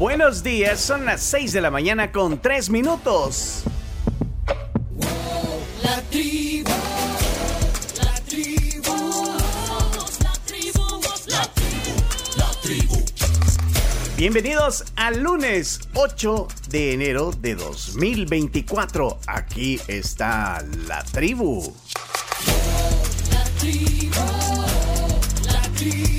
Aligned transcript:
Buenos 0.00 0.42
días, 0.42 0.80
son 0.80 1.04
las 1.04 1.20
6 1.24 1.52
de 1.52 1.60
la 1.60 1.70
mañana 1.70 2.10
con 2.10 2.40
3 2.40 2.70
minutos. 2.70 3.64
La 5.82 6.00
tribu, 6.10 6.70
la 8.02 8.14
tribu, 8.26 8.94
la 10.22 10.32
tribu, 10.46 11.00
la 11.28 11.42
tribu, 11.52 11.92
la 12.38 12.50
tribu. 12.62 13.04
Bienvenidos 14.16 14.86
al 14.96 15.20
lunes 15.20 15.80
8 15.92 16.48
de 16.70 16.94
enero 16.94 17.32
de 17.32 17.56
2024. 17.56 19.18
Aquí 19.26 19.78
está 19.86 20.64
la 20.88 21.04
tribu. 21.04 21.74
La 23.30 23.44
tribu, 23.58 24.16
la 25.44 25.60
tribu, 25.76 26.09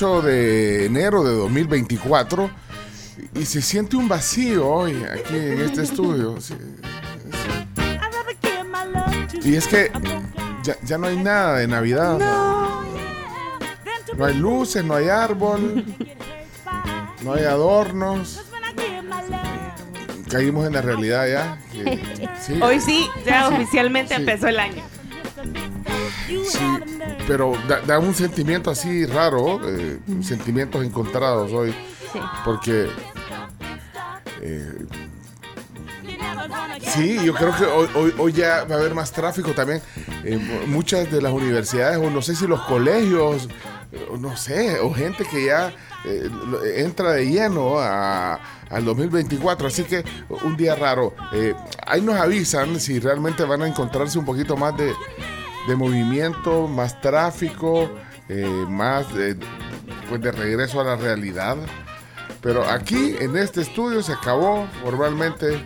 de 0.00 0.86
enero 0.86 1.22
de 1.22 1.34
2024 1.34 2.50
y 3.34 3.44
se 3.44 3.60
siente 3.60 3.96
un 3.96 4.08
vacío 4.08 4.66
hoy 4.66 5.04
aquí 5.04 5.36
en 5.36 5.60
este 5.60 5.82
estudio. 5.82 6.38
Y 9.44 9.56
es 9.56 9.66
que 9.66 9.92
ya, 10.84 10.96
no 10.96 11.06
hay 11.06 11.18
nada 11.18 11.58
de 11.58 11.68
Navidad. 11.68 12.18
No. 12.18 12.82
hay 14.24 14.34
luces, 14.34 14.82
no 14.82 14.94
hay 14.94 15.08
árbol, 15.08 15.84
no 17.22 17.34
hay 17.34 17.44
adornos 17.44 18.42
caímos 20.30 20.66
en 20.66 20.72
la 20.72 20.80
realidad 20.80 21.26
ya. 21.28 21.58
Hoy 22.64 22.80
sí, 22.80 23.06
ya 23.26 23.48
oficialmente 23.48 24.14
empezó 24.14 24.48
el 24.48 24.60
año 24.60 24.82
pero 27.30 27.52
da, 27.68 27.80
da 27.82 28.00
un 28.00 28.12
sentimiento 28.12 28.72
así 28.72 29.06
raro, 29.06 29.60
eh, 29.64 30.00
sentimientos 30.20 30.84
encontrados 30.84 31.52
hoy, 31.52 31.70
Sí. 32.12 32.18
porque 32.44 32.88
eh, 34.42 34.72
Sí, 36.92 37.18
yo 37.24 37.34
creo 37.34 37.54
que 37.56 37.64
hoy, 37.66 37.88
hoy, 37.94 38.14
hoy 38.18 38.32
ya 38.32 38.64
va 38.64 38.74
a 38.74 38.78
haber 38.80 38.94
más 38.96 39.12
tráfico 39.12 39.52
también. 39.52 39.80
Eh, 40.24 40.36
mu- 40.38 40.66
muchas 40.66 41.08
de 41.08 41.22
las 41.22 41.32
universidades, 41.32 41.98
o 41.98 42.10
no 42.10 42.20
sé 42.20 42.34
si 42.34 42.48
los 42.48 42.60
colegios, 42.62 43.48
no 44.18 44.36
sé, 44.36 44.80
o 44.80 44.92
gente 44.92 45.24
que 45.24 45.44
ya 45.46 45.72
eh, 46.04 46.28
entra 46.78 47.12
de 47.12 47.26
lleno 47.26 47.78
a- 47.78 48.40
al 48.70 48.84
2024. 48.84 49.68
Así 49.68 49.84
que 49.84 50.02
un 50.42 50.56
día 50.56 50.74
raro. 50.74 51.14
Eh, 51.32 51.54
ahí 51.86 52.00
nos 52.00 52.16
avisan 52.16 52.80
si 52.80 52.98
realmente 52.98 53.44
van 53.44 53.62
a 53.62 53.68
encontrarse 53.68 54.18
un 54.18 54.24
poquito 54.24 54.56
más 54.56 54.76
de, 54.76 54.92
de 55.66 55.76
movimiento, 55.76 56.66
más 56.66 57.00
tráfico, 57.00 57.90
eh, 58.28 58.46
más 58.68 59.12
de, 59.14 59.36
pues 60.08 60.20
de 60.20 60.32
regreso 60.32 60.80
a 60.80 60.84
la 60.84 60.96
realidad. 60.96 61.56
Pero 62.40 62.64
aquí 62.64 63.16
en 63.20 63.36
este 63.36 63.60
estudio 63.60 64.02
se 64.02 64.12
acabó 64.12 64.66
formalmente 64.82 65.62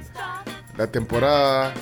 la 0.77 0.87
temporada 0.89 1.73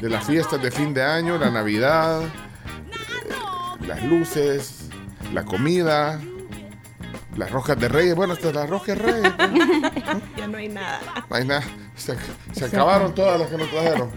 de 0.00 0.08
las 0.08 0.24
fiestas 0.24 0.60
de 0.62 0.70
fin 0.70 0.92
de 0.92 1.02
año, 1.02 1.38
la 1.38 1.50
Navidad, 1.50 2.22
eh, 2.22 3.86
las 3.86 4.02
luces, 4.04 4.88
la 5.32 5.44
comida, 5.44 6.20
las 7.36 7.50
roscas 7.50 7.78
de 7.78 7.88
reyes. 7.88 8.14
Bueno, 8.14 8.34
hasta 8.34 8.52
las 8.52 8.68
roscas 8.68 8.98
de 8.98 9.02
reyes. 9.02 9.32
Ya 10.36 10.46
no 10.46 10.58
hay 10.58 10.68
nada. 10.68 11.00
no 11.28 11.36
hay 11.36 11.44
nada. 11.46 11.62
Se, 11.96 12.16
se 12.52 12.64
acabaron 12.66 13.14
todas 13.14 13.40
las 13.40 13.48
que 13.48 13.56
nos 13.56 13.70
trajeron. 13.70 14.10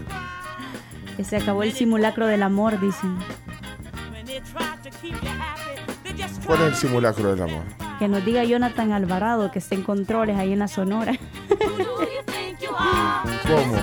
Que 1.18 1.24
se 1.24 1.36
acabó 1.36 1.62
el 1.64 1.72
simulacro 1.72 2.26
del 2.26 2.42
amor, 2.44 2.80
dicen. 2.80 3.18
¿Cuál 6.46 6.60
es 6.62 6.66
el 6.68 6.74
simulacro 6.76 7.30
del 7.34 7.42
amor? 7.42 7.64
Que 7.98 8.06
nos 8.08 8.24
diga 8.24 8.44
Jonathan 8.44 8.92
Alvarado 8.92 9.50
que 9.50 9.58
está 9.58 9.74
en 9.74 9.82
controles 9.82 10.36
ahí 10.38 10.52
en 10.52 10.60
la 10.60 10.68
Sonora. 10.68 11.12
¿Cómo? 13.42 13.76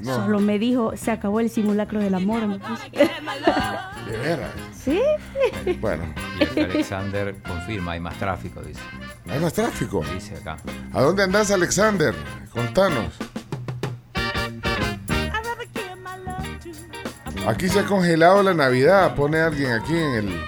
No, 0.00 0.16
Solo 0.16 0.40
me 0.40 0.58
dijo, 0.58 0.96
se 0.96 1.10
acabó 1.12 1.38
el 1.40 1.50
simulacro 1.50 2.00
del 2.00 2.14
amor. 2.14 2.42
love. 2.42 2.60
de 4.06 4.16
veras. 4.18 4.50
¿Sí? 4.74 5.00
Bueno, 5.80 6.02
Y 6.56 6.58
Alexander 6.58 7.36
confirma, 7.46 7.92
hay 7.92 8.00
más 8.00 8.16
tráfico, 8.16 8.60
dice. 8.62 8.80
hay 9.28 9.38
más 9.38 9.52
tráfico. 9.52 10.02
Dice 10.12 10.36
acá. 10.36 10.56
¿A 10.92 11.02
dónde 11.02 11.22
andás, 11.22 11.52
Alexander? 11.52 12.14
Contanos. 12.50 13.12
Aquí 17.46 17.68
se 17.68 17.80
ha 17.80 17.84
congelado 17.84 18.42
la 18.42 18.54
Navidad. 18.54 19.14
Pone 19.14 19.40
alguien 19.40 19.72
aquí 19.72 19.96
en 19.96 20.14
el, 20.14 20.40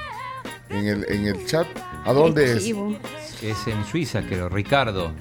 en 0.70 0.86
el, 0.86 1.12
en 1.12 1.26
el 1.26 1.46
chat. 1.46 1.66
¿A 2.04 2.12
dónde 2.12 2.52
es? 2.52 2.72
Es 3.42 3.66
en 3.66 3.84
Suiza, 3.84 4.22
creo. 4.22 4.48
Ricardo, 4.48 5.12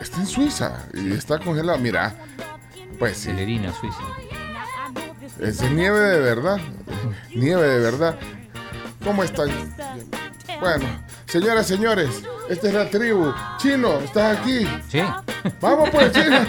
Está 0.00 0.18
en 0.18 0.26
Suiza 0.26 0.86
y 0.94 1.12
está 1.12 1.38
congelado. 1.38 1.78
Mira, 1.78 2.14
pues 2.98 3.18
sí. 3.18 3.26
Celerina, 3.26 3.72
Suiza. 3.72 3.98
Es 5.38 5.62
nieve 5.70 6.00
de 6.00 6.18
verdad. 6.20 6.58
Nieve 7.34 7.68
de 7.68 7.78
verdad. 7.78 8.18
¿Cómo 9.04 9.22
están? 9.22 9.48
Bueno, 10.60 10.86
señoras, 11.26 11.66
señores, 11.66 12.22
esta 12.48 12.68
es 12.68 12.74
la 12.74 12.90
tribu. 12.90 13.32
Chino, 13.58 13.98
¿estás 14.00 14.38
aquí? 14.38 14.66
¿Sí? 14.88 15.02
Vamos 15.60 15.90
pues, 15.90 16.12
Chino. 16.12 16.38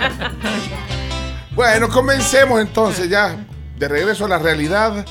Bueno, 1.55 1.87
comencemos 1.87 2.59
entonces 2.59 3.07
ya. 3.07 3.37
De 3.83 3.89
regreso 3.89 4.23
a 4.23 4.29
la 4.29 4.37
realidad. 4.37 5.05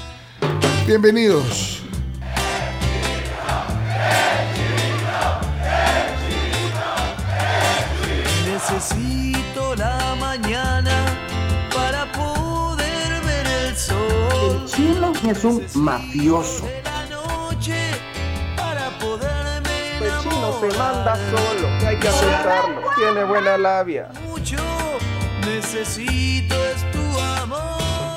Bienvenidos. 0.86 1.82
Necesito 8.46 9.76
la 9.76 10.16
mañana 10.18 11.04
para 11.74 12.10
poder 12.12 13.20
ver 13.26 13.46
el 13.46 13.76
sol. 13.76 14.62
El 14.62 14.66
chino 14.70 15.12
es 15.30 15.44
un 15.44 15.66
mafioso. 15.74 16.64
De 16.64 16.82
la 16.82 17.04
noche 17.10 17.76
para 18.56 18.88
poderme 18.98 19.98
El 20.00 20.18
chino 20.22 20.60
se 20.60 20.78
manda 20.78 21.16
solo, 21.30 21.68
hay 21.86 21.98
que 21.98 22.08
aceptarlo. 22.08 22.80
Tiene 22.96 23.24
buena 23.24 23.58
labia. 23.58 24.08
necesito 25.44 26.54
es 26.54 26.90
tu 26.90 26.98
amor. 26.98 27.01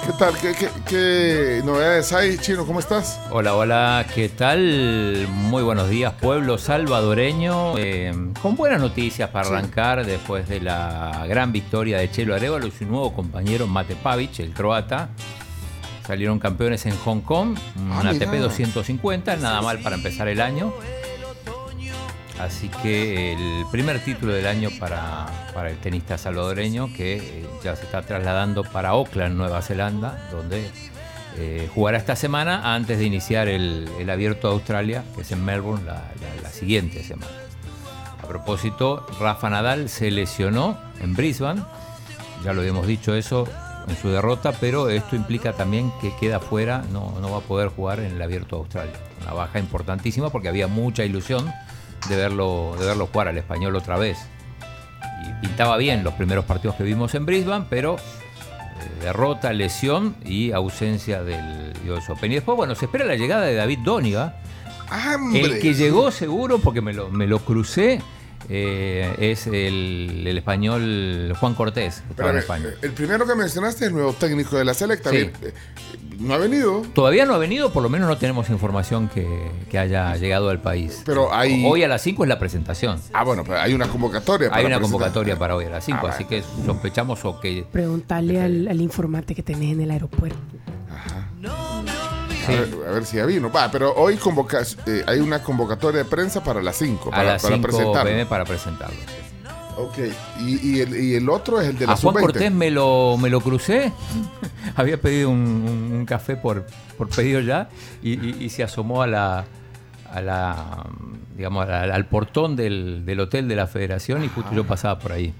¿Qué 0.05 0.11
tal? 0.19 0.37
¿Qué, 0.37 0.53
qué, 0.53 0.69
qué 0.87 1.61
novedades 1.65 2.13
hay, 2.13 2.37
Chino? 2.37 2.65
¿Cómo 2.65 2.79
estás? 2.79 3.19
Hola, 3.31 3.55
hola, 3.55 4.05
¿qué 4.13 4.29
tal? 4.29 5.27
Muy 5.29 5.63
buenos 5.63 5.89
días, 5.89 6.13
pueblo 6.13 6.57
salvadoreño. 6.59 7.75
Eh, 7.77 8.13
con 8.41 8.55
buenas 8.55 8.79
noticias 8.79 9.29
para 9.31 9.47
arrancar 9.47 10.05
después 10.05 10.47
de 10.47 10.61
la 10.61 11.25
gran 11.27 11.51
victoria 11.51 11.97
de 11.97 12.11
Chelo 12.11 12.35
Arevalo 12.35 12.67
y 12.67 12.71
su 12.71 12.85
nuevo 12.85 13.13
compañero 13.13 13.65
Mate 13.67 13.95
Pavic, 13.95 14.39
el 14.39 14.51
croata. 14.53 15.09
Salieron 16.05 16.37
campeones 16.37 16.85
en 16.85 16.95
Hong 16.97 17.21
Kong, 17.21 17.57
un 17.77 17.91
Ah, 17.91 18.01
ATP 18.11 18.27
mira. 18.27 18.43
250, 18.43 19.37
nada 19.37 19.61
mal 19.63 19.79
para 19.79 19.95
empezar 19.95 20.27
el 20.27 20.39
año. 20.39 20.71
Así 22.39 22.67
que 22.67 23.31
el 23.33 23.65
primer 23.71 24.03
título 24.03 24.33
del 24.33 24.45
año 24.45 24.69
para, 24.79 25.25
para 25.53 25.69
el 25.69 25.77
tenista 25.77 26.17
salvadoreño 26.17 26.91
que 26.93 27.15
eh, 27.17 27.45
ya 27.63 27.75
se 27.77 27.85
está 27.85 28.01
trasladando 28.01 28.63
para 28.63 28.89
Auckland, 28.89 29.35
Nueva 29.37 29.61
Zelanda, 29.61 30.27
donde 30.31 30.69
eh, 31.37 31.69
jugará 31.73 31.97
esta 31.97 32.15
semana 32.17 32.75
antes 32.75 32.97
de 32.99 33.05
iniciar 33.05 33.47
el, 33.47 33.87
el 33.99 34.09
abierto 34.09 34.49
de 34.49 34.53
Australia, 34.55 35.03
que 35.15 35.21
es 35.21 35.31
en 35.31 35.45
Melbourne 35.45 35.85
la, 35.85 36.03
la- 36.43 36.49
siguiente 36.49 37.03
semana. 37.03 37.31
A 38.21 38.27
propósito, 38.27 39.05
Rafa 39.19 39.49
Nadal 39.49 39.87
se 39.89 40.09
lesionó 40.11 40.77
en 41.01 41.13
Brisbane, 41.15 41.61
ya 42.43 42.53
lo 42.53 42.61
habíamos 42.61 42.87
dicho 42.87 43.13
eso 43.15 43.45
en 43.87 43.95
su 43.97 44.09
derrota, 44.09 44.51
pero 44.53 44.89
esto 44.89 45.15
implica 45.15 45.53
también 45.53 45.91
que 46.01 46.13
queda 46.19 46.39
fuera, 46.39 46.83
no, 46.91 47.13
no 47.21 47.31
va 47.31 47.37
a 47.37 47.41
poder 47.41 47.69
jugar 47.69 47.99
en 47.99 48.15
el 48.15 48.21
abierto 48.21 48.55
de 48.55 48.61
Australia. 48.61 48.93
Una 49.21 49.33
baja 49.33 49.59
importantísima 49.59 50.29
porque 50.29 50.47
había 50.49 50.67
mucha 50.67 51.03
ilusión 51.03 51.51
de 52.09 52.15
verlo, 52.15 52.75
de 52.79 52.85
verlo 52.85 53.07
jugar 53.07 53.29
al 53.29 53.37
español 53.37 53.75
otra 53.75 53.97
vez. 53.97 54.17
Y 55.27 55.45
pintaba 55.45 55.77
bien 55.77 56.03
los 56.03 56.13
primeros 56.13 56.45
partidos 56.45 56.75
que 56.75 56.83
vimos 56.83 57.15
en 57.15 57.25
Brisbane, 57.25 57.65
pero 57.69 57.95
eh, 57.95 59.03
derrota, 59.03 59.53
lesión 59.53 60.15
y 60.23 60.51
ausencia 60.51 61.23
del 61.23 61.73
US 61.89 62.09
Open. 62.09 62.31
Y 62.31 62.35
después, 62.35 62.55
bueno, 62.55 62.75
se 62.75 62.85
espera 62.85 63.05
la 63.05 63.15
llegada 63.15 63.43
de 63.43 63.55
David 63.55 63.79
Dóniga, 63.83 64.37
¡Hambre! 64.89 65.41
el 65.41 65.59
que 65.59 65.73
llegó 65.73 66.11
seguro, 66.11 66.59
porque 66.59 66.81
me 66.81 66.93
lo, 66.93 67.09
me 67.09 67.27
lo 67.27 67.39
crucé, 67.39 68.01
eh, 68.49 69.15
es 69.19 69.47
el, 69.47 70.23
el 70.27 70.37
español 70.37 71.33
Juan 71.39 71.53
Cortés, 71.55 72.03
estaba 72.09 72.31
en 72.31 72.37
España. 72.37 72.65
el 72.81 72.91
primero 72.91 73.25
que 73.25 73.35
mencionaste 73.35 73.85
es 73.85 73.89
el 73.89 73.93
nuevo 73.95 74.13
técnico 74.13 74.57
de 74.57 74.65
la 74.65 74.73
selecta. 74.73 75.09
Sí. 75.09 75.17
Eh, 75.41 75.53
No 76.19 76.33
ha 76.33 76.37
venido, 76.37 76.81
Todavía 76.93 77.25
no 77.25 77.33
ha 77.33 77.37
venido, 77.37 77.73
por 77.73 77.83
lo 77.83 77.89
menos 77.89 78.07
no 78.07 78.17
tenemos 78.17 78.49
información 78.49 79.09
que, 79.09 79.27
que 79.69 79.77
haya 79.77 80.15
llegado 80.15 80.49
al 80.49 80.61
país. 80.61 81.01
pero 81.05 81.33
hay... 81.33 81.65
Hoy 81.65 81.83
a 81.83 81.87
las 81.89 82.01
5 82.03 82.23
es 82.23 82.29
la 82.29 82.39
presentación. 82.39 83.01
Ah, 83.11 83.23
bueno, 83.25 83.43
pero 83.43 83.59
hay 83.59 83.73
una 83.73 83.87
convocatoria. 83.87 84.49
para 84.49 84.59
Hay 84.61 84.65
una 84.65 84.79
convocatoria 84.79 85.37
para 85.37 85.55
hoy 85.57 85.65
a 85.65 85.69
las 85.69 85.83
5, 85.85 85.99
Ah, 86.03 86.09
así 86.11 86.23
que 86.25 86.41
sospechamos 86.65 87.25
o 87.25 87.39
que... 87.41 87.65
Preguntarle 87.71 88.41
al, 88.41 88.67
al 88.69 88.79
informante 88.81 89.35
que 89.35 89.43
tenés 89.43 89.73
en 89.73 89.81
el 89.81 89.91
aeropuerto. 89.91 90.37
A, 92.47 92.51
ver, 92.51 92.69
a 92.87 92.91
ver 92.91 93.05
si 93.05 93.17
ya 93.17 93.25
vino. 93.25 93.51
Va, 93.51 93.69
pero 93.71 93.93
hoy 93.95 94.17
convoca, 94.17 94.61
eh, 94.85 95.03
hay 95.07 95.19
una 95.19 95.41
convocatoria 95.41 95.99
de 96.03 96.05
prensa 96.05 96.43
para 96.43 96.61
las 96.61 96.75
5. 96.77 97.09
a 97.09 97.11
Para, 97.11 97.23
las 97.33 97.41
para 97.41 97.55
5 97.55 97.67
presentarlo. 97.67 98.27
para 98.29 98.45
presentarlo. 98.45 98.97
Ok. 99.77 99.97
Y, 100.39 100.75
y 100.77 100.79
el, 100.81 100.95
y 101.03 101.15
el 101.15 101.27
otro 101.29 101.59
es 101.59 101.67
el 101.67 101.77
de 101.77 101.85
la 101.85 101.93
A 101.93 101.95
Juan 101.97 102.13
sub-20. 102.15 102.21
Cortés 102.21 102.51
me 102.51 102.71
lo, 102.71 103.17
me 103.17 103.29
lo 103.29 103.41
crucé. 103.41 103.91
Había 104.75 104.99
pedido 105.01 105.29
un, 105.29 105.39
un- 105.39 105.91
un 105.97 106.05
café 106.05 106.35
por, 106.37 106.65
por 106.97 107.09
pedido 107.09 107.41
ya 107.41 107.67
y, 108.01 108.43
y- 108.45 108.49
se 108.49 108.63
asomó 108.63 109.01
a 109.01 109.07
la, 109.07 109.43
a 110.13 110.21
la 110.21 110.85
digamos, 111.35 111.67
al, 111.67 111.91
al 111.91 112.05
portón 112.05 112.55
del, 112.55 113.03
del 113.05 113.19
hotel 113.19 113.47
de 113.49 113.55
la 113.57 113.67
Federación 113.67 114.23
y 114.23 114.29
justo 114.29 114.53
yo 114.53 114.65
pasaba 114.65 114.97
por 114.99 115.11
ahí. 115.11 115.33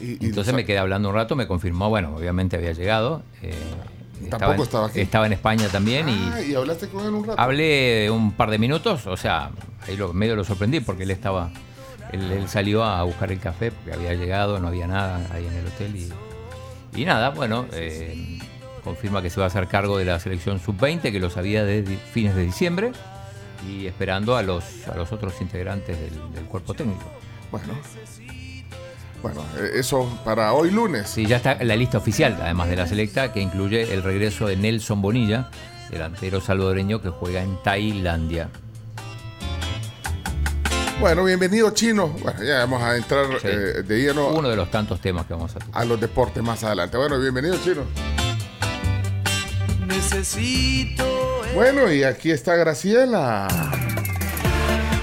Y- 0.00 0.12
y- 0.24 0.26
Entonces 0.26 0.54
me 0.54 0.64
quedé 0.64 0.78
hablando 0.78 1.08
un 1.08 1.14
rato, 1.16 1.34
me 1.36 1.46
confirmó, 1.48 1.88
bueno, 1.88 2.14
obviamente 2.16 2.56
había 2.56 2.72
llegado. 2.72 3.22
eh, 3.42 3.52
Tampoco 4.28 4.52
en- 4.54 4.60
estaba 4.60 4.86
aquí. 4.88 5.00
Estaba 5.00 5.26
en 5.26 5.32
España 5.32 5.68
también 5.68 6.08
y 6.08 6.30
Ah, 6.32 6.40
y 6.42 6.54
hablaste 6.54 6.88
con 6.88 7.04
él 7.06 7.14
un 7.14 7.24
rato. 7.26 7.40
hablé 7.40 8.10
un 8.10 8.32
par 8.32 8.50
de 8.50 8.58
minutos, 8.58 9.06
o 9.06 9.16
sea, 9.16 9.50
ahí 9.88 9.96
lo, 9.96 10.12
medio 10.12 10.36
lo 10.36 10.44
sorprendí 10.44 10.80
porque 10.80 11.04
él 11.04 11.10
estaba, 11.10 11.50
él, 12.12 12.30
él 12.30 12.48
salió 12.48 12.84
a 12.84 13.02
buscar 13.04 13.30
el 13.32 13.38
café 13.40 13.70
porque 13.72 13.92
había 13.94 14.14
llegado, 14.14 14.58
no 14.58 14.68
había 14.68 14.86
nada 14.86 15.20
ahí 15.32 15.46
en 15.46 15.52
el 15.54 15.66
hotel 15.66 15.96
y, 15.96 16.12
y 17.00 17.04
nada, 17.04 17.30
bueno, 17.30 17.66
eh, 17.72 18.38
confirma 18.84 19.22
que 19.22 19.30
se 19.30 19.38
va 19.40 19.44
a 19.44 19.48
hacer 19.48 19.66
cargo 19.68 19.96
de 19.98 20.04
la 20.04 20.18
selección 20.18 20.58
sub-20, 20.60 21.12
que 21.12 21.20
lo 21.20 21.30
sabía 21.30 21.64
desde 21.64 21.96
fines 21.96 22.34
de 22.34 22.42
diciembre 22.44 22.92
y 23.68 23.86
esperando 23.86 24.36
a 24.36 24.42
los, 24.42 24.64
a 24.88 24.96
los 24.96 25.12
otros 25.12 25.34
integrantes 25.40 25.98
del, 26.00 26.32
del 26.34 26.44
cuerpo 26.44 26.74
técnico. 26.74 27.04
Bueno. 27.52 27.74
Bueno, 29.22 29.42
eh, 29.58 29.72
eso 29.74 30.08
para 30.24 30.52
hoy 30.54 30.70
lunes. 30.70 31.08
Sí, 31.10 31.26
ya 31.26 31.36
está 31.36 31.62
la 31.62 31.76
lista 31.76 31.98
oficial, 31.98 32.38
además 32.40 32.68
de 32.70 32.76
la 32.76 32.86
selecta, 32.86 33.32
que 33.32 33.40
incluye 33.40 33.92
el 33.92 34.02
regreso 34.02 34.46
de 34.46 34.56
Nelson 34.56 35.02
Bonilla, 35.02 35.50
delantero 35.90 36.40
salvadoreño 36.40 37.02
que 37.02 37.10
juega 37.10 37.42
en 37.42 37.62
Tailandia. 37.62 38.48
Bueno, 41.00 41.24
bienvenido 41.24 41.70
Chino. 41.70 42.08
Bueno, 42.08 42.42
ya 42.42 42.58
vamos 42.58 42.82
a 42.82 42.94
entrar 42.96 43.26
Sí. 43.40 43.46
eh, 43.48 43.82
de 43.82 43.98
lleno 44.02 44.28
Uno 44.28 44.48
de 44.50 44.56
los 44.56 44.70
tantos 44.70 45.00
temas 45.00 45.24
que 45.26 45.32
vamos 45.32 45.50
a 45.56 45.58
tocar. 45.58 45.82
a 45.82 45.84
los 45.86 45.98
deportes 46.00 46.42
más 46.42 46.62
adelante. 46.62 46.96
Bueno, 46.98 47.18
bienvenido 47.18 47.56
Chino. 47.64 47.82
Necesito 49.86 51.04
es 51.46 51.54
Bueno, 51.54 51.90
y 51.92 52.04
aquí 52.04 52.30
está 52.30 52.54
Graciela. 52.54 53.48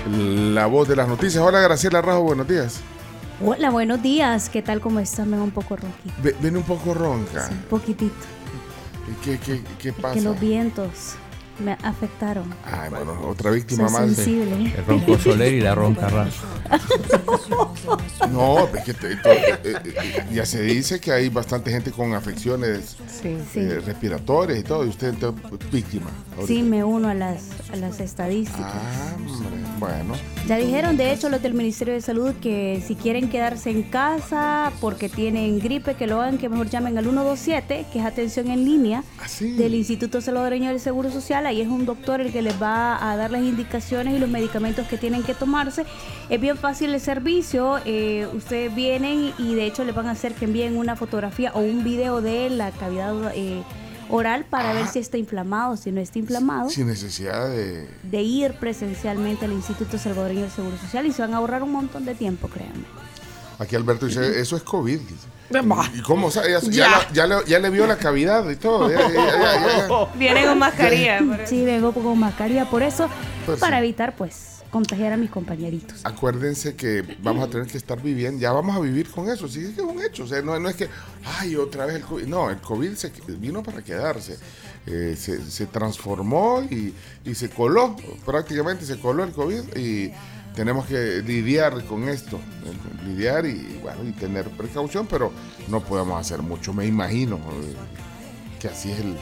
La 0.09 0.65
voz 0.67 0.87
de 0.87 0.95
las 0.95 1.07
noticias. 1.07 1.43
Hola 1.43 1.59
Graciela 1.61 2.01
Rajo, 2.01 2.21
buenos 2.21 2.47
días. 2.47 2.79
Hola, 3.43 3.69
buenos 3.69 4.01
días. 4.01 4.49
¿Qué 4.49 4.61
tal? 4.61 4.81
¿Cómo 4.81 4.99
están? 4.99 5.29
Me 5.29 5.39
un 5.39 5.51
poco 5.51 5.75
ronquito. 5.75 6.15
Ve- 6.23 6.35
Viene 6.41 6.57
un 6.57 6.63
poco 6.63 6.93
ronca. 6.93 7.47
Un 7.51 7.57
poquitito. 7.69 8.15
¿Y 9.09 9.23
¿Qué, 9.23 9.37
qué, 9.39 9.61
qué 9.79 9.93
Que 9.93 10.01
pasa? 10.01 10.19
los 10.21 10.39
vientos 10.39 11.15
me 11.59 11.73
afectaron. 11.83 12.53
Ay, 12.65 12.89
bueno, 12.89 13.19
otra 13.27 13.51
víctima 13.51 13.89
Soy 13.89 14.07
más. 14.07 14.15
sensible. 14.15 14.73
El 14.77 14.85
ronco 14.85 15.17
Soler 15.17 15.53
y 15.53 15.61
la 15.61 15.75
ronca 15.75 16.07
Razo. 16.09 16.45
No, 18.31 18.67
es 18.75 18.83
que 18.83 18.93
te- 18.93 19.15
to- 19.15 19.31
eh, 19.31 19.59
eh, 19.63 20.25
ya 20.33 20.45
se 20.45 20.61
dice 20.61 20.99
que 20.99 21.11
hay 21.11 21.29
bastante 21.29 21.71
gente 21.71 21.91
con 21.91 22.13
afecciones 22.13 22.97
Sí. 23.07 23.37
Sí. 23.53 23.59
eh, 23.59 23.79
respiratorias 23.85 24.59
y 24.59 24.63
todo, 24.63 24.85
y 24.85 24.89
usted 24.89 25.09
entonces, 25.09 25.41
víctima. 25.71 26.09
ahorita. 26.35 26.47
Sí, 26.47 26.61
me 26.61 26.83
uno 26.83 27.07
a 27.09 27.13
las, 27.13 27.43
a 27.71 27.75
las 27.77 27.99
estadísticas. 27.99 28.65
Ah, 28.73 29.15
hombre, 29.15 29.59
bueno. 29.79 30.13
Ya 30.47 30.57
dijeron, 30.57 30.97
de 30.97 31.11
hecho, 31.13 31.29
los 31.29 31.41
del 31.41 31.53
Ministerio 31.53 31.93
de 31.93 32.01
Salud 32.01 32.33
que 32.41 32.83
si 32.85 32.95
quieren 32.95 33.29
quedarse 33.29 33.69
en 33.71 33.83
casa 33.83 34.71
porque 34.81 35.09
tienen 35.09 35.59
gripe, 35.59 35.95
que 35.95 36.05
lo 36.07 36.21
hagan, 36.21 36.37
que 36.37 36.49
mejor 36.49 36.69
llamen 36.69 36.97
al 36.97 37.05
127, 37.05 37.85
que 37.91 37.99
es 37.99 38.05
atención 38.05 38.49
en 38.51 38.65
línea 38.65 39.03
Así. 39.23 39.51
del 39.53 39.73
Instituto 39.75 40.21
Salvadoreño 40.21 40.69
del 40.69 40.79
Seguro 40.79 41.09
Social. 41.11 41.46
Ahí 41.47 41.61
es 41.61 41.67
un 41.67 41.85
doctor 41.85 42.19
el 42.19 42.31
que 42.31 42.41
les 42.41 42.61
va 42.61 43.11
a 43.11 43.15
dar 43.15 43.31
las 43.31 43.41
indicaciones 43.41 44.13
y 44.13 44.19
los 44.19 44.29
medicamentos 44.29 44.85
que 44.87 44.97
tienen 44.97 45.23
que 45.23 45.33
tomarse. 45.33 45.85
Es 46.29 46.41
bien 46.41 46.57
fácil 46.57 46.93
el 46.93 46.99
servicio. 46.99 47.79
eh, 47.85 48.27
ustedes 48.33 48.73
vienen 48.75 49.33
y 49.37 49.55
de 49.55 49.65
hecho 49.65 49.83
les 49.85 49.95
van 49.95 50.07
a 50.07 50.11
hacer 50.11 50.33
que 50.33 50.45
envíen 50.45 50.75
una 50.75 50.95
fotografía 50.95 51.51
o 51.53 51.59
un 51.59 51.83
video 51.83 52.21
de 52.21 52.49
la 52.49 52.71
cavidad 52.71 53.31
eh, 53.33 53.63
oral 54.09 54.45
para 54.49 54.73
ver 54.73 54.87
si 54.87 54.99
está 54.99 55.17
inflamado, 55.17 55.77
si 55.77 55.91
no 55.91 55.99
está 56.01 56.19
inflamado 56.19 56.69
Sin 56.69 56.87
necesidad 56.87 57.49
de. 57.49 57.87
de 58.03 58.21
ir 58.21 58.53
presencialmente 58.53 59.45
al 59.45 59.53
Instituto 59.53 59.97
Salvadoreño 59.97 60.41
del 60.41 60.51
Seguro 60.51 60.77
Social 60.77 61.05
y 61.05 61.11
se 61.11 61.21
van 61.21 61.33
a 61.33 61.37
ahorrar 61.37 61.63
un 61.63 61.71
montón 61.71 62.05
de 62.05 62.15
tiempo, 62.15 62.47
créanme. 62.47 62.85
Aquí 63.59 63.75
Alberto 63.75 64.05
dice, 64.05 64.39
eso 64.39 64.55
es 64.55 64.63
COVID. 64.63 64.99
dice. 64.99 65.36
¿Y 65.93 66.01
cómo? 66.01 66.29
Ya, 66.29 66.59
ya 66.61 66.87
la- 66.89 67.11
ya 67.13 67.27
le, 67.27 67.35
ya 67.47 67.59
le 67.59 67.69
vio 67.69 67.87
la 67.87 67.97
cavidad 67.97 68.49
y 68.49 68.55
todo. 68.55 68.89
ya- 68.91 68.99
ya- 68.99 69.13
ya- 69.13 69.39
ya- 69.41 69.87
ya. 69.87 70.05
Viene 70.17 70.45
con 70.45 70.59
mascarilla. 70.59 71.19
Sí, 71.45 71.63
vengo 71.63 71.93
con 71.93 72.19
mascarilla 72.19 72.69
por 72.69 72.83
eso, 72.83 73.09
Pues 73.45 73.59
para 73.59 73.77
sí. 73.77 73.83
evitar 73.85 74.15
pues 74.15 74.55
contagiar 74.69 75.13
a 75.13 75.17
mis 75.17 75.29
compañeritos. 75.29 76.01
Acuérdense 76.03 76.75
que 76.75 77.01
vamos 77.23 77.47
a 77.47 77.49
tener 77.49 77.67
que 77.67 77.77
estar 77.77 78.01
viviendo, 78.01 78.39
ya 78.41 78.51
vamos 78.51 78.75
a 78.75 78.79
vivir 78.81 79.09
con 79.09 79.29
eso, 79.29 79.47
sí, 79.47 79.61
es 79.61 79.69
que 79.75 79.81
es 79.81 79.87
un 79.87 80.03
hecho, 80.03 80.25
o 80.25 80.27
sea, 80.27 80.41
no, 80.41 80.59
no 80.59 80.67
es 80.67 80.75
que, 80.75 80.89
ay, 81.39 81.55
otra 81.55 81.85
vez 81.85 81.95
el 81.95 82.01
COVID, 82.03 82.25
no, 82.27 82.49
el 82.49 82.57
COVID 82.57 82.93
se, 82.95 83.11
vino 83.39 83.63
para 83.63 83.81
quedarse, 83.81 84.37
Eh, 84.89 85.17
se, 85.19 85.43
se 85.51 85.65
transformó 85.65 86.61
y, 86.69 86.93
y 87.25 87.35
se 87.35 87.49
coló, 87.49 87.93
prácticamente 88.25 88.85
se 88.85 88.97
coló 88.97 89.25
el 89.25 89.31
COVID 89.33 89.75
y 89.75 90.13
tenemos 90.57 90.87
que 90.87 91.21
lidiar 91.23 91.83
con 91.85 92.09
esto, 92.09 92.39
lidiar 93.05 93.45
y, 93.45 93.79
bueno, 93.83 93.99
y 94.03 94.11
tener 94.11 94.45
precaución, 94.49 95.05
pero 95.07 95.31
no 95.67 95.81
podemos 95.81 96.19
hacer 96.19 96.41
mucho, 96.41 96.73
me 96.73 96.87
imagino 96.87 97.35
eh, 97.37 97.75
que 98.59 98.67
así 98.67 98.89
es 98.89 98.99
el... 99.01 99.15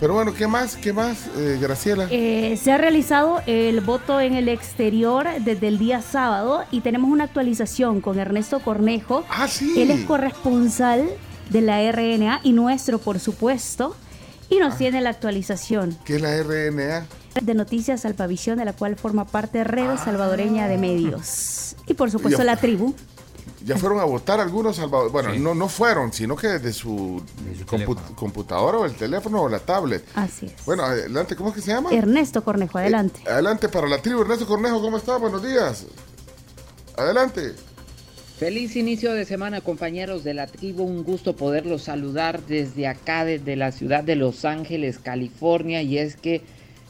Pero 0.00 0.14
bueno, 0.14 0.32
¿qué 0.32 0.46
más? 0.46 0.76
¿Qué 0.76 0.94
más, 0.94 1.26
eh, 1.36 1.58
Graciela? 1.60 2.08
Eh, 2.10 2.58
se 2.60 2.72
ha 2.72 2.78
realizado 2.78 3.42
el 3.46 3.82
voto 3.82 4.18
en 4.18 4.32
el 4.34 4.48
exterior 4.48 5.26
desde 5.40 5.68
el 5.68 5.78
día 5.78 6.00
sábado 6.00 6.64
y 6.70 6.80
tenemos 6.80 7.10
una 7.10 7.24
actualización 7.24 8.00
con 8.00 8.18
Ernesto 8.18 8.60
Cornejo. 8.60 9.24
ah, 9.28 9.46
sí. 9.46 9.74
Él 9.76 9.90
es 9.90 10.06
corresponsal 10.06 11.06
de 11.50 11.60
la 11.60 11.82
RNA 11.92 12.40
y 12.42 12.54
nuestro, 12.54 12.98
por 12.98 13.20
supuesto, 13.20 13.94
y 14.48 14.56
Ah. 14.56 14.68
nos 14.68 14.78
tiene 14.78 15.00
la 15.02 15.10
actualización 15.10 15.98
¿Qué 16.06 16.16
es 16.16 16.22
la 16.22 16.34
RNA? 16.42 17.06
De 17.42 17.54
Noticias 17.54 18.04
Alpavisión, 18.04 18.58
de 18.58 18.64
la 18.64 18.72
cual 18.72 18.96
forma 18.96 19.24
parte 19.24 19.64
Red 19.64 19.96
Salvadoreña 20.04 20.68
de 20.68 20.78
Medios. 20.78 21.76
Y 21.86 21.94
por 21.94 22.10
supuesto 22.10 22.42
la 22.44 22.56
tribu. 22.56 22.94
ya 23.64 23.76
fueron 23.78 23.98
a 24.00 24.04
votar 24.04 24.40
algunos 24.40 24.76
salvador. 24.76 25.10
Bueno, 25.10 25.32
Sí. 25.32 25.38
no, 25.38 25.54
no 25.54 25.68
fueron, 25.68 26.12
sino 26.12 26.36
que 26.36 26.48
desde 26.48 26.72
su, 26.74 27.22
Desde 27.48 27.60
su 27.60 27.64
compu- 27.64 27.70
teléfono. 27.94 28.00
computadora 28.16 28.78
o 28.78 28.84
el 28.84 28.94
teléfono 28.94 29.40
o 29.42 29.48
la 29.48 29.58
tablet. 29.58 30.04
Así 30.14 30.46
es. 30.46 30.52
Bueno, 30.66 30.82
adelante, 30.84 31.34
¿cómo 31.34 31.48
es 31.48 31.54
que 31.56 31.60
se 31.62 31.68
llama? 31.72 31.90
Ernesto 31.90 32.44
Cornejo, 32.44 32.76
adelante. 32.78 33.20
Eh, 33.24 33.30
adelante 33.30 33.68
para 33.70 33.88
la 33.88 33.98
tribu. 34.02 34.20
Ernesto 34.20 34.46
Cornejo, 34.46 34.82
¿cómo 34.82 34.98
está? 34.98 35.16
Buenos 35.16 35.42
días. 35.42 35.86
Adelante. 36.96 37.54
Feliz 38.38 38.76
inicio 38.76 39.12
de 39.12 39.24
semana 39.24 39.60
compañeros 39.60 40.24
de 40.24 40.34
la 40.34 40.46
tribu, 40.46 40.82
un 40.82 41.02
gusto 41.04 41.34
poderlos 41.36 41.84
saludar 41.84 42.42
desde 42.46 42.86
acá, 42.86 43.24
desde 43.24 43.56
la 43.56 43.72
ciudad 43.72 44.02
de 44.04 44.16
Los 44.16 44.44
Ángeles, 44.44 44.98
California, 44.98 45.82
y 45.82 45.98
es 45.98 46.16
que 46.16 46.42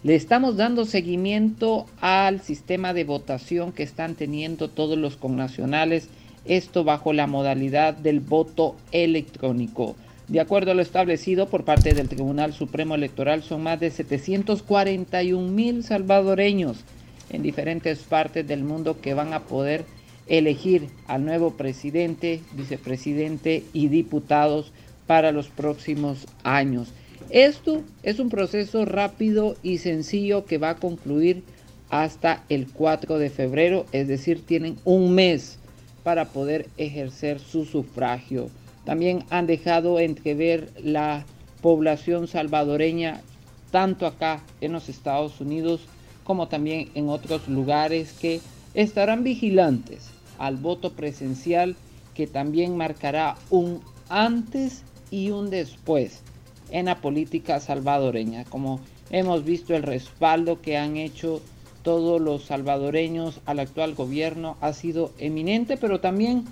le 0.04 0.14
estamos 0.14 0.58
dando 0.58 0.84
seguimiento 0.84 1.86
al 2.02 2.42
sistema 2.42 2.92
de 2.92 3.04
votación 3.04 3.72
que 3.72 3.82
están 3.82 4.16
teniendo 4.16 4.68
todos 4.68 4.98
los 4.98 5.16
connacionales, 5.16 6.10
esto 6.44 6.84
bajo 6.84 7.14
la 7.14 7.26
modalidad 7.26 7.94
del 7.94 8.20
voto 8.20 8.76
electrónico. 8.92 9.96
De 10.28 10.40
acuerdo 10.40 10.72
a 10.72 10.74
lo 10.74 10.82
establecido 10.82 11.48
por 11.48 11.64
parte 11.64 11.94
del 11.94 12.10
Tribunal 12.10 12.52
Supremo 12.52 12.94
Electoral, 12.94 13.42
son 13.42 13.62
más 13.62 13.80
de 13.80 13.90
741 13.90 15.50
mil 15.50 15.82
salvadoreños 15.82 16.84
en 17.30 17.42
diferentes 17.42 18.00
partes 18.00 18.46
del 18.46 18.62
mundo 18.62 19.00
que 19.00 19.14
van 19.14 19.32
a 19.32 19.40
poder 19.40 19.86
elegir 20.26 20.88
al 21.06 21.24
nuevo 21.24 21.52
presidente, 21.52 22.42
vicepresidente 22.52 23.64
y 23.72 23.88
diputados 23.88 24.70
para 25.06 25.32
los 25.32 25.48
próximos 25.48 26.26
años. 26.42 26.92
Esto 27.30 27.82
es 28.02 28.18
un 28.18 28.28
proceso 28.28 28.84
rápido 28.84 29.56
y 29.62 29.78
sencillo 29.78 30.44
que 30.44 30.58
va 30.58 30.70
a 30.70 30.76
concluir 30.76 31.42
hasta 31.88 32.44
el 32.48 32.68
4 32.68 33.18
de 33.18 33.30
febrero, 33.30 33.86
es 33.92 34.08
decir, 34.08 34.44
tienen 34.44 34.76
un 34.84 35.14
mes 35.14 35.58
para 36.02 36.26
poder 36.26 36.68
ejercer 36.76 37.40
su 37.40 37.64
sufragio. 37.64 38.50
También 38.84 39.24
han 39.30 39.46
dejado 39.46 39.98
entrever 39.98 40.70
la 40.82 41.24
población 41.62 42.28
salvadoreña, 42.28 43.22
tanto 43.70 44.06
acá 44.06 44.42
en 44.60 44.72
los 44.72 44.88
Estados 44.88 45.40
Unidos 45.40 45.80
como 46.24 46.48
también 46.48 46.90
en 46.94 47.08
otros 47.08 47.48
lugares 47.48 48.12
que 48.12 48.40
estarán 48.74 49.24
vigilantes 49.24 50.10
al 50.38 50.56
voto 50.56 50.92
presencial 50.92 51.74
que 52.14 52.26
también 52.26 52.76
marcará 52.76 53.36
un 53.50 53.80
antes 54.08 54.82
y 55.10 55.30
un 55.30 55.50
después 55.50 56.22
en 56.70 56.86
la 56.86 57.00
política 57.00 57.60
salvadoreña. 57.60 58.44
Como 58.44 58.80
hemos 59.10 59.44
visto 59.44 59.74
el 59.74 59.82
respaldo 59.82 60.60
que 60.60 60.76
han 60.76 60.96
hecho 60.96 61.40
todos 61.82 62.20
los 62.20 62.44
salvadoreños 62.44 63.40
al 63.44 63.60
actual 63.60 63.94
gobierno 63.94 64.56
ha 64.60 64.72
sido 64.72 65.12
eminente, 65.18 65.76
pero 65.76 66.00
también 66.00 66.44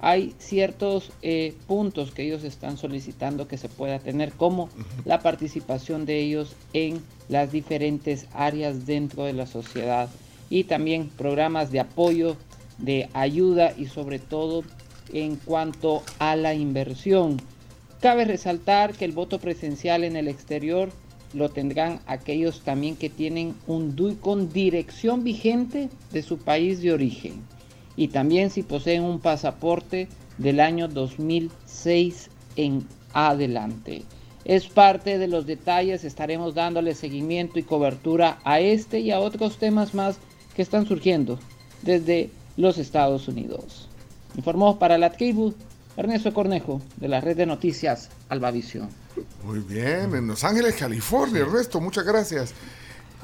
hay 0.00 0.34
ciertos 0.38 1.10
eh, 1.22 1.54
puntos 1.66 2.12
que 2.12 2.22
ellos 2.22 2.44
están 2.44 2.76
solicitando 2.76 3.48
que 3.48 3.58
se 3.58 3.68
pueda 3.68 3.98
tener, 3.98 4.32
como 4.32 4.68
la 5.04 5.18
participación 5.20 6.06
de 6.06 6.20
ellos 6.20 6.54
en 6.72 7.02
las 7.28 7.52
diferentes 7.52 8.26
áreas 8.32 8.86
dentro 8.86 9.24
de 9.24 9.32
la 9.32 9.46
sociedad 9.46 10.08
y 10.50 10.64
también 10.64 11.08
programas 11.08 11.70
de 11.70 11.80
apoyo, 11.80 12.36
de 12.78 13.08
ayuda 13.12 13.74
y 13.76 13.86
sobre 13.86 14.18
todo 14.18 14.62
en 15.12 15.36
cuanto 15.36 16.02
a 16.18 16.36
la 16.36 16.54
inversión. 16.54 17.38
Cabe 18.00 18.24
resaltar 18.24 18.94
que 18.94 19.04
el 19.04 19.12
voto 19.12 19.40
presencial 19.40 20.04
en 20.04 20.16
el 20.16 20.28
exterior 20.28 20.90
lo 21.34 21.48
tendrán 21.48 22.00
aquellos 22.06 22.60
también 22.60 22.96
que 22.96 23.10
tienen 23.10 23.54
un 23.66 23.96
DUI 23.96 24.14
con 24.16 24.52
dirección 24.52 25.24
vigente 25.24 25.88
de 26.12 26.22
su 26.22 26.38
país 26.38 26.80
de 26.80 26.92
origen 26.92 27.42
y 27.96 28.08
también 28.08 28.50
si 28.50 28.62
poseen 28.62 29.02
un 29.02 29.18
pasaporte 29.18 30.08
del 30.38 30.60
año 30.60 30.86
2006 30.86 32.30
en 32.54 32.86
adelante. 33.12 34.04
Es 34.44 34.68
parte 34.68 35.18
de 35.18 35.26
los 35.26 35.44
detalles, 35.46 36.04
estaremos 36.04 36.54
dándole 36.54 36.94
seguimiento 36.94 37.58
y 37.58 37.64
cobertura 37.64 38.38
a 38.44 38.60
este 38.60 39.00
y 39.00 39.10
a 39.10 39.18
otros 39.18 39.58
temas 39.58 39.94
más 39.94 40.18
que 40.54 40.62
están 40.62 40.86
surgiendo 40.86 41.40
desde 41.82 42.30
los 42.56 42.78
Estados 42.78 43.26
Unidos. 43.26 43.88
Informó 44.36 44.78
para 44.78 44.96
la 44.96 45.10
tribu 45.10 45.54
Ernesto 45.98 46.32
Cornejo 46.32 46.80
de 46.96 47.08
la 47.08 47.20
red 47.20 47.36
de 47.36 47.44
noticias 47.44 48.08
Albavisión. 48.28 48.88
Muy 49.44 49.58
bien, 49.58 50.14
en 50.14 50.28
Los 50.28 50.44
Ángeles, 50.44 50.76
California, 50.76 51.40
Ernesto, 51.42 51.80
muchas 51.80 52.04
gracias. 52.04 52.54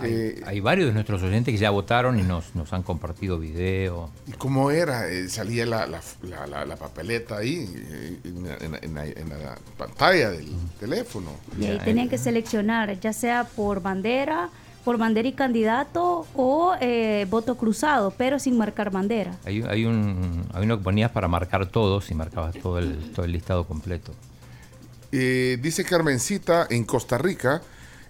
Eh, 0.03 0.43
Hay 0.45 0.59
varios 0.59 0.89
de 0.89 0.93
nuestros 0.93 1.23
oyentes 1.23 1.53
que 1.55 1.59
ya 1.59 1.71
votaron 1.71 2.19
y 2.19 2.23
nos, 2.25 2.53
nos 2.57 2.73
han 2.73 2.83
compartido 2.83 3.39
video. 3.39 4.11
¿Y 4.27 4.33
cómo 4.33 4.73
era? 4.73 5.09
Eh, 5.09 5.29
salía 5.29 5.65
la, 5.67 5.87
la- 5.87 6.01
la- 6.25 6.49
la- 6.49 6.65
la 6.65 6.75
papeleta 6.77 7.37
ahí 7.37 7.73
eh, 7.77 8.19
en, 8.25 8.43
la- 8.45 8.57
en 8.57 8.73
la- 8.73 8.79
en 8.79 8.95
la, 8.95 9.05
en 9.07 9.29
la 9.29 9.55
pantalla 9.79 10.31
del 10.31 10.49
teléfono. 10.81 11.31
Y 11.61 11.67
ahí 11.67 11.79
tenían 11.85 12.09
que 12.09 12.19
seleccionar, 12.19 12.99
ya 12.99 13.13
sea 13.13 13.45
por 13.45 13.81
bandera, 13.83 14.49
por 14.85 14.99
bandera 14.99 15.27
y 15.27 15.33
candidato 15.33 16.27
o 16.35 16.75
eh, 16.81 17.27
voto 17.31 17.57
cruzado, 17.57 18.13
pero 18.17 18.39
sin 18.39 18.59
marcar 18.59 18.91
bandera. 18.91 19.37
Hay, 19.45 19.63
hay, 19.63 19.87
un, 19.87 20.47
hay 20.53 20.65
uno 20.65 20.79
que 20.79 20.85
ponías 20.85 21.11
para 21.11 21.27
marcar 21.27 21.67
todos 21.67 22.11
y 22.11 22.15
marcabas 22.15 22.55
todo 22.63 22.79
el, 22.79 23.13
todo 23.13 23.25
el 23.25 23.33
listado 23.33 23.67
completo. 23.67 24.13
Eh, 25.11 25.59
dice 25.63 25.85
Carmencita 25.85 26.67
en 26.69 26.85
Costa 26.85 27.17
Rica 27.19 27.63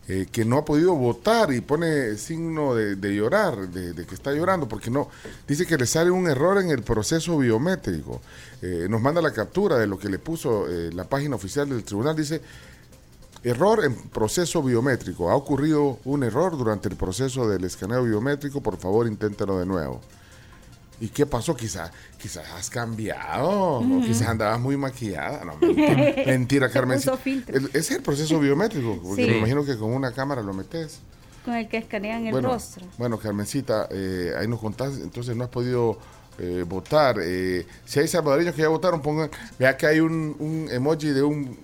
eh, 0.09 0.27
que 0.31 0.45
no 0.45 0.59
ha 0.59 0.65
podido 0.65 0.95
votar 0.95 1.53
y 1.53 1.61
pone 1.63 2.17
signo 2.17 2.75
de, 2.75 2.97
de 2.97 3.15
llorar, 3.15 3.69
de, 3.69 3.95
de 3.95 4.05
que 4.05 4.15
está 4.15 4.33
llorando, 4.33 4.69
porque 4.69 4.91
no. 4.91 5.09
Dice 5.49 5.67
que 5.67 5.79
le 5.79 5.87
sale 5.87 6.11
un 6.11 6.29
error 6.29 6.61
en 6.61 6.71
el 6.71 6.83
proceso 6.83 7.39
biométrico. 7.39 8.21
Eh, 8.61 8.87
nos 8.91 9.01
manda 9.01 9.23
la 9.23 9.33
captura 9.33 9.79
de 9.79 9.87
lo 9.87 9.99
que 9.99 10.09
le 10.11 10.19
puso 10.19 10.69
eh, 10.69 10.91
la 10.93 11.05
página 11.05 11.37
oficial 11.37 11.69
del 11.69 11.85
tribunal. 11.85 12.17
Dice. 12.17 12.43
Error 13.45 13.85
en 13.85 13.95
proceso 13.95 14.63
biométrico. 14.63 15.31
Ha 15.31 15.37
ocurrido 15.37 15.99
un 16.05 16.23
error 16.25 16.57
durante 16.57 16.89
el 16.89 16.97
proceso 16.97 17.47
del 17.49 17.65
escaneo 17.65 18.03
biométrico. 18.03 18.63
Por 18.63 18.79
favor, 18.79 19.07
inténtelo 19.07 19.59
de 19.59 19.67
nuevo. 19.67 20.01
¿Y 21.01 21.09
qué 21.09 21.27
pasó? 21.27 21.55
Quizás 21.55 21.91
quizás 22.19 22.49
has 22.57 22.71
cambiado 22.71 23.51
o 23.81 24.01
quizás 24.01 24.29
andabas 24.29 24.59
muy 24.61 24.77
maquillada. 24.77 25.45
No, 25.45 25.57
mentira, 25.61 26.15
mentira 26.27 26.71
Carmen. 26.71 26.99
El- 27.49 27.71
es 27.75 27.91
el 27.91 28.01
proceso 28.03 28.39
biométrico, 28.41 28.99
porque 29.03 29.25
Sí. 29.25 29.31
me 29.31 29.39
imagino 29.39 29.65
que 29.65 29.77
con 29.77 29.93
una 29.93 30.13
cámara 30.13 30.41
lo 30.43 30.55
metes. 30.55 31.01
Con 31.45 31.53
el 31.55 31.69
que 31.69 31.77
escanean 31.77 32.27
el 32.27 32.43
rostro. 32.43 32.87
bueno, 32.97 33.19
Carmencita, 33.19 33.89
eh, 33.91 34.33
ahí 34.39 34.49
nos 34.49 34.61
contás, 34.61 34.95
entonces 34.97 35.37
no 35.37 35.45
has 35.45 35.51
podido 35.51 35.99
eh, 36.39 36.65
votar. 36.67 37.17
Eh, 37.21 37.67
si 37.85 38.01
hay 38.01 38.09
salvadoreños 38.09 38.55
que 38.55 38.63
ya 38.63 38.69
votaron, 38.69 39.03
pongan, 39.03 39.29
vea 39.59 39.77
que 39.77 39.87
hay 39.87 40.01
un, 40.01 40.35
un 40.39 40.69
emoji 40.71 41.09
de 41.09 41.23
un 41.23 41.59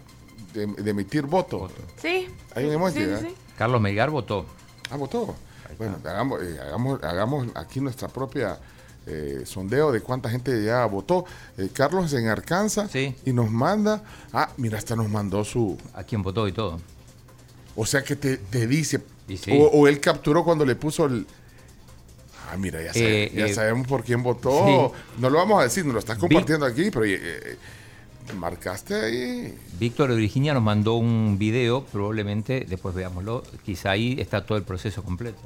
de, 0.54 0.66
de 0.66 0.90
emitir 0.90 1.22
voto. 1.26 1.70
Sí. 2.00 2.28
Hay 2.54 2.64
un 2.66 2.72
emoji, 2.72 2.94
Sí, 2.94 3.00
sí, 3.00 3.06
¿verdad? 3.06 3.22
sí. 3.28 3.34
Carlos 3.58 3.80
Melgar 3.80 4.10
votó. 4.10 4.46
Ah, 4.90 4.96
votó. 4.96 5.34
Bueno, 5.78 5.98
hagamos, 6.04 6.42
eh, 6.42 6.58
hagamos, 6.60 7.02
hagamos 7.02 7.46
aquí 7.54 7.80
nuestra 7.80 8.08
propia 8.08 8.58
eh, 9.06 9.42
sondeo 9.44 9.92
de 9.92 10.00
cuánta 10.00 10.28
gente 10.28 10.62
ya 10.64 10.84
votó. 10.86 11.24
Eh, 11.56 11.68
Carlos 11.72 12.12
en 12.12 12.26
Arkansas 12.28 12.90
Sí. 12.90 13.14
y 13.24 13.32
nos 13.32 13.50
manda, 13.50 14.02
ah, 14.32 14.50
mira, 14.56 14.78
hasta 14.78 14.96
nos 14.96 15.08
mandó 15.08 15.44
su, 15.44 15.78
A 15.94 16.02
quién 16.04 16.22
votó 16.22 16.46
y 16.48 16.52
todo. 16.52 16.78
o 17.76 17.86
sea 17.86 18.02
que 18.02 18.16
te, 18.16 18.36
te 18.38 18.66
dice, 18.66 19.00
Y 19.28 19.36
sí. 19.36 19.52
o, 19.52 19.66
o 19.68 19.86
él 19.88 20.00
capturó 20.00 20.44
cuando 20.44 20.66
le 20.66 20.74
puso 20.74 21.06
el... 21.06 21.26
Ah, 22.50 22.56
mira, 22.56 22.82
ya, 22.82 22.92
sabe- 22.92 23.24
Eh, 23.26 23.32
ya 23.34 23.46
eh, 23.46 23.54
sabemos 23.54 23.86
por 23.86 24.02
quién 24.02 24.22
votó. 24.24 24.92
No 25.18 25.30
lo 25.30 25.38
vamos 25.38 25.60
a 25.60 25.62
decir, 25.62 25.84
nos 25.84 25.94
lo 25.94 26.00
estás 26.00 26.18
compartiendo 26.18 26.66
aquí, 26.66 26.90
pero 26.90 27.04
marcaste 28.36 28.94
ahí. 28.94 29.58
Víctor 29.78 30.10
de 30.10 30.16
Virginia 30.16 30.54
nos 30.54 30.62
mandó 30.62 30.94
un 30.94 31.36
video, 31.38 31.84
probablemente, 31.84 32.66
después 32.68 32.94
veámoslo, 32.94 33.42
quizá 33.64 33.92
ahí 33.92 34.16
está 34.18 34.44
todo 34.44 34.58
el 34.58 34.64
proceso 34.64 35.02
completo. 35.02 35.38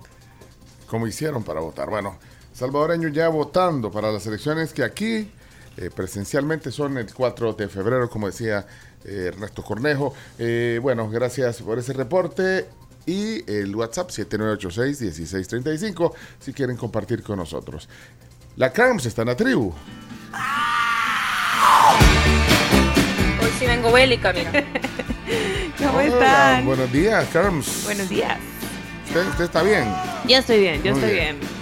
cómo 0.86 1.06
hicieron 1.06 1.42
para 1.42 1.60
votar. 1.60 1.90
Bueno, 1.90 2.18
salvadoreños 2.52 3.12
ya 3.12 3.28
votando 3.28 3.90
para 3.90 4.12
las 4.12 4.26
elecciones 4.26 4.72
que 4.72 4.84
aquí 4.84 5.28
eh, 5.76 5.90
presencialmente 5.94 6.70
son 6.70 6.96
el 6.98 7.12
4 7.12 7.54
de 7.54 7.68
febrero, 7.68 8.08
como 8.08 8.28
decía 8.28 8.66
eh, 9.04 9.30
Ernesto 9.32 9.62
Cornejo. 9.62 10.14
Eh, 10.38 10.78
bueno, 10.82 11.10
gracias 11.10 11.62
por 11.62 11.78
ese 11.78 11.92
reporte. 11.92 12.66
Y 13.06 13.50
el 13.50 13.74
WhatsApp 13.76 14.08
7986-1635 14.10 16.12
si 16.40 16.54
quieren 16.54 16.76
compartir 16.76 17.22
con 17.22 17.38
nosotros. 17.38 17.88
La 18.56 18.72
Carms 18.72 19.04
está 19.04 19.20
en 19.22 19.28
la 19.28 19.36
tribu. 19.36 19.74
Hoy 20.32 20.73
sí 23.58 23.66
vengo 23.66 23.92
bélica, 23.92 24.32
mira. 24.32 24.50
¿Cómo 25.78 25.98
Hola, 25.98 26.04
están? 26.04 26.66
Buenos 26.66 26.92
días, 26.92 27.26
Carms. 27.32 27.84
Buenos 27.84 28.08
días. 28.08 28.38
¿Usted, 29.06 29.26
usted 29.28 29.44
está 29.44 29.62
bien? 29.62 29.84
Yo 30.26 30.38
estoy 30.38 30.60
bien, 30.60 30.82
yo 30.82 30.92
Muy 30.92 31.00
estoy 31.00 31.14
bien. 31.14 31.38
bien. 31.40 31.54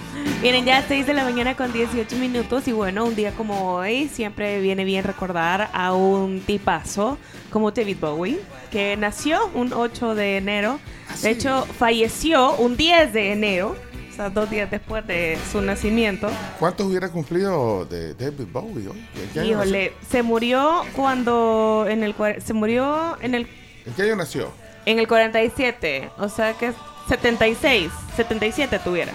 Miren, 0.43 0.65
ya 0.65 0.79
es 0.81 0.87
6 0.89 1.07
de 1.07 1.15
la 1.15 1.25
mañana 1.25 1.57
con 1.57 1.73
18 1.73 2.17
minutos 2.17 2.67
y 2.69 2.73
bueno, 2.73 3.05
un 3.05 3.15
día 3.15 3.33
como 3.33 3.75
hoy 3.75 4.09
siempre 4.09 4.61
viene 4.61 4.85
bien 4.85 5.05
recordar 5.05 5.71
a 5.73 5.93
un 5.93 6.41
tipazo 6.41 7.19
como 7.51 7.71
David 7.71 7.97
Bowie, 8.01 8.39
que 8.71 8.97
nació 8.97 9.51
un 9.55 9.73
8 9.73 10.15
de 10.15 10.37
enero, 10.39 10.81
de 11.23 11.31
hecho 11.31 11.67
falleció 11.79 12.55
un 12.57 12.77
10 12.77 13.13
de 13.13 13.33
enero 13.33 13.77
o 14.13 14.17
sea, 14.17 14.31
dos 14.31 14.51
días 14.51 14.71
después 14.71 15.07
de 15.07 15.39
su 15.51 15.63
nacimiento. 15.63 16.31
¿Cuántos 16.59 16.87
hubiera 16.87 17.09
cumplido 17.09 17.87
de 17.87 18.15
David 18.15 18.47
Bowie 18.53 18.89
hoy? 18.89 19.09
¿En 19.17 19.29
qué 19.33 19.41
año 19.41 19.51
Híjole, 19.51 19.93
se 20.09 20.23
murió 20.23 20.83
cuando 20.95 21.87
en 21.89 22.03
el 22.03 22.15
se 22.45 22.53
murió 22.53 23.17
en 23.21 23.35
el? 23.35 23.49
¿En 23.87 23.93
qué 23.95 24.03
año 24.03 24.17
nació? 24.17 24.51
en 24.85 24.99
el 24.99 25.07
47, 25.07 26.11
o 26.19 26.29
sea 26.29 26.55
que 26.55 26.73
76, 27.09 27.91
77 28.17 28.79
tuviera. 28.81 29.13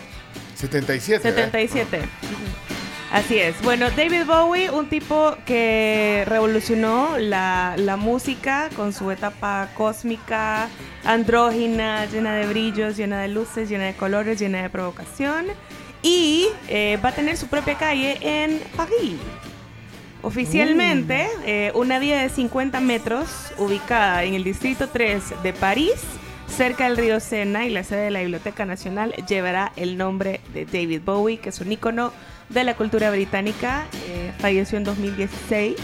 77. 0.55 1.29
¿eh? 1.29 1.33
77. 1.33 2.01
Así 3.17 3.39
es. 3.39 3.59
Bueno, 3.63 3.89
David 3.89 4.25
Bowie, 4.27 4.69
un 4.69 4.89
tipo 4.89 5.35
que 5.43 6.23
revolucionó 6.27 7.17
la, 7.17 7.73
la 7.75 7.97
música 7.97 8.69
con 8.75 8.93
su 8.93 9.09
etapa 9.09 9.69
cósmica, 9.73 10.69
andrógina, 11.03 12.05
llena 12.05 12.35
de 12.35 12.45
brillos, 12.45 12.95
llena 12.95 13.19
de 13.19 13.29
luces, 13.29 13.69
llena 13.69 13.85
de 13.85 13.95
colores, 13.95 14.37
llena 14.37 14.61
de 14.61 14.69
provocación. 14.69 15.47
Y 16.03 16.45
eh, 16.67 16.99
va 17.03 17.09
a 17.09 17.11
tener 17.11 17.37
su 17.37 17.47
propia 17.47 17.75
calle 17.75 18.19
en 18.21 18.59
París. 18.75 19.17
Oficialmente, 20.21 21.27
eh, 21.43 21.71
una 21.73 21.97
vía 21.97 22.21
de 22.21 22.29
50 22.29 22.79
metros 22.81 23.51
ubicada 23.57 24.25
en 24.25 24.35
el 24.35 24.43
distrito 24.43 24.89
3 24.89 25.41
de 25.41 25.53
París, 25.53 25.95
cerca 26.47 26.83
del 26.83 26.97
río 26.97 27.19
Sena 27.19 27.65
y 27.65 27.71
la 27.71 27.83
sede 27.83 28.05
de 28.05 28.11
la 28.11 28.19
Biblioteca 28.19 28.63
Nacional, 28.65 29.11
llevará 29.27 29.71
el 29.75 29.97
nombre 29.97 30.39
de 30.53 30.65
David 30.65 31.01
Bowie, 31.03 31.39
que 31.39 31.49
es 31.49 31.59
un 31.61 31.71
ícono 31.71 32.13
de 32.49 32.63
la 32.63 32.75
cultura 32.75 33.11
británica. 33.11 33.85
eh, 34.07 34.31
falleció 34.39 34.77
en 34.77 34.83
2016. 34.83 35.75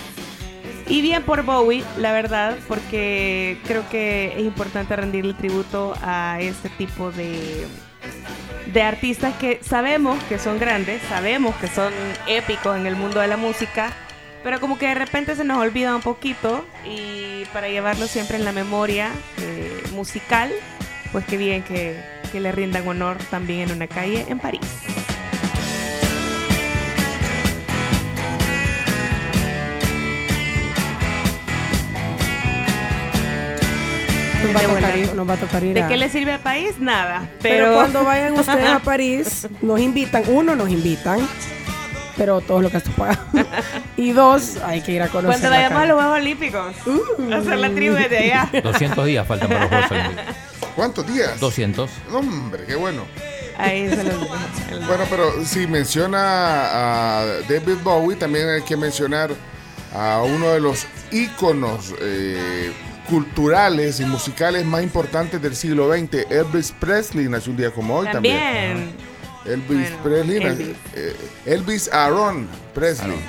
Y 0.87 1.01
bien 1.01 1.23
por 1.23 1.43
Bowie, 1.43 1.83
la 1.97 2.11
verdad, 2.11 2.57
porque 2.67 3.57
creo 3.65 3.87
que 3.89 4.33
es 4.37 4.43
importante 4.43 4.95
rendirle 4.95 5.33
tributo 5.33 5.93
a 6.01 6.39
este 6.41 6.69
tipo 6.69 7.11
de, 7.11 7.65
de 8.73 8.81
artistas 8.81 9.33
que 9.35 9.59
sabemos 9.63 10.21
que 10.25 10.37
son 10.37 10.59
grandes, 10.59 11.01
sabemos 11.03 11.55
que 11.55 11.67
son 11.67 11.93
épicos 12.27 12.77
en 12.77 12.85
el 12.85 12.95
mundo 12.97 13.21
de 13.21 13.27
la 13.27 13.37
música, 13.37 13.93
pero 14.43 14.59
como 14.59 14.77
que 14.77 14.87
de 14.87 14.95
repente 14.95 15.35
se 15.37 15.45
nos 15.45 15.57
olvida 15.57 15.95
un 15.95 16.01
poquito 16.01 16.65
y 16.85 17.45
para 17.53 17.69
llevarlo 17.69 18.07
siempre 18.07 18.35
en 18.35 18.43
la 18.43 18.51
memoria 18.51 19.09
eh, 19.39 19.83
musical, 19.93 20.51
pues 21.13 21.25
qué 21.25 21.37
bien 21.37 21.63
que, 21.63 21.95
que 22.31 22.41
le 22.41 22.51
rindan 22.51 22.85
honor 22.85 23.17
también 23.31 23.69
en 23.69 23.77
una 23.77 23.87
calle 23.87 24.25
en 24.27 24.39
París. 24.39 25.02
Nos 34.43 34.55
va, 34.55 34.59
a 34.59 34.61
De 34.61 34.67
tocar 34.75 34.97
ir, 34.97 35.13
nos 35.15 35.29
va 35.29 35.33
a 35.33 35.37
tocar 35.37 35.63
ir 35.63 35.73
¿De 35.73 35.81
a- 35.83 35.87
qué 35.87 35.97
le 35.97 36.09
sirve 36.09 36.33
al 36.33 36.39
país? 36.39 36.75
Nada. 36.79 37.29
Pero, 37.41 37.65
Pero, 37.65 37.75
cuando 37.75 38.03
vayan 38.03 38.33
ustedes 38.39 38.67
a 38.69 38.79
París, 38.79 39.47
nos 39.61 39.79
invitan. 39.79 40.23
Uno, 40.27 40.55
nos 40.55 40.69
invitan. 40.69 41.19
Pero 42.15 42.41
todo 42.41 42.61
lo 42.61 42.69
que 42.69 42.77
esto 42.77 42.91
paga. 42.91 43.19
y 43.97 44.11
dos, 44.11 44.57
hay 44.63 44.81
que 44.81 44.91
ir 44.91 45.01
a 45.01 45.07
conocer. 45.07 45.39
cuando 45.39 45.49
vayamos 45.49 45.81
a 45.81 45.85
los 45.87 45.95
Juegos 45.97 46.17
Olímpicos, 46.19 46.75
Uh. 46.85 47.33
hacer 47.33 47.57
la 47.57 47.69
tribu 47.71 47.95
desde 47.95 48.17
allá. 48.19 48.49
200 48.63 49.05
días 49.07 49.27
faltan 49.27 49.47
para 49.49 49.61
los 49.61 49.69
Juegos 49.69 49.91
Olímpicos. 49.91 50.35
¿Cuántos 50.75 51.07
días? 51.07 51.39
200. 51.39 51.89
No, 52.11 52.19
hombre, 52.19 52.65
qué 52.67 52.75
bueno. 52.75 53.03
Ahí 53.57 53.87
se 53.89 54.03
los 54.03 54.15
Bueno, 54.87 55.03
pero 55.09 55.45
si 55.45 55.65
menciona 55.67 56.19
a 57.21 57.25
David 57.47 57.77
Bowie, 57.83 58.15
también 58.17 58.49
hay 58.49 58.61
que 58.63 58.75
mencionar 58.75 59.29
a 59.95 60.21
uno 60.23 60.49
de 60.53 60.59
los 60.59 60.87
íconos 61.11 61.93
eh, 62.01 62.71
culturales 63.09 63.99
y 63.99 64.05
musicales 64.05 64.65
más 64.65 64.83
importantes 64.83 65.41
del 65.41 65.55
siglo 65.55 65.91
XX, 65.93 66.29
Elvis 66.31 66.73
Presley, 66.79 67.27
nació 67.29 67.51
un 67.51 67.57
día 67.57 67.71
como 67.71 67.97
hoy 67.97 68.07
también. 68.11 68.37
También. 68.37 69.13
Elvis 69.45 69.89
Bueno, 69.89 70.03
Presley, 70.03 70.37
Elvis. 70.43 70.67
eh, 70.95 71.15
Elvis 71.45 71.89
Aaron 71.91 72.47
Presley. 72.73 73.19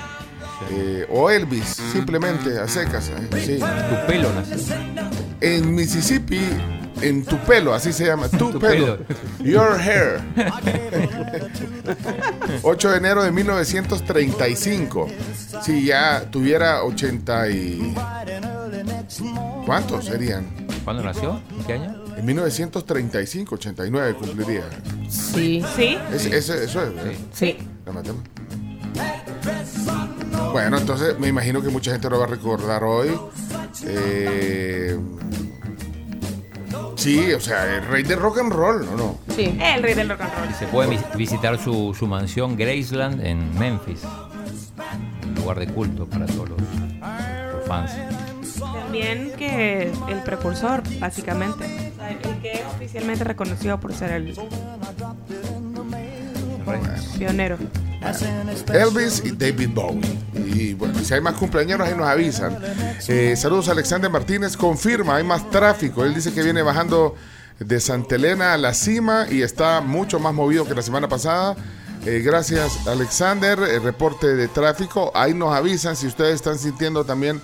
Eh, 0.71 1.05
o 1.11 1.29
Elvis, 1.29 1.81
simplemente 1.91 2.57
a 2.57 2.67
secas. 2.67 3.09
eh, 3.09 3.27
sí. 3.45 3.59
Tu 3.59 4.07
pelo 4.07 4.31
nació. 4.33 4.55
En 5.41 5.75
Mississippi, 5.75 6.39
en 7.01 7.25
tu 7.25 7.37
pelo, 7.39 7.73
así 7.73 7.91
se 7.91 8.05
llama, 8.05 8.29
tu, 8.29 8.51
Tu 8.53 8.59
pelo. 8.59 8.97
pelo. 8.97 9.05
Your 9.43 9.77
hair. 9.77 10.21
8 12.63 12.91
de 12.91 12.97
enero 12.97 13.23
de 13.23 13.31
1935. 13.31 15.07
Si 15.61 15.85
ya 15.85 16.23
tuviera 16.31 16.83
80 16.83 17.49
y... 17.49 17.95
¿Cuántos 19.65 20.05
serían? 20.05 20.45
¿Cuándo 20.83 21.03
nació? 21.03 21.41
¿En 21.57 21.63
qué 21.65 21.73
año? 21.73 21.95
En 22.15 22.25
1935, 22.25 23.55
89 23.55 24.15
cumpliría. 24.15 24.63
Sí. 25.09 25.63
¿Sí? 25.75 25.97
Es- 26.13 26.25
ese- 26.25 26.63
eso 26.65 26.81
es, 26.83 26.95
¿verdad? 26.95 27.11
Sí. 27.33 27.57
La 27.85 27.91
matemática. 27.91 28.41
Bueno, 30.51 30.77
entonces 30.77 31.17
me 31.19 31.27
imagino 31.27 31.61
que 31.61 31.69
mucha 31.69 31.91
gente 31.91 32.09
lo 32.09 32.19
va 32.19 32.25
a 32.25 32.27
recordar 32.29 32.83
hoy. 32.83 33.09
Eh, 33.85 34.97
sí, 36.95 37.33
o 37.33 37.39
sea, 37.39 37.75
el 37.75 37.85
rey 37.87 38.03
del 38.03 38.19
rock 38.19 38.39
and 38.39 38.53
roll, 38.53 38.87
¿o 38.87 38.95
no? 38.97 39.19
Sí. 39.35 39.57
El 39.61 39.83
rey 39.83 39.93
del 39.93 40.09
rock 40.09 40.21
and 40.21 40.33
roll. 40.33 40.53
Se 40.57 40.67
puede 40.67 40.89
vis- 40.91 41.15
visitar 41.17 41.57
su, 41.59 41.93
su 41.97 42.07
mansión 42.07 42.55
Graceland 42.55 43.25
en 43.25 43.57
Memphis. 43.59 44.01
Un 45.27 45.35
lugar 45.35 45.59
de 45.59 45.67
culto 45.67 46.05
para 46.07 46.25
todos 46.25 46.49
los, 46.49 46.59
los 46.59 47.67
fans. 47.67 47.91
Que 48.95 49.91
el 50.07 50.23
precursor, 50.23 50.81
básicamente. 50.99 51.65
El 52.09 52.41
que 52.41 52.53
es 52.53 52.61
oficialmente 52.65 53.25
reconocido 53.25 53.77
por 53.77 53.93
ser 53.93 54.11
el 54.11 54.33
pionero. 57.17 57.57
Elvis 58.73 59.21
y 59.25 59.31
David 59.31 59.69
Bowie. 59.73 60.17
Y 60.33 60.73
bueno, 60.75 60.97
si 60.99 61.13
hay 61.13 61.19
más 61.19 61.33
cumpleaños 61.33 61.79
ahí 61.81 61.93
nos 61.93 62.07
avisan. 62.07 62.57
Eh, 63.09 63.35
saludos 63.35 63.67
a 63.67 63.73
Alexander 63.73 64.09
Martínez, 64.09 64.55
confirma, 64.55 65.17
hay 65.17 65.25
más 65.25 65.49
tráfico. 65.49 66.05
Él 66.05 66.15
dice 66.15 66.33
que 66.33 66.41
viene 66.41 66.61
bajando 66.61 67.15
de 67.59 67.79
Santa 67.81 68.15
Elena 68.15 68.53
a 68.53 68.57
la 68.57 68.73
cima 68.73 69.27
y 69.29 69.41
está 69.41 69.81
mucho 69.81 70.19
más 70.19 70.33
movido 70.33 70.65
que 70.65 70.73
la 70.73 70.81
semana 70.81 71.09
pasada. 71.09 71.57
Eh, 72.05 72.21
gracias 72.23 72.87
Alexander, 72.87 73.59
el 73.59 73.83
reporte 73.83 74.35
de 74.35 74.47
tráfico. 74.47 75.11
Ahí 75.13 75.33
nos 75.33 75.53
avisan 75.53 75.97
si 75.97 76.07
ustedes 76.07 76.35
están 76.35 76.57
sintiendo 76.57 77.03
también 77.03 77.41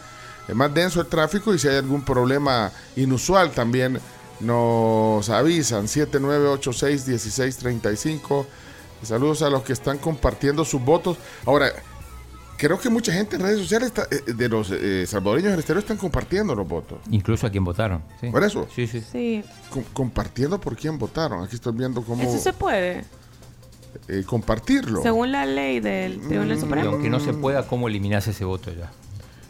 eh, 0.51 0.53
más 0.53 0.73
denso 0.73 1.01
el 1.01 1.07
tráfico 1.07 1.53
y 1.53 1.59
si 1.59 1.67
hay 1.67 1.77
algún 1.77 2.03
problema 2.03 2.71
inusual 2.95 3.51
también 3.51 3.99
nos 4.41 5.29
avisan. 5.29 5.85
7986-1635. 5.87 8.45
Saludos 9.03 9.41
a 9.41 9.49
los 9.49 9.63
que 9.63 9.73
están 9.73 9.97
compartiendo 9.97 10.63
sus 10.63 10.81
votos. 10.83 11.17
Ahora, 11.45 11.71
creo 12.57 12.79
que 12.79 12.89
mucha 12.89 13.11
gente 13.11 13.35
en 13.35 13.41
redes 13.41 13.59
sociales 13.59 13.87
está- 13.87 14.07
eh, 14.11 14.33
de 14.33 14.49
los 14.49 14.69
eh, 14.71 15.05
salvadoreños 15.07 15.51
del 15.51 15.59
exterior 15.59 15.81
están 15.83 15.97
compartiendo 15.97 16.53
los 16.53 16.67
votos. 16.67 16.99
Incluso 17.09 17.47
a 17.47 17.49
quien 17.49 17.63
votaron. 17.63 18.03
¿sí? 18.19 18.29
¿Por 18.29 18.43
eso? 18.43 18.67
Sí, 18.75 18.85
sí. 18.87 19.01
Sí, 19.11 19.43
Com- 19.71 19.83
compartiendo 19.93 20.61
por 20.61 20.75
quién 20.75 20.99
votaron. 20.99 21.43
Aquí 21.43 21.55
estoy 21.55 21.73
viendo 21.73 22.03
cómo 22.03 22.21
eso 22.21 22.37
se 22.37 22.53
puede. 22.53 23.03
eh, 24.07 24.23
compartirlo. 24.25 25.01
Según 25.01 25.31
la 25.31 25.45
ley 25.45 25.79
del 25.81 26.21
Tribunal 26.21 26.57
Y 26.57 26.61
Supremo. 26.61 26.89
aunque 26.91 27.09
no 27.09 27.19
se 27.19 27.33
pueda, 27.33 27.67
¿cómo 27.67 27.87
eliminase 27.89 28.31
ese 28.31 28.45
voto 28.45 28.71
ya? 28.71 28.89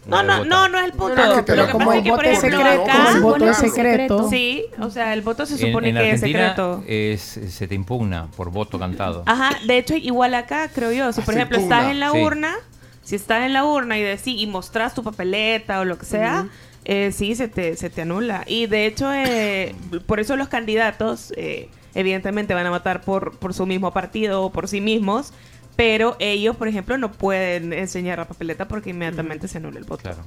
No, 0.05 0.23
no, 0.23 0.43
no, 0.43 0.67
no 0.67 0.77
es 0.79 0.85
el 0.85 0.91
punto. 0.93 1.15
No, 1.15 1.27
no, 1.27 1.35
que 1.35 1.43
pero 1.43 1.65
lo- 1.67 1.71
como 1.71 1.85
pasa 1.85 1.97
el 1.99 1.99
es 1.99 2.03
que, 2.05 2.09
por 2.09 2.17
voto 2.17 2.29
es 2.31 2.37
ejemplo, 2.43 2.59
secreto, 2.59 3.09
el 3.15 3.21
voto 3.21 3.49
es 3.49 3.57
secreto. 3.57 4.29
Sí, 4.29 4.65
o 4.79 4.89
sea, 4.89 5.13
el 5.13 5.21
voto 5.21 5.45
se 5.45 5.57
supone 5.57 5.89
en 5.89 5.95
que 5.95 6.11
es 6.11 6.19
secreto. 6.21 6.83
es, 6.87 7.21
se 7.21 7.67
te 7.67 7.75
impugna 7.75 8.27
por 8.35 8.49
voto 8.51 8.79
cantado. 8.79 9.23
Ajá, 9.27 9.57
de 9.65 9.77
hecho, 9.77 9.95
igual 9.95 10.33
acá, 10.33 10.69
creo 10.73 10.91
yo. 10.91 11.11
Si, 11.13 11.21
por 11.21 11.35
ejemplo, 11.35 11.57
impugna. 11.59 11.77
estás 11.77 11.91
en 11.91 11.99
la 11.99 12.11
Sí. 12.11 12.17
urna, 12.19 12.55
si 13.03 13.15
estás 13.15 13.43
en 13.45 13.53
la 13.53 13.63
urna 13.63 13.97
y 13.97 14.01
decís 14.01 14.35
y 14.41 14.47
mostrás 14.47 14.95
tu 14.95 15.03
papeleta 15.03 15.79
o 15.81 15.85
lo 15.85 15.97
que 15.99 16.05
sea, 16.05 16.47
eh, 16.83 17.11
sí, 17.11 17.35
se 17.35 17.47
te, 17.47 17.75
se 17.77 17.91
te 17.91 18.01
anula. 18.01 18.43
Y 18.47 18.65
de 18.65 18.87
hecho, 18.87 19.13
eh, 19.13 19.75
por 20.07 20.19
eso 20.19 20.35
los 20.35 20.47
candidatos, 20.47 21.31
eh, 21.37 21.69
evidentemente, 21.93 22.55
van 22.55 22.65
a 22.65 22.71
votar 22.71 23.01
por, 23.01 23.37
por 23.37 23.53
su 23.53 23.67
mismo 23.67 23.91
partido 23.91 24.41
o 24.43 24.51
por 24.51 24.67
sí 24.67 24.81
mismos. 24.81 25.31
Pero 25.75 26.15
ellos, 26.19 26.55
por 26.55 26.67
ejemplo, 26.67 26.97
no 26.97 27.11
pueden 27.11 27.73
enseñar 27.73 28.19
la 28.19 28.27
papeleta 28.27 28.67
porque 28.67 28.91
inmediatamente 28.91 29.47
se 29.47 29.57
anula 29.57 29.79
el 29.79 29.85
voto. 29.85 30.03
Claro. 30.03 30.23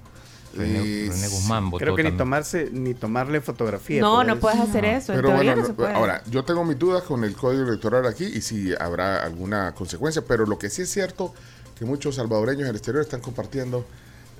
René, 0.57 1.11
René 1.11 1.29
Guzmán 1.29 1.71
votó 1.71 1.85
Creo 1.85 1.97
que 1.97 2.05
ni 2.05 2.13
tomarse, 2.13 2.69
ni 2.73 2.95
tomarle 2.95 3.41
fotografía. 3.41 4.01
No, 4.01 4.17
por 4.17 4.27
no 4.27 4.39
puedes 4.39 4.61
hacer 4.61 4.85
eso. 4.85 5.13
Pero 5.13 5.33
bueno, 5.33 5.57
no 5.57 5.67
se 5.67 5.75
puede. 5.75 5.93
ahora, 5.95 6.23
yo 6.31 6.45
tengo 6.45 6.65
mis 6.65 6.79
dudas 6.79 7.03
con 7.03 7.25
el 7.25 7.35
código 7.35 7.69
electoral 7.69 8.07
aquí 8.07 8.25
y 8.25 8.41
si 8.41 8.73
habrá 8.79 9.25
alguna 9.25 9.75
consecuencia, 9.75 10.23
pero 10.27 10.47
lo 10.47 10.59
que 10.59 10.71
sí 10.71 10.83
es 10.83 10.91
cierto 10.91 11.35
que 11.77 11.85
muchos 11.85 12.15
salvadoreños 12.17 12.63
en 12.63 12.69
el 12.69 12.77
exterior 12.77 13.03
están 13.03 13.21
compartiendo 13.21 13.85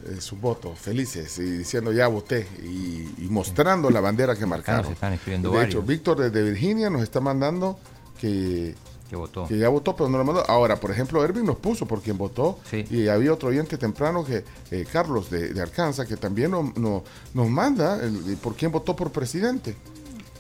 eh, 0.07 0.21
sus 0.21 0.41
votos 0.41 0.79
felices 0.79 1.39
y 1.39 1.43
diciendo 1.43 1.91
ya 1.91 2.07
voté 2.07 2.47
y, 2.63 3.25
y 3.25 3.29
mostrando 3.29 3.91
la 3.91 4.01
bandera 4.01 4.37
que 4.37 4.47
marcaron. 4.47 4.87
se 4.87 4.93
están 4.93 5.15
escribiendo 5.15 5.51
de 5.51 5.57
varios. 5.57 5.75
hecho, 5.75 5.83
Víctor 5.83 6.19
desde 6.19 6.43
Virginia 6.43 6.91
nos 6.91 7.03
está 7.03 7.21
mandando 7.21 7.79
que, 8.21 8.75
Que 9.09 9.17
votó. 9.17 9.47
que 9.47 9.59
ya 9.59 9.69
votó, 9.69 9.95
pero 9.95 10.09
no 10.09 10.19
lo 10.19 10.25
mandó. 10.25 10.49
Ahora, 10.49 10.77
por 10.77 10.91
ejemplo, 10.91 11.23
Erwin 11.23 11.45
nos 11.45 11.57
puso 11.57 11.87
por 11.87 12.01
quien 12.01 12.17
votó 12.19 12.59
Sí. 12.71 12.85
y 12.91 13.09
había 13.09 13.33
otro 13.33 13.51
oyente 13.51 13.77
temprano 13.79 14.25
que 14.25 14.45
eh, 14.71 14.87
Carlos 14.91 15.31
de, 15.31 15.53
de 15.53 15.61
Arkansas 15.63 16.07
que 16.07 16.17
también 16.17 16.51
no- 16.51 16.73
no- 16.77 17.05
nos 17.35 17.49
manda 17.49 18.03
el- 18.03 18.37
por 18.39 18.55
quién 18.57 18.73
votó 18.73 18.97
por 18.97 19.11
presidente. 19.13 19.77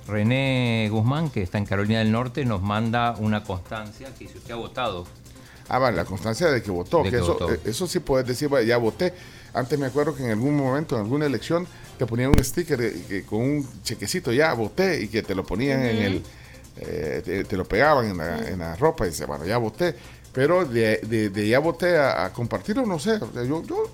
René 0.07 0.89
Guzmán, 0.91 1.31
que 1.31 1.43
está 1.43 1.59
en 1.59 1.65
Carolina 1.67 1.99
del 2.01 2.13
Norte, 2.13 2.45
nos 2.45 2.61
manda 2.63 3.17
una 3.19 3.43
constancia 3.45 4.13
que 4.19 4.29
si 4.29 4.37
usted 4.39 4.53
ha 4.53 4.57
votado. 4.57 5.07
Ah, 5.69 5.79
vale, 5.79 5.97
la 5.97 6.05
constancia 6.05 6.49
de 6.49 6.63
que 6.63 6.71
votó. 6.71 6.99
De 6.99 7.05
que 7.05 7.11
que 7.11 7.17
eso, 7.23 7.33
votó. 7.35 7.53
eh, 7.53 7.61
eso 7.65 7.87
sí 7.87 8.01
puedes 8.01 8.27
decir, 8.27 8.49
"Vaya, 8.51 8.67
ya 8.67 8.77
voté. 8.77 9.15
Antes 9.55 9.79
me 9.79 9.87
acuerdo 9.87 10.15
que 10.15 10.25
en 10.25 10.31
algún 10.31 10.57
momento, 10.57 10.95
en 10.97 11.03
alguna 11.03 11.25
elección, 11.27 11.67
te 11.99 12.05
ponían 12.07 12.31
un 12.37 12.45
sticker 12.45 12.81
eh, 12.83 13.25
con 13.29 13.41
un 13.41 13.69
chequecito, 13.83 14.31
ya 14.33 14.53
voté, 14.53 15.03
y 15.03 15.09
que 15.09 15.23
te 15.23 15.35
lo 15.35 15.45
ponían 15.45 15.81
en 15.85 15.97
el. 16.03 16.23
Eh, 16.77 17.23
te, 17.25 17.45
te 17.45 17.57
lo 17.57 17.65
pegaban 17.65 18.07
en 18.11 18.17
la, 18.19 18.49
en 18.49 18.59
la 18.59 18.77
ropa 18.77 19.07
y 19.07 19.11
dice, 19.11 19.27
bueno, 19.27 19.45
ya 19.47 19.59
voté. 19.59 19.95
Pero 20.33 20.65
de, 20.65 20.99
de- 21.07 21.31
de 21.31 21.49
ya 21.49 21.61
voté 21.61 21.97
a, 21.97 22.25
a 22.27 22.33
compartirlo, 22.33 22.85
no 22.87 22.99
sé. 22.99 23.13
O 23.13 23.31
sea, 23.33 23.45
yo, 23.45 23.63
yo 23.63 23.85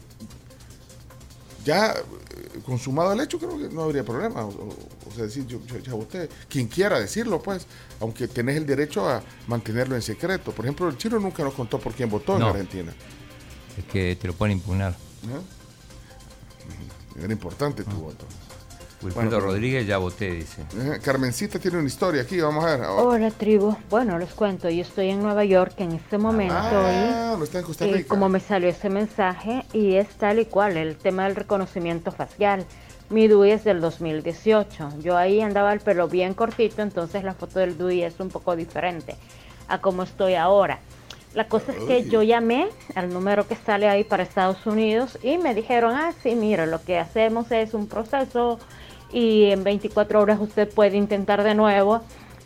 ya 1.65 1.93
eh, 1.93 2.61
consumado 2.65 3.13
el 3.13 3.21
hecho, 3.21 3.39
creo 3.39 3.59
que 3.59 3.69
no 3.75 3.83
habría 3.83 4.03
problema. 4.05 4.45
O, 4.47 4.75
sea, 5.15 5.25
decir, 5.25 5.47
yo, 5.47 5.61
yo 5.67 5.79
ya 5.79 5.93
voté. 5.93 6.29
Quien 6.49 6.69
quiera 6.69 6.99
decirlo, 6.99 7.43
pues, 7.43 7.67
aunque 8.01 8.27
tenés 8.29 8.57
el 8.57 8.65
derecho 8.65 9.09
a 9.09 9.23
mantenerlo 9.49 9.97
en 9.97 10.03
secreto. 10.03 10.53
Por 10.53 10.65
ejemplo, 10.65 10.89
el 10.89 10.97
chino 10.97 11.19
nunca 11.19 11.43
nos 11.43 11.53
contó 11.55 11.79
por 11.79 11.93
quién 11.93 12.09
votó 12.09 12.39
No. 12.39 12.47
en 12.47 12.51
Argentina. 12.53 12.93
Es 13.77 13.85
que 13.85 14.17
te 14.17 14.27
lo 14.27 14.33
pueden 14.33 14.57
impugnar. 14.57 14.97
¿no? 15.25 15.61
Era 17.23 17.33
importante 17.33 17.85
tu 17.85 17.97
voto. 17.97 18.25
Wilfredo 19.03 19.31
Bueno, 19.31 19.41
Rodríguez 19.41 19.87
ya 19.87 19.99
voté, 19.99 20.33
dice. 20.33 20.63
Eh, 20.77 20.99
Carmencita 21.03 21.59
tiene 21.59 21.79
una 21.79 21.87
historia 21.87 22.23
aquí, 22.23 22.41
vamos 22.41 22.65
a 22.65 22.77
ver. 22.77 22.87
Hola 22.87 23.31
tribu, 23.31 23.77
bueno 23.89 24.19
les 24.19 24.31
cuento, 24.35 24.69
yo 24.69 24.83
estoy 24.83 25.09
en 25.11 25.23
Nueva 25.23 25.45
York 25.45 25.75
en 25.79 25.93
este 25.93 26.19
momento 26.19 26.55
Ah, 26.57 27.35
no 27.39 27.45
está 27.45 27.61
en 27.61 27.65
Costa 27.65 27.87
y 27.87 27.95
Rica. 27.95 28.09
como 28.09 28.29
me 28.29 28.41
salió 28.41 28.69
ese 28.69 28.91
mensaje 28.91 29.65
y 29.73 29.95
es 29.95 30.09
tal 30.11 30.39
y 30.39 30.45
cual 30.45 30.77
el 30.77 30.97
tema 30.97 31.25
del 31.25 31.37
reconocimiento 31.37 32.13
facial. 32.13 32.67
Mi 33.09 33.27
DUI 33.27 33.51
es 33.53 33.65
del 33.65 33.81
2018, 33.81 34.91
yo 35.01 35.17
ahí 35.17 35.41
andaba 35.41 35.73
el 35.73 35.81
pelo 35.81 36.07
bien 36.07 36.33
cortito, 36.35 36.81
entonces 36.83 37.25
la 37.25 37.35
foto 37.35 37.59
del 37.59 37.77
DUI 37.77 38.03
es 38.05 38.21
un 38.21 38.29
poco 38.29 38.55
diferente 38.55 39.17
a 39.67 39.81
como 39.81 40.03
estoy 40.05 40.35
ahora. 40.35 40.79
La 41.35 41.47
cosa 41.49 41.73
es 41.73 41.79
que 41.85 42.09
yo 42.09 42.23
llamé 42.23 42.69
al 42.95 43.13
número 43.13 43.47
que 43.49 43.55
sale 43.57 43.89
ahí 43.89 44.05
para 44.05 44.23
Estados 44.25 44.65
Unidos 44.67 45.17
y 45.23 45.39
me 45.39 45.55
dijeron, 45.55 45.95
ah, 45.95 46.13
sí, 46.23 46.35
mira, 46.35 46.67
lo 46.67 46.83
que 46.83 46.99
hacemos 46.99 47.51
es 47.53 47.73
un 47.75 47.87
proceso 47.89 48.59
y 49.13 49.51
en 49.51 49.65
24 49.65 50.21
horas 50.21 50.41
usted 50.41 50.69
puede 50.73 50.97
intentar 50.97 51.43
de 51.43 51.55
nuevo. 51.55 52.03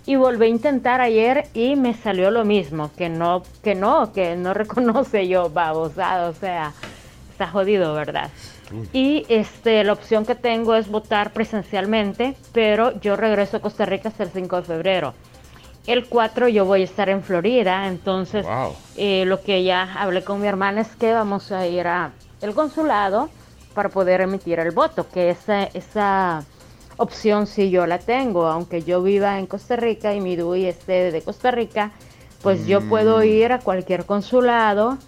Y 0.07 0.16
volví 0.16 0.46
a 0.46 0.48
intentar 0.48 1.00
ayer 1.00 1.48
y 1.55 1.77
me 1.77 1.94
salió 1.94 2.31
lo 2.31 2.44
mismo, 2.44 2.90
que 2.94 3.09
no, 3.09 3.42
que 3.62 3.74
no, 3.74 4.12
que 4.12 4.37
no 4.37 4.53
reconoce 4.55 5.27
yo 5.29 5.48
babosada, 5.48 6.29
o 6.29 6.35
sea, 6.35 6.72
está 7.31 7.48
jodido, 7.48 7.94
¿verdad? 7.94 8.31
Y 8.92 9.24
este, 9.29 9.83
la 9.85 9.92
opción 9.92 10.27
que 10.27 10.35
tengo 10.35 10.74
es 10.74 10.88
votar 10.88 11.33
presencialmente, 11.33 12.37
pero 12.53 12.98
yo 13.00 13.16
regreso 13.16 13.57
a 13.57 13.61
Costa 13.61 13.87
Rica 13.87 14.09
hasta 14.09 14.24
el 14.24 14.31
5 14.31 14.57
de 14.57 14.62
febrero. 14.62 15.14
El 15.87 16.07
4 16.07 16.48
yo 16.48 16.64
voy 16.64 16.83
a 16.83 16.85
estar 16.85 17.09
en 17.09 17.22
Florida, 17.22 17.87
entonces 17.88 18.46
eh, 18.96 19.24
lo 19.27 19.42
que 19.42 19.64
ya 19.64 19.94
hablé 19.94 20.24
con 20.24 20.40
mi 20.40 20.46
hermana 20.46 20.81
es 20.81 20.96
que 20.96 21.12
vamos 21.12 21.53
a 21.53 21.66
ir 21.66 21.87
a 21.87 22.12
el 22.40 22.55
consulado 22.55 23.29
para 23.74 23.90
poder 23.90 24.22
emitir 24.22 24.59
el 24.61 24.70
voto, 24.70 25.07
que 25.11 25.31
esa, 25.31 25.64
esa 25.64 26.44
opción 26.96 27.46
sí 27.46 27.70
yo 27.70 27.87
la 27.87 27.98
tengo, 27.98 28.46
aunque 28.46 28.83
yo 28.83 29.02
viva 29.02 29.38
en 29.38 29.46
Costa 29.46 29.76
Rica 29.76 30.14
y 30.14 30.20
mi 30.20 30.37
DUI 30.37 30.66
esté 30.66 31.11
de 31.12 31.22
Costa 31.22 31.50
Rica, 31.50 31.92
pues 32.42 32.66
yo 32.66 32.80
puedo 32.83 33.22
ir 33.24 33.52
a 33.52 33.61
cualquier 33.61 34.04
consulado 34.04 34.98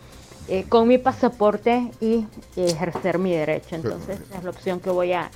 eh, 0.49 0.65
con 0.69 0.89
mi 0.89 0.99
pasaporte 0.99 1.91
y 2.01 2.27
ejercer 2.57 3.19
mi 3.19 3.33
derecho. 3.33 3.77
Entonces 3.77 4.19
es 4.37 4.45
la 4.45 4.51
opción 4.51 4.81
que 4.81 4.91
voy 4.91 5.13
a 5.13 5.31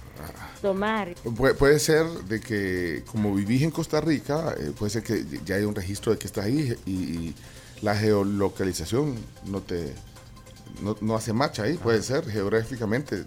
tomar. 0.63 1.09
Pu- 1.25 1.55
puede 1.57 1.79
ser 1.79 2.07
de 2.07 2.41
que 2.41 3.03
como 3.11 3.35
vivís 3.35 3.63
en 3.63 3.71
Costa 3.71 4.01
Rica, 4.01 4.55
eh, 4.59 4.73
puede 4.79 4.91
ser 4.91 5.03
que 5.03 5.25
ya 5.45 5.57
hay 5.57 5.65
un 5.65 5.75
registro 5.75 6.13
de 6.13 6.19
que 6.19 6.27
estás 6.27 6.45
ahí 6.47 6.75
y, 6.87 6.91
y 6.93 7.35
la 7.83 7.95
geolocalización 7.97 9.15
no 9.47 9.61
te 9.61 9.95
no, 10.83 10.97
no 11.01 11.17
hace 11.17 11.33
match 11.33 11.61
ahí, 11.61 11.75
puede 11.77 12.03
ser 12.03 12.25
geográficamente, 12.31 13.25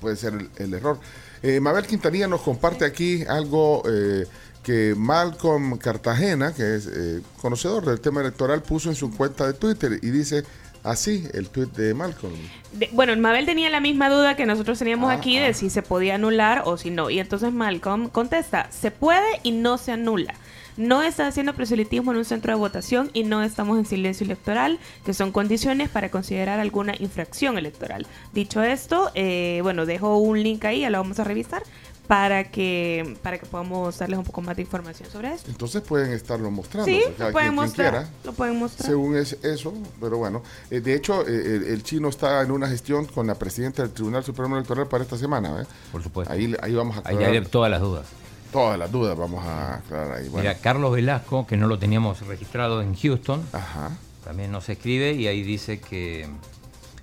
puede 0.00 0.16
ser 0.16 0.34
el, 0.34 0.50
el 0.56 0.74
error. 0.74 0.98
Eh, 1.42 1.60
Mabel 1.60 1.86
Quintanilla 1.86 2.26
nos 2.28 2.40
comparte 2.42 2.84
aquí 2.84 3.24
algo 3.28 3.82
eh, 3.90 4.26
que 4.62 4.94
Malcolm 4.96 5.78
Cartagena, 5.78 6.52
que 6.54 6.74
es 6.76 6.86
eh, 6.86 7.20
conocedor 7.40 7.84
del 7.86 8.00
tema 8.00 8.20
electoral, 8.20 8.62
puso 8.62 8.88
en 8.88 8.94
su 8.96 9.10
cuenta 9.16 9.46
de 9.46 9.54
Twitter 9.54 9.98
y 10.02 10.10
dice 10.10 10.42
así 10.84 11.26
el 11.34 11.48
tweet 11.48 11.66
de 11.76 11.94
Malcolm. 11.94 12.34
De- 12.72 12.88
bueno, 12.92 13.16
Mabel 13.16 13.46
tenía 13.46 13.68
la 13.70 13.80
misma 13.80 14.08
duda 14.10 14.36
que 14.36 14.46
nosotros 14.46 14.78
teníamos 14.78 15.10
Ah, 15.10 15.14
aquí 15.14 15.38
de 15.38 15.54
si 15.54 15.70
se 15.70 15.82
podía 15.82 16.14
anular 16.16 16.62
o 16.66 16.76
si 16.76 16.90
no. 16.90 17.10
Y 17.10 17.18
entonces 17.18 17.52
Malcolm 17.52 18.08
contesta, 18.08 18.68
se 18.70 18.90
puede 18.90 19.26
y 19.42 19.52
no 19.52 19.78
se 19.78 19.92
anula. 19.92 20.34
No 20.78 21.02
está 21.02 21.26
haciendo 21.26 21.54
proselitismo 21.54 22.12
en 22.12 22.18
un 22.18 22.24
centro 22.24 22.52
de 22.52 22.58
votación 22.58 23.10
y 23.12 23.24
no 23.24 23.42
estamos 23.42 23.76
en 23.78 23.84
silencio 23.84 24.24
electoral, 24.24 24.78
que 25.04 25.12
son 25.12 25.32
condiciones 25.32 25.90
para 25.90 26.10
considerar 26.10 26.60
alguna 26.60 26.94
infracción 26.98 27.58
electoral. 27.58 28.06
Dicho 28.32 28.62
esto, 28.62 29.10
eh, 29.14 29.60
bueno, 29.62 29.84
dejo 29.84 30.16
un 30.18 30.42
link 30.42 30.64
ahí, 30.64 30.80
ya 30.80 30.90
lo 30.90 30.98
vamos 30.98 31.18
a 31.18 31.24
revisar, 31.24 31.62
para 32.06 32.44
que, 32.50 33.18
para 33.22 33.36
que 33.36 33.44
podamos 33.44 33.98
darles 33.98 34.18
un 34.18 34.24
poco 34.24 34.40
más 34.40 34.56
de 34.56 34.62
información 34.62 35.10
sobre 35.10 35.34
esto. 35.34 35.50
Entonces 35.50 35.82
pueden 35.82 36.10
estarlo 36.12 36.50
mostrando. 36.50 36.86
Sí, 36.90 37.02
pues, 37.04 37.18
lo 37.18 37.32
pueden 37.32 37.32
quien- 37.32 37.42
quien 37.42 37.54
mostrar. 37.54 37.90
quiera. 37.90 38.08
Lo 38.24 38.32
pueden 38.32 38.58
mostrar. 38.58 38.88
Según 38.88 39.16
es 39.16 39.32
eso, 39.42 39.74
pero 40.00 40.16
bueno. 40.16 40.42
Eh, 40.70 40.80
de 40.80 40.94
hecho, 40.94 41.26
eh, 41.28 41.56
el, 41.56 41.64
el 41.64 41.82
chino 41.82 42.08
está 42.08 42.40
en 42.40 42.50
una 42.50 42.66
gestión 42.66 43.04
con 43.04 43.26
la 43.26 43.34
presidenta 43.34 43.82
del 43.82 43.90
Tribunal 43.92 44.24
Supremo 44.24 44.56
Electoral 44.56 44.86
para 44.86 45.04
esta 45.04 45.18
semana. 45.18 45.60
¿eh? 45.60 45.66
Por 45.92 46.02
supuesto. 46.02 46.32
Ahí, 46.32 46.54
ahí 46.62 46.74
vamos 46.74 46.96
a 46.96 47.02
Ahí 47.06 47.16
hay 47.18 47.44
todas 47.44 47.70
las 47.70 47.80
dudas. 47.82 48.06
Todas 48.52 48.78
las 48.78 48.90
dudas, 48.90 49.16
vamos 49.16 49.44
a 49.44 49.76
aclarar 49.76 50.12
ahí. 50.18 50.28
Bueno, 50.28 50.48
Mira, 50.48 50.54
Carlos 50.60 50.92
Velasco, 50.92 51.46
que 51.46 51.56
no 51.56 51.66
lo 51.66 51.78
teníamos 51.78 52.20
registrado 52.26 52.82
en 52.82 52.94
Houston, 52.94 53.42
Ajá. 53.52 53.96
también 54.24 54.50
nos 54.52 54.68
escribe 54.68 55.12
y 55.12 55.26
ahí 55.26 55.42
dice 55.42 55.80
que, 55.80 56.28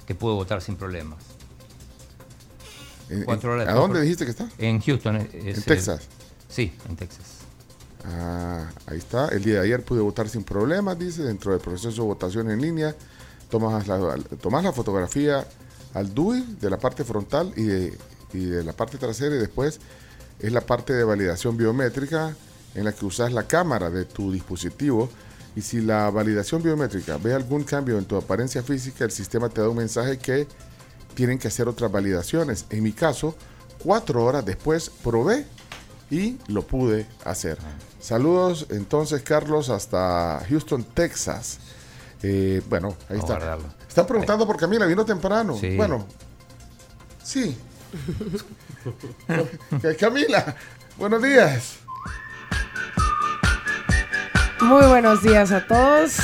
que 0.08 0.16
puede 0.16 0.36
votar 0.36 0.62
sin 0.62 0.76
problemas. 0.76 1.20
Cuatro 3.26 3.54
horas 3.54 3.68
¿A 3.68 3.74
dónde 3.74 4.02
dijiste 4.02 4.26
que 4.26 4.32
está? 4.32 4.50
En 4.58 4.82
Houston. 4.82 5.18
es- 5.18 5.58
En 5.58 5.64
Texas. 5.64 6.02
sí, 6.50 6.74
en 6.90 6.96
Texas. 6.96 7.26
Ah, 8.04 8.68
ahí 8.88 8.98
está. 8.98 9.28
El 9.30 9.44
día 9.44 9.56
de 9.56 9.60
ayer 9.62 9.84
pude 9.84 10.02
votar 10.02 10.28
sin 10.30 10.44
problemas, 10.44 10.98
dice, 10.98 11.24
dentro 11.24 11.52
del 11.52 11.62
proceso 11.62 12.02
de 12.02 12.08
votación 12.08 12.50
en 12.50 12.62
línea. 12.62 12.96
Tomas 13.50 13.88
la, 13.88 14.16
tomas 14.42 14.64
la 14.64 14.72
fotografía 14.74 15.46
al 15.94 16.14
DUI 16.14 16.42
de 16.60 16.70
la 16.70 16.78
parte 16.78 17.04
frontal 17.04 17.54
y 17.56 17.64
de, 17.64 17.98
y 18.34 18.46
de 18.46 18.64
la 18.64 18.74
parte 18.74 18.98
trasera 18.98 19.36
y 19.36 19.40
después 19.40 19.80
es 20.40 20.52
la 20.52 20.62
parte 20.62 20.94
de 20.94 21.04
validación 21.04 21.58
biométrica 21.58 22.36
en 22.76 22.84
la 22.84 22.92
que 22.92 23.06
usas 23.06 23.32
la 23.32 23.44
cámara 23.44 23.90
de 23.90 24.06
tu 24.06 24.32
dispositivo 24.32 25.10
y 25.56 25.62
si 25.62 25.80
la 25.82 26.10
validación 26.10 26.62
biométrica 26.62 27.18
ve 27.18 27.34
algún 27.34 27.64
cambio 27.64 27.98
en 27.98 28.06
tu 28.06 28.18
apariencia 28.18 28.62
física, 28.62 29.06
el 29.06 29.12
sistema 29.12 29.48
te 29.48 29.62
da 29.62 29.70
un 29.70 29.78
mensaje 29.78 30.18
que 30.18 30.48
tienen 31.14 31.40
que 31.40 31.48
hacer 31.48 31.70
otras 31.70 31.90
validaciones. 31.90 32.66
En 32.70 32.84
mi 32.84 32.92
caso, 32.92 33.36
cuatro 33.82 34.26
horas 34.26 34.46
después 34.46 34.92
probé 35.02 35.46
y 36.12 36.38
lo 36.48 36.64
pude 36.64 37.08
hacer. 37.24 37.58
Saludos 38.02 38.68
entonces, 38.70 39.22
Carlos, 39.22 39.70
hasta 39.70 40.44
Houston, 40.50 40.84
Texas. 40.84 41.60
Eh, 42.22 42.62
bueno, 42.70 42.90
ahí 43.10 43.18
Vamos 43.18 43.30
está. 43.32 43.58
Están 43.88 44.08
preguntando 44.08 44.46
por 44.46 44.58
Camila, 44.58 44.86
vino 44.86 45.06
temprano. 45.06 45.58
Sí. 45.58 45.78
Bueno, 45.78 46.06
sí. 47.24 47.58
Ca- 49.82 49.96
Camila, 50.00 50.56
buenos 50.98 51.22
días. 51.22 51.80
Muy 54.62 54.86
buenos 54.88 55.22
días 55.24 55.52
a 55.52 55.66
todos. 55.66 56.16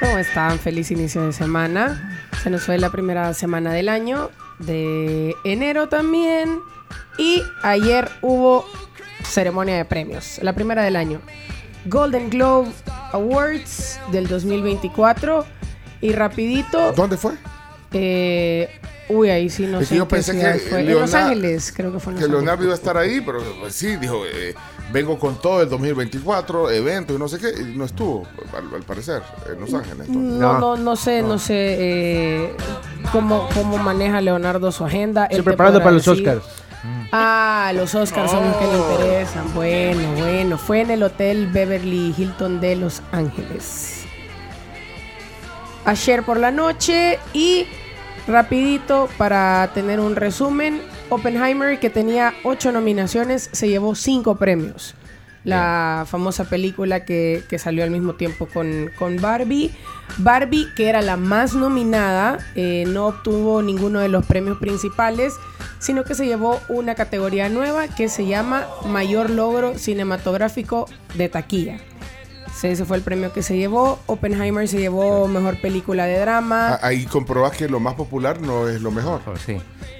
¿Cómo 0.00 0.18
están? 0.18 0.58
Feliz 0.58 0.90
inicio 0.90 1.22
de 1.22 1.32
semana. 1.32 2.28
Se 2.42 2.50
nos 2.50 2.62
fue 2.64 2.78
la 2.78 2.90
primera 2.90 3.32
semana 3.34 3.72
del 3.72 3.88
año, 3.88 4.30
de 4.58 5.34
enero 5.44 5.88
también. 5.88 6.60
Y 7.18 7.42
ayer 7.62 8.10
hubo 8.22 8.66
ceremonia 9.24 9.76
de 9.76 9.84
premios, 9.84 10.38
la 10.42 10.54
primera 10.54 10.82
del 10.82 10.96
año. 10.96 11.20
Golden 11.86 12.30
Globe 12.30 12.70
Awards 13.12 14.00
del 14.10 14.26
2024. 14.28 15.44
Y 16.00 16.12
rapidito... 16.12 16.92
¿Dónde 16.92 17.16
fue? 17.16 17.34
Eh, 17.92 18.68
uy, 19.08 19.30
ahí 19.30 19.50
sí 19.50 19.66
no 19.66 19.80
Es 19.80 19.88
que 19.88 19.94
sé 19.94 19.96
yo 19.96 20.08
pensé 20.08 20.32
que 20.32 20.58
fue. 20.68 20.80
En 20.80 20.94
Los 20.94 21.14
Ángeles, 21.14 21.72
creo 21.74 21.92
que 21.92 22.00
fue 22.00 22.12
en 22.12 22.20
Los 22.20 22.20
Que 22.20 22.24
Ángeles. 22.26 22.44
Leonardo 22.44 22.64
iba 22.64 22.72
a 22.72 22.76
estar 22.76 22.96
ahí, 22.96 23.20
pero 23.20 23.40
pues, 23.60 23.74
sí, 23.74 23.96
dijo, 23.96 24.22
eh, 24.26 24.54
vengo 24.92 25.18
con 25.18 25.40
todo 25.40 25.62
el 25.62 25.68
2024, 25.68 26.70
evento 26.70 27.14
y 27.14 27.18
no 27.18 27.28
sé 27.28 27.38
qué, 27.38 27.52
y 27.60 27.76
no 27.76 27.84
estuvo, 27.84 28.26
al, 28.56 28.74
al 28.74 28.82
parecer, 28.82 29.22
en 29.52 29.60
Los 29.60 29.72
Ángeles. 29.74 30.08
No, 30.08 30.58
no, 30.58 30.76
no 30.76 30.96
sé, 30.96 31.22
no 31.22 31.38
sé 31.38 31.54
eh, 31.56 32.56
cómo, 33.10 33.48
cómo 33.54 33.78
maneja 33.78 34.20
Leonardo 34.20 34.72
su 34.72 34.84
agenda. 34.84 35.28
Te 35.28 35.42
preparando 35.42 35.78
para 35.80 35.92
los 35.92 36.06
Oscars. 36.06 36.42
Ah, 37.12 37.72
los 37.74 37.94
Oscars 37.94 38.30
son 38.30 38.44
los 38.48 38.56
que 38.56 38.66
le 38.66 38.78
interesan. 38.78 39.54
Bueno, 39.54 40.12
bueno. 40.16 40.58
Fue 40.58 40.80
en 40.80 40.90
el 40.90 41.02
Hotel 41.02 41.46
Beverly 41.48 42.14
Hilton 42.16 42.60
de 42.60 42.76
Los 42.76 43.02
Ángeles. 43.12 44.04
Ayer 45.84 46.22
por 46.22 46.38
la 46.38 46.50
noche 46.50 47.18
y 47.32 47.66
rapidito 48.26 49.08
para 49.18 49.70
tener 49.74 50.00
un 50.00 50.16
resumen. 50.16 50.80
Oppenheimer, 51.08 51.78
que 51.78 51.90
tenía 51.90 52.34
ocho 52.44 52.72
nominaciones, 52.72 53.50
se 53.52 53.68
llevó 53.68 53.94
cinco 53.94 54.36
premios. 54.36 54.94
La 55.44 56.06
famosa 56.08 56.44
película 56.44 57.04
que, 57.04 57.42
que 57.48 57.58
salió 57.58 57.82
al 57.82 57.90
mismo 57.90 58.14
tiempo 58.14 58.46
con, 58.46 58.90
con 58.96 59.20
Barbie. 59.20 59.72
Barbie, 60.18 60.68
que 60.76 60.88
era 60.88 61.02
la 61.02 61.16
más 61.16 61.54
nominada, 61.54 62.38
eh, 62.54 62.84
no 62.86 63.08
obtuvo 63.08 63.60
ninguno 63.60 63.98
de 63.98 64.08
los 64.08 64.24
premios 64.24 64.58
principales, 64.58 65.34
sino 65.80 66.04
que 66.04 66.14
se 66.14 66.26
llevó 66.26 66.60
una 66.68 66.94
categoría 66.94 67.48
nueva 67.48 67.88
que 67.88 68.08
se 68.08 68.26
llama 68.26 68.68
Mayor 68.86 69.30
Logro 69.30 69.76
Cinematográfico 69.76 70.88
de 71.14 71.28
Taquilla. 71.28 71.80
Sí, 72.54 72.68
Ese 72.68 72.84
fue 72.84 72.96
el 72.96 73.02
premio 73.02 73.32
que 73.32 73.42
se 73.42 73.56
llevó. 73.56 73.98
Oppenheimer 74.06 74.68
se 74.68 74.78
llevó 74.78 75.26
Mejor 75.26 75.60
Película 75.60 76.04
de 76.06 76.18
Drama. 76.20 76.74
Ah, 76.74 76.78
Ahí 76.82 77.06
comprobás 77.06 77.56
que 77.56 77.68
lo 77.68 77.80
más 77.80 77.94
popular 77.94 78.40
no 78.40 78.68
es 78.68 78.80
lo 78.80 78.90
mejor. 78.90 79.20
Sí. 79.44 79.54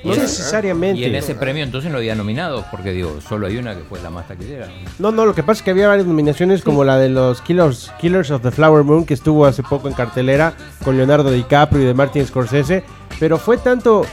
No 0.05 0.11
Y 0.13 0.15
en- 0.15 0.23
necesariamente. 0.23 1.01
Y 1.01 1.05
en 1.05 1.15
ese 1.15 1.35
premio 1.35 1.63
entonces 1.65 1.91
no 1.91 1.99
había 1.99 2.15
nominados, 2.15 2.65
porque 2.71 2.93
digo, 2.93 3.21
solo 3.27 3.47
hay 3.47 3.57
una 3.57 3.75
que 3.75 3.83
fue 3.83 4.01
la 4.01 4.11
más 4.11 4.29
taquillera. 4.29 4.69
No, 4.99 5.11
no, 5.11 5.25
lo 5.27 5.35
que 5.35 5.43
pasa 5.43 5.59
es 5.61 5.63
que 5.63 5.71
había 5.73 5.89
varias 5.89 6.07
nominaciones 6.07 6.63
como 6.63 6.85
la 6.85 6.99
de 6.99 7.09
los 7.09 7.41
Killers, 7.41 7.91
Killers 8.01 8.31
of 8.31 8.43
the 8.43 8.51
Flower 8.51 8.85
Moon 8.85 9.05
que 9.07 9.15
estuvo 9.15 9.45
hace 9.47 9.63
poco 9.63 9.89
en 9.89 9.95
cartelera 9.95 10.55
con 10.85 10.97
Leonardo 10.97 11.31
DiCaprio 11.31 11.83
y 11.83 11.87
de 11.87 11.95
Martin 11.95 12.27
Scorsese, 12.27 12.85
pero 13.19 13.39
fue 13.39 13.57
tanto 13.59 14.05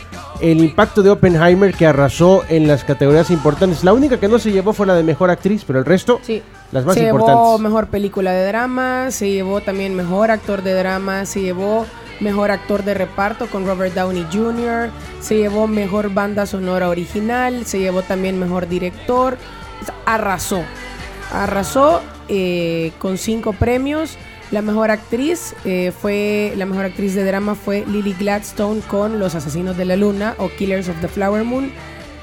el 0.42 0.60
impacto 0.64 1.02
de 1.04 1.10
Oppenheimer 1.10 1.74
que 1.74 1.86
arrasó 1.88 2.44
en 2.50 2.68
las 2.68 2.84
categorías 2.84 3.30
importantes. 3.32 3.84
La 3.84 3.94
única 3.94 4.20
que 4.20 4.28
no 4.28 4.40
se 4.40 4.52
llevó 4.52 4.74
fue 4.74 4.86
la 4.88 4.96
de 4.96 5.04
mejor 5.04 5.30
actriz, 5.30 5.64
pero 5.66 5.80
el 5.80 5.86
resto 5.86 6.20
Sí. 6.24 6.42
Las 6.72 6.86
más 6.86 6.96
se 6.96 7.02
llevó 7.02 7.58
mejor 7.58 7.88
película 7.88 8.32
de 8.32 8.48
drama, 8.48 9.12
se 9.12 9.32
llevó 9.32 9.62
también 9.62 9.96
mejor 9.96 10.30
actor 10.30 10.62
de 10.62 10.74
drama, 10.74 11.26
se 11.26 11.42
llevó 11.42 11.86
mejor 12.20 12.52
actor 12.52 12.84
de 12.84 12.94
reparto 12.94 13.48
con 13.48 13.66
Robert 13.66 13.96
Downey 13.96 14.26
Jr., 14.32 14.90
se 15.20 15.38
llevó 15.38 15.68
mejor 15.68 16.14
banda 16.14 16.46
sonora 16.46 16.90
original, 16.90 17.66
se 17.66 17.80
llevó 17.80 18.04
también 18.04 18.40
mejor 18.40 18.68
director, 18.68 19.38
arrasó, 20.06 20.64
arrasó 21.32 22.02
eh, 22.28 22.92
con 23.00 23.18
cinco 23.18 23.54
premios. 23.54 24.18
La 24.52 24.62
mejor 24.64 24.90
actriz 24.90 25.56
eh, 25.64 25.92
fue 25.92 26.54
la 26.58 26.66
mejor 26.66 26.86
actriz 26.86 27.14
de 27.14 27.24
drama 27.24 27.54
fue 27.54 27.86
Lily 27.86 28.14
Gladstone 28.14 28.82
con 28.82 29.20
Los 29.20 29.36
Asesinos 29.36 29.78
de 29.78 29.86
la 29.86 29.96
Luna 29.96 30.34
o 30.40 30.50
Killers 30.50 30.90
of 30.90 31.00
the 31.02 31.08
Flower 31.08 31.44
Moon, 31.44 31.72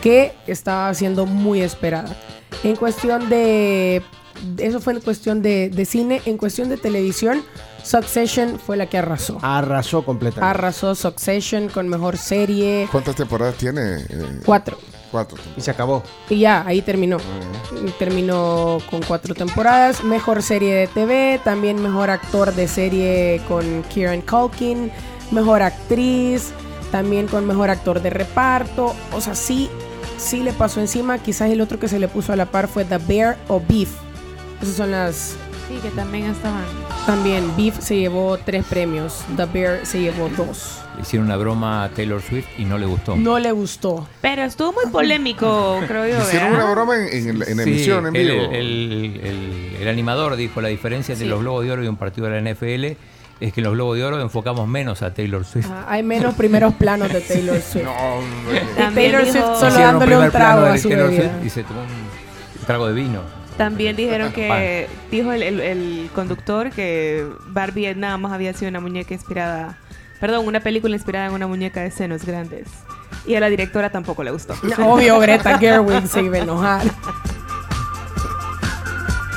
que 0.03 0.33
estaba 0.47 0.93
siendo 0.95 1.27
muy 1.27 1.61
esperada. 1.61 2.17
En 2.65 2.75
cuestión 2.75 3.29
de 3.29 4.03
eso 4.59 4.81
fue 4.81 4.95
en 4.95 5.01
cuestión 5.01 5.43
de, 5.43 5.71
de 5.71 5.85
cine, 5.85 6.23
en 6.25 6.37
cuestión 6.39 6.69
de 6.69 6.77
televisión, 6.77 7.43
Succession 7.87 8.59
fue 8.59 8.77
la 8.77 8.87
que 8.87 8.99
arrasó. 8.99 9.39
Arrasó 9.43 10.05
completamente. 10.05 10.51
Arrasó 10.51 10.97
Succession 10.97 11.69
con 11.69 11.87
mejor 11.87 12.17
serie. 12.17 12.89
¿Cuántas 12.91 13.15
temporadas 13.15 13.55
tiene? 13.55 14.01
Eh, 14.09 14.41
Cuatro. 14.45 14.77
Cuatro. 15.13 15.39
Y 15.57 15.61
se 15.61 15.71
acabó. 15.71 16.03
Y 16.29 16.41
ya, 16.41 16.65
ahí 16.67 16.83
terminó. 16.83 17.19
Terminó 17.99 18.79
con 18.91 19.03
cuatro 19.03 19.35
temporadas. 19.37 20.03
Mejor 20.03 20.43
serie 20.43 20.75
de 20.75 20.87
TV, 20.89 21.41
también 21.45 21.81
mejor 21.81 22.11
actor 22.11 22.53
de 22.53 22.67
serie 22.67 23.41
con 23.47 23.85
Kieran 23.85 24.21
Culkin, 24.23 24.91
mejor 25.31 25.63
actriz, 25.63 26.51
también 26.91 27.29
con 27.29 27.47
mejor 27.47 27.71
actor 27.71 28.03
de 28.03 28.11
reparto. 28.11 28.97
O 29.13 29.21
sea, 29.21 29.37
sí, 29.37 29.71
sí 30.19 30.43
le 30.43 30.53
pasó 30.53 30.81
encima. 30.81 31.19
Quizás 31.19 31.51
el 31.51 31.61
otro 31.61 31.79
que 31.79 31.87
se 31.87 32.01
le 32.01 32.09
puso 32.09 32.33
a 32.33 32.37
la 32.37 32.47
par 32.47 32.67
fue 32.67 32.85
The 32.85 32.99
Bear 32.99 33.39
o 33.47 33.63
Beef. 33.67 33.91
Esas 34.63 34.75
son 34.77 34.91
las... 34.91 35.37
Sí, 35.69 35.75
que 35.83 35.91
también 35.91 36.27
estaban. 36.27 36.63
También 37.07 37.57
Beef 37.57 37.81
se 37.81 37.97
llevó 37.97 38.39
tres 38.39 38.65
premios, 38.65 39.25
The 39.37 39.47
Bear 39.47 39.81
se 39.85 40.01
llevó 40.01 40.29
dos. 40.37 40.79
Le 40.95 41.03
hicieron 41.03 41.27
una 41.27 41.37
broma 41.37 41.83
a 41.85 41.89
Taylor 41.89 42.23
Swift 42.23 42.47
y 42.57 42.65
no 42.65 42.79
le 42.79 42.87
gustó. 42.87 43.17
No 43.17 43.41
le 43.41 43.51
gustó. 43.51 44.07
Pero 44.21 44.43
estuvo 44.43 44.73
muy 44.73 44.87
polémico, 44.93 45.81
creo 45.89 46.07
yo. 46.07 46.23
Hicieron 46.23 46.53
¿verdad? 46.53 46.67
una 46.67 46.71
broma 46.73 46.95
en, 46.97 47.29
en- 47.31 47.43
en 47.43 47.57
Sí, 47.57 47.63
emisión, 47.63 48.07
en 48.07 48.15
el, 48.17 48.31
vivo. 48.31 48.45
el- 48.53 49.21
el- 49.25 49.77
el 49.83 49.89
animador 49.89 50.37
dijo 50.37 50.61
la 50.61 50.69
diferencia 50.69 51.15
entre 51.15 51.27
Sí. 51.27 51.31
los 51.31 51.41
Globos 51.41 51.65
de 51.65 51.73
Oro 51.73 51.83
y 51.85 51.89
un 51.89 51.97
partido 51.97 52.29
de 52.29 52.41
la 52.41 52.51
NFL 52.53 52.97
es 53.41 53.53
que 53.53 53.61
en 53.61 53.65
los 53.65 53.73
Globos 53.75 53.97
de 53.97 54.05
Oro 54.05 54.21
enfocamos 54.21 54.69
menos 54.69 55.03
a 55.03 55.13
Taylor 55.13 55.45
Swift. 55.45 55.67
Ah, 55.69 55.85
hay 55.89 56.05
menos 56.05 56.35
primeros 56.37 56.75
planos 56.75 57.13
de 57.13 57.21
Taylor 57.23 57.61
Swift. 57.73 57.85
No, 57.85 58.93
Taylor 58.95 59.25
dijo- 59.25 59.33
Swift 59.33 59.59
solo 59.59 59.79
dándole 59.85 60.17
un 60.17 60.31
trago 60.31 60.63
de 60.63 60.71
a 60.71 60.79
su 60.79 60.89
Taylor 60.89 61.11
bebida. 61.11 61.31
Swift 61.33 61.45
y 61.47 61.51
se 61.51 61.65
tomó 61.65 61.81
un 61.81 62.67
trago 62.67 62.87
de 62.87 62.95
vino. 62.95 63.36
También 63.57 63.97
dijeron 63.97 64.33
que, 64.33 64.89
dijo 65.11 65.33
el, 65.33 65.43
el- 65.43 65.61
el 65.61 66.11
conductor 66.15 66.71
que 66.71 67.27
Barbie 67.49 67.95
nada 67.95 68.17
más 68.19 68.33
había 68.33 68.53
sido 68.53 68.69
una 68.69 68.81
muñeca 68.81 69.15
inspirada, 69.15 69.79
perdón, 70.21 70.47
una 70.47 70.61
película 70.61 70.95
inspirada 70.95 71.27
en 71.27 71.33
una 71.33 71.47
muñeca 71.47 71.81
de 71.81 71.91
senos 71.91 72.25
grandes. 72.25 72.69
Y 73.27 73.35
a 73.35 73.41
la 73.41 73.49
directora 73.49 73.91
tampoco 73.91 74.23
le 74.23 74.31
gustó. 74.31 74.55
Obvio, 74.85 75.19
Greta 75.19 75.59
Gerwig 75.59 76.07
se 76.07 76.23
iba 76.23 76.37
a 76.37 76.41
enojar. 76.41 76.83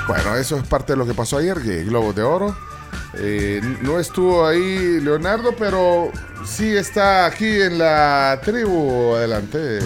Bueno, 0.07 0.35
eso 0.35 0.57
es 0.57 0.67
parte 0.67 0.93
de 0.93 0.97
lo 0.97 1.05
que 1.05 1.13
pasó 1.13 1.37
ayer, 1.37 1.57
que 1.61 1.83
Globos 1.83 2.15
de 2.15 2.23
Oro. 2.23 2.55
Eh, 3.15 3.61
no 3.81 3.99
estuvo 3.99 4.45
ahí 4.45 4.99
Leonardo, 5.01 5.53
pero 5.57 6.11
sí 6.45 6.75
está 6.75 7.25
aquí 7.25 7.61
en 7.61 7.77
la 7.77 8.39
tribu. 8.43 9.15
Adelante. 9.15 9.79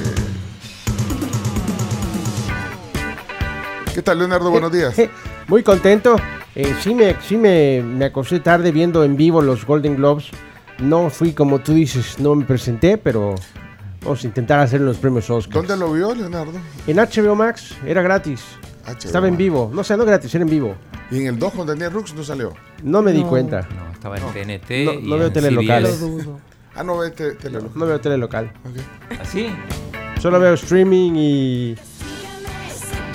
¿Qué 3.93 4.01
tal, 4.01 4.19
Leonardo? 4.19 4.49
Buenos 4.49 4.71
días. 4.71 4.95
Muy 5.47 5.63
contento. 5.63 6.15
Eh, 6.55 6.73
sí 6.81 6.93
me, 6.95 7.15
sí 7.21 7.37
me, 7.37 7.81
me 7.83 8.05
acosté 8.05 8.39
tarde 8.39 8.71
viendo 8.71 9.03
en 9.03 9.15
vivo 9.15 9.41
los 9.41 9.65
Golden 9.65 9.95
Globes. 9.95 10.25
No 10.79 11.09
fui 11.09 11.33
como 11.33 11.59
tú 11.59 11.73
dices, 11.73 12.19
no 12.19 12.33
me 12.35 12.45
presenté, 12.45 12.97
pero 12.97 13.35
vamos 14.01 14.23
a 14.23 14.27
intentar 14.27 14.59
hacer 14.59 14.81
los 14.81 14.97
premios 14.97 15.29
Oscar. 15.29 15.53
¿Dónde 15.65 15.77
lo 15.77 15.93
vio, 15.93 16.13
Leonardo? 16.15 16.53
En 16.87 16.97
HBO 16.97 17.35
Max, 17.35 17.75
era 17.85 18.01
gratis. 18.01 18.41
HBO 18.85 18.97
Estaba 19.05 19.27
en 19.27 19.37
vivo. 19.37 19.71
No 19.73 19.83
sé, 19.83 19.95
no 19.95 20.05
gratis, 20.05 20.33
era 20.33 20.43
en 20.43 20.49
vivo. 20.49 20.75
Y 21.11 21.19
en 21.21 21.27
el 21.27 21.39
2 21.39 21.53
con 21.53 21.67
Daniel 21.67 21.91
Rux 21.91 22.13
no 22.15 22.23
salió. 22.23 22.53
No 22.81 23.01
me 23.01 23.11
di 23.11 23.21
cuenta. 23.23 23.67
No, 23.75 23.91
estaba 23.93 24.17
en 24.17 24.23
TNT. 24.33 24.69
No- 24.85 24.93
y 24.93 25.07
no 25.09 25.17
veo 25.17 25.27
en 25.27 25.33
tele 25.33 25.51
local. 25.51 25.85
CBS. 25.85 26.01
Lo 26.01 26.07
dudo. 26.07 26.39
Ah, 26.75 26.83
no, 26.83 26.97
vete, 26.97 27.31
te, 27.33 27.49
lo- 27.51 27.69
No 27.75 27.85
veo 27.85 28.01
tele 28.01 28.17
local. 28.17 28.51
ok. 28.65 29.19
¿Así? 29.21 29.49
Solo 30.19 30.39
veo 30.39 30.53
streaming 30.55 31.11
y. 31.15 31.75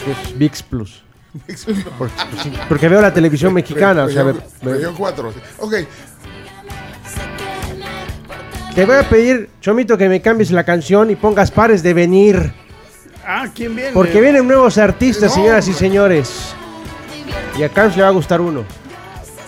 Pues, 0.04 0.38
VIX 0.38 0.62
Plus. 0.64 1.02
Porque 2.68 2.88
veo 2.88 3.00
la 3.00 3.12
televisión 3.12 3.52
mexicana. 3.52 4.04
O 4.04 4.08
sea, 4.10 4.24
me- 4.24 4.32
me- 4.62 4.72
región 4.72 4.94
4. 4.96 5.32
Ok, 5.58 5.74
te 8.74 8.84
voy 8.84 8.96
a 8.96 9.08
pedir, 9.08 9.50
Chomito, 9.60 9.98
que 9.98 10.08
me 10.08 10.20
cambies 10.22 10.50
la 10.52 10.62
canción 10.64 11.10
y 11.10 11.16
pongas 11.16 11.50
pares 11.50 11.82
de 11.82 11.94
venir. 11.94 12.52
Ah, 13.26 13.46
¿quién 13.54 13.74
viene? 13.74 13.90
Porque 13.92 14.20
vienen 14.20 14.46
nuevos 14.46 14.78
artistas, 14.78 15.34
señoras 15.34 15.66
y 15.68 15.72
señores. 15.74 16.54
Y 17.58 17.62
a 17.64 17.68
Carms 17.68 17.96
le 17.96 18.02
va 18.02 18.08
a 18.08 18.12
gustar 18.12 18.40
uno. 18.40 18.64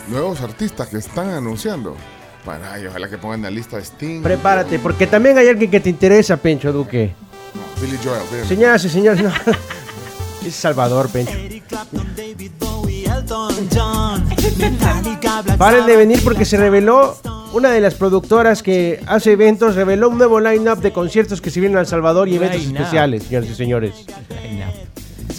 nuevos 0.09 0.41
artistas 0.41 0.89
que 0.89 0.99
están 0.99 1.31
anunciando. 1.31 1.97
Bueno, 2.45 2.65
ay, 2.73 2.87
ojalá 2.87 3.09
que 3.09 3.19
pongan 3.19 3.43
la 3.43 3.51
lista 3.51 3.77
de 3.77 3.83
Sting. 3.85 4.23
Prepárate, 4.23 4.79
porque 4.81 5.07
también 5.07 5.39
hay 5.39 5.49
alguien 5.49 5.71
que 5.71 5.79
te 5.79 5.91
interesa, 5.91 6.37
Pencho 6.37 6.73
Duque. 6.73 7.15
No, 7.55 7.81
Billy 7.83 7.99
Joel, 8.03 8.23
bien. 8.33 8.45
Señoras 8.47 8.85
y 8.85 8.89
señores, 8.89 9.23
no. 9.23 9.31
Es 10.47 10.55
Salvador, 10.55 11.09
Pencho. 11.11 11.33
Paren 15.59 15.87
de 15.87 15.97
venir 15.97 16.21
porque 16.25 16.45
se 16.45 16.57
reveló 16.57 17.17
una 17.53 17.71
de 17.71 17.81
las 17.81 17.95
productoras 17.95 18.63
que 18.63 19.01
hace 19.07 19.33
eventos, 19.33 19.75
reveló 19.75 20.09
un 20.09 20.19
nuevo 20.19 20.41
line-up 20.41 20.81
de 20.81 20.93
conciertos 20.93 21.41
que 21.41 21.51
se 21.51 21.61
vienen 21.61 21.79
a 21.79 21.81
El 21.81 21.87
Salvador 21.87 22.29
y 22.29 22.37
eventos 22.37 22.63
especiales, 22.63 23.25
señoras 23.25 23.51
y 23.51 23.55
señores. 23.55 23.95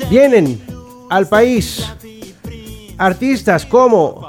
Vienen 0.09 0.61
al 1.09 1.27
país 1.27 1.85
artistas 2.97 3.65
como 3.65 4.21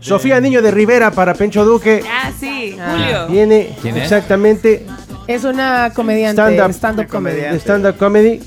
Sofía 0.00 0.40
Niño 0.40 0.62
de 0.62 0.70
Rivera 0.70 1.10
para 1.10 1.34
Pencho 1.34 1.64
Duque. 1.64 2.02
Ah, 2.08 2.30
sí, 2.38 2.76
Julio. 2.78 3.26
Viene 3.28 3.74
¿Quién 3.82 3.96
es? 3.96 4.04
exactamente 4.04 4.86
Es 5.26 5.44
una 5.44 5.92
comediante, 5.94 6.40
Stand-up. 6.72 7.08
comedy. 7.08 7.40
stand-up 7.58 7.96
comedy. 7.96 8.40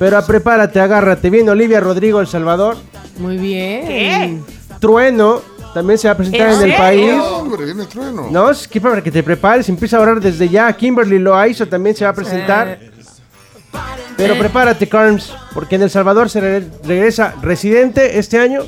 Pero 0.00 0.20
prepárate, 0.26 0.80
agárrate. 0.80 1.30
Viene 1.30 1.50
Olivia 1.52 1.78
Rodrigo 1.78 2.20
El 2.20 2.26
Salvador. 2.26 2.76
Muy 3.18 3.36
bien. 3.36 3.86
¿Qué? 3.86 4.38
Trueno 4.80 5.42
también 5.74 5.98
se 5.98 6.08
va 6.08 6.14
a 6.14 6.16
presentar 6.16 6.48
¿En 6.48 6.54
en, 6.54 6.54
el 6.54 6.60
serio? 6.62 6.76
país. 6.78 7.14
No, 7.16 7.36
hombre, 7.36 7.64
viene 7.66 7.82
el 7.82 7.88
trueno. 7.88 8.26
No, 8.30 8.50
es 8.50 8.66
que 8.66 8.80
para 8.80 9.00
que 9.02 9.10
te 9.12 9.22
prepares, 9.22 9.68
empieza 9.68 9.98
a 9.98 10.00
orar 10.00 10.18
desde 10.20 10.48
ya. 10.48 10.72
Kimberly 10.72 11.18
Loaiza 11.20 11.66
también 11.66 11.94
se 11.94 12.04
va 12.04 12.10
a 12.10 12.14
presentar. 12.14 12.78
Pero 14.16 14.36
prepárate, 14.38 14.88
Carms, 14.88 15.32
porque 15.54 15.76
en 15.76 15.82
El 15.82 15.90
Salvador 15.90 16.28
se 16.28 16.40
re- 16.40 16.64
regresa 16.84 17.34
residente 17.42 18.18
este 18.18 18.38
año. 18.38 18.62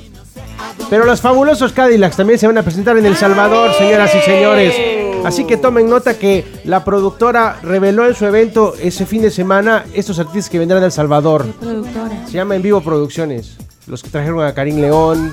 Pero 0.91 1.05
los 1.05 1.21
fabulosos 1.21 1.73
Cadillacs 1.73 2.17
también 2.17 2.39
se 2.39 2.47
van 2.47 2.59
a 2.59 2.63
presentar 2.63 2.97
en 2.99 3.07
El 3.07 3.17
Salvador, 3.17 3.73
señoras 3.75 4.15
y 4.15 4.21
señores. 4.21 4.75
Así 5.25 5.45
que 5.45 5.57
tomen 5.57 5.89
nota 5.89 6.19
que 6.19 6.45
la 6.65 6.85
productora 6.85 7.59
reveló 7.63 8.07
en 8.09 8.15
su 8.15 8.27
evento 8.27 8.75
ese 8.81 9.07
fin 9.07 9.23
de 9.23 9.31
semana 9.31 9.85
estos 9.95 10.19
artistas 10.19 10.51
que 10.51 10.59
vendrán 10.59 10.83
a 10.83 10.87
El 10.87 10.93
Salvador. 10.93 11.47
Productora. 11.61 12.27
Se 12.27 12.33
llama 12.33 12.57
En 12.57 12.63
Vivo 12.63 12.81
Producciones. 12.81 13.57
Los 13.87 14.03
que 14.03 14.11
trajeron 14.11 14.45
a 14.45 14.53
Karim 14.53 14.81
León 14.81 15.33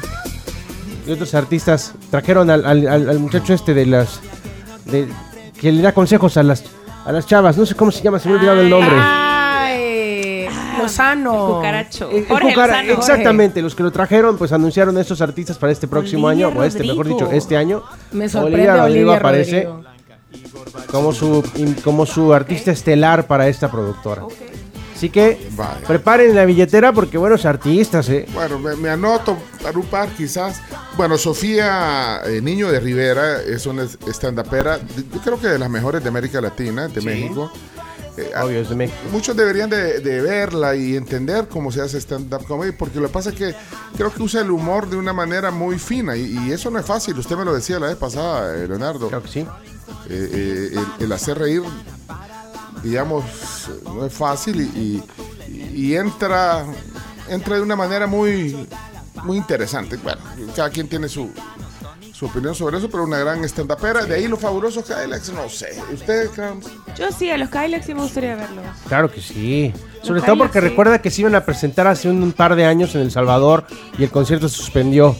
y 1.07 1.11
otros 1.11 1.33
artistas 1.33 1.93
trajeron 2.11 2.49
al, 2.51 2.65
al- 2.65 3.19
muchacho 3.19 3.53
este 3.53 3.73
de 3.73 3.85
las. 3.87 4.19
de- 4.85 5.07
que 5.59 5.71
le 5.71 5.81
da 5.81 5.91
consejos 5.91 6.37
a 6.37 6.43
las, 6.43 6.63
a 7.05 7.09
a 7.09 7.11
las 7.11 7.25
chavas, 7.25 7.57
no 7.57 7.65
sé 7.65 7.75
cómo 7.75 7.91
se 7.91 8.01
llama, 8.03 8.19
se 8.19 8.29
me 8.29 8.35
ha 8.35 8.37
olvidado 8.37 8.61
el 8.61 8.69
nombre. 8.69 8.95
Lozano. 10.89 11.55
Cucaracho. 11.55 12.09
Jorge 12.27 12.53
Cucara- 12.53 12.81
Lozano. 12.83 12.99
exactamente, 12.99 13.61
los 13.61 13.75
que 13.75 13.83
lo 13.83 13.91
trajeron, 13.91 14.37
pues 14.37 14.51
anunciaron 14.51 14.97
estos 14.97 15.21
artistas 15.21 15.57
para 15.57 15.71
este 15.71 15.87
próximo 15.87 16.27
Olivia 16.27 16.47
año, 16.47 16.59
o 16.59 16.63
este, 16.63 16.83
mejor 16.83 17.07
dicho, 17.07 17.29
este 17.31 17.55
año. 17.57 17.83
Me 18.11 18.27
sorprende 18.29 18.69
Olivia 18.69 18.83
Olivia, 18.83 19.17
aparece 19.17 19.67
como 20.91 21.13
su, 21.13 21.43
como 21.83 22.05
su 22.05 22.33
artista 22.33 22.71
estelar 22.71 23.27
para 23.27 23.47
esta 23.47 23.69
productora. 23.71 24.23
Así 24.95 25.09
que 25.09 25.47
Vaya. 25.55 25.79
preparen 25.87 26.35
la 26.35 26.43
billetera 26.43 26.91
porque 26.91 27.17
buenos 27.17 27.45
artistas, 27.45 28.09
¿eh? 28.09 28.25
Bueno, 28.33 28.59
me, 28.59 28.75
me 28.75 28.89
anoto 28.89 29.37
para 29.63 29.77
un 29.79 29.85
par 29.85 30.09
quizás. 30.09 30.61
Bueno, 30.97 31.17
Sofía 31.17 32.19
eh, 32.25 32.41
Niño 32.41 32.69
de 32.69 32.81
Rivera 32.81 33.41
es 33.41 33.65
una 33.65 33.83
stand-upera, 34.07 34.77
de- 34.77 35.03
yo 35.13 35.21
creo 35.23 35.39
que 35.39 35.47
de 35.47 35.57
las 35.57 35.69
mejores 35.69 36.03
de 36.03 36.09
América 36.09 36.41
Latina, 36.41 36.89
de 36.89 36.99
México. 37.01 37.49
Eh, 38.21 38.31
a- 38.35 38.45
Obvio, 38.45 38.59
es 38.61 38.69
de 38.69 38.75
México. 38.75 38.97
Muchos 39.11 39.35
deberían 39.35 39.69
de, 39.69 39.99
de 39.99 40.21
verla 40.21 40.75
y 40.75 40.95
entender 40.95 41.47
cómo 41.47 41.71
se 41.71 41.81
hace 41.81 41.97
stand-up 41.99 42.45
comedy, 42.45 42.71
porque 42.71 42.99
lo 42.99 43.07
que 43.07 43.13
pasa 43.13 43.29
es 43.29 43.35
que 43.35 43.55
creo 43.95 44.11
que 44.13 44.21
usa 44.23 44.41
el 44.41 44.51
humor 44.51 44.89
de 44.89 44.95
una 44.97 45.13
manera 45.13 45.51
muy 45.51 45.77
fina 45.79 46.15
y, 46.15 46.37
y 46.47 46.51
eso 46.51 46.69
no 46.71 46.79
es 46.79 46.85
fácil. 46.85 47.17
Usted 47.17 47.35
me 47.37 47.45
lo 47.45 47.53
decía 47.53 47.79
la 47.79 47.87
vez 47.87 47.95
pasada, 47.97 48.55
eh, 48.55 48.67
Leonardo. 48.67 49.07
Creo 49.07 49.21
que 49.23 49.29
sí. 49.29 49.39
Eh, 49.39 49.45
eh, 50.09 50.69
el, 50.99 51.05
el 51.05 51.11
hacer 51.11 51.37
reír, 51.37 51.61
digamos, 52.83 53.23
no 53.85 54.05
es 54.05 54.13
fácil 54.13 54.61
y, 54.61 54.63
y- 54.79 55.03
y 55.75 55.95
entra, 55.95 56.65
entra 57.29 57.55
de 57.55 57.61
una 57.61 57.75
manera 57.75 58.05
muy, 58.07 58.67
muy 59.23 59.37
interesante. 59.37 59.97
Bueno, 59.97 60.21
cada 60.55 60.69
quien 60.69 60.87
tiene 60.87 61.07
su, 61.09 61.29
su 62.19 62.25
opinión 62.25 62.53
sobre 62.53 62.77
eso, 62.77 62.89
pero 62.89 63.05
una 63.05 63.17
gran 63.17 63.41
stand-upera. 63.45 64.03
De 64.03 64.15
ahí 64.15 64.27
los 64.27 64.39
fabulosos 64.39 64.83
Cadillacs, 64.83 65.31
no 65.31 65.47
sé. 65.47 65.69
¿Usted, 65.93 66.29
Carms? 66.31 66.67
Yo 66.97 67.13
sí, 67.13 67.29
a 67.29 67.37
los 67.37 67.47
Kylex 67.49 67.85
sí 67.85 67.93
me 67.93 68.01
gustaría 68.01 68.35
verlos. 68.35 68.65
Claro 68.89 69.09
que 69.09 69.21
sí. 69.21 69.73
Sobre 70.01 70.21
todo 70.21 70.37
porque 70.37 70.61
recuerda 70.61 71.01
que 71.01 71.09
se 71.11 71.21
iban 71.21 71.35
a 71.35 71.43
presentar 71.45 71.87
hace 71.87 72.09
un, 72.09 72.21
un 72.23 72.31
par 72.31 72.55
de 72.55 72.65
años 72.65 72.95
en 72.95 73.01
El 73.01 73.11
Salvador 73.11 73.65
y 73.97 74.03
el 74.03 74.09
concierto 74.09 74.47
se 74.49 74.57
suspendió. 74.57 75.15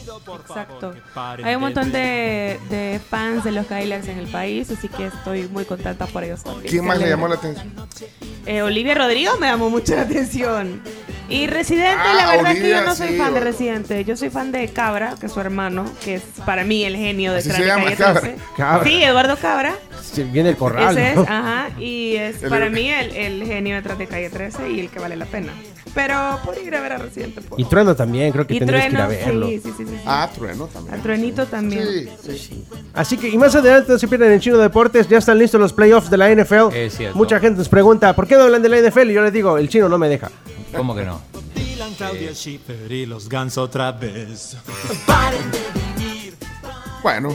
Exacto. 0.48 0.94
Hay 1.44 1.56
un 1.56 1.62
montón 1.62 1.92
de, 1.92 2.60
de 2.70 3.00
fans 3.10 3.44
de 3.44 3.52
los 3.52 3.66
Kylex 3.68 4.08
en 4.08 4.18
el 4.20 4.28
país, 4.28 4.70
así 4.72 4.88
que 4.88 5.08
estoy 5.08 5.48
muy 5.48 5.66
contenta 5.66 6.06
por 6.08 6.24
ellos 6.24 6.44
también. 6.44 6.68
¿Quién 6.70 6.86
más 6.86 6.98
le 7.00 7.08
llamó 7.10 7.28
la 7.28 7.36
atención? 7.36 7.72
Eh, 8.46 8.62
Olivia 8.62 8.96
Rodrigo 8.96 9.34
me 9.40 9.48
llamó 9.48 9.70
mucho 9.70 9.96
la 9.96 10.02
atención. 10.04 10.82
Y 11.30 11.46
Residente, 11.46 11.96
Ah, 11.96 12.14
la 12.16 12.32
verdad 12.36 12.52
es 12.54 12.60
que 12.60 12.70
yo 12.70 12.82
no 12.84 12.96
soy 12.96 13.10
sí, 13.10 13.18
fan 13.18 13.34
de 13.36 13.40
Residente. 13.40 14.04
Yo 14.04 14.18
soy 14.18 14.32
fan 14.32 14.52
de 14.52 14.68
Cabra, 14.70 15.14
que 15.20 15.28
es 15.28 15.32
su 15.32 15.40
hermano, 15.40 15.86
que 16.04 16.16
es 16.16 16.24
para 16.44 16.64
mí 16.64 16.84
el 16.84 16.96
genio 16.96 17.34
de 17.34 17.44
llama, 17.44 17.84
Calle 17.84 17.96
Cabra. 17.96 18.22
13. 18.22 18.38
Cabra. 18.58 18.84
Sí, 18.84 19.04
Eduardo 19.04 19.38
Cabra. 19.38 19.76
Viene 20.32 20.50
el 20.50 20.58
corral. 20.58 20.98
Ese 20.98 21.14
¿no? 21.16 21.22
es, 21.22 21.30
ajá. 21.30 21.70
Y 21.80 22.16
es 22.16 22.42
El- 22.42 22.50
para 22.50 22.70
mí 22.72 22.90
el, 22.90 23.16
el 23.16 23.44
genio 23.46 23.76
detrás 23.76 24.00
de 24.00 24.08
Calle 24.08 24.32
13 24.32 24.69
y 24.70 24.80
el 24.80 24.90
que 24.90 25.00
vale 25.00 25.16
la 25.16 25.26
pena. 25.26 25.54
Pero 25.94 26.40
por 26.46 26.56
ir 26.58 26.76
a 26.76 26.82
ver 26.82 26.94
a 26.94 26.98
Residente. 27.00 27.42
por 27.42 27.60
Y 27.60 27.66
Trueno 27.66 27.96
también, 27.96 28.32
creo 28.32 28.46
que 28.46 28.54
Y 28.54 28.60
tendrías 28.60 28.88
Trueno, 28.90 29.08
que 29.10 29.16
ir 29.16 29.22
a 29.22 29.26
verlo. 29.26 29.48
sí, 29.48 29.60
sí, 29.60 29.74
sí, 29.76 29.86
sí, 29.86 29.96
sí. 29.96 30.02
Ah, 30.06 30.30
Trueno 30.34 30.68
también. 30.68 30.96
A 31.00 31.02
Truenito 31.04 31.46
también. 31.48 32.10
Sí, 32.24 32.38
sí. 32.38 32.66
Así 32.94 33.18
que, 33.18 33.28
y 33.30 33.38
más 33.38 33.56
adelante 33.56 33.92
no 33.92 33.98
se 33.98 34.08
pierdan 34.08 34.32
en 34.32 34.40
Chino 34.40 34.58
Deportes, 34.60 35.08
ya 35.10 35.18
están 35.18 35.40
listos 35.40 35.60
los 35.60 35.74
playoffs 35.74 36.10
de 36.12 36.18
la 36.18 36.30
NFL. 36.30 36.74
Es 36.76 36.96
cierto. 36.96 37.18
Mucha 37.18 37.40
gente 37.40 37.58
nos 37.58 37.70
pregunta, 37.70 38.16
¿por 38.16 38.28
qué 38.28 38.36
no 38.36 38.44
hablan 38.44 38.62
de 38.62 38.70
la 38.70 38.78
NFL? 38.80 39.10
Y 39.10 39.14
yo 39.14 39.24
les 39.24 39.34
digo, 39.34 39.58
el 39.58 39.68
chino 39.68 39.90
no 39.90 39.98
me 39.98 40.08
deja. 40.10 40.30
¿Cómo 40.76 40.96
que 40.96 41.04
no? 41.06 41.22
Dylan, 41.56 41.94
Claudia 41.96 42.34
Schiffer 42.34 42.92
y 42.92 43.08
los 43.08 43.28
Guns 43.28 43.58
otra 43.58 43.92
vez. 43.92 44.58
Bueno, 47.02 47.30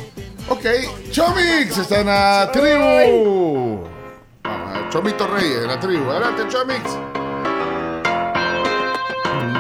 ok. 0.49 0.65
Chomix 1.11 1.79
está 1.79 2.01
en 2.01 2.07
la 2.07 2.51
tribu. 2.53 3.85
Chomito 4.91 5.27
Reyes 5.27 5.63
en 5.63 5.67
la 5.67 5.81
tribu. 5.81 6.09
Adelante, 6.11 6.43
Chomix. 6.49 6.83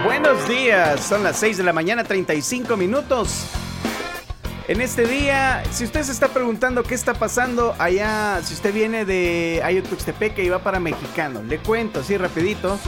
Buenos 0.05 0.47
días, 0.47 1.01
son 1.01 1.23
las 1.23 1.38
6 1.38 1.57
de 1.57 1.62
la 1.62 1.73
mañana, 1.73 2.05
35 2.05 2.77
minutos. 2.77 3.47
En 4.69 4.83
este 4.83 5.07
día, 5.07 5.62
si 5.71 5.85
usted 5.85 6.03
se 6.03 6.12
está 6.12 6.29
preguntando 6.29 6.83
qué 6.83 6.95
está 6.95 7.14
pasando 7.14 7.75
allá, 7.79 8.40
si 8.43 8.53
usted 8.53 8.75
viene 8.75 9.07
de 9.07 9.62
Ayotuxtepeque 9.64 10.45
y 10.45 10.51
va 10.51 10.59
para 10.59 10.79
Mexicano, 10.79 11.43
le 11.43 11.57
cuento 11.57 12.01
así 12.01 12.19
rapidito 12.19 12.79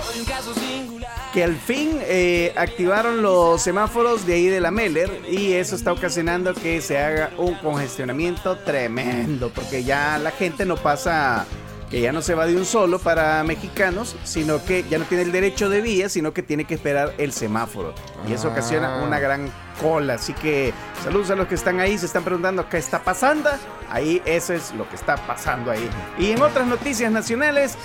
que 1.33 1.43
al 1.43 1.57
fin 1.57 1.99
eh, 2.03 2.53
activaron 2.55 3.23
los 3.23 3.63
semáforos 3.63 4.27
de 4.27 4.35
ahí 4.35 4.47
de 4.49 4.61
la 4.61 4.71
Meller 4.71 5.23
y 5.27 5.53
eso 5.53 5.75
está 5.75 5.93
ocasionando 5.93 6.53
que 6.53 6.83
se 6.83 6.99
haga 6.99 7.31
un 7.39 7.55
congestionamiento 7.55 8.59
tremendo 8.59 9.51
porque 9.55 9.85
ya 9.85 10.19
la 10.19 10.33
gente 10.33 10.67
no 10.67 10.77
pasa 10.77 11.47
que 11.91 12.01
ya 12.01 12.13
no 12.13 12.21
se 12.23 12.35
va 12.35 12.47
de 12.47 12.57
un 12.57 12.65
solo 12.65 12.99
para 12.99 13.43
mexicanos, 13.45 14.17
sino 14.25 14.65
que 14.65 14.85
ya 14.91 14.99
no 14.99 15.05
tiene 15.05 15.23
el 15.23 15.33
derecho 15.33 15.69
de 15.69 15.81
vía, 15.81 16.09
sino 16.09 16.33
que 16.33 16.43
tiene 16.43 16.65
que 16.65 16.75
esperar 16.75 17.15
el 17.19 17.33
semáforo. 17.33 17.95
Y 18.29 18.33
eso 18.33 18.49
Ah. 18.49 18.53
ocasiona 18.53 18.97
una 19.05 19.19
gran 19.21 19.51
cola. 19.81 20.15
Así 20.15 20.33
que 20.33 20.73
saludos 21.05 21.31
a 21.31 21.37
los 21.37 21.47
que 21.47 21.55
están 21.55 21.79
ahí, 21.81 21.97
se 21.99 22.07
están 22.07 22.25
preguntando 22.25 22.69
qué 22.69 22.79
está 22.79 22.99
pasando. 23.05 23.51
Ahí 23.91 24.21
eso 24.25 24.53
es 24.53 24.73
lo 24.75 24.89
que 24.89 24.97
está 24.97 25.17
pasando 25.17 25.71
ahí. 25.71 25.89
Y 26.19 26.33
en 26.33 26.43
otras 26.43 26.67
noticias 26.67 27.13
nacionales, 27.13 27.77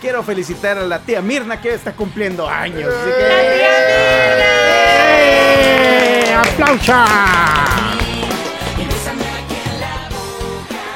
quiero 0.00 0.22
felicitar 0.22 0.78
a 0.78 0.82
la 0.84 1.00
tía 1.00 1.20
Mirna 1.20 1.60
que 1.60 1.74
está 1.74 1.92
cumpliendo 1.92 2.48
años. 2.48 2.88
Así 2.94 3.10
que... 3.10 3.26
¡Eh! 6.22 6.34
¡Aplausa! 6.34 7.04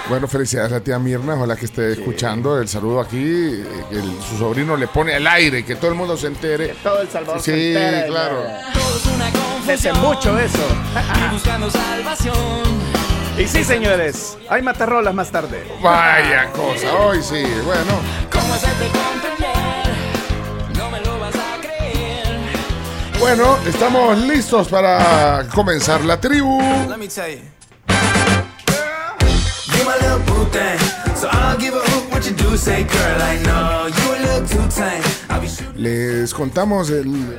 Bueno, 0.09 0.29
felicidades 0.29 0.71
a 0.71 0.75
la 0.77 0.81
tía 0.85 0.99
Mirna, 0.99 1.35
ojalá 1.35 1.57
que 1.57 1.65
esté 1.65 1.93
escuchando 1.93 2.59
el 2.61 2.69
saludo 2.69 3.01
aquí, 3.01 3.17
que 3.89 3.97
el- 3.97 4.19
su 4.29 4.37
sobrino 4.39 4.77
le 4.77 4.87
pone 4.87 5.15
al 5.15 5.27
aire, 5.27 5.65
que 5.65 5.77
todo 5.77 5.91
el 5.91 5.97
mundo 5.97 6.15
se 6.17 6.27
entere. 6.27 6.75
Todo 6.83 7.01
El 7.01 7.09
Salvador 7.09 7.41
Sí, 7.41 7.51
se 7.73 8.05
claro. 8.09 8.45
la- 8.45 8.71
Desde 9.67 9.93
mucho 9.95 10.39
eso. 10.39 10.59
y 13.39 13.47
sí, 13.49 13.65
señores, 13.65 14.37
hay 14.51 14.61
matarrolas 14.61 15.15
más 15.15 15.31
tarde. 15.31 15.65
Vaya 15.83 16.51
cosa, 16.53 16.93
hoy 16.99 17.23
sí, 17.23 17.43
bueno. 17.65 17.93
Bueno, 23.19 23.57
estamos 23.67 24.19
listos 24.19 24.69
para 24.69 25.47
comenzar 25.55 26.05
la 26.05 26.21
tribu. 26.21 26.61
Let 26.91 26.99
me 26.99 27.09
tell. 27.09 27.39
You 27.39 27.54
Les 35.77 36.33
contamos 36.35 36.91
el... 36.91 37.39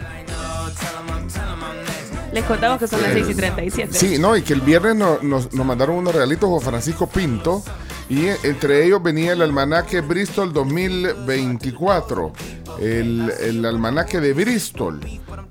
Les 2.33 2.43
contamos 2.43 2.79
que 2.79 2.87
son 2.87 3.01
las 3.01 3.13
6 3.13 3.27
y 3.29 3.35
37. 3.35 3.93
Sí, 3.97 4.17
no, 4.19 4.35
y 4.35 4.41
que 4.41 4.51
el 4.53 4.59
viernes 4.61 4.95
no- 4.97 5.19
nos, 5.21 5.53
nos 5.53 5.65
mandaron 5.65 5.95
unos 5.95 6.13
regalitos 6.13 6.49
Juan 6.49 6.61
Francisco 6.61 7.07
Pinto 7.07 7.63
y 8.09 8.27
entre 8.43 8.85
ellos 8.85 9.01
venía 9.01 9.31
el 9.33 9.41
almanaque 9.41 10.01
Bristol 10.01 10.51
2024, 10.51 12.33
el, 12.81 13.31
el 13.39 13.65
almanaque 13.65 14.19
de 14.19 14.33
Bristol, 14.33 14.99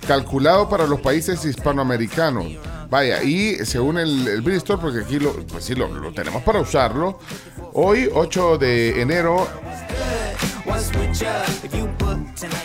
calculado 0.06 0.68
para 0.68 0.86
los 0.86 1.00
países 1.00 1.42
hispanoamericanos. 1.46 2.44
Vaya, 2.90 3.22
y 3.22 3.56
según 3.64 3.98
el, 3.98 4.26
el 4.28 4.42
Bristol, 4.42 4.78
porque 4.80 5.00
aquí 5.00 5.18
lo, 5.18 5.32
pues 5.46 5.64
sí, 5.64 5.74
lo, 5.74 5.88
lo 5.88 6.12
tenemos 6.12 6.42
para 6.42 6.60
usarlo, 6.60 7.18
hoy 7.72 8.08
8 8.12 8.58
de 8.58 9.00
enero 9.00 9.48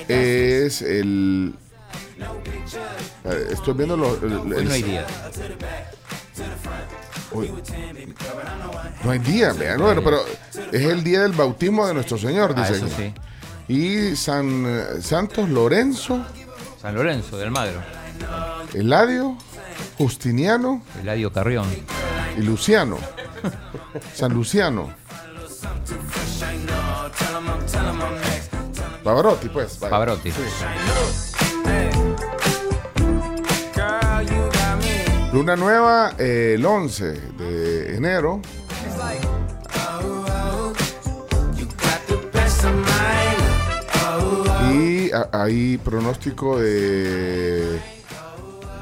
es 0.07 0.81
el... 0.81 1.55
Estoy 3.51 3.73
viendo 3.73 3.97
los... 3.97 4.21
Hoy 4.21 4.65
no 4.65 4.71
hay 4.71 4.83
día. 4.83 5.05
Uy. 7.31 7.53
No 9.03 9.11
hay 9.11 9.19
día, 9.19 9.53
vean, 9.53 9.79
bueno, 9.79 10.01
pero 10.03 10.21
es 10.71 10.81
el 10.81 11.03
día 11.03 11.21
del 11.21 11.33
bautismo 11.33 11.87
de 11.87 11.93
nuestro 11.93 12.17
Señor, 12.17 12.53
Ah, 12.57 12.67
eso 12.69 12.87
sí. 12.87 13.13
Y 13.67 14.15
San 14.15 14.65
eh, 14.65 15.01
Santos 15.01 15.47
Lorenzo, 15.47 16.25
San 16.81 16.95
Lorenzo 16.95 17.37
de 17.37 17.43
Almagro. 17.45 17.79
Eladio, 18.73 19.37
Justiniano 19.97 20.81
Eladio 21.01 21.31
Carrión. 21.31 21.67
y 22.37 22.41
Luciano. 22.41 22.97
San 24.13 24.33
Luciano. 24.33 24.89
Pavarotti, 29.03 29.49
pues. 29.49 29.79
vaya. 29.79 29.91
Pavarotti. 29.91 30.31
Sí. 30.31 30.41
Luna 35.31 35.55
nueva 35.55 36.15
eh, 36.17 36.55
el 36.57 36.65
11 36.65 37.05
de 37.37 37.95
enero. 37.95 38.41
Y 44.73 45.11
hay 45.31 45.77
pronóstico 45.77 46.59
de, 46.59 47.79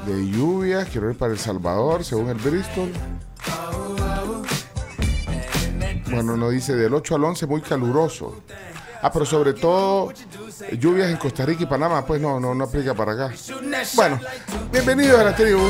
de 0.08 0.30
lluvia, 0.30 0.84
quiero 0.84 1.08
ver 1.08 1.16
para 1.16 1.32
El 1.32 1.38
Salvador, 1.38 2.04
según 2.04 2.30
el 2.30 2.36
Bristol. 2.36 2.90
Bueno, 6.10 6.36
nos 6.36 6.52
dice 6.52 6.74
del 6.74 6.94
8 6.94 7.14
al 7.14 7.24
11 7.24 7.46
muy 7.46 7.60
caluroso. 7.60 8.42
Ah, 9.00 9.12
pero 9.12 9.24
sobre 9.24 9.52
todo 9.52 10.12
lluvias 10.72 11.10
en 11.10 11.18
Costa 11.18 11.46
Rica 11.46 11.62
y 11.62 11.66
Panamá, 11.66 12.04
pues 12.04 12.20
no, 12.20 12.40
no, 12.40 12.54
no 12.54 12.64
aplica 12.64 12.94
para 12.94 13.12
acá. 13.12 13.34
Bueno, 13.94 14.18
bienvenidos 14.72 15.20
a 15.20 15.24
la 15.24 15.36
tribu. 15.36 15.60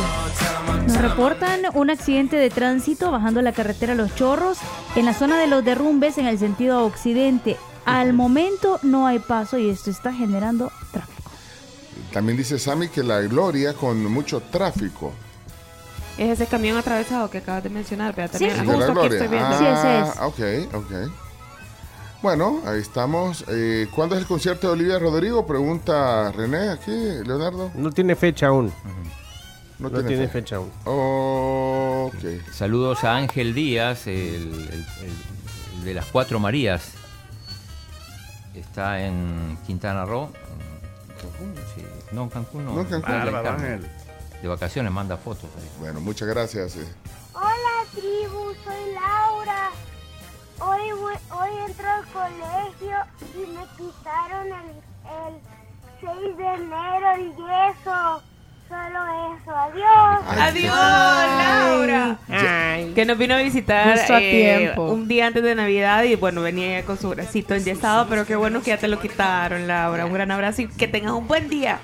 Nos 0.86 0.98
reportan 0.98 1.62
un 1.74 1.90
accidente 1.90 2.36
de 2.36 2.48
tránsito 2.48 3.10
bajando 3.10 3.42
la 3.42 3.52
carretera 3.52 3.94
Los 3.94 4.14
Chorros 4.14 4.58
en 4.96 5.04
la 5.04 5.12
zona 5.12 5.38
de 5.38 5.46
los 5.48 5.64
derrumbes 5.64 6.16
en 6.16 6.26
el 6.26 6.38
sentido 6.38 6.84
occidente. 6.86 7.56
Al 7.84 8.12
momento 8.12 8.78
no 8.82 9.06
hay 9.06 9.18
paso 9.18 9.58
y 9.58 9.68
esto 9.68 9.90
está 9.90 10.12
generando 10.12 10.70
tráfico. 10.92 11.17
También 12.12 12.36
dice 12.38 12.58
Sammy 12.58 12.88
que 12.88 13.02
la 13.02 13.20
Gloria 13.20 13.74
con 13.74 14.04
mucho 14.06 14.40
tráfico. 14.40 15.12
Es 16.16 16.30
ese 16.30 16.46
camión 16.46 16.76
atravesado 16.76 17.30
que 17.30 17.38
acabas 17.38 17.62
de 17.62 17.70
mencionar, 17.70 18.14
pero 18.14 18.28
también 18.28 18.54
De 18.54 18.64
justo 18.64 18.78
la 18.78 18.84
aquí 18.86 18.92
Gloria. 18.94 19.16
estoy 19.18 19.28
viendo. 19.28 19.56
Ah, 19.60 20.26
ok, 20.26 20.74
ok. 20.74 20.92
Bueno, 22.22 22.60
ahí 22.66 22.80
estamos. 22.80 23.44
Eh, 23.48 23.86
¿Cuándo 23.94 24.16
es 24.16 24.22
el 24.22 24.26
concierto 24.26 24.66
de 24.66 24.72
Olivia 24.72 24.98
Rodrigo? 24.98 25.46
Pregunta 25.46 26.32
René 26.32 26.70
aquí, 26.70 26.90
Leonardo. 26.90 27.70
No 27.76 27.92
tiene 27.92 28.16
fecha 28.16 28.48
aún. 28.48 28.72
No, 29.78 29.90
No 29.90 30.02
tiene 30.02 30.26
fecha 30.26 30.56
aún. 30.56 30.72
Ok. 30.84 32.50
Saludos 32.52 33.04
a 33.04 33.14
Ángel 33.14 33.54
Díaz, 33.54 34.08
el, 34.08 34.14
el- 34.16 34.70
el- 34.72 35.78
el 35.78 35.84
de 35.84 35.94
las 35.94 36.06
Cuatro 36.06 36.40
Marías. 36.40 36.94
Está 38.56 39.00
en 39.06 39.56
Quintana 39.64 40.04
Roo. 40.04 40.32
Cancún, 41.18 41.54
sí. 41.74 41.84
No, 42.12 42.22
en 42.24 42.28
Cancún 42.30 42.64
no. 42.64 42.72
No, 42.74 42.80
en 42.80 42.86
Cancún. 42.86 43.10
Bárbaro. 43.12 43.50
Ángel. 43.50 43.90
De 44.42 44.48
vacaciones 44.48 44.92
manda 44.92 45.16
fotos. 45.16 45.50
ahí. 45.56 45.70
Bueno, 45.80 46.00
muchas 46.00 46.28
gracias. 46.28 46.76
eh. 46.76 46.94
Hola 47.34 47.84
tribu, 47.92 48.52
soy 48.64 48.94
Laura. 48.94 49.70
Hoy, 50.60 50.90
voy- 50.92 51.38
hoy 51.38 51.50
entro 51.68 51.88
al 51.88 52.04
colegio 52.06 52.96
y 53.34 53.46
me 53.50 53.64
quitaron 53.76 54.46
el, 54.46 54.70
el 55.28 55.40
6 56.00 56.36
de 56.36 56.44
enero 56.54 57.16
y 57.18 57.30
eso. 57.70 58.22
Solo 58.68 59.34
eso. 59.34 59.50
Adiós. 59.56 60.38
Adiós, 60.38 60.76
Laura. 61.38 62.18
Que 62.94 63.04
nos 63.06 63.16
vino 63.16 63.34
a 63.34 63.38
visitar 63.38 63.96
Justo 63.98 64.14
a 64.14 64.20
eh, 64.20 64.56
tiempo. 64.58 64.82
un 64.92 65.08
día 65.08 65.26
antes 65.28 65.42
de 65.42 65.54
Navidad 65.54 66.02
y 66.04 66.16
bueno, 66.16 66.42
venía 66.42 66.82
con 66.84 66.98
su 66.98 67.08
bracito 67.08 67.54
enyesado, 67.54 68.06
pero 68.08 68.26
qué 68.26 68.36
bueno 68.36 68.60
que 68.62 68.70
ya 68.70 68.76
te 68.78 68.88
lo 68.88 69.00
quitaron, 69.00 69.66
Laura. 69.66 70.04
Un 70.06 70.12
gran 70.12 70.30
abrazo 70.30 70.62
y 70.62 70.68
que 70.68 70.86
tengas 70.88 71.12
un 71.12 71.26
buen 71.26 71.48
día. 71.48 71.78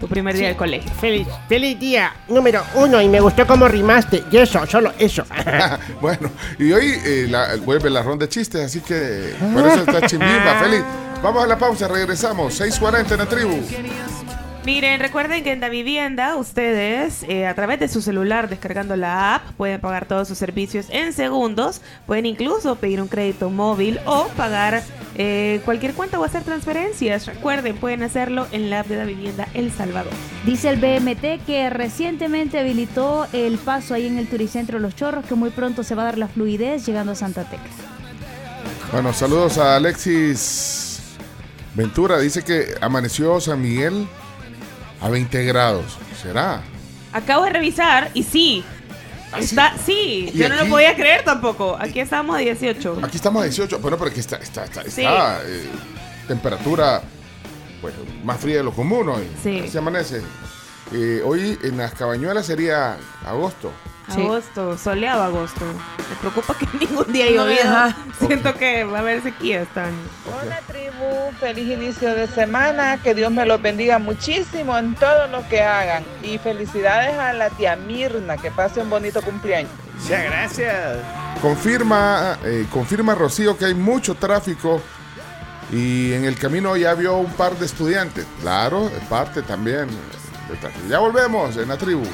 Tu 0.00 0.06
primer 0.06 0.36
día 0.36 0.48
del 0.48 0.56
colegio. 0.56 0.90
Feliz, 1.00 1.26
feliz 1.48 1.78
día 1.80 2.12
número 2.28 2.62
uno 2.74 3.00
y 3.00 3.08
me 3.08 3.20
gustó 3.20 3.46
cómo 3.46 3.66
rimaste. 3.68 4.22
Y 4.30 4.36
eso, 4.36 4.64
solo 4.66 4.92
eso. 4.98 5.24
bueno, 6.00 6.30
y 6.58 6.70
hoy 6.72 6.92
eh, 7.04 7.26
la- 7.28 7.56
vuelve 7.56 7.88
la 7.88 8.02
ronda 8.02 8.26
de 8.26 8.28
chistes, 8.28 8.60
así 8.66 8.80
que 8.80 9.34
por 9.52 9.66
eso 9.66 9.80
está 9.80 10.06
chimbimba, 10.06 10.60
feliz. 10.62 10.82
Vamos 11.22 11.42
a 11.42 11.46
la 11.46 11.56
pausa, 11.56 11.88
regresamos. 11.88 12.60
6.40 12.60 13.12
en 13.12 13.18
la 13.18 13.26
tribu. 13.26 13.60
Miren, 14.64 15.00
recuerden 15.00 15.42
que 15.42 15.50
en 15.50 15.60
la 15.60 15.68
vivienda 15.68 16.36
ustedes 16.36 17.24
eh, 17.24 17.48
a 17.48 17.54
través 17.54 17.80
de 17.80 17.88
su 17.88 18.00
celular 18.00 18.48
descargando 18.48 18.94
la 18.94 19.34
app 19.34 19.42
pueden 19.56 19.80
pagar 19.80 20.06
todos 20.06 20.28
sus 20.28 20.38
servicios 20.38 20.86
en 20.90 21.12
segundos, 21.12 21.80
pueden 22.06 22.26
incluso 22.26 22.76
pedir 22.76 23.02
un 23.02 23.08
crédito 23.08 23.50
móvil 23.50 23.98
o 24.06 24.28
pagar 24.36 24.84
eh, 25.16 25.60
cualquier 25.64 25.94
cuenta 25.94 26.20
o 26.20 26.24
hacer 26.24 26.44
transferencias. 26.44 27.26
Recuerden, 27.26 27.76
pueden 27.76 28.04
hacerlo 28.04 28.46
en 28.52 28.70
la 28.70 28.80
app 28.80 28.86
de 28.86 28.98
la 28.98 29.04
vivienda 29.04 29.48
El 29.52 29.72
Salvador. 29.72 30.12
Dice 30.46 30.68
el 30.68 30.76
BMT 30.76 31.44
que 31.44 31.68
recientemente 31.68 32.60
habilitó 32.60 33.26
el 33.32 33.58
paso 33.58 33.94
ahí 33.94 34.06
en 34.06 34.16
el 34.16 34.28
Turicentro 34.28 34.78
Los 34.78 34.94
Chorros, 34.94 35.26
que 35.26 35.34
muy 35.34 35.50
pronto 35.50 35.82
se 35.82 35.96
va 35.96 36.02
a 36.02 36.04
dar 36.04 36.18
la 36.18 36.28
fluidez 36.28 36.86
llegando 36.86 37.12
a 37.12 37.14
Santa 37.16 37.42
Tecla. 37.42 37.66
Bueno, 38.92 39.12
saludos 39.12 39.58
a 39.58 39.74
Alexis 39.74 41.00
Ventura. 41.74 42.20
Dice 42.20 42.44
que 42.44 42.76
amaneció 42.80 43.40
San 43.40 43.60
Miguel 43.60 44.06
a 45.02 45.08
20 45.08 45.44
grados. 45.44 45.98
¿Será? 46.20 46.62
Acabo 47.12 47.44
de 47.44 47.50
revisar 47.50 48.10
y 48.14 48.22
sí. 48.22 48.64
Está, 49.38 49.74
sí, 49.78 50.30
¿Y 50.32 50.38
yo 50.38 50.48
no 50.50 50.56
lo 50.56 50.66
podía 50.66 50.94
creer 50.94 51.24
tampoco. 51.24 51.76
Aquí 51.80 52.00
estamos 52.00 52.36
a 52.36 52.40
18. 52.40 53.00
Aquí 53.02 53.16
estamos 53.16 53.40
a 53.40 53.44
18. 53.46 53.78
Bueno, 53.78 53.96
pero 53.96 54.10
aquí 54.10 54.20
está, 54.20 54.36
está, 54.36 54.64
está, 54.64 54.82
Sí. 54.82 55.00
está, 55.02 55.40
eh, 55.46 55.70
temperatura 56.28 57.02
bueno, 57.80 57.96
más 58.24 58.38
fría 58.38 58.58
de 58.58 58.62
lo 58.62 58.72
común 58.72 59.08
hoy. 59.08 59.26
Sí. 59.42 59.66
Se 59.68 59.78
amanece. 59.78 60.22
Eh, 60.92 61.22
hoy 61.24 61.58
en 61.62 61.78
las 61.78 61.94
cabañuelas 61.94 62.44
sería 62.46 62.98
agosto. 63.24 63.72
Agosto, 64.08 64.76
soleado 64.76 65.22
agosto. 65.22 65.64
Me 66.10 66.16
preocupa 66.16 66.54
que 66.54 66.66
ningún 66.86 67.10
día 67.12 67.26
No. 67.34 68.26
Siento 68.26 68.54
que 68.54 68.84
va 68.84 68.98
a 68.98 69.00
haber 69.00 69.22
sequía 69.22 69.62
este 69.62 69.80
año. 69.80 69.96
Hola 70.42 70.60
tribu, 71.02 71.32
feliz 71.38 71.68
inicio 71.68 72.14
de 72.14 72.26
semana, 72.28 72.98
que 73.02 73.14
Dios 73.14 73.30
me 73.30 73.44
los 73.46 73.60
bendiga 73.60 73.98
muchísimo 73.98 74.76
en 74.76 74.94
todo 74.94 75.26
lo 75.28 75.46
que 75.48 75.62
hagan 75.62 76.04
y 76.22 76.38
felicidades 76.38 77.18
a 77.18 77.32
la 77.32 77.50
tía 77.50 77.76
Mirna, 77.76 78.36
que 78.36 78.50
pase 78.50 78.80
un 78.80 78.90
bonito 78.90 79.22
cumpleaños. 79.22 79.70
Muchas 80.00 80.24
gracias. 80.24 80.98
Confirma, 81.40 82.38
eh, 82.44 82.66
confirma 82.70 83.14
Rocío 83.14 83.56
que 83.56 83.66
hay 83.66 83.74
mucho 83.74 84.14
tráfico 84.14 84.80
y 85.70 86.12
en 86.12 86.24
el 86.24 86.38
camino 86.38 86.76
ya 86.76 86.94
vio 86.94 87.16
un 87.16 87.32
par 87.32 87.56
de 87.56 87.66
estudiantes. 87.66 88.26
Claro, 88.40 88.88
es 88.88 89.04
parte 89.08 89.42
también. 89.42 89.88
Ya 90.88 90.98
volvemos 90.98 91.56
en 91.56 91.68
la 91.68 91.76
tribu. 91.76 92.04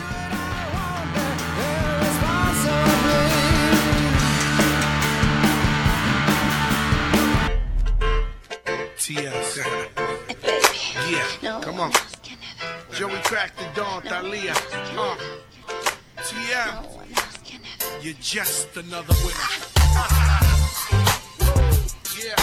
TS. 9.63 11.39
Yeah, 11.43 11.61
come 11.61 11.81
on. 11.81 11.91
Joey 12.93 13.21
cracked 13.25 13.59
the 13.59 13.67
dawn, 13.75 14.03
Thalia. 14.03 14.55
Uh. 14.97 15.17
TM. 16.19 16.85
You're 18.03 18.15
just 18.21 18.77
another 18.77 19.15
winner. 19.25 19.39
yeah, 22.17 22.37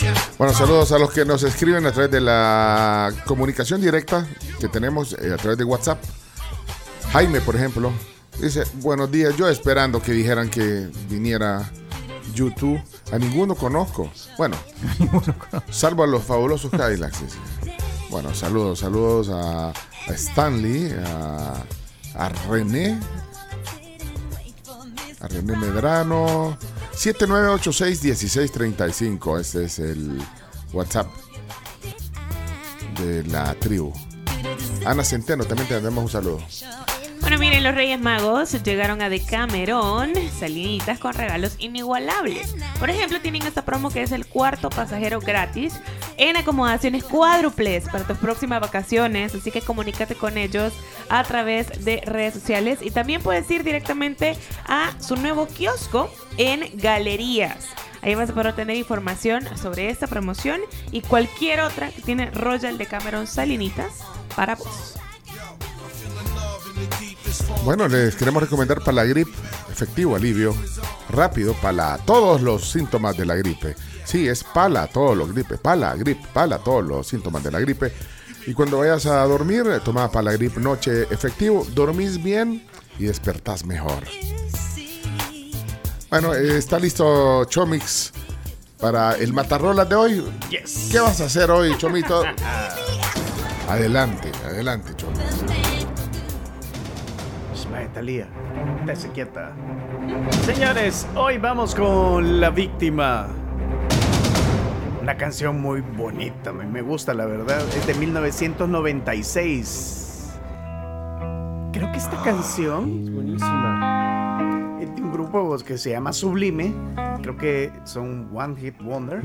yeah. 0.00 0.14
Bueno, 0.38 0.52
saludos 0.54 0.92
a 0.92 0.98
los 0.98 1.10
que 1.10 1.24
nos 1.24 1.42
escriben 1.42 1.84
a 1.86 1.92
través 1.92 2.10
de 2.10 2.20
la 2.20 3.12
comunicación 3.24 3.80
directa 3.80 4.26
que 4.60 4.68
tenemos 4.68 5.14
eh, 5.14 5.32
a 5.32 5.36
través 5.36 5.58
de 5.58 5.64
WhatsApp. 5.64 5.98
Jaime, 7.12 7.40
por 7.40 7.56
ejemplo, 7.56 7.92
dice, 8.38 8.64
buenos 8.74 9.10
días, 9.10 9.36
yo 9.36 9.48
esperando 9.48 10.00
que 10.00 10.12
dijeran 10.12 10.50
que 10.50 10.88
viniera 11.08 11.70
YouTube. 12.36 12.80
A 13.10 13.18
ninguno 13.18 13.56
conozco. 13.56 14.08
Bueno, 14.38 14.56
salvo 15.70 16.04
a 16.04 16.06
los 16.06 16.22
fabulosos 16.22 16.70
Cadillacs. 16.70 17.18
Bueno, 18.10 18.32
saludos, 18.34 18.80
saludos 18.80 19.30
a, 19.30 19.70
a 19.70 20.12
Stanley, 20.12 20.94
a, 21.04 21.54
a 22.14 22.28
René, 22.48 23.00
a 25.20 25.26
René 25.26 25.56
Medrano. 25.56 26.56
7986-1635. 26.94 29.40
Este 29.40 29.64
es 29.64 29.78
el 29.78 30.22
WhatsApp 30.72 31.08
de 33.00 33.24
la 33.24 33.54
tribu. 33.54 33.92
Ana 34.86 35.04
Centeno, 35.04 35.44
también 35.44 35.68
te 35.68 35.74
mandamos 35.74 36.04
un 36.04 36.10
saludo. 36.10 36.40
Bueno, 37.26 37.40
miren, 37.40 37.64
los 37.64 37.74
Reyes 37.74 38.00
Magos 38.00 38.62
llegaron 38.62 39.02
a 39.02 39.08
Decameron, 39.08 40.12
salinitas 40.38 41.00
con 41.00 41.12
regalos 41.12 41.56
inigualables. 41.58 42.54
Por 42.78 42.88
ejemplo, 42.88 43.20
tienen 43.20 43.42
esta 43.42 43.64
promo 43.64 43.90
que 43.90 44.02
es 44.02 44.12
el 44.12 44.26
cuarto 44.26 44.70
pasajero 44.70 45.18
gratis 45.18 45.74
en 46.18 46.36
acomodaciones 46.36 47.02
cuádruples 47.02 47.88
para 47.88 48.06
tus 48.06 48.16
próximas 48.18 48.60
vacaciones. 48.60 49.34
Así 49.34 49.50
que 49.50 49.60
comunícate 49.60 50.14
con 50.14 50.38
ellos 50.38 50.72
a 51.08 51.24
través 51.24 51.84
de 51.84 52.00
redes 52.06 52.34
sociales 52.34 52.78
y 52.80 52.92
también 52.92 53.20
puedes 53.20 53.50
ir 53.50 53.64
directamente 53.64 54.36
a 54.64 54.92
su 55.00 55.16
nuevo 55.16 55.48
kiosco 55.48 56.08
en 56.38 56.70
Galerías. 56.74 57.70
Ahí 58.02 58.14
vas 58.14 58.30
a 58.30 58.34
poder 58.34 58.50
obtener 58.50 58.76
información 58.76 59.42
sobre 59.60 59.90
esta 59.90 60.06
promoción 60.06 60.60
y 60.92 61.00
cualquier 61.00 61.62
otra 61.62 61.90
que 61.90 62.02
tiene 62.02 62.30
Royal 62.30 62.78
Decameron 62.78 63.26
Salinitas 63.26 64.04
para 64.36 64.54
vos. 64.54 64.96
Bueno, 67.64 67.88
les 67.88 68.14
queremos 68.16 68.42
recomendar 68.42 68.80
para 68.80 68.92
la 68.92 69.04
gripe 69.04 69.32
efectivo, 69.70 70.16
alivio 70.16 70.54
rápido 71.10 71.54
para 71.54 71.98
todos 71.98 72.40
los 72.40 72.70
síntomas 72.70 73.16
de 73.16 73.26
la 73.26 73.36
gripe. 73.36 73.76
Sí, 74.04 74.28
es 74.28 74.44
para 74.44 74.86
todos 74.86 75.16
los 75.16 75.32
gripes, 75.32 75.58
para 75.60 75.94
gripe, 75.94 76.26
para 76.32 76.58
todos 76.58 76.84
los 76.84 77.06
síntomas 77.06 77.42
de 77.42 77.50
la 77.50 77.60
gripe. 77.60 77.92
Y 78.46 78.54
cuando 78.54 78.78
vayas 78.78 79.06
a 79.06 79.24
dormir, 79.24 79.64
toma 79.84 80.10
para 80.10 80.30
la 80.30 80.32
gripe 80.32 80.60
noche 80.60 81.02
efectivo, 81.10 81.66
dormís 81.74 82.22
bien 82.22 82.64
y 82.98 83.04
despertás 83.04 83.64
mejor. 83.64 84.04
Bueno, 86.08 86.32
está 86.34 86.78
listo 86.78 87.44
Chomix 87.46 88.12
para 88.78 89.16
el 89.16 89.32
matarrolas 89.32 89.88
de 89.88 89.94
hoy. 89.96 90.24
¿Qué 90.48 91.00
vas 91.00 91.20
a 91.20 91.24
hacer 91.24 91.50
hoy, 91.50 91.76
Chomito? 91.76 92.22
Adelante, 93.68 94.30
adelante, 94.44 94.94
Chomix. 94.96 95.65
Vaya, 97.76 97.92
Talía, 97.92 98.26
estése 98.80 99.10
quieta. 99.10 99.52
Señores, 100.46 101.06
hoy 101.14 101.36
vamos 101.36 101.74
con 101.74 102.40
La 102.40 102.48
Víctima. 102.48 103.26
Una 105.02 105.14
canción 105.18 105.60
muy 105.60 105.82
bonita, 105.82 106.54
me, 106.54 106.64
me 106.64 106.80
gusta 106.80 107.12
la 107.12 107.26
verdad. 107.26 107.60
Es 107.76 107.86
de 107.86 107.92
1996. 107.92 110.38
Creo 111.74 111.92
que 111.92 111.98
esta 111.98 112.16
canción 112.22 113.02
Es 113.04 113.12
buenísima. 113.12 114.78
es 114.80 114.94
de 114.96 115.02
un 115.02 115.12
grupo 115.12 115.46
pues, 115.48 115.62
que 115.62 115.76
se 115.76 115.90
llama 115.90 116.14
Sublime. 116.14 116.72
Creo 117.20 117.36
que 117.36 117.70
son 117.84 118.30
One 118.34 118.56
Hit 118.58 118.80
Wonders. 118.82 119.22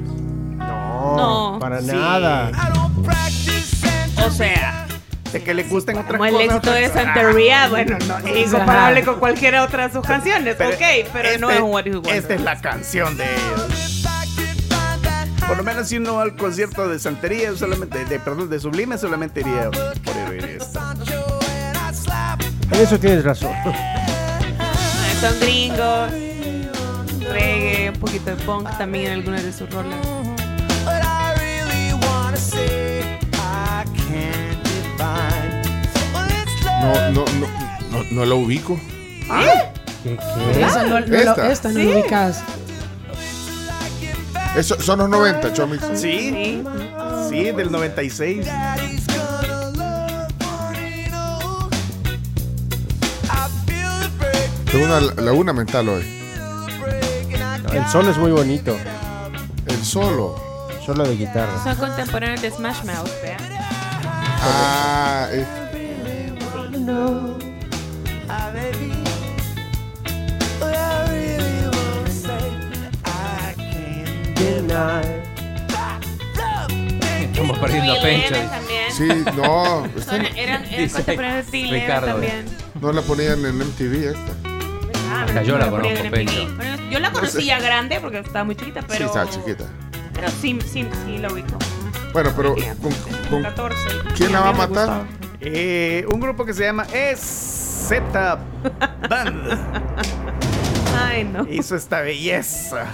No, 0.58 1.54
No. 1.54 1.58
para 1.60 1.80
Sí. 1.80 1.88
nada. 1.88 2.52
O 4.26 4.30
sea, 4.30 4.88
De 5.32 5.42
que 5.44 5.54
le 5.54 5.64
gusten 5.64 5.96
otras 5.98 6.12
como 6.12 6.26
el 6.26 6.34
cosas. 6.34 6.48
éxito 6.50 6.72
de 6.72 6.90
Santería, 6.90 7.68
bueno, 7.70 7.98
no, 8.06 8.16
Ajá. 8.16 8.30
incomparable 8.30 9.04
con 9.04 9.20
cualquier 9.20 9.56
otra 9.56 9.88
de 9.88 9.94
sus 9.94 10.06
canciones, 10.06 10.56
Pero 10.58 10.72
ok, 10.72 11.10
pero 11.14 11.30
no 11.40 11.50
este- 11.50 11.56
es 11.58 11.64
un 11.64 11.72
What 11.72 11.86
Is 11.86 11.94
Wonder. 11.96 12.16
Esta 12.16 12.34
es 12.34 12.42
la 12.42 12.60
canción 12.60 13.16
de 13.18 13.24
ellos. 13.24 14.04
Por 15.48 15.58
lo 15.58 15.64
menos 15.64 15.88
si 15.90 15.98
uno 15.98 16.16
va 16.16 16.24
al 16.24 16.36
concierto 16.36 16.88
de 16.88 17.00
Santería, 17.00 17.56
solamente, 17.56 18.04
de, 18.06 18.20
perdón, 18.20 18.50
de 18.50 18.60
Sublime, 18.60 18.98
solamente 18.98 19.42
iría 19.42 19.70
por 19.72 20.18
oír 20.30 20.46
esta. 20.62 20.96
En 22.72 22.80
eso 22.82 22.98
tienes 23.00 23.24
razón. 23.24 23.52
Son 25.20 25.40
gringos, 25.42 26.12
reggae, 27.30 27.90
un 27.94 28.00
poquito 28.00 28.32
de 28.36 28.36
punk 28.44 28.78
también 28.78 29.08
en 29.08 29.12
algunas 29.14 29.44
de 29.44 29.52
sus 29.54 29.70
rolas. 29.70 29.96
No, 36.82 37.12
no, 37.12 37.26
no, 37.26 37.48
no, 37.92 38.04
no 38.12 38.26
la 38.26 38.36
ubico. 38.36 38.80
¿Qué, 40.04 40.18
qué? 40.18 40.66
Esa 40.66 40.84
no, 40.84 41.00
no 41.00 41.06
lo, 41.06 41.16
Esta. 41.16 41.52
esta 41.52 41.70
no 41.70 41.80
lo 41.80 42.00
ubicas. 42.00 42.44
Eso, 44.56 44.82
son 44.82 45.00
los 45.00 45.10
90, 45.10 45.54
Chomix. 45.54 45.84
Sí, 45.96 46.64
sí, 47.30 47.44
del 47.52 47.72
96. 47.72 48.48
Tengo 54.72 54.86
una 54.86 55.00
laguna 55.22 55.54
mental 55.54 55.90
hoy. 55.90 56.04
El 57.74 57.88
solo 57.88 58.12
es 58.12 58.18
muy 58.18 58.32
bonito. 58.32 58.76
El 59.68 59.86
solo. 59.86 60.36
Solo 60.86 61.04
de 61.08 61.16
guitarra. 61.16 61.64
Son 61.64 61.76
contemporáneos 61.76 62.42
de 62.42 62.52
Smash 62.52 62.84
Mouth, 62.86 63.10
vean. 63.22 63.40
Ah, 64.44 65.28
eh, 65.32 65.46
Estamos 77.32 77.58
perdiendo. 77.60 77.96
Evans 77.96 78.52
también. 78.52 78.92
sí, 78.92 79.08
no. 79.36 79.86
esta 79.98 80.12
Son- 80.12 80.26
eran, 80.26 80.38
eran 80.38 80.64
Dice 80.70 80.96
contemporáneos 80.96 81.46
de 81.46 81.52
Bill 81.52 81.66
Evans 81.68 81.82
Ricardo. 81.84 82.08
también. 82.12 82.46
no 82.82 82.92
la 82.92 83.02
ponían 83.02 83.46
en 83.46 83.58
MTV 83.58 83.94
esta. 84.10 84.34
Ah, 85.14 85.24
Hasta 85.28 85.44
yo 85.44 85.58
la 85.58 85.70
conozco, 85.70 85.90
en 85.90 86.06
MTV. 86.08 86.12
Pencho. 86.12 86.56
Bueno, 86.56 86.90
yo 86.90 87.00
la 87.00 87.12
conocí 87.12 87.46
ya 87.46 87.60
grande 87.60 88.00
porque 88.00 88.20
estaba 88.20 88.44
muy 88.46 88.56
chiquita, 88.56 88.82
pero. 88.88 88.98
Sí, 88.98 89.04
está 89.06 89.30
chiquita. 89.30 89.66
Pero 90.14 90.28
sí, 90.42 90.60
sí, 90.62 90.88
sí 91.06 91.18
la 91.18 91.32
ubico. 91.32 91.58
Bueno, 92.14 92.32
pero 92.36 92.56
con, 92.82 92.92
con- 93.30 93.44
14. 93.44 93.78
¿quién 94.18 94.34
la 94.34 94.42
va 94.42 94.50
a 94.50 94.54
matar? 94.54 95.04
Eh, 95.44 96.06
un 96.12 96.20
grupo 96.20 96.46
que 96.46 96.54
se 96.54 96.64
llama 96.64 96.86
Z 97.16 98.40
Band 99.10 99.60
Ay, 101.04 101.24
no. 101.24 101.48
hizo 101.50 101.76
esta 101.76 102.02
belleza. 102.02 102.86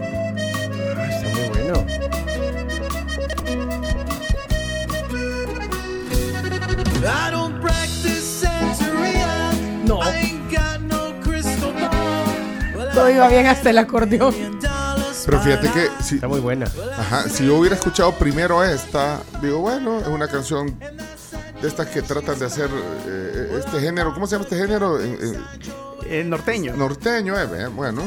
Está 0.00 1.28
muy 1.28 1.48
bueno. 1.48 1.86
I 7.02 7.30
don't 7.30 7.60
practice 7.60 8.22
Santeria. 8.42 9.52
No. 9.86 10.00
I 10.02 10.14
ain't 10.16 10.50
got 10.50 10.80
no 10.82 11.14
crystal 11.22 11.72
ball. 11.72 12.76
Well, 12.76 12.90
Todo 12.94 13.10
iba 13.10 13.28
bien 13.28 13.46
hasta 13.46 13.70
el 13.70 13.78
acordeón. 13.78 14.59
Pero 15.30 15.42
fíjate 15.42 15.70
que 15.70 15.88
si, 16.02 16.14
Está 16.16 16.26
muy 16.28 16.40
buena. 16.40 16.66
ajá, 16.98 17.28
si 17.28 17.46
yo 17.46 17.56
hubiera 17.56 17.76
escuchado 17.76 18.12
primero 18.16 18.64
esta, 18.64 19.20
digo, 19.40 19.58
bueno, 19.60 20.00
es 20.00 20.06
una 20.08 20.26
canción 20.26 20.76
de 21.62 21.68
estas 21.68 21.86
que 21.88 22.02
tratan 22.02 22.36
de 22.38 22.46
hacer 22.46 22.68
eh, 23.06 23.56
este 23.60 23.80
género. 23.80 24.12
¿Cómo 24.12 24.26
se 24.26 24.32
llama 24.34 24.44
este 24.44 24.56
género? 24.58 25.00
En- 25.00 25.12
en- 25.22 25.44
Eh, 26.06 26.24
norteño. 26.24 26.74
norteño, 26.74 27.38
eh, 27.38 27.46
eh, 27.54 27.66
bueno. 27.68 28.02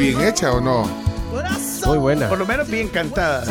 Bien 0.00 0.20
hecha 0.22 0.52
o 0.52 0.60
no? 0.60 0.88
Muy 1.86 1.98
buena. 1.98 2.28
Por 2.28 2.38
lo 2.38 2.46
menos 2.46 2.68
bien 2.68 2.88
cantada. 2.88 3.44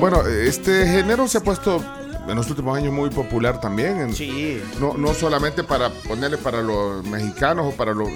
Bueno, 0.00 0.22
este 0.26 0.86
género 0.86 1.26
se 1.26 1.38
ha 1.38 1.40
puesto 1.40 1.82
en 2.28 2.34
los 2.36 2.48
últimos 2.50 2.76
años 2.76 2.92
muy 2.92 3.10
popular 3.10 3.60
también. 3.60 4.00
en- 4.00 4.14
Sí. 4.14 4.62
no, 4.80 4.94
no 4.94 5.12
solamente 5.14 5.64
para 5.64 5.90
ponerle 5.90 6.38
para 6.38 6.62
los 6.62 7.04
mexicanos 7.04 7.72
o 7.74 7.76
para 7.76 7.92
los 7.94 8.08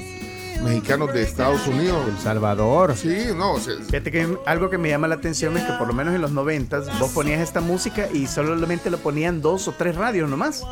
mexicanos 0.63 1.13
de 1.13 1.23
Estados 1.23 1.67
Unidos. 1.67 2.07
El 2.09 2.19
Salvador. 2.19 2.95
Sí, 2.97 3.27
no, 3.37 3.59
se- 3.59 3.77
Fíjate 3.77 4.11
que 4.11 4.37
algo 4.47 4.71
que 4.71 4.79
me 4.79 4.89
llama 4.89 5.09
la 5.09 5.17
atención 5.17 5.57
es 5.57 5.65
que 5.65 5.73
por 5.75 5.87
lo 5.89 5.93
menos 5.93 6.15
en 6.15 6.21
los 6.21 6.33
noventas 6.33 6.87
vos 6.99 7.11
ponías 7.11 7.41
esta 7.41 7.61
música 7.61 8.09
y 8.13 8.27
solamente 8.27 8.91
lo 8.91 8.99
ponían 8.99 9.41
dos 9.43 9.69
o 9.69 9.73
tres 9.73 9.97
radios 9.97 10.29
nomás. 10.31 10.63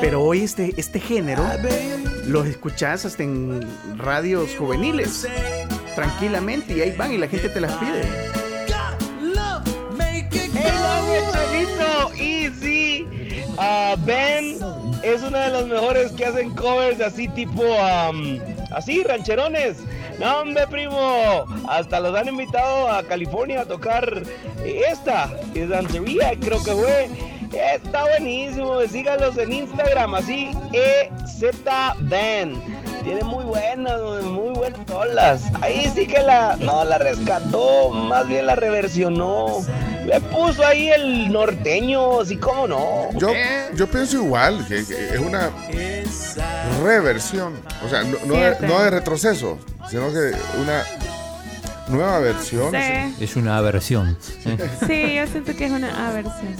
Pero 0.00 0.22
hoy 0.22 0.42
este, 0.42 0.74
este 0.76 1.00
género 1.00 1.44
los 2.26 2.46
escuchás 2.46 3.04
hasta 3.04 3.22
en 3.22 3.60
radios 3.96 4.50
juveniles. 4.56 5.26
Tranquilamente 5.94 6.76
y 6.76 6.80
ahí 6.80 6.94
van 6.96 7.12
y 7.12 7.18
la 7.18 7.26
gente 7.28 7.48
te 7.48 7.60
las 7.60 7.72
pide. 7.72 8.02
Love, 9.20 9.64
make 9.96 10.28
it 10.36 10.50
¡Hey, 10.54 11.22
Chavito! 11.32 12.12
Easy. 12.14 13.06
Ah, 13.58 13.96
ben 14.04 14.58
es 15.02 15.22
uno 15.22 15.38
de 15.38 15.50
los 15.50 15.66
mejores 15.68 16.12
que 16.12 16.24
hacen 16.26 16.50
covers 16.54 17.00
así 17.00 17.28
tipo, 17.28 17.62
am, 17.80 18.38
así, 18.78 19.02
rancherones. 19.02 19.78
No, 20.18 20.42
primo. 20.68 21.44
Hasta 21.68 22.00
los 22.00 22.16
han 22.16 22.28
invitado 22.28 22.90
a 22.90 23.02
California 23.02 23.60
a 23.62 23.64
tocar 23.64 24.22
esta, 24.64 25.30
es 25.54 25.68
Dancería, 25.68 26.32
creo 26.40 26.62
que 26.62 26.72
fue. 26.72 27.08
Está 27.52 28.04
buenísimo. 28.04 28.80
Síganlos 28.82 29.38
en 29.38 29.52
Instagram, 29.52 30.14
así, 30.14 30.50
EZ 30.72 31.64
Band. 32.00 32.77
Tiene 33.08 33.24
muy 33.24 33.44
buenas, 33.44 33.98
muy 34.22 34.50
buenas 34.50 34.86
rolas. 34.86 35.42
Ahí 35.62 35.90
sí 35.94 36.06
que 36.06 36.22
la, 36.22 36.56
no 36.56 36.84
la 36.84 36.98
rescató, 36.98 37.88
más 37.88 38.28
bien 38.28 38.44
la 38.44 38.54
reversionó. 38.54 39.64
Le 40.04 40.20
puso 40.20 40.62
ahí 40.62 40.90
el 40.90 41.32
norteño, 41.32 42.20
así 42.20 42.36
como 42.36 42.68
no. 42.68 43.08
yo, 43.14 43.32
yo 43.74 43.86
pienso 43.86 44.16
igual, 44.16 44.62
que, 44.68 44.84
que 44.84 45.14
es 45.14 45.20
una 45.20 45.48
reversión. 46.84 47.54
O 47.82 47.88
sea, 47.88 48.02
no, 48.02 48.18
no, 48.26 48.34
de, 48.34 48.56
no 48.60 48.82
de 48.82 48.90
retroceso, 48.90 49.56
sino 49.88 50.12
que 50.12 50.32
una 50.60 50.84
nueva 51.90 52.18
versión. 52.20 52.70
Sí. 52.72 53.24
Es 53.24 53.36
una 53.36 53.58
aversión. 53.58 54.16
Sí, 54.86 55.14
yo 55.14 55.26
siento 55.26 55.54
que 55.56 55.66
es 55.66 55.70
una 55.70 56.08
aversión. 56.08 56.56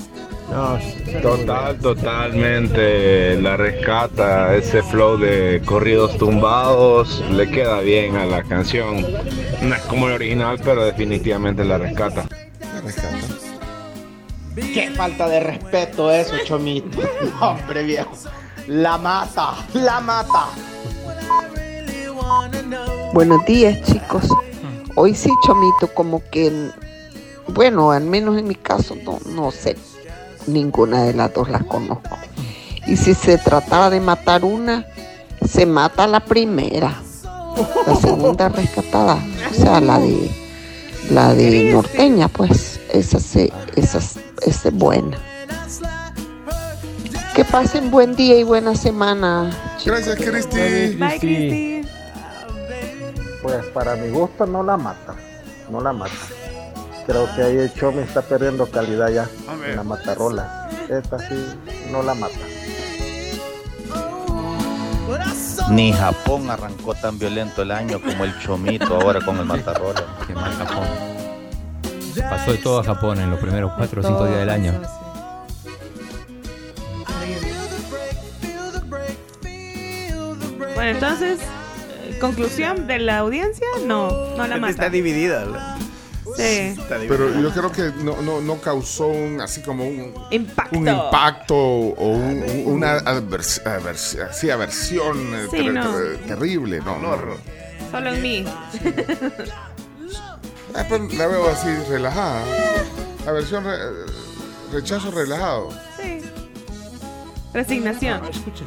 No, 0.50 0.78
Total, 1.20 1.76
totalmente 1.78 3.38
la 3.40 3.56
rescata 3.58 4.54
ese 4.56 4.82
flow 4.82 5.18
de 5.18 5.60
corridos 5.64 6.16
tumbados, 6.16 7.22
le 7.30 7.50
queda 7.50 7.80
bien 7.80 8.16
a 8.16 8.24
la 8.24 8.42
canción. 8.42 9.06
No 9.60 9.74
es 9.74 9.82
como 9.82 10.08
el 10.08 10.14
original, 10.14 10.58
pero 10.64 10.84
definitivamente 10.84 11.64
la 11.64 11.76
rescata. 11.76 12.24
La 12.74 12.80
rescata. 12.80 13.16
Qué 14.56 14.90
falta 14.96 15.28
de 15.28 15.40
respeto 15.40 16.10
eso, 16.10 16.34
Chomito. 16.44 16.98
No, 17.40 17.50
hombre, 17.50 17.82
viejo. 17.84 18.10
La 18.66 18.96
mata, 18.98 19.54
la 19.74 20.00
mata. 20.00 20.46
Buenos 23.12 23.44
días, 23.46 23.82
chicos. 23.82 24.28
Hoy 25.00 25.14
sí, 25.14 25.30
Chomito, 25.46 25.94
como 25.94 26.20
que, 26.28 26.72
bueno, 27.54 27.92
al 27.92 28.02
menos 28.02 28.36
en 28.36 28.48
mi 28.48 28.56
caso, 28.56 28.96
no, 29.04 29.20
no 29.26 29.52
sé, 29.52 29.76
ninguna 30.48 31.04
de 31.04 31.14
las 31.14 31.32
dos 31.32 31.48
las 31.48 31.62
conozco. 31.62 32.18
Y 32.84 32.96
si 32.96 33.14
se 33.14 33.38
trataba 33.38 33.90
de 33.90 34.00
matar 34.00 34.44
una, 34.44 34.84
se 35.48 35.66
mata 35.66 36.08
la 36.08 36.18
primera. 36.18 37.00
La 37.86 37.94
segunda 37.94 38.48
rescatada, 38.48 39.24
o 39.48 39.54
sea, 39.54 39.80
la 39.80 40.00
de 40.00 40.30
la 41.10 41.32
de 41.32 41.70
norteña, 41.72 42.26
pues, 42.26 42.80
esa, 42.92 43.20
se, 43.20 43.52
esa, 43.76 43.98
esa 43.98 44.68
es 44.68 44.74
buena. 44.74 45.16
Que 47.36 47.44
pasen 47.44 47.92
buen 47.92 48.16
día 48.16 48.36
y 48.36 48.42
buena 48.42 48.74
semana. 48.74 49.56
Gracias, 49.84 50.16
Cristi. 50.16 50.96
Bye, 50.96 51.18
Cristi. 51.20 51.88
Pues 53.42 53.64
para 53.66 53.94
mi 53.96 54.10
gusto 54.10 54.46
no 54.46 54.62
la 54.62 54.76
mata, 54.76 55.14
no 55.70 55.80
la 55.80 55.92
mata. 55.92 56.12
Creo 57.06 57.26
que 57.34 57.42
ahí 57.42 57.56
el 57.56 57.72
show 57.72 57.92
me 57.92 58.02
está 58.02 58.20
perdiendo 58.22 58.66
calidad 58.66 59.08
ya 59.08 59.28
en 59.64 59.76
la 59.76 59.82
matarola. 59.82 60.68
Esta 60.88 61.18
sí 61.18 61.58
no 61.90 62.02
la 62.02 62.14
mata. 62.14 62.38
Ni 65.70 65.92
Japón 65.92 66.50
arrancó 66.50 66.94
tan 66.94 67.18
violento 67.18 67.62
el 67.62 67.70
año 67.70 68.00
como 68.00 68.24
el 68.24 68.38
Chomito 68.38 68.94
ahora 68.94 69.20
con 69.20 69.38
el 69.38 69.44
Matarrola. 69.44 70.02
Qué 70.26 70.34
mal 70.34 70.52
Japón. 70.54 70.86
Pasó 72.28 72.52
de 72.52 72.58
todo 72.58 72.80
a 72.80 72.84
Japón 72.84 73.20
en 73.20 73.30
los 73.30 73.38
primeros 73.38 73.72
4 73.76 74.00
o 74.00 74.04
5 74.04 74.26
días 74.26 74.38
del 74.40 74.50
año. 74.50 74.80
Bueno, 80.74 80.90
entonces, 80.90 81.40
eh, 81.40 81.57
conclusión 82.18 82.86
de 82.86 82.98
la 82.98 83.18
audiencia, 83.18 83.66
no, 83.86 84.10
no 84.36 84.46
la 84.46 84.56
mata. 84.58 84.70
Está 84.72 84.90
dividida. 84.90 85.44
la- 85.44 85.76
Sí. 86.36 86.42
Está 86.42 86.98
dividida. 86.98 87.16
Pero 87.16 87.40
yo 87.40 87.50
creo 87.52 87.72
que 87.72 88.04
no, 88.04 88.20
no, 88.20 88.40
no 88.42 88.60
causó 88.60 89.06
un, 89.08 89.40
así 89.40 89.62
como 89.62 89.86
un, 89.88 90.12
Impacto. 90.30 90.78
un 90.78 90.86
impacto 90.86 91.56
o 91.56 92.08
un- 92.10 92.42
un- 92.42 92.62
una 92.66 92.98
advers- 93.00 93.62
advers- 93.64 94.30
sí, 94.32 94.50
aversión 94.50 95.34
eh, 95.34 95.46
Sí, 95.50 95.56
ter- 95.56 95.72
no. 95.72 95.90
ter- 95.90 96.18
terrible. 96.26 96.80
No, 96.80 96.98
no. 96.98 97.16
Solo 97.90 98.10
en 98.12 98.22
mí. 98.22 98.44
Ah, 100.74 100.84
pues 100.88 101.14
la 101.14 101.26
veo 101.26 101.48
así 101.48 101.68
relajada. 101.88 102.42
Aversión, 103.26 103.64
re- 103.64 103.78
rechazo 104.72 105.10
relajado. 105.10 105.70
Sí. 106.00 106.20
Resignación. 107.54 108.20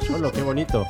Solo, 0.08 0.32
qué 0.32 0.42
bonito. 0.42 0.84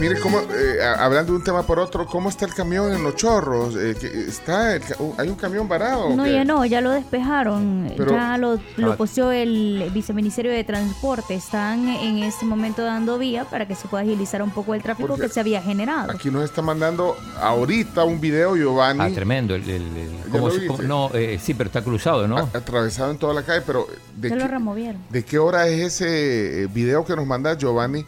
Mire 0.00 0.18
cómo, 0.20 0.40
eh, 0.40 0.82
hablando 0.98 1.32
de 1.32 1.38
un 1.38 1.44
tema 1.44 1.62
por 1.62 1.78
otro, 1.78 2.04
¿cómo 2.06 2.28
está 2.28 2.44
el 2.44 2.52
camión 2.52 2.92
en 2.92 3.02
los 3.04 3.14
chorros? 3.14 3.76
Eh, 3.76 3.96
está 4.28 4.74
el 4.74 4.82
¿Hay 5.16 5.28
un 5.28 5.36
camión 5.36 5.68
varado? 5.68 6.10
No, 6.14 6.26
ya 6.26 6.44
no, 6.44 6.64
ya 6.66 6.80
lo 6.80 6.90
despejaron. 6.90 7.92
Pero- 7.96 8.10
ya 8.10 8.36
lo, 8.36 8.58
lo 8.76 8.92
Ah. 8.92 8.96
posteó 8.96 9.30
el 9.30 9.88
viceministerio 9.94 10.50
de 10.50 10.64
Transporte. 10.64 11.34
Están 11.34 11.88
en 11.88 12.18
este 12.18 12.44
momento 12.44 12.82
dando 12.82 13.18
vía 13.18 13.44
para 13.44 13.66
que 13.68 13.76
se 13.76 13.86
pueda 13.86 14.02
agilizar 14.02 14.42
un 14.42 14.50
poco 14.50 14.74
el 14.74 14.82
tráfico 14.82 15.16
que 15.16 15.28
se 15.28 15.38
había 15.40 15.62
generado. 15.62 16.10
Aquí 16.10 16.28
nos 16.30 16.44
está 16.44 16.60
mandando 16.60 17.16
ahorita 17.40 18.04
un 18.04 18.20
video, 18.20 18.56
Giovanni. 18.56 19.00
Ah, 19.00 19.10
tremendo. 19.14 19.54
El, 19.54 19.62
el- 19.62 19.96
el- 19.96 20.10
¿Ya 20.26 20.30
¿cómo 20.32 20.48
lo 20.48 20.54
se- 20.54 20.66
cómo- 20.66 20.82
no, 20.82 21.10
eh, 21.14 21.38
sí, 21.40 21.54
pero 21.54 21.68
está 21.68 21.82
cruzado, 21.82 22.26
¿no? 22.26 22.38
atravesado 22.52 23.12
en 23.12 23.18
toda 23.18 23.32
la 23.32 23.42
calle, 23.44 23.62
pero 23.64 23.86
¿de 24.16 24.28
Ya 24.30 24.34
lo 24.36 24.42
qué, 24.42 24.48
removieron. 24.48 25.00
de 25.08 25.24
qué 25.24 25.38
hora 25.38 25.68
es 25.68 25.80
ese 25.80 26.64
eh, 26.64 26.66
video 26.66 27.04
que 27.04 27.14
nos 27.14 27.26
manda 27.26 27.56
Giovanni? 27.56 28.04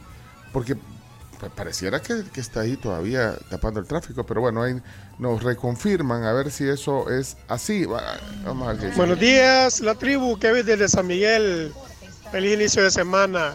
Porque 0.52 0.74
pareciera 1.54 2.00
que, 2.00 2.24
que 2.32 2.40
está 2.40 2.60
ahí 2.60 2.76
todavía 2.76 3.34
tapando 3.50 3.80
el 3.80 3.86
tráfico, 3.86 4.24
pero 4.24 4.40
bueno, 4.40 4.62
ahí 4.62 4.74
nos 5.18 5.42
reconfirman 5.42 6.24
a 6.24 6.32
ver 6.32 6.50
si 6.50 6.68
eso 6.68 7.10
es 7.10 7.36
así. 7.48 7.84
Va- 7.84 8.18
Vamos 8.44 8.68
a 8.68 8.72
ver. 8.74 8.92
Buenos 8.94 9.18
días, 9.20 9.80
la 9.80 9.94
tribu, 9.94 10.38
Kevin 10.38 10.64
desde 10.66 10.88
San 10.88 11.06
Miguel. 11.06 11.72
Feliz 12.32 12.54
inicio 12.54 12.82
de 12.82 12.90
semana. 12.90 13.54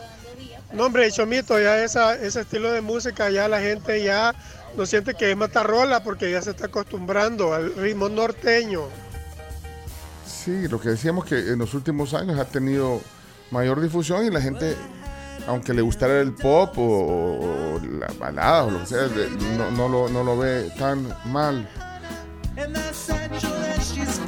No, 0.74 0.86
hombre, 0.86 1.12
Chomito, 1.12 1.60
ya 1.60 1.84
esa, 1.84 2.16
ese 2.16 2.42
estilo 2.42 2.72
de 2.72 2.80
música, 2.82 3.30
ya 3.30 3.48
la 3.50 3.60
gente 3.60 4.02
ya 4.04 4.34
no 4.78 4.86
siente 4.86 5.14
que 5.16 5.30
es 5.32 5.36
matarrola 5.36 6.02
porque 6.02 6.32
ya 6.32 6.42
se 6.42 6.52
está 6.52 6.68
acostumbrando 6.68 7.54
al 7.54 7.76
ritmo 7.76 8.08
norteño. 8.08 8.84
Sí, 10.26 10.68
lo 10.70 10.80
que 10.80 10.90
decíamos 10.90 11.26
que 11.26 11.38
en 11.38 11.60
los 11.60 11.74
últimos 11.74 12.14
años 12.14 12.40
ha 12.40 12.46
tenido 12.46 13.02
mayor 13.52 13.82
difusión 13.82 14.26
y 14.26 14.30
la 14.32 14.40
gente, 14.42 14.76
aunque 15.48 15.74
le 15.74 15.82
gustara 15.82 16.20
el 16.20 16.34
pop 16.34 16.78
o, 16.78 16.82
o- 16.82 17.76
o 17.76 17.80
la 18.00 18.08
balada 18.20 18.64
o 18.66 18.72
lo 18.72 18.80
que 18.82 18.86
sea, 18.86 19.04
de- 19.08 19.30
no, 19.58 19.72
no 19.72 19.88
lo, 19.90 20.10
no 20.10 20.24
lo 20.24 20.38
ve 20.38 20.72
tan 20.78 21.08
mal. 21.26 21.68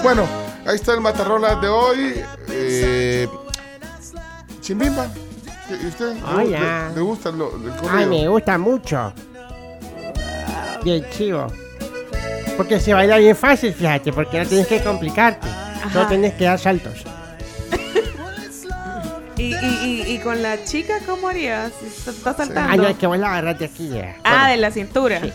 Bueno, 0.02 0.26
ahí 0.66 0.76
está 0.76 0.94
el 0.94 1.02
Matarrola 1.02 1.56
de 1.56 1.68
hoy. 1.68 2.22
Eh, 2.50 3.28
Chimbimba, 4.62 5.08
¿y 5.70 5.88
usted? 5.88 6.16
Ay, 6.26 6.46
¿Le, 6.48 6.52
ya. 6.52 6.92
le 6.96 7.02
gusta 7.02 7.32
lo, 7.32 7.56
el 7.56 7.72
corrido? 7.76 7.90
Ay, 7.92 8.06
me 8.06 8.28
gusta 8.28 8.58
mucho. 8.58 9.14
Bien 10.84 11.06
chivo. 11.12 11.48
Porque 12.58 12.80
se 12.80 12.94
baila 12.94 13.18
bien 13.18 13.36
fácil, 13.36 13.74
fíjate, 13.74 14.14
porque 14.14 14.40
no 14.40 14.46
tienes 14.48 14.68
que 14.68 14.82
complicarte. 14.84 15.48
Solo 15.90 16.02
Ajá. 16.02 16.10
tienes 16.10 16.34
que 16.36 16.44
dar 16.46 16.60
saltos. 16.60 17.04
Con 20.24 20.42
la 20.42 20.64
chica 20.64 21.00
cómo 21.06 21.28
harías? 21.28 21.72
¿Está 22.08 22.32
Ah, 22.32 22.34
saltando? 22.38 22.78
no, 22.84 22.88
es 22.88 22.98
que 22.98 23.08
vos 23.08 23.18
la 23.18 23.28
agarraste 23.28 23.66
aquí 23.66 23.90
ya. 23.90 24.16
Ah, 24.24 24.50
de 24.50 24.58
la 24.58 24.72
cintura. 24.72 25.18
Eh, 25.18 25.34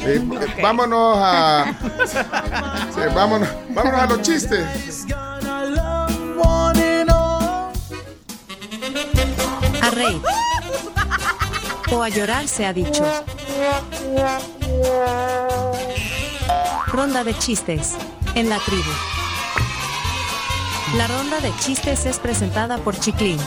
eh, 0.00 0.22
vámonos 0.62 1.16
a. 1.20 1.74
sí, 2.94 3.00
vámonos, 3.14 3.48
vámonos 3.70 4.00
a 4.00 4.06
los 4.06 4.22
chistes. 4.22 5.06
A 9.82 9.90
reír. 9.90 10.20
O 11.92 12.02
a 12.02 12.08
llorar 12.08 12.48
se 12.48 12.66
ha 12.66 12.72
dicho. 12.72 13.04
Ronda 16.88 17.22
de 17.24 17.36
chistes. 17.38 17.94
En 18.34 18.48
la 18.48 18.58
tribu. 18.58 18.90
La 20.96 21.06
ronda 21.06 21.40
de 21.40 21.52
chistes 21.58 22.06
es 22.06 22.18
presentada 22.18 22.78
por 22.78 22.98
Chiclin. 22.98 23.38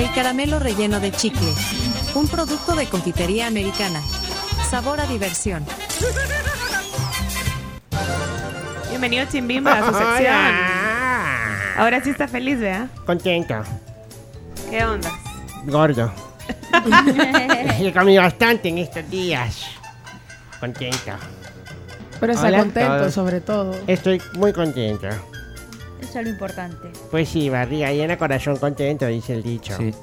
El 0.00 0.10
caramelo 0.14 0.58
relleno 0.58 0.98
de 0.98 1.12
chicle. 1.12 1.52
Un 2.14 2.26
producto 2.26 2.74
de 2.74 2.86
confitería 2.86 3.46
americana. 3.46 4.00
Sabor 4.70 4.98
a 4.98 5.04
diversión. 5.04 5.62
Bienvenido 8.88 9.26
Chimbimba 9.30 9.74
a 9.74 9.86
su 9.86 9.98
sección. 9.98 10.56
Ahora 11.76 12.02
sí 12.02 12.08
está 12.08 12.26
feliz, 12.26 12.58
¿vea? 12.58 12.88
Contento. 13.04 13.62
¿Qué 14.70 14.82
onda? 14.82 15.10
Gordo. 15.66 16.10
He 17.78 17.92
comido 17.92 18.22
bastante 18.22 18.70
en 18.70 18.78
estos 18.78 19.06
días. 19.10 19.66
Contento. 20.60 21.12
Pero 22.18 22.32
está 22.32 22.46
Hola, 22.46 22.58
contento, 22.60 22.96
todos. 22.96 23.12
sobre 23.12 23.42
todo. 23.42 23.78
Estoy 23.86 24.22
muy 24.32 24.54
contento. 24.54 25.08
Eso 26.00 26.18
es 26.18 26.24
lo 26.24 26.30
importante. 26.30 26.90
Pues 27.10 27.28
sí, 27.28 27.48
barriga 27.50 27.92
llena, 27.92 28.16
corazón 28.16 28.56
contento, 28.56 29.06
dice 29.06 29.34
el 29.34 29.42
dicho. 29.42 29.76
Sí. 29.76 29.94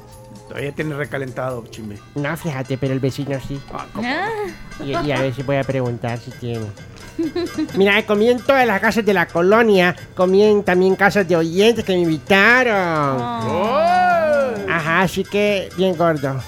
Todavía 0.47 0.71
tiene 0.71 0.95
recalentado, 0.95 1.63
chimbe. 1.69 1.97
No, 2.15 2.37
fíjate, 2.37 2.77
pero 2.77 2.93
el 2.93 2.99
vecino 2.99 3.37
sí. 3.45 3.59
Ah. 3.73 4.29
Y, 4.83 4.91
y 4.91 5.11
a 5.11 5.21
ver 5.21 5.33
si 5.33 5.43
voy 5.43 5.57
a 5.57 5.63
preguntar 5.63 6.17
si 6.19 6.31
tiene. 6.31 6.65
Mira, 7.75 8.05
comí 8.05 8.29
en 8.29 8.39
todas 8.39 8.65
las 8.65 8.79
casas 8.79 9.03
de 9.05 9.13
la 9.13 9.25
colonia. 9.25 9.95
Comí 10.15 10.43
en 10.43 10.63
también 10.63 10.95
casas 10.95 11.27
de 11.27 11.35
oyentes 11.35 11.83
que 11.83 11.93
me 11.93 11.99
invitaron. 12.01 13.19
Ajá, 14.69 15.01
así 15.01 15.23
que 15.23 15.69
bien 15.75 15.97
gordo. 15.97 16.39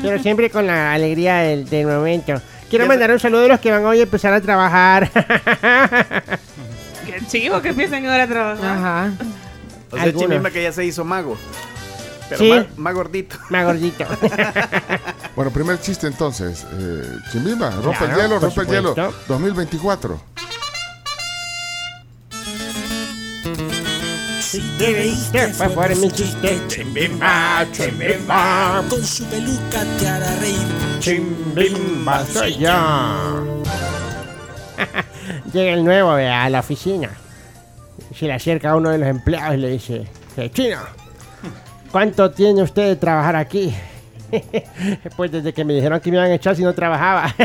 Pero 0.00 0.20
siempre 0.22 0.50
con 0.50 0.66
la 0.66 0.92
alegría 0.94 1.36
del, 1.38 1.68
del 1.68 1.86
momento. 1.86 2.40
Quiero 2.70 2.86
mandar 2.86 3.10
un 3.10 3.20
saludo 3.20 3.44
a 3.44 3.48
los 3.48 3.60
que 3.60 3.70
van 3.70 3.84
hoy 3.84 4.00
a 4.00 4.02
empezar 4.02 4.32
a 4.32 4.40
trabajar. 4.40 5.10
Chivo 7.26 7.60
que 7.60 7.68
empiecen 7.70 8.06
ahora 8.06 8.24
a 8.24 8.28
trabajar. 8.28 8.78
Ajá. 8.78 9.12
O 9.90 9.96
sea. 9.96 10.12
Chimbimba 10.12 10.50
que 10.50 10.62
ya 10.62 10.72
se 10.72 10.84
hizo 10.84 11.04
mago. 11.04 11.36
Pero 12.28 12.38
Sí. 12.40 12.50
más, 12.50 12.66
más 12.78 12.94
gordito. 12.94 13.36
Más 13.50 13.64
gordito. 13.64 14.04
Bueno, 15.36 15.52
primer 15.52 15.80
chiste 15.80 16.08
entonces. 16.08 16.66
Eh, 16.72 17.16
Chimbimba, 17.30 17.70
rompe 17.70 18.04
el 18.06 18.10
hielo, 18.16 18.40
rompe 18.40 18.60
el 18.62 18.66
hielo. 18.66 18.88
supuesto. 18.88 19.14
2024. 19.28 20.20
Chiste, 24.40 25.48
fue 25.52 25.68
por 25.68 25.94
mi 25.96 26.10
chiste. 26.10 26.60
Chimbimba, 26.68 27.66
chimbimba. 27.72 28.82
Con 28.88 29.04
su 29.04 29.24
peluca 29.26 29.84
te 29.98 30.08
hará 30.08 30.34
reír. 30.36 30.66
Chimbimba 31.00 32.24
soy 32.26 32.56
yo. 32.58 33.62
Llega 35.52 35.72
el 35.72 35.84
nuevo 35.84 36.14
ve, 36.14 36.28
a 36.28 36.48
la 36.50 36.60
oficina. 36.60 37.10
Se 38.14 38.26
le 38.26 38.34
acerca 38.34 38.70
a 38.70 38.76
uno 38.76 38.90
de 38.90 38.98
los 38.98 39.08
empleados 39.08 39.54
y 39.54 39.58
le 39.58 39.68
dice, 39.70 40.06
"Eh, 40.36 40.50
Chino, 40.52 40.78
¿cuánto 41.90 42.30
tiene 42.30 42.62
usted 42.62 42.88
de 42.88 42.96
trabajar 42.96 43.36
aquí? 43.36 43.74
pues 45.16 45.32
desde 45.32 45.52
que 45.54 45.64
me 45.64 45.72
dijeron 45.74 46.00
que 46.00 46.10
me 46.10 46.18
iban 46.18 46.30
a 46.30 46.34
echar 46.34 46.54
si 46.54 46.62
no 46.62 46.74
trabajaba. 46.74 47.34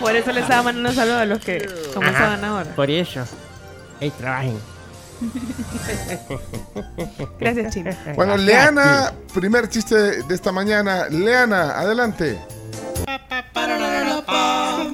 Por 0.00 0.14
eso 0.14 0.32
les 0.32 0.42
estaba 0.42 0.64
mandando 0.64 0.90
un 0.90 0.94
saludo 0.94 1.18
a 1.18 1.24
los 1.24 1.38
que 1.38 1.66
comenzaban 1.94 2.44
ahora. 2.44 2.70
Por 2.76 2.90
eso. 2.90 3.24
Ey, 4.00 4.10
trabajen. 4.10 4.58
Gracias, 7.40 7.74
Chino. 7.74 7.90
Bueno, 8.16 8.36
Leana, 8.36 9.12
primer 9.32 9.68
chiste 9.68 10.22
de 10.22 10.34
esta 10.34 10.52
mañana. 10.52 11.08
Leana, 11.08 11.78
adelante. 11.78 12.38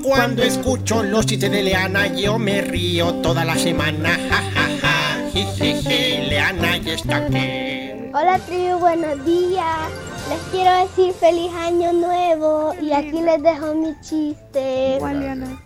Cuando 0.03 0.43
escucho 0.43 1.03
los 1.03 1.27
chistes 1.27 1.51
de 1.51 1.63
Leana, 1.63 2.07
yo 2.09 2.39
me 2.39 2.61
río 2.63 3.15
toda 3.17 3.45
la 3.45 3.57
semana. 3.57 4.11
Ja, 4.29 4.43
ja, 4.55 4.69
ja. 4.83 5.31
Jijiji, 5.33 6.29
Leana 6.29 6.77
ya 6.79 6.95
está 6.95 7.17
aquí. 7.17 7.91
Hola 8.13 8.39
tribu, 8.41 8.79
buenos 8.81 9.25
días. 9.25 9.89
Les 10.29 10.41
quiero 10.51 10.73
decir 10.81 11.13
feliz 11.15 11.53
año 11.55 11.93
nuevo 11.93 12.75
y 12.81 12.93
aquí 12.93 13.21
les 13.21 13.41
dejo 13.43 13.75
mi 13.75 13.95
chiste. 14.01 14.99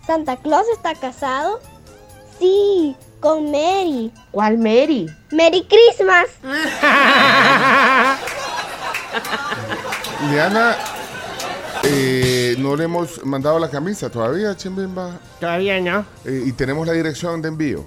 ¿Santa 0.05 0.37
Claus 0.37 0.65
está 0.73 0.93
casado? 0.93 1.59
Sí, 2.39 2.95
con 3.25 3.49
Mary. 3.49 4.11
¿Cuál 4.29 4.59
Mary? 4.59 5.07
Merry 5.31 5.65
Christmas. 5.67 6.27
Liana, 10.29 10.75
eh, 11.85 12.55
no 12.59 12.75
le 12.75 12.83
hemos 12.83 13.25
mandado 13.25 13.57
la 13.57 13.67
camisa 13.67 14.11
todavía, 14.11 14.55
Chimbimba. 14.55 15.17
Todavía 15.39 15.81
no. 15.81 16.05
Eh, 16.23 16.43
y 16.45 16.51
tenemos 16.51 16.85
la 16.85 16.93
dirección 16.93 17.41
de 17.41 17.47
envío. 17.47 17.83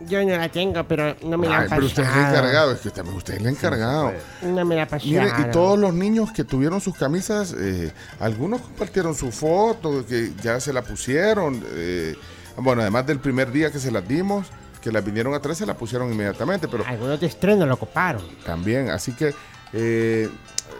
Yo 0.00 0.24
no 0.24 0.36
la 0.36 0.48
tengo, 0.48 0.82
pero 0.82 1.14
no 1.22 1.38
me 1.38 1.48
la 1.48 1.58
han 1.58 1.68
pero 1.68 1.86
usted 1.86 2.02
es 2.02 2.08
el 2.08 2.14
pasado. 2.14 2.36
encargado, 2.38 2.72
es 2.72 2.80
que 2.80 2.90
también 2.90 3.16
usted 3.16 3.34
es 3.34 3.40
el 3.40 3.46
encargado. 3.46 4.12
No 4.42 4.64
me 4.64 4.74
la 4.74 4.86
pasaron. 4.86 5.12
Mire, 5.12 5.30
y 5.42 5.50
todos 5.52 5.78
los 5.78 5.94
niños 5.94 6.32
que 6.32 6.42
tuvieron 6.42 6.80
sus 6.80 6.96
camisas, 6.96 7.54
eh, 7.56 7.92
algunos 8.18 8.62
compartieron 8.62 9.14
su 9.14 9.30
foto, 9.30 10.04
que 10.04 10.32
ya 10.42 10.58
se 10.58 10.72
la 10.72 10.82
pusieron. 10.82 11.64
eh, 11.72 12.16
bueno, 12.58 12.82
además 12.82 13.06
del 13.06 13.18
primer 13.20 13.50
día 13.52 13.70
que 13.70 13.78
se 13.78 13.90
las 13.90 14.06
dimos, 14.06 14.46
que 14.80 14.92
las 14.92 15.04
vinieron 15.04 15.34
a 15.34 15.40
traer, 15.40 15.56
se 15.56 15.66
la 15.66 15.74
pusieron 15.74 16.12
inmediatamente, 16.12 16.68
pero 16.68 16.84
Algunos 16.86 17.20
de 17.20 17.26
estreno 17.26 17.66
lo 17.66 17.76
coparon. 17.78 18.22
también, 18.44 18.90
así 18.90 19.12
que 19.12 19.34
eh, 19.72 20.28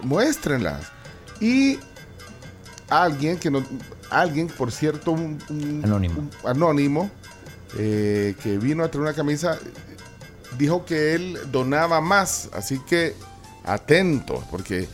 muéstrenlas. 0.02 0.86
Y 1.40 1.78
alguien 2.88 3.38
que 3.38 3.50
no, 3.50 3.64
alguien, 4.10 4.48
por 4.48 4.72
cierto, 4.72 5.12
un, 5.12 5.38
un- 5.50 5.82
Anónimo. 5.84 6.20
un 6.20 6.30
anónimo, 6.48 7.10
eh, 7.76 8.34
que 8.42 8.56
vino 8.58 8.82
a 8.84 8.88
traer 8.90 9.02
una 9.02 9.14
camisa, 9.14 9.58
dijo 10.56 10.84
que 10.84 11.14
él 11.14 11.38
donaba 11.52 12.00
más, 12.00 12.48
así 12.54 12.78
que 12.88 13.14
atentos, 13.64 14.42
porque 14.50 14.88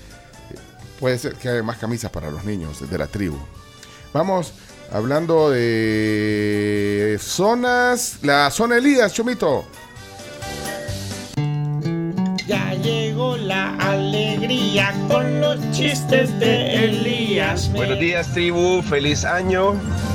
puede 0.98 1.18
ser 1.18 1.34
que 1.34 1.48
haya 1.48 1.62
más 1.62 1.76
camisas 1.78 2.10
para 2.10 2.30
los 2.30 2.44
niños 2.44 2.88
de 2.90 2.98
la 2.98 3.06
tribu. 3.06 3.38
Vamos 4.12 4.52
hablando 4.92 5.50
de 5.50 7.18
zonas, 7.20 8.18
la 8.22 8.50
zona 8.50 8.78
Elías, 8.78 9.12
Chomito. 9.12 9.64
Ya 12.46 12.74
llegó 12.74 13.36
la 13.36 13.74
alegría 13.76 14.92
con 15.08 15.40
los 15.40 15.58
chistes 15.72 16.38
de 16.38 16.84
Elías. 16.84 17.72
Buenos 17.72 17.98
días 17.98 18.32
tribu, 18.32 18.82
feliz 18.82 19.24
año, 19.24 19.74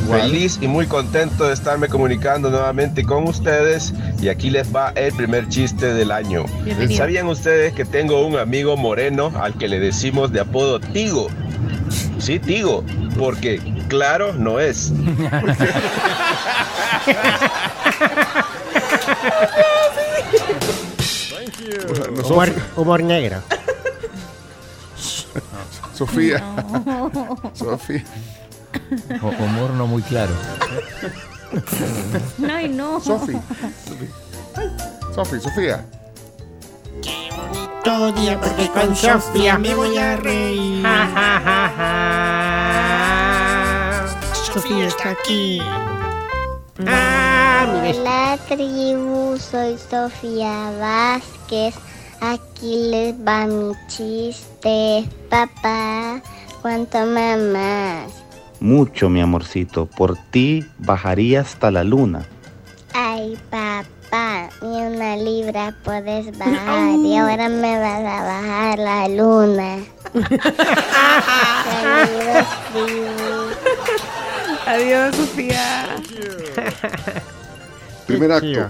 feliz 0.09 0.59
y 0.61 0.67
muy 0.67 0.85
contento 0.85 1.47
de 1.47 1.53
estarme 1.53 1.87
comunicando 1.87 2.49
nuevamente 2.49 3.03
con 3.03 3.27
ustedes 3.27 3.93
y 4.21 4.29
aquí 4.29 4.49
les 4.49 4.73
va 4.73 4.91
el 4.95 5.13
primer 5.13 5.47
chiste 5.49 5.93
del 5.93 6.11
año. 6.11 6.45
Bienvenido. 6.63 6.97
¿Sabían 6.97 7.27
ustedes 7.27 7.73
que 7.73 7.85
tengo 7.85 8.25
un 8.25 8.37
amigo 8.37 8.77
moreno 8.77 9.31
al 9.41 9.55
que 9.57 9.67
le 9.67 9.79
decimos 9.79 10.31
de 10.31 10.41
apodo 10.41 10.79
Tigo? 10.79 11.29
Sí, 12.19 12.37
Tigo, 12.37 12.83
porque 13.17 13.59
claro 13.89 14.33
no 14.33 14.59
es. 14.59 14.91
Humor, 22.25 22.49
humor 22.75 23.03
negro. 23.03 23.41
Sofía. 25.93 26.41
Sofía. 27.53 28.03
O- 29.21 29.27
humor 29.43 29.71
no 29.71 29.87
muy 29.87 30.01
claro. 30.03 30.31
Ay, 32.49 32.69
no. 32.69 32.99
Sofi. 33.01 33.33
Sofi, 35.13 35.39
Sofía. 35.39 35.85
Todo 37.83 38.11
día 38.13 38.39
porque 38.39 38.69
con 38.69 38.95
Sofía 38.95 39.57
me 39.57 39.73
voy 39.73 39.97
a 39.97 40.15
reír. 40.17 40.83
Ja, 40.83 41.07
ja, 41.13 41.41
ja, 41.43 41.73
ja. 41.77 42.98
Sofía 44.61 44.87
está 44.87 45.11
aquí. 45.11 45.61
Ah. 46.85 47.81
Hola 47.81 48.37
tribu, 48.49 49.37
soy 49.37 49.77
Sofía 49.77 50.71
Vázquez. 50.77 51.75
Aquí 52.19 52.89
les 52.91 53.15
va 53.15 53.45
mi 53.45 53.71
chiste. 53.87 55.07
Papá, 55.29 56.21
¿cuánto 56.61 57.05
mamás? 57.05 58.11
Mucho, 58.59 59.07
mi 59.07 59.21
amorcito. 59.21 59.85
Por 59.85 60.17
ti 60.29 60.65
bajaría 60.77 61.39
hasta 61.39 61.71
la 61.71 61.85
luna. 61.85 62.27
Ay, 62.93 63.39
papá, 63.49 64.49
ni 64.61 64.81
una 64.81 65.15
libra 65.15 65.73
puedes 65.85 66.37
bajar 66.37 66.99
y 66.99 67.15
ahora 67.15 67.47
me 67.47 67.79
vas 67.79 68.03
a 68.03 68.23
bajar 68.25 68.79
la 68.79 69.07
luna. 69.07 69.77
Saludos, 71.63 72.47
tribu. 72.73 74.09
Adiós, 74.69 75.15
Sofía. 75.15 75.95
Primer 78.05 78.31
acto. 78.31 78.69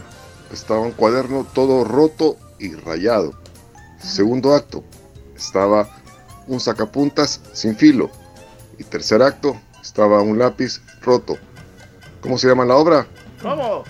Estaba 0.50 0.80
un 0.80 0.94
cuaderno 0.94 1.46
todo 1.54 1.84
roto 1.84 2.38
y 2.58 2.74
rayado. 2.74 3.34
Segundo 4.02 4.56
acto. 4.56 4.82
Estaba 5.36 5.90
un 6.48 6.62
sacapuntas 6.62 7.42
sin 7.52 7.76
filo. 7.76 8.10
Y 8.78 8.86
tercer 8.86 9.22
acto. 9.22 9.60
Estaba 9.82 10.22
un 10.22 10.40
lápiz 10.40 10.82
roto. 11.02 11.38
¿Cómo 12.22 12.38
se 12.38 12.48
llama 12.48 12.64
la 12.64 12.78
obra? 12.78 13.06
¿Cómo? 13.42 13.84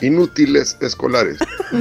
Inútiles 0.00 0.76
escolares. 0.80 1.38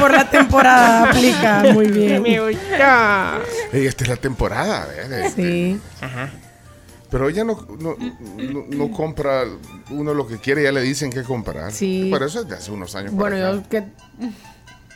Por 0.00 0.12
la 0.12 0.28
temporada 0.30 1.10
aplica 1.10 1.62
muy 1.72 1.86
bien. 1.88 2.22
Me 2.22 2.40
gusta. 2.40 3.40
Ey, 3.72 3.86
esta 3.86 4.04
es 4.04 4.10
la 4.10 4.16
temporada, 4.16 4.86
¿verdad? 4.86 5.30
Sí. 5.34 5.78
Ajá. 6.00 6.30
Pero 7.10 7.28
ella 7.28 7.44
no, 7.44 7.66
no, 7.78 7.96
no- 7.98 8.64
no 8.68 8.90
compra 8.90 9.44
uno 9.90 10.14
lo 10.14 10.26
que 10.26 10.38
quiere, 10.38 10.62
ya 10.64 10.72
le 10.72 10.80
dicen 10.82 11.10
qué 11.12 11.22
comprar. 11.22 11.70
Sí. 11.72 12.08
Por 12.10 12.22
eso 12.22 12.40
es 12.40 12.48
de 12.48 12.56
hace 12.56 12.72
unos 12.72 12.94
años. 12.96 13.12
Bueno, 13.12 13.36
yo 13.38 13.62
que 13.68 13.84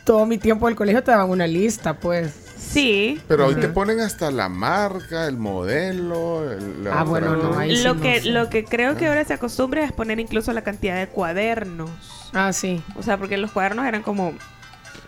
todo 0.03 0.25
mi 0.25 0.37
tiempo 0.37 0.67
del 0.67 0.75
colegio 0.75 1.03
te 1.03 1.11
daban 1.11 1.29
una 1.29 1.47
lista, 1.47 1.93
pues. 1.97 2.48
Sí. 2.59 3.19
Pero 3.27 3.47
hoy 3.47 3.55
te 3.55 3.67
Ujú. 3.67 3.73
ponen 3.73 3.99
hasta 4.01 4.29
la 4.31 4.49
marca, 4.49 5.25
el 5.27 5.37
modelo. 5.37 6.51
el- 6.51 6.83
la 6.83 6.99
Ah, 6.99 7.03
bueno, 7.03 7.35
no, 7.37 7.57
ahí 7.57 7.75
sí 7.75 7.83
Lo 7.83 7.95
no 7.95 8.01
que, 8.01 8.21
sé. 8.21 8.29
lo 8.29 8.49
que 8.49 8.65
creo 8.65 8.95
que 8.97 9.07
ahora 9.07 9.23
se 9.23 9.33
acostumbra 9.33 9.83
es 9.85 9.91
poner 9.91 10.19
incluso 10.19 10.51
la 10.53 10.61
cantidad 10.61 10.95
de 10.97 11.07
cuadernos. 11.07 11.89
Ah, 12.33 12.51
sí. 12.53 12.83
O 12.95 13.03
sea, 13.03 13.17
porque 13.17 13.37
los 13.37 13.51
cuadernos 13.51 13.85
eran 13.85 14.03
como 14.03 14.33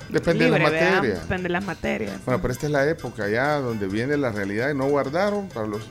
Depende 0.10 0.46
de 0.46 0.52
libre, 0.52 0.64
la 0.64 0.70
¿verdad? 0.70 0.96
materia. 0.96 1.16
Depende 1.20 1.44
de 1.44 1.50
las 1.50 1.66
materias. 1.66 2.14
Bueno, 2.26 2.42
pero 2.42 2.54
esta 2.54 2.66
es 2.66 2.72
la 2.72 2.88
época 2.90 3.28
ya 3.30 3.56
donde 3.60 3.88
viene 3.88 4.18
la 4.18 4.32
realidad 4.32 4.70
y 4.72 4.76
no 4.76 4.86
guardaron 4.90 5.48
para 5.50 5.68
los... 5.68 5.82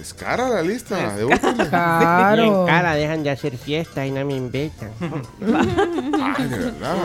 Es 0.00 0.12
cara 0.12 0.48
la 0.48 0.60
lista 0.62 1.14
de 1.14 1.24
útiles. 1.24 1.70
Bien 1.70 2.66
cara, 2.66 2.94
dejan 2.96 3.22
de 3.22 3.30
hacer 3.30 3.56
fiesta 3.56 4.04
y 4.04 4.10
no 4.10 4.24
me 4.24 4.34
invitan. 4.34 4.90
Ay, 5.40 6.48
de 6.48 6.58
verdad. 6.58 6.96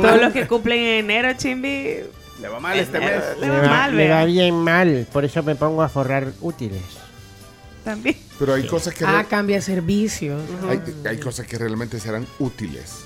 Todos 0.00 0.22
los 0.22 0.32
que 0.32 0.46
cumplen 0.46 0.78
en 0.80 1.04
enero, 1.10 1.32
Chimbi. 1.36 1.98
Le 2.40 2.48
va 2.48 2.60
mal 2.60 2.78
este 2.78 2.98
mes. 3.00 3.22
Le 3.40 3.48
va 3.50 3.62
mal, 3.68 3.92
me 3.92 4.08
va 4.08 4.24
bien 4.24 4.54
mal, 4.54 5.06
por 5.12 5.24
eso 5.24 5.42
me 5.42 5.54
pongo 5.56 5.82
a 5.82 5.88
forrar 5.88 6.32
útiles. 6.40 6.82
También. 7.84 8.16
Pero 8.38 8.54
hay 8.54 8.66
cosas 8.66 8.94
que... 8.94 9.04
Ah, 9.04 9.22
re- 9.22 9.28
cambia 9.28 9.60
servicios. 9.62 10.40
hay, 10.68 10.80
hay 11.08 11.18
cosas 11.18 11.46
que 11.46 11.58
realmente 11.58 11.98
serán 11.98 12.26
útiles. 12.38 12.96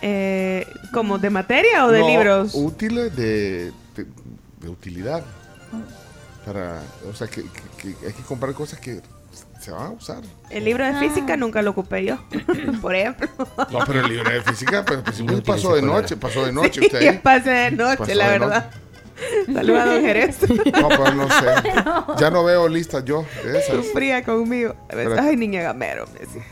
Eh, 0.00 0.66
¿Como 0.92 1.18
de 1.18 1.30
materia 1.30 1.86
o 1.86 1.90
de 1.90 2.00
No, 2.00 2.08
libros? 2.08 2.52
Útiles 2.54 3.14
de, 3.14 3.72
de, 3.96 4.06
de 4.60 4.68
utilidad. 4.68 5.22
Para, 6.44 6.82
o 7.08 7.14
sea, 7.14 7.28
que, 7.28 7.42
que- 7.42 7.94
que 7.94 8.06
hay 8.06 8.12
que 8.12 8.22
comprar 8.22 8.52
cosas 8.54 8.80
que 8.80 9.00
se 9.62 9.70
van 9.70 9.86
a 9.86 9.90
usar. 9.90 10.22
El 10.50 10.64
libro 10.64 10.84
de 10.84 10.94
física 10.94 11.36
nunca 11.36 11.62
lo 11.62 11.70
ocupé 11.70 12.04
yo, 12.04 12.18
por 12.82 12.94
ejemplo. 12.94 13.28
No, 13.70 13.78
pero 13.86 14.00
el 14.00 14.08
libro 14.08 14.30
de 14.30 14.42
física, 14.42 14.84
pues, 14.84 15.00
pues, 15.24 15.40
pasó 15.42 15.74
de 15.74 15.82
noche, 15.82 16.16
pasó 16.16 16.44
de 16.44 16.52
noche 16.52 16.80
Sí, 16.80 16.86
usted 16.86 17.22
pasé 17.22 17.50
de 17.50 17.70
noche, 17.70 17.96
Pasó 17.98 18.14
la 18.14 18.30
de 18.30 18.38
verdad. 18.38 18.70
Saluda 19.52 19.82
a 19.82 19.86
don 19.86 20.02
Jerez. 20.02 20.38
No, 20.48 20.88
pero 20.88 21.14
no 21.14 21.28
sé. 21.28 21.74
Ya 22.18 22.30
no 22.30 22.44
veo 22.44 22.68
listas 22.68 23.04
yo. 23.04 23.24
Sufría 23.70 24.24
conmigo. 24.24 24.74
Ay, 25.18 25.36
niña 25.36 25.62
gamero, 25.62 26.06
me 26.12 26.20
decía. 26.20 26.42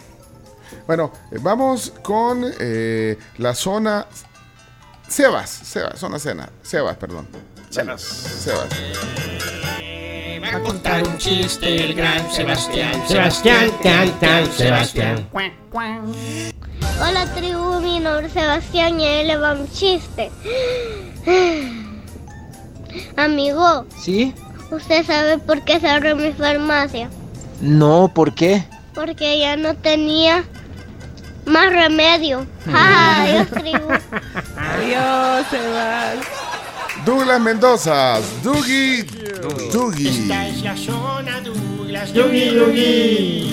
Bueno, 0.86 1.12
eh, 1.30 1.38
vamos 1.40 1.92
con 2.02 2.44
eh, 2.60 3.18
la 3.38 3.54
zona 3.54 4.06
Sebas, 5.08 5.50
Sebas, 5.50 5.98
zona 5.98 6.18
cena, 6.18 6.48
Sebas, 6.62 6.96
perdón. 6.96 7.26
Sebas. 7.70 8.00
Sebas. 8.00 8.68
A 10.52 10.58
contar 10.60 11.06
un 11.06 11.16
chiste 11.16 11.84
el 11.84 11.94
gran 11.94 12.28
Sebastián. 12.30 12.92
Sebastián, 13.06 13.70
tan, 13.82 14.10
tan, 14.18 14.50
Sebastián. 14.50 15.28
Hola 17.00 17.24
tribu, 17.34 17.80
mi 17.80 18.00
nombre 18.00 18.26
es 18.26 18.32
Sebastián 18.32 18.98
y 18.98 19.04
a 19.04 19.20
él 19.20 19.28
le 19.28 19.36
va 19.36 19.52
un 19.52 19.70
chiste. 19.70 20.30
Amigo, 23.16 23.86
¿Sí? 23.96 24.34
¿Usted 24.72 25.06
sabe 25.06 25.38
por 25.38 25.62
qué 25.62 25.78
cerró 25.78 26.16
mi 26.16 26.32
farmacia? 26.32 27.08
No, 27.60 28.10
¿por 28.12 28.34
qué? 28.34 28.64
Porque 28.94 29.38
ya 29.38 29.56
no 29.56 29.76
tenía 29.76 30.44
más 31.46 31.72
remedio. 31.72 32.44
¡Ja! 32.66 33.22
Adiós, 33.22 33.50
tribu. 33.50 33.88
Adiós, 34.56 35.46
Sebas. 35.48 36.49
Douglas 37.04 37.40
Mendoza, 37.40 38.18
Dougie, 38.42 39.04
Dougie. 39.72 40.26
la 40.62 40.76
zona 40.76 41.40
Douglas. 41.40 42.12
Yugi, 42.12 42.54
yugi. 42.54 43.50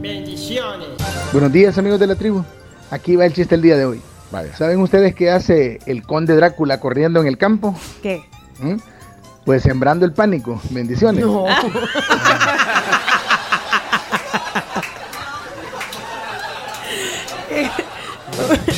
Bendiciones. 0.00 0.88
Buenos 1.32 1.52
días 1.52 1.76
amigos 1.76 2.00
de 2.00 2.06
la 2.06 2.14
tribu. 2.14 2.42
Aquí 2.90 3.16
va 3.16 3.26
el 3.26 3.34
chiste 3.34 3.54
el 3.54 3.62
día 3.62 3.76
de 3.76 3.84
hoy. 3.84 4.00
¿Saben 4.56 4.80
ustedes 4.80 5.14
qué 5.14 5.30
hace 5.30 5.78
el 5.86 6.02
conde 6.02 6.34
Drácula 6.36 6.80
corriendo 6.80 7.20
en 7.20 7.26
el 7.26 7.36
campo? 7.36 7.76
¿Qué? 8.02 8.22
¿Mm? 8.60 8.76
Pues 9.44 9.62
sembrando 9.62 10.06
el 10.06 10.12
pánico. 10.12 10.60
Bendiciones. 10.70 11.24
No. 11.24 11.44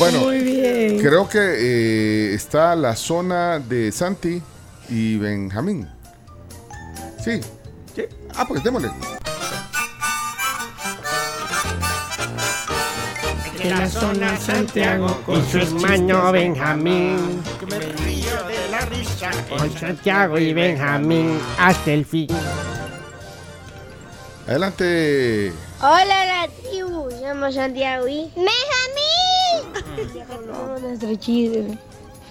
Bueno, 0.02 0.18
Muy 0.22 0.40
bien. 0.40 0.98
creo 0.98 1.28
que 1.28 1.38
eh, 1.38 2.34
está 2.34 2.74
la 2.74 2.96
zona 2.96 3.60
de 3.60 3.92
Santi 3.92 4.42
y 4.88 5.16
Benjamín. 5.16 5.88
Sí. 7.22 7.40
Sí. 7.94 8.02
Ah, 8.34 8.44
pues 8.48 8.64
démosle. 8.64 8.90
De 13.58 13.70
la 13.70 13.88
zona 13.88 14.36
Santiago 14.40 15.20
con 15.24 15.48
su 15.48 15.58
hermano 15.58 16.32
Benjamín. 16.32 17.40
Me 17.70 17.78
río 17.78 18.42
de 18.48 18.68
la 18.72 18.80
risa 18.80 19.30
con 19.48 19.70
Santiago 19.78 20.36
y 20.36 20.52
Benjamín 20.52 21.38
hasta 21.60 21.92
el 21.92 22.04
fin. 22.04 22.26
Adelante. 24.48 25.52
Hola, 25.80 26.26
la 26.26 26.48
tribu. 26.48 27.08
Somos 27.20 27.54
Santiago 27.54 28.08
y... 28.08 28.32
¡Benjamín! 28.34 29.21
Nuestro 30.80 31.14
chiste. 31.16 31.78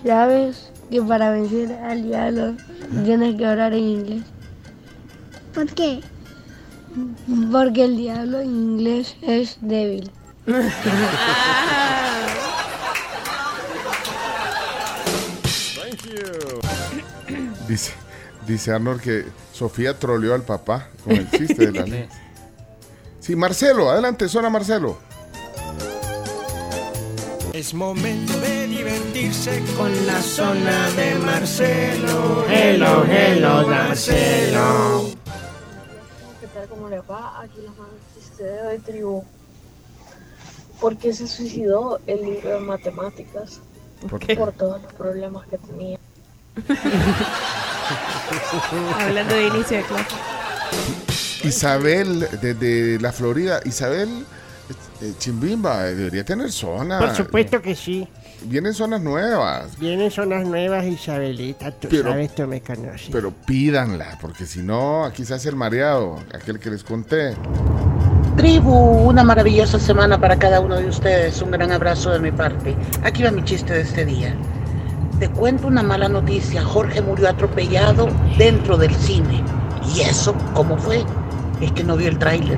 ¿Sabes 0.05 0.71
que 0.89 1.01
para 1.01 1.31
vencer 1.31 1.71
al 1.83 2.03
diablo 2.03 2.55
tienes 3.03 3.35
que 3.35 3.47
orar 3.47 3.73
en 3.73 3.83
inglés? 3.83 4.23
¿Por 5.53 5.67
qué? 5.73 6.01
Porque 7.51 7.85
el 7.85 7.97
diablo 7.97 8.39
en 8.39 8.49
inglés 8.49 9.15
es 9.21 9.57
débil. 9.61 10.11
Dice, 17.67 17.93
dice 18.47 18.71
Arnold 18.71 19.01
que 19.01 19.25
Sofía 19.53 19.97
troleó 19.97 20.33
al 20.33 20.41
papá 20.41 20.89
con 21.03 21.13
el 21.13 21.29
chiste 21.29 21.67
de 21.67 21.71
la 21.71 21.85
ley. 21.85 22.09
Sí, 23.21 23.35
Marcelo, 23.35 23.91
adelante, 23.91 24.27
zona 24.27 24.49
Marcelo. 24.49 24.97
Es 27.61 27.75
momento 27.75 28.33
de 28.39 28.65
divertirse 28.65 29.61
con 29.77 29.91
la 30.07 30.19
zona 30.19 30.89
de 30.95 31.13
Marcelo. 31.13 32.43
Hello, 32.49 33.05
hello, 33.05 33.67
Marcelo. 33.67 35.11
¿Qué 36.39 36.47
tal? 36.47 36.67
¿Cómo 36.69 36.89
le 36.89 37.01
va? 37.01 37.39
Aquí 37.39 37.61
los 37.61 37.77
manos 37.77 37.93
de 38.39 38.79
tribu. 38.79 39.23
¿Por 40.79 40.97
qué 40.97 41.13
se 41.13 41.27
suicidó 41.27 41.99
el 42.07 42.23
libro 42.23 42.49
de 42.49 42.59
matemáticas? 42.61 43.59
¿Por 44.09 44.19
qué? 44.19 44.35
Por 44.35 44.53
todos 44.53 44.81
los 44.81 44.93
problemas 44.93 45.45
que 45.45 45.59
tenía. 45.59 45.99
Hablando 48.99 49.35
de 49.35 49.45
inicio 49.45 49.77
de 49.77 49.83
clase. 49.83 50.15
Isabel, 51.43 52.27
desde 52.41 52.99
la 52.99 53.11
Florida. 53.11 53.59
Isabel 53.65 54.25
Chimbimba, 55.17 55.87
eh, 55.87 55.95
debería 55.95 56.23
tener 56.23 56.51
zona. 56.51 56.99
Por 56.99 57.15
supuesto 57.15 57.61
que 57.61 57.75
sí. 57.75 58.07
Vienen 58.43 58.73
zonas 58.73 59.01
nuevas. 59.01 59.77
Vienen 59.77 60.09
zonas 60.09 60.45
nuevas, 60.45 60.85
Isabelita. 60.85 61.71
Tú 61.71 61.87
Pero- 61.89 62.09
sabes, 62.09 62.33
tú 62.33 62.47
me 62.47 62.61
conoces. 62.61 63.09
Pero 63.11 63.31
pídanla, 63.31 64.17
porque 64.19 64.45
si 64.45 64.61
no, 64.61 65.05
aquí 65.05 65.25
se 65.25 65.33
hace 65.35 65.49
el 65.49 65.55
mareado, 65.55 66.17
aquel 66.33 66.59
que 66.59 66.69
les 66.71 66.83
conté. 66.83 67.35
Tribu, 68.37 68.71
una 68.73 69.23
maravillosa 69.23 69.77
semana 69.77 70.19
para 70.19 70.39
cada 70.39 70.59
uno 70.59 70.75
de 70.77 70.87
ustedes. 70.87 71.41
Un 71.41 71.51
gran 71.51 71.71
abrazo 71.71 72.09
de 72.11 72.19
mi 72.19 72.31
parte. 72.31 72.75
Aquí 73.03 73.21
va 73.23 73.29
mi 73.31 73.43
chiste 73.43 73.73
de 73.73 73.81
este 73.81 74.05
día. 74.05 74.35
Te 75.19 75.29
cuento 75.29 75.67
una 75.67 75.83
mala 75.83 76.09
noticia. 76.09 76.63
Jorge 76.63 77.01
murió 77.01 77.29
atropellado 77.29 78.07
dentro 78.37 78.77
del 78.77 78.95
cine. 78.95 79.43
¿Y 79.95 80.01
eso 80.01 80.33
cómo 80.55 80.77
fue? 80.77 81.03
Es 81.59 81.71
que 81.73 81.83
no 81.83 81.95
vio 81.97 82.07
el 82.07 82.17
tráiler. 82.17 82.57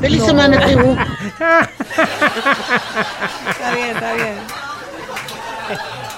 ¡Feliz 0.00 0.20
No. 0.20 0.26
semana, 0.26 0.60
tribu! 0.64 0.92
Está 3.50 3.74
bien, 3.74 3.88
está 3.96 4.14
bien. 4.14 4.34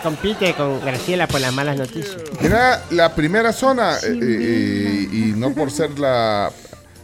Compite 0.02 0.54
con 0.54 0.80
Graciela 0.84 1.26
por 1.26 1.40
las 1.40 1.52
malas 1.52 1.76
noticias. 1.76 2.16
Mira, 2.40 2.82
la 2.90 3.14
primera 3.14 3.52
zona, 3.52 3.96
eh, 3.98 4.18
eh, 4.22 5.08
y 5.12 5.32
no 5.36 5.52
por 5.52 5.70
ser 5.70 5.98
la, 5.98 6.50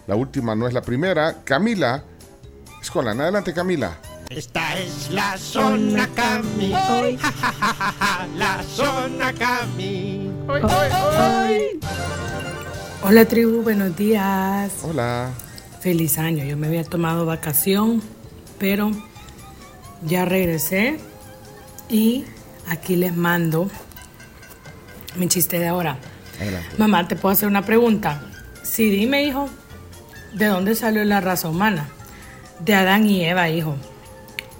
la 0.06 0.14
última, 0.16 0.54
no 0.54 0.66
es 0.66 0.72
la 0.74 0.80
primera, 0.82 1.36
Camila. 1.44 2.02
Escolan, 2.80 3.20
adelante 3.20 3.52
Camila. 3.52 3.96
Esta 4.30 4.76
es 4.78 5.10
la 5.10 5.36
zona 5.38 6.08
Cami. 6.14 6.72
Ja, 6.72 6.80
ja, 7.20 7.32
ja, 7.42 7.74
ja, 7.78 7.94
ja, 8.00 8.26
La 8.36 8.62
zona 8.62 9.32
Cami. 9.32 10.30
Hola 13.02 13.24
tribu, 13.26 13.62
buenos 13.62 13.96
días. 13.96 14.72
Hola. 14.82 15.30
Feliz 15.86 16.18
año. 16.18 16.42
Yo 16.42 16.56
me 16.56 16.66
había 16.66 16.82
tomado 16.82 17.26
vacación, 17.26 18.02
pero 18.58 18.90
ya 20.04 20.24
regresé 20.24 20.98
y 21.88 22.24
aquí 22.68 22.96
les 22.96 23.16
mando 23.16 23.70
mi 25.14 25.28
chiste 25.28 25.60
de 25.60 25.68
ahora. 25.68 25.96
Adelante. 26.40 26.70
Mamá, 26.76 27.06
¿te 27.06 27.14
puedo 27.14 27.32
hacer 27.32 27.46
una 27.46 27.64
pregunta? 27.64 28.20
Sí, 28.64 28.90
dime, 28.90 29.22
hijo. 29.22 29.48
¿De 30.32 30.46
dónde 30.46 30.74
salió 30.74 31.04
la 31.04 31.20
raza 31.20 31.48
humana? 31.48 31.86
De 32.58 32.74
Adán 32.74 33.06
y 33.06 33.24
Eva, 33.24 33.48
hijo. 33.48 33.76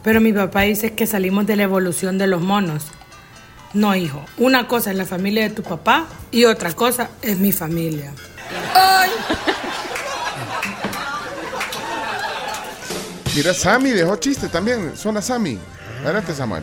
Pero 0.05 0.21
mi 0.21 0.33
papá 0.33 0.61
dice 0.61 0.95
que 0.95 1.09
salimos 1.09 1.45
de 1.45 1.57
la 1.57 1.65
evolución 1.65 2.19
de 2.19 2.29
los 2.29 2.41
monos. 2.41 2.85
No, 3.75 3.97
hijo. 3.97 4.25
Una 4.39 4.69
cosa 4.69 4.93
es 4.93 4.97
la 4.97 5.07
familia 5.07 5.43
de 5.43 5.51
tu 5.51 5.65
papá 5.65 6.07
y 6.31 6.45
otra 6.45 6.73
cosa 6.73 7.11
es 7.21 7.37
mi 7.37 7.51
familia. 7.51 8.13
Mira, 13.37 13.53
Sammy 13.53 13.91
dejó 13.91 14.17
chiste 14.17 14.49
también, 14.49 14.97
zona 14.97 15.21
Sammy. 15.21 15.59
Adelante 16.03 16.33
Samuel. 16.33 16.63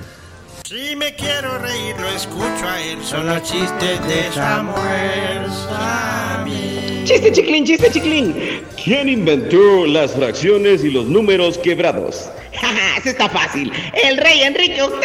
Si 0.65 0.95
me 0.95 1.13
quiero 1.13 1.59
reír, 1.59 1.95
lo 1.99 2.07
escucho 2.07 2.67
a 2.67 2.81
él. 2.81 2.97
Son 3.03 3.27
los 3.27 3.43
chistes 3.43 4.03
de 4.07 4.31
Samuel 4.33 5.51
Sammy. 5.69 7.03
Chiste 7.05 7.31
chiclín, 7.31 7.63
chiste 7.63 7.91
chiclín. 7.91 8.65
¿Quién 8.83 9.07
inventó 9.07 9.85
las 9.85 10.13
fracciones 10.13 10.83
y 10.83 10.89
los 10.89 11.05
números 11.05 11.59
quebrados? 11.59 12.31
Eso 12.97 13.09
está 13.09 13.29
fácil. 13.29 13.71
El 13.93 14.17
rey 14.17 14.41
Enrique 14.41 14.81
VIII. 14.81 14.89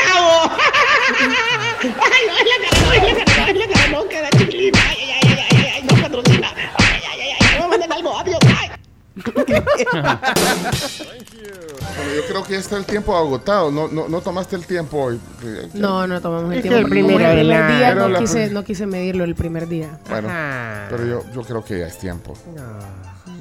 ¡Ay, 1.82 2.22
no, 2.28 2.38
es 2.38 2.46
la 2.48 2.56
cara, 2.64 2.80
no, 2.80 2.92
es 2.94 3.02
la 3.02 3.12
cara, 3.26 3.42
no, 3.42 3.46
es 3.46 3.58
la 3.58 3.68
cara, 3.74 3.88
no, 3.88 4.08
queda 4.08 4.30
chiquilín. 4.38 4.72
Ay, 4.88 4.96
ay, 5.00 5.12
ay, 5.12 5.20
ay, 5.38 5.46
ay, 5.50 5.66
ay, 5.74 5.82
no 5.82 5.94
patrocina. 6.00 6.50
Ay, 6.78 7.02
ay, 7.10 7.20
ay, 7.20 7.32
ay, 7.38 7.46
no 7.60 7.68
manden 7.68 7.92
algo, 7.92 8.18
adiós. 8.18 8.40
Ay. 8.58 8.70
Bueno, 11.98 12.14
yo 12.14 12.26
creo 12.28 12.44
que 12.44 12.52
ya 12.52 12.58
está 12.60 12.76
el 12.76 12.84
tiempo 12.86 13.16
agotado. 13.16 13.70
No, 13.70 13.88
no, 13.88 14.08
no 14.08 14.20
tomaste 14.20 14.54
el 14.56 14.64
tiempo 14.66 14.98
hoy. 15.04 15.20
No, 15.74 16.06
no 16.06 16.20
tomamos 16.20 16.52
el 16.52 16.58
Es 16.58 16.62
tiempo. 16.62 16.78
el 16.78 16.88
primer 16.88 17.18
día 17.18 17.94
no 17.94 18.18
quise, 18.18 18.50
no 18.50 18.64
quise 18.64 18.86
medirlo 18.86 19.24
el 19.24 19.34
primer 19.34 19.66
día. 19.68 19.98
Bueno, 20.08 20.28
Ajá. 20.28 20.86
pero 20.90 21.04
yo, 21.04 21.24
yo 21.34 21.42
creo 21.42 21.64
que 21.64 21.80
ya 21.80 21.86
es 21.88 21.98
tiempo. 21.98 22.34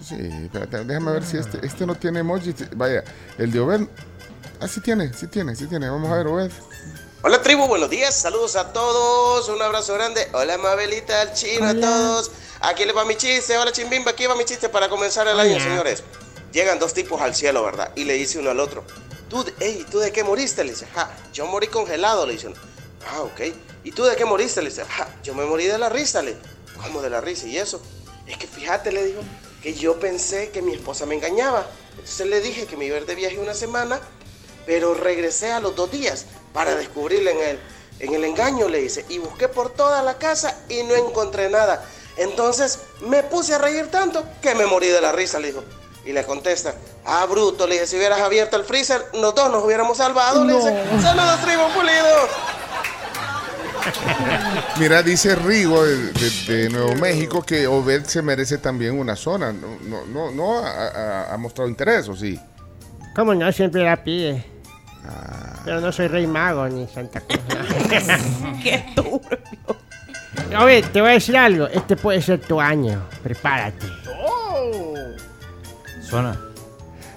Sí, 0.03 0.16
espérate, 0.43 0.84
déjame 0.86 1.12
ver 1.12 1.24
si 1.24 1.38
este, 1.38 1.64
este 1.66 1.86
no 1.86 1.95
tiene 1.95 2.20
emoji. 2.20 2.53
Vaya, 2.76 3.03
el 3.38 3.51
de 3.51 3.60
Obed. 3.60 3.82
Ah, 4.60 4.68
sí 4.68 4.82
tiene, 4.82 5.14
sí 5.14 5.28
tiene, 5.28 5.55
sí 5.55 5.68
tiene. 5.68 5.89
Vamos 5.89 6.10
a 6.12 6.16
ver, 6.16 6.28
Obed. 6.28 6.51
Hola 7.24 7.41
tribu, 7.41 7.68
buenos 7.68 7.89
días, 7.89 8.16
saludos 8.16 8.55
a 8.55 8.72
todos, 8.74 9.49
un 9.49 9.62
abrazo 9.62 9.93
grande. 9.95 10.28
Hola 10.34 10.58
Mabelita, 10.58 11.22
al 11.22 11.34
chino, 11.34 11.66
a 11.68 11.74
todos. 11.74 12.32
Aquí 12.62 12.86
les 12.86 12.95
va 12.95 13.05
mi 13.05 13.16
chiste, 13.16 13.58
hola 13.58 13.72
Chimbimba, 13.72 14.12
aquí 14.12 14.26
va 14.28 14.36
mi 14.36 14.45
chiste 14.45 14.70
para 14.70 14.88
comenzar 14.88 15.28
el 15.28 15.39
año, 15.39 15.60
señores. 15.60 16.03
Llegan 16.58 16.80
dos 16.80 16.91
tipos 16.95 17.22
al 17.22 17.36
cielo, 17.36 17.64
¿verdad? 17.64 17.91
Y 17.95 18.05
le 18.05 18.16
dice 18.16 18.39
uno 18.39 18.49
al 18.49 18.60
otro, 18.60 18.84
¿tú, 19.30 19.43
de- 19.43 19.53
ey, 19.60 19.86
¿tú 19.91 19.99
de 19.99 20.12
qué 20.12 20.24
moriste? 20.24 20.64
Le 20.64 20.72
dice, 20.72 20.88
ja, 20.88 21.16
yo 21.32 21.45
morí 21.45 21.68
congelado, 21.68 22.26
le 22.26 22.34
dice. 22.34 22.51
Ah, 23.08 23.22
ok. 23.22 23.41
¿Y 23.84 23.91
tú 23.91 24.03
de 24.05 24.16
qué 24.16 24.26
moriste? 24.26 24.64
Le 24.64 24.70
dice, 24.70 24.84
ja, 24.84 25.08
yo 25.22 25.36
me 25.36 25.45
morí 25.45 25.68
de 25.68 25.78
la 25.78 25.88
risa, 25.88 26.24
le 26.24 26.36
¿Cómo 26.82 27.03
de 27.03 27.12
la 27.12 27.22
risa? 27.22 27.45
¿Y 27.45 27.60
eso? 27.60 27.80
Es 28.26 28.38
que 28.39 28.47
fíjate, 28.47 28.91
le 28.91 29.05
dijo, 29.05 29.20
que 29.62 29.76
yo 29.76 29.99
pensé 29.99 30.49
que 30.49 30.64
mi 30.64 30.74
esposa 30.74 31.05
me 31.05 31.14
engañaba. 31.14 31.68
Entonces 31.91 32.26
le 32.26 32.41
dije 32.41 32.66
que 32.66 32.76
me 32.76 32.86
iba 32.86 32.95
a 32.97 33.01
ir 33.01 33.05
de 33.05 33.14
viaje 33.14 33.38
una 33.38 33.53
semana 33.53 34.01
pero 34.66 34.95
regresé 34.95 35.51
a 35.51 35.60
los 35.60 35.76
dos 35.76 35.91
días 35.91 36.26
para 36.53 36.74
descubrirle 36.74 37.34
en 37.34 37.38
el, 37.39 37.60
en 37.99 38.16
el 38.16 38.24
engaño, 38.24 38.68
le 38.68 38.82
dice, 38.82 39.05
y 39.10 39.20
busqué 39.20 39.47
por 39.47 39.70
toda 39.70 40.01
la 40.01 40.18
casa 40.18 40.58
y 40.70 40.82
no 40.82 40.95
encontré 40.95 41.51
nada. 41.51 41.86
Entonces 42.18 42.80
me 43.01 43.22
puse 43.22 43.53
a 43.53 43.60
reír 43.60 43.91
tanto 43.91 44.26
que 44.41 44.55
me 44.55 44.66
morí 44.66 44.88
de 44.88 45.01
la 45.01 45.12
risa, 45.12 45.39
le 45.39 45.49
dijo. 45.49 45.64
Y 46.08 46.14
le 46.14 46.24
contesta, 46.24 46.74
ah, 47.05 47.26
bruto, 47.30 47.68
le 47.68 47.74
dije, 47.76 47.86
si 47.88 47.97
hubieras 47.97 48.22
abierto 48.22 48.55
el 48.55 48.64
freezer, 48.64 49.01
los 49.14 49.36
dos 49.36 49.51
nos 49.51 49.64
hubiéramos 49.64 49.97
salvado, 49.97 50.45
le 50.45 50.53
dice, 50.55 50.84
saludos, 51.01 51.41
tribu 51.41 51.64
pulido. 51.76 52.08
Mira, 54.80 55.03
dice 55.03 55.36
Rigo 55.36 55.84
de, 55.84 56.12
de- 56.14 56.30
de 56.64 56.70
Nuevo 56.70 56.95
México 56.95 57.41
que 57.41 57.68
Obed 57.68 58.03
se 58.05 58.22
merece 58.22 58.58
también 58.58 58.97
una 58.99 59.16
zona. 59.16 59.51
No, 59.53 59.78
no, 59.84 60.05
no, 60.05 60.32
no 60.32 60.60
ha, 60.60 60.88
ha- 60.88 61.34
ha 61.34 61.38
mostrado 61.38 61.70
interés, 61.70 62.08
¿o 62.10 62.16
sí? 62.16 62.39
¿Cómo 63.16 63.34
no? 63.36 63.51
Siempre 63.51 63.84
la 63.84 64.01
pide. 64.03 64.43
Pero 65.64 65.80
no 65.82 65.91
soy 65.91 66.08
rey 66.08 66.28
mago 66.28 66.68
ni 66.68 66.88
Santa 66.88 67.22
Cruz. 67.22 67.39
Qué 68.64 68.86
turbio. 68.95 70.60
Oye, 70.62 70.82
te 70.84 71.01
voy 71.01 71.10
a 71.12 71.14
decir 71.14 71.36
algo. 71.38 71.68
Este 71.68 71.95
puede 71.95 72.22
ser 72.22 72.39
tu 72.41 72.60
año. 72.62 73.01
Prepárate. 73.24 73.86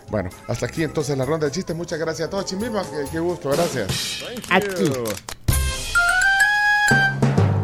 Bueno, 0.09 0.29
hasta 0.49 0.67
aquí 0.67 0.83
entonces 0.83 1.17
la 1.17 1.25
ronda 1.25 1.47
de 1.47 1.53
chistes. 1.53 1.77
Muchas 1.77 1.99
gracias 1.99 2.27
a 2.27 2.31
todos, 2.31 2.45
Chimbimba. 2.47 2.83
Qué, 2.83 3.05
qué 3.13 3.19
gusto, 3.21 3.51
gracias. 3.51 4.23
A 4.51 4.61
ti. 4.61 4.91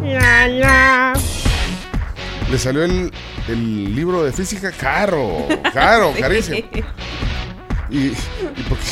La, 0.05 0.47
la. 0.49 1.13
Le 2.51 2.59
salió 2.59 2.85
el, 2.85 3.13
el 3.49 3.95
libro 3.95 4.23
de 4.23 4.33
física 4.33 4.71
caro, 4.71 5.49
caro, 5.73 6.13
carísimo. 6.21 6.59
¿Y, 7.91 7.99
y 7.99 8.17
por, 8.69 8.79
qué, 8.79 8.85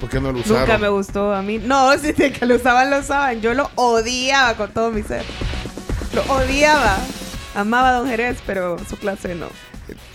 por 0.00 0.08
qué 0.08 0.20
no 0.20 0.32
lo 0.32 0.38
usaron? 0.38 0.60
Nunca 0.60 0.78
me 0.78 0.88
gustó 0.88 1.34
a 1.34 1.42
mí. 1.42 1.58
No, 1.58 1.92
si 1.98 2.12
de 2.12 2.32
que 2.32 2.46
lo 2.46 2.54
usaban, 2.56 2.90
lo 2.90 3.00
usaban. 3.00 3.42
Yo 3.42 3.52
lo 3.52 3.70
odiaba 3.74 4.54
con 4.54 4.72
todo 4.72 4.90
mi 4.90 5.02
ser. 5.02 5.24
Lo 6.14 6.22
odiaba. 6.32 6.96
Amaba 7.54 7.90
a 7.90 7.92
Don 7.98 8.08
Jerez, 8.08 8.38
pero 8.46 8.78
su 8.88 8.96
clase 8.96 9.34
no. 9.34 9.48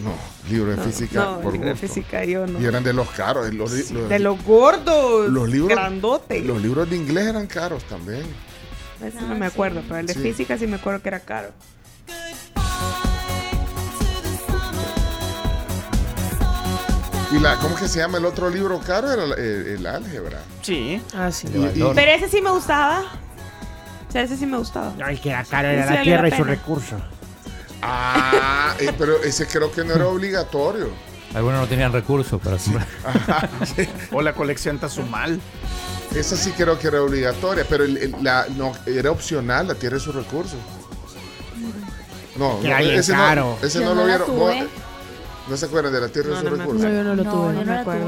No, 0.04 0.14
libro 0.50 0.72
de 0.72 0.78
No, 0.78 0.84
física 0.84 1.20
no, 1.24 1.40
por 1.42 1.54
libro 1.54 1.70
de 1.70 1.76
física 1.76 2.24
yo 2.26 2.48
no. 2.48 2.60
Y 2.60 2.66
eran 2.66 2.84
de 2.84 2.94
los 2.94 3.10
caros. 3.12 3.54
Los, 3.54 3.92
los- 3.92 4.10
De 4.10 4.20
los 4.20 4.44
gordos. 4.44 5.30
los 5.30 5.48
libros, 5.50 5.70
Grandotes. 5.70 6.44
los 6.46 6.62
libros 6.62 6.90
de 6.90 6.96
inglés 6.96 7.28
eran 7.28 7.46
caros 7.48 7.84
también. 7.84 8.24
Eso 9.06 9.22
no 9.22 9.36
me 9.36 9.46
acuerdo, 9.48 9.82
pero 9.88 10.00
el 10.00 10.06
de 10.08 10.14
Sí. 10.14 10.20
física 10.20 10.58
sí 10.58 10.68
me 10.68 10.76
acuerdo 10.78 11.02
que 11.02 11.10
era 11.10 11.20
caro. 11.20 11.50
¿Y 17.32 17.40
la, 17.40 17.56
cómo 17.58 17.76
que 17.76 17.88
se 17.88 18.00
llama 18.00 18.18
el 18.18 18.26
otro 18.26 18.50
libro 18.50 18.80
caro? 18.80 19.10
Era 19.12 19.24
el, 19.24 19.32
el- 19.34 19.68
el 19.78 19.86
álgebra. 19.88 20.40
Sí. 20.62 21.02
Ah, 21.16 21.32
sí. 21.32 21.48
Y- 21.54 21.80
y- 21.82 21.92
Pero 21.96 22.12
ese 22.12 22.28
sí 22.28 22.42
me 22.42 22.52
gustaba. 22.52 23.04
O 24.10 24.12
sea, 24.12 24.24
ese 24.24 24.36
sí 24.36 24.46
me 24.46 24.58
gustaba. 24.58 24.94
No, 24.98 25.08
el 25.08 25.22
que 25.22 25.30
era 25.30 25.44
caro 25.46 25.70
era 25.70 25.86
la 25.86 26.02
tierra 26.02 26.24
la 26.28 26.28
y 26.36 26.38
sus 26.38 26.46
recursos. 26.48 27.02
Ah, 27.82 28.76
eh, 28.80 28.92
pero 28.98 29.22
ese 29.24 29.48
creo 29.48 29.72
que 29.72 29.84
no 29.84 29.94
era 29.96 30.08
obligatorio. 30.08 30.90
Algunos 31.34 31.62
no 31.62 31.68
tenían 31.68 31.94
recursos 31.94 32.40
para 32.42 32.58
comprar. 32.58 32.88
O 34.12 34.22
la 34.22 34.34
colección 34.34 34.78
Tazumal. 34.80 35.40
Esa 36.14 36.36
sí 36.36 36.52
creo 36.52 36.78
que 36.78 36.88
era 36.88 37.02
obligatoria, 37.02 37.66
pero 37.70 37.86
el- 37.86 37.98
el- 37.98 38.16
la, 38.22 38.46
no, 38.58 38.74
era 38.86 39.12
opcional, 39.12 39.68
la 39.70 39.76
tierra 39.76 39.96
y 39.98 40.00
sus 40.02 40.14
recursos. 40.14 40.60
No, 42.36 42.60
no, 42.60 42.66
era 42.66 42.80
bien 42.80 42.96
ese, 43.00 43.14
caro. 43.14 43.58
no, 43.62 43.66
ese 43.68 43.80
Yo 43.80 43.86
no 43.86 43.90
lo 43.90 43.96
no 43.96 44.02
la 44.02 44.18
vieron. 44.18 44.28
tuve. 44.28 44.60
No, 44.62 44.68
no 45.50 45.58
se 45.58 45.66
acuerdan 45.66 45.94
de 45.94 46.02
la 46.02 46.10
tierra 46.10 46.30
y 46.30 46.32
No, 46.32 46.36
sus 46.40 46.44
no 46.46 46.52
me 46.52 46.58
recursos. 46.58 46.84
No, 46.84 46.90
yo 46.90 47.04
no 47.04 47.16
lo 47.16 47.24
No, 47.24 47.32
tuve, 47.32 47.46
yo 47.46 47.52
no 47.52 47.60
no 47.60 47.66
me 47.66 47.66
la 47.76 47.82
acuerdo. 47.82 48.02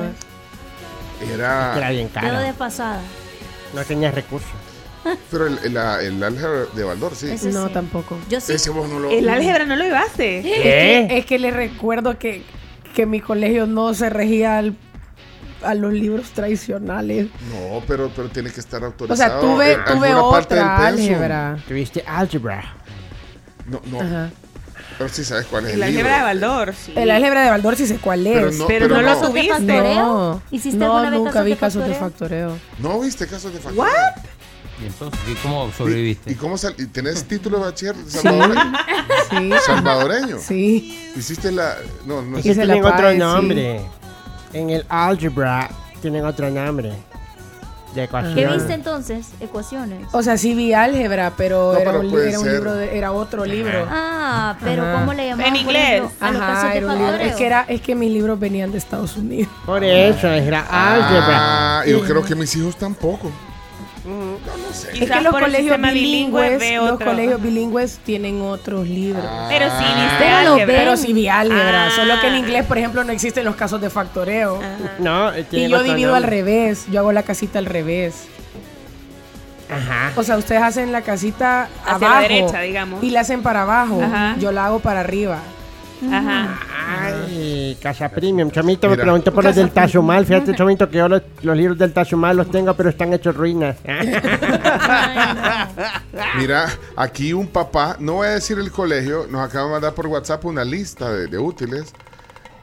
tuve. 1.19 1.33
Era, 1.33 1.77
Era 1.77 1.89
bien 1.91 2.09
Quedó 2.09 2.21
caro. 2.21 2.39
desfasada. 2.39 3.01
No 3.73 3.83
tenías 3.85 4.13
recursos. 4.13 4.49
pero 5.31 5.47
el, 5.47 5.59
el, 5.63 5.73
la- 5.73 6.01
el 6.01 6.23
álgebra 6.23 6.65
de 6.75 6.83
Baldor, 6.83 7.15
sí. 7.15 7.29
Ese 7.29 7.51
No, 7.51 7.67
sí. 7.67 7.73
tampoco. 7.73 8.17
Yo 8.29 8.39
sí. 8.41 8.53
Ese 8.53 8.69
vos 8.69 8.87
no 8.89 8.99
lo... 8.99 9.09
El 9.09 9.27
álgebra 9.29 9.65
no 9.65 9.75
lo 9.75 9.83
llevaste. 9.83 10.39
Es 10.39 10.43
que, 10.45 11.17
es 11.17 11.25
que 11.25 11.39
le 11.39 11.51
recuerdo 11.51 12.17
que, 12.17 12.43
que 12.95 13.05
mi 13.05 13.19
colegio 13.21 13.65
no 13.67 13.93
se 13.93 14.09
regía 14.09 14.57
al- 14.59 14.75
a 15.63 15.73
los 15.75 15.93
libros 15.93 16.29
tradicionales. 16.31 17.27
No, 17.49 17.81
pero, 17.87 18.11
pero 18.15 18.29
tiene 18.29 18.49
que 18.51 18.59
estar 18.59 18.83
O 18.83 18.87
autorizado. 18.87 19.17
sea, 19.31 19.39
tuve, 19.39 19.73
en 19.73 19.85
tuve 19.85 20.09
alguna 20.09 20.31
parte 20.31 20.55
del 20.55 20.63
otra 20.63 20.87
álgebra. 20.87 21.57
Tuviste 21.67 22.03
álgebra. 22.05 22.63
No, 23.65 23.81
no. 23.85 24.01
Ajá. 24.01 24.29
Pero 24.97 25.09
sí 25.09 25.23
sabes 25.23 25.45
cuál 25.47 25.65
es 25.65 25.73
el, 25.73 25.81
álgebra 25.83 26.17
de 26.17 26.21
Baldor. 26.23 26.73
sí. 26.75 26.91
El 26.95 27.09
álgebra 27.09 27.43
de 27.45 27.49
Baldor 27.49 27.75
sí 27.77 27.87
sé 27.87 27.97
cuál 27.97 28.27
es. 28.27 28.33
Pero 28.35 28.51
no- 28.51 28.67
Pero 28.67 28.87
no 28.89 29.01
lo 29.01 29.07
¿Casos 29.07 29.21
de 29.21 29.27
tuviste. 29.29 29.49
factoreo? 29.53 29.95
No, 29.95 30.41
¿Hiciste 30.51 30.77
no 30.77 30.85
alguna 30.85 31.09
vez 31.09 31.19
nunca 31.19 31.31
casos 31.31 31.45
vi 31.45 31.51
de 31.51 31.57
casos 31.57 31.87
de 31.87 31.93
factoreo? 31.95 32.49
factoreo. 32.49 32.89
¿No 32.93 32.99
viste 32.99 33.27
casos 33.27 33.53
de 33.53 33.59
factor? 33.59 33.79
¿What? 33.79 34.23
¿Y 34.81 34.85
entonces 34.87 35.19
¿y 35.29 35.35
cómo 35.35 35.67
¿Y, 35.67 35.71
sobreviviste? 35.73 36.31
y 36.31 36.35
cómo 36.35 36.57
sal- 36.57 36.75
y 36.77 36.85
tenés 36.87 37.23
título 37.27 37.57
de 37.59 37.63
bachiller 37.65 37.95
salvadoreño? 38.07 38.73
Sí. 39.29 39.51
¿Salvadoreño? 39.65 40.37
Sí. 40.39 41.11
Hiciste 41.15 41.51
la... 41.51 41.75
No, 42.05 42.21
no 42.21 42.37
Es 42.37 42.43
sé. 42.43 42.49
que 42.49 42.55
tienen 42.55 42.83
otro 42.83 42.97
pague, 42.97 43.13
sí. 43.13 43.19
nombre. 43.19 43.81
En 44.53 44.69
el 44.69 44.85
álgebra 44.89 45.69
tienen 46.01 46.25
otro 46.25 46.49
nombre. 46.49 46.93
De. 47.95 48.07
¿Qué 48.33 48.47
viste 48.47 48.73
entonces? 48.73 49.27
Ecuaciones. 49.39 50.07
O 50.13 50.23
sea, 50.23 50.35
sí 50.35 50.55
vi 50.55 50.73
álgebra, 50.73 51.31
pero, 51.37 51.73
No, 51.73 51.79
era, 51.79 51.91
pero 51.91 51.99
un, 52.09 52.19
era 52.27 52.39
un 52.39 52.51
libro 52.51 52.73
de- 52.73 52.97
era 52.97 53.11
otro 53.11 53.45
libro. 53.45 53.85
Ah, 53.87 54.57
pero 54.63 54.81
Ajá. 54.81 54.99
¿cómo 55.01 55.13
le 55.13 55.27
llamaban? 55.27 55.55
En 55.55 55.61
inglés. 55.61 56.01
ejemplo, 56.01 56.17
a 56.27 56.31
los 56.31 56.41
casos 56.41 56.55
Ajá, 56.63 56.69
de 56.71 56.77
era 56.77 56.87
un 56.87 56.93
libro. 56.93 57.07
factoreo? 57.07 57.29
Es 57.31 57.35
que, 57.35 57.45
era, 57.45 57.61
es 57.67 57.81
que 57.81 57.93
mis 57.93 58.11
libros 58.11 58.39
venían 58.39 58.71
de 58.71 58.79
Estados 58.79 59.15
Unidos. 59.15 59.53
Por 59.67 59.83
eso, 59.83 60.27
era 60.27 60.61
álgebra. 60.61 61.27
Ah, 61.29 61.83
yo 61.85 62.01
creo 62.01 62.23
que 62.25 62.33
mis 62.33 62.55
hijos 62.55 62.75
tampoco. 62.77 63.31
No, 64.05 64.11
no 64.57 64.73
sé. 64.73 64.89
Es 64.91 64.99
Quizás 64.99 65.17
que 65.19 65.23
los 65.23 65.33
colegios 65.33 65.79
bilingües, 65.81 66.75
los 66.75 66.91
otro. 66.91 67.05
colegios 67.07 67.41
bilingües 67.41 67.99
tienen 68.03 68.41
otros 68.41 68.87
libros. 68.87 69.23
Pero 69.47 69.67
sí 69.69 69.83
viste 69.85 70.15
Pero 70.19 70.55
ven. 70.55 70.67
Pero 70.67 70.97
sí 70.97 71.13
vi 71.13 71.27
álgebra, 71.29 71.87
Ah. 71.87 71.91
solo 71.95 72.19
que 72.19 72.27
en 72.27 72.35
inglés, 72.35 72.65
por 72.65 72.77
ejemplo, 72.77 73.03
no 73.05 73.13
existen 73.13 73.45
los 73.45 73.55
casos 73.55 73.79
de 73.79 73.89
factoreo. 73.89 74.57
Ajá. 74.57 74.93
No, 74.99 75.31
Y 75.51 75.69
yo 75.69 75.81
divido 75.83 76.15
al 76.15 76.23
revés, 76.23 76.85
yo 76.91 76.99
hago 76.99 77.11
la 77.13 77.23
casita 77.23 77.59
al 77.59 77.65
revés. 77.65 78.25
Ajá. 79.69 80.11
O 80.15 80.23
sea, 80.23 80.37
ustedes 80.37 80.61
hacen 80.61 80.91
la 80.91 81.01
casita 81.01 81.67
Hacia 81.85 81.93
abajo 81.95 82.13
la 82.13 82.19
derecha, 82.21 82.59
digamos. 82.61 83.03
y 83.03 83.09
la 83.09 83.21
hacen 83.21 83.41
para 83.41 83.63
abajo. 83.63 84.01
Ajá. 84.03 84.35
Yo 84.37 84.51
la 84.51 84.65
hago 84.67 84.79
para 84.79 84.99
arriba. 84.99 85.39
Ajá. 86.11 86.59
Ay, 86.99 87.77
Casa 87.81 88.09
Premium. 88.09 88.49
Chomito 88.51 88.87
me 88.87 88.93
Mira. 88.93 89.03
preguntó 89.03 89.33
por 89.33 89.43
los 89.43 89.55
del 89.55 89.71
Tazumal. 89.71 90.25
Fíjate, 90.25 90.55
Chomito, 90.55 90.89
que 90.89 90.97
yo 90.97 91.07
los, 91.07 91.21
los 91.41 91.55
libros 91.57 91.77
del 91.77 91.93
Tazumal 91.93 92.35
los 92.37 92.49
tengo, 92.51 92.73
pero 92.75 92.89
están 92.89 93.13
hechos 93.13 93.35
ruinas. 93.35 93.77
Mira, 96.37 96.67
aquí 96.95 97.33
un 97.33 97.47
papá, 97.47 97.95
no 97.99 98.13
voy 98.13 98.27
a 98.27 98.31
decir 98.31 98.57
el 98.59 98.71
colegio, 98.71 99.27
nos 99.29 99.41
acaba 99.47 99.65
de 99.65 99.71
mandar 99.73 99.93
por 99.93 100.07
WhatsApp 100.07 100.45
una 100.45 100.63
lista 100.63 101.11
de, 101.11 101.27
de 101.27 101.37
útiles 101.37 101.93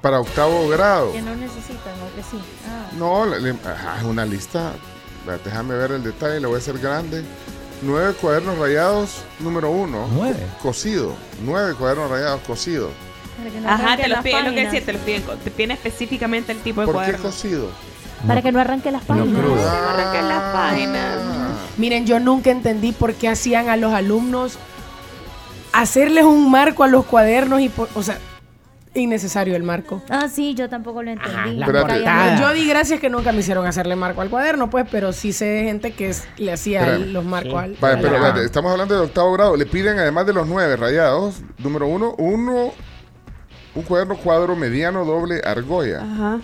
para 0.00 0.20
octavo 0.20 0.68
grado. 0.68 1.12
Que 1.12 1.22
no 1.22 1.34
necesitan, 1.36 1.94
o 2.02 2.14
que 2.16 2.22
sí. 2.22 2.38
Ah. 2.68 2.90
No, 2.98 3.26
le- 3.26 3.40
le- 3.40 3.50
ajá, 3.50 3.98
es 3.98 4.04
una 4.04 4.24
lista. 4.24 4.72
Va, 5.28 5.36
Déjame 5.44 5.74
ver 5.74 5.92
el 5.92 6.02
detalle, 6.02 6.40
le 6.40 6.46
voy 6.46 6.56
a 6.56 6.58
hacer 6.58 6.78
grande. 6.78 7.22
Nueve 7.82 8.14
cuadernos 8.20 8.58
rayados, 8.58 9.22
número 9.40 9.70
uno. 9.70 10.06
Nueve. 10.12 10.38
Cosido. 10.62 11.14
Nueve 11.44 11.74
cuadernos 11.74 12.10
rayados 12.10 12.40
cosidos. 12.46 12.90
Que 13.42 13.60
no 13.60 13.68
Ajá, 13.68 13.82
arranque 13.84 14.02
te 14.02 14.08
lo 14.08 14.14
las 14.16 14.24
piden, 14.24 14.44
lo 14.44 14.50
que 14.52 14.64
decía, 14.64 14.84
te 14.84 14.92
lo 14.92 14.98
piden, 15.00 15.22
te 15.44 15.50
piden 15.50 15.70
específicamente 15.72 16.52
el 16.52 16.58
tipo 16.58 16.80
de 16.80 16.86
¿Por 16.86 16.94
qué 16.94 16.98
cuaderno. 16.98 17.22
cosido? 17.22 17.68
Para 18.26 18.42
que 18.42 18.52
no 18.52 18.60
arranque 18.60 18.90
las 18.90 19.02
páginas. 19.04 19.40
crudo. 19.40 19.56
Para 19.56 20.12
que 20.12 20.22
las 20.22 20.42
páginas. 20.52 21.18
Miren, 21.78 22.06
yo 22.06 22.20
nunca 22.20 22.50
entendí 22.50 22.92
por 22.92 23.14
qué 23.14 23.28
hacían 23.28 23.68
a 23.70 23.76
los 23.76 23.92
alumnos 23.94 24.58
hacerles 25.72 26.24
un 26.24 26.50
marco 26.50 26.84
a 26.84 26.88
los 26.88 27.06
cuadernos 27.06 27.60
y 27.60 27.68
por, 27.68 27.88
o 27.94 28.02
sea, 28.02 28.18
innecesario 28.92 29.54
el 29.54 29.62
marco. 29.62 30.02
Ah, 30.10 30.28
sí, 30.28 30.54
yo 30.54 30.68
tampoco 30.68 31.02
lo 31.02 31.12
entendí. 31.12 31.62
había- 31.62 32.36
Yo 32.40 32.52
di 32.52 32.66
gracias 32.68 32.98
que 32.98 33.08
nunca 33.08 33.30
me 33.32 33.38
hicieron 33.38 33.64
hacerle 33.64 33.94
marco 33.94 34.20
al 34.20 34.28
cuaderno, 34.30 34.68
pues, 34.68 34.84
pero 34.90 35.12
sí 35.12 35.32
sé 35.32 35.44
de 35.44 35.64
gente 35.64 35.92
que 35.92 36.08
es- 36.10 36.24
le 36.38 36.52
hacía 36.52 36.98
los 36.98 37.24
marcos 37.24 37.52
Sí. 37.52 37.58
al 37.58 37.76
Vale, 37.80 37.94
al- 37.94 38.00
pero 38.02 38.14
Ah. 38.14 38.16
espérate, 38.18 38.44
estamos 38.44 38.72
hablando 38.72 38.96
de 38.96 39.00
octavo 39.02 39.32
grado. 39.32 39.56
Le 39.56 39.64
piden, 39.66 39.98
además 39.98 40.26
de 40.26 40.32
los 40.32 40.46
nueve 40.48 40.76
rayados, 40.76 41.36
número 41.58 41.86
uno, 41.86 42.14
uno, 42.18 42.72
un 43.74 43.82
cuaderno 43.82 44.16
cuadro 44.16 44.56
mediano 44.56 45.04
doble 45.04 45.40
argolla. 45.44 46.02
Ajá. 46.02 46.40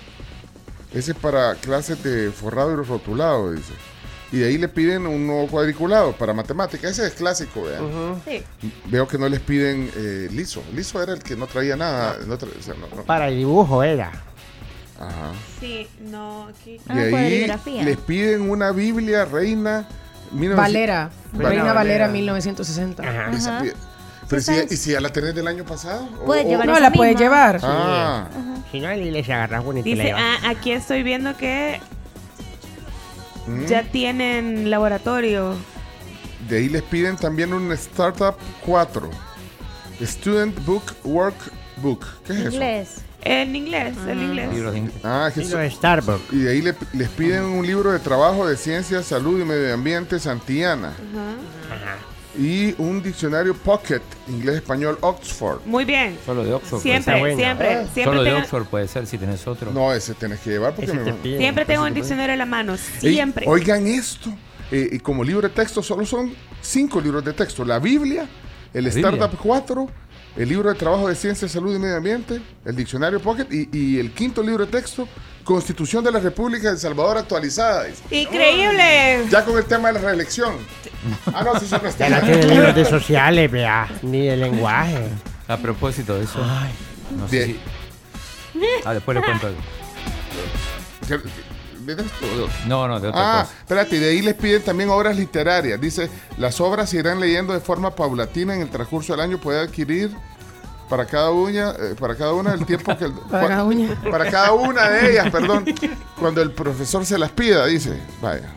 Ese 0.94 1.12
es 1.12 1.18
para 1.18 1.54
clases 1.56 2.02
de 2.02 2.30
forrado 2.30 2.72
y 2.72 2.76
rotulado, 2.84 3.52
dice. 3.52 3.72
Y 4.32 4.38
de 4.38 4.46
ahí 4.48 4.58
le 4.58 4.68
piden 4.68 5.06
un 5.06 5.26
nuevo 5.26 5.46
cuadriculado 5.46 6.12
para 6.12 6.32
matemáticas. 6.32 6.90
Ese 6.92 7.06
es 7.06 7.14
clásico, 7.14 7.62
vean. 7.62 8.20
Sí. 8.24 8.42
Veo 8.86 9.06
que 9.06 9.18
no 9.18 9.28
les 9.28 9.40
piden 9.40 9.90
eh, 9.96 10.28
liso. 10.32 10.62
Liso 10.74 11.00
era 11.02 11.12
el 11.12 11.22
que 11.22 11.36
no 11.36 11.46
traía 11.46 11.76
nada. 11.76 12.16
no 12.26 12.36
tra- 12.38 12.48
o 12.58 12.62
sea, 12.62 12.74
no- 12.74 12.88
no. 12.96 13.02
Para 13.04 13.28
el 13.28 13.36
dibujo 13.36 13.82
era. 13.82 14.10
Ajá. 14.98 15.32
Sí, 15.60 15.86
no, 16.00 16.46
aquí. 16.48 16.80
Ah, 16.88 16.94
y 16.94 17.14
ahí 17.14 17.52
les 17.84 17.96
piden 17.98 18.48
una 18.50 18.72
Biblia 18.72 19.24
reina. 19.26 19.86
1900 20.32 20.56
Valera, 20.56 21.10
Valera. 21.32 21.48
Reina 21.50 21.72
Valera 21.72 22.08
1960. 22.08 23.02
Ajá. 23.02 23.30
Esa 23.30 23.58
Ajá. 23.58 23.66
Pero 24.28 24.42
si. 24.42 24.52
¿Y 24.70 24.76
si 24.76 24.90
ya 24.92 25.00
la 25.00 25.10
tenés 25.10 25.34
del 25.34 25.46
año 25.46 25.64
pasado? 25.64 26.08
O- 26.20 26.24
Puedes 26.26 26.44
o- 26.46 26.48
llevar 26.48 26.66
No, 26.66 26.72
esa 26.72 26.80
la 26.82 26.90
puedes 26.92 27.14
misma. 27.14 27.24
llevar. 27.26 27.60
Ah, 27.62 28.28
Si 28.72 28.80
no, 28.80 28.88
ahí 28.88 29.10
les 29.10 29.28
agarras 29.28 29.64
una 29.64 29.80
y 29.80 29.82
te 29.82 29.90
la 29.90 29.94
Dice, 29.94 30.06
llevas. 30.08 30.22
ah, 30.44 30.48
aquí 30.50 30.72
estoy 30.72 31.02
viendo 31.02 31.36
que 31.36 31.80
mm. 33.46 33.64
ya 33.66 33.82
tienen 33.84 34.70
laboratorio. 34.70 35.54
De 36.48 36.58
ahí 36.58 36.68
les 36.68 36.82
piden 36.82 37.16
también 37.16 37.52
un 37.52 37.70
Startup 37.72 38.34
4. 38.64 39.10
Student 40.00 40.64
Book 40.66 40.92
Workbook. 41.04 42.04
¿Qué 42.26 42.32
es 42.32 42.38
eso? 42.40 42.50
Inglés. 42.52 42.88
En 43.22 43.56
inglés, 43.56 43.94
en 44.06 44.20
inglés. 44.20 44.48
Ah, 45.02 45.30
que 45.34 45.40
Libro 45.40 45.56
eso- 45.60 45.62
de 45.62 45.70
Starbucks. 45.70 46.32
Y 46.32 46.38
de 46.38 46.50
ahí 46.52 46.62
le- 46.62 46.74
les 46.92 47.08
piden 47.08 47.42
un 47.44 47.66
libro 47.66 47.90
de 47.90 47.98
trabajo 47.98 48.46
de 48.46 48.56
ciencia, 48.56 49.02
salud 49.02 49.40
y 49.40 49.44
medio 49.44 49.74
ambiente 49.74 50.20
Santillana. 50.20 50.92
Y 52.38 52.74
un 52.78 53.02
diccionario 53.02 53.54
Pocket, 53.54 54.00
inglés-español 54.28 54.98
Oxford. 55.00 55.60
Muy 55.64 55.84
bien. 55.84 56.18
Solo 56.26 56.44
de 56.44 56.52
Oxford. 56.52 56.80
Siempre, 56.80 57.18
puede 57.18 57.34
ser. 57.36 57.44
siempre, 57.44 57.74
Ah. 57.74 57.86
siempre 57.92 58.04
Solo 58.04 58.22
de 58.22 58.34
Oxford 58.34 58.64
puede 58.66 58.88
ser 58.88 59.06
si 59.06 59.16
tenés 59.18 59.46
otro. 59.46 59.70
No, 59.72 59.92
ese 59.92 60.14
tenés 60.14 60.40
que 60.40 60.50
llevar 60.50 60.74
porque 60.74 60.92
me 60.92 61.04
te 61.04 61.12
piden. 61.14 61.38
Siempre 61.38 61.64
tengo 61.64 61.84
un 61.84 61.94
diccionario 61.94 62.32
en 62.34 62.38
la 62.38 62.46
mano, 62.46 62.74
Ey, 63.02 63.14
siempre. 63.14 63.46
oigan 63.48 63.86
esto. 63.86 64.30
eh, 64.70 64.88
y 64.92 64.98
como 64.98 65.22
libro 65.22 65.46
de 65.48 65.54
texto 65.54 65.80
solo 65.82 66.04
son 66.04 66.34
cinco 66.60 67.00
libros 67.00 67.24
de 67.24 67.32
texto. 67.32 67.64
La 67.64 67.78
Biblia, 67.78 68.26
el 68.74 68.84
La 68.84 68.90
Biblia. 68.90 69.10
Startup 69.10 69.38
4, 69.40 69.88
el 70.36 70.48
libro 70.48 70.68
de 70.70 70.74
trabajo 70.78 71.08
de 71.08 71.14
ciencia, 71.14 71.48
salud 71.48 71.74
y 71.74 71.78
medio 71.78 71.96
ambiente, 71.96 72.40
el 72.64 72.76
diccionario 72.76 73.20
Pocket 73.20 73.46
y, 73.50 73.68
y 73.72 73.98
el 73.98 74.12
quinto 74.12 74.42
libro 74.42 74.66
de 74.66 74.70
texto, 74.72 75.08
Constitución 75.44 76.02
de 76.04 76.10
la 76.12 76.18
República 76.18 76.68
de 76.68 76.74
El 76.74 76.78
Salvador 76.80 77.18
actualizada. 77.18 77.86
Increíble. 78.10 79.24
Ya 79.30 79.44
con 79.44 79.56
el 79.56 79.64
tema 79.64 79.88
de 79.88 79.94
la 79.94 80.00
reelección. 80.00 80.56
Ah, 81.32 81.42
no, 81.44 81.58
sí, 81.58 81.66
son 81.66 81.80
los 81.84 81.96
Ya 81.96 82.08
no 82.10 82.20
tiene 82.20 82.46
libros 82.46 82.74
de 82.74 82.84
sociales, 82.84 83.50
vea. 83.50 83.88
Ni 84.02 84.26
de 84.26 84.36
lenguaje. 84.36 85.08
A 85.48 85.56
propósito 85.56 86.16
de 86.16 86.24
eso. 86.24 86.38
no 87.16 87.28
sé 87.28 87.36
Bien. 87.46 87.60
si- 88.54 88.80
Ah, 88.84 88.94
después 88.94 89.14
le 89.16 89.22
cuento 89.22 89.46
algo. 89.46 89.60
No, 92.66 92.88
no, 92.88 92.98
de 93.00 93.08
otra 93.08 93.40
Ah, 93.40 93.42
cosa. 93.44 93.54
espérate, 93.60 93.96
y 93.96 93.98
de 94.00 94.08
ahí 94.10 94.22
les 94.22 94.34
piden 94.34 94.62
también 94.62 94.90
obras 94.90 95.16
literarias. 95.16 95.80
Dice, 95.80 96.10
las 96.38 96.60
obras 96.60 96.90
se 96.90 96.98
irán 96.98 97.20
leyendo 97.20 97.52
de 97.52 97.60
forma 97.60 97.90
paulatina 97.94 98.54
en 98.54 98.62
el 98.62 98.70
transcurso 98.70 99.12
del 99.12 99.20
año. 99.20 99.38
Puede 99.38 99.60
adquirir 99.60 100.10
para 100.88 101.04
cada 101.06 101.30
una, 101.30 101.70
eh, 101.70 101.94
para 101.98 102.14
cada 102.16 102.32
una 102.32 102.54
el 102.54 102.64
tiempo 102.66 102.96
que... 102.96 103.04
el- 103.06 103.12
Para 103.30 103.48
cada 103.48 103.64
uña. 103.64 104.00
Para 104.10 104.30
cada 104.30 104.52
una 104.52 104.88
de 104.90 105.10
ellas, 105.12 105.30
perdón. 105.30 105.64
Cuando 106.18 106.42
el 106.42 106.50
profesor 106.52 107.04
se 107.06 107.18
las 107.18 107.30
pida, 107.30 107.66
dice. 107.66 107.98
Vaya. 108.20 108.48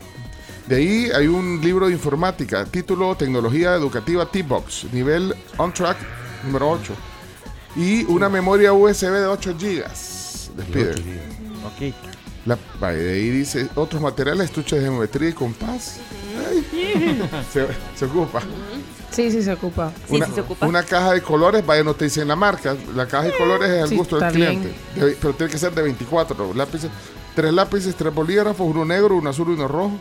De 0.66 0.76
ahí 0.76 1.10
hay 1.14 1.26
un 1.26 1.60
libro 1.60 1.86
de 1.88 1.92
informática, 1.92 2.64
título 2.64 3.16
Tecnología 3.16 3.74
Educativa 3.74 4.24
T-Box, 4.26 4.86
nivel 4.92 5.34
on 5.56 5.72
track 5.74 5.96
número 6.44 6.70
8. 6.70 6.92
Y 7.76 8.04
una 8.04 8.28
memoria 8.28 8.72
USB 8.72 9.10
de 9.10 9.26
8 9.26 9.54
gigas. 9.58 10.50
Les 10.56 10.66
piden. 10.66 11.20
Ok. 11.66 11.94
La, 12.46 12.58
ahí 12.80 13.28
dice 13.30 13.68
otros 13.74 14.00
materiales, 14.00 14.46
estuches 14.46 14.78
de 14.78 14.86
geometría 14.86 15.28
y 15.28 15.32
compás. 15.32 15.98
Ay, 16.48 17.22
se, 17.52 17.66
se 17.94 18.04
ocupa. 18.06 18.40
Sí, 19.10 19.30
sí 19.30 19.42
se 19.42 19.52
ocupa. 19.52 19.92
una, 20.08 20.28
una 20.66 20.82
caja 20.84 21.12
de 21.12 21.20
colores, 21.22 21.66
vaya, 21.66 21.82
no 21.84 21.94
te 21.94 22.04
dicen 22.06 22.28
la 22.28 22.36
marca. 22.36 22.76
La 22.94 23.06
caja 23.06 23.24
de 23.24 23.36
colores 23.36 23.68
es 23.70 23.82
al 23.82 23.88
Sí, 23.88 23.96
gusto 23.96 24.18
del 24.18 24.32
cliente. 24.32 24.72
Pero 24.94 25.34
tiene 25.34 25.52
que 25.52 25.58
ser 25.58 25.74
de 25.74 25.82
24 25.82 26.54
lápices. 26.54 26.90
Tres 27.34 27.52
lápices, 27.52 27.94
tres 27.94 28.14
bolígrafos, 28.14 28.66
uno 28.66 28.84
negro, 28.84 29.16
uno 29.16 29.30
azul 29.30 29.48
y 29.50 29.52
uno 29.52 29.68
rojo. 29.68 29.92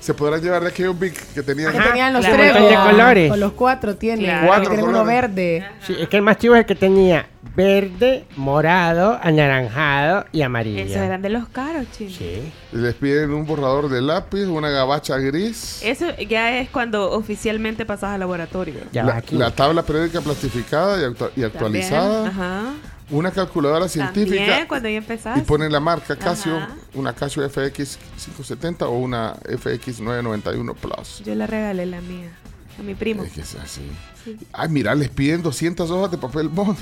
Se 0.00 0.14
podrán 0.14 0.40
llevar 0.40 0.62
de 0.62 0.68
aquellos 0.68 0.98
big 0.98 1.12
que 1.34 1.42
tenían. 1.42 1.72
Que 1.72 1.78
tenían 1.78 2.12
los 2.14 2.24
Claro. 2.24 2.36
tres. 2.42 2.54
De 2.54 2.74
colores. 2.74 3.30
O 3.32 3.36
los 3.36 3.52
cuatro 3.52 3.96
tienen. 3.96 4.24
Claro. 4.26 4.46
Cuatro 4.46 4.70
tienen 4.70 4.86
uno 4.88 5.04
verde. 5.04 5.64
Sí, 5.86 5.94
es 6.00 6.08
que 6.08 6.16
el 6.16 6.22
más 6.22 6.38
chivo 6.38 6.54
es 6.54 6.60
el 6.60 6.66
que 6.66 6.74
tenía 6.74 7.26
verde, 7.54 8.24
morado, 8.36 9.18
anaranjado 9.22 10.24
y 10.32 10.42
amarillo. 10.42 10.80
Esos 10.84 10.96
eran 10.96 11.20
de 11.20 11.28
los 11.30 11.48
caros, 11.48 11.84
chino. 11.96 12.10
Sí. 12.10 12.50
Les 12.72 12.94
piden 12.94 13.32
un 13.32 13.44
borrador 13.46 13.88
de 13.90 14.00
lápiz, 14.00 14.44
una 14.46 14.70
gabacha 14.70 15.18
gris. 15.18 15.80
Eso 15.84 16.06
ya 16.28 16.58
es 16.58 16.70
cuando 16.70 17.10
oficialmente 17.10 17.84
pasas 17.84 18.10
al 18.14 18.20
laboratorio. 18.20 18.80
La, 18.92 19.22
la 19.30 19.50
tabla 19.50 19.82
periódica 19.82 20.20
plastificada 20.20 20.98
y, 21.00 21.04
actua- 21.04 21.30
y 21.36 21.40
También, 21.42 21.46
actualizada. 21.46 22.28
Ajá. 22.28 22.62
Una 23.10 23.30
calculadora 23.30 23.88
científica. 23.88 24.44
También 24.46 24.68
cuando 24.68 24.88
ya 24.88 24.96
empezás. 24.96 25.38
Y 25.38 25.42
ponen 25.42 25.72
la 25.72 25.80
marca 25.80 26.16
Casio, 26.16 26.56
Ajá. 26.56 26.76
una 26.94 27.12
Casio 27.12 27.48
FX 27.48 27.98
570 28.16 28.86
o 28.86 28.98
una 28.98 29.34
FX 29.44 30.00
991 30.00 30.74
Plus. 30.74 31.22
Yo 31.24 31.34
le 31.34 31.46
regalé 31.46 31.86
la 31.86 32.00
mía 32.00 32.30
a 32.78 32.82
mi 32.82 32.94
primo. 32.94 33.22
Es 33.24 33.32
que 33.32 33.40
es 33.40 33.54
así. 33.56 33.82
Sí. 34.24 34.36
Ay, 34.52 34.68
mira, 34.68 34.94
les 34.94 35.08
piden 35.08 35.42
200 35.42 35.90
hojas 35.90 36.10
de 36.10 36.18
papel 36.18 36.48
bond 36.48 36.78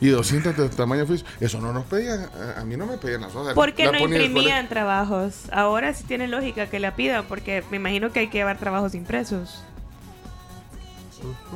y 0.00 0.08
200 0.08 0.56
de 0.56 0.68
tamaño 0.70 1.04
oficio. 1.04 1.26
Eso 1.40 1.60
no 1.60 1.72
nos 1.72 1.84
pedían, 1.84 2.28
a, 2.56 2.64
mí 2.64 2.76
no 2.76 2.86
me 2.86 2.96
pedían 2.98 3.20
las 3.20 3.34
hojas. 3.34 3.54
¿Por 3.54 3.74
qué 3.74 3.86
La 3.86 3.92
no 3.92 3.98
imprimían 3.98 4.68
trabajos? 4.68 5.46
Ahora 5.52 5.92
sí 5.92 6.04
tiene 6.04 6.28
lógica 6.28 6.68
que 6.68 6.80
la 6.80 6.94
pidan, 6.94 7.24
porque 7.28 7.64
me 7.70 7.76
imagino 7.76 8.12
que 8.12 8.20
hay 8.20 8.28
que 8.28 8.38
llevar 8.38 8.58
trabajos 8.58 8.94
impresos. 8.94 9.62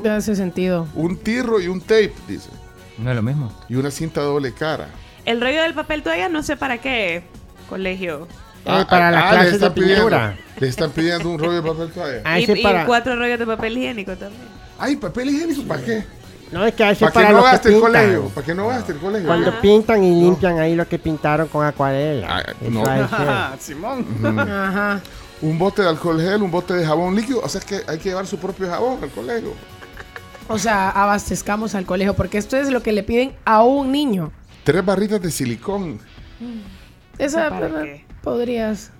Ya 0.02 0.16
hace 0.16 0.36
sentido. 0.36 0.86
Un 0.94 1.16
tirro 1.16 1.60
y 1.60 1.68
un 1.68 1.80
tape, 1.80 2.12
dice. 2.28 2.50
No 2.98 3.10
es 3.10 3.16
lo 3.16 3.22
mismo. 3.22 3.52
Y 3.68 3.74
una 3.76 3.90
cinta 3.90 4.20
doble 4.22 4.52
cara. 4.52 4.88
El 5.24 5.40
rollo 5.40 5.62
del 5.62 5.74
papel 5.74 6.02
toalla 6.02 6.28
no 6.28 6.42
sé 6.42 6.56
para 6.56 6.78
qué, 6.78 7.24
colegio. 7.68 8.26
Eh, 8.64 8.84
para 8.88 9.10
las 9.10 9.22
les 9.22 9.30
clases 9.32 9.50
de 9.50 9.56
están 9.56 9.74
pidiendo- 9.74 9.94
pintura. 10.04 10.36
Le 10.58 10.68
están 10.68 10.90
pidiendo 10.90 11.30
un 11.30 11.38
rollo 11.38 11.62
de 11.62 11.62
papel 11.70 11.90
toalla. 11.92 12.20
Ah, 12.24 12.40
y, 12.40 12.50
y 12.50 12.62
para- 12.62 12.86
cuatro 12.86 13.16
rollos 13.16 13.38
de 13.38 13.46
papel 13.46 13.78
higiénico 13.78 14.12
también. 14.16 14.42
Ay, 14.78 14.96
papel 14.96 15.30
higiénico, 15.30 15.62
¿para 15.64 15.82
qué? 15.82 16.04
No, 16.52 16.64
es 16.64 16.74
que 16.74 16.84
a 16.84 16.88
veces 16.90 17.10
Para 17.12 17.26
que 17.28 17.32
no 17.32 17.42
gaste 17.42 17.74
el 17.74 17.80
colegio. 17.80 18.28
Para 18.28 18.46
que 18.46 18.54
no 18.54 18.68
gaste 18.68 18.92
el 18.92 18.98
colegio. 18.98 19.26
Cuando 19.26 19.60
pintan 19.60 20.04
y 20.04 20.20
limpian 20.20 20.58
ahí 20.60 20.76
lo 20.76 20.86
que 20.88 20.98
pintaron 20.98 21.48
con 21.48 21.66
acuarela. 21.66 22.40
Eso 22.40 22.70
no. 22.70 22.84
que- 22.84 23.58
Simón. 23.60 24.06
Ajá. 24.48 25.00
Un 25.42 25.58
bote 25.58 25.82
de 25.82 25.88
alcohol 25.88 26.20
gel, 26.20 26.42
un 26.42 26.50
bote 26.50 26.74
de 26.74 26.86
jabón 26.86 27.14
líquido. 27.16 27.40
O 27.42 27.48
sea, 27.48 27.58
es 27.60 27.64
que 27.64 27.80
hay 27.88 27.98
que 27.98 28.10
llevar 28.10 28.26
su 28.26 28.38
propio 28.38 28.68
jabón 28.70 28.98
al 29.02 29.10
colegio. 29.10 29.54
O 30.48 30.58
sea, 30.58 30.90
abastezcamos 30.90 31.74
al 31.74 31.86
colegio, 31.86 32.14
porque 32.14 32.38
esto 32.38 32.56
es 32.56 32.70
lo 32.70 32.82
que 32.82 32.92
le 32.92 33.02
piden 33.02 33.34
a 33.44 33.62
un 33.62 33.90
niño. 33.90 34.32
Tres 34.64 34.84
barritas 34.84 35.20
de 35.20 35.30
silicón. 35.30 35.98
Esa 37.18 37.50
podrías. 38.22 38.92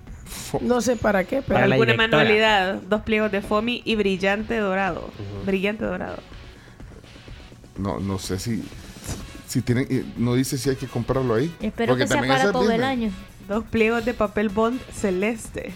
No 0.61 0.81
sé 0.81 0.97
para 0.97 1.23
qué, 1.23 1.41
pero. 1.41 1.59
Para 1.59 1.65
alguna 1.65 1.93
manualidad, 1.93 2.75
dos 2.75 3.01
pliegos 3.01 3.31
de 3.31 3.41
foamy 3.41 3.81
y 3.85 3.95
brillante 3.95 4.57
dorado. 4.57 5.09
Brillante 5.45 5.85
dorado. 5.85 6.17
No, 7.77 7.99
no 7.99 8.17
sé 8.17 8.39
si, 8.39 8.63
si 9.47 9.61
tienen, 9.61 9.87
eh, 9.89 10.03
no 10.17 10.33
dice 10.33 10.57
si 10.57 10.69
hay 10.69 10.75
que 10.75 10.87
comprarlo 10.87 11.35
ahí. 11.35 11.53
Espero 11.61 11.93
Porque 11.93 12.05
que 12.05 12.09
sea 12.09 12.21
para 12.21 12.51
todo 12.51 12.71
el 12.71 12.83
año. 12.83 13.11
Dos 13.47 13.63
pliegos 13.65 14.03
de 14.03 14.13
papel 14.13 14.49
bond 14.49 14.81
celeste. 14.91 15.71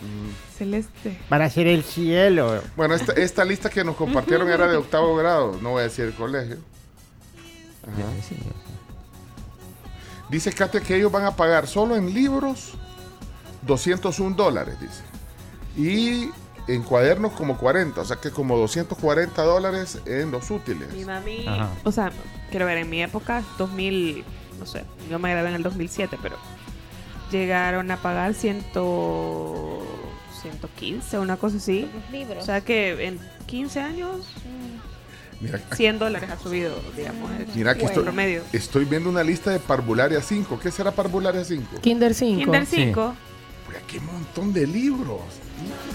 Mm. 0.00 0.51
Celeste. 0.62 1.18
Para 1.28 1.46
hacer 1.46 1.66
el 1.66 1.82
cielo. 1.82 2.62
Bueno, 2.76 2.94
esta, 2.94 3.12
esta 3.12 3.44
lista 3.44 3.68
que 3.68 3.82
nos 3.84 3.96
compartieron 3.96 4.48
era 4.48 4.68
de 4.68 4.76
octavo 4.76 5.16
grado, 5.16 5.58
no 5.60 5.70
voy 5.70 5.80
a 5.80 5.84
decir 5.84 6.04
el 6.04 6.14
colegio. 6.14 6.56
Ajá. 7.82 8.04
Dice 10.28 10.52
Katia 10.52 10.80
que 10.80 10.96
ellos 10.96 11.10
van 11.10 11.24
a 11.24 11.36
pagar 11.36 11.66
solo 11.66 11.96
en 11.96 12.14
libros 12.14 12.74
201 13.66 14.36
dólares, 14.36 14.76
dice. 14.80 15.02
Y 15.76 16.30
en 16.68 16.82
cuadernos 16.82 17.32
como 17.32 17.56
40, 17.58 18.00
o 18.00 18.04
sea 18.04 18.16
que 18.16 18.30
como 18.30 18.56
240 18.56 19.42
dólares 19.42 19.98
en 20.06 20.30
los 20.30 20.50
útiles. 20.50 20.92
Mi 20.92 21.04
mami, 21.04 21.46
Ajá. 21.46 21.70
o 21.84 21.92
sea, 21.92 22.12
quiero 22.50 22.66
ver, 22.66 22.78
en 22.78 22.88
mi 22.88 23.02
época, 23.02 23.42
2000, 23.58 24.24
no 24.58 24.66
sé, 24.66 24.84
yo 25.10 25.18
me 25.18 25.30
gradué 25.32 25.48
en 25.50 25.56
el 25.56 25.62
2007, 25.62 26.18
pero 26.22 26.36
llegaron 27.30 27.90
a 27.90 27.96
pagar 27.96 28.34
100, 28.34 28.72
115, 30.42 31.18
una 31.18 31.36
cosa 31.36 31.56
así. 31.56 31.88
libros. 32.10 32.42
O 32.42 32.46
sea 32.46 32.60
que 32.60 33.06
en 33.06 33.18
15 33.46 33.80
años, 33.80 34.26
Mira, 35.40 35.58
100 35.74 35.98
dólares 35.98 36.30
ha 36.30 36.38
subido, 36.38 36.74
digamos, 36.96 37.30
mira 37.54 37.74
que 37.74 37.84
estoy, 37.84 38.02
promedio. 38.04 38.42
estoy 38.52 38.84
viendo 38.84 39.08
una 39.10 39.22
lista 39.24 39.50
de 39.50 39.58
Parvularia 39.58 40.20
5. 40.20 40.58
¿Qué 40.60 40.70
será 40.70 40.90
Parvularia 40.92 41.44
5? 41.44 41.80
Kinder 41.80 42.14
5. 42.14 42.40
Kinder 42.42 42.66
5. 42.66 43.14
Pues 43.66 43.78
qué 43.88 44.00
montón 44.00 44.52
de 44.52 44.66
libros. 44.66 45.20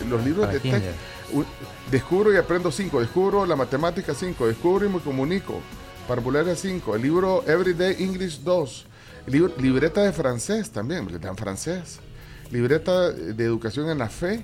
Los 0.10 0.24
libros 0.24 0.46
Para 0.48 0.54
de 0.54 0.62
kinder. 0.62 0.94
Descubro 1.92 2.34
y 2.34 2.38
aprendo 2.38 2.72
5. 2.72 3.00
Descubro 3.02 3.46
la 3.46 3.56
matemática 3.56 4.14
5. 4.14 4.48
Descubro 4.48 4.86
y 4.86 4.90
me 4.90 5.00
comunico. 5.00 5.60
Parvularia 6.08 6.56
5. 6.56 6.96
El 6.96 7.02
libro 7.02 7.44
Everyday 7.48 7.96
English 8.04 8.40
2. 8.42 8.86
El 9.28 9.34
libro- 9.34 9.54
libreta 9.58 10.02
de 10.04 10.12
francés 10.14 10.70
también. 10.72 11.06
Le 11.12 11.20
dan 11.20 11.36
francés. 11.36 12.00
Libreta 12.52 13.12
de 13.12 13.44
educación 13.44 13.90
en 13.90 13.98
la 13.98 14.10
fe. 14.10 14.44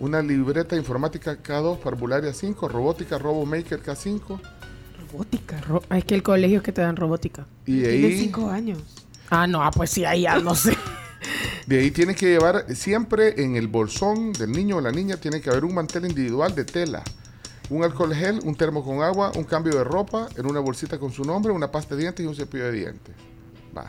Una 0.00 0.20
libreta 0.22 0.76
informática 0.76 1.38
K2, 1.42 1.78
Parvularia 1.78 2.32
5. 2.32 2.68
Robótica 2.68 3.18
RoboMaker 3.18 3.82
K5. 3.82 4.40
Robótica. 5.10 5.60
ro- 5.60 5.82
es 5.90 6.04
que 6.04 6.14
el 6.14 6.22
colegio 6.22 6.58
es 6.58 6.62
que 6.62 6.72
te 6.72 6.80
dan 6.80 6.96
robótica. 6.96 7.46
Y 7.66 7.80
de 7.80 7.90
ahí, 7.90 8.18
5 8.18 8.48
años. 8.50 8.78
Ah, 9.30 9.46
no, 9.46 9.62
ah, 9.62 9.70
pues 9.70 9.90
sí, 9.90 10.04
ahí 10.04 10.22
ya 10.22 10.38
no 10.40 10.54
sé. 10.54 10.76
de 11.66 11.78
ahí 11.80 11.90
tiene 11.90 12.14
que 12.14 12.26
llevar 12.26 12.66
siempre 12.74 13.42
en 13.42 13.56
el 13.56 13.68
bolsón 13.68 14.32
del 14.32 14.52
niño 14.52 14.76
o 14.78 14.80
la 14.80 14.90
niña, 14.92 15.16
tiene 15.16 15.40
que 15.40 15.50
haber 15.50 15.64
un 15.64 15.74
mantel 15.74 16.06
individual 16.06 16.54
de 16.54 16.64
tela. 16.64 17.02
Un 17.70 17.84
alcohol 17.84 18.14
gel, 18.14 18.40
un 18.44 18.54
termo 18.56 18.84
con 18.84 19.02
agua, 19.02 19.32
un 19.36 19.44
cambio 19.44 19.74
de 19.74 19.84
ropa, 19.84 20.28
en 20.36 20.46
una 20.46 20.60
bolsita 20.60 20.98
con 20.98 21.12
su 21.12 21.24
nombre, 21.24 21.52
una 21.52 21.70
pasta 21.70 21.94
de 21.94 22.02
dientes 22.02 22.24
y 22.24 22.28
un 22.28 22.34
cepillo 22.34 22.64
de 22.64 22.72
dientes. 22.72 23.14
Va. 23.76 23.86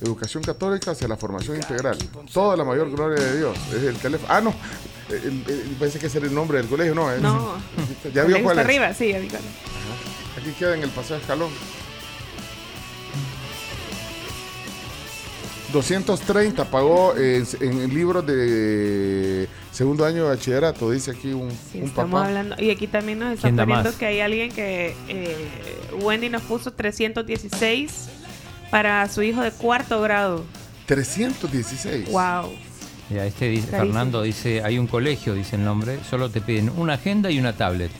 Educación 0.00 0.42
católica 0.42 0.92
hacia 0.92 1.06
la 1.08 1.16
formación 1.16 1.56
integral. 1.56 1.98
Toda 2.32 2.56
la 2.56 2.64
mayor 2.64 2.90
gloria 2.90 3.22
de 3.22 3.38
Dios. 3.38 3.58
Es 3.74 3.82
el 3.82 3.96
teléfono. 3.96 4.32
Ah, 4.32 4.40
no. 4.40 4.54
El- 5.10 5.44
el- 5.46 5.76
pensé 5.78 5.98
que 5.98 6.06
ese 6.06 6.18
era 6.18 6.26
el 6.26 6.34
nombre 6.34 6.58
del 6.58 6.68
colegio, 6.68 6.94
no. 6.94 7.10
es- 7.12 7.20
No. 7.20 7.54
¿Ya 8.14 8.24
vio 8.24 8.36
Está 8.36 8.42
cuál 8.44 8.58
es? 8.58 8.64
arriba, 8.64 8.94
sí, 8.94 9.08
ya 9.08 9.18
vi 9.18 9.28
cuál 9.28 9.42
es. 9.42 10.40
Aquí 10.42 10.52
queda 10.58 10.74
en 10.76 10.82
el 10.84 10.90
Paseo 10.90 11.16
Escalón. 11.18 11.50
230 15.72 16.64
pagó 16.64 17.14
eh, 17.16 17.44
en, 17.60 17.80
en 17.82 17.94
libros 17.94 18.26
de 18.26 19.48
segundo 19.70 20.04
año 20.04 20.24
de 20.24 20.30
bachillerato, 20.30 20.90
dice 20.90 21.12
aquí 21.12 21.28
un, 21.32 21.42
un 21.42 21.50
Estamos 21.84 22.10
papá. 22.10 22.26
hablando, 22.26 22.56
y 22.58 22.70
aquí 22.70 22.88
también 22.88 23.20
nos 23.20 23.34
está 23.34 23.42
¿Quién 23.48 23.56
da 23.56 23.66
poniendo 23.66 23.96
que 23.96 24.06
hay 24.06 24.20
alguien 24.20 24.50
que 24.50 24.96
eh, 25.08 25.36
Wendy 26.02 26.28
nos 26.28 26.42
puso 26.42 26.72
316 26.72 28.08
para 28.70 29.08
su 29.08 29.22
hijo 29.22 29.42
de 29.42 29.50
cuarto 29.50 30.00
grado. 30.00 30.44
316. 30.86 32.10
Wow. 32.10 32.52
Ya, 33.10 33.24
este 33.24 33.48
dice. 33.48 33.66
Fernando 33.68 34.22
dice, 34.22 34.62
hay 34.62 34.78
un 34.78 34.86
colegio, 34.86 35.34
dice 35.34 35.56
el 35.56 35.64
nombre, 35.64 35.98
solo 36.08 36.30
te 36.30 36.40
piden 36.40 36.70
una 36.76 36.94
agenda 36.94 37.30
y 37.30 37.38
una 37.38 37.52
tablet. 37.52 37.90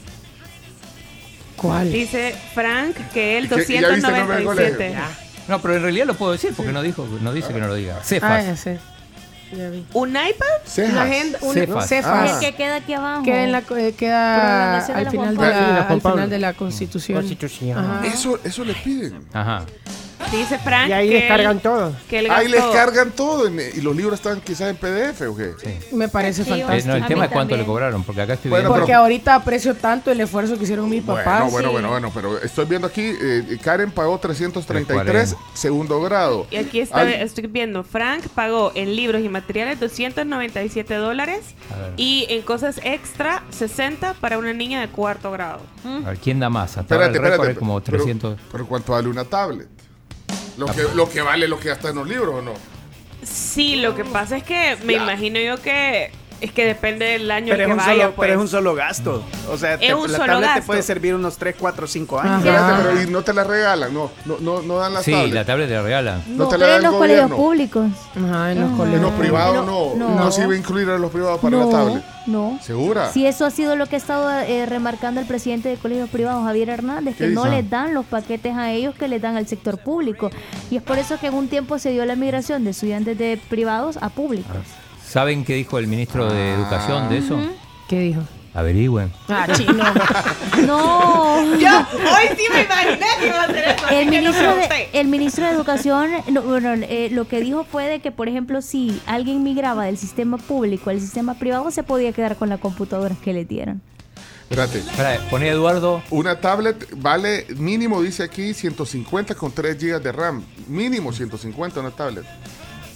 ¿Cuál? 1.56 1.92
Dice 1.92 2.34
Frank 2.54 2.96
que 3.12 3.38
¿Y 3.40 3.44
y 3.44 3.48
ya 3.48 3.56
viste 3.56 3.76
el 3.78 4.02
nombre 4.02 4.20
del 4.20 4.44
297. 4.44 4.94
No, 5.48 5.60
pero 5.60 5.76
en 5.76 5.82
realidad 5.82 6.06
lo 6.06 6.14
puedo 6.14 6.32
decir 6.32 6.52
porque 6.56 6.72
no 6.72 6.80
dijo, 6.80 7.06
no 7.20 7.32
dice 7.32 7.52
que 7.52 7.60
no 7.60 7.66
lo 7.66 7.74
diga. 7.74 8.02
Cefas. 8.02 8.30
Ah, 8.30 8.42
ya 8.42 8.56
sé. 8.56 8.78
Ya 9.52 9.68
vi. 9.68 9.84
¿Un 9.92 10.10
iPad? 10.10 10.92
La 10.94 11.02
agenda, 11.02 11.38
una, 11.42 11.54
Cefas. 11.54 11.88
Cefas. 11.88 12.30
El 12.34 12.50
que 12.50 12.56
queda 12.56 12.76
aquí 12.76 12.94
abajo. 12.94 13.24
Queda, 13.24 13.42
en 13.42 13.52
la, 13.52 13.58
eh, 13.76 13.94
queda 13.98 14.80
Prolongación 14.86 14.94
de 14.94 14.98
al 15.00 15.04
la 15.04 15.10
final 15.10 15.36
de 15.36 15.42
la, 15.42 15.84
Juan 15.88 16.00
Pablo. 16.00 16.16
final 16.16 16.30
de 16.30 16.38
la 16.38 16.52
Constitución. 16.52 17.18
Constitución. 17.18 17.78
Ajá. 17.78 18.06
Eso, 18.06 18.38
eso 18.44 18.64
le 18.64 18.74
piden. 18.74 19.26
Ajá. 19.32 19.64
Dice 20.30 20.58
Frank 20.58 20.88
Y 20.88 20.92
ahí 20.92 21.08
que 21.08 21.14
descargan 21.16 21.56
él- 21.56 21.62
todo. 21.62 21.92
Que 22.08 22.18
él 22.20 22.30
Ahí 22.30 22.46
les 22.48 22.62
cargan 22.66 23.10
todo 23.10 23.46
en- 23.48 23.58
y 23.60 23.80
los 23.80 23.96
libros 23.96 24.14
están 24.14 24.40
quizás 24.40 24.68
en 24.70 24.76
PDF 24.76 25.22
o 25.28 25.34
qué. 25.36 25.52
Me 25.92 26.08
parece 26.08 26.42
Eh, 26.42 26.44
fantástico. 26.44 26.88
no, 26.88 26.94
el 26.96 27.06
tema 27.06 27.24
es 27.24 27.30
cuánto 27.32 27.56
le 27.56 27.64
cobraron, 27.64 28.04
porque 28.04 28.22
acá 28.22 28.34
estoy 28.34 28.50
Bueno, 28.50 28.68
viendo. 28.68 28.78
Porque 28.78 28.94
ahorita 28.94 29.34
aprecio 29.34 29.74
tanto 29.74 30.10
el 30.12 30.20
esfuerzo 30.20 30.56
que 30.56 30.64
hicieron 30.64 30.88
mis 30.88 31.02
papás. 31.02 31.24
Bueno, 31.24 31.50
bueno, 31.50 31.68
y- 31.68 31.72
bueno, 31.72 31.88
bueno, 31.90 32.10
pero 32.14 32.38
estoy 32.42 32.64
viendo 32.66 32.86
aquí, 32.86 33.02
eh, 33.20 33.58
Karen 33.62 33.90
pagó 33.90 34.18
333, 34.18 35.30
340. 35.30 35.36
segundo 35.54 36.00
grado. 36.00 36.46
Y 36.50 36.56
aquí 36.56 36.80
está, 36.80 37.00
Al- 37.00 37.08
estoy 37.14 37.46
viendo, 37.48 37.82
Frank 37.82 38.24
pagó 38.34 38.72
en 38.74 38.94
libros 38.94 39.22
y 39.22 39.28
materiales 39.28 39.80
297 39.80 40.94
dólares 40.94 41.40
y 41.96 42.26
en 42.28 42.42
cosas 42.42 42.80
extra 42.84 43.42
60 43.50 44.14
para 44.14 44.38
una 44.38 44.52
niña 44.52 44.80
de 44.80 44.88
cuarto 44.88 45.30
grado. 45.32 45.60
A 46.04 46.10
ver, 46.10 46.18
¿quién 46.18 46.38
da 46.38 46.48
más? 46.48 46.70
Hasta 46.76 46.82
Espérate, 46.82 47.18
el 47.18 47.24
espérate. 47.24 47.52
es 47.52 47.58
como 47.58 47.80
pero- 47.80 47.96
300. 47.98 48.38
Pero, 48.52 48.66
¿cuánto 48.66 48.92
vale 48.92 49.08
una 49.08 49.24
tablet? 49.24 49.68
Lo 50.56 50.66
que, 50.66 50.82
lo 50.94 51.08
que 51.08 51.22
vale 51.22 51.48
lo 51.48 51.58
que 51.58 51.70
está 51.70 51.90
en 51.90 51.96
los 51.96 52.08
libros 52.08 52.34
o 52.36 52.42
no. 52.42 52.54
Sí, 53.22 53.76
lo 53.76 53.94
que 53.94 54.04
pasa 54.04 54.38
es 54.38 54.44
que 54.44 54.76
me 54.84 54.94
imagino 54.94 55.38
yo 55.40 55.60
que 55.60 56.10
es 56.40 56.52
que 56.52 56.64
depende 56.64 57.04
del 57.06 57.30
año 57.30 57.48
Pero 57.50 57.62
es, 57.62 57.66
que 57.66 57.72
un 57.72 57.78
vaya, 57.78 57.92
solo, 58.02 58.14
pues. 58.14 58.26
pero 58.26 58.38
es 58.38 58.42
un 58.42 58.48
solo 58.48 58.74
gasto. 58.74 59.24
O 59.50 59.56
sea, 59.58 59.78
te- 59.78 59.88
Es 59.88 59.94
un 59.94 60.10
la 60.10 60.18
solo 60.18 60.32
tablet 60.32 60.54
te 60.54 60.62
puede 60.62 60.82
servir 60.82 61.14
unos 61.14 61.36
3, 61.36 61.54
4, 61.58 61.86
5 61.86 62.20
años. 62.20 62.42
Pero 62.42 63.02
y 63.02 63.06
no 63.10 63.22
te 63.22 63.32
la 63.34 63.44
regalan, 63.44 63.92
no, 63.92 64.10
no, 64.24 64.38
no, 64.40 64.62
no 64.62 64.76
dan 64.78 64.94
las 64.94 65.04
Sí, 65.04 65.12
tablets. 65.12 65.34
la 65.34 65.44
tablet 65.44 65.68
te 65.68 65.74
la 65.74 65.82
regalan. 65.82 66.22
No 66.28 66.48
te 66.48 66.58
la 66.58 66.64
pero 66.66 66.70
da 66.72 66.76
en 66.76 66.82
los 66.84 66.94
colegios 66.94 67.30
públicos. 67.30 67.86
Ajá, 68.16 68.52
en 68.52 68.60
los 68.60 68.70
En 68.70 68.76
colegios. 68.76 69.02
los 69.02 69.12
privados 69.12 69.66
no, 69.66 69.94
No, 69.96 70.14
no, 70.16 70.30
se 70.32 70.42
iba 70.42 70.52
a 70.52 70.56
incluir 70.56 70.88
a 70.90 70.98
los 70.98 71.10
privados 71.10 71.40
para 71.40 71.56
no, 71.56 71.64
la 71.66 71.70
tablet. 71.70 72.04
No. 72.26 72.58
¿Segura? 72.62 73.10
Si 73.12 73.26
eso 73.26 73.44
ha 73.44 73.50
sido 73.50 73.76
lo 73.76 73.86
que 73.86 73.96
ha 73.96 73.98
estado 73.98 74.30
eh, 74.30 74.66
remarcando 74.66 75.20
el 75.20 75.26
presidente 75.26 75.68
de 75.68 75.76
colegios 75.76 76.08
privados, 76.10 76.44
Javier 76.44 76.68
Hernández, 76.68 77.16
¿Qué 77.16 77.24
que 77.28 77.30
no 77.30 77.46
les 77.46 77.68
dan 77.68 77.94
los 77.94 78.04
paquetes 78.06 78.54
a 78.56 78.70
ellos 78.70 78.94
que 78.94 79.08
les 79.08 79.20
dan 79.22 79.36
al 79.36 79.46
sector 79.46 79.78
público. 79.78 80.30
Y 80.70 80.76
es 80.76 80.82
por 80.82 80.98
eso 80.98 81.18
que 81.18 81.26
en 81.28 81.34
un 81.34 81.48
tiempo 81.48 81.78
se 81.78 81.90
dio 81.90 82.04
la 82.04 82.16
migración 82.16 82.62
de 82.64 82.70
estudiantes 82.70 83.18
de 83.18 83.40
privados 83.48 83.96
a 84.00 84.10
públicos. 84.10 84.56
¿Saben 85.10 85.44
qué 85.44 85.54
dijo 85.54 85.76
el 85.76 85.88
ministro 85.88 86.32
de 86.32 86.54
Educación 86.54 87.08
de 87.08 87.18
eso? 87.18 87.36
¿Qué 87.88 87.98
dijo? 87.98 88.20
Averigüen. 88.54 89.10
Ah, 89.28 89.48
chino. 89.56 89.82
No. 90.64 91.58
Yo 91.58 91.78
hoy 91.78 92.28
sí 92.36 92.44
me 92.52 92.62
imaginé 92.62 93.06
que 93.18 93.26
iba 93.26 93.42
a 93.42 93.46
eso. 93.46 93.86
así 93.86 93.94
El 93.96 94.08
ministro, 94.08 94.54
de, 94.54 94.88
el 94.92 95.08
ministro 95.08 95.46
de 95.46 95.50
Educación 95.50 96.10
no, 96.30 96.42
bueno, 96.42 96.74
eh, 96.74 97.08
lo 97.10 97.26
que 97.26 97.40
dijo 97.40 97.64
fue 97.64 97.88
de 97.88 97.98
que, 97.98 98.12
por 98.12 98.28
ejemplo, 98.28 98.62
si 98.62 99.02
alguien 99.04 99.42
migraba 99.42 99.86
del 99.86 99.98
sistema 99.98 100.38
público 100.38 100.90
al 100.90 101.00
sistema 101.00 101.34
privado, 101.34 101.68
se 101.72 101.82
podía 101.82 102.12
quedar 102.12 102.36
con 102.36 102.48
la 102.48 102.58
computadora 102.58 103.16
que 103.20 103.32
le 103.32 103.44
dieran. 103.44 103.80
Espérate. 104.42 104.78
Espera, 104.78 105.18
poné 105.28 105.48
Eduardo. 105.48 106.04
Una 106.10 106.38
tablet 106.38 106.86
vale 106.94 107.46
mínimo, 107.56 108.00
dice 108.00 108.22
aquí, 108.22 108.54
150 108.54 109.34
con 109.34 109.50
3 109.50 109.76
GB 109.76 110.00
de 110.00 110.12
RAM. 110.12 110.44
Mínimo 110.68 111.12
150 111.12 111.80
una 111.80 111.90
tablet. 111.90 112.24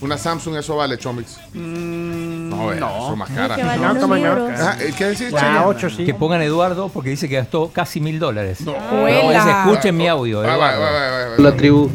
Una 0.00 0.18
Samsung, 0.18 0.56
eso 0.56 0.76
vale, 0.76 0.98
Chomix. 0.98 1.38
no, 1.54 2.66
vea, 2.66 2.80
no. 2.80 2.88
eso 2.96 3.12
es 3.12 3.18
más 3.18 3.30
Es 3.30 3.36
cara. 3.36 3.56
que 3.56 3.62
valen 3.64 3.82
los 4.00 4.10
libros. 4.18 4.50
Ah, 4.60 4.76
¿eh, 4.80 4.92
¿Qué 4.96 5.04
decís, 5.06 5.28
Chino? 5.28 5.66
ocho, 5.66 5.88
sí. 5.88 6.04
Que 6.04 6.12
pongan 6.14 6.42
Eduardo 6.42 6.88
porque 6.88 7.10
dice 7.10 7.28
que 7.28 7.36
gastó 7.36 7.70
casi 7.72 8.00
mil 8.00 8.18
dólares. 8.18 8.60
No. 8.62 8.74
Abuela. 8.76 9.64
escuchen 9.66 9.96
mi 9.96 10.06
audio. 10.08 10.40
Va, 10.42 10.56
va, 10.56 10.74
Eduardo. 10.74 10.80
va, 10.82 10.90
va, 10.90 11.10
va, 11.10 11.28
va. 11.36 11.38
La 11.38 11.56
tribu, 11.56 11.88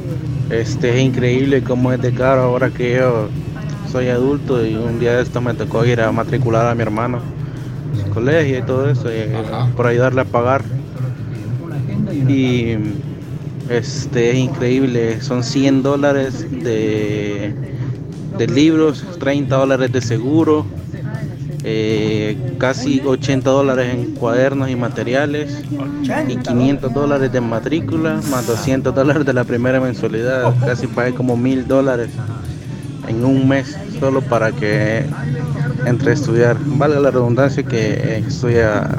este 0.50 0.96
es 0.96 1.00
increíble 1.02 1.64
cómo 1.64 1.92
es 1.92 2.02
de 2.02 2.14
caro 2.14 2.42
ahora 2.44 2.70
que 2.72 2.96
yo 2.96 3.30
soy 3.92 4.08
adulto 4.10 4.66
y 4.66 4.76
un 4.76 5.00
día 5.00 5.16
de 5.18 5.24
esto 5.24 5.42
me 5.42 5.54
tocó 5.54 5.86
ir 5.86 6.02
a 6.02 6.12
matricular 6.12 6.66
a 6.68 6.76
mi 6.76 6.82
hermano 6.82 7.20
en 7.94 8.06
su 8.06 8.10
colegio 8.12 8.58
y 8.60 8.62
todo 8.62 8.90
eso, 8.90 9.10
y, 9.12 9.16
eh, 9.18 9.32
por 9.76 9.88
ayudarle 9.88 10.22
a 10.22 10.26
pagar. 10.26 10.64
Y 12.28 12.76
este 13.70 14.32
es 14.32 14.36
increíble, 14.36 15.22
son 15.22 15.44
100 15.44 15.84
dólares 15.84 16.46
de, 16.52 17.54
de 18.38 18.48
libros, 18.48 19.04
30 19.20 19.56
dólares 19.56 19.92
de 19.92 20.02
seguro, 20.02 20.66
eh, 21.64 22.38
casi 22.58 23.02
80 23.06 23.50
dólares 23.50 23.94
en 23.94 24.16
cuadernos 24.16 24.70
y 24.70 24.76
materiales 24.76 25.62
y 26.28 26.38
500 26.38 26.94
dólares 26.94 27.32
de 27.32 27.42
matrícula 27.42 28.22
más 28.32 28.48
200 28.48 28.96
dólares 28.96 29.26
de 29.26 29.34
la 29.34 29.44
primera 29.44 29.80
mensualidad. 29.80 30.54
Casi 30.66 30.88
pagué 30.88 31.14
como 31.14 31.36
mil 31.36 31.68
dólares 31.68 32.10
en 33.08 33.26
un 33.26 33.48
mes 33.48 33.78
solo 34.00 34.22
para 34.22 34.52
que 34.52 35.06
entre 35.86 36.12
a 36.12 36.14
estudiar. 36.14 36.58
Valga 36.66 37.00
la 37.00 37.12
redundancia 37.12 37.64
que 37.64 38.24
estudia 38.26 38.90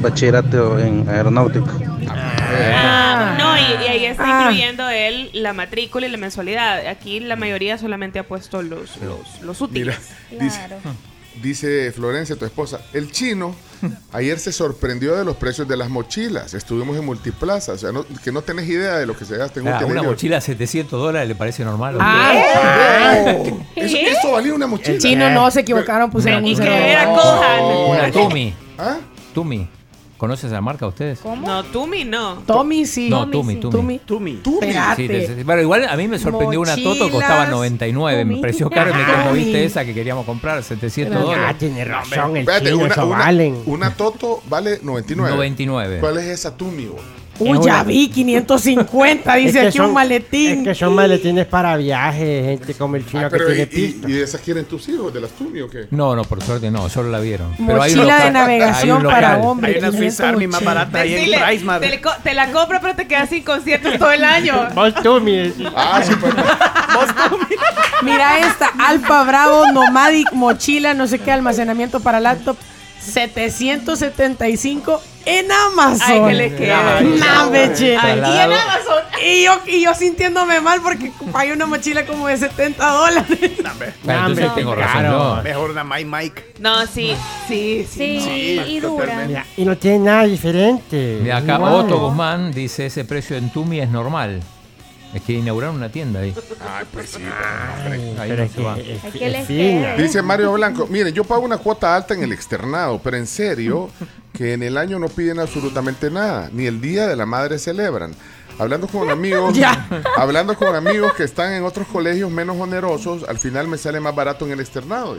bachillerato 0.00 0.78
en 0.78 1.08
aeronáutica. 1.08 1.70
Ah, 2.10 3.47
y, 3.58 3.84
y 3.84 3.88
ahí 3.88 4.04
está 4.06 4.24
Ah. 4.26 4.42
incluyendo 4.42 4.88
él 4.88 5.30
la 5.32 5.52
matrícula 5.52 6.06
y 6.06 6.10
la 6.10 6.16
mensualidad. 6.18 6.86
Aquí 6.86 7.20
la 7.20 7.36
mayoría 7.36 7.78
solamente 7.78 8.18
ha 8.18 8.26
puesto 8.26 8.62
los, 8.62 8.96
los, 8.98 9.40
los 9.42 9.60
útiles. 9.60 9.96
Mira, 10.30 10.44
dice, 10.44 10.60
dice 11.42 11.92
Florencia, 11.92 12.36
tu 12.36 12.44
esposa, 12.44 12.80
el 12.92 13.10
chino 13.12 13.54
ayer 14.12 14.40
se 14.40 14.50
sorprendió 14.52 15.14
de 15.16 15.24
los 15.24 15.36
precios 15.36 15.68
de 15.68 15.76
las 15.76 15.88
mochilas. 15.88 16.52
Estuvimos 16.54 16.96
en 16.96 17.04
Multiplaza, 17.04 17.72
o 17.74 17.78
sea, 17.78 17.92
no- 17.92 18.04
que 18.24 18.32
no 18.32 18.42
tenés 18.42 18.68
idea 18.68 18.96
de 18.98 19.06
lo 19.06 19.16
que 19.16 19.24
se 19.24 19.36
gasta 19.36 19.60
en 19.60 19.68
un 19.68 19.72
Ah, 19.72 19.80
una 19.86 20.02
mochila 20.02 20.38
a 20.38 20.40
700 20.40 21.00
dólares 21.00 21.28
le 21.28 21.34
parece 21.36 21.64
normal. 21.64 21.96
Ah, 22.00 23.36
Eso, 23.76 23.96
eso 23.96 24.32
valía 24.32 24.52
una 24.54 24.66
mochila. 24.66 24.94
El 24.96 25.00
chino 25.00 25.30
no 25.30 25.48
se 25.50 25.60
equivocaron, 25.60 26.10
pusieron 26.10 26.44
un 26.44 26.56
que 26.56 26.90
era 26.92 27.04
Kohan. 27.06 27.60
Una 27.62 28.10
Tumi. 28.10 28.52
¿Ah? 28.76 28.96
Tumi. 29.32 29.68
¿Conoces 30.18 30.50
la 30.50 30.60
marca 30.60 30.84
ustedes? 30.86 31.20
No, 31.24 31.62
Tumi 31.64 32.04
no. 32.04 32.42
Tommy 32.44 32.84
sí. 32.86 33.08
No, 33.08 33.30
Tumi, 33.30 33.56
Tumi. 33.56 34.00
Tumi. 34.04 34.34
Tumi. 34.42 34.72
Sí, 34.96 35.06
te- 35.08 35.44
bueno, 35.44 35.62
igual 35.62 35.86
a 35.88 35.96
mí 35.96 36.08
me 36.08 36.18
sorprendió 36.18 36.60
una 36.60 36.74
Toto, 36.74 36.88
Mochilas. 36.88 37.10
costaba 37.12 37.46
99, 37.46 38.24
me 38.24 38.30
Tumi. 38.32 38.40
pareció 38.40 38.68
caro 38.68 38.90
y 38.90 38.94
me 38.94 39.04
Tumi. 39.04 39.16
conmoviste 39.16 39.64
esa 39.64 39.84
que 39.84 39.94
queríamos 39.94 40.26
comprar, 40.26 40.62
700 40.64 41.16
Era- 41.16 41.22
Ah, 41.22 41.24
dólares. 41.36 41.58
tiene 41.58 41.84
razón, 41.84 42.30
el 42.36 42.38
Espérate, 42.38 42.64
chino, 42.66 42.78
una, 42.84 42.92
eso 42.94 43.06
una- 43.06 43.18
valen. 43.18 43.62
una 43.66 43.94
Toto 43.94 44.42
vale 44.48 44.80
99. 44.82 45.36
99. 45.36 45.98
¿Cuál 46.00 46.18
es 46.18 46.24
esa 46.26 46.56
Tumi? 46.56 46.86
bo? 46.86 46.96
Uy, 47.40 47.58
ya 47.64 47.82
vi, 47.84 48.08
550, 48.08 49.34
dice 49.36 49.48
Es 49.48 49.52
que 49.62 49.68
aquí 49.68 49.78
un 49.80 49.86
son- 49.86 49.94
maletín. 49.94 50.58
Es 50.60 50.64
que 50.64 50.74
son 50.74 50.94
maletines 50.94 51.46
para 51.46 51.76
viajes, 51.76 52.44
gente 52.44 52.74
como 52.74 52.96
el 52.96 53.06
chino 53.06 53.26
Ah, 53.26 53.30
que 53.30 53.36
pero 53.38 53.46
tiene 53.46 53.68
y, 53.72 54.00
y- 54.06 54.12
de 54.12 54.22
esas 54.22 54.40
quieren 54.40 54.64
tus 54.64 54.88
hijos, 54.88 55.12
de 55.14 55.20
las 55.20 55.30
Tumi 55.30 55.60
o 55.60 55.68
qué? 55.68 55.86
No, 55.90 56.14
no, 56.16 56.24
por 56.24 56.42
suerte 56.42 56.70
no, 56.70 56.88
solo 56.88 57.10
la 57.10 57.20
vieron. 57.20 57.52
hay 57.52 57.58
un 57.60 57.66
Mochila 57.66 58.02
local- 58.04 58.22
de 58.24 58.30
navegación 58.32 58.98
hay 58.98 59.04
un 59.06 59.10
para 59.12 59.38
hombres. 59.38 59.74
Hay 59.76 59.88
una 59.88 59.96
Swiss 59.98 60.20
Army 60.20 60.46
más 60.46 60.60
580. 60.60 60.64
barata 60.74 60.98
ahí 61.00 61.32
en 61.32 61.40
Price 61.46 61.64
Mart. 61.64 61.84
te, 62.22 62.34
la 62.34 62.50
compro, 62.52 62.78
pero 62.80 62.94
te 62.96 63.06
quedas 63.06 63.28
sin 63.28 63.42
conciertos 63.44 63.98
todo 63.98 64.10
el 64.12 64.24
año. 64.24 64.68
Vos 64.74 64.94
tú, 65.02 65.20
mi. 65.20 65.52
Ah, 65.76 66.00
sí, 66.04 66.12
pues, 66.20 66.34
Mira 68.02 68.38
esta, 68.40 68.70
Alfa 68.78 69.24
Bravo 69.24 69.64
Nomadic 69.72 70.32
Mochila, 70.32 70.94
no 70.94 71.06
sé 71.06 71.18
qué, 71.18 71.32
almacenamiento 71.32 72.00
para 72.00 72.20
laptop, 72.20 72.56
775 73.12 75.02
en 75.24 75.46
Amazon. 75.52 76.00
Ay, 76.06 76.22
que 76.28 76.34
le 76.34 76.54
queda. 76.56 77.00
Nah. 77.00 77.44
Aquí 77.44 77.84
en. 77.86 77.98
Amazon. 77.98 79.02
Y 79.24 79.44
yo, 79.44 79.60
y 79.66 79.82
yo 79.82 79.94
sintiéndome 79.94 80.60
mal 80.60 80.80
porque 80.80 81.10
pagué 81.32 81.52
una 81.52 81.66
mochila 81.66 82.06
como 82.06 82.28
de 82.28 82.36
70 82.36 82.88
dólares. 82.90 83.26
Ah, 84.06 84.20
entonces 84.20 84.46
No, 84.46 84.54
tengo 84.54 84.74
razón 84.74 85.00
claro. 85.00 85.36
yo. 85.36 85.42
Mejor 85.42 85.70
una 85.70 85.84
My 85.84 86.04
Mike. 86.04 86.54
No, 86.60 86.86
sí, 86.86 87.14
sí, 87.46 87.86
sí. 87.90 88.20
Sí, 88.20 88.60
y 88.66 88.80
dura. 88.80 89.24
Mira, 89.26 89.44
y 89.56 89.64
no 89.64 89.76
tiene 89.76 89.98
nada 89.98 90.24
diferente. 90.24 91.18
Mira, 91.22 91.38
acá 91.38 91.56
Igual. 91.56 91.72
Otto 91.74 91.98
Guzmán 91.98 92.52
dice 92.52 92.86
ese 92.86 93.04
precio 93.04 93.36
en 93.36 93.50
Tumi 93.50 93.80
es 93.80 93.90
normal. 93.90 94.40
Es 95.14 95.22
que 95.22 95.32
inauguraron 95.32 95.76
una 95.76 95.90
tienda 95.90 96.20
ahí. 96.20 96.34
Ay, 96.60 96.84
pues 96.92 97.10
sí. 97.10 97.22
Ahí 98.18 98.30
no 98.30 98.42
es 98.42 98.52
se 98.52 98.62
va. 98.62 98.78
es- 98.78 99.00
que 99.12 99.44
fina. 99.46 99.94
Dice 99.96 100.20
Mario 100.22 100.52
Blanco, 100.52 100.86
miren, 100.86 101.14
yo 101.14 101.24
pago 101.24 101.42
una 101.42 101.56
cuota 101.58 101.94
alta 101.96 102.12
en 102.14 102.22
el 102.22 102.32
externado, 102.32 103.00
pero 103.02 103.16
en 103.16 103.26
serio, 103.26 103.88
que 104.34 104.52
en 104.52 104.62
el 104.62 104.76
año 104.76 104.98
no 104.98 105.08
piden 105.08 105.38
absolutamente 105.40 106.10
nada, 106.10 106.50
ni 106.52 106.66
el 106.66 106.80
Día 106.80 107.06
de 107.06 107.16
la 107.16 107.24
Madre 107.26 107.58
celebran. 107.58 108.14
Hablando 108.58 108.88
con 108.88 109.08
amigos, 109.08 109.56
hablando 110.16 110.56
con 110.56 110.74
amigos 110.74 111.12
que 111.14 111.22
están 111.24 111.52
en 111.52 111.62
otros 111.62 111.86
colegios 111.86 112.28
menos 112.30 112.56
onerosos, 112.58 113.22
al 113.28 113.38
final 113.38 113.68
me 113.68 113.78
sale 113.78 114.00
más 114.00 114.14
barato 114.14 114.44
en 114.46 114.52
el 114.52 114.60
externado. 114.60 115.16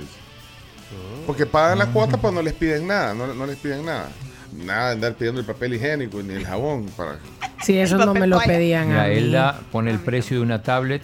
Porque 1.26 1.46
pagan 1.46 1.80
la 1.80 1.86
cuota, 1.88 2.18
pues 2.18 2.34
no 2.34 2.42
les 2.42 2.54
piden 2.54 2.88
nada, 2.88 3.14
no, 3.14 3.34
no 3.34 3.46
les 3.46 3.56
piden 3.58 3.86
nada. 3.86 4.10
Nada 4.54 4.88
de 4.88 4.94
andar 4.94 5.14
pidiendo 5.16 5.40
el 5.42 5.46
papel 5.48 5.74
higiénico 5.76 6.22
ni 6.24 6.34
el 6.34 6.46
jabón 6.46 6.86
para. 6.98 7.20
Sí, 7.64 7.78
eso 7.78 7.98
no 7.98 8.14
me 8.14 8.26
lo 8.28 8.40
pedían 8.40 8.92
a 8.92 9.04
Mira, 9.04 9.08
mí. 9.08 9.16
Elda 9.18 9.60
pone 9.72 9.92
el 9.92 10.00
precio 10.00 10.38
de 10.38 10.44
una 10.44 10.64
tablet 10.64 11.04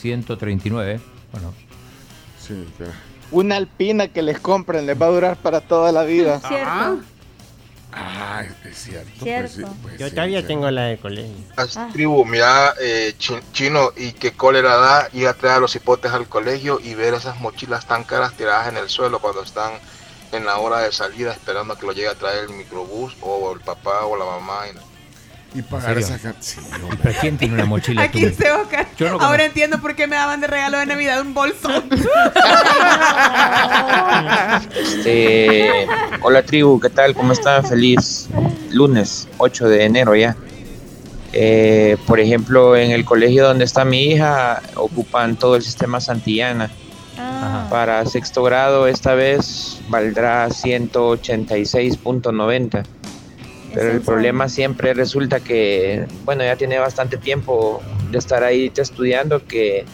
139. 0.00 1.00
Bueno, 1.32 1.52
Sí. 2.40 2.64
Una 3.30 3.56
alpina 3.56 4.08
que 4.08 4.20
les 4.22 4.38
compren 4.38 4.84
les 4.86 5.00
va 5.00 5.06
a 5.06 5.10
durar 5.10 5.36
para 5.36 5.60
toda 5.62 5.90
la 5.92 6.04
vida. 6.04 6.40
Cierto. 6.40 7.00
Ah, 7.96 8.42
es 8.64 8.76
cierto. 8.76 9.10
Cierto. 9.22 9.54
Pues, 9.62 9.66
sí, 9.70 9.76
pues 9.82 9.98
Yo 9.98 10.08
sí, 10.08 10.14
todavía 10.14 10.40
sí. 10.40 10.46
tengo 10.48 10.70
la 10.70 10.82
de 10.82 10.98
colegio. 10.98 11.32
Ah. 11.56 11.88
Tribu, 11.92 12.24
mira, 12.24 12.74
eh, 12.80 13.14
chi- 13.18 13.38
chino, 13.52 13.92
y 13.96 14.12
qué 14.12 14.32
cólera 14.32 14.76
da 14.76 15.08
ir 15.12 15.26
a 15.28 15.34
traer 15.34 15.56
a 15.56 15.60
los 15.60 15.74
hipotes 15.76 16.12
al 16.12 16.28
colegio 16.28 16.80
y 16.82 16.94
ver 16.94 17.14
esas 17.14 17.40
mochilas 17.40 17.86
tan 17.86 18.02
caras 18.04 18.34
tiradas 18.34 18.68
en 18.68 18.76
el 18.76 18.88
suelo 18.88 19.20
cuando 19.20 19.42
están 19.42 19.72
en 20.32 20.44
la 20.46 20.58
hora 20.58 20.80
de 20.80 20.92
salida 20.92 21.32
esperando 21.32 21.74
a 21.74 21.78
que 21.78 21.86
lo 21.86 21.92
llegue 21.92 22.08
a 22.08 22.14
traer 22.14 22.44
el 22.44 22.50
microbús 22.50 23.16
o 23.20 23.52
el 23.52 23.60
papá 23.60 24.04
o 24.06 24.16
la 24.16 24.24
mamá. 24.24 24.60
y- 24.72 24.94
Y 25.58 25.62
pagar 25.62 25.92
¿En 25.92 25.98
esa 25.98 26.18
sí, 26.40 26.58
hombre. 26.82 26.98
¿pero 27.00 27.18
quién 27.20 27.38
tiene 27.38 27.54
una 27.54 27.64
mochila? 27.74 28.02
Aquí 28.02 28.22
tú? 28.22 28.26
dice 28.28 28.50
Oscar. 28.50 28.88
Yo 28.96 29.10
no 29.10 29.20
Ahora 29.20 29.44
entiendo 29.44 29.80
por 29.80 29.94
qué 29.94 30.08
me 30.08 30.16
daban 30.16 30.40
de 30.40 30.48
regalo 30.48 30.78
de 30.78 30.86
Navidad 30.86 31.20
un 31.20 31.32
bolso. 31.34 31.68
Este, 34.76 35.86
hola 36.22 36.42
tribu, 36.42 36.80
¿qué 36.80 36.90
tal? 36.90 37.14
¿Cómo 37.14 37.32
están? 37.32 37.64
Feliz 37.64 38.28
lunes 38.70 39.28
8 39.38 39.68
de 39.68 39.84
enero 39.84 40.14
ya. 40.16 40.36
Eh, 41.32 41.96
por 42.06 42.20
ejemplo, 42.20 42.76
en 42.76 42.90
el 42.92 43.04
colegio 43.04 43.44
donde 43.44 43.64
está 43.64 43.84
mi 43.84 44.04
hija 44.12 44.62
ocupan 44.76 45.36
todo 45.36 45.56
el 45.56 45.62
sistema 45.62 46.00
Santillana. 46.00 46.70
Ah, 47.18 47.66
Para 47.70 48.04
sexto 48.06 48.42
grado 48.42 48.86
esta 48.88 49.14
vez 49.14 49.80
valdrá 49.88 50.48
186.90. 50.48 52.84
Pero 53.72 53.90
el 53.90 54.00
problema 54.02 54.48
siempre 54.48 54.94
resulta 54.94 55.40
que, 55.40 56.06
bueno, 56.24 56.44
ya 56.44 56.54
tiene 56.56 56.78
bastante 56.78 57.16
tiempo 57.16 57.82
de 58.10 58.18
estar 58.18 58.44
ahí 58.44 58.70
estudiando 58.76 59.44
que 59.46 59.84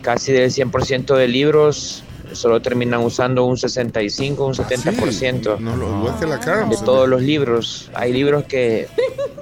casi 0.00 0.30
del 0.32 0.50
100% 0.52 1.16
de 1.16 1.26
libros 1.26 2.04
solo 2.32 2.62
terminan 2.62 3.00
usando 3.00 3.44
un 3.46 3.56
65, 3.56 4.46
un 4.46 4.54
70% 4.54 5.58
No, 5.58 5.74
lo 5.76 6.16
que 6.20 6.26
la 6.26 6.38
Carms. 6.38 6.78
de 6.78 6.84
todos 6.84 7.08
los 7.08 7.20
libros. 7.22 7.90
Hay 7.94 8.12
libros 8.12 8.44
que 8.44 8.86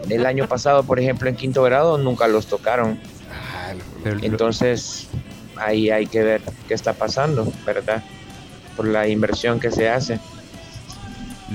el 0.09 0.25
año 0.25 0.49
pasado, 0.49 0.83
por 0.85 0.99
ejemplo, 0.99 1.29
en 1.29 1.37
quinto 1.37 1.63
grado 1.63 1.99
nunca 1.99 2.27
los 2.29 2.47
tocaron. 2.47 2.99
Ah, 3.31 3.75
Entonces, 4.23 5.09
ahí 5.59 5.91
hay 5.91 6.07
que 6.07 6.23
ver 6.23 6.43
qué 6.69 6.75
está 6.75 6.93
pasando, 6.93 7.51
¿verdad? 7.65 8.03
Por 8.77 8.87
la 8.87 9.09
inversión 9.09 9.59
que 9.61 9.71
se 9.71 9.89
hace. 9.89 10.19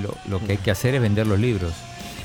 Lo, 0.01 0.15
lo 0.29 0.39
que 0.45 0.53
hay 0.53 0.57
que 0.57 0.71
hacer 0.71 0.95
es 0.95 1.01
vender 1.01 1.27
los 1.27 1.39
libros. 1.39 1.73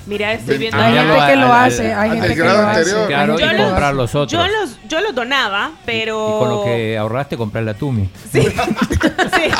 Mira, 0.06 0.32
estoy 0.34 0.56
viendo. 0.58 0.76
Hay 0.78 0.94
Cambiarlo 0.94 1.14
gente 1.14 1.32
que 1.32 1.36
lo 1.40 1.52
al- 1.52 1.64
hace, 1.66 1.92
hay 1.92 2.10
al 2.10 2.16
gente 2.20 2.28
que 2.28 2.34
grado 2.40 2.62
lo 2.62 2.68
hace. 2.68 2.78
anterior. 2.78 3.00
hay 3.00 3.06
Claro, 3.08 3.32
gente 3.38 3.44
y 3.44 3.48
que 3.50 3.56
lo 3.56 3.64
comprar 3.64 3.94
los 3.94 4.14
otros. 4.14 4.30
Yo 4.32 4.46
los, 4.46 4.78
yo 4.88 5.00
los 5.00 5.14
donaba, 5.16 5.72
pero. 5.84 6.28
Y 6.28 6.38
con 6.38 6.48
lo 6.48 6.64
que 6.64 6.96
ahorraste, 6.96 7.36
comprar 7.36 7.64
la 7.64 7.74
Tumi. 7.74 8.08
Sí, 8.32 8.42
sí. 8.42 9.50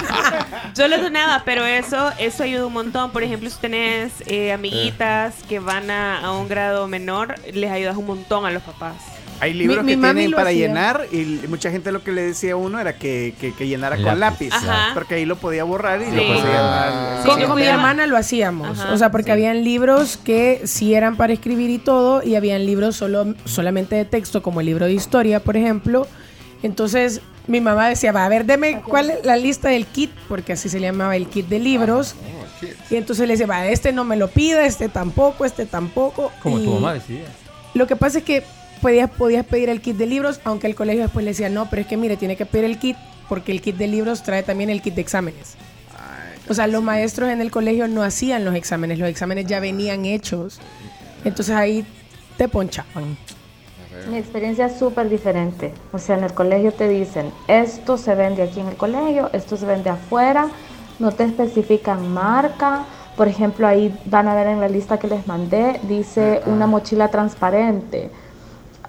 Yo 0.76 0.86
los 0.86 1.02
donaba, 1.02 1.42
pero 1.44 1.64
eso, 1.64 2.12
eso 2.18 2.44
ayuda 2.44 2.66
un 2.66 2.74
montón. 2.74 3.10
Por 3.10 3.24
ejemplo, 3.24 3.50
si 3.50 3.56
tenés 3.58 4.12
eh, 4.26 4.52
amiguitas 4.52 5.34
que 5.48 5.58
van 5.58 5.90
a, 5.90 6.20
a 6.20 6.30
un 6.32 6.46
grado 6.48 6.86
menor, 6.86 7.34
les 7.52 7.70
ayudas 7.72 7.96
un 7.96 8.06
montón 8.06 8.46
a 8.46 8.52
los 8.52 8.62
papás. 8.62 8.94
Hay 9.40 9.52
libros 9.54 9.84
Mi- 9.84 9.84
mi 9.84 9.92
que 9.92 9.96
mami 9.98 10.20
tienen 10.20 10.36
para 10.36 10.50
hacía. 10.50 10.66
llenar 10.68 11.06
y 11.12 11.40
mucha 11.48 11.70
gente 11.70 11.92
lo 11.92 12.02
que 12.02 12.12
le 12.12 12.22
decía 12.22 12.54
a 12.54 12.56
uno 12.56 12.80
era 12.80 12.96
que, 12.96 13.34
que, 13.40 13.52
que 13.52 13.66
llenara 13.68 13.96
con 14.02 14.18
lápiz. 14.18 14.50
Ajá. 14.52 14.92
Porque 14.94 15.16
ahí 15.16 15.24
lo 15.26 15.36
podía 15.36 15.64
borrar 15.64 16.00
y 16.00 16.06
Sí. 16.06 16.10
lo 16.12 16.22
podía 16.26 16.42
Ah. 16.58 17.20
Sí, 17.22 17.28
Con, 17.28 17.40
yo 17.40 17.46
con 17.48 17.56
mi 17.56 17.64
hermana 17.66 18.06
lo 18.06 18.16
hacíamos, 18.16 18.78
Ajá, 18.80 18.92
o 18.92 18.96
sea, 18.98 19.10
porque 19.10 19.32
habían 19.32 19.62
libros 19.64 20.16
que 20.16 20.62
sí 20.64 20.94
eran 20.94 21.16
para 21.16 21.32
escribir 21.32 21.70
y 21.70 21.78
todo, 21.78 22.22
y 22.22 22.34
habían 22.34 22.64
libros 22.66 22.96
solo, 22.96 23.34
solamente 23.44 23.94
de 23.96 24.04
texto, 24.04 24.42
como 24.42 24.60
el 24.60 24.66
libro 24.66 24.86
de 24.86 24.92
historia, 24.92 25.40
por 25.40 25.56
ejemplo. 25.56 26.06
Entonces, 26.62 27.20
mi 27.46 27.60
mamá 27.60 27.88
decía, 27.88 28.12
va, 28.12 28.24
a 28.24 28.28
ver, 28.28 28.44
deme 28.46 28.80
cuál 28.86 29.10
es 29.10 29.24
la 29.24 29.36
lista 29.36 29.68
del 29.68 29.86
kit, 29.86 30.10
porque 30.28 30.54
así 30.54 30.68
se 30.68 30.80
le 30.80 30.86
llamaba 30.86 31.14
el 31.16 31.26
kit 31.28 31.46
de 31.48 31.58
libros. 31.60 32.14
Y 32.90 32.96
entonces 32.96 33.26
le 33.28 33.34
decía, 33.34 33.46
va, 33.46 33.66
este 33.68 33.92
no 33.92 34.04
me 34.04 34.16
lo 34.16 34.28
pida, 34.28 34.64
este 34.64 34.88
tampoco, 34.88 35.44
este 35.44 35.66
tampoco. 35.66 36.32
Como 36.42 36.58
y 36.58 36.64
tu 36.64 36.70
mamá 36.72 36.94
decía. 36.94 37.24
Lo 37.74 37.86
que 37.86 37.94
pasa 37.96 38.18
es 38.18 38.24
que 38.24 38.42
podías, 38.80 39.10
podías 39.10 39.44
pedir 39.44 39.68
el 39.68 39.80
kit 39.80 39.96
de 39.96 40.06
libros, 40.06 40.40
aunque 40.44 40.66
el 40.66 40.74
colegio 40.74 41.02
después 41.02 41.24
le 41.24 41.30
decía, 41.32 41.48
no, 41.48 41.68
pero 41.68 41.82
es 41.82 41.88
que 41.88 41.96
mire, 41.96 42.16
tiene 42.16 42.36
que 42.36 42.46
pedir 42.46 42.64
el 42.64 42.78
kit, 42.78 42.96
porque 43.28 43.52
el 43.52 43.60
kit 43.60 43.76
de 43.76 43.88
libros 43.88 44.22
trae 44.22 44.42
también 44.42 44.70
el 44.70 44.82
kit 44.82 44.94
de 44.94 45.00
exámenes. 45.00 45.56
O 46.48 46.54
sea, 46.54 46.68
los 46.68 46.82
maestros 46.82 47.30
en 47.30 47.40
el 47.40 47.50
colegio 47.50 47.88
no 47.88 48.02
hacían 48.02 48.44
los 48.44 48.54
exámenes, 48.54 48.98
los 48.98 49.08
exámenes 49.08 49.46
ya 49.46 49.58
venían 49.58 50.04
hechos. 50.04 50.60
Entonces 51.24 51.54
ahí 51.54 51.84
te 52.36 52.48
ponchaban. 52.48 53.16
Mi 54.10 54.18
experiencia 54.18 54.66
es 54.66 54.78
súper 54.78 55.08
diferente. 55.08 55.72
O 55.92 55.98
sea, 55.98 56.16
en 56.16 56.24
el 56.24 56.34
colegio 56.34 56.72
te 56.72 56.88
dicen, 56.88 57.32
esto 57.48 57.98
se 57.98 58.14
vende 58.14 58.42
aquí 58.42 58.60
en 58.60 58.68
el 58.68 58.76
colegio, 58.76 59.30
esto 59.32 59.56
se 59.56 59.66
vende 59.66 59.90
afuera, 59.90 60.48
no 61.00 61.10
te 61.10 61.24
especifican 61.24 62.08
marca. 62.12 62.84
Por 63.16 63.26
ejemplo, 63.26 63.66
ahí 63.66 63.92
van 64.04 64.28
a 64.28 64.34
ver 64.34 64.46
en 64.46 64.60
la 64.60 64.68
lista 64.68 64.98
que 64.98 65.08
les 65.08 65.26
mandé, 65.26 65.80
dice 65.88 66.42
una 66.46 66.68
mochila 66.68 67.08
transparente. 67.08 68.10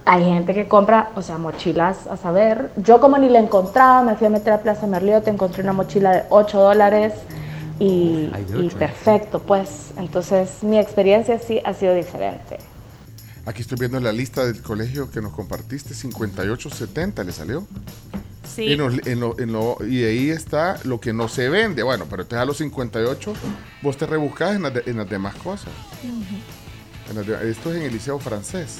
Hay 0.09 0.23
gente 0.23 0.53
que 0.53 0.69
compra, 0.69 1.11
o 1.15 1.21
sea, 1.21 1.37
mochilas 1.37 2.07
a 2.07 2.15
saber. 2.15 2.71
Yo 2.77 3.01
como 3.01 3.17
ni 3.17 3.27
la 3.27 3.39
encontraba, 3.39 4.03
me 4.03 4.15
fui 4.15 4.27
a 4.27 4.29
meter 4.29 4.53
a 4.53 4.61
Plaza 4.61 4.87
Merliotte, 4.87 5.27
encontré 5.29 5.63
una 5.63 5.73
mochila 5.73 6.11
de 6.13 6.23
8 6.29 6.57
dólares 6.59 7.13
y, 7.77 8.29
y 8.57 8.69
perfecto, 8.79 9.39
pues. 9.41 9.91
Entonces 9.97 10.63
mi 10.63 10.79
experiencia 10.79 11.37
sí 11.39 11.59
ha 11.65 11.73
sido 11.73 11.93
diferente. 11.93 12.57
Aquí 13.45 13.61
estoy 13.61 13.77
viendo 13.79 13.99
la 13.99 14.13
lista 14.13 14.45
del 14.45 14.61
colegio 14.61 15.11
que 15.11 15.19
nos 15.21 15.33
compartiste, 15.33 15.93
5870 15.93 17.23
le 17.25 17.31
salió. 17.33 17.67
Sí. 18.45 18.63
Y, 18.63 18.77
nos- 18.77 19.05
en 19.05 19.19
lo- 19.19 19.37
en 19.37 19.51
lo- 19.51 19.77
y 19.85 20.05
ahí 20.05 20.29
está 20.29 20.77
lo 20.85 21.01
que 21.01 21.11
no 21.11 21.27
se 21.27 21.49
vende. 21.49 21.83
Bueno, 21.83 22.05
pero 22.09 22.21
entonces 22.21 22.41
a 22.41 22.45
los 22.45 22.57
58 22.57 23.33
vos 23.81 23.97
te 23.97 24.05
rebuscás 24.05 24.55
en 24.55 24.63
las, 24.63 24.73
de- 24.73 24.83
en 24.85 24.95
las 24.97 25.09
demás 25.09 25.35
cosas. 25.35 25.69
En 27.09 27.15
las 27.15 27.27
de- 27.27 27.51
esto 27.51 27.71
es 27.71 27.77
en 27.77 27.83
el 27.83 27.91
liceo 27.91 28.19
francés. 28.19 28.77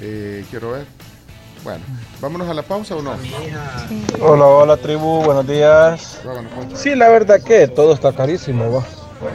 Eh, 0.00 0.44
quiero 0.50 0.72
ver. 0.72 0.86
Bueno, 1.64 1.84
vámonos 2.20 2.48
a 2.48 2.54
la 2.54 2.62
pausa 2.62 2.94
o 2.94 3.02
no. 3.02 3.16
Hola, 4.20 4.46
hola 4.46 4.76
tribu, 4.76 5.22
buenos 5.24 5.46
días. 5.46 6.20
Pues. 6.22 6.78
Sí, 6.80 6.94
la 6.94 7.08
verdad 7.08 7.42
que 7.42 7.66
todo 7.66 7.92
está 7.92 8.12
carísimo, 8.12 8.72
va. 8.72 8.84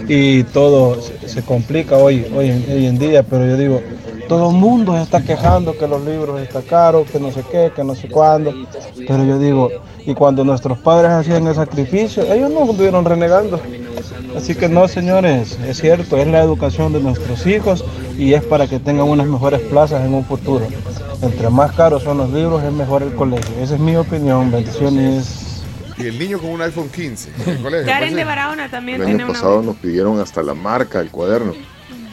Y 0.07 0.43
todo 0.43 0.97
se, 1.01 1.41
complica 1.43 1.97
hoy, 1.97 2.25
hoy, 2.35 2.51
hoy 2.71 2.85
en 2.85 2.97
día, 2.97 3.23
pero 3.23 3.45
yo 3.45 3.57
digo, 3.57 3.81
todo 4.27 4.49
el 4.51 4.55
mundo 4.55 4.97
está 4.97 5.21
quejando 5.21 5.77
que 5.77 5.87
los 5.87 6.03
libros 6.03 6.41
están 6.41 6.61
caros, 6.63 7.09
que 7.09 7.19
no 7.19 7.31
sé 7.31 7.43
qué, 7.51 7.71
que 7.75 7.83
no 7.83 7.95
sé 7.95 8.07
cuándo. 8.07 8.53
Pero 9.07 9.23
yo 9.25 9.39
digo, 9.39 9.69
y 10.05 10.13
cuando 10.13 10.43
nuestros 10.43 10.77
padres 10.79 11.11
hacían 11.11 11.47
el 11.47 11.55
sacrificio, 11.55 12.23
ellos 12.31 12.49
no 12.51 12.69
estuvieron 12.69 13.05
renegando. 13.05 13.59
Así 14.35 14.55
que 14.55 14.67
no, 14.67 14.87
señores, 14.87 15.57
es 15.67 15.77
cierto, 15.79 16.17
es 16.17 16.27
la 16.27 16.41
educación 16.41 16.93
de 16.93 16.99
nuestros 16.99 17.45
hijos 17.45 17.85
y 18.17 18.33
es 18.33 18.43
para 18.43 18.67
que 18.67 18.79
tengan 18.79 19.07
unas 19.07 19.27
mejores 19.27 19.61
plazas 19.61 20.05
en 20.05 20.13
un 20.13 20.25
futuro. 20.25 20.65
Entre 21.21 21.49
más 21.49 21.71
caros 21.73 22.03
son 22.03 22.17
los 22.17 22.31
libros, 22.31 22.63
es 22.63 22.71
mejor 22.71 23.03
el 23.03 23.13
colegio. 23.13 23.55
Esa 23.61 23.75
es 23.75 23.79
mi 23.79 23.95
opinión. 23.95 24.51
Bendiciones. 24.51 25.42
Y 25.97 26.07
el 26.07 26.17
niño 26.19 26.39
con 26.39 26.49
un 26.49 26.61
iPhone 26.61 26.89
15 26.89 27.31
en 27.45 27.49
el 27.49 27.61
colegio. 27.61 27.85
Karen 27.85 28.09
pues, 28.09 28.15
de. 28.15 28.23
Barahona 28.23 28.69
también 28.69 29.01
El 29.01 29.07
tiene 29.07 29.23
año 29.23 29.31
una. 29.31 29.39
pasado 29.39 29.61
nos 29.61 29.75
pidieron 29.77 30.19
hasta 30.19 30.41
la 30.41 30.53
marca 30.53 30.99
del 30.99 31.09
cuaderno. 31.09 31.53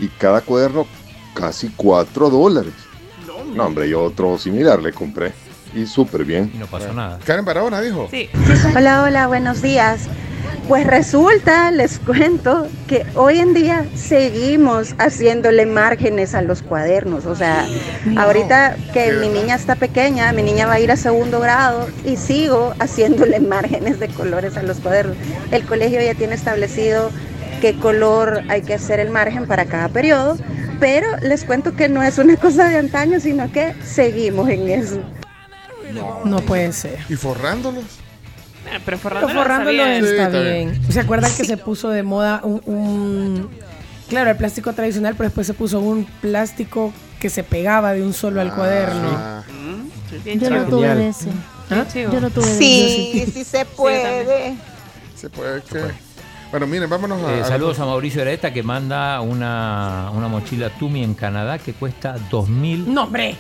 Y 0.01 0.09
cada 0.09 0.41
cuaderno 0.41 0.87
casi 1.35 1.71
4 1.77 2.31
dólares. 2.31 2.73
No, 3.55 3.65
hombre, 3.65 3.89
yo 3.89 4.03
otro 4.03 4.39
similar 4.39 4.81
le 4.81 4.93
compré. 4.93 5.33
Y 5.75 5.87
súper 5.87 6.25
bien. 6.25 6.51
Y 6.55 6.59
no 6.59 6.67
pasó 6.67 6.93
nada. 6.93 7.19
Karen 7.25 7.45
Barahona 7.45 7.81
dijo. 7.81 8.09
Sí. 8.11 8.29
Hola, 8.77 9.03
hola, 9.05 9.27
buenos 9.29 9.63
días. 9.63 10.09
Pues 10.69 10.87
resulta, 10.87 11.71
les 11.73 11.99
cuento, 11.99 12.69
que 12.87 13.05
hoy 13.17 13.41
en 13.41 13.55
día 13.55 13.87
seguimos 13.97 14.95
haciéndole 14.99 15.67
márgenes 15.67 16.35
a 16.35 16.43
los 16.43 16.63
cuadernos. 16.63 17.27
O 17.27 17.35
sea, 17.35 17.67
ahorita 18.17 18.77
que 18.93 19.13
mi 19.13 19.29
niña 19.29 19.57
está 19.57 19.75
pequeña, 19.75 20.33
mi 20.33 20.43
niña 20.43 20.67
va 20.67 20.75
a 20.75 20.81
ir 20.81 20.93
a 20.93 20.97
segundo 20.97 21.41
grado 21.41 21.89
y 22.05 22.17
sigo 22.17 22.73
haciéndole 22.79 23.41
márgenes 23.41 23.99
de 23.99 24.09
colores 24.09 24.57
a 24.57 24.63
los 24.63 24.79
cuadernos. 24.79 25.17
El 25.51 25.65
colegio 25.65 26.01
ya 26.01 26.15
tiene 26.15 26.35
establecido 26.35 27.11
qué 27.61 27.77
color 27.79 28.43
hay 28.49 28.63
que 28.63 28.75
hacer 28.75 29.01
el 29.01 29.11
margen 29.11 29.47
para 29.47 29.67
cada 29.67 29.89
periodo, 29.89 30.37
Pero 30.79 31.09
les 31.19 31.45
cuento 31.45 31.77
que 31.77 31.89
no 31.89 32.03
es 32.03 32.17
una 32.17 32.37
cosa 32.37 32.69
de 32.69 32.77
antaño, 32.77 33.21
sino 33.21 33.53
que 33.53 33.75
seguimos 33.85 34.49
en 34.49 34.69
eso. 34.69 35.03
No 36.25 36.39
puede 36.41 36.73
ser. 36.73 36.99
¿Y 37.09 37.17
forrándolos? 37.17 38.01
Eh, 38.73 38.79
Pero 38.85 38.85
Pero 38.85 38.99
forrándolo, 38.99 39.35
forrándolo 39.35 39.83
está 39.85 40.29
bien. 40.29 40.71
Sí, 40.75 40.81
está. 40.81 40.93
¿Se 40.93 41.01
acuerdan 41.01 41.33
que 41.37 41.45
se 41.45 41.57
puso 41.57 41.89
de 41.91 42.03
moda 42.03 42.41
un, 42.45 42.61
un- 42.67 43.49
Claro, 44.09 44.31
el 44.31 44.37
plástico 44.37 44.73
tradicional, 44.73 45.15
pero 45.17 45.29
después 45.29 45.47
se 45.47 45.55
puso 45.55 45.79
un 45.81 46.05
plástico 46.21 46.93
que 47.21 47.31
se 47.31 47.45
pegaba 47.45 47.93
de 47.93 48.03
un 48.03 48.13
solo 48.13 48.41
al 48.41 48.53
cuaderno. 48.55 49.09
Ah. 49.13 49.43
Bien 50.25 50.41
Yo 50.41 50.51
no 50.51 50.65
tuve 50.65 50.89
Genial. 50.89 50.99
de 50.99 51.09
ese. 51.09 51.29
¿Ah? 51.71 51.87
Yo 51.95 52.21
no 52.21 52.31
tuve 52.31 52.47
de 52.47 52.59
Sí, 52.59 53.13
ese. 53.23 53.31
sí 53.33 53.45
se 53.45 53.65
puede. 53.65 54.55
Se 55.15 55.31
puede 55.31 55.63
que. 55.63 55.79
Bueno, 56.51 56.67
miren, 56.67 56.91
vámonos 56.91 57.23
a. 57.23 57.39
Eh, 57.39 57.45
saludos 57.45 57.79
a 57.79 57.85
Mauricio 57.87 58.23
Areta 58.23 58.53
que 58.53 58.63
manda 58.65 59.21
una, 59.21 60.11
una 60.13 60.27
mochila 60.27 60.69
Tumi 60.71 61.05
en 61.05 61.15
Canadá 61.15 61.59
que 61.59 61.73
cuesta 61.75 62.17
2.600 62.31 62.87
No, 62.87 63.03
hombre. 63.05 63.37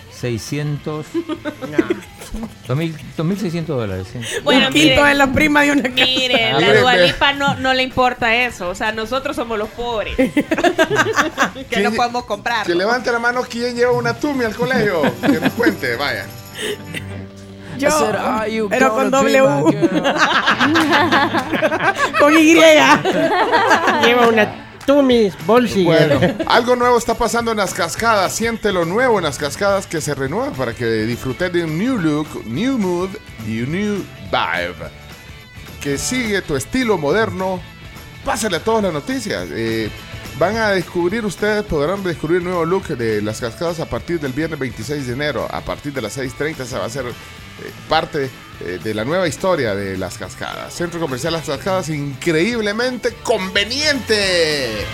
2.000 2.68 2.94
2.600 3.18 3.64
dólares. 3.66 4.06
sí. 4.12 4.20
Bueno, 4.44 4.68
un 4.68 4.72
quinto 4.72 4.88
miren. 5.02 5.08
de 5.08 5.14
la 5.16 5.32
prima 5.32 5.62
de 5.62 5.72
una 5.72 5.82
casa. 5.82 5.94
Miren, 6.04 6.54
Ah, 6.54 6.60
la 6.60 6.66
mire, 6.68 6.80
Dualipa 6.80 7.32
no, 7.32 7.54
no 7.56 7.74
le 7.74 7.82
importa 7.82 8.36
eso. 8.36 8.68
O 8.68 8.74
sea, 8.76 8.92
nosotros 8.92 9.34
somos 9.34 9.58
los 9.58 9.68
pobres. 9.70 10.14
que 11.68 11.80
no 11.80 11.90
podemos 11.90 12.24
comprar. 12.26 12.64
Que 12.64 12.76
levante 12.76 13.10
la 13.10 13.18
mano 13.18 13.42
quien 13.42 13.74
lleva 13.74 13.90
una 13.90 14.14
tumi 14.14 14.44
al 14.44 14.54
colegio. 14.54 15.02
que 15.20 15.40
nos 15.40 15.52
cuente, 15.54 15.96
vaya. 15.96 16.26
Yo, 17.80 18.12
"Are 18.18 18.52
you 18.52 18.68
pero 18.68 18.94
con 18.94 19.10
W. 19.10 19.42
con 22.20 22.38
Y. 22.38 22.54
Lleva 24.04 24.28
una 24.28 24.66
Tumis 24.86 25.34
Bolsi. 25.46 25.84
Bueno, 25.84 26.20
algo 26.46 26.76
nuevo 26.76 26.98
está 26.98 27.14
pasando 27.14 27.50
en 27.50 27.58
las 27.58 27.74
cascadas. 27.74 28.34
Siente 28.34 28.72
lo 28.72 28.84
nuevo 28.84 29.18
en 29.18 29.24
las 29.24 29.38
cascadas 29.38 29.86
que 29.86 30.00
se 30.00 30.14
renueva 30.14 30.50
para 30.52 30.74
que 30.74 30.84
disfrutes 31.04 31.52
de 31.52 31.64
un 31.64 31.78
new 31.78 31.98
look, 31.98 32.44
new 32.46 32.78
mood 32.78 33.10
y 33.46 33.62
un 33.62 33.72
new 33.72 34.04
vibe. 34.30 34.88
Que 35.80 35.98
sigue 35.98 36.42
tu 36.42 36.56
estilo 36.56 36.98
moderno. 36.98 37.60
Pásale 38.24 38.56
a 38.56 38.60
todas 38.64 38.82
las 38.84 38.92
noticias. 38.92 39.48
Eh, 39.50 39.90
van 40.38 40.56
a 40.56 40.70
descubrir 40.70 41.24
ustedes, 41.24 41.64
podrán 41.64 42.02
descubrir 42.02 42.38
el 42.38 42.44
nuevo 42.44 42.64
look 42.64 42.88
de 42.88 43.22
las 43.22 43.40
cascadas 43.40 43.80
a 43.80 43.86
partir 43.86 44.20
del 44.20 44.32
viernes 44.32 44.58
26 44.58 45.06
de 45.06 45.12
enero. 45.12 45.46
A 45.50 45.60
partir 45.60 45.92
de 45.92 46.02
las 46.02 46.18
6.30 46.18 46.64
se 46.64 46.76
va 46.76 46.84
a 46.84 46.86
hacer 46.86 47.04
parte 47.88 48.30
eh, 48.60 48.78
de 48.82 48.94
la 48.94 49.04
nueva 49.04 49.26
historia 49.26 49.74
de 49.74 49.96
las 49.96 50.18
cascadas. 50.18 50.74
Centro 50.74 51.00
Comercial 51.00 51.32
Las 51.32 51.46
Cascadas, 51.46 51.88
increíblemente 51.88 53.14
conveniente. 53.22 54.84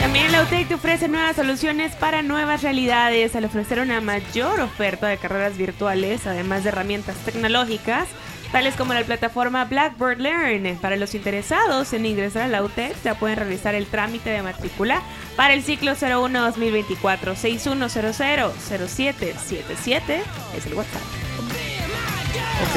También 0.00 0.32
la 0.32 0.42
UTEC 0.42 0.68
te 0.68 0.74
ofrece 0.74 1.08
nuevas 1.08 1.36
soluciones 1.36 1.94
para 1.94 2.22
nuevas 2.22 2.62
realidades 2.62 3.36
al 3.36 3.44
ofrecer 3.44 3.80
una 3.80 4.00
mayor 4.00 4.60
oferta 4.60 5.08
de 5.08 5.18
carreras 5.18 5.56
virtuales, 5.56 6.26
además 6.26 6.62
de 6.62 6.70
herramientas 6.70 7.16
tecnológicas, 7.18 8.08
tales 8.50 8.74
como 8.74 8.92
la 8.92 9.04
plataforma 9.04 9.64
Blackboard 9.66 10.18
Learn. 10.18 10.78
Para 10.78 10.96
los 10.96 11.14
interesados 11.14 11.92
en 11.92 12.06
ingresar 12.06 12.42
a 12.42 12.48
la 12.48 12.62
UTEC, 12.62 12.96
ya 13.04 13.14
pueden 13.14 13.36
realizar 13.36 13.74
el 13.74 13.86
trámite 13.86 14.30
de 14.30 14.42
matrícula 14.42 15.02
para 15.40 15.54
el 15.54 15.64
ciclo 15.64 15.92
01-2024 15.92 17.34
6100-0777 17.34 20.22
es 20.54 20.66
el 20.66 20.74
WhatsApp. 20.74 21.00
Ok. 22.68 22.76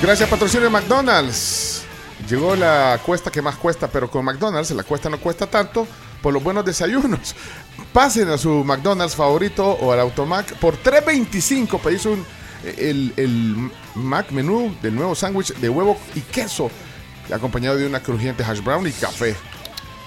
Gracias, 0.00 0.28
patrocinio 0.28 0.66
de 0.66 0.70
McDonald's. 0.70 1.82
Llegó 2.28 2.54
la 2.54 3.00
cuesta 3.04 3.32
que 3.32 3.42
más 3.42 3.56
cuesta, 3.56 3.88
pero 3.88 4.08
con 4.08 4.24
McDonald's 4.24 4.70
la 4.70 4.84
cuesta 4.84 5.10
no 5.10 5.18
cuesta 5.18 5.48
tanto 5.48 5.88
por 6.22 6.32
los 6.32 6.40
buenos 6.40 6.64
desayunos. 6.64 7.34
Pasen 7.92 8.28
a 8.28 8.38
su 8.38 8.62
McDonald's 8.62 9.16
favorito 9.16 9.68
o 9.68 9.90
al 9.90 9.98
Automac. 9.98 10.54
Por 10.58 10.80
$3.25 10.80 11.80
pedís 11.80 12.06
un, 12.06 12.24
el, 12.78 13.12
el 13.16 13.72
Mac 13.96 14.30
menú 14.30 14.72
del 14.82 14.94
nuevo 14.94 15.16
sándwich 15.16 15.52
de 15.54 15.68
huevo 15.68 15.98
y 16.14 16.20
queso, 16.20 16.70
acompañado 17.34 17.76
de 17.76 17.88
una 17.88 17.98
crujiente 17.98 18.44
hash 18.44 18.62
brown 18.62 18.86
y 18.86 18.92
café. 18.92 19.34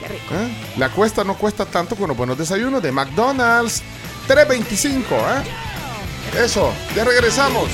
Rico. 0.02 0.34
¿Eh? 0.34 0.76
La 0.78 0.90
cuesta 0.90 1.24
no 1.24 1.36
cuesta 1.36 1.66
tanto 1.66 1.96
con 1.96 2.08
los 2.08 2.18
buenos 2.18 2.38
desayunos 2.38 2.82
de 2.82 2.92
McDonald's. 2.92 3.84
$3.25, 4.28 5.00
¿eh? 5.00 6.44
Eso, 6.44 6.74
ya 6.96 7.04
regresamos. 7.04 7.70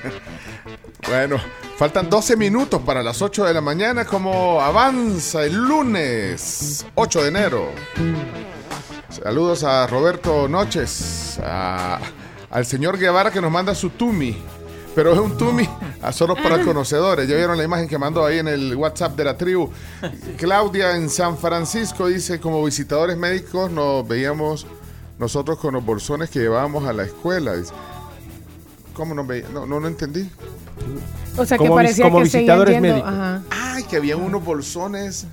Bueno, 1.08 1.36
faltan 1.76 2.08
12 2.08 2.36
minutos 2.36 2.80
para 2.82 3.02
las 3.02 3.20
8 3.20 3.46
de 3.46 3.54
la 3.54 3.60
mañana. 3.60 4.04
Como 4.04 4.60
avanza 4.60 5.44
el 5.44 5.56
lunes 5.56 6.86
8 6.94 7.22
de 7.22 7.28
enero. 7.28 7.68
Saludos 9.10 9.64
a 9.64 9.86
Roberto 9.86 10.48
Noches, 10.48 11.38
a- 11.42 11.98
al 12.50 12.66
señor 12.66 12.98
Guevara 12.98 13.30
que 13.30 13.40
nos 13.40 13.50
manda 13.50 13.74
su 13.74 13.90
Tumi. 13.90 14.36
Pero 14.94 15.12
es 15.12 15.18
un 15.20 15.36
Tumi 15.36 15.68
a 16.02 16.12
solo 16.12 16.34
para 16.34 16.62
conocedores. 16.64 17.28
Ya 17.28 17.36
vieron 17.36 17.56
la 17.56 17.64
imagen 17.64 17.86
que 17.88 17.96
mandó 17.98 18.24
ahí 18.24 18.38
en 18.38 18.48
el 18.48 18.74
WhatsApp 18.74 19.16
de 19.16 19.24
la 19.24 19.36
tribu. 19.36 19.70
Claudia 20.36 20.96
en 20.96 21.08
San 21.08 21.38
Francisco 21.38 22.08
dice, 22.08 22.40
como 22.40 22.64
visitadores 22.64 23.16
médicos 23.16 23.70
nos 23.70 24.06
veíamos 24.06 24.66
nosotros 25.18 25.58
con 25.58 25.74
los 25.74 25.84
bolsones 25.84 26.28
que 26.30 26.40
llevábamos 26.40 26.86
a 26.88 26.92
la 26.92 27.04
escuela. 27.04 27.54
Dice, 27.54 27.72
¿Cómo 28.94 29.14
nos 29.14 29.26
veíamos? 29.26 29.52
No, 29.52 29.66
no, 29.66 29.78
no 29.80 29.86
entendí. 29.88 30.28
O 31.36 31.46
sea, 31.46 31.56
que 31.56 31.64
Como 31.64 31.76
parecía 31.76 32.04
como 32.06 32.18
que 32.18 32.24
visitadores 32.24 32.80
médicos. 32.80 33.08
Ajá. 33.08 33.42
Ay, 33.50 33.84
que 33.84 33.96
había 33.96 34.16
unos 34.16 34.44
bolsones 34.44 35.26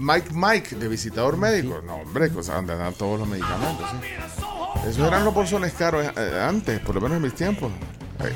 Mike 0.00 0.30
Mike 0.32 0.76
de 0.76 0.88
visitador 0.88 1.36
médico. 1.36 1.80
No, 1.86 1.96
hombre, 1.96 2.30
cosa 2.30 2.54
donde 2.54 2.74
dan 2.76 2.94
todos 2.94 3.18
los 3.20 3.28
medicamentos. 3.28 3.86
sí. 3.90 4.88
Esos 4.88 5.06
eran 5.06 5.24
los 5.24 5.34
bolsones 5.34 5.74
caros 5.74 6.06
eh, 6.16 6.40
antes, 6.42 6.80
por 6.80 6.94
lo 6.94 7.02
menos 7.02 7.16
en 7.16 7.22
mis 7.22 7.34
tiempos. 7.34 7.70
Ay, 8.18 8.32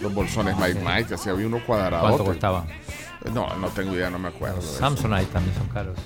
los 0.00 0.12
bolsones 0.12 0.56
Mike 0.58 0.80
Mike, 0.84 1.14
así 1.14 1.30
había 1.30 1.46
uno 1.46 1.64
cuadrado. 1.64 2.02
¿Cuánto 2.02 2.24
costaba? 2.24 2.66
No, 3.32 3.56
no 3.56 3.68
tengo 3.68 3.94
idea, 3.94 4.10
no 4.10 4.18
me 4.18 4.28
acuerdo. 4.28 4.58
eso. 4.58 4.74
Samsonite 4.78 5.26
también 5.32 5.56
son 5.56 5.68
caros. 5.68 5.96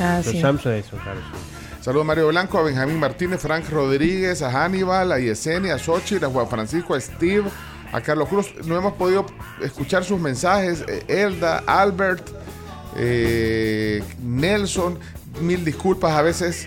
Ah, 0.00 0.16
Los 0.24 0.26
sí. 0.26 0.40
Samsung 0.40 0.82
son 0.88 0.98
caros. 1.00 1.22
Saludos 1.82 2.04
a 2.04 2.06
Mario 2.06 2.28
Blanco, 2.28 2.58
a 2.58 2.62
Benjamín 2.62 2.98
Martínez, 2.98 3.40
Frank 3.42 3.68
Rodríguez, 3.68 4.40
a 4.40 4.50
Hannibal, 4.50 5.12
a 5.12 5.18
Yesenia, 5.18 5.74
a 5.74 5.78
Xochitl, 5.78 6.24
a 6.24 6.28
Juan 6.28 6.48
Francisco, 6.48 6.94
a 6.94 7.00
Steve, 7.00 7.50
a 7.92 8.00
Carlos 8.00 8.28
Cruz. 8.28 8.54
No 8.64 8.76
hemos 8.76 8.94
podido 8.94 9.26
escuchar 9.60 10.04
sus 10.04 10.18
mensajes. 10.18 10.82
eh, 10.88 11.04
Elda, 11.08 11.62
Albert, 11.66 12.22
eh, 12.96 14.02
Nelson, 14.22 14.98
mil 15.40 15.64
disculpas. 15.64 16.12
A 16.12 16.22
veces 16.22 16.66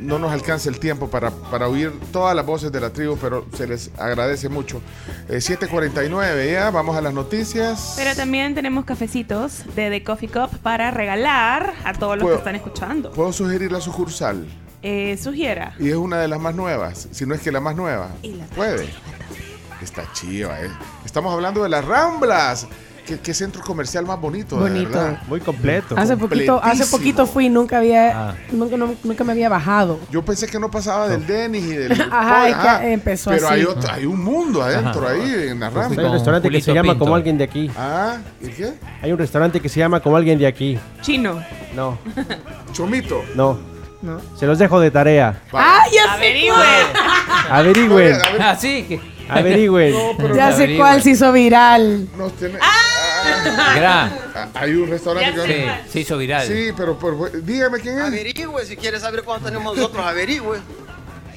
no 0.00 0.18
nos 0.18 0.30
alcanza 0.32 0.68
el 0.68 0.78
tiempo 0.78 1.08
para, 1.08 1.30
para 1.30 1.68
oír 1.68 1.90
todas 2.12 2.36
las 2.36 2.44
voces 2.44 2.70
de 2.70 2.80
la 2.80 2.90
tribu, 2.90 3.16
pero 3.18 3.46
se 3.56 3.66
les 3.66 3.90
agradece 3.98 4.48
mucho. 4.50 4.82
Eh, 5.28 5.36
7.49, 5.38 6.52
ya, 6.52 6.70
vamos 6.70 6.96
a 6.96 7.00
las 7.00 7.14
noticias. 7.14 7.94
Pero 7.96 8.14
también 8.14 8.54
tenemos 8.54 8.84
cafecitos 8.84 9.64
de 9.74 9.88
The 9.90 10.04
Coffee 10.04 10.28
Cup 10.28 10.50
para 10.62 10.90
regalar 10.90 11.72
a 11.84 11.94
todos 11.94 12.18
los 12.18 12.28
que 12.28 12.36
están 12.36 12.56
escuchando. 12.56 13.10
Puedo 13.12 13.32
sugerir 13.32 13.72
la 13.72 13.80
sucursal. 13.80 14.46
Eh, 14.82 15.16
sugiera. 15.16 15.74
Y 15.80 15.88
es 15.88 15.96
una 15.96 16.18
de 16.18 16.28
las 16.28 16.38
más 16.38 16.54
nuevas, 16.54 17.08
si 17.10 17.24
no 17.26 17.34
es 17.34 17.40
que 17.40 17.50
la 17.50 17.60
más 17.60 17.74
nueva. 17.74 18.10
Y 18.22 18.34
la- 18.34 18.44
Puede. 18.46 18.86
Está 19.82 20.04
chiva, 20.12 20.60
¿eh? 20.60 20.70
Estamos 21.04 21.32
hablando 21.32 21.62
de 21.62 21.68
las 21.68 21.84
Ramblas. 21.84 22.66
¿Qué, 23.06 23.20
qué 23.20 23.32
centro 23.34 23.62
comercial 23.62 24.04
más 24.04 24.20
bonito, 24.20 24.56
de 24.56 24.62
Bonito. 24.68 24.90
verdad. 24.90 25.22
Muy 25.28 25.38
completo. 25.40 25.94
Hace 25.96 26.16
poquito, 26.16 26.60
hace 26.62 26.86
poquito 26.86 27.24
fui, 27.26 27.48
nunca 27.48 27.78
había, 27.78 28.30
Ah. 28.30 28.34
nunca, 28.50 28.76
no- 28.76 28.96
nunca 29.04 29.22
me 29.22 29.30
había 29.32 29.48
bajado. 29.48 30.00
Yo 30.10 30.24
pensé 30.24 30.48
que 30.48 30.58
no 30.58 30.70
pasaba 30.72 31.06
del 31.08 31.24
Denis 31.24 31.64
y 31.64 31.68
del... 31.76 31.92
Ajá, 31.92 32.46
que 32.46 32.52
Ajá, 32.52 32.86
empezó 32.88 33.30
Pero 33.30 33.46
así. 33.46 33.54
hay, 33.54 33.64
otro- 33.64 33.92
hay 33.92 34.06
un 34.06 34.24
mundo 34.24 34.60
adentro 34.60 35.04
Ajá. 35.06 35.14
ahí 35.14 35.48
en 35.50 35.60
las 35.60 35.72
Yo 35.72 35.82
fui 35.82 35.98
Hay 35.98 36.04
un 36.04 36.12
restaurante 36.14 36.50
que 36.50 36.60
se 36.60 36.74
llama 36.74 36.92
Pinto. 36.94 37.04
como 37.04 37.14
alguien 37.14 37.38
de 37.38 37.44
aquí. 37.44 37.70
Ah, 37.76 38.16
¿y 38.42 38.48
qué? 38.48 38.74
Hay 39.00 39.12
un 39.12 39.18
restaurante 39.18 39.60
que 39.60 39.68
se 39.68 39.78
llama 39.78 40.00
como 40.00 40.16
alguien 40.16 40.36
de 40.40 40.46
aquí. 40.48 40.76
Chino. 41.00 41.40
No, 41.76 41.98
Chomito. 42.72 43.22
no. 43.36 43.56
No. 44.02 44.20
Se 44.36 44.46
los 44.46 44.58
dejo 44.58 44.78
de 44.78 44.90
tarea. 44.90 45.42
¡Ah, 45.52 45.80
ya. 45.92 46.12
Averigüen. 46.14 46.54
A 47.50 47.62
ver, 47.62 48.42
Ah, 48.42 48.56
sí. 48.58 48.84
que- 48.88 49.00
Averigüen. 49.28 49.94
Ya 50.34 50.52
sé 50.52 50.76
cuál 50.76 51.02
se 51.02 51.10
hizo 51.10 51.32
viral. 51.32 52.08
nos 52.16 52.32
tiene- 52.34 52.54
Gra. 52.58 52.66
Ah, 53.28 54.10
hay 54.54 54.74
un 54.74 54.88
restaurante 54.88 55.40
que... 55.44 55.70
Sí, 55.84 55.92
se 55.92 56.00
hizo 56.00 56.18
viral. 56.18 56.46
Sí, 56.46 56.70
pero, 56.76 56.98
pero 56.98 57.30
dígame 57.42 57.80
quién 57.80 57.98
es. 57.98 58.04
Averigüe, 58.04 58.64
si 58.64 58.76
quiere 58.76 58.98
saber 59.00 59.22
cuánto 59.22 59.46
tenemos 59.46 59.76
nosotros, 59.76 60.04
averigüe. 60.04 60.60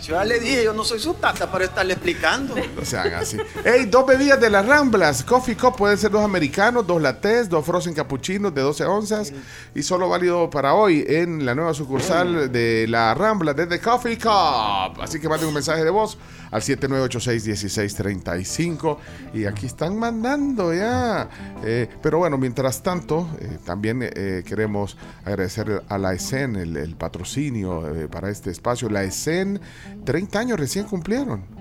Yo 0.01 0.15
ya 0.15 0.23
le 0.23 0.39
dije, 0.39 0.63
yo 0.63 0.73
no 0.73 0.85
soy 0.85 0.99
su 0.99 1.13
tata 1.13 1.51
para 1.51 1.65
estarle 1.65 1.93
explicando. 1.93 2.55
No 2.55 2.85
sean 2.85 3.13
así. 3.13 3.37
Hey, 3.65 3.85
dos 3.85 4.05
bebidas 4.05 4.39
de 4.39 4.49
las 4.49 4.65
Ramblas. 4.65 5.23
Coffee 5.23 5.57
Cup 5.57 5.75
pueden 5.75 5.97
ser 5.97 6.09
dos 6.09 6.23
americanos, 6.23 6.87
dos 6.87 7.01
latés, 7.01 7.49
dos 7.49 7.65
frozen 7.65 7.93
capuchinos 7.93 8.55
de 8.55 8.61
12 8.61 8.85
onzas. 8.85 9.33
Y 9.75 9.83
solo 9.83 10.07
válido 10.07 10.49
para 10.49 10.73
hoy 10.73 11.03
en 11.07 11.45
la 11.45 11.53
nueva 11.53 11.73
sucursal 11.73 12.49
de 12.51 12.85
la 12.87 13.13
Rambla 13.13 13.53
desde 13.53 13.79
Coffee 13.79 14.17
Cup. 14.17 15.01
Así 15.01 15.19
que 15.19 15.27
manden 15.27 15.49
un 15.49 15.53
mensaje 15.53 15.83
de 15.83 15.89
voz 15.89 16.17
al 16.51 16.61
7986-1635. 16.61 18.97
Y 19.33 19.45
aquí 19.45 19.65
están 19.65 19.97
mandando 19.97 20.71
ya. 20.73 21.29
Eh, 21.63 21.87
pero 22.01 22.17
bueno, 22.19 22.37
mientras 22.37 22.83
tanto, 22.83 23.27
eh, 23.39 23.57
también 23.65 24.01
eh, 24.03 24.43
queremos 24.45 24.97
agradecer 25.25 25.83
a 25.87 25.97
la 25.97 26.13
ESEN 26.13 26.55
el, 26.55 26.77
el 26.77 26.95
patrocinio 26.95 27.83
para 28.11 28.29
este 28.29 28.51
espacio. 28.51 28.89
La 28.89 29.03
ESEN, 29.03 29.59
30 30.05 30.39
años 30.39 30.59
recién 30.59 30.85
cumplieron. 30.85 31.57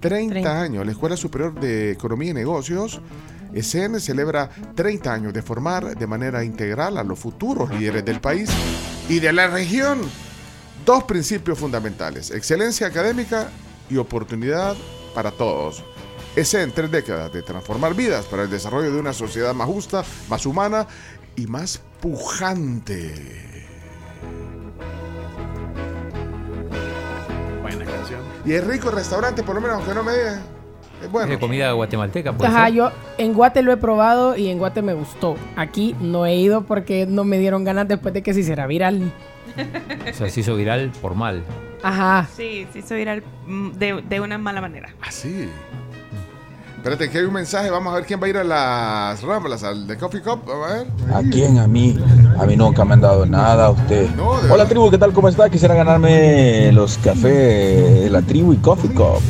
30, 0.00 0.62
años. 0.62 0.84
La 0.84 0.92
Escuela 0.92 1.16
Superior 1.16 1.58
de 1.60 1.92
Economía 1.92 2.30
y 2.30 2.34
Negocios. 2.34 3.00
ESEN 3.52 4.00
celebra 4.00 4.48
30 4.74 5.12
años 5.12 5.32
de 5.32 5.42
formar 5.42 5.96
de 5.96 6.06
manera 6.06 6.44
integral 6.44 6.98
a 6.98 7.04
los 7.04 7.18
futuros 7.18 7.70
líderes 7.70 8.04
del 8.04 8.20
país 8.20 8.48
y 9.08 9.18
de 9.18 9.32
la 9.32 9.48
región. 9.48 10.00
Dos 10.86 11.04
principios 11.04 11.58
fundamentales, 11.58 12.30
excelencia 12.30 12.86
académica 12.86 13.50
y 13.90 13.96
oportunidad 13.96 14.76
para 15.14 15.30
todos. 15.30 15.82
ESEN, 16.36 16.70
tres 16.72 16.90
décadas 16.90 17.32
de 17.32 17.42
transformar 17.42 17.94
vidas 17.94 18.24
para 18.26 18.44
el 18.44 18.50
desarrollo 18.50 18.92
de 18.92 19.00
una 19.00 19.12
sociedad 19.12 19.52
más 19.54 19.66
justa, 19.66 20.04
más 20.28 20.46
humana 20.46 20.86
y 21.36 21.46
más 21.46 21.80
pujante. 22.00 23.66
Buena 27.62 27.84
canción. 27.84 28.20
Y 28.44 28.52
es 28.52 28.64
rico 28.64 28.90
el 28.90 28.94
restaurante, 28.96 29.42
por 29.42 29.54
lo 29.56 29.60
menos, 29.60 29.76
aunque 29.78 29.94
no 29.94 30.02
me 30.02 30.12
digan. 30.12 30.40
Es 31.00 31.06
Es 31.06 31.10
bueno. 31.12 31.28
de 31.32 31.38
comida 31.38 31.72
guatemalteca, 31.72 32.32
puede 32.34 32.50
Ajá, 32.50 32.66
ser? 32.66 32.74
yo 32.74 32.90
en 33.18 33.32
Guate 33.34 33.62
lo 33.62 33.72
he 33.72 33.76
probado 33.76 34.36
y 34.36 34.48
en 34.48 34.58
Guate 34.58 34.82
me 34.82 34.92
gustó. 34.94 35.34
Aquí 35.56 35.96
no 36.00 36.26
he 36.26 36.36
ido 36.36 36.62
porque 36.62 37.06
no 37.06 37.24
me 37.24 37.38
dieron 37.38 37.64
ganas 37.64 37.88
después 37.88 38.12
de 38.14 38.22
que 38.22 38.34
se 38.34 38.40
hiciera 38.40 38.66
viral. 38.66 39.10
O 40.10 40.14
sea, 40.14 40.28
se 40.28 40.40
hizo 40.40 40.54
viral 40.56 40.92
por 41.00 41.14
mal. 41.14 41.42
Ajá. 41.82 42.28
Sí, 42.36 42.66
sí, 42.72 42.82
soy 42.82 42.98
viral 42.98 43.22
mm, 43.46 43.70
de, 43.72 44.02
de 44.08 44.20
una 44.20 44.38
mala 44.38 44.60
manera. 44.60 44.94
Ah, 45.00 45.10
sí. 45.10 45.48
Espérate, 46.76 47.10
que 47.10 47.18
hay 47.18 47.24
un 47.24 47.34
mensaje. 47.34 47.68
Vamos 47.68 47.92
a 47.92 47.96
ver 47.96 48.06
quién 48.06 48.20
va 48.22 48.26
a 48.26 48.30
ir 48.30 48.38
a 48.38 48.44
las 48.44 49.22
Ramblas, 49.22 49.62
al 49.64 49.86
de 49.86 49.98
Coffee 49.98 50.22
Cup. 50.22 50.40
Vamos 50.46 50.70
a 50.70 50.74
ver. 50.76 50.86
¿A 51.14 51.20
quién? 51.30 51.58
A 51.58 51.66
mí. 51.66 51.98
A 52.38 52.46
mí 52.46 52.56
nunca 52.56 52.86
me 52.86 52.94
han 52.94 53.02
dado 53.02 53.26
nada, 53.26 53.66
a 53.66 53.70
usted. 53.70 54.08
No, 54.14 54.40
de 54.40 54.50
Hola 54.50 54.66
tribu, 54.66 54.90
¿qué 54.90 54.96
tal? 54.96 55.12
¿Cómo 55.12 55.28
está? 55.28 55.50
Quisiera 55.50 55.74
ganarme 55.74 56.72
los 56.72 56.96
cafés 56.96 58.02
de 58.02 58.08
la 58.10 58.22
tribu 58.22 58.54
y 58.54 58.56
Coffee 58.56 58.94
Cup. 58.94 59.20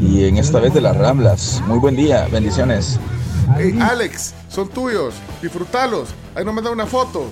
Y 0.00 0.24
en 0.24 0.38
esta 0.38 0.58
vez 0.58 0.72
de 0.72 0.80
las 0.80 0.96
Ramblas. 0.96 1.62
Muy 1.66 1.78
buen 1.78 1.96
día, 1.96 2.26
bendiciones. 2.32 2.98
Hey, 3.58 3.78
Alex, 3.78 4.34
son 4.48 4.68
tuyos. 4.68 5.14
Disfrutalos. 5.42 6.14
Ahí 6.34 6.46
nos 6.46 6.54
manda 6.54 6.70
una 6.70 6.86
foto. 6.86 7.26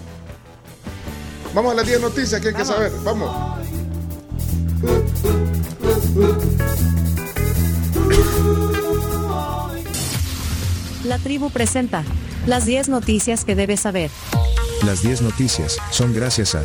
Vamos 1.55 1.73
a 1.73 1.77
las 1.77 1.87
10 1.87 2.03
noticias 2.03 2.39
que 2.41 2.49
hay 2.49 2.55
que 2.55 2.67
saber. 2.67 2.93
Vamos. 3.03 3.31
La 11.05 11.19
tribu 11.19 11.51
presenta 11.51 12.05
las 12.47 12.65
10 12.67 12.89
noticias 12.89 13.45
que 13.45 13.57
debes 13.57 13.81
saber. 13.81 14.11
Las 14.85 15.03
10 15.03 15.23
noticias 15.23 15.79
son 15.91 16.15
gracias 16.15 16.55
a 16.55 16.63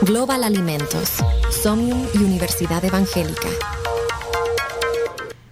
Global 0.00 0.42
Alimentos, 0.42 1.12
Somnium 1.62 2.04
y 2.14 2.18
Universidad 2.18 2.84
Evangélica. 2.84 3.48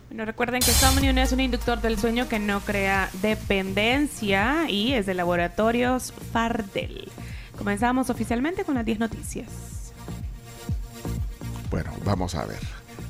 Bueno, 0.09 0.25
recuerden 0.25 0.61
que 0.61 0.73
Somnium 0.73 1.17
es 1.19 1.31
un 1.31 1.41
inductor 1.41 1.81
del 1.81 1.99
sueño 1.99 2.29
que 2.29 2.41
no 2.41 2.61
crea 2.61 3.09
dependencia 3.23 4.69
y 4.69 4.95
es 4.95 5.07
de 5.07 5.15
laboratorios 5.15 6.13
Fardel. 6.33 7.09
Comenzamos 7.57 8.11
oficialmente 8.11 8.65
con 8.65 8.75
las 8.75 8.85
10 8.85 8.99
noticias. 8.99 9.80
Bueno, 11.71 11.93
vamos 12.05 12.35
a 12.35 12.45
ver. 12.45 12.59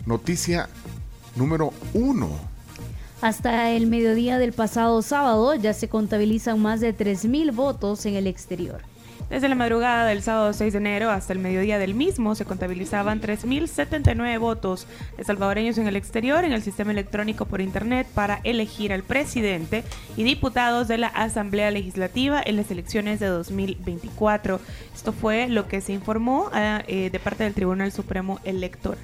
Noticia 0.07 0.69
número 1.37 1.73
uno. 1.95 2.29
Hasta 3.23 3.71
el 3.71 3.87
mediodía 3.87 4.39
del 4.39 4.53
pasado 4.53 5.03
sábado 5.03 5.55
ya 5.55 5.75
se 5.75 5.89
contabilizan 5.89 6.61
más 6.61 6.81
de 6.81 6.97
3.000 6.97 7.55
votos 7.55 8.07
en 8.07 8.15
el 8.15 8.27
exterior. 8.27 8.81
Desde 9.31 9.49
la 9.49 9.55
madrugada 9.55 10.07
del 10.07 10.23
sábado 10.23 10.53
6 10.53 10.73
de 10.73 10.79
enero 10.81 11.09
hasta 11.09 11.33
el 11.33 11.39
mediodía 11.39 11.79
del 11.79 11.95
mismo 11.95 12.35
se 12.35 12.45
contabilizaban 12.45 13.21
3.079 13.21 14.41
votos 14.41 14.89
de 15.17 15.23
salvadoreños 15.23 15.79
en 15.79 15.87
el 15.87 15.95
exterior 15.95 16.45
en 16.45 16.53
el 16.53 16.63
sistema 16.63 16.91
electrónico 16.91 17.45
por 17.45 17.61
Internet 17.61 18.09
para 18.13 18.41
elegir 18.43 18.93
al 18.93 19.05
presidente 19.05 19.85
y 20.17 20.25
diputados 20.25 20.89
de 20.89 20.99
la 20.99 21.07
Asamblea 21.07 21.71
Legislativa 21.71 22.43
en 22.45 22.57
las 22.57 22.73
elecciones 22.73 23.21
de 23.21 23.27
2024. 23.27 24.59
Esto 24.93 25.13
fue 25.13 25.47
lo 25.49 25.69
que 25.69 25.81
se 25.81 25.93
informó 25.93 26.51
ah, 26.53 26.83
eh, 26.89 27.11
de 27.11 27.19
parte 27.21 27.45
del 27.45 27.55
Tribunal 27.55 27.93
Supremo 27.93 28.41
Electoral. 28.43 28.99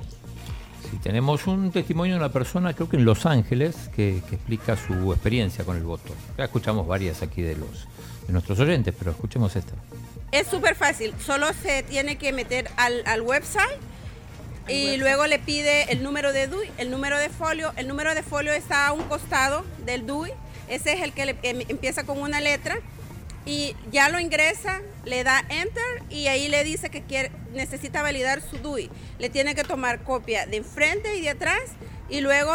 Sí, 0.91 0.99
tenemos 1.05 1.47
un 1.47 1.71
testimonio 1.71 2.15
de 2.15 2.19
una 2.19 2.33
persona, 2.33 2.75
creo 2.75 2.89
que 2.89 2.97
en 2.97 3.05
Los 3.05 3.27
Ángeles, 3.27 3.91
que, 3.95 4.21
que 4.29 4.35
explica 4.35 4.77
su 4.77 5.13
experiencia 5.13 5.65
con 5.65 5.77
el 5.77 5.85
voto. 5.85 6.13
Ya 6.37 6.45
escuchamos 6.45 6.85
varias 6.89 7.23
aquí 7.23 7.43
de 7.43 7.55
los 7.55 7.87
de 8.27 8.33
nuestros 8.33 8.59
oyentes, 8.59 8.95
pero 8.99 9.13
escuchemos 9.13 9.55
esta. 9.55 9.75
Es 10.33 10.49
súper 10.49 10.75
fácil, 10.75 11.15
solo 11.25 11.47
se 11.63 11.83
tiene 11.83 12.17
que 12.17 12.33
meter 12.33 12.69
al, 12.77 13.03
al 13.07 13.23
website 13.23 13.79
y 14.69 14.97
luego 14.97 15.27
le 15.27 15.39
pide 15.39 15.93
el 15.93 16.03
número 16.03 16.33
de 16.33 16.49
DUI, 16.49 16.69
el 16.79 16.91
número 16.91 17.19
de 17.19 17.29
folio. 17.31 17.73
El 17.77 17.87
número 17.87 18.15
de 18.15 18.23
folio 18.25 18.53
está 18.53 18.89
a 18.89 18.93
un 18.93 19.05
costado 19.05 19.65
del 19.85 20.07
DUI, 20.07 20.33
ese 20.69 20.93
es 20.95 21.03
el 21.03 21.13
que, 21.13 21.27
le- 21.27 21.37
que 21.37 21.51
empieza 21.69 22.05
con 22.05 22.21
una 22.21 22.41
letra 22.41 22.79
y 23.47 23.77
ya 23.93 24.09
lo 24.09 24.19
ingresa, 24.19 24.81
le 25.05 25.23
da 25.23 25.45
enter 25.49 26.03
y 26.11 26.27
ahí 26.27 26.49
le 26.49 26.65
dice 26.65 26.91
que 26.91 27.03
quiere, 27.03 27.31
necesita 27.53 28.03
validar 28.03 28.43
su 28.43 28.59
DUI. 28.59 28.91
Le 29.21 29.31
tiene 29.31 29.55
que 29.55 29.63
tomar 29.63 30.03
copia 30.03 30.47
de 30.47 30.57
enfrente 30.57 31.17
y 31.17 31.21
de 31.21 31.31
atrás 31.31 31.61
y 32.11 32.21
luego 32.21 32.53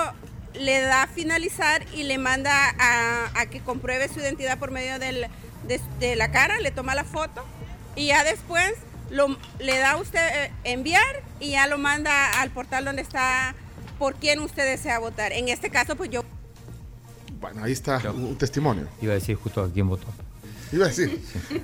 le 0.53 0.81
da 0.81 1.07
finalizar 1.07 1.85
y 1.93 2.03
le 2.03 2.17
manda 2.17 2.75
a, 2.77 3.31
a 3.39 3.45
que 3.45 3.61
compruebe 3.61 4.09
su 4.09 4.19
identidad 4.19 4.59
por 4.59 4.69
medio 4.71 4.99
del- 4.99 5.27
de, 5.65 5.79
de 5.99 6.15
la 6.17 6.29
cara, 6.31 6.59
le 6.59 6.71
toma 6.71 6.93
la 6.95 7.05
foto 7.05 7.45
y 7.95 8.07
ya 8.07 8.23
después 8.23 8.73
lo, 9.09 9.37
le 9.59 9.77
da 9.77 9.91
a 9.91 9.97
usted 9.97 10.45
eh, 10.45 10.51
enviar 10.63 11.23
y 11.39 11.51
ya 11.51 11.67
lo 11.67 11.77
manda 11.77 12.41
al 12.41 12.51
portal 12.51 12.85
donde 12.85 13.01
está 13.01 13.55
por 13.99 14.15
quién 14.15 14.39
usted 14.39 14.65
desea 14.65 14.99
votar. 14.99 15.31
En 15.33 15.49
este 15.49 15.69
caso, 15.69 15.95
pues 15.95 16.09
yo 16.09 16.23
Bueno, 17.39 17.63
ahí 17.63 17.71
está 17.71 17.99
un 18.11 18.37
testimonio. 18.37 18.87
Iba 19.01 19.11
a 19.13 19.15
decir 19.15 19.35
justo 19.35 19.61
a 19.61 19.71
quién 19.71 19.87
votó. 19.87 20.07
Iba 20.71 20.85
a 20.85 20.87
decir. 20.87 21.21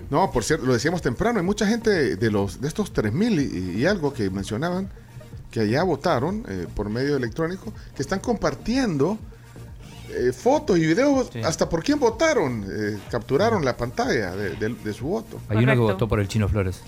No, 0.09 0.31
por 0.31 0.43
cierto, 0.43 0.65
lo 0.65 0.73
decíamos 0.73 1.01
temprano. 1.01 1.39
Hay 1.39 1.45
mucha 1.45 1.65
gente 1.65 2.17
de 2.17 2.31
los 2.31 2.59
de 2.61 2.67
estos 2.67 2.93
3.000 2.93 3.75
y, 3.75 3.81
y 3.81 3.85
algo 3.85 4.13
que 4.13 4.29
mencionaban 4.29 4.89
que 5.51 5.61
allá 5.61 5.83
votaron 5.83 6.43
eh, 6.49 6.67
por 6.75 6.89
medio 6.89 7.15
electrónico, 7.15 7.73
que 7.95 8.01
están 8.01 8.19
compartiendo 8.19 9.17
eh, 10.09 10.31
fotos 10.33 10.77
y 10.77 10.81
videos 10.87 11.29
hasta 11.43 11.67
por 11.69 11.83
quién 11.83 11.99
votaron. 11.99 12.65
eh, 12.69 12.97
capturaron 13.09 13.63
la 13.65 13.75
pantalla 13.77 14.35
de, 14.35 14.55
de- 14.55 14.75
de 14.75 14.93
su 14.93 15.05
voto. 15.07 15.39
Hay 15.49 15.57
uno 15.57 15.73
que 15.73 15.79
votó 15.79 16.07
por 16.07 16.19
el 16.19 16.27
Chino 16.27 16.47
Flores. 16.47 16.81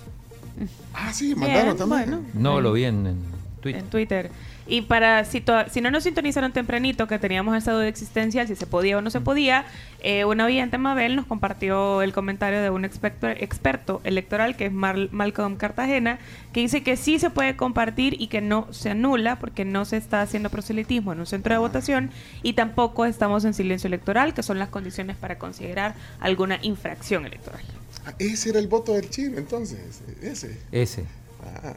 Ah, 0.94 1.12
sí, 1.12 1.34
mandaron 1.34 1.76
Bien, 1.76 1.76
también. 1.76 2.10
bueno. 2.10 2.22
No, 2.34 2.60
lo 2.60 2.72
vi 2.72 2.84
en, 2.84 3.06
en 3.06 3.18
Twitter. 3.60 3.80
En 3.82 3.88
Twitter. 3.90 4.30
Y 4.66 4.82
para, 4.82 5.24
si, 5.24 5.40
to- 5.40 5.68
si 5.68 5.80
no 5.80 5.90
nos 5.90 6.04
sintonizaron 6.04 6.52
tempranito, 6.52 7.08
que 7.08 7.18
teníamos 7.18 7.56
estado 7.56 7.80
de 7.80 7.88
existencia, 7.88 8.46
si 8.46 8.54
se 8.54 8.66
podía 8.66 8.98
o 8.98 9.00
no 9.02 9.10
se 9.10 9.20
podía, 9.20 9.64
eh, 10.00 10.24
una 10.24 10.44
oyente, 10.44 10.78
Mabel, 10.78 11.16
nos 11.16 11.26
compartió 11.26 12.02
el 12.02 12.12
comentario 12.12 12.62
de 12.62 12.70
un 12.70 12.84
experto, 12.84 13.28
experto 13.28 14.00
electoral, 14.04 14.56
que 14.56 14.66
es 14.66 14.72
Mar- 14.72 15.08
Malcolm 15.10 15.56
Cartagena, 15.56 16.18
que 16.52 16.60
dice 16.60 16.82
que 16.84 16.96
sí 16.96 17.18
se 17.18 17.30
puede 17.30 17.56
compartir 17.56 18.14
y 18.20 18.28
que 18.28 18.40
no 18.40 18.68
se 18.72 18.90
anula, 18.90 19.40
porque 19.40 19.64
no 19.64 19.84
se 19.84 19.96
está 19.96 20.22
haciendo 20.22 20.50
proselitismo 20.50 21.12
en 21.12 21.20
un 21.20 21.26
centro 21.26 21.52
de 21.52 21.58
votación, 21.58 22.10
y 22.44 22.52
tampoco 22.52 23.06
estamos 23.06 23.44
en 23.44 23.54
silencio 23.54 23.88
electoral, 23.88 24.34
que 24.34 24.42
son 24.44 24.58
las 24.60 24.68
condiciones 24.68 25.16
para 25.16 25.36
considerar 25.38 25.94
alguna 26.20 26.58
infracción 26.62 27.26
electoral. 27.26 27.62
Ah, 28.06 28.14
ese 28.18 28.50
era 28.50 28.60
el 28.60 28.68
voto 28.68 28.94
del 28.94 29.10
chino, 29.10 29.36
entonces. 29.36 30.00
Ese. 30.22 30.56
Ese. 30.70 31.04
Ah. 31.42 31.74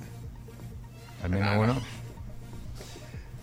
Al 1.24 1.30
menos 1.32 1.58
uno. 1.58 2.03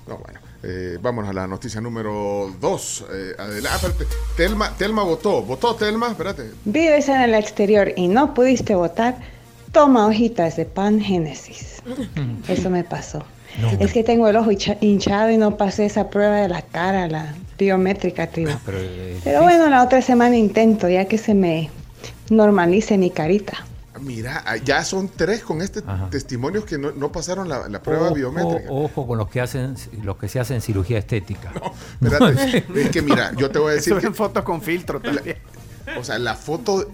No, 0.07 0.19
bueno. 0.19 0.41
Eh, 0.63 0.99
vámonos 1.01 1.31
a 1.31 1.33
la 1.33 1.47
noticia 1.47 1.81
número 1.81 2.53
2. 2.61 3.05
adelante. 3.39 4.07
Telma, 4.37 4.77
Telma 4.77 5.03
votó. 5.05 5.43
¿Votó 5.43 5.75
Telma? 5.77 6.09
Espérate. 6.09 6.51
Vives 6.65 7.09
en 7.09 7.21
el 7.21 7.35
exterior 7.35 7.93
y 7.97 8.09
no 8.09 8.35
pudiste 8.35 8.75
votar, 8.75 9.17
toma 9.73 10.07
hojitas 10.07 10.57
de 10.57 10.65
pan 10.67 11.01
Génesis. 11.01 11.83
Eso 12.49 12.69
me 12.71 12.85
pasó. 12.85 13.25
Es 13.81 13.93
que 13.93 14.05
tengo 14.05 14.29
el 14.29 14.37
ojo 14.37 14.51
hincha- 14.53 14.79
hinchado 14.81 15.31
y 15.31 15.37
no 15.37 15.57
pasé 15.57 15.85
esa 15.87 16.09
prueba 16.09 16.37
de 16.37 16.49
la 16.49 16.63
cara, 16.63 17.09
la 17.09 17.35
biométrica, 17.59 18.29
tribu. 18.29 18.53
Pero, 18.65 18.79
eh, 18.81 19.19
Pero 19.25 19.43
bueno, 19.43 19.69
la 19.69 19.83
otra 19.83 20.03
semana 20.03 20.37
intento, 20.37 20.89
ya 20.89 21.07
que 21.07 21.19
se 21.19 21.35
me 21.35 21.69
normalice 22.31 22.97
mi 22.97 23.11
carita. 23.11 23.65
Mira, 24.01 24.45
ah, 24.47 24.57
ya 24.57 24.85
son 24.85 25.09
tres 25.09 25.43
con 25.43 25.63
este 25.63 25.83
testimonios 26.11 26.65
que 26.65 26.79
no, 26.79 26.93
no 26.93 27.11
pasaron 27.11 27.49
la, 27.49 27.69
la 27.69 27.83
prueba 27.83 28.07
Ojo, 28.07 28.15
biométrica. 28.15 28.71
Ojo 28.71 29.07
con 29.07 29.19
los 29.19 29.29
que 29.29 29.41
hacen, 29.41 29.75
los 30.05 30.17
que 30.17 30.29
se 30.29 30.39
hacen 30.39 30.61
cirugía 30.61 30.99
estética. 30.99 31.53
Espérate, 32.01 32.65
es 32.81 32.91
que 32.91 33.03
mira, 33.03 33.33
yo 33.37 33.51
te 33.51 33.59
voy 33.59 33.73
a 33.73 33.75
decir 33.75 33.95
Suben 33.99 34.15
fotos 34.15 34.45
con 34.45 34.63
filtro 34.63 35.01
también. 35.01 35.39
o 35.99 36.05
sea, 36.05 36.19
la 36.21 36.37
foto 36.37 36.89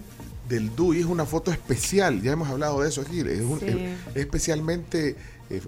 del 0.49 0.75
DUI 0.75 1.01
es 1.01 1.07
una 1.07 1.27
foto 1.27 1.51
especial, 1.51 2.23
ya 2.23 2.33
hemos 2.33 2.49
hablado 2.49 2.81
de 2.81 2.89
eso 2.89 3.03
aquí, 3.03 3.21
es, 3.21 3.41
un- 3.41 3.61
Sí. 3.61 3.67
es- 3.67 3.77
es 4.15 4.17
especialmente 4.17 5.17
eh, 5.51 5.61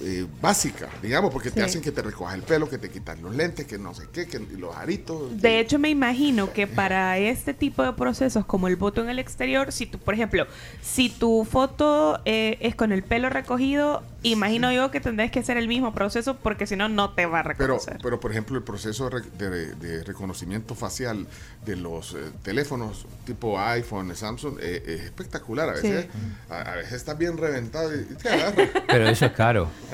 eh, 0.00 0.26
básica, 0.40 0.88
digamos, 1.02 1.32
porque 1.32 1.50
te 1.50 1.62
hacen 1.62 1.80
que 1.80 1.92
te 1.92 2.02
recojas 2.02 2.34
el 2.34 2.42
pelo, 2.42 2.68
que 2.68 2.78
te 2.78 2.90
quitan 2.90 3.22
los 3.22 3.34
lentes, 3.34 3.66
que 3.66 3.78
no 3.78 3.94
sé 3.94 4.04
qué, 4.12 4.26
que 4.26 4.38
los 4.38 4.74
aritos. 4.76 5.40
De 5.40 5.60
hecho, 5.60 5.78
me 5.78 5.90
imagino 5.90 6.52
que 6.52 6.66
para 6.66 7.18
este 7.18 7.54
tipo 7.54 7.82
de 7.82 7.92
procesos, 7.92 8.44
como 8.44 8.68
el 8.68 8.76
voto 8.76 9.02
en 9.02 9.10
el 9.10 9.18
exterior, 9.18 9.72
si 9.72 9.86
tú, 9.86 9.98
por 9.98 10.14
ejemplo, 10.14 10.46
si 10.82 11.08
tu 11.08 11.46
foto 11.50 12.20
eh, 12.24 12.58
es 12.60 12.74
con 12.74 12.92
el 12.92 13.02
pelo 13.02 13.30
recogido, 13.30 14.02
imagino 14.24 14.72
yo 14.72 14.90
que 14.90 15.00
tendrás 15.00 15.30
que 15.30 15.38
hacer 15.40 15.56
el 15.56 15.68
mismo 15.68 15.92
proceso 15.94 16.36
porque 16.36 16.66
si 16.66 16.74
no, 16.76 16.88
no 16.88 17.14
te 17.14 17.26
va 17.26 17.40
a 17.40 17.42
Pero, 17.44 17.54
reconocer. 17.58 17.98
pero, 18.02 18.18
por 18.20 18.30
ejemplo, 18.32 18.56
el 18.56 18.64
proceso 18.64 19.08
de, 19.08 19.20
re- 19.20 19.30
de- 19.38 19.74
de 19.76 20.02
reconocimiento 20.04 20.74
facial 20.74 21.26
de 21.64 21.76
los 21.76 22.14
eh, 22.14 22.30
teléfonos 22.42 23.06
tipo 23.26 23.58
iPhone, 23.60 24.14
Samsung, 24.16 24.58
eh, 24.60 24.82
es 24.86 25.00
espectacular. 25.02 25.68
A 25.70 25.76
Sí. 25.76 25.90
veces, 25.90 26.10
a, 26.50 26.60
a 26.62 26.76
veces 26.76 26.94
está 26.94 27.14
bien 27.14 27.36
reventado 27.36 27.94
y, 27.94 28.00
y 28.00 28.14
te 28.14 28.28
agarra. 28.28 28.64
Pero 28.88 29.08
eso 29.08 29.26
es 29.26 29.32
caro. 29.32 29.68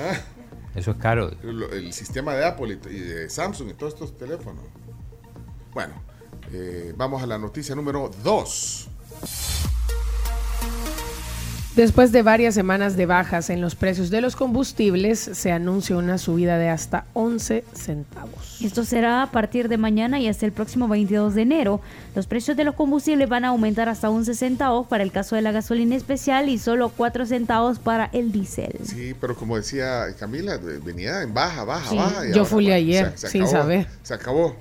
Ah, 0.73 0.79
Eso 0.79 0.91
es 0.91 0.97
caro. 0.97 1.31
el 1.73 1.91
sistema 1.91 2.33
de 2.33 2.45
Apple 2.45 2.79
y, 2.85 2.95
y 2.95 2.99
de 2.99 3.29
Samsung 3.29 3.71
y 3.71 3.73
todos 3.73 3.93
estos 3.93 4.17
teléfonos. 4.17 4.63
Bueno, 5.73 5.93
eh, 6.53 6.93
vamos 6.95 7.21
a 7.21 7.25
la 7.27 7.37
noticia 7.37 7.75
número 7.75 8.09
2. 8.23 8.87
Después 11.75 12.11
de 12.11 12.21
varias 12.21 12.53
semanas 12.53 12.97
de 12.97 13.05
bajas 13.05 13.49
en 13.49 13.61
los 13.61 13.75
precios 13.75 14.09
de 14.09 14.19
los 14.19 14.35
combustibles, 14.35 15.19
se 15.19 15.53
anuncia 15.53 15.95
una 15.95 16.17
subida 16.17 16.57
de 16.57 16.67
hasta 16.67 17.05
11 17.13 17.63
centavos. 17.73 18.57
Esto 18.61 18.83
será 18.83 19.23
a 19.23 19.31
partir 19.31 19.69
de 19.69 19.77
mañana 19.77 20.19
y 20.19 20.27
hasta 20.27 20.45
el 20.45 20.51
próximo 20.51 20.89
22 20.89 21.33
de 21.33 21.43
enero. 21.43 21.79
Los 22.13 22.27
precios 22.27 22.57
de 22.57 22.65
los 22.65 22.75
combustibles 22.75 23.29
van 23.29 23.45
a 23.45 23.49
aumentar 23.49 23.87
hasta 23.87 24.09
11 24.09 24.33
centavos 24.35 24.85
para 24.87 25.01
el 25.03 25.13
caso 25.13 25.37
de 25.37 25.43
la 25.43 25.53
gasolina 25.53 25.95
especial 25.95 26.49
y 26.49 26.57
solo 26.57 26.89
4 26.89 27.25
centavos 27.25 27.79
para 27.79 28.09
el 28.11 28.33
diésel. 28.33 28.77
Sí, 28.83 29.15
pero 29.21 29.33
como 29.37 29.55
decía 29.55 30.07
Camila, 30.19 30.59
venía 30.83 31.21
en 31.21 31.33
baja, 31.33 31.63
baja, 31.63 31.89
Sí. 31.89 31.95
baja. 31.95 32.27
y 32.27 32.33
Yo 32.33 32.43
fui 32.43 32.69
ayer, 32.69 33.11
se- 33.11 33.17
se 33.17 33.29
sin 33.29 33.47
saber. 33.47 33.87
Se 34.03 34.13
acabó. 34.13 34.57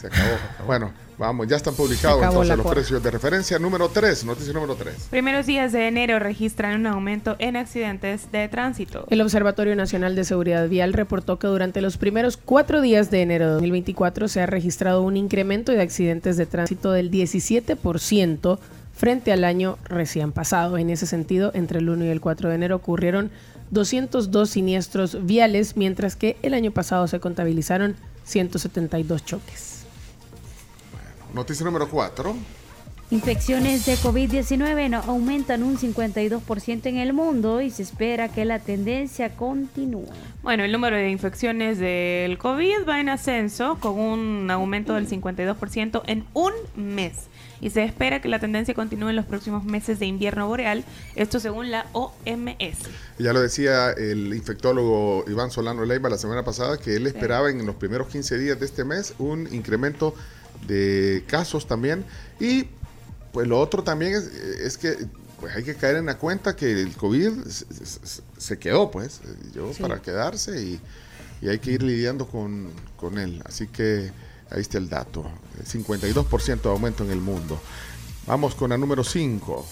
Se 0.00 0.06
acabó. 0.06 0.30
Bueno, 0.66 0.92
vamos, 1.18 1.46
ya 1.46 1.56
están 1.56 1.74
publicados 1.74 2.22
entonces 2.22 2.56
los 2.56 2.62
cuota. 2.62 2.74
precios 2.80 3.02
de 3.02 3.10
referencia. 3.10 3.58
Número 3.58 3.88
3, 3.88 4.24
noticia 4.24 4.52
número 4.52 4.74
3. 4.74 5.08
Primeros 5.10 5.46
días 5.46 5.72
de 5.72 5.88
enero 5.88 6.18
registran 6.18 6.80
un 6.80 6.86
aumento 6.86 7.36
en 7.38 7.56
accidentes 7.56 8.30
de 8.32 8.48
tránsito. 8.48 9.06
El 9.10 9.20
Observatorio 9.20 9.76
Nacional 9.76 10.14
de 10.16 10.24
Seguridad 10.24 10.68
Vial 10.68 10.92
reportó 10.92 11.38
que 11.38 11.46
durante 11.46 11.80
los 11.80 11.96
primeros 11.96 12.36
cuatro 12.36 12.80
días 12.80 13.10
de 13.10 13.22
enero 13.22 13.46
de 13.46 13.52
2024 13.52 14.28
se 14.28 14.40
ha 14.40 14.46
registrado 14.46 15.02
un 15.02 15.16
incremento 15.16 15.72
de 15.72 15.82
accidentes 15.82 16.36
de 16.36 16.46
tránsito 16.46 16.92
del 16.92 17.10
17% 17.10 18.58
frente 18.96 19.32
al 19.32 19.44
año 19.44 19.78
recién 19.84 20.32
pasado. 20.32 20.78
En 20.78 20.90
ese 20.90 21.06
sentido, 21.06 21.50
entre 21.54 21.78
el 21.80 21.88
1 21.88 22.06
y 22.06 22.08
el 22.08 22.20
4 22.20 22.48
de 22.48 22.54
enero 22.54 22.76
ocurrieron 22.76 23.30
202 23.70 24.48
siniestros 24.48 25.26
viales, 25.26 25.76
mientras 25.76 26.16
que 26.16 26.36
el 26.42 26.54
año 26.54 26.70
pasado 26.70 27.06
se 27.06 27.20
contabilizaron 27.20 27.96
172 28.24 29.24
choques. 29.24 29.75
Noticia 31.36 31.66
número 31.66 31.86
4. 31.90 32.34
Infecciones 33.10 33.84
de 33.84 33.94
COVID-19 33.98 34.88
no- 34.88 35.02
aumentan 35.02 35.62
un 35.62 35.76
52% 35.78 36.86
en 36.86 36.96
el 36.96 37.12
mundo 37.12 37.60
y 37.60 37.70
se 37.70 37.82
espera 37.82 38.28
que 38.30 38.46
la 38.46 38.58
tendencia 38.58 39.36
continúe. 39.36 40.08
Bueno, 40.42 40.64
el 40.64 40.72
número 40.72 40.96
de 40.96 41.10
infecciones 41.10 41.78
del 41.78 42.38
COVID 42.38 42.88
va 42.88 42.98
en 43.00 43.10
ascenso 43.10 43.76
con 43.80 43.98
un 43.98 44.50
aumento 44.50 44.94
del 44.94 45.06
52% 45.08 46.02
en 46.06 46.24
un 46.32 46.52
mes. 46.74 47.12
Y 47.60 47.70
se 47.70 47.84
espera 47.84 48.20
que 48.20 48.28
la 48.28 48.38
tendencia 48.38 48.74
continúe 48.74 49.10
en 49.10 49.16
los 49.16 49.24
próximos 49.26 49.64
meses 49.64 49.98
de 49.98 50.06
invierno 50.06 50.46
boreal, 50.48 50.84
esto 51.14 51.38
según 51.38 51.70
la 51.70 51.86
OMS. 51.92 52.78
Ya 53.18 53.32
lo 53.32 53.40
decía 53.40 53.92
el 53.92 54.34
infectólogo 54.34 55.24
Iván 55.28 55.50
Solano 55.50 55.84
Leiva 55.84 56.08
la 56.10 56.18
semana 56.18 56.44
pasada, 56.44 56.76
que 56.78 56.96
él 56.96 57.06
esperaba 57.06 57.50
en 57.50 57.64
los 57.66 57.76
primeros 57.76 58.08
15 58.08 58.38
días 58.38 58.58
de 58.58 58.66
este 58.66 58.84
mes 58.84 59.14
un 59.18 59.48
incremento 59.54 60.14
de 60.66 61.24
casos 61.26 61.66
también. 61.66 62.04
Y 62.40 62.64
pues 63.32 63.46
lo 63.48 63.60
otro 63.60 63.82
también 63.82 64.14
es, 64.14 64.24
es 64.24 64.78
que 64.78 64.96
pues 65.40 65.54
hay 65.54 65.62
que 65.64 65.74
caer 65.74 65.96
en 65.96 66.06
la 66.06 66.16
cuenta 66.16 66.56
que 66.56 66.72
el 66.72 66.96
COVID 66.96 67.44
se, 67.44 67.66
se- 67.84 68.22
se 68.38 68.58
quedó, 68.58 68.90
pues, 68.90 69.20
llegó 69.52 69.72
Sí. 69.74 69.82
para 69.82 70.00
quedarse 70.00 70.62
y, 70.62 70.80
y 71.42 71.48
hay 71.48 71.58
que 71.58 71.72
ir 71.72 71.82
lidiando 71.82 72.26
con, 72.26 72.70
con 72.96 73.18
él. 73.18 73.42
Así 73.44 73.66
que 73.66 74.10
ahí 74.50 74.60
está 74.62 74.78
el 74.78 74.88
dato, 74.88 75.30
52% 75.70 76.62
de 76.62 76.68
aumento 76.70 77.04
en 77.04 77.10
el 77.10 77.20
mundo. 77.20 77.60
Vamos 78.26 78.54
con 78.54 78.70
la 78.70 78.78
número 78.78 79.04
5, 79.04 79.66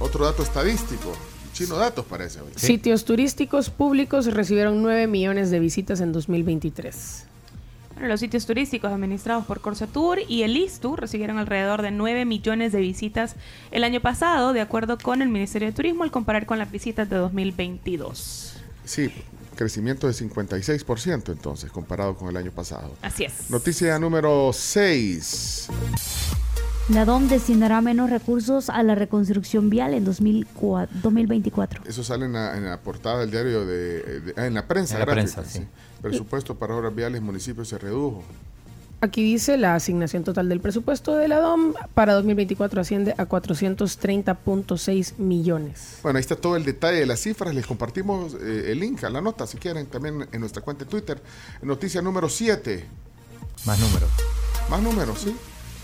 otro 0.00 0.24
dato 0.24 0.42
estadístico, 0.42 1.12
chino 1.52 1.76
datos 1.76 2.06
parece. 2.06 2.40
hoy. 2.40 2.48
Sitios 2.56 3.04
turísticos 3.04 3.68
públicos 3.70 4.26
recibieron 4.32 4.82
9 4.82 5.06
millones 5.06 5.50
de 5.50 5.60
visitas 5.60 6.00
en 6.00 6.12
2023. 6.12 7.24
Bueno, 8.00 8.14
los 8.14 8.20
sitios 8.20 8.46
turísticos 8.46 8.90
administrados 8.90 9.44
por 9.44 9.60
Corsatur 9.60 10.20
y 10.26 10.42
el 10.42 10.56
ISTU 10.56 10.96
recibieron 10.96 11.36
alrededor 11.36 11.82
de 11.82 11.90
9 11.90 12.24
millones 12.24 12.72
de 12.72 12.80
visitas 12.80 13.36
el 13.72 13.84
año 13.84 14.00
pasado, 14.00 14.54
de 14.54 14.62
acuerdo 14.62 14.96
con 14.96 15.20
el 15.20 15.28
Ministerio 15.28 15.68
de 15.68 15.74
Turismo, 15.74 16.02
al 16.02 16.10
comparar 16.10 16.46
con 16.46 16.58
las 16.58 16.72
visitas 16.72 17.10
de 17.10 17.16
2022. 17.16 18.54
Sí, 18.86 19.12
crecimiento 19.54 20.06
de 20.06 20.14
56% 20.14 21.30
entonces, 21.30 21.70
comparado 21.70 22.16
con 22.16 22.30
el 22.30 22.38
año 22.38 22.52
pasado. 22.52 22.96
Así 23.02 23.24
es. 23.24 23.50
Noticia 23.50 23.98
número 23.98 24.50
6. 24.54 25.68
La 26.88 27.04
DOM 27.04 27.28
destinará 27.28 27.80
menos 27.80 28.10
recursos 28.10 28.68
a 28.68 28.82
la 28.82 28.96
reconstrucción 28.96 29.70
vial 29.70 29.94
en 29.94 30.04
2004 30.04 30.88
2024. 31.02 31.82
Eso 31.86 32.02
sale 32.02 32.24
en 32.26 32.32
la, 32.32 32.56
en 32.56 32.64
la 32.64 32.78
portada 32.80 33.20
del 33.20 33.30
diario 33.30 33.64
de, 33.64 34.20
de- 34.20 34.34
ah, 34.36 34.46
en 34.46 34.54
la 34.54 34.66
prensa. 34.66 34.94
En 34.94 35.00
la 35.00 35.06
gráfica, 35.06 35.36
prensa, 35.42 35.58
sí. 35.60 35.66
Presupuesto 36.02 36.56
para 36.56 36.74
obras 36.74 36.92
viales 36.94 37.20
municipios 37.22 37.68
se 37.68 37.78
redujo. 37.78 38.24
Aquí 39.02 39.22
dice 39.22 39.56
la 39.56 39.76
asignación 39.76 40.24
total 40.24 40.48
del 40.48 40.60
presupuesto 40.60 41.14
de 41.14 41.28
la 41.28 41.38
DOM 41.38 41.74
para 41.94 42.12
2024 42.14 42.80
asciende 42.80 43.14
a 43.16 43.26
430.6 43.28 45.16
millones. 45.18 45.98
Bueno, 46.02 46.16
ahí 46.18 46.20
está 46.20 46.36
todo 46.36 46.56
el 46.56 46.64
detalle 46.64 46.98
de 46.98 47.06
las 47.06 47.20
cifras. 47.20 47.54
Les 47.54 47.66
compartimos 47.66 48.34
eh, 48.34 48.72
el 48.72 48.80
link 48.80 49.02
a 49.04 49.10
la 49.10 49.20
nota, 49.20 49.46
si 49.46 49.58
quieren, 49.58 49.86
también 49.86 50.26
en 50.32 50.40
nuestra 50.40 50.60
cuenta 50.60 50.84
de 50.84 50.90
Twitter. 50.90 51.22
Noticia 51.62 52.02
número 52.02 52.28
7. 52.28 52.84
Más 53.64 53.78
números. 53.78 54.10
Más 54.68 54.82
números, 54.82 55.20
sí. 55.20 55.34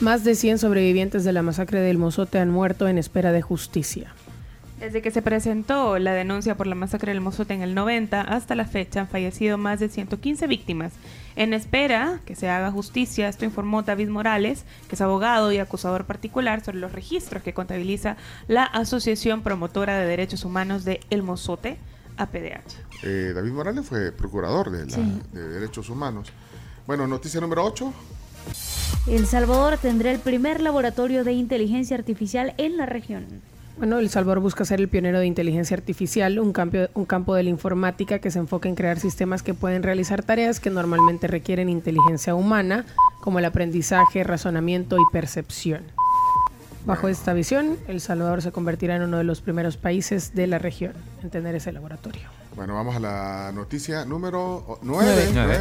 Más 0.01 0.25
de 0.25 0.35
100 0.35 0.59
sobrevivientes 0.59 1.25
de 1.25 1.33
la 1.33 1.43
masacre 1.43 1.81
del 1.81 1.97
Mozote 1.99 2.39
han 2.39 2.51
muerto 2.51 2.87
en 2.87 2.99
espera 2.99 3.33
de 3.33 3.41
justicia. 3.43 4.13
Desde 4.79 5.01
que 5.01 5.11
se 5.11 5.23
presentó 5.23 5.99
la 5.99 6.13
denuncia 6.13 6.55
por 6.55 6.67
la 6.67 6.75
masacre 6.75 7.13
del 7.13 7.23
Mozote 7.23 7.55
en 7.55 7.63
el 7.63 7.75
90 7.75 8.21
hasta 8.21 8.55
la 8.55 8.67
fecha 8.67 9.01
han 9.01 9.09
fallecido 9.09 9.57
más 9.57 9.81
de 9.81 9.89
115 9.89 10.47
víctimas. 10.49 10.93
En 11.35 11.55
espera 11.55 12.21
que 12.27 12.35
se 12.37 12.51
haga 12.51 12.71
justicia, 12.71 13.27
esto 13.29 13.47
informó 13.47 13.83
David 13.85 14.11
Morales, 14.11 14.67
que 14.89 14.97
es 14.97 15.01
abogado 15.01 15.51
y 15.51 15.59
acusador 15.59 16.05
particular 16.05 16.63
sobre 16.63 16.79
los 16.79 16.93
registros 16.93 17.43
que 17.43 17.55
contabiliza 17.55 18.19
la 18.49 18.65
Asociación 18.65 19.41
Promotora 19.41 19.99
de 19.99 20.05
Derechos 20.07 20.45
Humanos 20.45 20.85
de 20.85 21.01
El 21.09 21.23
Mozote, 21.23 21.79
APDH. 22.19 22.77
Eh, 23.03 23.33
David 23.35 23.53
Morales 23.53 23.87
fue 23.87 24.13
procurador 24.13 24.71
de, 24.71 24.85
la- 24.85 24.93
Sí. 24.93 25.21
de 25.33 25.49
Derechos 25.49 25.89
Humanos. 25.89 26.33
Bueno, 26.87 27.07
noticia 27.07 27.41
número 27.41 27.65
8. 27.65 27.93
El 29.07 29.27
Salvador 29.27 29.79
tendrá 29.79 30.11
el 30.11 30.19
primer 30.19 30.61
laboratorio 30.61 31.23
de 31.23 31.33
inteligencia 31.33 31.97
artificial 31.97 32.55
en 32.59 32.77
la 32.77 32.87
región. 32.87 33.25
Bueno, 33.79 33.99
El 33.99 34.09
Salvador 34.09 34.41
busca 34.41 34.65
ser 34.65 34.81
el 34.81 34.89
pionero 34.89 35.21
de 35.21 35.27
inteligencia 35.27 35.77
artificial, 35.77 36.39
un 36.39 36.53
campo, 36.53 36.79
un 36.95 37.05
campo 37.05 37.35
de 37.35 37.43
la 37.43 37.51
informática 37.51 38.21
que 38.21 38.31
se 38.31 38.39
enfoca 38.39 38.69
en 38.69 38.75
crear 38.75 38.99
sistemas 38.99 39.43
que 39.43 39.53
pueden 39.53 39.83
realizar 39.83 40.23
tareas 40.23 40.61
que 40.61 40.71
normalmente 40.71 41.27
requieren 41.27 41.69
inteligencia 41.69 42.35
humana, 42.35 42.87
como 43.21 43.39
el 43.39 43.45
aprendizaje, 43.45 44.25
razonamiento 44.25 44.97
y 44.97 45.05
percepción. 45.13 45.83
Bajo 46.87 47.09
esta 47.09 47.33
visión, 47.33 47.77
El 47.87 48.01
Salvador 48.01 48.41
se 48.41 48.51
convertirá 48.51 48.97
en 48.97 49.03
uno 49.03 49.19
de 49.19 49.25
los 49.25 49.41
primeros 49.41 49.77
países 49.77 50.35
de 50.35 50.47
la 50.47 50.59
región 50.59 50.95
en 51.23 51.31
tener 51.31 51.55
ese 51.55 51.71
laboratorio. 51.71 52.23
Bueno, 52.55 52.75
vamos 52.75 52.97
a 52.97 53.01
la 53.01 53.53
noticia 53.53 54.05
número 54.05 54.79
Nueve. 54.83 55.13
9. 55.13 55.31
Nueve. 55.35 55.59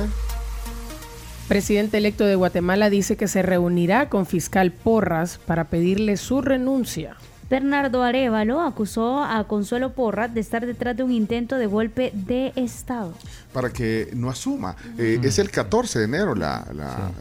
Presidente 1.47 1.97
electo 1.97 2.25
de 2.25 2.35
Guatemala 2.35 2.89
dice 2.89 3.17
que 3.17 3.27
se 3.27 3.43
reunirá 3.43 4.09
con 4.09 4.25
fiscal 4.25 4.71
Porras 4.71 5.37
para 5.45 5.65
pedirle 5.65 6.17
su 6.17 6.41
renuncia. 6.41 7.15
Bernardo 7.49 8.01
Arevalo 8.01 8.61
acusó 8.61 9.23
a 9.23 9.43
Consuelo 9.47 9.93
Porras 9.93 10.33
de 10.33 10.39
estar 10.39 10.65
detrás 10.65 10.97
de 10.97 11.03
un 11.03 11.11
intento 11.11 11.57
de 11.57 11.67
golpe 11.67 12.11
de 12.13 12.51
Estado. 12.55 13.13
para 13.53 13.69
que 13.69 14.09
no 14.15 14.29
asuma. 14.31 14.75
Eh, 14.97 15.19
Es 15.21 15.37
el 15.37 15.51
14 15.51 15.99
de 15.99 16.05
enero 16.05 16.33
la, 16.35 16.65
la- 16.73 17.11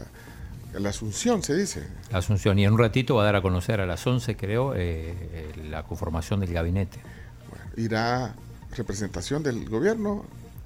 La 0.79 0.89
Asunción 0.89 1.41
se 1.43 1.55
dice. 1.55 1.83
La 2.11 2.17
Asunción. 2.17 2.57
Y 2.59 2.65
en 2.65 2.73
un 2.73 2.79
ratito 2.79 3.15
va 3.15 3.21
a 3.21 3.25
dar 3.25 3.35
a 3.37 3.41
conocer 3.41 3.79
a 3.79 3.85
las 3.85 4.05
11, 4.05 4.35
creo, 4.35 4.73
eh, 4.75 5.13
eh, 5.31 5.51
la 5.69 5.83
conformación 5.83 6.39
del 6.41 6.51
gabinete. 6.51 6.99
Irá 7.77 8.33
representación 8.75 9.41
del 9.43 9.69
gobierno. 9.69 10.25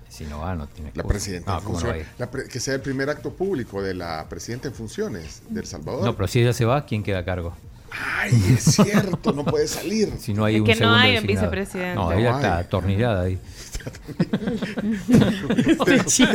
Si 0.10 0.26
no 0.26 0.40
va, 0.40 0.56
no 0.56 0.68
tiene 0.68 0.90
La 0.96 1.02
excusa. 1.02 1.08
presidenta. 1.08 1.52
No, 1.54 1.58
en 1.60 1.64
¿cómo 1.66 1.80
no 1.82 1.94
la 2.18 2.32
pre- 2.32 2.48
que 2.48 2.60
sea 2.60 2.74
el 2.76 2.82
primer 2.82 3.10
acto 3.10 3.32
público 3.32 3.82
de 3.82 3.94
la 3.94 4.26
presidenta 4.28 4.68
en 4.68 4.74
funciones 4.74 5.42
del 5.50 5.66
Salvador. 5.66 6.04
No, 6.04 6.16
pero 6.16 6.28
si 6.28 6.42
ella 6.42 6.52
se 6.54 6.66
va, 6.66 6.86
¿quién 6.86 7.04
queda 7.04 7.20
a 7.20 7.26
cargo? 7.26 7.54
Ay, 7.92 8.32
es 8.58 8.64
cierto, 8.76 9.32
no 9.34 9.44
puede 9.46 9.68
salir. 9.68 10.14
Si 10.20 10.34
no 10.34 10.46
hay 10.46 10.56
Es 10.56 10.62
un 10.62 10.68
que 10.68 10.76
no 10.76 10.94
hay 10.94 11.18
un 11.18 11.24
designado. 11.26 11.50
vicepresidente. 11.52 11.96
No, 11.96 12.12
No 12.12 12.18
ella 12.18 12.30
hay. 12.30 12.36
está 12.36 12.58
atornillada 12.60 13.22
ahí. 13.24 13.40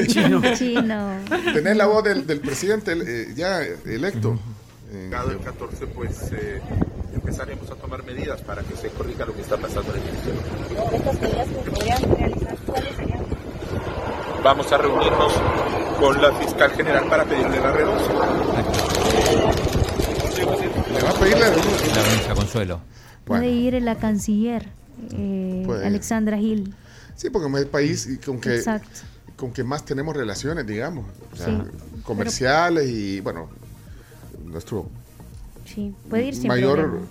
Chino. 0.06 0.42
Chino. 0.56 1.18
Tenés 1.52 1.76
la 1.76 1.86
voz 1.86 2.02
del, 2.05 2.26
del 2.26 2.40
presidente 2.40 2.92
eh, 2.96 3.32
ya 3.36 3.60
electo. 3.84 4.38
Eh, 4.92 5.05
Llegado 5.05 5.30
el 5.30 5.38
14, 5.38 5.86
pues 5.88 6.30
eh, 6.32 6.60
empezaremos 7.12 7.70
a 7.70 7.74
tomar 7.74 8.05
medidas 8.05 8.40
para 8.42 8.62
que 8.62 8.76
se 8.76 8.88
corrija 8.90 9.24
lo 9.24 9.34
que 9.34 9.40
está 9.42 9.56
pasando 9.56 9.92
en 9.94 10.01
el 10.01 10.06
ministerio. 10.06 10.40
Estas 10.92 11.20
medidas 11.20 11.48
que 11.48 11.70
podrían 11.70 12.16
realizar, 12.16 12.56
¿cuáles 12.66 12.96
serían? 12.96 13.14
Vamos 14.44 14.70
a 14.72 14.76
reunirnos 14.78 15.32
con 15.98 16.20
la 16.20 16.32
fiscal 16.34 16.70
general 16.72 17.08
para 17.08 17.24
pedirle 17.24 17.60
la 17.60 17.72
renuncia. 17.72 18.14
¿Le 20.92 21.02
va 21.02 21.10
a 21.10 21.14
pedir 21.14 21.38
la 21.38 21.48
La 21.48 22.02
renuncia 22.02 22.34
Consuelo. 22.34 22.80
Puede 23.24 23.48
ir 23.48 23.82
la 23.82 23.96
canciller, 23.96 24.68
eh. 25.12 25.66
Alexandra 25.84 26.36
Gil. 26.36 26.74
Sí, 27.16 27.30
porque 27.30 27.48
es 27.50 27.62
el 27.62 27.68
país 27.68 28.06
y 28.06 28.18
con 28.18 28.38
que, 28.40 28.56
Exacto. 28.56 29.00
con 29.36 29.50
que 29.52 29.64
más 29.64 29.84
tenemos 29.84 30.14
relaciones, 30.14 30.66
digamos. 30.66 31.06
O 31.32 31.36
sea, 31.36 31.46
Sí. 31.46 32.02
Comerciales 32.02 32.86
y, 32.90 33.20
bueno, 33.20 33.48
nuestro 34.44 34.86
Sí, 35.64 35.94
puede 36.10 36.24
ir 36.24 36.34
sin 36.34 36.48
mayor 36.48 36.80
problema. 36.80 37.06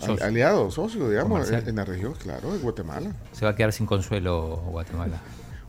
al- 0.00 0.06
Socio. 0.06 0.24
aliado, 0.24 0.70
socio, 0.70 1.10
digamos, 1.10 1.50
en 1.50 1.76
la 1.76 1.84
región, 1.84 2.14
claro, 2.14 2.50
de 2.54 2.58
Guatemala. 2.60 3.12
Se 3.32 3.44
va 3.44 3.50
a 3.50 3.54
quedar 3.54 3.72
sin 3.74 3.84
Consuelo 3.84 4.56
Guatemala. 4.70 5.20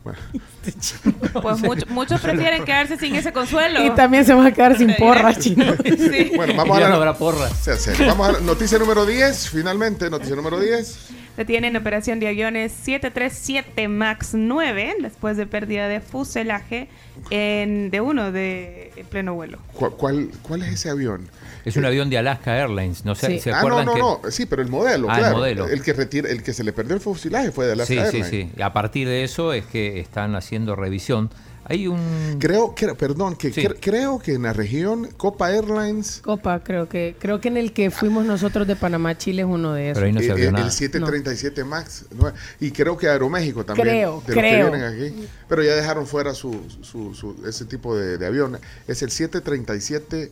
Pues 1.42 1.60
mucho- 1.62 1.86
muchos 1.90 2.22
prefieren 2.22 2.64
quedarse 2.66 2.98
sin 2.98 3.16
ese 3.16 3.32
consuelo. 3.32 3.84
Y 3.86 3.90
también 3.92 4.26
se 4.26 4.34
van 4.34 4.46
a 4.48 4.52
quedar 4.54 4.78
sin 4.78 4.96
porras, 4.96 5.40
chino. 5.40 5.66
Sí. 5.84 6.32
Bueno, 6.36 6.54
vamos 6.56 6.78
a 6.78 6.82
no 6.82 6.90
la 6.90 6.96
habrá 6.96 7.14
porras. 7.16 7.52
Vamos 8.00 8.30
a 8.30 8.32
la 8.34 8.40
noticia 8.40 8.78
número 8.78 9.06
10, 9.06 9.50
finalmente, 9.50 10.10
noticia 10.10 10.36
número 10.36 10.60
10. 10.60 10.98
Detienen 11.42 11.76
operación 11.76 12.20
de 12.20 12.28
aviones 12.28 12.72
737 12.72 13.88
MAX 13.88 14.36
9 14.36 14.98
después 15.02 15.38
de 15.38 15.48
pérdida 15.48 15.88
de 15.88 16.00
fuselaje 16.00 16.88
en, 17.32 17.90
de 17.90 18.00
uno 18.00 18.32
de 18.32 18.92
en 18.96 19.08
pleno 19.08 19.34
vuelo. 19.34 19.58
¿Cuál, 19.74 19.92
cuál, 19.94 20.30
cuál 20.44 20.62
es 20.62 20.74
ese 20.74 20.92
avión? 20.92 21.28
Es 21.66 21.78
un 21.78 21.86
avión 21.86 22.12
de 22.12 22.20
Alaska 22.20 22.56
Airlines. 22.60 23.06
No 23.06 23.16
sé, 23.16 23.26
Sí. 23.26 23.40
¿se 23.40 23.50
Ah, 23.50 23.54
no, 23.54 23.58
acuerdan 23.58 23.86
no, 23.88 23.94
que 23.96 24.00
no, 24.28 24.32
sí, 24.32 24.46
pero 24.46 24.62
el 24.62 24.68
modelo, 24.68 25.08
Ah, 25.10 25.20
el 25.20 25.34
modelo. 25.34 25.66
que 25.84 25.94
retira, 25.94 26.30
el 26.30 26.44
que 26.44 26.54
se 26.54 26.64
le 26.64 26.74
perdió 26.74 26.94
el 26.94 27.02
fusilaje 27.02 27.52
fue 27.52 27.66
de 27.66 27.76
la 27.76 27.88
Sí, 27.88 27.98
sí, 28.12 28.22
sí. 28.24 28.52
Y 28.56 28.62
a 28.62 28.72
partir 28.72 29.08
de 29.08 29.24
eso 29.24 29.52
es 29.52 29.66
que 29.66 30.00
están 30.00 30.36
haciendo 30.36 30.76
revisión. 30.76 31.32
Hay 31.66 31.88
un 31.88 32.38
Creo, 32.40 32.74
que, 32.76 32.88
perdón, 32.96 33.36
que 33.36 33.54
Sí. 33.54 33.62
cre- 33.62 33.78
creo 33.80 34.20
que 34.20 34.34
en 34.34 34.42
la 34.44 34.52
región 34.54 35.08
Copa 35.16 35.52
Airlines 35.54 36.20
Copa, 36.24 36.60
creo 36.64 36.90
que 36.90 37.16
creo 37.20 37.40
que 37.40 37.48
en 37.50 37.58
el 37.58 37.72
que 37.72 37.92
fuimos 37.92 38.26
nosotros 38.26 38.68
de 38.68 38.76
Panamá, 38.76 39.18
Chile 39.18 39.44
es 39.44 39.48
uno 39.48 39.74
de 39.74 39.92
esos. 39.92 39.96
Pero 40.00 40.08
ahí 40.08 40.14
no 40.14 40.20
se 40.22 40.26
Eh, 40.28 40.32
abrió 40.32 40.50
eh, 40.50 40.52
nada. 40.52 40.66
El 40.66 40.72
737 40.72 41.64
MAX. 41.64 42.06
¿no? 42.18 42.32
Y 42.60 42.72
creo 42.72 42.98
que 42.98 43.08
Aeroméxico 43.08 43.64
también. 43.64 43.88
Creo, 43.88 44.24
de 44.26 44.34
los 44.36 44.42
creo. 44.44 44.72
que 44.72 44.78
vienen 44.78 44.84
aquí. 45.14 45.28
Pero 45.48 45.64
ya 45.64 45.76
dejaron 45.76 46.08
fuera 46.08 46.34
su, 46.34 46.60
su- 46.82 47.14
su- 47.14 47.36
ese 47.48 47.66
tipo 47.66 47.96
de, 47.96 48.18
de 48.18 48.26
avión. 48.26 48.58
Es 48.88 49.02
el 49.04 49.12
737 49.12 50.32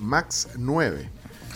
MAX 0.00 0.48
9. 0.56 1.08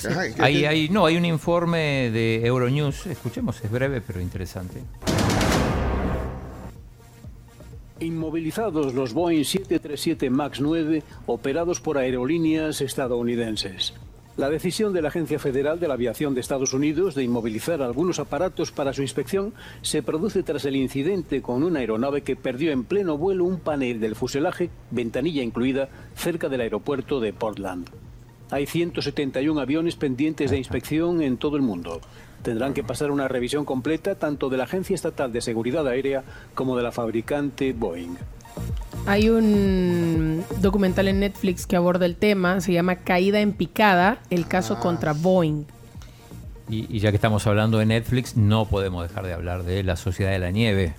Ajá, 0.09 0.33
¿qué- 0.33 0.43
Hay, 0.43 0.65
hay, 0.65 0.89
no, 0.91 1.07
hay 1.07 1.17
un 1.17 1.25
informe 1.25 2.11
de 2.13 2.47
Euronews, 2.47 3.07
escuchemos, 3.07 3.59
es 3.65 3.71
breve 3.71 4.01
pero 4.01 4.21
interesante. 4.21 4.81
Inmovilizados 8.01 8.95
los 8.95 9.13
Boeing 9.13 9.45
737 9.45 10.31
MAX 10.31 10.61
9 10.61 11.03
operados 11.27 11.81
por 11.81 11.99
aerolíneas 11.99 12.81
estadounidenses. 12.81 13.93
La 14.37 14.49
decisión 14.49 14.93
de 14.93 15.03
la 15.03 15.09
Agencia 15.09 15.41
Federal 15.41 15.81
de 15.81 15.89
la 15.89 15.95
Aviación 15.95 16.33
de 16.33 16.41
Estados 16.41 16.73
Unidos 16.73 17.17
de 17.17 17.25
inmovilizar 17.25 17.83
algunos 17.83 18.21
aparatos 18.21 18.71
para 18.71 18.93
su 18.93 19.03
inspección 19.03 19.53
se 19.83 20.05
produce 20.05 20.45
tras 20.45 20.65
el 20.65 20.77
incidente 20.77 21.43
con 21.43 21.65
una 21.65 21.81
aeronave 21.81 22.23
que 22.23 22.37
perdió 22.37 22.71
en 22.71 22.85
pleno 22.85 23.19
vuelo 23.19 23.45
un 23.45 23.59
panel 23.59 23.99
del 23.99 24.15
fuselaje, 24.15 24.71
ventanilla 24.93 25.43
incluida, 25.43 25.89
cerca 26.15 26.49
del 26.49 26.61
aeropuerto 26.61 27.19
de 27.19 27.33
Portland. 27.33 27.89
Hay 28.51 28.67
171 28.67 29.61
aviones 29.61 29.97
pendientes 29.97 30.53
de 30.53 30.59
inspección 30.59 31.21
en 31.21 31.37
todo 31.37 31.57
el 31.57 31.63
mundo. 31.63 32.01
Tendrán 32.43 32.73
que 32.75 32.83
pasar 32.85 33.11
una 33.11 33.29
revisión 33.29 33.65
completa 33.65 34.15
tanto 34.15 34.49
de 34.49 34.57
la 34.57 34.65
Agencia 34.65 34.95
Estatal 34.95 35.33
de 35.33 35.41
Seguridad 35.41 35.87
Aérea 35.87 36.23
como 36.55 36.77
de 36.77 36.83
la 36.83 36.93
fabricante 36.93 37.73
Boeing. 37.73 38.15
Hay 39.07 39.29
un 39.31 40.45
documental 40.61 41.09
en 41.09 41.21
Netflix 41.21 41.67
que 41.67 41.77
aborda 41.77 42.05
el 42.07 42.17
tema, 42.17 42.61
se 42.61 42.73
llama 42.73 42.97
Caída 42.97 43.41
en 43.41 43.53
picada, 43.53 44.19
el 44.31 44.47
caso 44.47 44.75
Ah. 44.75 44.81
contra 44.81 45.13
Boeing. 45.13 45.65
Y, 46.69 46.95
y 46.95 46.99
ya 47.01 47.11
que 47.11 47.17
estamos 47.17 47.47
hablando 47.47 47.79
de 47.79 47.87
Netflix, 47.87 48.37
no 48.37 48.67
podemos 48.67 49.09
dejar 49.09 49.25
de 49.25 49.33
hablar 49.33 49.63
de 49.65 49.83
La 49.83 49.97
Sociedad 49.97 50.31
de 50.33 50.39
la 50.39 50.51
Nieve, 50.51 50.95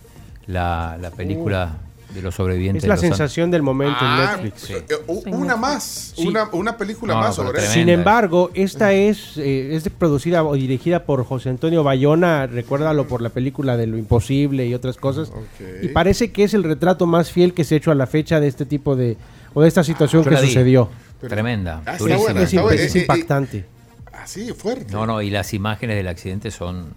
la, 0.48 0.98
la 1.00 1.12
película 1.12 1.78
de 2.14 2.22
los 2.22 2.34
sobrevivientes. 2.36 2.84
Es 2.84 2.88
la 2.90 2.96
de 2.96 3.02
los 3.02 3.04
an- 3.04 3.10
sensación 3.18 3.52
del 3.52 3.62
momento 3.62 3.98
Ah, 4.02 4.36
en 4.38 4.44
Netflix. 4.46 4.70
eh, 4.72 4.84
u- 5.08 5.24
una 5.36 5.56
más. 5.56 6.14
Sí. 6.16 6.28
Una, 6.28 6.50
una 6.52 6.76
película 6.78 7.14
No, 7.14 7.20
más 7.20 7.36
sobre 7.36 7.60
eso. 7.62 7.72
Sin 7.72 7.88
embargo, 7.90 8.50
esta 8.54 8.94
es, 8.94 9.38
eh, 9.38 9.76
es 9.76 9.88
producida 9.90 10.44
o 10.44 10.56
dirigida 10.56 11.04
por 11.06 11.24
José 11.24 11.50
Antonio 11.50 11.84
Bayona, 11.84 12.48
recuérdalo 12.48 13.08
por 13.08 13.22
la 13.22 13.30
película 13.30 13.78
de 13.78 13.88
Lo 13.88 13.98
Imposible 13.98 14.66
y 14.66 14.74
otras 14.74 14.98
cosas. 14.98 15.30
Ok. 15.30 15.84
Y 15.84 15.88
parece 15.90 16.32
que 16.32 16.44
es 16.46 16.54
el 16.54 16.64
retrato 16.64 17.06
más 17.06 17.32
fiel 17.32 17.54
que 17.54 17.64
se 17.64 17.76
ha 17.76 17.78
hecho 17.78 17.92
a 17.92 17.96
la 17.96 18.08
fecha 18.08 18.40
de 18.40 18.48
este 18.48 18.66
tipo 18.66 18.96
de, 18.96 19.16
o 19.54 19.62
de 19.62 19.68
esta 19.68 19.84
situación 19.84 20.24
Yo 20.24 20.30
que 20.32 20.38
sucedió. 20.38 20.90
Tremenda, 21.20 21.82
Ah, 21.86 21.96
buena, 22.00 22.42
Es, 22.44 22.54
Eh, 22.54 22.98
eh, 22.98 23.02
impactante. 23.02 23.66
Ah, 24.14 24.26
sí, 24.26 24.52
fuerte. 24.54 24.92
No, 24.92 25.06
no, 25.06 25.22
y 25.22 25.30
las 25.30 25.54
imágenes 25.54 25.96
del 25.98 26.08
accidente 26.08 26.50
son 26.50 26.88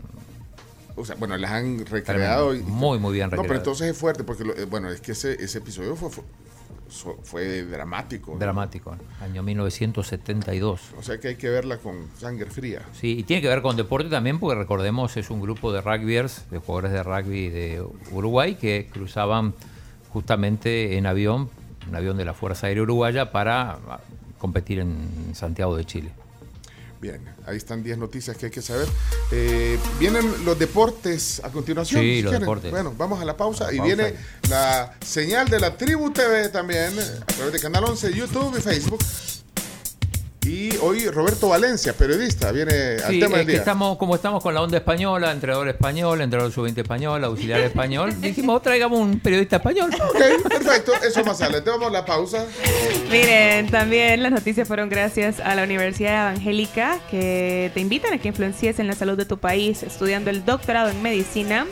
O 0.96 1.04
sea, 1.04 1.16
bueno, 1.16 1.36
las 1.36 1.50
han 1.50 1.84
recreado. 1.86 2.54
y- 2.54 2.60
muy, 2.62 2.98
muy 2.98 3.14
bien 3.14 3.30
No, 3.30 3.42
pero 3.42 3.56
entonces 3.56 3.90
es 3.90 3.96
fuerte 3.96 4.24
porque, 4.24 4.44
lo- 4.44 4.56
eh, 4.56 4.64
bueno, 4.66 4.90
es 4.90 5.00
que 5.00 5.12
ese, 5.12 5.42
ese 5.42 5.58
episodio 5.58 5.96
fue, 5.96 6.10
fue, 6.10 6.24
fue 7.22 7.62
dramático. 7.64 8.32
¿no? 8.32 8.38
dramático, 8.38 8.94
año 9.20 9.42
1972. 9.42 10.80
O 10.98 11.02
sea 11.02 11.18
que 11.18 11.28
hay 11.28 11.36
que 11.36 11.48
verla 11.48 11.78
con 11.78 12.08
sangre 12.18 12.50
fría. 12.50 12.82
Sí, 12.92 13.18
y 13.18 13.22
tiene 13.22 13.40
que 13.42 13.48
ver 13.48 13.62
con 13.62 13.76
deporte 13.76 14.08
también, 14.10 14.38
porque 14.38 14.58
recordemos, 14.58 15.16
es 15.16 15.30
un 15.30 15.40
grupo 15.40 15.72
de 15.72 15.80
rugbyers, 15.80 16.50
de 16.50 16.58
jugadores 16.58 16.92
de 16.92 17.02
rugby 17.02 17.48
de 17.48 17.82
Uruguay, 18.10 18.56
que 18.56 18.88
cruzaban 18.92 19.54
justamente 20.12 20.98
en 20.98 21.06
avión, 21.06 21.48
un 21.88 21.96
avión 21.96 22.16
de 22.18 22.24
la 22.24 22.34
Fuerza 22.34 22.66
Aérea 22.66 22.82
Uruguaya, 22.82 23.32
para 23.32 23.72
ah, 23.88 24.00
competir 24.38 24.78
en 24.78 25.34
Santiago 25.34 25.76
de 25.76 25.84
Chile. 25.86 26.12
Bien, 27.02 27.20
ahí 27.46 27.56
están 27.56 27.82
10 27.82 27.98
noticias 27.98 28.36
que 28.36 28.46
hay 28.46 28.52
que 28.52 28.62
saber. 28.62 28.86
Eh, 29.32 29.76
vienen 29.98 30.44
los 30.44 30.56
deportes 30.56 31.40
a 31.42 31.50
continuación. 31.50 32.00
Sí, 32.00 32.16
si 32.18 32.22
los 32.22 32.30
quieren. 32.30 32.40
deportes. 32.42 32.70
Bueno, 32.70 32.94
vamos 32.96 33.20
a 33.20 33.24
la 33.24 33.36
pausa 33.36 33.64
La 33.66 33.72
y 33.74 33.78
pausa. 33.78 33.94
viene 33.96 34.14
la 34.48 34.94
señal 35.04 35.48
de 35.48 35.58
la 35.58 35.76
Tribu 35.76 36.12
TV 36.12 36.48
también 36.50 36.96
eh, 36.96 37.02
a 37.20 37.26
través 37.26 37.52
de 37.54 37.58
Canal 37.58 37.82
11, 37.86 38.12
YouTube 38.14 38.56
y 38.56 38.60
Facebook. 38.62 39.00
Y 40.44 40.76
hoy 40.78 41.08
Roberto 41.08 41.48
Valencia, 41.50 41.92
periodista, 41.92 42.50
viene 42.50 42.96
al 43.04 43.18
tema 43.18 43.26
es 43.26 43.30
del 43.30 43.46
que 43.46 43.52
día. 43.52 43.58
estamos, 43.60 43.96
como 43.96 44.16
estamos 44.16 44.42
con 44.42 44.52
la 44.52 44.60
onda 44.60 44.76
española, 44.76 45.30
entrenador 45.30 45.68
español, 45.68 46.20
entrenador 46.20 46.52
sub-20 46.52 46.78
español, 46.78 47.22
auxiliar 47.22 47.60
español, 47.60 48.12
dijimos, 48.20 48.60
traigamos 48.60 48.98
un 48.98 49.20
periodista 49.20 49.56
español. 49.56 49.90
Ok, 49.94 50.42
perfecto, 50.48 50.92
eso 51.06 51.24
más 51.24 51.40
adelante. 51.40 51.70
Vamos 51.70 51.88
a 51.88 51.90
la 51.90 52.04
pausa. 52.04 52.44
Miren, 53.10 53.70
también 53.70 54.20
las 54.20 54.32
noticias 54.32 54.66
fueron 54.66 54.88
gracias 54.88 55.38
a 55.38 55.54
la 55.54 55.62
Universidad 55.62 56.30
Evangélica 56.32 56.98
que 57.08 57.70
te 57.72 57.80
invitan 57.80 58.12
a 58.12 58.18
que 58.18 58.26
influencies 58.28 58.80
en 58.80 58.88
la 58.88 58.94
salud 58.94 59.16
de 59.16 59.26
tu 59.26 59.38
país 59.38 59.84
estudiando 59.84 60.30
el 60.30 60.44
doctorado 60.44 60.88
en 60.90 61.00
medicina 61.02 61.66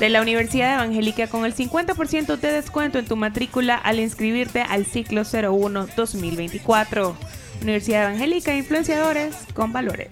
de 0.00 0.08
la 0.08 0.20
Universidad 0.22 0.74
Evangélica 0.74 1.28
con 1.28 1.44
el 1.44 1.54
50% 1.54 2.36
de 2.36 2.50
descuento 2.50 2.98
en 2.98 3.06
tu 3.06 3.14
matrícula 3.14 3.76
al 3.76 4.00
inscribirte 4.00 4.62
al 4.62 4.86
ciclo 4.86 5.22
01 5.22 5.86
2024. 5.96 7.16
Universidad 7.62 8.08
Evangélica, 8.08 8.54
influenciadores 8.54 9.34
con 9.54 9.72
valores. 9.72 10.08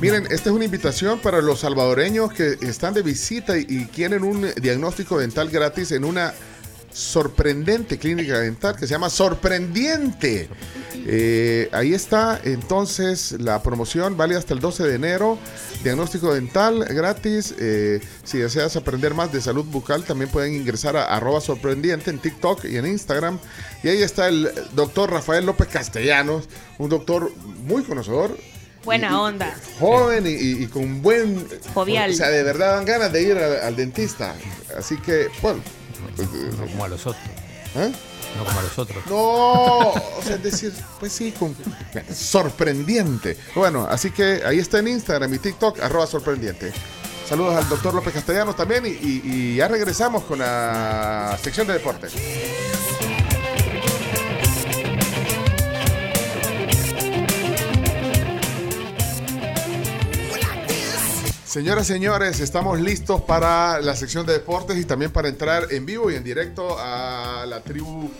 Miren, 0.00 0.26
esta 0.30 0.50
es 0.50 0.54
una 0.54 0.64
invitación 0.64 1.18
para 1.18 1.42
los 1.42 1.60
salvadoreños 1.60 2.32
que 2.32 2.56
están 2.62 2.94
de 2.94 3.02
visita 3.02 3.58
y, 3.58 3.86
quieren 3.92 4.22
un 4.22 4.46
diagnóstico 4.60 5.18
dental 5.18 5.50
gratis 5.50 5.90
en 5.90 6.04
una 6.04 6.32
sorprendente 6.92 7.98
clínica 7.98 8.38
dental 8.38 8.76
que 8.76 8.86
se 8.86 8.92
llama 8.92 9.10
Sorprendiente. 9.10 10.48
Eh, 11.04 11.68
ahí 11.72 11.94
está 11.94 12.40
entonces 12.44 13.32
la 13.40 13.62
promoción, 13.62 14.16
vale 14.16 14.36
hasta 14.36 14.54
el 14.54 14.60
12 14.60 14.84
de 14.84 14.94
enero. 14.94 15.38
Diagnóstico 15.82 16.32
dental 16.32 16.84
gratis. 16.84 17.54
Eh, 17.58 18.00
si 18.22 18.38
deseas 18.38 18.76
aprender 18.76 19.14
más 19.14 19.32
de 19.32 19.40
salud 19.40 19.64
bucal, 19.64 20.04
también 20.04 20.30
pueden 20.30 20.54
ingresar 20.54 20.96
a 20.96 21.04
arroba 21.04 21.40
sorprendiente 21.40 22.10
en 22.10 22.18
TikTok 22.18 22.64
y 22.66 22.76
en 22.76 22.86
Instagram. 22.86 23.38
Y 23.82 23.88
ahí 23.88 24.02
está 24.02 24.28
el 24.28 24.50
doctor 24.72 25.10
Rafael 25.10 25.46
López 25.46 25.68
Castellanos, 25.68 26.48
un 26.78 26.88
doctor 26.88 27.30
muy 27.64 27.82
conocedor, 27.84 28.36
Buena 28.84 29.20
onda. 29.20 29.54
joven 29.78 30.26
y, 30.26 30.30
y- 30.30 30.62
y 30.64 30.66
con 30.66 31.02
buen... 31.02 31.46
Jovial. 31.74 32.10
O 32.10 32.14
sea, 32.14 32.28
de 32.28 32.42
verdad 32.42 32.76
dan 32.76 32.84
ganas 32.86 33.12
de 33.12 33.22
ir 33.22 33.36
al, 33.38 33.60
al 33.60 33.76
dentista. 33.76 34.34
Así 34.76 34.96
que, 34.98 35.28
bueno. 35.42 35.60
No 36.16 36.66
como 36.66 36.84
a 36.84 36.88
los 36.88 37.06
otros. 37.06 37.24
¿Eh? 37.76 37.92
No 38.36 38.44
como 38.44 38.58
a 38.58 38.62
los 38.62 38.78
otros. 38.78 39.06
No, 39.06 39.90
o 39.90 40.22
sea, 40.24 40.36
es 40.36 40.42
decir, 40.42 40.72
pues 40.98 41.12
sí, 41.12 41.32
con- 41.38 41.54
sorprendiente. 42.14 43.36
Bueno, 43.54 43.86
así 43.88 44.10
que 44.10 44.42
ahí 44.44 44.58
está 44.58 44.78
en 44.78 44.88
Instagram 44.88 45.32
y 45.34 45.38
TikTok, 45.38 45.80
arroba 45.80 46.06
sorprendiente. 46.06 46.72
Saludos 47.28 47.56
al 47.56 47.68
doctor 47.68 47.92
López 47.94 48.14
Castellanos 48.14 48.56
también 48.56 48.86
y, 48.86 48.88
y- 48.90 49.22
y 49.24 49.56
ya 49.56 49.68
regresamos 49.68 50.24
con 50.24 50.38
la 50.38 51.38
sección 51.42 51.66
de 51.66 51.74
deportes. 51.74 52.12
Señoras, 61.48 61.86
señores, 61.86 62.40
estamos 62.40 62.78
listos 62.78 63.22
para 63.22 63.80
la 63.80 63.96
sección 63.96 64.26
de 64.26 64.34
deportes 64.34 64.76
y 64.76 64.84
también 64.84 65.10
para 65.10 65.28
entrar 65.30 65.68
en 65.70 65.86
vivo 65.86 66.10
y 66.10 66.14
en 66.14 66.22
directo 66.22 66.76
a 66.78 67.46
la 67.48 67.62
tribu, 67.62 68.10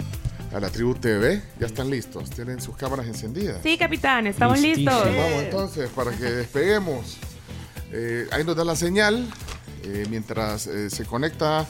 a 0.51 0.59
la 0.59 0.71
tribu 0.71 0.95
TV. 0.95 1.43
Ya 1.61 1.67
están 1.67 1.91
listos, 1.91 2.31
tienen 2.31 2.59
sus 2.63 2.75
cámaras 2.75 3.07
encendidas. 3.07 3.61
Sí, 3.63 3.77
capitán, 3.77 4.27
estamos 4.27 4.59
Listísimo. 4.59 4.93
listos. 4.93 5.15
Vamos 5.15 5.43
entonces 5.43 5.91
para 5.91 6.11
que 6.13 6.25
despeguemos. 6.25 7.19
Eh, 7.93 8.27
ahí 8.33 8.45
nos 8.45 8.57
da 8.57 8.65
la 8.65 8.77
señal 8.77 9.29
eh, 9.83 10.07
mientras 10.09 10.67
eh, 10.67 10.89
se 10.89 11.05
conecta 11.05 11.67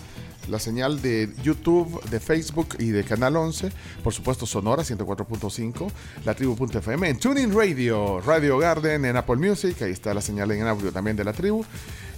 la 0.48 0.58
señal 0.58 1.00
de 1.02 1.32
YouTube, 1.42 2.02
de 2.10 2.20
Facebook 2.20 2.76
y 2.78 2.88
de 2.88 3.04
Canal 3.04 3.36
11. 3.36 3.70
Por 4.02 4.12
supuesto, 4.12 4.46
Sonora 4.46 4.82
104.5, 4.82 5.90
la 6.24 6.34
tribu.fm, 6.34 7.08
en 7.08 7.18
Tuning 7.18 7.52
Radio, 7.54 8.20
Radio 8.20 8.58
Garden, 8.58 9.04
en 9.04 9.16
Apple 9.16 9.36
Music. 9.36 9.80
Ahí 9.82 9.92
está 9.92 10.14
la 10.14 10.20
señal 10.20 10.50
en 10.52 10.66
audio 10.66 10.92
también 10.92 11.16
de 11.16 11.24
la 11.24 11.32
tribu. 11.32 11.64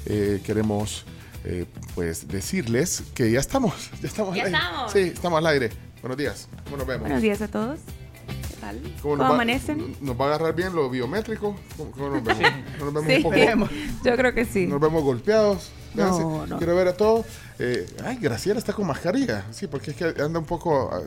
Eh, 0.07 0.41
queremos 0.45 1.05
eh, 1.45 1.67
pues 1.95 2.29
decirles 2.29 3.03
que 3.15 3.31
ya 3.31 3.41
estamos. 3.41 3.91
Ya 4.01 4.09
estamos 4.09 4.35
Ya 4.37 4.43
al 4.43 4.47
aire. 4.55 4.59
estamos. 4.59 4.93
Sí, 4.93 4.99
estamos 5.01 5.39
al 5.39 5.47
aire. 5.47 5.71
Buenos 6.01 6.17
días. 6.19 6.49
¿Cómo 6.65 6.77
nos 6.79 6.87
vemos? 6.87 7.01
Buenos 7.03 7.23
días 7.23 7.43
a 7.43 7.49
todos. 7.49 7.81
¿Qué 8.49 8.57
tal? 8.61 8.81
¿Cómo 8.81 8.93
¿Cómo, 9.03 9.17
nos 9.17 9.31
va- 9.31 9.35
amanecen? 9.35 9.97
¿Nos 10.01 10.19
va 10.21 10.25
a 10.27 10.29
agarrar 10.29 10.55
bien 10.55 10.75
lo 10.75 10.89
biométrico? 10.89 11.57
¿Cómo, 11.77 11.91
cómo 11.91 12.09
nos 12.11 12.25
vemos? 12.25 12.43
¿No 12.79 12.85
nos 12.91 12.95
vemos 13.05 13.35
Sí, 13.35 13.45
un 13.55 13.61
poco? 13.61 13.73
yo 14.05 14.17
creo 14.17 14.35
que 14.35 14.45
sí. 14.45 14.67
Nos 14.67 14.81
vemos 14.81 15.03
golpeados. 15.03 15.71
No. 15.95 16.45
Quiero 16.59 16.77
ver 16.77 16.89
a 16.89 16.93
todos. 16.95 17.27
Eh, 17.59 17.87
ay, 18.05 18.19
Graciela 18.21 18.59
está 18.59 18.73
con 18.73 18.87
mascarilla. 18.87 19.45
Sí, 19.51 19.67
porque 19.67 19.91
es 19.91 19.97
que 19.97 20.05
anda 20.23 20.39
un 20.39 20.45
poco. 20.47 20.91
ah, 20.93 21.01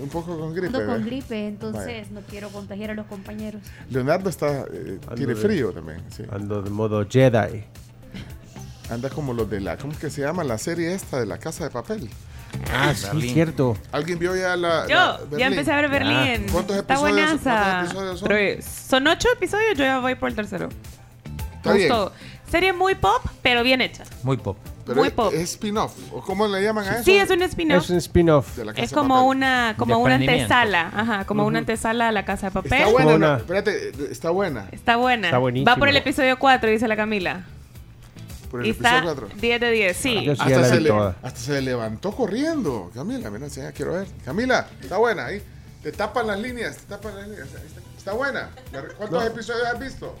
un 0.00 0.08
poco 0.08 0.38
con 0.38 0.54
gripe. 0.54 0.76
Ando 0.76 0.86
con 0.86 1.04
gripe, 1.04 1.46
entonces 1.48 1.84
Vaya. 1.86 2.06
no 2.12 2.20
quiero 2.22 2.48
contagiar 2.50 2.90
a 2.90 2.94
los 2.94 3.06
compañeros. 3.06 3.60
Leonardo 3.90 4.30
está. 4.30 4.60
eh, 4.72 4.98
tiene 5.14 5.34
de- 5.34 5.40
frío 5.40 5.72
también. 5.72 6.02
Sí. 6.14 6.22
Ando 6.30 6.62
de 6.62 6.70
modo 6.70 7.06
Jedi. 7.08 7.64
Anda 8.90 9.08
como 9.10 9.32
los 9.34 9.48
de 9.48 9.60
la. 9.60 9.76
¿Cómo 9.76 9.92
es 9.92 9.98
que 9.98 10.10
se 10.10 10.22
llama 10.22 10.42
la 10.42 10.58
serie 10.58 10.92
esta 10.94 11.20
de 11.20 11.26
la 11.26 11.38
casa 11.38 11.64
de 11.64 11.70
papel? 11.70 12.08
Ah, 12.72 12.92
sí, 12.94 13.30
cierto. 13.30 13.76
¿Alguien 13.92 14.18
vio 14.18 14.34
ya 14.34 14.56
la. 14.56 14.82
Yo, 14.88 14.94
la 14.94 15.18
ya 15.18 15.24
Berlín? 15.30 15.46
empecé 15.52 15.72
a 15.72 15.76
ver 15.76 15.90
Berlín. 15.90 16.46
¿Cuántos 16.50 16.76
Está 16.76 16.94
episodios, 16.94 17.00
buenaza. 17.26 17.60
¿cuántos 17.60 17.90
episodios 17.90 18.18
son? 18.20 18.28
Tres. 18.28 18.64
Son 18.64 19.06
ocho 19.06 19.28
episodios, 19.34 19.78
yo 19.78 19.84
ya 19.84 20.00
voy 20.00 20.14
por 20.16 20.30
el 20.30 20.34
tercero. 20.34 20.68
Está 21.58 21.72
bien. 21.74 21.92
Serie 22.50 22.72
muy 22.72 22.94
pop, 22.96 23.22
pero 23.42 23.62
bien 23.62 23.80
hecha. 23.80 24.04
Muy 24.22 24.36
pop. 24.36 24.56
Pero 24.86 24.96
Muy 25.02 25.08
es, 25.08 25.14
pop. 25.14 25.32
es 25.32 25.40
spin-off. 25.52 25.92
¿O 26.12 26.20
cómo 26.20 26.48
le 26.48 26.62
llaman 26.64 26.84
a 26.88 26.94
eso? 26.96 27.04
Sí, 27.04 27.12
es 27.16 27.30
un 27.30 27.42
spin-off. 27.42 27.84
Es 27.84 27.90
un 27.90 27.98
spin-off. 27.98 28.56
De 28.56 28.64
la 28.64 28.72
Casa 28.72 28.82
Es 28.84 28.90
de 28.90 28.94
como 28.96 29.24
una, 29.28 29.74
como 29.78 29.98
una 29.98 30.16
antesala, 30.16 30.90
ajá, 30.92 31.24
como 31.26 31.44
una 31.46 31.60
antesala 31.60 32.08
a 32.08 32.12
la 32.12 32.24
casa 32.24 32.46
de 32.48 32.52
papel. 32.52 32.72
Está 32.72 32.86
buena, 32.90 33.14
Una- 33.14 33.28
no, 33.28 33.36
espérate, 33.36 33.92
está 34.10 34.30
buena. 34.30 34.66
Está 34.72 34.96
buena. 34.96 35.28
Está 35.28 35.38
buenísimo. 35.38 35.70
Va 35.70 35.76
por 35.76 35.88
el 35.88 35.96
episodio 35.96 36.38
4, 36.40 36.70
dice 36.70 36.88
la 36.88 36.96
Camila. 36.96 37.44
Por 38.50 38.62
el 38.62 38.66
y 38.66 38.70
está 38.70 38.98
episodio 38.98 39.14
4. 39.28 39.40
10 39.40 39.60
de 39.60 39.70
10, 39.70 39.96
sí. 39.96 40.28
Hasta 40.30 40.64
se, 40.64 40.76
vi 40.78 40.82
le- 40.84 40.88
toda. 40.90 41.16
hasta 41.22 41.38
se 41.40 41.62
levantó 41.62 42.10
corriendo. 42.10 42.90
Camila, 42.92 43.30
mira, 43.30 43.48
sí, 43.48 43.60
ya 43.60 43.70
quiero 43.70 43.92
ver. 43.92 44.08
Camila, 44.24 44.66
está 44.80 44.96
buena 44.96 45.26
ahí. 45.26 45.40
Te 45.84 45.92
tapan 45.92 46.26
las 46.26 46.40
líneas, 46.40 46.76
te 46.78 46.86
tapan 46.86 47.14
las 47.14 47.28
líneas. 47.28 47.46
Ahí 47.54 47.66
Está, 47.66 47.80
está 47.96 48.12
buena. 48.14 48.50
¿Cuántos 48.98 49.24
episodios 49.24 49.66
has 49.72 49.78
visto? 49.78 50.16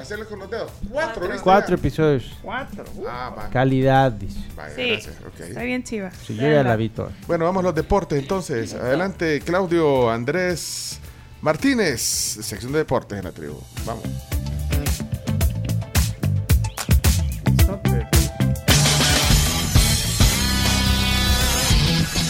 Hacerle 0.00 0.24
con 0.26 0.38
los 0.38 0.50
dedos. 0.50 0.70
Cuatro, 0.90 1.26
¿viste? 1.28 1.42
Cuatro 1.42 1.74
episodios. 1.74 2.32
Cuatro. 2.42 2.84
Ah, 3.08 3.34
va. 3.36 3.50
Calidad, 3.50 4.12
dice. 4.12 4.40
Vaya, 4.56 4.74
Sí, 4.74 4.90
gracias. 4.90 5.16
está 5.48 5.62
bien 5.62 5.82
chiva. 5.84 6.10
Sí, 6.10 6.34
yo 6.36 6.42
ya 6.42 6.62
la 6.62 6.76
vi 6.76 6.88
toda. 6.88 7.10
Bueno, 7.26 7.44
vamos 7.44 7.60
a 7.60 7.64
los 7.64 7.74
deportes 7.74 8.18
entonces. 8.20 8.74
Adelante, 8.74 9.40
Claudio 9.40 10.10
Andrés 10.10 10.98
Martínez, 11.42 12.00
sección 12.00 12.72
de 12.72 12.78
deportes 12.78 13.18
en 13.18 13.24
la 13.24 13.32
tribu. 13.32 13.60
Vamos. 13.84 14.04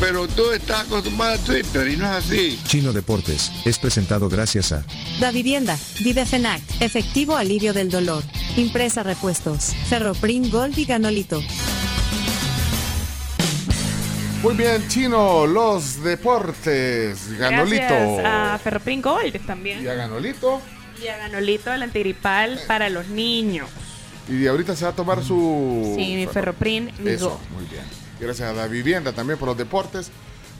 Pero 0.00 0.26
tú 0.28 0.50
estás 0.52 0.82
acostumbrado 0.86 1.34
a 1.34 1.38
Twitter 1.38 1.88
y 1.88 1.96
no 1.96 2.04
es 2.04 2.24
así. 2.24 2.60
Chino 2.66 2.92
Deportes 2.92 3.50
es 3.64 3.78
presentado 3.78 4.28
gracias 4.28 4.72
a 4.72 4.84
Da 5.20 5.30
Vivienda, 5.30 5.78
Videfenac, 6.00 6.60
efectivo 6.80 7.36
alivio 7.36 7.72
del 7.72 7.90
dolor. 7.90 8.22
Impresa 8.56 9.02
repuestos, 9.02 9.72
Ferroprim 9.88 10.50
Gold 10.50 10.78
y 10.78 10.84
Ganolito. 10.84 11.40
Muy 14.42 14.54
bien, 14.56 14.86
Chino, 14.88 15.46
los 15.46 16.02
deportes. 16.02 17.38
Ganolito. 17.38 17.82
Gracias 17.86 18.26
a 18.26 18.58
Ferroprin 18.58 19.00
Gold 19.00 19.46
también. 19.46 19.82
Y 19.82 19.88
a 19.88 19.94
Ganolito. 19.94 20.60
Y 21.02 21.08
a 21.08 21.16
Ganolito, 21.16 21.72
el 21.72 21.82
antigripal 21.82 22.60
para 22.68 22.90
los 22.90 23.08
niños. 23.08 23.70
Y 24.28 24.46
ahorita 24.46 24.76
se 24.76 24.84
va 24.84 24.90
a 24.90 24.94
tomar 24.94 25.24
su. 25.24 25.94
Sí, 25.96 26.14
mi 26.14 26.26
Ferroprin, 26.26 26.92
mi 26.98 27.12
Eso, 27.12 27.30
Go. 27.30 27.40
muy 27.56 27.64
bien. 27.70 28.03
Gracias 28.20 28.48
a 28.48 28.52
la 28.52 28.66
vivienda 28.66 29.12
también 29.12 29.38
por 29.38 29.48
los 29.48 29.56
deportes. 29.56 30.10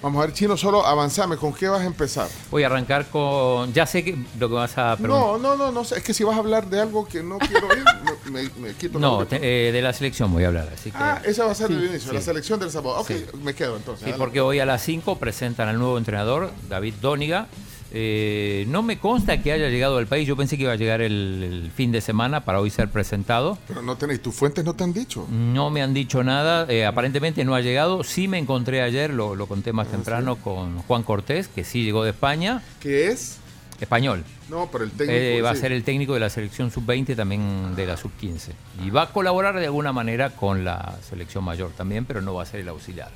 Vamos 0.03 0.23
a 0.23 0.27
ver, 0.27 0.35
Chino, 0.35 0.55
solo 0.59 0.85
avanzame. 0.85 1.39
¿Con 1.39 1.55
qué 1.55 1.67
vas 1.67 1.81
a 1.81 1.85
empezar? 1.87 2.29
Voy 2.51 2.63
a 2.63 2.67
arrancar 2.67 3.07
con. 3.09 3.73
Ya 3.73 3.87
sé 3.87 4.05
que 4.05 4.19
lo 4.39 4.49
que 4.51 4.55
vas 4.55 4.77
a 4.77 4.97
preguntar. 4.99 5.27
No, 5.27 5.39
no, 5.39 5.57
no, 5.57 5.73
no 5.73 5.83
sé. 5.83 5.97
Es 5.97 6.05
que 6.05 6.13
si 6.13 6.25
vas 6.25 6.37
a 6.37 6.41
hablar 6.41 6.67
de 6.69 6.79
algo 6.79 7.07
que 7.07 7.23
no 7.23 7.39
quiero 7.39 7.69
oír, 7.69 7.83
no, 8.05 8.31
me, 8.31 8.43
me 8.59 8.75
quito 8.75 8.99
No, 8.99 9.25
te- 9.27 9.69
eh, 9.69 9.73
de 9.73 9.81
la 9.81 9.95
selección 9.95 10.31
voy 10.31 10.45
a 10.45 10.49
hablar. 10.49 10.69
Así 10.75 10.91
que, 10.91 10.97
Ah, 10.99 11.23
esa 11.25 11.47
va 11.47 11.53
a 11.53 11.55
ser 11.55 11.69
Sí, 11.69 11.73
el 11.75 11.85
inicio, 11.85 12.11
sí. 12.11 12.15
la 12.17 12.21
selección 12.21 12.61
del 12.61 12.71
sábado. 12.71 12.99
Ok, 12.99 13.07
Sí. 13.09 13.25
me 13.43 13.55
quedo 13.55 13.77
entonces. 13.77 14.01
Sí, 14.01 14.11
adelante. 14.11 14.19
porque 14.19 14.41
hoy 14.43 14.59
a 14.61 14.67
las 14.67 14.83
5 14.83 15.17
presentan 15.19 15.69
al 15.69 15.79
nuevo 15.79 15.97
entrenador, 15.97 16.51
David 16.69 16.95
Dóniga. 17.01 17.47
Eh, 17.97 18.65
no 18.69 18.83
me 18.83 18.99
consta 18.99 19.41
que 19.41 19.53
haya 19.53 19.69
llegado 19.69 19.99
al 19.99 20.07
país. 20.09 20.27
Yo 20.27 20.37
pensé 20.37 20.57
que 20.57 20.65
iba 20.65 20.73
a 20.73 20.77
llegar 20.77 21.01
el, 21.01 21.63
el 21.65 21.71
fin 21.71 21.93
de 21.93 22.01
semana 22.01 22.45
para 22.45 22.61
hoy 22.61 22.71
ser 22.71 22.89
presentado. 22.89 23.57
Pero 23.69 23.83
no 23.83 23.97
tenéis, 23.97 24.21
tus 24.21 24.35
fuentes 24.35 24.65
no 24.65 24.75
te 24.75 24.83
han 24.83 24.93
dicho. 24.93 25.27
No 25.31 25.71
me 25.71 25.81
han 25.81 25.95
dicho 25.95 26.25
nada. 26.25 26.67
eh, 26.69 26.85
aparentemente 26.85 27.45
no 27.45 27.55
ha 27.55 27.61
llegado. 27.61 28.03
Sí 28.03 28.27
me 28.27 28.39
encontré 28.39 28.83
ayer, 28.83 29.15
lo, 29.15 29.37
lo 29.37 29.47
conté 29.47 29.71
Ah, 29.71 29.75
más 29.75 29.89
temprano, 29.89 30.37
con 30.37 30.79
Juan 30.83 31.05
Cortés, 31.05 31.49
que 31.49 31.63
sí 31.65 31.85
llegó 31.85 32.03
de 32.05 32.11
España. 32.11 32.63
¿Qué 32.81 33.09
es? 33.09 33.39
Español. 33.81 34.25
No, 34.49 34.69
pero 34.71 34.85
el 34.85 34.91
técnico. 34.91 35.13
Eh, 35.13 35.43
va 35.43 35.51
a 35.51 35.55
ser 35.57 35.73
el 35.73 35.83
técnico 35.85 36.15
de 36.15 36.21
la 36.21 36.31
selección 36.31 36.71
sub-20 36.71 37.17
también 37.17 37.75
de 37.75 37.87
la 37.87 37.97
sub-15. 37.97 38.51
Y 38.85 38.91
va 38.91 39.03
a 39.03 39.07
colaborar 39.13 39.59
de 39.59 39.67
alguna 39.67 39.93
manera 39.93 40.31
con 40.31 40.65
la 40.65 40.97
selección 41.09 41.45
mayor 41.45 41.71
también, 41.77 42.05
pero 42.05 42.21
no 42.23 42.35
va 42.35 42.43
a 42.43 42.47
ser 42.47 42.61
el 42.61 42.69
auxiliar. 42.69 43.11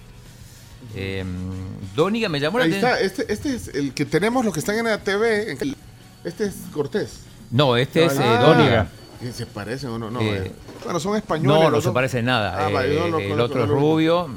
Eh, 0.95 1.25
Dóniga 1.95 2.29
me 2.29 2.41
llamó 2.41 2.59
la 2.59 2.65
Ahí 2.65 2.71
atención. 2.73 2.93
está, 2.93 3.05
este, 3.23 3.33
este 3.33 3.55
es 3.55 3.69
el 3.75 3.93
que 3.95 4.05
tenemos, 4.05 4.45
los 4.45 4.55
que 4.55 4.61
están 4.61 4.77
en 4.79 4.85
la 4.87 4.99
TV. 4.99 5.53
en- 5.53 5.75
Este 6.25 6.45
es 6.45 6.55
Cortés. 6.73 7.21
No, 7.51 7.77
este 7.77 8.05
es 8.05 8.15
eh, 8.15 8.23
Ah, 8.23 8.43
Dóniga. 8.43 8.89
¿y 9.23 9.33
¿Se 9.33 9.47
parecen 9.47 9.91
o 9.91 9.99
no? 9.99 10.11
no 10.11 10.21
Eh, 10.21 10.45
eh. 10.47 10.53
Bueno, 10.85 11.01
son 11.01 11.17
españoles. 11.17 11.65
No, 11.65 11.71
no 11.71 11.81
se 11.81 11.91
parecen 11.91 12.25
nada. 12.25 12.55
Ah, 12.67 12.85
Eh, 12.85 12.97
no, 12.99 13.09
no, 13.09 13.19
el 13.19 13.41
otro 13.41 13.63
es 13.65 13.69
lo 13.69 13.75
rubio. 13.75 14.29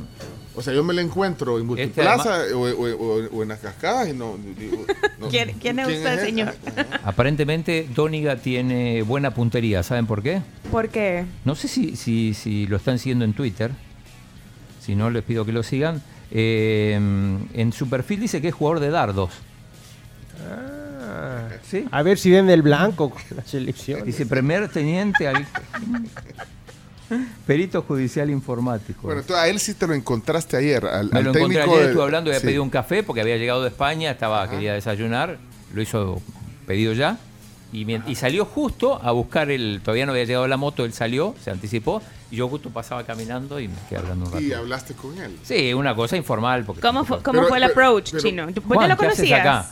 O 0.54 0.62
sea, 0.62 0.74
yo 0.74 0.84
me 0.84 0.94
la 0.94 1.02
encuentro 1.02 1.58
en 1.60 1.66
Multiplaza 1.66 2.42
o, 2.54 2.58
o- 2.60 2.92
o- 2.96 3.38
o 3.38 3.44
en 3.44 3.50
las 3.50 3.60
cascadas 3.60 4.10
y 4.10 4.14
no. 4.14 4.38
digo, 4.60 4.86
¿Quién, 5.30 5.54
quién 5.60 5.80
es 5.80 5.88
usted, 5.88 6.20
señor? 6.26 6.54
Aparentemente 7.04 7.88
Dóniga 7.96 8.36
tiene 8.36 9.02
buena 9.04 9.34
puntería, 9.34 9.82
¿saben 9.84 10.08
por 10.08 10.22
qué? 10.22 10.42
¿Por 10.70 10.90
qué? 10.90 11.26
No 11.46 11.56
sé 11.56 11.68
si, 11.70 11.96
si, 11.96 12.34
si 12.34 12.68
lo 12.68 12.76
están 12.78 13.00
siguiendo 13.00 13.24
en 13.24 13.34
Twitter. 13.34 13.72
Si 14.82 14.96
no, 14.96 15.10
les 15.10 15.24
pido 15.24 15.46
que 15.46 15.52
lo 15.54 15.64
sigan. 15.64 16.02
Eh, 16.32 16.94
en 17.54 17.74
su 17.74 17.90
perfil 17.90 18.22
dice 18.22 18.42
que 18.42 18.48
es 18.50 18.54
jugador 18.56 18.80
de 18.80 18.90
dardos. 18.90 19.32
¿Sí? 21.70 21.86
A 21.92 22.02
ver 22.04 22.18
si 22.18 22.32
ven 22.32 22.50
el 22.50 22.62
blanco 22.62 23.10
con 23.10 23.22
la 23.36 23.44
selección. 23.46 24.04
Dice 24.06 24.26
primer 24.26 24.68
teniente 24.70 25.28
al- 25.28 25.46
perito 27.46 27.82
judicial 27.82 28.30
informático. 28.30 29.02
Bueno, 29.04 29.22
entonces 29.22 29.44
a 29.44 29.48
él 29.50 29.60
sí 29.60 29.74
te 29.74 29.86
lo 29.88 29.94
encontraste 29.94 30.56
ayer. 30.58 30.86
Al, 30.86 31.10
Me 31.12 31.20
al 31.20 31.26
lo 31.26 31.36
encontré 31.36 31.62
ayer, 31.62 31.82
estuve 31.88 32.04
hablando, 32.04 32.30
había 32.30 32.40
sí. 32.40 32.46
pedido 32.48 32.64
un 32.64 32.70
café 32.70 33.04
porque 33.04 33.22
había 33.22 33.38
llegado 33.38 33.62
de 33.62 33.68
España, 33.70 34.12
estaba 34.12 34.50
quería 34.50 34.74
desayunar, 34.74 35.38
lo 35.74 35.82
hizo 35.82 36.22
pedido 36.66 36.94
ya. 36.94 37.18
Y, 37.74 38.16
salió 38.16 38.44
justo 38.46 39.00
a 39.02 39.12
buscar 39.12 39.50
el. 39.50 39.80
Todavía 39.84 40.06
no 40.06 40.12
había 40.12 40.26
llegado 40.26 40.46
la 40.48 40.58
moto, 40.58 40.84
él 40.84 40.92
salió, 40.92 41.36
se 41.42 41.52
anticipó, 41.52 42.02
y 42.30 42.36
yo 42.36 42.50
justo 42.50 42.70
pasaba 42.70 43.06
caminando 43.06 43.60
y 43.62 43.70
me 43.70 43.76
quedé 43.88 44.00
hablando 44.00 44.26
un 44.26 44.32
rato. 44.34 44.44
Y 44.44 44.52
hablaste 44.52 44.94
con 44.94 45.18
él. 45.18 45.38
Sí, 45.44 45.74
una 45.74 45.96
cosa 45.96 46.18
informal. 46.18 46.66
Porque 46.66 46.82
¿Cómo 46.82 47.06
fue, 47.06 47.22
cómo 47.24 47.40
Pero- 47.40 47.48
fue 47.48 47.58
el 47.60 47.64
approach, 47.64 48.12
pero- 48.12 48.24
chino? 48.24 48.46
¿Vos 48.48 48.76
Juan, 48.76 48.90
lo 48.90 48.98
¿qué 48.98 49.06
haces 49.06 49.18
conocías? 49.20 49.40
acá? 49.40 49.70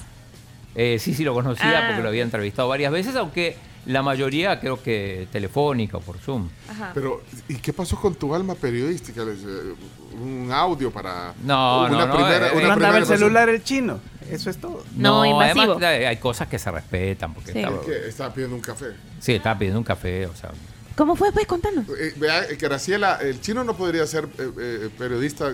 Eh, 0.75 0.97
sí, 0.99 1.13
sí, 1.13 1.23
lo 1.25 1.33
conocía 1.33 1.79
Ah. 1.79 1.87
porque 1.87 2.01
lo 2.03 2.07
había 2.09 2.23
entrevistado 2.23 2.69
varias 2.69 2.91
veces, 2.93 3.15
aunque 3.17 3.57
la 3.85 4.01
mayoría 4.01 4.59
creo 4.61 4.81
que 4.81 5.27
telefónica 5.31 5.97
o 5.97 5.99
por 5.99 6.19
Zoom. 6.19 6.47
Ajá. 6.69 6.91
Pero, 6.93 7.21
¿y 7.49 7.55
qué 7.55 7.73
pasó 7.73 7.99
con 7.99 8.15
tu 8.15 8.33
alma 8.33 8.55
periodística? 8.55 9.23
Eh, 9.23 9.73
Un 10.21 10.49
audio 10.51 10.91
para. 10.91 11.33
No, 11.43 11.81
una 11.85 11.89
no, 11.89 12.07
no, 12.07 12.13
primera, 12.15 12.47
eh, 12.47 12.51
una 12.55 12.67
Mandaba 12.69 12.93
primera 12.93 12.97
el 12.99 13.05
celular 13.05 13.49
el 13.49 13.63
chino. 13.63 13.99
Eso 14.31 14.49
es 14.49 14.57
todo. 14.57 14.83
No, 14.95 15.25
invasivo. 15.25 15.73
además 15.73 16.07
hay 16.07 16.17
cosas 16.17 16.47
que 16.47 16.59
se 16.59 16.71
respetan. 16.71 17.33
Porque 17.33 17.51
Sí. 17.53 17.59
estaba, 17.59 17.77
Es 17.81 17.85
que 17.85 18.07
estaba 18.09 18.33
pidiendo 18.33 18.55
un 18.55 18.61
café. 18.61 18.85
sí, 19.19 19.33
estaba 19.33 19.57
pidiendo 19.57 19.79
un 19.79 19.85
café, 19.85 20.25
o 20.25 20.35
sea. 20.35 20.51
¿Cómo 20.95 21.15
fue? 21.15 21.31
Pues 21.31 21.45
contanos. 21.47 21.85
Eh, 21.97 22.13
vea, 22.17 22.43
eh, 22.43 22.57
Graciela, 22.59 23.19
el 23.21 23.39
chino 23.41 23.63
no 23.63 23.73
podría 23.75 24.05
ser 24.05 24.25
eh, 24.37 24.51
eh, 24.59 24.89
periodista 24.97 25.53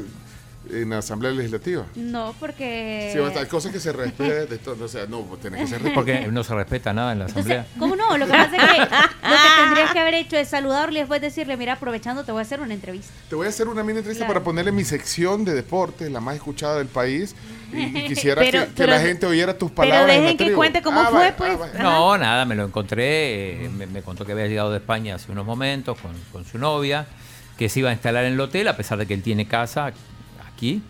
en 0.67 0.89
la 0.89 0.97
Asamblea 0.97 1.31
Legislativa. 1.31 1.85
No, 1.95 2.33
porque... 2.39 3.11
Sí, 3.13 3.19
basta, 3.19 3.41
hay 3.41 3.45
cosas 3.45 3.71
que 3.71 3.79
se 3.79 3.93
respetan 3.93 4.49
de 4.49 4.57
todo. 4.57 4.85
O 4.85 4.87
sea, 4.87 5.05
no, 5.05 5.19
tiene 5.39 5.57
que 5.59 5.67
ser 5.67 5.79
Porque 5.93 6.27
no 6.31 6.43
se 6.43 6.55
respeta 6.55 6.91
nada 6.91 7.11
en 7.11 7.19
la 7.19 7.25
asamblea. 7.25 7.67
¿Cómo 7.77 7.95
no? 7.95 8.17
Lo 8.17 8.25
que 8.25 8.31
pasa 8.31 8.55
es 8.55 8.63
que 8.63 8.79
lo 8.79 9.35
que 9.35 9.63
tendrías 9.63 9.91
que 9.93 9.99
haber 9.99 10.13
hecho 10.15 10.37
es 10.37 10.47
saludarle 10.47 10.97
y 10.97 11.01
después 11.03 11.21
decirle, 11.21 11.55
mira, 11.55 11.73
aprovechando, 11.73 12.23
te 12.23 12.31
voy 12.31 12.39
a 12.39 12.41
hacer 12.41 12.61
una 12.61 12.73
entrevista. 12.73 13.13
Te 13.29 13.35
voy 13.35 13.45
a 13.45 13.49
hacer 13.49 13.67
una 13.67 13.83
mini 13.83 13.99
entrevista 13.99 14.25
Claro. 14.25 14.33
para 14.39 14.43
ponerle 14.43 14.71
mi 14.71 14.83
sección 14.83 15.45
de 15.45 15.53
deportes, 15.53 16.09
la 16.11 16.19
más 16.19 16.33
escuchada 16.37 16.79
del 16.79 16.87
país. 16.87 17.35
Y, 17.73 17.97
y 17.97 18.05
quisiera 18.07 18.41
Pero- 18.41 18.61
que, 18.61 18.67
que 18.67 18.73
pero- 18.75 18.91
la 18.93 18.99
gente 18.99 19.25
oyera 19.25 19.57
tus 19.57 19.71
pero 19.71 19.89
palabras. 19.89 20.07
la 20.07 20.21
dejen 20.21 20.37
que 20.37 20.53
cuente 20.53 20.81
cómo 20.81 20.99
Ah, 21.01 21.07
fue, 21.09 21.33
pues. 21.37 21.57
ah. 21.75 21.81
No, 21.83 22.17
nada, 22.17 22.45
me 22.45 22.55
lo 22.55 22.65
encontré. 22.65 23.65
eh, 23.65 23.69
me, 23.69 23.85
me 23.87 24.01
contó 24.01 24.25
que 24.25 24.31
había 24.33 24.47
llegado 24.47 24.71
de 24.71 24.77
España 24.77 25.15
hace 25.15 25.31
unos 25.31 25.45
momentos 25.45 25.97
con, 25.99 26.11
con 26.31 26.45
su 26.45 26.57
novia, 26.57 27.05
que 27.57 27.69
se 27.69 27.79
iba 27.79 27.89
a 27.89 27.93
instalar 27.93 28.25
en 28.25 28.33
el 28.33 28.39
hotel, 28.39 28.67
a 28.67 28.75
pesar 28.77 28.97
de 28.97 29.05
que 29.05 29.13
él 29.13 29.21
tiene 29.23 29.47
casa 29.47 29.91
aquí, 30.51 30.81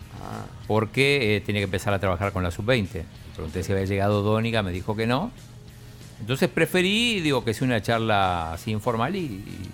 porque 0.66 1.36
eh, 1.36 1.40
tiene 1.40 1.60
que 1.60 1.64
empezar 1.64 1.94
a 1.94 1.98
trabajar 1.98 2.32
con 2.32 2.42
la 2.42 2.50
sub-20. 2.50 2.92
Le 2.94 3.04
Pregunté 3.34 3.62
si 3.62 3.72
había 3.72 3.84
llegado 3.84 4.22
Dónica, 4.22 4.62
me 4.62 4.72
dijo 4.72 4.96
que 4.96 5.06
no. 5.06 5.30
Entonces 6.20 6.48
preferí, 6.48 7.20
digo, 7.20 7.44
que 7.44 7.52
sea 7.54 7.66
una 7.66 7.82
charla 7.82 8.54
así 8.54 8.70
informal 8.70 9.14
y. 9.16 9.20
y 9.20 9.70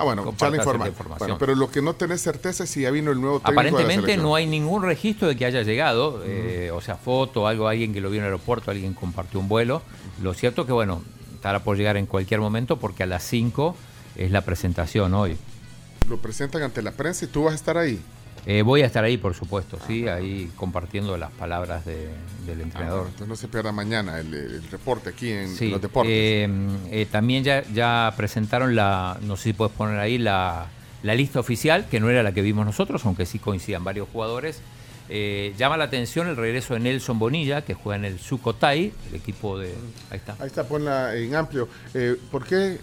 Ah, 0.00 0.04
bueno, 0.04 0.22
cierta 0.34 0.56
informal. 0.56 0.88
información. 0.88 1.28
Bueno, 1.28 1.38
pero 1.38 1.54
lo 1.54 1.70
que 1.70 1.82
no 1.82 1.92
tenés 1.92 2.22
certeza 2.22 2.64
es 2.64 2.70
si 2.70 2.80
ya 2.80 2.90
vino 2.90 3.10
el 3.10 3.20
nuevo 3.20 3.38
técnico 3.38 3.60
de 3.60 3.70
la 3.70 3.78
Aparentemente 3.78 4.16
no 4.16 4.34
hay 4.34 4.46
ningún 4.46 4.82
registro 4.82 5.28
de 5.28 5.36
que 5.36 5.44
haya 5.44 5.60
llegado, 5.60 6.22
eh, 6.24 6.70
o 6.72 6.80
sea, 6.80 6.96
foto, 6.96 7.46
algo, 7.46 7.68
alguien 7.68 7.92
que 7.92 8.00
lo 8.00 8.08
vio 8.08 8.20
en 8.20 8.24
el 8.24 8.32
aeropuerto, 8.32 8.70
alguien 8.70 8.94
compartió 8.94 9.38
un 9.38 9.46
vuelo. 9.46 9.82
Lo 10.22 10.32
cierto 10.32 10.64
que, 10.64 10.72
bueno, 10.72 11.02
estará 11.34 11.62
por 11.62 11.76
llegar 11.76 11.98
en 11.98 12.06
cualquier 12.06 12.40
momento 12.40 12.78
porque 12.78 13.02
a 13.02 13.06
las 13.06 13.22
5 13.24 13.76
es 14.16 14.30
la 14.30 14.40
presentación 14.40 15.12
hoy. 15.12 15.36
Lo 16.08 16.16
presentan 16.16 16.62
ante 16.62 16.80
la 16.80 16.92
prensa 16.92 17.26
y 17.26 17.28
tú 17.28 17.44
vas 17.44 17.52
a 17.52 17.56
estar 17.56 17.76
ahí. 17.76 18.00
Eh, 18.46 18.62
voy 18.62 18.82
a 18.82 18.86
estar 18.86 19.04
ahí, 19.04 19.18
por 19.18 19.34
supuesto, 19.34 19.78
sí, 19.86 20.08
ahí 20.08 20.50
compartiendo 20.56 21.16
las 21.18 21.30
palabras 21.32 21.84
de- 21.84 22.08
del 22.46 22.60
Ah, 22.60 22.62
entrenador. 22.62 22.98
bueno, 23.00 23.08
entonces 23.10 23.28
no 23.28 23.36
se 23.36 23.48
pierda 23.48 23.70
mañana 23.70 24.18
el, 24.18 24.32
el 24.32 24.62
reporte 24.70 25.10
aquí 25.10 25.30
en 25.30 25.54
Sí, 25.54 25.68
los 25.68 25.80
deportes. 25.82 26.10
eh, 26.12 26.48
eh, 26.90 27.06
también 27.10 27.44
ya, 27.44 27.62
ya 27.72 28.12
presentaron 28.16 28.74
la, 28.74 29.18
no 29.22 29.36
sé 29.36 29.44
si 29.44 29.52
puedes 29.52 29.74
poner 29.74 29.98
ahí 30.00 30.16
la, 30.18 30.66
la 31.02 31.14
lista 31.14 31.38
oficial, 31.38 31.86
que 31.90 32.00
no 32.00 32.08
era 32.08 32.22
la 32.22 32.32
que 32.32 32.40
vimos 32.42 32.64
nosotros, 32.64 33.04
aunque 33.04 33.26
sí 33.26 33.38
coincidan 33.38 33.84
varios 33.84 34.08
jugadores. 34.10 34.60
Eh, 35.12 35.54
llama 35.58 35.76
la 35.76 35.84
atención 35.84 36.28
el 36.28 36.36
regreso 36.36 36.74
de 36.74 36.80
Nelson 36.80 37.18
Bonilla, 37.18 37.62
que 37.62 37.74
juega 37.74 37.96
en 37.96 38.04
el 38.04 38.20
Sukhothai, 38.20 38.92
el 39.10 39.14
equipo 39.16 39.58
de... 39.58 39.74
Ahí 40.10 40.16
está. 40.18 40.36
Ahí 40.38 40.46
está, 40.46 40.64
ponla 40.66 41.14
en 41.16 41.34
amplio. 41.34 41.68
¿por, 42.30 42.44
qué, 42.46 42.78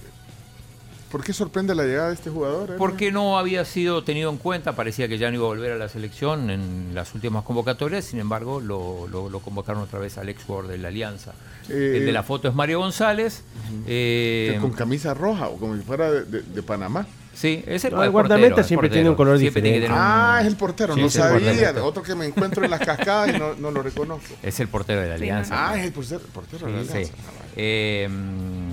¿Por 1.12 1.24
qué 1.24 1.32
sorprende 1.32 1.74
la 1.74 1.84
llegada 1.84 2.10
de 2.10 2.16
este 2.16 2.30
jugador? 2.30 2.76
Porque 2.78 3.12
no 3.12 3.38
había 3.40 3.64
sido 3.66 4.04
tenido 4.04 4.30
en 4.30 4.38
cuenta, 4.38 4.76
parecía 4.76 5.08
que 5.08 5.18
ya 5.18 5.30
no 5.30 5.36
iba 5.38 5.46
a 5.46 5.48
volver 5.48 5.72
a 5.72 5.78
la 5.78 5.88
selección 5.90 6.50
en 6.50 6.92
las 6.94 7.16
últimas 7.16 7.44
convocatorias, 7.46 8.04
sin 8.06 8.20
embargo 8.20 8.60
lo, 8.60 9.08
lo- 9.08 9.30
lo 9.30 9.40
convocaron 9.40 9.82
otra 9.84 10.00
vez 10.00 10.18
al 10.18 10.28
ex 10.30 10.44
jugador 10.44 10.68
de 10.70 10.78
la 10.78 10.90
Alianza. 10.90 11.32
Eh, 11.70 11.96
el 11.98 12.06
de 12.06 12.12
la 12.12 12.24
foto 12.24 12.48
es 12.50 12.54
Mario 12.56 12.80
González. 12.80 13.44
eh, 13.88 14.58
con 14.62 14.72
camisa 14.72 15.14
roja 15.14 15.48
o 15.48 15.58
como 15.58 15.76
si 15.76 15.82
fuera 15.84 16.12
de, 16.12 16.24
de- 16.26 16.42
de 16.42 16.64
Panamá. 16.64 17.06
Sí, 17.34 17.64
es 17.68 17.86
el, 17.86 17.94
No, 17.94 18.00
el 18.02 18.06
el 18.08 18.12
guardameta 18.12 18.48
portero, 18.56 18.68
siempre 18.68 18.90
tiene 18.90 19.10
un 19.12 19.16
color 19.16 19.38
Siempre 19.38 19.62
diferente. 19.62 19.88
un- 19.94 19.96
Ah, 19.96 20.40
es 20.42 20.48
el 20.48 20.56
portero, 20.56 20.96
Sí, 20.96 21.02
no 21.02 21.10
sabía. 21.10 21.72
Otro 21.84 22.02
que 22.02 22.16
me 22.16 22.26
encuentro 22.26 22.66
en 22.66 22.72
las 22.72 22.80
cascadas 22.80 23.30
y 23.36 23.38
no, 23.38 23.54
no 23.54 23.70
lo 23.70 23.84
reconozco. 23.84 24.34
Es 24.44 24.60
el 24.60 24.68
portero 24.68 25.02
de 25.02 25.10
la 25.10 25.16
Alianza. 25.16 25.70
Ah, 25.70 25.78
es 25.78 25.86
el 25.86 25.92
portero, 25.94 26.22
portero 26.34 26.66
de 26.66 26.74
la 26.74 26.82
Sí, 26.84 26.90
Alianza. 26.90 27.12
sí. 27.16 27.22
Eh, 27.56 28.08
mm, 28.10 28.67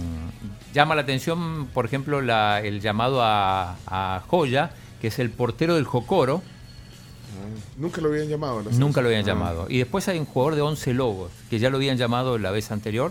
llama 0.75 0.95
la 0.95 1.03
atención, 1.03 1.67
por 1.73 1.87
ejemplo, 1.87 2.21
la- 2.21 2.61
el 2.61 2.81
llamado 2.81 3.23
a, 3.23 3.77
a 3.87 4.23
Joya, 4.29 4.71
que 5.01 5.07
es 5.09 5.19
el 5.19 5.31
portero 5.31 5.77
del 5.77 5.85
Jocoro. 5.85 6.43
Nunca 7.79 8.01
lo 8.01 8.09
habían 8.09 8.29
llamado. 8.29 8.63
la 8.63 8.71
Nunca 8.73 9.01
lo 9.01 9.09
habían. 9.09 9.23
Ah. 9.25 9.27
llamado. 9.27 9.67
Y 9.69 9.79
después 9.79 10.07
hay 10.09 10.19
un 10.19 10.27
jugador 10.27 10.55
de 10.55 10.63
11 10.63 10.95
Lobos, 10.95 11.31
que 11.51 11.59
ya 11.59 11.71
lo 11.71 11.77
habían 11.79 11.97
llamado 11.97 12.39
la 12.39 12.51
vez 12.51 12.71
anterior. 12.71 13.11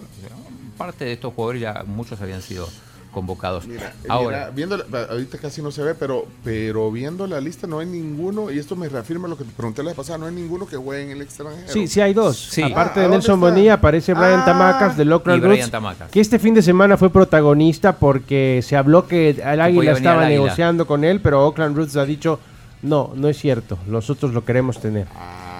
Parte 0.77 1.05
de 1.05 1.13
estos 1.13 1.33
jugadores 1.33 1.61
ya 1.61 1.83
muchos 1.85 2.21
habían 2.21 2.41
sido 2.41 2.67
convocados. 3.13 3.65
Mira, 3.67 3.93
Ahora, 4.09 4.37
mira, 4.39 4.49
viendo 4.49 4.77
la- 4.77 5.03
ahorita 5.11 5.37
casi 5.37 5.61
no 5.61 5.71
se 5.71 5.81
ve, 5.83 5.95
pero, 5.95 6.25
pero 6.43 6.91
viendo 6.91 7.25
la 7.27 7.39
lista 7.39 7.67
no 7.67 7.79
hay 7.79 7.85
ninguno, 7.85 8.51
y 8.51 8.59
esto 8.59 8.75
me 8.75 8.89
reafirma 8.89 9.27
lo 9.27 9.37
que 9.37 9.43
te 9.45 9.51
pregunté 9.51 9.83
la 9.83 9.89
vez 9.91 9.95
pasada, 9.97 10.17
no 10.17 10.25
hay 10.25 10.33
ninguno 10.33 10.65
que 10.65 10.75
juegue 10.75 11.03
en 11.03 11.11
el 11.11 11.21
extranjero. 11.21 11.67
Sí, 11.71 11.87
sí 11.87 12.01
hay 12.01 12.13
dos. 12.13 12.35
Sí. 12.51 12.61
Aparte 12.63 12.99
Ah, 12.99 13.03
de 13.03 13.03
¿dónde 13.03 13.17
Nelson 13.19 13.35
está? 13.35 13.49
Bonilla 13.49 13.73
aparece 13.75 14.13
Brian 14.13 14.41
Ah. 14.41 14.45
Tamacas 14.45 14.97
de 14.97 15.05
Local 15.05 15.41
Roots, 15.41 15.71
Tamacas. 15.71 16.09
que 16.11 16.19
este 16.19 16.39
fin 16.39 16.53
de 16.53 16.61
semana 16.61 16.97
fue 16.97 17.09
protagonista 17.11 17.93
porque 17.97 18.61
se 18.63 18.75
habló 18.75 19.07
que 19.07 19.29
el 19.29 19.61
Águila 19.61 19.91
estaba 19.91 20.23
Águila. 20.23 20.29
negociando 20.29 20.87
con 20.87 21.03
él, 21.03 21.21
pero 21.21 21.45
Oakland 21.45 21.77
Roots 21.77 21.95
ha 21.97 22.05
dicho, 22.05 22.39
no, 22.81 23.11
no 23.15 23.29
es 23.29 23.37
cierto, 23.37 23.77
nosotros 23.87 24.33
lo 24.33 24.43
queremos 24.43 24.79
tener. 24.81 25.07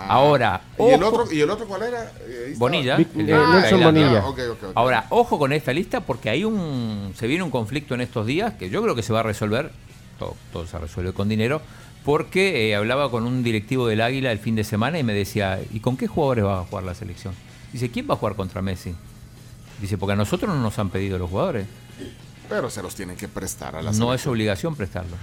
Ahora, 0.08 0.62
¿Y 0.80 0.84
el, 0.92 1.04
otro, 1.04 1.32
¿Y 1.32 1.42
el 1.42 1.50
otro 1.50 1.68
cuál 1.68 1.84
era? 1.84 2.12
Eh. 2.28 2.54
Bonilla. 2.58 2.98
Vic- 2.98 3.10
el 3.16 3.30
eh, 3.30 3.34
Nelson 3.34 3.62
Tailandia. 3.62 3.86
Bonilla. 3.86 4.20
Ah, 4.24 4.30
ok, 4.30 4.40
ok, 4.52 4.64
ok. 4.64 4.72
Ahora, 4.76 5.06
ojo 5.10 5.38
con 5.40 5.54
esta 5.54 5.74
lista 5.74 6.02
porque 6.02 6.30
hay 6.30 6.44
un 6.44 7.14
se 7.18 7.28
viene 7.28 7.44
un 7.44 7.52
conflicto 7.52 7.94
en 7.96 8.02
estos 8.02 8.26
días 8.26 8.54
que 8.54 8.70
yo 8.70 8.82
creo 8.82 8.96
que 8.96 9.04
se 9.04 9.14
va 9.14 9.22
a 9.22 9.24
resolver, 9.24 9.72
todo, 10.20 10.36
todo 10.52 10.68
se 10.68 10.78
resuelve 10.80 11.14
con 11.14 11.30
dinero, 11.30 11.62
porque 12.06 12.70
eh, 12.70 12.76
hablaba 12.76 13.10
con 13.10 13.26
un 13.26 13.44
directivo 13.44 13.88
del 13.88 14.02
Águila 14.02 14.32
el 14.32 14.40
fin 14.40 14.56
de 14.56 14.64
semana 14.64 15.00
y 15.00 15.04
me 15.04 15.14
decía, 15.14 15.60
¿y 15.72 15.80
con 15.80 15.96
qué 15.98 16.08
jugadores 16.08 16.46
va 16.46 16.60
a 16.60 16.64
jugar 16.66 16.84
la 16.84 16.94
selección? 16.94 17.34
Dice, 17.72 17.90
¿quién 17.90 18.10
va 18.10 18.14
a 18.16 18.18
jugar 18.18 18.36
contra 18.36 18.62
Messi? 18.62 18.94
Dice, 19.82 19.98
porque 19.98 20.14
a 20.14 20.16
nosotros 20.16 20.54
no 20.54 20.62
nos 20.62 20.78
han 20.80 20.90
pedido 20.90 21.18
los 21.18 21.30
jugadores. 21.30 21.66
Pero 22.50 22.70
se 22.70 22.84
los 22.84 22.94
tienen 22.94 23.16
que 23.16 23.28
prestar 23.28 23.76
a 23.76 23.82
la 23.82 23.92
No 23.94 24.14
es 24.14 24.28
obligación 24.28 24.76
prestarlos. 24.76 25.18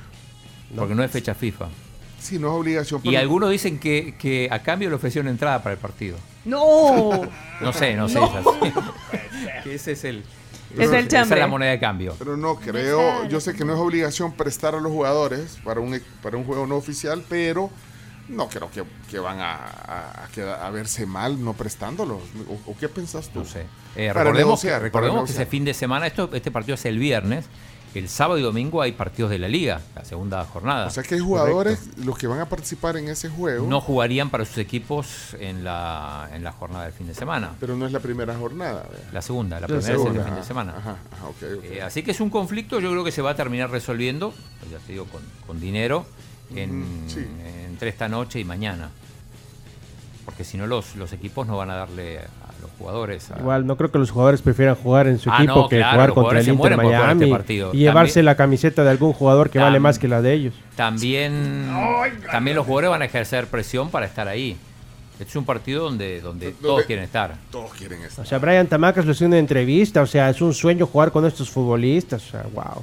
Porque 0.75 0.95
no 0.95 1.03
es 1.03 1.11
fecha 1.11 1.35
FIFA. 1.35 1.67
Sí, 2.21 2.39
no 2.39 2.49
es 2.49 2.53
obligación. 2.61 3.01
Y 3.03 3.09
pero- 3.11 3.21
algunos 3.21 3.51
dicen 3.51 3.79
que, 3.79 4.15
que 4.19 4.49
a 4.51 4.61
cambio 4.63 4.89
le 4.91 4.95
ofrecieron 4.97 5.29
entrada 5.29 5.63
para 5.63 5.73
el 5.75 5.79
partido. 5.81 6.17
No. 6.45 7.23
No 7.61 7.73
sé, 7.75 7.95
no 7.95 8.09
sé. 8.09 8.15
No. 8.21 8.27
es 8.27 8.47
así. 8.47 8.73
Que 9.65 9.75
ese 9.75 9.93
es 9.93 10.05
el... 10.05 10.25
Es 10.79 10.91
el 10.93 11.07
esa 11.09 11.23
es 11.23 11.29
la 11.31 11.47
moneda 11.49 11.73
de 11.73 11.81
cambio. 11.81 12.15
Pero 12.19 12.37
no 12.37 12.55
creo, 12.57 13.27
yo 13.29 13.41
sé 13.41 13.55
que 13.55 13.65
no 13.65 13.75
es 13.75 13.79
obligación 13.81 14.33
prestar 14.35 14.75
a 14.77 14.81
los 14.81 14.93
jugadores 14.93 15.59
para 15.65 15.81
un, 15.81 16.01
para 16.23 16.37
un 16.37 16.45
juego 16.45 16.65
no 16.67 16.77
oficial, 16.77 17.25
pero 17.29 17.71
no 18.29 18.49
creo 18.49 18.71
que, 18.71 18.85
que 19.11 19.19
van 19.19 19.41
a, 19.41 19.55
a, 19.57 20.25
a 20.25 20.29
quedar- 20.33 20.63
a 20.63 20.71
verse 20.71 21.07
mal 21.07 21.45
no 21.45 21.55
prestándolos. 21.55 22.21
¿O, 22.49 22.71
o 22.71 22.77
qué 22.79 22.89
pensás 22.89 23.29
tú? 23.31 23.41
No 23.41 23.45
sé. 23.45 23.67
Eh, 23.97 24.13
recordemos 24.13 24.37
negociar, 24.39 24.79
que, 24.79 24.85
recordemos 24.85 25.25
que 25.27 25.33
ese 25.33 25.47
fin 25.47 25.65
de 25.65 25.75
semana, 25.75 26.07
esto, 26.07 26.31
este 26.33 26.53
partido 26.53 26.77
es 26.77 26.85
el 26.85 26.99
viernes, 27.01 27.47
el 27.95 28.09
sábado 28.09 28.39
y 28.39 28.43
domingo 28.43 28.81
hay 28.83 28.93
partidos 28.93 29.31
de 29.31 29.39
la 29.39 29.49
liga, 29.49 29.81
la 29.97 30.05
segunda 30.05 30.45
jornada. 30.45 30.87
O 30.87 30.91
sea 30.91 31.03
que 31.03 31.17
hay 31.17 31.21
jugadores, 31.21 31.91
los 32.05 32.17
que 32.17 32.27
van 32.27 32.39
a 32.41 32.47
participar 32.49 32.97
en 32.97 33.09
ese 33.09 33.29
juego, 33.29 33.67
no 33.67 33.81
jugarían 33.81 34.31
para 34.31 34.45
sus 34.45 34.59
equipos 34.59 35.35
en 35.41 35.65
la, 35.65 36.29
en 36.33 36.45
la 36.45 36.53
jornada 36.53 36.85
del 36.85 36.93
fin 36.93 37.07
de 37.09 37.15
semana. 37.15 37.51
pero 37.59 37.77
no 37.77 37.87
es 37.87 37.93
la 37.93 38.01
primera 38.01 38.37
jornada. 38.37 38.83
¿verdad? 38.89 39.09
La 39.13 39.23
segunda, 39.23 39.57
la 39.57 39.63
La 39.63 39.67
primera 39.67 39.95
es 39.95 40.07
el 40.17 40.25
fin 40.25 40.35
de 40.37 40.45
semana. 40.45 40.75
ajá, 40.77 40.97
ajá, 41.13 41.27
ok, 41.27 41.59
ok. 41.59 41.65
Eh, 41.65 41.83
así 41.83 42.03
que 42.03 42.13
es 42.13 42.21
un 42.21 42.31
conflicto, 42.31 42.79
yo 42.81 42.91
creo 42.91 43.03
que 43.05 43.13
se 43.13 43.23
va 43.23 43.31
a 43.31 43.35
terminar 43.37 43.71
resolviendo, 43.71 44.33
pues 44.61 44.71
ya 44.71 44.79
te 44.79 44.93
digo, 44.93 45.07
con, 45.07 45.23
con 45.47 45.59
dinero, 45.61 46.07
en, 46.55 46.83
Ujú, 46.83 47.11
sí. 47.11 47.19
en 47.21 47.61
entre 47.71 47.89
esta 47.89 48.09
noche 48.09 48.39
y 48.41 48.45
mañana. 48.45 48.91
Porque 50.31 50.45
si 50.45 50.57
no, 50.57 50.67
los, 50.69 50.95
los 50.95 51.13
equipos 51.13 51.47
no 51.49 51.57
van 51.57 51.71
a 51.71 51.75
darle 51.77 52.19
a 52.19 52.63
los 52.63 52.71
jugadores. 52.79 53.31
a- 53.33 53.39
Igual, 53.41 53.67
no 53.67 53.77
creo 53.77 53.91
que 53.91 53.99
los 53.99 54.11
jugadores 54.13 54.41
prefieran 54.43 54.77
jugar 54.77 55.09
en 55.09 55.19
su 55.19 55.29
Ah, 55.31 55.39
equipo 55.39 55.55
no, 55.63 55.69
que 55.69 55.79
claro, 55.79 55.93
jugar 55.93 56.09
los 56.09 56.15
contra 56.15 56.23
jugadores 56.43 56.47
el 56.49 56.55
Inter 56.55 56.73
este 56.73 56.85
Miami 56.85 57.31
partido. 57.31 57.71
y 57.75 57.79
llevarse 57.79 58.13
También- 58.15 58.27
la 58.27 58.35
camiseta 58.37 58.85
de 58.85 58.91
algún 58.91 59.13
jugador 59.13 59.51
que 59.51 59.59
vale 59.59 59.81
más 59.81 59.99
que 59.99 60.07
la 60.09 60.23
de 60.23 60.33
ellos. 60.33 60.55
También, 60.77 61.69
también 62.31 62.57
los 62.57 62.65
jugadores 62.65 62.91
van 62.91 63.03
a 63.03 63.07
ejercer 63.07 63.47
presión 63.49 63.91
para 63.91 64.07
estar 64.07 64.29
ahí. 64.29 64.57
Este 65.19 65.25
es 65.31 65.37
un 65.37 65.45
partido 65.45 65.85
donde, 65.85 66.21
donde 66.21 66.53
todos 66.53 66.85
quieren 66.85 67.05
estar. 67.05 67.35
Todos 67.51 67.73
quieren 67.75 68.01
estar. 68.03 68.25
O 68.25 68.29
sea, 68.29 68.39
Brian 68.39 68.67
Tamacas 68.67 69.05
lo 69.05 69.13
hizo 69.13 69.25
en 69.25 69.33
una 69.33 69.39
entrevista, 69.39 70.01
o 70.01 70.07
sea, 70.07 70.31
es 70.31 70.41
un 70.41 70.55
sueño 70.55 70.87
jugar 70.87 71.11
con 71.13 71.27
estos 71.27 71.51
futbolistas, 71.51 72.27
o 72.29 72.31
sea, 72.31 72.45
wow. 72.55 72.83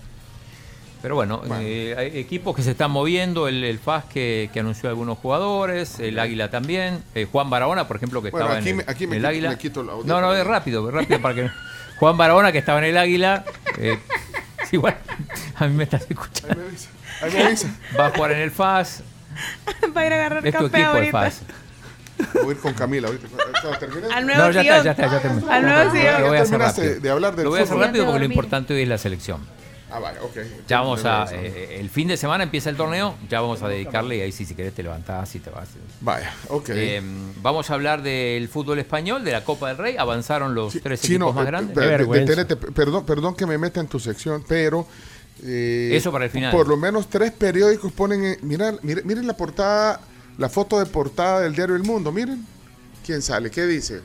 Pero 1.01 1.15
bueno, 1.15 1.41
eh, 1.61 1.95
hay 1.97 2.17
equipos 2.19 2.55
que 2.55 2.63
se 2.63 2.71
están 2.71 2.89
moviendo, 2.91 3.47
el, 3.47 3.63
el 3.63 3.77
FAS 3.79 4.05
que, 4.05 4.49
que 4.51 4.59
anunció 4.61 4.89
algunos 4.89 5.17
jugadores, 5.19 5.99
el 5.99 6.17
Águila 6.19 6.49
también, 6.49 7.03
eh, 7.13 7.27
Juan 7.31 7.49
Barahona, 7.49 7.87
por 7.87 7.97
ejemplo, 7.97 8.21
que 8.23 8.31
Bueno, 8.31 8.45
estaba 8.47 8.59
aquí 8.59 8.69
en 8.71 8.77
me- 8.77 8.83
el, 8.83 8.89
aquí 8.89 9.07
me 9.07 9.15
en 9.17 9.17
el 9.17 9.21
quito- 9.25 9.29
Águila. 9.29 9.49
me 9.51 9.57
quito 9.57 9.81
el 9.81 9.89
audio. 9.89 10.03
no, 10.05 10.21
no, 10.21 10.33
es 10.35 10.45
rápido, 10.45 10.89
rápido 10.89 11.21
para 11.21 11.35
que... 11.35 11.49
Juan 11.99 12.15
Barahona, 12.17 12.51
que 12.51 12.57
estaba 12.59 12.79
en 12.79 12.85
el 12.85 12.97
Águila, 12.97 13.43
eh, 13.77 13.99
igual, 14.71 14.97
a 15.55 15.67
mí 15.67 15.73
me 15.75 15.83
estás 15.83 16.05
escuchando. 16.09 16.63
Ahí 17.21 17.31
me 17.33 17.43
avisa. 17.43 17.69
Va 17.99 18.07
a 18.07 18.09
jugar 18.11 18.31
en 18.33 18.39
el 18.39 18.51
FAS, 18.51 19.03
Va 19.95 20.01
a 20.01 20.05
ir 20.07 20.13
a 20.13 20.15
agarrar 20.15 20.47
es 20.47 20.55
tu 20.55 20.63
café 20.63 20.77
equipo 20.77 20.91
el 20.91 20.97
ahorita. 20.97 21.11
FAS. 21.21 21.41
Voy 22.33 22.47
a 22.47 22.51
ir 22.51 22.57
con 22.57 22.73
Camila 22.73 23.07
ahorita. 23.07 23.27
Al 24.15 24.25
nuevo 24.25 24.41
No, 24.41 24.51
ya 24.51 24.61
está, 24.61 24.83
ya 24.83 24.91
está, 24.91 25.07
ya 25.11 25.19
terminé. 25.21 25.51
Al 25.53 25.61
nuevo. 25.63 25.93
Lo 26.19 26.27
voy 26.29 26.37
a 26.37 26.41
hacer 26.41 26.59
rápido. 26.59 26.99
de 26.99 27.09
hablar 27.11 27.35
del 27.35 27.43
Lo 27.43 27.49
voy 27.51 27.59
a 27.59 27.63
hacer 27.63 27.77
rápido 27.77 28.05
porque 28.05 28.19
lo 28.19 28.25
importante 28.25 28.73
hoy 28.73 28.81
es 28.81 28.87
la 28.89 28.97
selección. 28.97 29.41
Ah, 29.89 29.99
vale, 29.99 30.19
ok. 30.19 30.37
Ya 30.67 30.81
vamos 30.81 31.05
a. 31.05 31.27
Eh, 31.33 31.77
el 31.79 31.89
fin 31.89 32.09
de 32.09 32.17
semana 32.17 32.43
empieza 32.43 32.69
el 32.69 32.75
torneo, 32.75 33.15
ya 33.29 33.39
vamos 33.39 33.61
a 33.63 33.69
dedicarle 33.69 34.17
y 34.17 34.21
ahí 34.21 34.31
sí, 34.33 34.45
si 34.45 34.53
querés 34.53 34.73
te 34.73 34.83
levantás 34.83 35.33
y 35.35 35.39
te 35.39 35.49
vas. 35.49 35.69
Vaya, 36.01 36.33
ok. 36.49 36.69
Eh, 36.73 37.01
vamos 37.41 37.69
a 37.69 37.73
hablar 37.75 38.01
del 38.01 38.49
fútbol 38.49 38.79
español, 38.79 39.23
de 39.23 39.31
la 39.31 39.45
Copa 39.45 39.69
del 39.69 39.77
Rey. 39.77 39.95
Avanzaron 39.97 40.53
los 40.53 40.73
tres 40.81 41.01
Chino, 41.01 41.27
equipos 41.27 41.35
más 41.35 41.43
eh, 41.45 41.47
grandes. 41.47 41.75
de- 41.75 42.55
perdón, 42.57 43.05
perdón 43.05 43.35
que 43.35 43.45
me 43.45 43.57
meta 43.57 43.79
en 43.79 43.87
tu 43.87 43.97
sección, 43.99 44.43
pero... 44.45 44.85
eh, 45.43 45.91
Eso 45.93 46.11
para 46.11 46.25
el 46.25 46.31
final. 46.31 46.51
Por 46.51 46.67
lo 46.67 46.75
menos 46.75 47.07
tres 47.09 47.31
periódicos 47.31 47.91
ponen... 47.93 48.25
eh, 48.25 48.37
mira, 48.41 48.73
miren, 48.81 49.07
miren 49.07 49.25
la 49.25 49.37
portada, 49.37 50.01
la 50.37 50.49
foto 50.49 50.79
de 50.79 50.85
portada 50.87 51.39
del 51.41 51.55
diario 51.55 51.75
El 51.77 51.83
Mundo, 51.83 52.11
miren. 52.11 52.45
¿Quién 53.05 53.21
sale? 53.21 53.49
¿Qué 53.49 53.65
dice? 53.65 54.01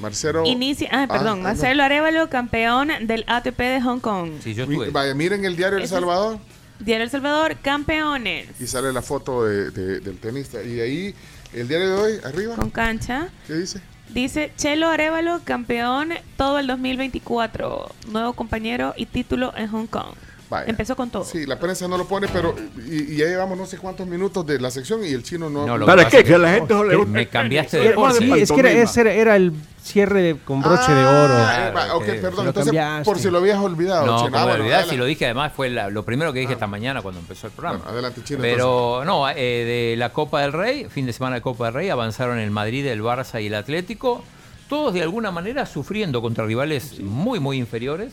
Marcelo... 0.00 0.44
Inicia, 0.46 0.88
ah, 0.92 1.06
perdón, 1.08 1.26
ah, 1.26 1.36
no. 1.36 1.42
Marcelo 1.42 1.82
Arevalo, 1.82 2.28
campeón 2.30 2.88
del 3.02 3.24
ATP 3.26 3.58
de 3.58 3.80
Hong 3.80 4.00
Kong. 4.00 4.30
Sí, 4.42 4.54
yo 4.54 4.66
Mi- 4.66 4.90
Vaya, 4.90 5.14
miren 5.14 5.44
el 5.44 5.56
diario 5.56 5.78
El 5.78 5.88
Salvador 5.88 6.38
Diario 6.80 7.04
El 7.04 7.10
Salvador, 7.10 7.56
campeones. 7.60 8.46
y 8.60 8.66
sale 8.66 8.92
la 8.92 9.02
foto 9.02 9.44
de- 9.44 9.70
de- 9.72 10.00
del 10.00 10.18
tenista. 10.18 10.62
Y 10.62 10.80
ahí, 10.80 11.14
el 11.52 11.66
diario 11.66 11.88
de 11.88 11.94
hoy, 11.94 12.20
arriba, 12.24 12.54
Con 12.54 12.70
cancha. 12.70 13.28
¿qué 13.46 13.54
dice? 13.54 13.80
Dice 14.10 14.52
Chelo 14.56 14.88
Arevalo, 14.88 15.40
campeón 15.44 16.10
todo 16.36 16.58
el 16.60 16.66
2024. 16.68 17.90
Nuevo 18.10 18.32
compañero 18.32 18.94
y 18.96 19.06
título 19.06 19.52
en 19.56 19.68
Hong 19.68 19.86
Kong. 19.86 20.14
Vaya. 20.50 20.70
Empezó 20.70 20.96
con 20.96 21.10
todo. 21.10 21.24
Sí, 21.24 21.44
la 21.44 21.58
prensa 21.58 21.86
no 21.88 21.98
lo 21.98 22.06
pone, 22.06 22.26
pero 22.28 22.54
y, 22.86 23.12
y 23.12 23.16
ya 23.16 23.26
llevamos 23.26 23.58
no 23.58 23.66
sé 23.66 23.76
cuántos 23.76 24.06
minutos 24.06 24.46
de 24.46 24.58
la 24.58 24.70
sección 24.70 25.04
y 25.04 25.08
el 25.12 25.22
chino 25.22 25.50
no... 25.50 25.66
No, 25.66 25.76
lo 25.76 25.84
¿Para 25.84 26.08
que 26.08 26.22
pasa 26.22 26.56
es 26.56 26.62
que 26.68 27.06
Me 27.06 27.28
cambiaste 27.28 27.76
de 27.76 27.82
Sí, 27.82 27.88
deporte. 27.90 28.42
es 28.42 28.50
que 28.52 28.60
era, 28.60 28.70
ese 28.70 29.00
era, 29.02 29.12
era 29.12 29.36
el 29.36 29.52
cierre 29.82 30.22
de- 30.22 30.36
con 30.38 30.62
broche 30.62 30.90
de 30.92 31.04
oro. 31.04 31.34
Ah, 31.36 31.90
ok, 31.94 32.04
que 32.04 32.12
perdón. 32.14 32.46
Entonces, 32.46 32.64
cambiaste. 32.72 33.04
por 33.04 33.18
si 33.18 33.30
lo 33.30 33.38
habías 33.38 33.58
olvidado. 33.58 34.06
No, 34.06 34.24
Chino. 34.24 34.38
Ah, 34.38 34.46
me 34.46 34.52
olvidás, 34.52 34.88
si 34.88 34.96
lo 34.96 35.04
dije 35.04 35.26
además 35.26 35.52
fue 35.54 35.68
la- 35.68 35.90
lo 35.90 36.02
primero 36.04 36.32
que 36.32 36.40
dije 36.40 36.54
esta 36.54 36.66
mañana 36.66 37.02
cuando 37.02 37.20
empezó 37.20 37.48
el 37.48 37.52
programa. 37.52 37.78
Bueno, 37.80 37.92
adelante, 37.92 38.22
Chino. 38.24 38.40
Pero 38.40 39.02
no, 39.04 39.28
eh, 39.28 39.34
de 39.36 39.96
la 39.98 40.14
Copa 40.14 40.40
del 40.40 40.54
Rey, 40.54 40.86
fin 40.88 41.04
de 41.04 41.12
semana 41.12 41.36
de 41.36 41.42
Copa 41.42 41.66
del 41.66 41.74
Rey, 41.74 41.90
avanzaron 41.90 42.38
el 42.38 42.50
Madrid, 42.50 42.86
el 42.86 43.02
Barça 43.02 43.42
y 43.42 43.48
el 43.48 43.54
Atlético, 43.54 44.24
todos 44.68 44.94
de 44.94 45.02
alguna 45.02 45.30
manera 45.30 45.66
sufriendo 45.66 46.22
contra 46.22 46.46
rivales 46.46 47.00
muy, 47.00 47.38
muy 47.38 47.58
inferiores. 47.58 48.12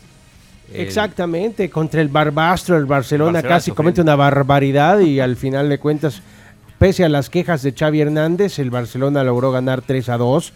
Exactamente, 0.74 1.70
contra 1.70 2.02
el 2.02 2.10
Barbastro, 2.10 2.78
el 2.78 2.86
Barcelona 2.86 3.34
Barcelona 3.34 3.56
casi 3.56 3.72
comete 3.72 4.02
una 4.02 4.16
barbaridad 4.16 5.00
y 5.00 5.20
al 5.20 5.36
final 5.36 5.70
de 5.70 5.78
cuentas, 5.80 6.22
pese 6.80 7.04
a 7.06 7.10
las 7.10 7.30
quejas 7.30 7.62
de 7.64 7.74
Xavi 7.74 8.02
Hernández, 8.02 8.60
el 8.60 8.70
Barcelona 8.72 9.24
logró 9.24 9.52
ganar 9.52 9.82
3 9.82 10.10
a 10.10 10.18
2. 10.18 10.54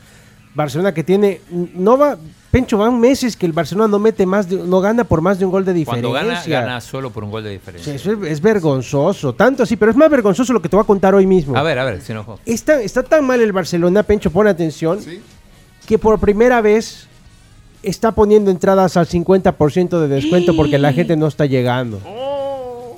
Barcelona 0.55 0.93
que 0.93 1.03
tiene, 1.03 1.41
no 1.75 1.97
va, 1.97 2.17
Pencho, 2.51 2.79
van 2.79 2.99
meses 2.99 3.37
que 3.37 3.45
el 3.45 3.53
Barcelona 3.53 3.87
no 3.87 3.99
mete 3.99 4.25
más, 4.25 4.49
de- 4.49 4.57
no 4.57 4.81
gana 4.81 5.03
por 5.03 5.21
más 5.21 5.37
de 5.37 5.45
un 5.45 5.51
gol 5.51 5.63
de 5.63 5.73
diferencia. 5.73 6.09
Cuando 6.09 6.27
gana, 6.27 6.43
gana 6.47 6.81
solo 6.81 7.11
por 7.11 7.23
un 7.23 7.29
gol 7.29 7.43
de 7.43 7.49
O 7.49 7.53
diferencia. 7.53 7.85
sea, 7.85 7.95
eso 8.13 8.23
es, 8.25 8.31
es 8.31 8.41
vergonzoso, 8.41 9.33
tanto 9.35 9.61
así, 9.61 9.75
pero 9.77 9.91
es 9.91 9.97
más 9.97 10.09
vergonzoso 10.09 10.51
lo 10.51 10.59
que 10.61 10.67
te 10.67 10.75
voy 10.75 10.83
a 10.83 10.87
contar 10.87 11.13
hoy 11.13 11.27
mismo. 11.27 11.55
A 11.55 11.61
ver, 11.61 11.77
a 11.77 11.83
ver, 11.85 12.01
se 12.01 12.13
enojó. 12.13 12.39
Está, 12.47 12.81
está 12.81 13.03
tan 13.03 13.25
mal 13.27 13.39
el 13.41 13.51
Barcelona, 13.51 14.01
Pencho, 14.01 14.31
pon 14.31 14.47
atención, 14.47 14.99
que 15.85 15.99
por 15.99 16.19
primera 16.19 16.59
vez 16.61 17.07
está 17.83 18.11
poniendo 18.13 18.51
entradas 18.51 18.97
al 18.97 19.07
50% 19.07 19.99
de 19.99 20.07
descuento 20.07 20.55
porque 20.55 20.77
la 20.77 20.93
gente 20.93 21.15
no 21.15 21.27
está 21.27 21.45
llegando. 21.45 21.99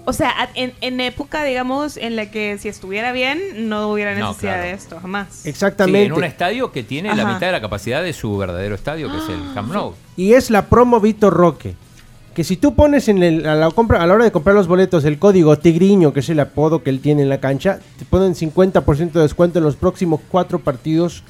O 0.04 0.14
sea, 0.14 0.34
en, 0.56 0.74
en 0.82 1.00
época, 1.00 1.44
digamos, 1.44 1.96
en 1.96 2.16
la 2.16 2.32
que 2.32 2.58
si 2.58 2.68
estuviera 2.68 3.12
bien, 3.12 3.70
no 3.70 3.92
hubiera 3.92 4.16
No, 4.16 4.30
necesidad 4.30 4.54
claro. 4.54 4.68
de 4.68 4.74
esto, 4.74 5.00
jamás. 5.00 5.46
Exactamente. 5.46 6.00
Sí, 6.00 6.06
en 6.08 6.14
un 6.14 6.24
estadio 6.24 6.72
que 6.72 6.82
tiene 6.84 7.16
la 7.16 7.24
mitad 7.26 7.48
de 7.48 7.52
la 7.52 7.62
capacidad 7.62 8.02
de 8.02 8.12
su 8.12 8.36
verdadero 8.36 8.74
estadio, 8.74 9.10
que 9.12 9.18
es 9.18 9.30
el 9.30 9.54
Camp 9.54 9.72
Nou. 9.72 9.94
Y 10.18 10.34
es 10.34 10.50
la 10.50 10.66
promo 10.66 11.00
Vitor 11.00 11.32
Roque. 11.34 11.76
Que 12.34 12.44
si 12.44 12.56
tú 12.58 12.74
pones 12.76 13.10
en 13.10 13.22
el- 13.22 13.46
a, 13.46 13.56
la 13.56 13.70
compra, 13.72 14.02
a 14.02 14.08
la 14.08 14.14
hora 14.14 14.24
de 14.24 14.32
comprar 14.32 14.56
los 14.56 14.68
boletos 14.68 15.06
el 15.06 15.20
código 15.20 15.58
Tigriño, 15.60 16.14
que 16.14 16.22
es 16.22 16.30
el 16.30 16.40
apodo 16.40 16.82
que 16.82 16.90
él 16.90 17.00
tiene 17.02 17.22
en 17.22 17.30
la 17.30 17.40
cancha, 17.40 17.80
te 18.00 18.06
ponen 18.06 18.34
50% 18.36 19.12
de 19.12 19.22
descuento 19.22 19.60
en 19.60 19.66
los 19.66 19.76
próximos 19.76 20.20
cuatro 20.30 20.60
partidos 20.60 21.24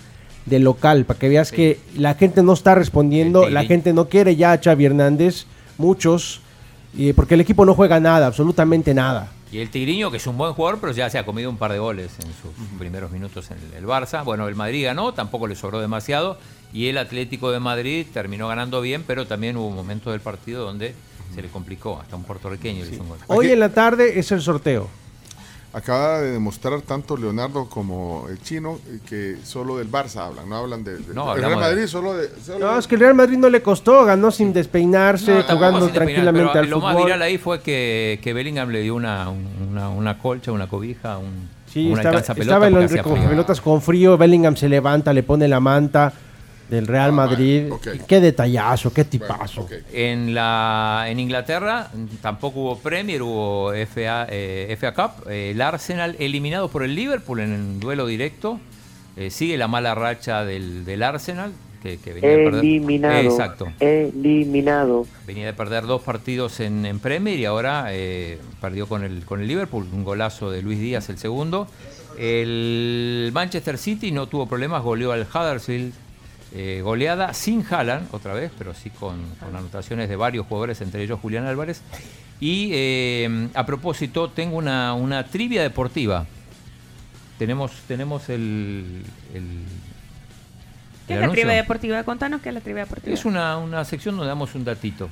de 0.45 0.59
local, 0.59 1.05
para 1.05 1.19
que 1.19 1.29
veas 1.29 1.51
que 1.51 1.79
la 1.95 2.15
gente 2.15 2.43
no 2.43 2.53
está 2.53 2.75
respondiendo, 2.75 3.49
la 3.49 3.63
gente 3.63 3.93
no 3.93 4.09
quiere 4.09 4.35
ya 4.35 4.53
a 4.53 4.59
Xavi 4.61 4.85
Hernández, 4.85 5.45
muchos, 5.77 6.41
y 6.93 7.13
porque 7.13 7.35
el 7.35 7.41
equipo 7.41 7.65
no 7.65 7.73
juega 7.73 7.99
nada, 7.99 8.27
absolutamente 8.27 8.93
nada. 8.93 9.31
Y 9.51 9.59
el 9.59 9.69
Tigriño, 9.69 10.11
que 10.11 10.17
es 10.17 10.27
un 10.27 10.37
buen 10.37 10.53
jugador, 10.53 10.79
pero 10.79 10.93
ya 10.93 11.09
se 11.09 11.17
ha 11.17 11.25
comido 11.25 11.49
un 11.49 11.57
par 11.57 11.73
de 11.73 11.79
goles 11.79 12.13
en 12.19 12.27
sus 12.27 12.79
primeros 12.79 13.11
minutos 13.11 13.51
en 13.51 13.57
el, 13.57 13.79
el 13.79 13.85
Barça. 13.85 14.23
Bueno, 14.23 14.47
el 14.47 14.55
Madrid 14.55 14.85
ganó, 14.85 15.13
tampoco 15.13 15.45
le 15.45 15.55
sobró 15.55 15.81
demasiado. 15.81 16.37
Y 16.71 16.87
el 16.87 16.97
Atlético 16.97 17.51
de 17.51 17.59
Madrid 17.59 18.05
terminó 18.13 18.47
ganando 18.47 18.79
bien, 18.79 19.03
pero 19.05 19.27
también 19.27 19.57
hubo 19.57 19.69
momentos 19.69 20.13
del 20.13 20.21
partido 20.21 20.63
donde 20.63 20.95
se 21.35 21.41
le 21.41 21.49
complicó. 21.49 21.99
Hasta 21.99 22.15
un 22.15 22.23
puertorriqueño 22.23 22.85
le 22.85 22.91
hizo 22.91 23.03
un 23.03 23.09
gol. 23.09 23.17
Hoy 23.27 23.51
en 23.51 23.59
la 23.59 23.69
tarde 23.69 24.17
es 24.17 24.31
el 24.31 24.41
sorteo. 24.41 24.87
Acaba 25.73 26.19
de 26.19 26.31
demostrar 26.31 26.81
tanto 26.81 27.15
Leonardo 27.15 27.67
como 27.69 28.25
el 28.29 28.41
chino 28.41 28.77
eh, 28.89 28.99
que 29.07 29.37
solo 29.43 29.77
del 29.77 29.89
Barça 29.89 30.17
hablan, 30.27 30.49
no 30.49 30.57
hablan 30.57 30.83
de, 30.83 30.97
de- 30.97 31.13
No, 31.13 31.33
del 31.33 31.37
Real 31.45 31.51
de- 31.51 31.55
Madrid, 31.55 31.85
solo 31.87 32.13
de... 32.13 32.29
solo 32.45 32.59
No, 32.59 32.73
de- 32.73 32.79
es 32.79 32.87
que 32.87 32.95
el 32.95 33.01
Real 33.01 33.15
Madrid 33.15 33.37
no 33.37 33.49
le 33.49 33.61
costó, 33.61 34.03
ganó 34.03 34.31
sin 34.31 34.51
despeinarse, 34.51 35.33
No, 35.33 35.43
jugando 35.43 35.85
sin 35.85 35.93
tranquilamente 35.93 36.49
pero 36.51 36.63
al 36.65 36.69
Lo 36.69 36.79
más 36.81 36.91
fútbol. 36.93 37.05
viral 37.05 37.21
ahí 37.21 37.37
fue 37.37 37.61
que, 37.61 38.19
que 38.21 38.33
Bellingham 38.33 38.67
le 38.69 38.81
dio 38.81 38.95
una, 38.95 39.29
una, 39.29 39.89
una 39.89 40.17
colcha, 40.17 40.51
una 40.51 40.67
cobija, 40.67 41.17
un, 41.17 41.47
Sí, 41.67 41.89
una 41.89 42.01
estaba, 42.01 42.19
estaba 42.19 42.67
frío. 42.67 42.87
recogepelotas 42.87 43.61
con 43.61 43.81
frío. 43.81 44.17
Bellingham 44.17 44.57
se 44.57 44.67
levanta, 44.67 45.13
le 45.13 45.23
pone 45.23 45.47
la 45.47 45.61
manta 45.61 46.11
del 46.71 46.85
Ah, 46.85 46.87
Real 46.87 47.11
Madrid. 47.11 47.71
Y 47.93 47.99
Qué 48.07 48.19
detallazo, 48.19 48.91
qué 48.91 49.03
tipazo. 49.05 49.67
En, 49.93 50.33
la, 50.33 51.05
en 51.07 51.19
Inglaterra 51.19 51.91
tampoco 52.21 52.61
hubo 52.61 52.77
Premier, 52.79 53.21
hubo 53.21 53.71
FA, 53.73 54.25
eh, 54.29 54.75
FA 54.79 54.93
Cup. 54.93 55.29
Eh, 55.29 55.51
el 55.51 55.61
Arsenal 55.61 56.15
eliminado 56.17 56.69
por 56.69 56.81
el 56.83 56.95
Liverpool 56.95 57.41
en 57.41 57.51
el 57.53 57.79
duelo 57.79 58.07
directo. 58.07 58.59
Eh, 59.17 59.29
sigue 59.29 59.57
la 59.57 59.67
mala 59.67 59.93
racha 59.93 60.45
del, 60.45 60.85
del 60.85 61.03
Arsenal, 61.03 61.51
que, 61.83 61.97
que 61.97 62.13
venía 62.13 62.29
de 62.29 62.43
perder. 62.45 62.59
Eliminado. 62.63 63.19
Exacto. 63.19 63.67
Eliminado. 63.81 65.05
Venía 65.27 65.47
de 65.47 65.53
perder 65.53 65.85
dos 65.85 66.01
partidos 66.01 66.61
en, 66.61 66.85
en 66.85 66.99
Premier 66.99 67.37
y 67.37 67.43
ahora 67.45 67.87
eh, 67.89 68.39
perdió 68.61 68.87
con 68.87 69.03
el, 69.03 69.25
con 69.25 69.41
el 69.41 69.47
Liverpool. 69.47 69.85
Un 69.91 70.03
golazo 70.05 70.49
de 70.49 70.61
Luis 70.61 70.79
Díaz, 70.79 71.09
el 71.09 71.17
segundo. 71.17 71.67
El 72.17 73.31
Manchester 73.33 73.77
City 73.77 74.11
no 74.11 74.27
tuvo 74.27 74.45
problemas, 74.47 74.81
goleó 74.83 75.11
al 75.11 75.23
Huddersfield. 75.23 75.93
Eh, 76.53 76.81
goleada 76.83 77.33
sin 77.33 77.65
Haaland, 77.69 78.09
otra 78.11 78.33
vez, 78.33 78.51
pero 78.57 78.73
sí 78.73 78.89
con, 78.89 79.19
anotaciones 79.41 80.09
de 80.09 80.15
varios 80.15 80.45
jugadores, 80.47 80.81
entre 80.81 81.03
ellos 81.03 81.19
Julián 81.19 81.45
Álvarez. 81.45 81.81
Y 82.39 82.71
eh, 82.73 83.49
a 83.53 83.65
propósito, 83.65 84.29
tengo 84.29 84.57
una, 84.57 84.93
una 84.93 85.25
trivia 85.27 85.61
deportiva. 85.61 86.25
Tenemos, 87.37 87.71
tenemos 87.87 88.29
el, 88.29 89.03
¿Qué 91.11 91.15
es 91.15 91.19
la 91.19 91.25
anuncio. 91.25 91.41
trivia 91.43 91.55
deportiva? 91.61 92.03
Contanos 92.03 92.41
qué 92.41 92.49
es 92.49 92.55
la 92.55 92.61
trivia 92.61 92.83
deportiva. 92.83 93.13
Es 93.13 93.25
una, 93.25 93.57
una 93.57 93.85
sección 93.85 94.15
donde 94.15 94.27
damos 94.29 94.53
un 94.55 94.63
datito. 94.63 95.09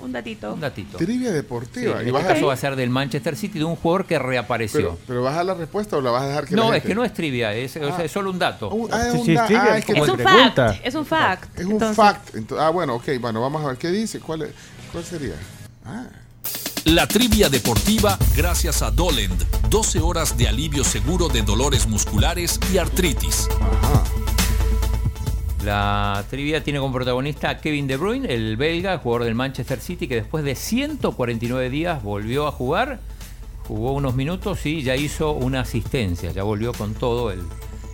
Un 0.00 0.12
datito. 0.12 0.54
Un 0.54 0.60
datito. 0.60 0.96
Trivia 0.98 1.28
Sí, 1.28 1.34
deportiva. 1.34 2.00
en 2.00 2.08
y 2.08 2.10
vas 2.10 2.20
este 2.22 2.32
a- 2.32 2.34
caso 2.36 2.46
va 2.46 2.54
a 2.54 2.56
ser 2.56 2.76
del 2.76 2.90
Manchester 2.90 3.36
City, 3.36 3.58
de 3.58 3.64
un 3.64 3.76
jugador 3.76 4.06
que 4.06 4.18
reapareció. 4.18 4.80
pero, 4.80 4.98
pero 5.06 5.22
vas 5.22 5.32
a 5.34 5.36
dar 5.38 5.46
la 5.46 5.54
respuesta 5.54 5.96
o 5.96 6.00
la 6.00 6.10
vas 6.12 6.22
a 6.22 6.26
dejar 6.28 6.44
que 6.46 6.54
la 6.54 6.62
no, 6.62 6.68
es 6.68 6.74
gente- 6.74 6.88
que 6.88 6.94
no 6.94 7.04
es 7.04 7.12
trivia, 7.14 7.52
es, 7.54 7.76
o 7.76 7.80
sea, 7.80 7.96
Ah. 7.98 8.04
es 8.04 8.12
solo 8.12 8.30
un 8.30 8.38
dato. 8.38 8.70
ah, 8.92 9.08
es 9.08 9.14
un 9.14 9.34
da- 9.34 9.46
ah, 9.48 9.78
es 9.78 9.84
que- 9.84 9.92
Es 9.92 10.08
un 10.08 10.18
fact. 10.18 10.58
Es 10.86 10.94
un 10.94 11.04
fact. 11.06 11.58
Es 11.58 11.66
un 11.66 11.72
Entonces, 11.72 11.96
fact. 11.96 12.52
Ah, 12.58 12.70
bueno, 12.70 12.94
ok, 12.94 13.08
bueno, 13.20 13.40
vamos 13.40 13.62
a 13.64 13.68
ver 13.68 13.76
qué 13.76 13.88
dice. 13.90 14.20
¿Cuál, 14.20 14.42
es- 14.42 14.50
cuál 14.92 15.04
sería? 15.04 15.34
Ah. 15.84 16.04
La 16.84 17.06
trivia 17.06 17.50
deportiva 17.50 18.16
gracias 18.36 18.80
a 18.82 18.90
Dolend. 18.90 19.44
12 19.68 20.00
horas 20.00 20.38
de 20.38 20.48
alivio 20.48 20.84
seguro 20.84 21.28
de 21.28 21.42
dolores 21.42 21.86
musculares 21.86 22.58
y 22.72 22.78
artritis. 22.78 23.48
La 25.68 26.24
trivia 26.30 26.64
tiene 26.64 26.78
como 26.78 26.94
protagonista 26.94 27.50
a 27.50 27.58
Kevin 27.58 27.86
De 27.86 27.98
Bruyne, 27.98 28.32
el 28.32 28.56
belga, 28.56 28.96
jugador 28.96 29.24
del 29.26 29.34
Manchester 29.34 29.78
City, 29.82 30.08
que 30.08 30.14
después 30.14 30.42
de 30.42 30.54
149 30.54 31.68
días 31.68 32.02
volvió 32.02 32.46
a 32.46 32.52
jugar, 32.52 33.00
jugó 33.66 33.92
unos 33.92 34.14
minutos 34.14 34.64
y 34.64 34.80
ya 34.82 34.96
hizo 34.96 35.32
una 35.32 35.60
asistencia, 35.60 36.32
ya 36.32 36.42
volvió 36.42 36.72
con 36.72 36.94
todo 36.94 37.30
el, 37.30 37.40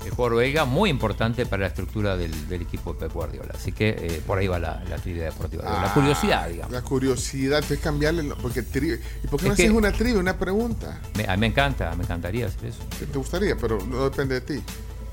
el 0.05 0.10
jugador 0.12 0.38
belga, 0.38 0.66
muy 0.66 0.88
importante 0.88 1.46
para 1.46 1.62
la 1.62 1.66
estructura 1.66 2.16
del, 2.16 2.48
del 2.48 2.62
equipo 2.62 2.92
de 2.92 3.01
Pep 3.01 3.12
Guardiola. 3.12 3.55
Así 3.56 3.72
que 3.72 3.88
eh, 3.88 4.22
por 4.24 4.38
ahí 4.38 4.46
va 4.46 4.60
la, 4.60 4.80
la 4.88 4.94
trivia 4.98 5.24
deportiva, 5.24 5.64
la 5.64 5.90
Ah, 5.90 5.94
curiosidad, 5.94 6.48
digamos. 6.48 6.72
La 6.72 6.82
curiosidad, 6.82 7.64
es 7.68 7.78
cambiarle. 7.80 8.20
el- 8.22 8.34
Porque 8.40 8.62
tri- 8.62 9.01
¿Y 9.24 9.26
por 9.26 9.40
qué 9.40 9.46
no 9.46 9.52
Es 9.55 9.56
que- 9.56 9.64
haces 9.64 9.76
una 9.76 9.90
trivia, 9.90 10.20
una 10.20 10.38
pregunta? 10.38 11.01
Me, 11.16 11.24
a 11.24 11.32
mí 11.32 11.40
me 11.40 11.46
encanta, 11.48 11.92
me 11.96 12.05
encantaría 12.05 12.46
hacer 12.46 12.66
eso. 12.66 12.78
Que 13.01 13.06
te 13.06 13.18
gustaría, 13.18 13.56
pero 13.56 13.78
no 13.84 14.05
depende 14.05 14.36
de 14.36 14.40
ti. 14.42 14.62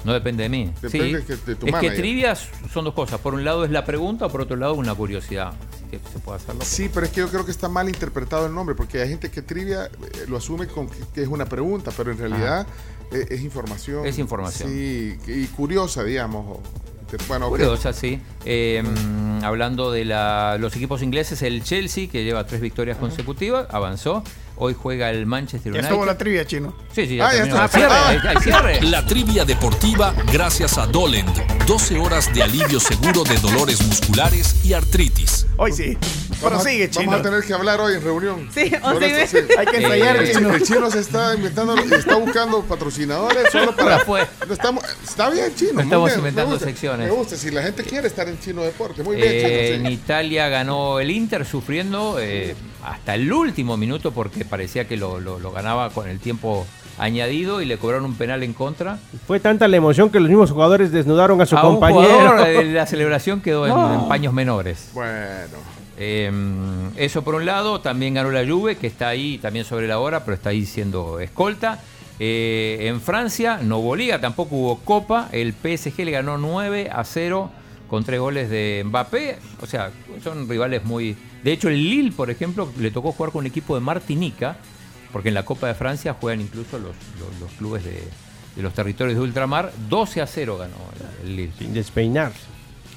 No 0.03 0.13
depende 0.13 0.43
de 0.43 0.49
mí. 0.49 0.71
Depende 0.81 1.21
Sí. 1.21 1.33
de 1.45 1.55
tu 1.55 1.67
es 1.67 1.75
que 1.75 1.91
trivias 1.91 2.47
son 2.73 2.85
dos 2.85 2.93
cosas. 2.93 3.19
Por 3.19 3.33
un 3.33 3.43
lado 3.45 3.63
es 3.65 3.71
la 3.71 3.85
pregunta, 3.85 4.29
por 4.29 4.41
otro 4.41 4.55
lado 4.55 4.73
una 4.73 4.95
curiosidad. 4.95 5.53
Así 5.73 5.85
que 5.91 5.99
se 6.11 6.19
puede 6.19 6.37
hacerlo. 6.37 6.61
Sí, 6.65 6.89
pero 6.93 7.05
es 7.05 7.11
que 7.11 7.19
yo 7.21 7.27
creo 7.29 7.45
que 7.45 7.51
está 7.51 7.69
mal 7.69 7.87
interpretado 7.87 8.47
el 8.47 8.53
nombre, 8.55 8.73
porque 8.75 9.01
hay 9.01 9.09
gente 9.09 9.29
que 9.29 9.41
trivia 9.41 9.85
eh, 9.85 10.25
lo 10.27 10.37
asume 10.37 10.67
con 10.67 10.87
que, 10.89 11.21
es 11.21 11.27
una 11.27 11.45
pregunta, 11.45 11.91
pero 11.95 12.11
en 12.11 12.17
realidad 12.17 12.65
eh, 13.11 13.27
es 13.29 13.41
información. 13.41 14.05
Es 14.05 14.17
información. 14.17 14.69
Sí, 14.69 15.17
y 15.27 15.45
curiosa, 15.47 16.03
digamos. 16.03 16.59
bueno. 17.27 17.49
Curiosa, 17.49 17.91
sí. 17.93 18.21
Eh, 18.45 18.81
mm, 18.83 19.43
hablando 19.43 19.91
de 19.91 20.05
la- 20.05 20.57
los 20.59 20.75
equipos 20.77 21.01
ingleses, 21.03 21.41
el 21.41 21.61
Chelsea, 21.63 22.07
que 22.09 22.23
lleva 22.23 22.45
tres 22.45 22.61
victorias 22.61 22.97
consecutivas, 22.97 23.67
avanzó. 23.69 24.23
Hoy 24.63 24.75
juega 24.79 25.09
el 25.09 25.25
Manchester 25.25 25.71
Ya 25.73 25.79
United. 25.79 25.89
estuvo 25.89 26.05
la 26.05 26.15
trivia, 26.19 26.45
chino. 26.45 26.75
Sí, 26.93 27.07
sí, 27.07 27.15
ya 27.15 27.29
Ah, 27.29 27.33
ya. 27.35 27.67
Cierre, 27.67 27.87
Ah. 27.91 28.09
hay 28.29 28.37
cierre. 28.43 28.81
La 28.83 29.03
trivia 29.03 29.43
deportiva 29.43 30.13
gracias 30.31 30.77
a 30.77 30.85
Dolend. 30.85 31.31
12 31.65 31.97
horas 31.97 32.31
de 32.31 32.43
alivio 32.43 32.79
seguro 32.79 33.23
de 33.23 33.37
dolores 33.37 33.81
musculares 33.81 34.63
y 34.63 34.73
artritis. 34.73 35.47
Hoy 35.57 35.71
sí. 35.71 35.97
Pero 36.39 36.51
Vamos 36.51 36.65
a- 36.65 36.69
sigue, 36.69 36.89
chino. 36.91 37.05
Vamos 37.09 37.19
a 37.25 37.29
tener 37.29 37.43
que 37.43 37.53
hablar 37.55 37.81
hoy 37.81 37.95
en 37.95 38.03
reunión. 38.03 38.49
Sí, 38.53 38.71
o 38.83 38.99
sí, 38.99 39.05
esto, 39.05 39.37
hay 39.57 39.65
que 39.65 39.77
ensayar, 39.77 40.17
el, 40.17 40.31
chino. 40.35 40.53
el 40.53 40.61
chino 40.63 40.91
se 40.91 40.99
está 40.99 41.33
inventando, 41.33 41.75
está 41.95 42.15
buscando 42.17 42.61
patrocinadores 42.63 43.51
solo 43.51 43.75
para. 43.75 43.97
Ya 43.97 44.05
fue. 44.05 44.27
Estamos, 44.47 44.83
está 45.03 45.31
bien, 45.31 45.55
chino. 45.55 45.73
muy 45.73 45.83
Estamos 45.85 46.07
bien, 46.09 46.19
inventando 46.19 46.49
me 46.49 46.55
gusta, 46.57 46.65
secciones. 46.67 47.07
Me 47.09 47.13
gusta, 47.15 47.35
si 47.35 47.49
la 47.49 47.63
gente 47.63 47.83
quiere 47.83 48.07
estar 48.07 48.27
en 48.29 48.39
Chino 48.39 48.61
Deporte. 48.61 49.01
Muy 49.01 49.15
bien, 49.15 49.27
Eh, 49.27 49.71
chino. 49.75 49.85
en 49.85 49.87
sí. 49.87 49.93
Italia 50.03 50.49
ganó 50.49 50.99
el 50.99 51.09
Inter 51.09 51.45
sufriendo 51.47 52.17
eh, 52.19 52.55
hasta 52.83 53.15
el 53.15 53.31
último 53.31 53.77
minuto 53.77 54.11
porque 54.11 54.45
parecía 54.45 54.87
que 54.87 54.97
lo, 54.97 55.19
lo- 55.19 55.39
lo 55.39 55.51
ganaba 55.51 55.89
con 55.89 56.07
el 56.07 56.19
tiempo 56.19 56.65
añadido 56.97 57.61
y 57.61 57.65
le 57.65 57.77
cobraron 57.77 58.05
un 58.05 58.15
penal 58.15 58.43
en 58.43 58.53
contra. 58.53 58.99
Fue 59.25 59.39
tanta 59.39 59.67
la 59.67 59.77
emoción 59.77 60.09
que 60.09 60.19
los 60.19 60.29
mismos 60.29 60.51
jugadores 60.51 60.91
desnudaron 60.91 61.41
a 61.41 61.45
su 61.45 61.57
a 61.57 61.63
un 61.67 61.75
compañero. 61.75 62.07
jugador 62.09 62.45
de 62.47 62.63
la 62.73 62.85
celebración 62.85 63.41
quedó 63.41 63.65
en, 63.65 64.07
paños 64.07 64.33
menores. 64.33 64.89
Bueno. 64.93 65.57
Eh, 65.97 66.31
eso 66.97 67.23
por 67.23 67.35
un 67.35 67.45
lado, 67.45 67.79
también 67.81 68.13
ganó 68.15 68.31
la 68.31 68.45
Juve, 68.45 68.75
que 68.77 68.87
está 68.87 69.07
ahí 69.09 69.37
también 69.37 69.65
sobre 69.65 69.87
la 69.87 69.99
hora, 69.99 70.23
pero 70.25 70.35
está 70.35 70.49
ahí 70.49 70.65
siendo 70.65 71.19
escolta. 71.19 71.79
Eh, 72.19 72.87
en 72.87 73.01
Francia 73.01 73.59
no 73.63 73.77
hubo 73.79 73.95
liga, 73.95 74.19
tampoco 74.19 74.55
hubo 74.55 74.77
copa. 74.79 75.29
El 75.31 75.53
PSG 75.53 75.99
le 76.05 76.11
ganó 76.11 76.37
9 76.37 76.89
a 76.91 77.03
0 77.03 77.49
con 77.91 78.03
tres 78.05 78.19
goles 78.19 78.49
de 78.49 78.81
Mbappé. 78.85 79.37
O 79.61 79.67
sea, 79.67 79.91
son 80.23 80.47
rivales 80.49 80.83
muy... 80.83 81.15
De 81.43 81.51
hecho, 81.51 81.67
el 81.69 81.75
Lille, 81.75 82.11
por 82.11 82.29
ejemplo, 82.31 82.71
le 82.79 82.89
tocó 82.89 83.11
jugar 83.11 83.31
con 83.31 83.41
un 83.41 83.47
equipo 83.47 83.75
de 83.75 83.81
Martinica, 83.81 84.55
porque 85.11 85.27
en 85.27 85.35
la 85.35 85.43
Copa 85.43 85.67
de 85.67 85.75
Francia 85.75 86.15
juegan 86.19 86.39
incluso 86.41 86.79
los, 86.79 86.95
los- 87.19 87.39
los 87.41 87.51
clubes 87.59 87.83
de, 87.83 88.01
de 88.55 88.61
los 88.63 88.73
territorios 88.73 89.15
de 89.17 89.21
ultramar. 89.21 89.71
12 89.89 90.21
a 90.21 90.25
0 90.27 90.57
ganó 90.57 90.73
el, 91.23 91.29
el 91.29 91.35
Lille. 91.35 91.51
Sin 91.59 91.73
despeinarse. 91.73 92.39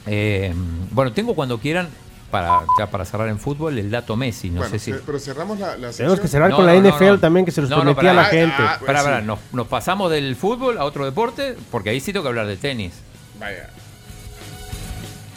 Eh, 0.07 0.55
bueno, 0.93 1.13
tengo 1.13 1.35
cuando 1.35 1.59
quieran, 1.59 1.89
para, 2.31 2.61
ya 2.79 2.89
para 2.91 3.05
cerrar 3.05 3.29
en 3.31 3.39
fútbol, 3.41 3.77
el 3.79 3.91
dato 3.91 4.15
Messi. 4.17 4.51
No 4.51 4.59
Bueno, 4.61 4.71
sé 4.71 4.79
si. 4.79 4.93
pero 5.05 5.19
cerramos 5.19 5.59
la, 5.59 5.77
la 5.77 5.91
Tenemos 5.91 6.21
que 6.21 6.29
cerrar 6.29 6.53
con 6.53 6.67
la 6.67 6.77
NFL 6.77 7.19
también, 7.21 7.45
que 7.45 7.51
se 7.53 7.63
los 7.63 7.71
prometí 7.71 7.97
pará, 7.97 8.11
a 8.13 8.15
la 8.15 8.23
ah, 8.23 8.27
gente. 8.27 8.55
ah, 8.59 8.77
Pues 8.79 8.87
pará, 8.93 9.21
sí. 9.21 9.27
nos, 9.27 9.39
nos 9.53 9.67
pasamos 9.67 10.11
del 10.11 10.37
fútbol 10.37 10.79
a 10.79 10.85
otro 10.85 11.05
deporte, 11.05 11.57
porque 11.73 11.91
ahí 11.91 11.99
sí 12.01 12.13
tengo 12.13 12.23
que 12.23 12.29
hablar 12.29 12.47
de 12.47 12.57
tenis. 12.57 12.93
Vaya. 13.41 13.71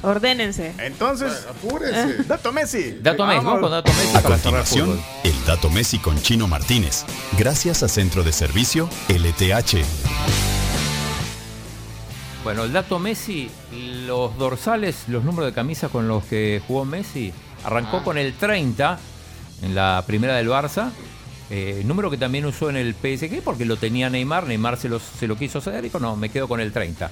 Ordénense. 0.04 0.74
Entonces, 0.78 1.46
apúrense. 1.50 2.24
Dato 2.28 2.52
Messi. 2.54 2.98
Dato 3.02 3.26
Messi, 3.26 3.44
vamos 3.46 3.62
con 3.62 3.72
dato 3.72 3.92
Messi 3.94 4.16
A 4.18 4.22
continuación, 4.22 5.02
el 5.24 5.46
dato 5.46 5.70
Messi 5.70 5.98
con 6.00 6.22
Chino 6.22 6.48
Martínez. 6.48 7.04
Gracias 7.38 7.82
a 7.84 7.88
Centro 7.88 8.24
de 8.24 8.32
Servicio 8.32 8.90
LTH. 9.10 9.78
Bueno, 12.44 12.64
el 12.64 12.72
dato 12.72 13.00
Messi, 13.00 13.50
los 14.06 14.38
dorsales, 14.38 15.06
los 15.08 15.24
números 15.24 15.50
de 15.50 15.54
camisa 15.54 15.90
con 15.90 16.08
los 16.08 16.24
que 16.26 16.62
jugó 16.68 16.86
Messi, 16.86 17.34
arrancó 17.64 17.98
Ah. 17.98 18.04
con 18.04 18.18
el 18.18 18.34
30 18.34 19.00
en 19.64 19.76
la 19.76 20.04
primera 20.08 20.36
del 20.36 20.48
Barça, 20.48 20.92
eh, 21.50 21.82
número 21.86 22.10
que 22.10 22.18
también 22.18 22.46
usó 22.46 22.70
en 22.70 22.78
el 22.78 22.94
PSG 22.94 23.42
porque 23.44 23.66
lo 23.66 23.76
tenía 23.78 24.10
Neymar, 24.10 24.46
Neymar 24.46 24.78
se, 24.78 24.88
los- 24.88 25.02
se 25.20 25.28
lo 25.28 25.36
quiso 25.38 25.60
ceder 25.60 25.80
y 25.80 25.88
dijo, 25.88 26.00
no, 26.00 26.16
me 26.16 26.30
quedo 26.30 26.48
con 26.48 26.62
el 26.62 26.72
30. 26.72 27.10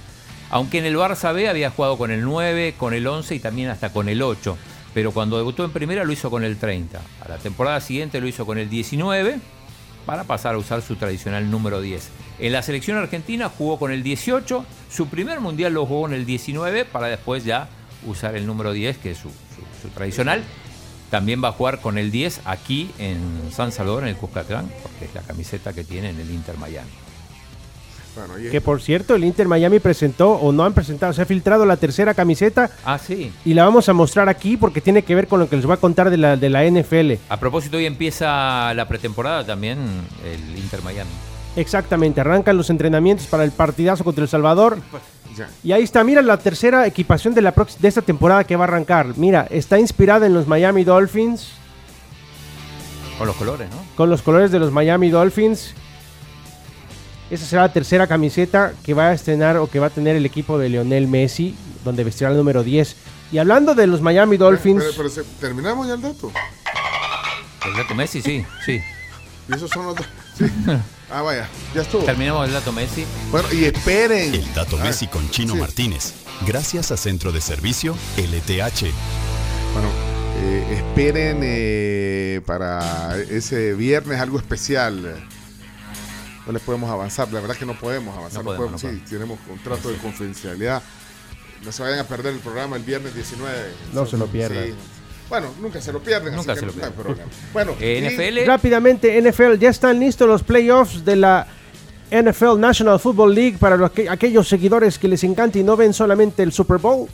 Aunque 0.55 0.77
en 0.77 0.85
el 0.85 0.95
Barça 0.95 1.33
B 1.33 1.49
había 1.49 1.69
jugado 1.69 1.97
con 1.97 2.11
el 2.11 2.21
9, 2.21 2.75
con 2.77 2.93
el 2.93 3.05
11 3.05 3.35
y 3.35 3.39
también 3.39 3.67
hasta 3.67 3.91
con 3.91 4.07
el 4.07 4.21
8. 4.21 4.57
Pero 4.93 5.11
cuando 5.11 5.35
debutó 5.35 5.65
en 5.65 5.71
primera 5.71 6.05
lo 6.05 6.13
hizo 6.13 6.31
con 6.31 6.45
el 6.45 6.55
30. 6.55 6.97
A 7.25 7.27
la 7.27 7.35
temporada 7.39 7.81
siguiente 7.81 8.21
lo 8.21 8.27
hizo 8.29 8.45
con 8.45 8.57
el 8.57 8.69
19 8.69 9.37
para 10.05 10.23
pasar 10.23 10.55
a 10.55 10.57
usar 10.57 10.81
su 10.81 10.95
tradicional 10.95 11.51
número 11.51 11.81
10. 11.81 12.07
En 12.39 12.53
la 12.53 12.61
selección 12.61 12.97
argentina 12.97 13.49
jugó 13.49 13.77
con 13.77 13.91
el 13.91 14.01
18, 14.01 14.65
su 14.89 15.07
primer 15.09 15.41
mundial 15.41 15.73
lo 15.73 15.85
jugó 15.85 16.07
en 16.07 16.13
el 16.13 16.25
19 16.25 16.85
para 16.85 17.07
después 17.07 17.43
ya 17.43 17.67
usar 18.07 18.37
el 18.37 18.47
número 18.47 18.71
10, 18.71 18.97
que 18.99 19.11
es 19.11 19.17
su, 19.17 19.29
su- 19.81 19.89
tradicional. 19.89 20.41
También 21.11 21.43
va 21.43 21.49
a 21.49 21.51
jugar 21.51 21.81
con 21.81 21.97
el 21.97 22.11
10 22.11 22.39
aquí 22.45 22.91
en 22.97 23.19
San 23.51 23.73
Salvador, 23.73 24.03
en 24.03 24.09
el 24.09 24.15
Cuscatlán, 24.15 24.71
porque 24.81 25.03
es 25.03 25.13
la 25.13 25.21
camiseta 25.21 25.73
que 25.73 25.83
tiene 25.83 26.11
en 26.11 26.19
el 26.21 26.31
Inter 26.31 26.55
Miami. 26.57 26.89
Bueno, 28.15 28.39
y- 28.39 28.49
Que 28.49 28.61
por 28.61 28.81
cierto, 28.81 29.15
el 29.15 29.23
Inter 29.23 29.47
Miami 29.47 29.79
presentó, 29.79 30.31
o 30.33 30.51
no 30.51 30.63
han 30.63 30.73
presentado, 30.73 31.11
se 31.13 31.21
ha 31.21 31.25
filtrado 31.25 31.65
la 31.65 31.77
tercera 31.77 32.13
camiseta 32.13 32.69
Ah, 32.85 32.97
sí. 32.97 33.31
y 33.43 33.53
la 33.53 33.63
vamos 33.65 33.89
a 33.89 33.93
mostrar 33.93 34.29
aquí 34.29 34.55
porque 34.57 34.79
tiene 34.81 35.01
que 35.03 35.15
ver 35.15 35.27
con 35.27 35.39
lo 35.39 35.49
que 35.49 35.55
les 35.57 35.65
voy 35.65 35.73
a 35.73 35.77
contar 35.77 36.09
de 36.09 36.17
la, 36.17 36.37
de 36.37 36.49
la 36.49 36.63
NFL. 36.65 37.13
A 37.29 37.37
propósito, 37.39 37.77
hoy 37.77 37.85
empieza 37.85 38.73
la 38.73 38.87
pretemporada 38.87 39.45
también, 39.45 39.77
el 40.23 40.57
Inter 40.57 40.81
Miami. 40.83 41.09
Exactamente, 41.57 42.19
arrancan 42.21 42.57
los 42.57 42.69
entrenamientos 42.69 43.27
para 43.27 43.43
el 43.43 43.51
partidazo 43.51 44.03
contra 44.03 44.23
El 44.23 44.29
Salvador. 44.29 44.77
ya. 45.37 45.47
Y 45.63 45.71
ahí 45.71 45.83
está, 45.83 46.03
mira 46.03 46.21
la 46.21 46.37
tercera 46.37 46.85
equipación 46.85 47.33
de, 47.33 47.41
la 47.41 47.53
de 47.79 47.87
esta 47.87 48.01
temporada 48.01 48.43
que 48.43 48.55
va 48.55 48.65
a 48.65 48.67
arrancar. 48.67 49.07
Mira, 49.17 49.47
está 49.49 49.79
inspirada 49.79 50.25
en 50.25 50.33
los 50.33 50.47
Miami 50.47 50.83
Dolphins, 50.83 51.49
Con 53.17 53.27
los 53.27 53.35
colores, 53.37 53.69
¿no? 53.69 53.77
con 53.95 54.09
los 54.09 54.21
colores 54.21 54.51
de 54.51 54.59
los 54.59 54.71
Miami 54.71 55.09
Dolphins. 55.09 55.73
Esa 57.35 57.45
será 57.45 57.61
la 57.63 57.73
tercera 57.73 58.07
camiseta 58.07 58.71
que 58.83 58.93
va 58.93 59.07
a 59.09 59.13
estrenar 59.13 59.57
o 59.57 59.67
que 59.69 59.79
va 59.79 59.87
a 59.87 59.89
tener 59.89 60.15
el 60.15 60.25
equipo 60.25 60.57
de 60.57 60.69
Lionel 60.69 61.07
Messi, 61.07 61.53
donde 61.83 62.05
vestirá 62.05 62.31
el 62.31 62.37
número 62.37 62.63
10. 62.63 62.95
Y 63.33 63.39
hablando 63.39 63.75
de 63.75 63.87
los 63.87 63.99
Miami 63.99 64.37
Dolphins, 64.37 64.83
Pero, 64.95 65.09
terminamos 65.41 65.85
ya 65.85 65.95
el 65.95 66.01
dato. 66.01 66.31
El 67.65 67.73
dato 67.75 67.93
Messi, 67.93 68.21
sí, 68.21 68.45
sí. 68.65 68.79
Y 69.49 69.53
esos 69.53 69.69
son 69.69 69.87
los. 69.87 69.95
Sí. 70.37 70.45
Ah, 71.11 71.21
vaya, 71.21 71.47
ya 71.75 71.81
estuvo. 71.81 72.03
Terminamos 72.03 72.47
el 72.47 72.53
dato 72.53 72.71
Messi. 72.71 73.05
Bueno, 73.31 73.47
y 73.51 73.65
esperen. 73.65 74.33
El 74.33 74.53
dato 74.53 74.77
Ah, 74.79 74.83
Messi 74.85 75.07
con 75.07 75.29
Chino 75.29 75.53
sí. 75.53 75.59
Martínez. 75.59 76.13
Gracias 76.47 76.91
a 76.91 76.97
Centro 76.97 77.31
de 77.31 77.41
Servicio 77.41 77.95
LTH. 78.17 78.85
Bueno, 79.73 79.89
eh, 80.41 80.77
esperen 80.77 81.39
eh, 81.43 82.41
para 82.45 83.17
ese 83.29 83.73
viernes 83.73 84.19
algo 84.21 84.37
especial. 84.39 85.27
No 86.45 86.51
les 86.53 86.61
podemos 86.61 86.89
avanzar, 86.89 87.31
la 87.33 87.39
verdad 87.39 87.55
que 87.55 87.65
no 87.65 87.73
podemos 87.79 88.15
avanzar. 88.15 88.43
No 88.43 88.51
no 88.51 88.57
podemos, 88.57 88.81
podemos, 88.81 88.99
no 89.01 89.05
sí, 89.07 89.11
tenemos 89.11 89.39
contrato 89.47 89.89
de 89.89 89.95
confidencialidad. 89.97 90.81
No 91.63 91.71
se 91.71 91.81
vayan 91.81 91.99
a 91.99 92.03
perder 92.03 92.33
el 92.33 92.39
programa 92.39 92.75
el 92.75 92.83
viernes 92.83 93.15
19. 93.15 93.53
No 93.93 94.05
se 94.05 94.17
lo 94.17 94.27
pierdan. 94.27 94.65
Sí. 94.65 94.73
Bueno, 95.27 95.47
nunca 95.59 95.81
se 95.81 95.91
lo 95.91 95.99
pierden, 96.03 96.35
Nunca 96.35 96.51
así 96.51 96.59
se 96.61 96.67
que 96.67 96.71
lo 96.73 96.77
no 96.77 96.85
hay 96.85 96.91
pierden. 96.91 97.03
problema. 97.15 97.31
Bueno, 97.53 97.71
Eh, 97.79 97.99
y- 97.99 98.15
NFL. 98.43 98.45
rápidamente 98.47 99.17
NFL, 99.19 99.57
ya 99.57 99.69
están 99.71 99.99
listos 99.99 100.27
los 100.27 100.43
playoffs 100.43 101.03
de 101.03 101.15
la 101.15 101.47
NFL 102.11 102.59
National 102.59 102.99
Football 102.99 103.33
League 103.33 103.57
para 103.57 103.75
los 103.77 103.89
que- 103.91 104.07
aquellos 104.07 104.47
seguidores 104.47 104.99
que 104.99 105.07
les 105.07 105.23
encanta 105.23 105.57
y 105.57 105.63
no 105.63 105.75
ven 105.75 105.93
solamente 105.93 106.43
el 106.43 106.51
Super 106.51 106.77
Bowl. 106.77 107.07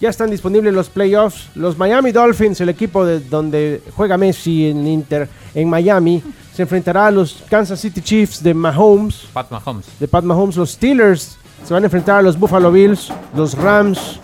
Ya 0.00 0.08
están 0.08 0.30
disponibles 0.30 0.72
los 0.72 0.88
playoffs. 0.88 1.50
Los 1.54 1.76
Miami 1.76 2.10
Dolphins, 2.12 2.58
el 2.62 2.70
equipo 2.70 3.04
de 3.04 3.20
donde 3.20 3.82
juega 3.94 4.16
Messi 4.16 4.70
en 4.70 4.86
Inter 4.86 5.28
en 5.54 5.68
Miami, 5.68 6.22
se 6.52 6.62
enfrentará 6.62 7.06
a 7.06 7.10
los 7.10 7.42
Kansas 7.48 7.80
City 7.80 8.00
Chiefs 8.00 8.42
de 8.42 8.54
Mahomes, 8.54 9.26
Pat 9.32 9.50
Mahomes. 9.50 9.86
de 9.98 10.08
Pat 10.08 10.24
Mahomes. 10.24 10.56
Los 10.56 10.72
Steelers 10.72 11.38
se 11.64 11.74
van 11.74 11.82
a 11.82 11.86
enfrentar 11.86 12.18
a 12.18 12.22
los 12.22 12.38
Buffalo 12.38 12.72
Bills, 12.72 13.12
los 13.34 13.56
Rams 13.56 14.18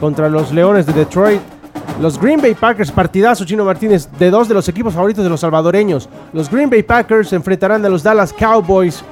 contra 0.00 0.28
los 0.28 0.52
Leones 0.52 0.86
de 0.86 0.92
Detroit, 0.92 1.40
Los 2.00 2.20
Green 2.20 2.40
Bay 2.40 2.54
Packers, 2.54 2.92
partidazo 2.92 3.44
Chino 3.44 3.64
Martínez, 3.64 4.08
de 4.18 4.30
dos 4.30 4.46
de 4.46 4.54
los 4.54 4.68
equipos 4.68 4.94
favoritos 4.94 5.24
de 5.24 5.30
los 5.30 5.40
salvadoreños. 5.40 6.08
Los 6.32 6.48
Green 6.48 6.70
Bay 6.70 6.82
Packers 6.82 7.30
se 7.30 7.36
enfrentarán 7.36 7.84
a 7.84 7.88
los 7.88 8.02
Dallas 8.04 8.32
Cowboys 8.32 9.02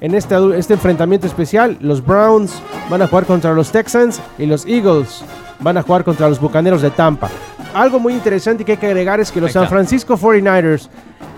en 0.00 0.14
este, 0.14 0.34
este 0.58 0.74
enfrentamiento 0.74 1.26
especial. 1.26 1.76
Los 1.80 2.04
Browns 2.04 2.54
van 2.88 3.02
a 3.02 3.06
jugar 3.06 3.26
contra 3.26 3.52
los 3.52 3.70
Texans 3.70 4.20
y 4.38 4.46
los 4.46 4.64
Eagles 4.66 5.22
van 5.60 5.76
a 5.76 5.82
jugar 5.82 6.04
contra 6.04 6.28
los 6.28 6.40
Bucaneros 6.40 6.80
de 6.80 6.90
Tampa. 6.90 7.28
Algo 7.74 7.98
muy 8.00 8.14
interesante 8.14 8.64
que 8.64 8.72
hay 8.72 8.78
que 8.78 8.86
agregar 8.86 9.20
es 9.20 9.30
que 9.30 9.40
los 9.40 9.52
San. 9.52 9.68
Francisco 9.68 10.16
49ers 10.16 10.88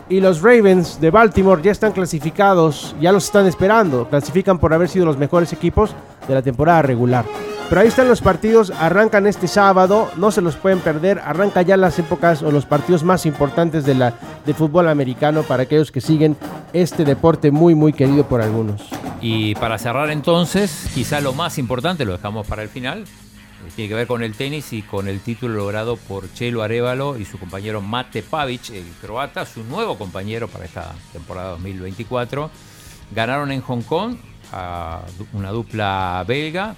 y 0.09 0.21
los 0.21 0.43
Ravens 0.43 1.01
de 1.01 1.11
Baltimore 1.11 1.63
ya 1.63 1.73
están 1.73 1.93
clasificados, 1.93 2.95
ya 3.01 3.13
los 3.13 3.25
están 3.25 3.47
esperando. 3.47 4.09
Clasifican 4.09 4.59
por 4.59 4.75
haber 4.75 4.89
sido 4.89 5.07
los 5.07 5.19
mejores 5.19 5.53
equipos 5.53 5.95
de 6.29 6.35
la 6.35 6.43
temporada 6.43 6.83
regular. 6.83 7.25
Pero 7.69 7.81
ahí 7.81 7.89
están 7.89 8.09
los 8.09 8.21
partidos, 8.21 8.71
arrancan 8.71 9.27
este 9.27 9.49
sábado, 9.49 10.11
no 10.17 10.31
se 10.31 10.43
los 10.43 10.55
pueden 10.57 10.81
perder, 10.81 11.19
arranca 11.21 11.63
ya 11.63 11.79
las 11.79 11.99
épocas 11.99 12.43
o 12.43 12.51
los 12.51 12.67
partidos 12.67 13.03
más 13.03 13.25
importantes 13.25 13.85
de 13.87 13.95
la, 13.95 14.13
del 14.45 14.55
fútbol 14.55 14.89
americano 14.89 15.43
para 15.43 15.63
aquellos 15.63 15.91
que 15.91 16.03
siguen 16.03 16.37
este 16.75 17.05
deporte 17.05 17.51
muy 17.51 17.75
muy 17.75 17.95
querido 17.95 18.29
por 18.29 18.43
algunos. 18.43 18.83
Y 19.23 19.55
para 19.55 19.79
cerrar 19.79 20.11
entonces, 20.11 20.91
quizá 20.95 21.23
lo 21.23 21.33
más 21.33 21.57
importante, 21.57 22.05
lo 22.05 22.13
dejamos 22.13 22.47
para 22.47 22.63
el 22.63 22.69
final, 22.69 23.07
tiene 23.75 23.89
que 23.89 23.95
ver 23.95 24.07
con 24.07 24.23
el 24.23 24.35
tenis 24.35 24.73
y 24.73 24.83
con 24.83 25.09
el 25.09 25.21
título 25.21 25.55
logrado 25.55 25.97
por 25.97 26.33
Chelo 26.33 26.63
Arevalo 26.63 27.19
y 27.19 27.25
su 27.25 27.39
compañero 27.39 27.81
Mate 27.81 28.23
Pavic, 28.23 28.71
el 28.71 28.85
croata, 29.01 29.45
su 29.47 29.65
nuevo 29.65 29.99
compañero 29.99 30.49
para 30.49 30.65
esta 30.65 30.95
temporada 31.13 31.51
2024. 31.51 32.51
Ganaron 33.13 33.51
en 33.51 33.61
Hong 33.63 33.83
Kong 33.83 34.17
a 34.53 35.03
una 35.33 35.51
dupla 35.51 36.25
belga. 36.27 36.77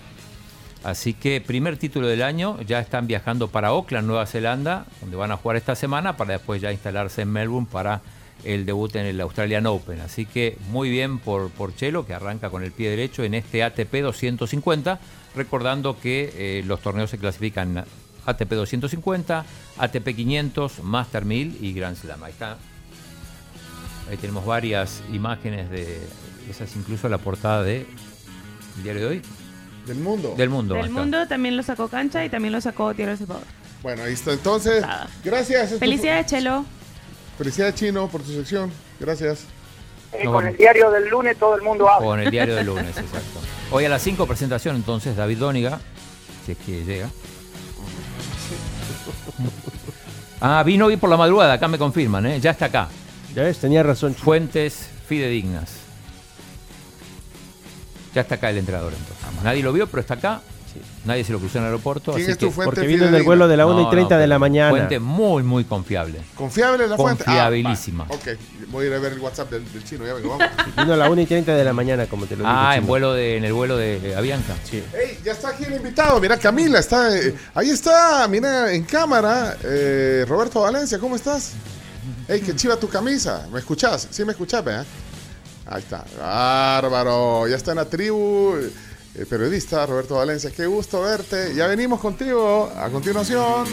Así 0.85 1.15
que 1.15 1.41
primer 1.41 1.77
título 1.77 2.07
del 2.07 2.23
año, 2.23 2.61
ya 2.63 2.79
están 2.81 3.07
viajando 3.07 3.49
para 3.49 3.69
Auckland, 3.69 4.07
Nueva 4.07 4.25
Zelanda, 4.27 4.87
donde 5.01 5.17
van 5.17 5.33
a 5.33 5.37
jugar 5.37 5.57
esta 5.57 5.75
semana 5.75 6.17
para 6.17 6.35
después 6.35 6.63
ya 6.63 6.73
instalarse 6.73 7.23
en 7.23 7.33
Melbourne 7.33 7.69
para 7.71 8.01
el 8.45 8.65
debut 8.65 8.95
en 8.97 9.07
el 9.07 9.21
Australian 9.21 9.67
Open. 9.67 10.01
Así 10.01 10.25
que 10.27 10.57
muy 10.71 10.89
bien 10.89 11.19
por, 11.19 11.51
por 11.51 11.75
Chelo, 11.75 12.07
que 12.07 12.15
arranca 12.15 12.51
con 12.51 12.63
el 12.63 12.73
pie 12.73 12.91
derecho 12.91 13.25
en 13.25 13.35
este 13.35 13.65
ATP 13.65 13.93
250, 14.03 15.01
recordando 15.37 15.99
que 16.01 16.33
eh, 16.35 16.63
los 16.67 16.81
torneos 16.81 17.11
se 17.11 17.19
clasifican 17.19 17.85
ATP 18.27 18.51
250, 18.51 19.45
ATP 19.79 20.09
500, 20.17 20.83
Master 20.83 21.25
1000 21.25 21.59
y 21.61 21.73
Grand 21.73 21.97
Slam. 21.97 22.23
Ahí 22.25 22.33
está. 22.33 22.59
Ahí 24.11 24.17
tenemos 24.17 24.45
varias 24.45 25.03
imágenes 25.13 25.71
de 25.71 26.01
esas, 26.49 26.75
incluso 26.77 27.09
la 27.09 27.19
portada 27.19 27.63
de 27.63 27.87
el 28.77 28.83
diario 28.83 29.03
de 29.03 29.09
hoy. 29.09 29.23
Del 29.87 29.99
mundo. 29.99 30.35
Del 30.37 30.51
mundo. 30.51 30.75
Del 30.75 30.91
mundo 30.91 31.29
también 31.29 31.57
lo 31.57 31.63
sacó 31.63 31.89
Cancha 31.89 32.25
y 32.25 32.29
también 32.29 32.53
lo 32.53 32.61
sacó 32.61 32.93
Tierra 32.95 33.11
del 33.11 33.19
Salvador. 33.19 33.45
Bueno, 33.83 34.03
ahí 34.03 34.15
está. 34.15 34.33
Entonces, 34.33 34.85
gracias. 35.25 35.79
Felicidades, 35.79 36.27
Chelo. 36.27 36.65
Felicidades, 37.39 37.75
Chino, 37.75 38.09
por 38.09 38.23
tu 38.23 38.33
sección. 38.33 38.73
Gracias. 38.99 39.45
Eh, 40.19 40.25
con 40.25 40.35
vamos. 40.35 40.51
el 40.51 40.57
diario 40.57 40.91
del 40.91 41.09
lunes 41.09 41.37
todo 41.39 41.57
el 41.57 41.63
mundo 41.63 41.89
habla. 41.89 42.07
Con 42.07 42.21
el 42.21 42.31
diario 42.31 42.55
del 42.55 42.67
lunes, 42.67 42.89
exacto. 42.97 43.41
Hoy 43.71 43.85
a 43.85 43.89
las 43.89 44.03
5 44.03 44.27
presentación 44.27 44.77
entonces 44.77 45.17
David 45.17 45.39
Dóniga, 45.39 45.81
si 46.45 46.53
es 46.53 46.59
que 46.59 46.85
llega. 46.85 47.11
Ah, 50.41 50.63
vino 50.65 50.87
hoy 50.87 50.97
por 50.97 51.11
la 51.11 51.17
madrugada, 51.17 51.55
acá 51.55 51.69
me 51.69 51.79
confirman, 51.79 52.27
¿eh? 52.27 52.41
ya 52.41 52.51
está 52.53 52.67
acá. 52.67 52.89
Ya 53.35 53.43
ves, 53.43 53.59
tenía 53.59 53.83
razón. 53.83 54.15
Fuentes 54.15 54.89
fidedignas. 55.07 55.73
Ya 58.15 58.23
está 58.23 58.37
acá 58.37 58.51
el 58.51 58.59
entrenador 58.59 58.95
entonces. 58.95 59.43
Nadie 59.45 59.63
lo 59.63 59.73
vio, 59.73 59.87
pero 59.87 60.01
está 60.01 60.15
acá. 60.15 60.41
Nadie 61.05 61.25
se 61.25 61.33
lo 61.33 61.39
cruzó 61.39 61.59
en 61.59 61.65
el 61.65 61.67
aeropuerto. 61.71 62.13
¿Quién 62.13 62.25
así 62.25 62.33
es 62.33 62.39
tu 62.39 62.47
que- 62.47 62.53
fuente 62.53 62.75
Porque 62.75 62.87
vino 62.89 63.07
en 63.07 63.15
el 63.15 63.23
vuelo 63.23 63.47
de 63.49 63.57
la 63.57 63.67
1 63.67 63.83
y 63.83 63.91
30 63.91 64.19
de 64.19 64.27
la 64.27 64.39
mañana. 64.39 64.71
Fuente 64.71 64.99
muy, 64.99 65.43
muy 65.43 65.65
confiable. 65.65 66.21
¿Confiable 66.35 66.87
la 66.89 66.97
fuente? 66.97 67.23
Ah, 67.27 67.27
Confiabilísima. 67.27 68.05
ok, 68.09 68.29
voy 68.69 68.85
a 68.85 68.89
ir 68.89 68.95
a 68.95 68.99
ver 68.99 69.13
el 69.13 69.19
WhatsApp 69.21 69.51
del, 69.51 69.73
del 69.73 69.85
chino. 69.85 70.07
Ya 70.07 70.15
vengo, 70.15 70.31
vamos. 70.37 70.47
Vino 70.77 70.93
a 70.93 70.97
la 70.97 71.11
1 71.11 71.21
y 71.23 71.27
30 71.27 71.55
de 71.55 71.65
la 71.65 71.73
mañana, 71.73 72.07
como 72.07 72.27
te 72.27 72.37
lo 72.37 72.45
dije. 72.45 72.55
Ah, 72.57 72.77
en, 72.77 72.87
vuelo 72.87 73.13
de, 73.15 73.37
en 73.37 73.45
el 73.45 73.53
vuelo 73.53 73.77
de 73.77 74.15
Avianca. 74.17 74.55
Sí. 74.65 74.83
Ey, 74.93 75.19
ya 75.25 75.33
está 75.33 75.51
aquí 75.51 75.65
el 75.65 75.75
invitado. 75.75 76.19
Mira, 76.21 76.37
Camila, 76.39 76.79
está. 76.79 77.17
eh, 77.17 77.35
ahí 77.55 77.71
está, 77.71 78.27
mira, 78.29 78.73
en 78.73 78.85
cámara. 78.85 79.57
eh, 79.63 80.25
Roberto 80.29 80.61
Valencia, 80.63 80.99
¿cómo 80.99 81.17
estás? 81.17 81.53
Ey, 82.29 82.41
qué 82.41 82.55
chiva 82.57 82.77
tu 82.77 82.89
camisa. 82.89 83.47
¿Me 83.53 83.59
escuchás? 83.61 84.09
Sí, 84.11 84.25
me 84.25 84.33
escuchás, 84.33 84.65
¿verdad? 84.65 84.85
Ahí 85.69 85.81
está. 85.83 86.05
Bárbaro. 86.19 87.47
Ya 87.49 87.57
está 87.57 87.73
en 87.73 87.77
la 87.79 87.85
tribu. 87.85 88.55
Eh, 89.19 89.27
periodista 89.27 89.87
Roberto 89.87 90.17
Valencia, 90.17 90.51
qué 90.51 90.67
gusto 90.67 91.01
verte. 91.03 91.55
Ya 91.55 91.67
venimos 91.67 92.01
contigo 92.01 92.71
a 92.77 92.89
continuación. 92.91 93.67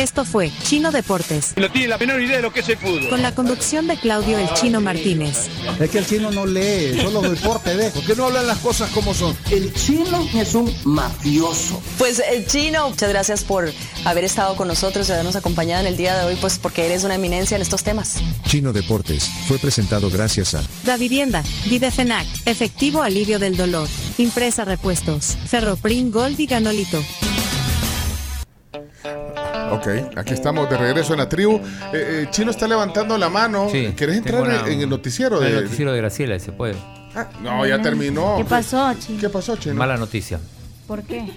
Esto 0.00 0.24
fue 0.24 0.50
Chino 0.62 0.92
Deportes, 0.92 1.52
No 1.56 1.70
tiene 1.70 1.88
la 1.88 1.98
menor 1.98 2.22
idea 2.22 2.36
de 2.36 2.42
lo 2.42 2.50
que 2.54 2.60
es 2.60 2.68
el 2.70 2.78
fútbol. 2.78 3.10
con 3.10 3.20
la 3.20 3.34
conducción 3.34 3.86
de 3.86 3.98
Claudio 3.98 4.38
El 4.38 4.48
Chino 4.54 4.80
Martínez. 4.80 5.48
Es 5.78 5.90
que 5.90 5.98
el 5.98 6.06
chino 6.06 6.30
no 6.30 6.46
lee, 6.46 6.98
solo 7.02 7.20
deporte 7.20 7.76
ve. 7.76 7.90
¿Por 7.90 8.02
qué 8.06 8.16
no 8.16 8.24
hablan 8.24 8.46
las 8.46 8.56
cosas 8.60 8.90
como 8.92 9.12
son? 9.12 9.36
El 9.50 9.74
chino 9.74 10.26
es 10.34 10.54
un 10.54 10.74
mafioso. 10.84 11.82
Pues 11.98 12.22
el 12.32 12.46
chino, 12.46 12.88
muchas 12.88 13.10
gracias 13.10 13.44
por 13.44 13.70
haber 14.06 14.24
estado 14.24 14.56
con 14.56 14.68
nosotros 14.68 15.06
y 15.06 15.12
habernos 15.12 15.36
acompañado 15.36 15.82
en 15.82 15.86
el 15.88 15.98
día 15.98 16.16
de 16.16 16.24
hoy, 16.24 16.38
pues 16.40 16.58
porque 16.58 16.86
eres 16.86 17.04
una 17.04 17.16
eminencia 17.16 17.56
en 17.56 17.60
estos 17.60 17.82
temas. 17.82 18.16
Chino 18.48 18.72
Deportes 18.72 19.28
fue 19.48 19.58
presentado 19.58 20.08
gracias 20.08 20.54
a 20.54 20.62
Da 20.86 20.96
Vivienda, 20.96 21.44
Videfenac, 21.66 22.26
Efectivo 22.46 23.02
Alivio 23.02 23.38
del 23.38 23.54
Dolor, 23.54 23.86
Impresa 24.16 24.64
Repuestos, 24.64 25.36
Ferroprim 25.46 26.10
Gold 26.10 26.40
y 26.40 26.46
Ganolito. 26.46 27.04
Ok, 29.70 30.16
aquí 30.16 30.32
estamos 30.34 30.68
de 30.68 30.76
regreso 30.76 31.12
en 31.12 31.18
la 31.20 31.28
tribu. 31.28 31.56
Eh, 31.56 31.60
eh, 31.92 32.26
Chino 32.30 32.50
está 32.50 32.66
levantando 32.66 33.16
la 33.16 33.28
mano. 33.28 33.68
Sí, 33.70 33.92
¿Querés 33.96 34.18
entrar 34.18 34.42
una- 34.42 34.66
en 34.66 34.80
el 34.80 34.88
noticiero? 34.88 35.42
El 35.42 35.52
de- 35.54 35.62
noticiero 35.62 35.92
de 35.92 35.98
Graciela, 35.98 36.38
¿se 36.38 36.52
puede? 36.52 36.74
Ah, 37.14 37.28
no, 37.42 37.66
ya 37.66 37.80
terminó. 37.82 38.36
¿Qué 38.36 38.44
pasó, 38.44 38.92
Chino? 38.98 39.18
¿Qué 39.20 39.28
pasó, 39.28 39.56
Chino? 39.56 39.74
Mala 39.74 39.96
noticia. 39.96 40.38
¿Por 40.86 41.02
qué? 41.02 41.30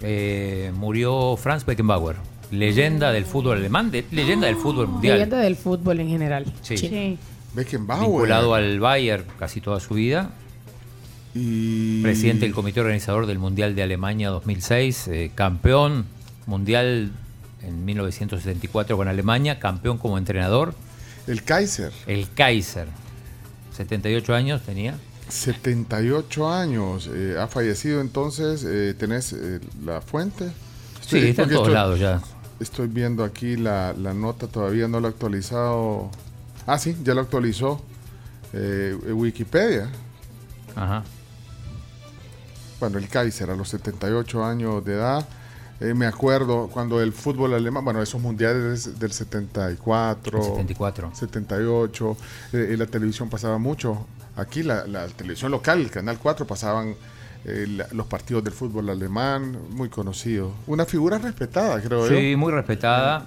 Eh, 0.00 0.72
murió 0.74 1.36
Franz 1.36 1.64
Beckenbauer, 1.64 2.16
leyenda 2.50 3.12
del 3.12 3.24
fútbol 3.24 3.58
alemán, 3.58 3.90
de- 3.90 4.04
leyenda 4.12 4.46
del 4.46 4.56
fútbol 4.56 4.88
mundial. 4.88 5.14
Leyenda 5.14 5.38
del 5.38 5.56
fútbol 5.56 6.00
en 6.00 6.08
general. 6.08 6.44
Sí. 6.62 7.18
Beckenbauer. 7.54 8.02
Vinculado 8.08 8.54
al 8.54 8.78
Bayern 8.78 9.24
casi 9.38 9.60
toda 9.60 9.80
su 9.80 9.94
vida. 9.94 10.30
Y... 11.34 12.02
Presidente 12.02 12.46
del 12.46 12.54
comité 12.54 12.80
organizador 12.80 13.26
del 13.26 13.38
Mundial 13.38 13.74
de 13.74 13.82
Alemania 13.82 14.30
2006, 14.30 15.08
eh, 15.08 15.30
campeón 15.34 16.06
mundial 16.48 17.12
en 17.62 17.84
1974 17.84 18.96
con 18.96 19.06
Alemania, 19.06 19.60
campeón 19.60 19.98
como 19.98 20.18
entrenador. 20.18 20.74
El 21.26 21.44
Kaiser. 21.44 21.92
El 22.06 22.28
Kaiser. 22.32 22.88
78 23.76 24.34
años 24.34 24.62
tenía. 24.62 24.94
78 25.28 26.50
años. 26.50 27.08
eh, 27.12 27.36
ha 27.38 27.46
fallecido 27.46 28.00
entonces. 28.00 28.64
eh, 28.66 28.94
¿Tenés 28.98 29.34
eh, 29.34 29.60
la 29.84 30.00
fuente? 30.00 30.50
Sí, 31.06 31.18
está 31.18 31.42
en 31.42 31.50
todos 31.50 31.68
lados 31.68 32.00
ya. 32.00 32.20
Estoy 32.60 32.88
viendo 32.88 33.22
aquí 33.24 33.56
la, 33.56 33.92
la 33.92 34.14
nota, 34.14 34.46
todavía 34.48 34.88
no 34.88 35.00
lo 35.00 35.06
ha 35.06 35.10
actualizado. 35.10 36.10
Ah, 36.66 36.78
sí, 36.78 36.96
ya 37.04 37.14
lo 37.14 37.20
actualizó 37.20 37.80
Wikipedia. 39.12 39.88
Ajá. 40.74 41.04
Bueno, 42.80 42.98
el 42.98 43.08
Kaiser 43.08 43.50
a 43.50 43.54
los 43.56 43.68
78 43.68 44.44
años 44.44 44.84
de 44.84 44.94
edad. 44.94 45.28
Eh, 45.80 45.94
me 45.94 46.06
acuerdo 46.06 46.68
cuando 46.72 47.00
el 47.00 47.12
fútbol 47.12 47.54
alemán, 47.54 47.84
bueno, 47.84 48.02
esos 48.02 48.20
mundiales 48.20 48.98
del 48.98 49.12
74, 49.12 50.42
74. 50.42 51.10
78, 51.14 52.16
eh, 52.52 52.68
en 52.72 52.78
la 52.78 52.86
televisión 52.86 53.28
pasaba 53.30 53.58
mucho. 53.58 54.06
Aquí 54.36 54.62
la, 54.62 54.86
la 54.86 55.06
televisión 55.06 55.50
local, 55.52 55.80
el 55.80 55.90
Canal 55.90 56.18
4, 56.18 56.46
pasaban 56.46 56.94
eh, 57.44 57.66
la- 57.68 57.86
los 57.92 58.06
partidos 58.06 58.42
del 58.42 58.52
fútbol 58.52 58.90
alemán, 58.90 59.56
muy 59.70 59.88
conocido. 59.88 60.52
Una 60.66 60.84
figura 60.84 61.18
respetada, 61.18 61.80
creo 61.80 62.08
Sí, 62.08 62.32
yo. 62.32 62.38
muy 62.38 62.52
respetada. 62.52 63.26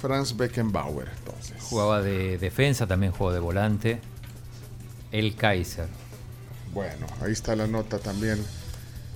Franz 0.00 0.36
Beckenbauer, 0.36 1.08
entonces. 1.18 1.56
Jugaba 1.62 2.02
de 2.02 2.36
defensa, 2.38 2.86
también 2.88 3.12
jugó 3.12 3.32
de 3.32 3.38
volante. 3.38 4.00
El 5.12 5.36
Kaiser. 5.36 5.86
Bueno, 6.74 7.06
ahí 7.20 7.30
está 7.32 7.54
la 7.54 7.68
nota 7.68 7.98
también. 7.98 8.44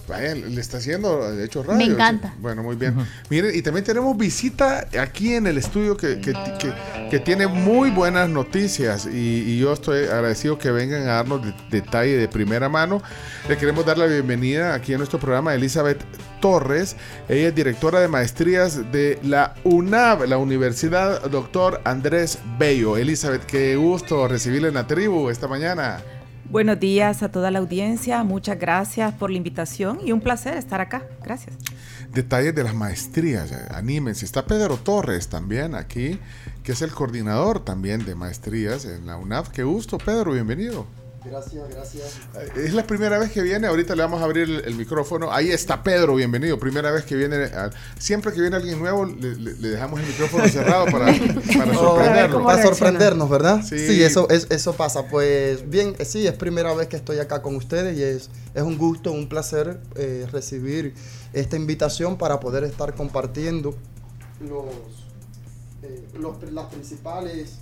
Vaya, 0.08 0.34
le 0.36 0.60
está 0.60 0.76
haciendo, 0.76 1.32
de 1.32 1.44
hecho, 1.44 1.64
radio. 1.64 1.78
Me 1.78 1.92
encanta. 1.92 2.32
Bueno, 2.38 2.62
muy 2.62 2.76
bien. 2.76 2.94
Miren, 3.28 3.50
y 3.54 3.60
también 3.62 3.84
tenemos 3.84 4.16
visita 4.16 4.86
aquí 5.00 5.34
en 5.34 5.48
el 5.48 5.58
estudio 5.58 5.96
que, 5.96 6.20
que- 6.20 6.32
que- 6.32 6.72
que 7.10 7.18
tiene 7.20 7.46
muy 7.48 7.90
buenas 7.90 8.28
noticias 8.28 9.06
y, 9.06 9.16
y 9.46 9.58
yo 9.58 9.72
estoy 9.72 10.04
agradecido 10.04 10.58
que 10.58 10.70
vengan 10.70 11.02
a 11.02 11.14
darnos 11.16 11.44
de- 11.44 11.54
detalle 11.70 12.16
de 12.16 12.28
primera 12.28 12.68
mano. 12.68 13.02
Le 13.48 13.56
queremos 13.56 13.84
dar 13.84 13.98
la 13.98 14.06
bienvenida 14.06 14.74
aquí 14.74 14.92
en 14.92 14.98
nuestro 14.98 15.18
programa 15.18 15.50
a 15.50 15.54
Elizabeth 15.56 16.02
Torres. 16.40 16.96
Ella 17.28 17.48
es 17.48 17.54
directora 17.54 17.98
de 18.00 18.06
maestrías 18.08 18.92
de 18.92 19.18
la 19.24 19.54
UNAV, 19.64 20.26
la 20.28 20.38
Universidad 20.38 21.22
Doctor 21.30 21.80
Andrés 21.84 22.38
Bello. 22.58 22.96
Elizabeth, 22.96 23.44
qué 23.44 23.74
gusto 23.76 24.28
recibirla 24.28 24.68
en 24.68 24.74
la 24.74 24.86
tribu 24.86 25.30
esta 25.30 25.48
mañana. 25.48 25.98
Buenos 26.48 26.78
días 26.78 27.24
a 27.24 27.28
toda 27.30 27.50
la 27.50 27.58
audiencia, 27.58 28.22
muchas 28.22 28.58
gracias 28.58 29.12
por 29.14 29.30
la 29.30 29.36
invitación 29.36 29.98
y 30.04 30.12
un 30.12 30.20
placer 30.20 30.56
estar 30.56 30.80
acá. 30.80 31.02
Gracias. 31.22 31.56
Detalles 32.14 32.54
de 32.54 32.62
las 32.62 32.74
maestrías, 32.74 33.52
anímense. 33.70 34.24
Está 34.24 34.46
Pedro 34.46 34.76
Torres 34.76 35.28
también 35.28 35.74
aquí, 35.74 36.20
que 36.62 36.72
es 36.72 36.82
el 36.82 36.92
coordinador 36.92 37.64
también 37.64 38.06
de 38.06 38.14
maestrías 38.14 38.84
en 38.84 39.06
la 39.06 39.16
UNAV. 39.16 39.50
Qué 39.50 39.64
gusto, 39.64 39.98
Pedro, 39.98 40.32
bienvenido. 40.32 40.86
Gracias, 41.30 41.68
gracias. 41.70 42.18
Es 42.56 42.72
la 42.72 42.86
primera 42.86 43.18
vez 43.18 43.32
que 43.32 43.42
viene, 43.42 43.66
ahorita 43.66 43.96
le 43.96 44.02
vamos 44.02 44.20
a 44.20 44.24
abrir 44.24 44.44
el, 44.48 44.64
el 44.64 44.74
micrófono. 44.76 45.32
Ahí 45.32 45.50
está 45.50 45.82
Pedro, 45.82 46.14
bienvenido. 46.14 46.58
Primera 46.58 46.90
vez 46.92 47.04
que 47.04 47.16
viene, 47.16 47.36
a- 47.44 47.70
siempre 47.98 48.32
que 48.32 48.40
viene 48.40 48.56
alguien 48.56 48.78
nuevo, 48.78 49.04
le, 49.04 49.34
le- 49.34 49.54
le 49.54 49.68
dejamos 49.70 49.98
el 50.00 50.06
micrófono 50.06 50.46
cerrado 50.48 50.84
para, 50.86 51.06
para 51.06 51.74
sorprenderlo. 51.74 52.44
Para 52.44 52.62
sorprendernos, 52.62 53.28
¿verdad? 53.28 53.60
Sí. 53.68 53.76
Sí, 53.78 54.02
eso, 54.02 54.28
es- 54.30 54.46
eso 54.50 54.74
pasa. 54.74 55.08
Pues 55.08 55.68
bien, 55.68 55.96
eh, 55.98 56.04
sí, 56.04 56.26
es 56.26 56.34
primera 56.34 56.72
vez 56.74 56.86
que 56.88 56.96
estoy 56.96 57.18
acá 57.18 57.42
con 57.42 57.56
ustedes 57.56 57.98
y 57.98 58.02
es, 58.02 58.30
es 58.54 58.62
un 58.62 58.78
gusto, 58.78 59.10
un 59.10 59.28
placer 59.28 59.80
eh, 59.96 60.26
recibir 60.30 60.94
esta 61.32 61.56
invitación 61.56 62.18
para 62.18 62.38
poder 62.40 62.62
estar 62.64 62.94
compartiendo 62.94 63.74
los, 64.40 64.64
eh, 65.82 66.04
los- 66.20 66.52
las 66.52 66.66
principales 66.66 67.58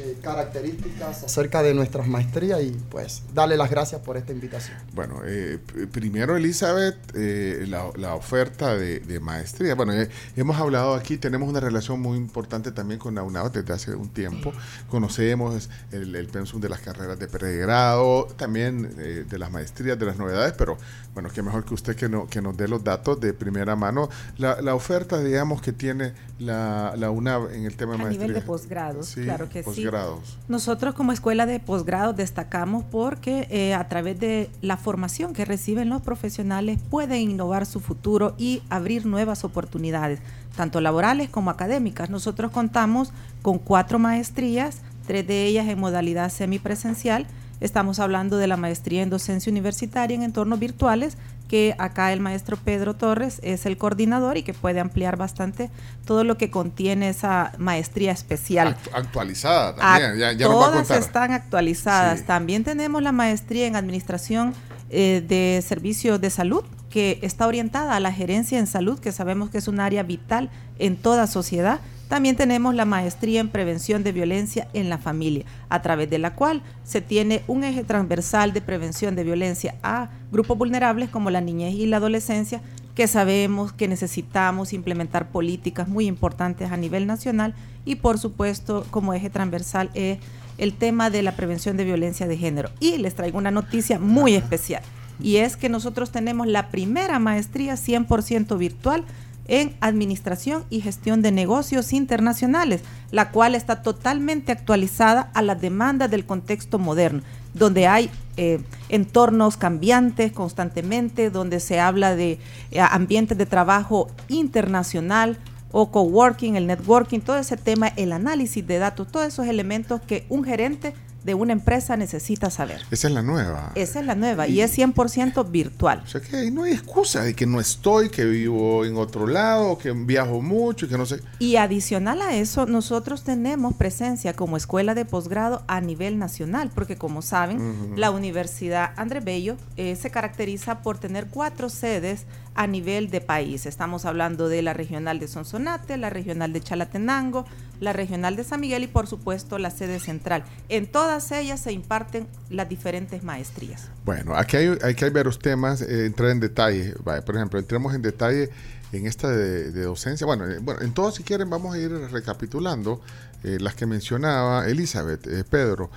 eh, 0.00 0.16
características 0.22 1.24
acerca 1.24 1.62
de 1.62 1.74
nuestras 1.74 2.06
maestrías 2.06 2.62
y 2.62 2.70
pues 2.90 3.22
darle 3.34 3.56
las 3.56 3.70
gracias 3.70 4.00
por 4.00 4.16
esta 4.16 4.32
invitación. 4.32 4.76
Bueno, 4.94 5.22
eh, 5.24 5.58
primero 5.92 6.36
Elizabeth, 6.36 6.96
eh, 7.14 7.64
la, 7.68 7.90
la 7.96 8.14
oferta 8.14 8.76
de, 8.76 9.00
de 9.00 9.20
maestría. 9.20 9.74
Bueno, 9.74 9.92
eh, 9.92 10.08
hemos 10.36 10.56
hablado 10.58 10.94
aquí, 10.94 11.16
tenemos 11.18 11.48
una 11.48 11.60
relación 11.60 12.00
muy 12.00 12.16
importante 12.16 12.72
también 12.72 12.98
con 12.98 13.14
la 13.14 13.22
UNAV 13.22 13.52
desde 13.52 13.72
hace 13.72 13.94
un 13.94 14.08
tiempo. 14.08 14.52
Conocemos 14.88 15.68
el, 15.92 16.14
el 16.14 16.26
pensum 16.28 16.60
de 16.60 16.68
las 16.68 16.80
carreras 16.80 17.18
de 17.18 17.28
pregrado, 17.28 18.26
también 18.36 18.94
eh, 18.98 19.24
de 19.28 19.38
las 19.38 19.50
maestrías, 19.50 19.98
de 19.98 20.06
las 20.06 20.16
novedades, 20.16 20.54
pero 20.56 20.78
bueno, 21.18 21.30
qué 21.34 21.42
mejor 21.42 21.64
que 21.64 21.74
usted 21.74 21.96
que, 21.96 22.08
no, 22.08 22.28
que 22.28 22.40
nos 22.40 22.56
dé 22.56 22.68
los 22.68 22.84
datos 22.84 23.18
de 23.18 23.34
primera 23.34 23.74
mano. 23.74 24.08
La, 24.36 24.62
la 24.62 24.76
oferta, 24.76 25.20
digamos, 25.20 25.60
que 25.60 25.72
tiene 25.72 26.12
la, 26.38 26.94
la 26.96 27.10
UNAV 27.10 27.52
en 27.54 27.64
el 27.64 27.74
tema 27.76 27.94
de 27.94 27.98
A 27.98 28.02
maestría. 28.04 28.26
nivel 28.28 28.40
de 28.40 28.46
posgrados, 28.46 29.06
Sí, 29.08 29.22
claro 29.24 29.48
que 29.48 29.64
sí. 29.64 29.64
posgrados. 29.64 30.38
Nosotros 30.46 30.94
como 30.94 31.10
escuela 31.10 31.44
de 31.44 31.58
posgrado 31.58 32.12
destacamos 32.12 32.84
porque 32.84 33.48
eh, 33.50 33.74
a 33.74 33.88
través 33.88 34.20
de 34.20 34.48
la 34.60 34.76
formación 34.76 35.32
que 35.32 35.44
reciben 35.44 35.88
los 35.88 36.02
profesionales 36.02 36.78
pueden 36.88 37.20
innovar 37.32 37.66
su 37.66 37.80
futuro 37.80 38.36
y 38.38 38.62
abrir 38.70 39.04
nuevas 39.04 39.42
oportunidades, 39.42 40.20
tanto 40.56 40.80
laborales 40.80 41.30
como 41.30 41.50
académicas. 41.50 42.10
Nosotros 42.10 42.52
contamos 42.52 43.10
con 43.42 43.58
cuatro 43.58 43.98
maestrías, 43.98 44.82
tres 45.04 45.26
de 45.26 45.46
ellas 45.46 45.66
en 45.66 45.80
modalidad 45.80 46.30
semipresencial. 46.30 47.26
Estamos 47.60 47.98
hablando 47.98 48.36
de 48.36 48.46
la 48.46 48.56
maestría 48.56 49.02
en 49.02 49.10
docencia 49.10 49.50
universitaria 49.50 50.14
en 50.14 50.22
entornos 50.22 50.58
virtuales, 50.58 51.16
que 51.48 51.74
acá 51.78 52.12
el 52.12 52.20
maestro 52.20 52.56
Pedro 52.56 52.94
Torres 52.94 53.40
es 53.42 53.64
el 53.64 53.78
coordinador 53.78 54.36
y 54.36 54.42
que 54.42 54.52
puede 54.52 54.80
ampliar 54.80 55.16
bastante 55.16 55.70
todo 56.04 56.22
lo 56.22 56.36
que 56.36 56.50
contiene 56.50 57.08
esa 57.08 57.52
maestría 57.58 58.12
especial. 58.12 58.76
Actu- 58.76 58.90
actualizada 58.92 59.74
también, 59.74 60.18
ya, 60.18 60.32
ya 60.32 60.46
nos 60.46 60.56
va 60.56 60.66
a 60.68 60.70
Todas 60.82 60.90
están 60.90 61.32
actualizadas. 61.32 62.18
Sí. 62.20 62.24
También 62.26 62.64
tenemos 62.64 63.02
la 63.02 63.12
maestría 63.12 63.66
en 63.66 63.76
administración 63.76 64.52
eh, 64.90 65.24
de 65.26 65.62
servicios 65.66 66.20
de 66.20 66.30
salud 66.30 66.64
que 66.90 67.18
está 67.22 67.46
orientada 67.46 67.96
a 67.96 68.00
la 68.00 68.12
gerencia 68.12 68.58
en 68.58 68.66
salud, 68.66 68.98
que 68.98 69.12
sabemos 69.12 69.50
que 69.50 69.58
es 69.58 69.68
un 69.68 69.80
área 69.80 70.02
vital 70.02 70.50
en 70.78 70.96
toda 70.96 71.26
sociedad. 71.26 71.80
También 72.08 72.36
tenemos 72.36 72.74
la 72.74 72.86
maestría 72.86 73.40
en 73.40 73.50
prevención 73.50 74.02
de 74.02 74.12
violencia 74.12 74.68
en 74.72 74.88
la 74.88 74.96
familia, 74.96 75.44
a 75.68 75.82
través 75.82 76.08
de 76.08 76.18
la 76.18 76.34
cual 76.34 76.62
se 76.82 77.02
tiene 77.02 77.42
un 77.46 77.64
eje 77.64 77.84
transversal 77.84 78.54
de 78.54 78.62
prevención 78.62 79.14
de 79.14 79.24
violencia 79.24 79.74
a 79.82 80.08
grupos 80.32 80.56
vulnerables 80.56 81.10
como 81.10 81.30
la 81.30 81.42
niñez 81.42 81.74
y 81.74 81.86
la 81.86 81.98
adolescencia, 81.98 82.62
que 82.94 83.06
sabemos 83.06 83.72
que 83.72 83.88
necesitamos 83.88 84.72
implementar 84.72 85.28
políticas 85.28 85.86
muy 85.86 86.06
importantes 86.06 86.72
a 86.72 86.76
nivel 86.78 87.06
nacional 87.06 87.54
y 87.84 87.96
por 87.96 88.18
supuesto 88.18 88.86
como 88.90 89.12
eje 89.12 89.30
transversal 89.30 89.90
es 89.94 90.18
el 90.56 90.72
tema 90.72 91.10
de 91.10 91.22
la 91.22 91.36
prevención 91.36 91.76
de 91.76 91.84
violencia 91.84 92.26
de 92.26 92.36
género. 92.36 92.70
Y 92.80 92.96
les 92.98 93.14
traigo 93.14 93.38
una 93.38 93.52
noticia 93.52 93.98
muy 93.98 94.34
especial 94.34 94.82
y 95.20 95.36
es 95.36 95.56
que 95.56 95.68
nosotros 95.68 96.10
tenemos 96.10 96.46
la 96.46 96.68
primera 96.68 97.18
maestría 97.18 97.74
100% 97.74 98.56
virtual 98.56 99.04
en 99.48 99.74
Administración 99.80 100.64
y 100.70 100.82
Gestión 100.82 101.22
de 101.22 101.32
Negocios 101.32 101.92
Internacionales, 101.92 102.82
la 103.10 103.30
cual 103.30 103.54
está 103.54 103.82
totalmente 103.82 104.52
actualizada 104.52 105.30
a 105.34 105.42
las 105.42 105.60
demandas 105.60 106.10
del 106.10 106.26
contexto 106.26 106.78
moderno, 106.78 107.22
donde 107.54 107.86
hay 107.86 108.10
eh, 108.36 108.60
entornos 108.90 109.56
cambiantes 109.56 110.32
constantemente, 110.32 111.30
donde 111.30 111.60
se 111.60 111.80
habla 111.80 112.14
de 112.14 112.38
eh, 112.70 112.80
ambientes 112.80 113.36
de 113.36 113.46
trabajo 113.46 114.08
internacional 114.28 115.38
o 115.72 115.90
coworking, 115.90 116.56
el 116.56 116.66
networking, 116.66 117.20
todo 117.20 117.38
ese 117.38 117.56
tema, 117.56 117.88
el 117.88 118.12
análisis 118.12 118.66
de 118.66 118.78
datos, 118.78 119.08
todos 119.08 119.26
esos 119.26 119.46
elementos 119.46 120.00
que 120.02 120.24
un 120.28 120.44
gerente 120.44 120.94
de 121.28 121.34
una 121.34 121.52
empresa 121.52 121.94
necesita 121.98 122.48
saber. 122.48 122.80
Esa 122.90 123.08
es 123.08 123.12
la 123.12 123.20
nueva. 123.20 123.72
Esa 123.74 124.00
es 124.00 124.06
la 124.06 124.14
nueva 124.14 124.48
y 124.48 124.62
es 124.62 124.78
100% 124.78 125.50
virtual. 125.50 126.00
O 126.02 126.08
sea 126.08 126.22
que 126.22 126.34
ahí 126.34 126.50
no 126.50 126.62
hay 126.62 126.72
excusa 126.72 127.22
de 127.22 127.34
que 127.34 127.44
no 127.44 127.60
estoy, 127.60 128.08
que 128.08 128.24
vivo 128.24 128.86
en 128.86 128.96
otro 128.96 129.26
lado, 129.26 129.76
que 129.76 129.92
viajo 129.92 130.40
mucho 130.40 130.86
y 130.86 130.88
que 130.88 130.96
no 130.96 131.04
sé. 131.04 131.20
Y 131.38 131.56
adicional 131.56 132.22
a 132.22 132.34
eso, 132.34 132.64
nosotros 132.64 133.24
tenemos 133.24 133.74
presencia 133.74 134.32
como 134.32 134.56
escuela 134.56 134.94
de 134.94 135.04
posgrado 135.04 135.64
a 135.66 135.82
nivel 135.82 136.18
nacional, 136.18 136.70
porque 136.74 136.96
como 136.96 137.20
saben, 137.20 137.92
la 137.96 138.10
Universidad 138.10 138.92
André 138.96 139.20
Bello 139.20 139.58
eh, 139.76 139.96
se 139.96 140.08
caracteriza 140.10 140.80
por 140.80 140.96
tener 140.96 141.26
cuatro 141.26 141.68
sedes 141.68 142.24
a 142.58 142.66
nivel 142.66 143.08
de 143.08 143.20
país. 143.20 143.66
Estamos 143.66 144.04
hablando 144.04 144.48
de 144.48 144.62
la 144.62 144.74
regional 144.74 145.20
de 145.20 145.28
Sonsonate, 145.28 145.96
la 145.96 146.10
regional 146.10 146.52
de 146.52 146.60
Chalatenango, 146.60 147.44
la 147.78 147.92
regional 147.92 148.34
de 148.34 148.42
San 148.42 148.58
Miguel 148.58 148.82
y 148.82 148.88
por 148.88 149.06
supuesto 149.06 149.58
la 149.58 149.70
sede 149.70 150.00
central. 150.00 150.42
En 150.68 150.88
todas 150.90 151.30
ellas 151.30 151.60
se 151.60 151.70
imparten 151.70 152.26
las 152.50 152.68
diferentes 152.68 153.22
maestrías. 153.22 153.92
Bueno, 154.04 154.34
aquí 154.34 154.56
hay, 154.56 154.76
aquí 154.82 155.04
hay 155.04 155.10
varios 155.10 155.38
temas, 155.38 155.82
eh, 155.82 156.06
entrar 156.06 156.30
en 156.30 156.40
detalle. 156.40 156.94
Por 157.24 157.36
ejemplo, 157.36 157.60
entremos 157.60 157.94
en 157.94 158.02
detalle 158.02 158.50
en 158.90 159.06
esta 159.06 159.30
de, 159.30 159.70
docencia. 159.70 160.26
Bueno, 160.26 160.50
eh, 160.50 160.58
bueno, 160.60 160.80
en 160.80 160.92
todos 160.92 161.14
si 161.14 161.22
quieren 161.22 161.48
vamos 161.48 161.76
a 161.76 161.78
ir 161.78 161.92
recapitulando 162.10 163.00
eh, 163.44 163.58
las 163.60 163.76
que 163.76 163.86
mencionaba 163.86 164.66
Elizabeth, 164.66 165.44
Pedro. 165.48 165.92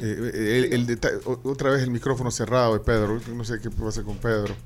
El, 0.00 0.98
otra 1.44 1.70
vez 1.70 1.82
el 1.82 1.90
micrófono 1.90 2.30
cerrado 2.30 2.72
de 2.72 2.80
Pedro. 2.80 3.20
No 3.34 3.44
sé 3.44 3.60
qué 3.60 3.70
pasa 3.70 4.02
con 4.02 4.16
Pedro. 4.16 4.56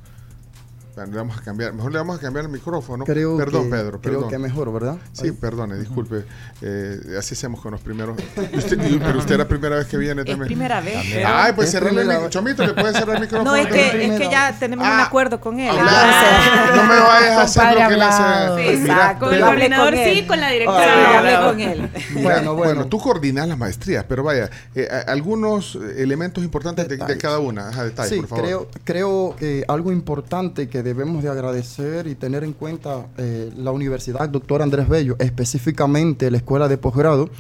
Bueno, 1.01 1.13
le 1.15 1.19
vamos 1.19 1.39
a 1.39 1.41
cambiar, 1.41 1.73
mejor 1.73 1.93
le 1.93 1.99
vamos 1.99 2.19
a 2.19 2.21
cambiar 2.21 2.45
el 2.45 2.51
micrófono. 2.51 3.05
Creo 3.07 3.35
perdón, 3.39 3.65
que- 3.65 3.71
Pedro, 3.71 4.01
creo 4.03 4.13
perdón. 4.15 4.29
que 4.31 4.39
mejor, 4.39 4.71
¿verdad? 4.71 4.97
Sí, 5.13 5.27
Ahí. 5.29 5.33
perdone, 5.33 5.79
disculpe. 5.79 6.25
Eh, 6.61 7.01
así 7.19 7.33
hacemos 7.35 7.61
con 7.63 7.73
los 7.73 7.81
primeros. 7.81 8.19
Y 8.53 8.57
usted- 8.59 8.79
y- 8.87 8.99
pero 8.99 9.19
usted 9.19 9.35
era 9.37 9.45
la 9.45 9.49
primera 9.49 9.77
vez 9.77 9.87
que 9.87 9.97
viene 9.97 10.25
también. 10.25 10.47
primera 10.47 10.81
vez, 10.83 10.95
También. 10.97 11.23
Ay, 11.27 11.53
pues 11.55 11.69
Es 11.69 11.73
cerrarle 11.73 12.03
el 12.03 12.07
micrófono. 12.09 12.31
Chomito, 12.31 12.67
¿le 12.67 12.75
puede 12.75 12.93
cerrar 12.93 13.17
el 13.17 13.23
micrófono? 13.23 13.51
No, 13.51 13.57
es 13.57 13.67
que, 13.69 14.05
es 14.15 14.21
que 14.21 14.31
ya 14.31 14.55
tenemos 14.59 14.87
un 14.87 15.01
acuerdo 15.01 15.41
con 15.41 15.59
él. 15.59 15.71
entonces- 15.71 16.77
No 16.77 16.85
me 16.85 17.01
vayas 17.01 17.37
a 17.39 17.43
hacer 17.45 17.63
lo 17.65 17.71
que 17.71 17.77
le 17.77 17.83
hablado. 17.85 18.55
hace. 18.57 18.71
Sí, 18.77 18.83
Mira, 18.83 19.19
Yo 19.19 19.27
hablé 19.27 19.41
coordinador 19.41 19.95
con 19.95 20.05
sí, 20.05 20.11
él. 20.19 20.27
con 20.27 20.41
la 20.41 20.49
directora. 20.51 20.85
Sí, 20.85 21.01
no. 21.13 21.19
hablé 21.19 21.37
con 21.49 21.61
él. 21.61 21.91
Mira, 22.15 22.23
Bueno, 22.35 22.55
bueno, 22.57 22.87
tú 22.89 22.99
coordinas 22.99 23.49
las 23.49 23.57
maestrías, 23.57 24.05
pero 24.07 24.23
vaya, 24.23 24.51
eh, 24.75 24.87
algunos 25.07 25.77
elementos 25.97 26.45
importantes 26.45 26.87
de, 26.89 26.99
de 26.99 27.17
cada 27.17 27.39
una. 27.39 27.69
Ajá, 27.71 27.85
detalles, 27.85 28.11
Sí, 28.13 28.21
por 28.21 28.29
favor. 28.29 28.45
creo, 28.45 28.69
creo 28.85 29.37
que 29.39 29.65
algo 29.67 29.93
importante 29.93 30.69
que 30.69 30.83
debemos 30.91 31.23
de 31.23 31.29
agradecer 31.29 32.09
y 32.09 32.17
tener 32.17 32.43
en 32.43 32.53
cuenta 32.53 33.07
eh, 33.17 33.53
la 33.57 33.71
Universidad 33.71 34.29
Doctor 34.29 34.61
Andrés 34.61 34.89
Bello, 34.89 35.15
específicamente 35.21 36.31
la 36.33 36.39
Escuela 36.39 36.67
de 36.67 36.77
Posgrado, 36.79 37.31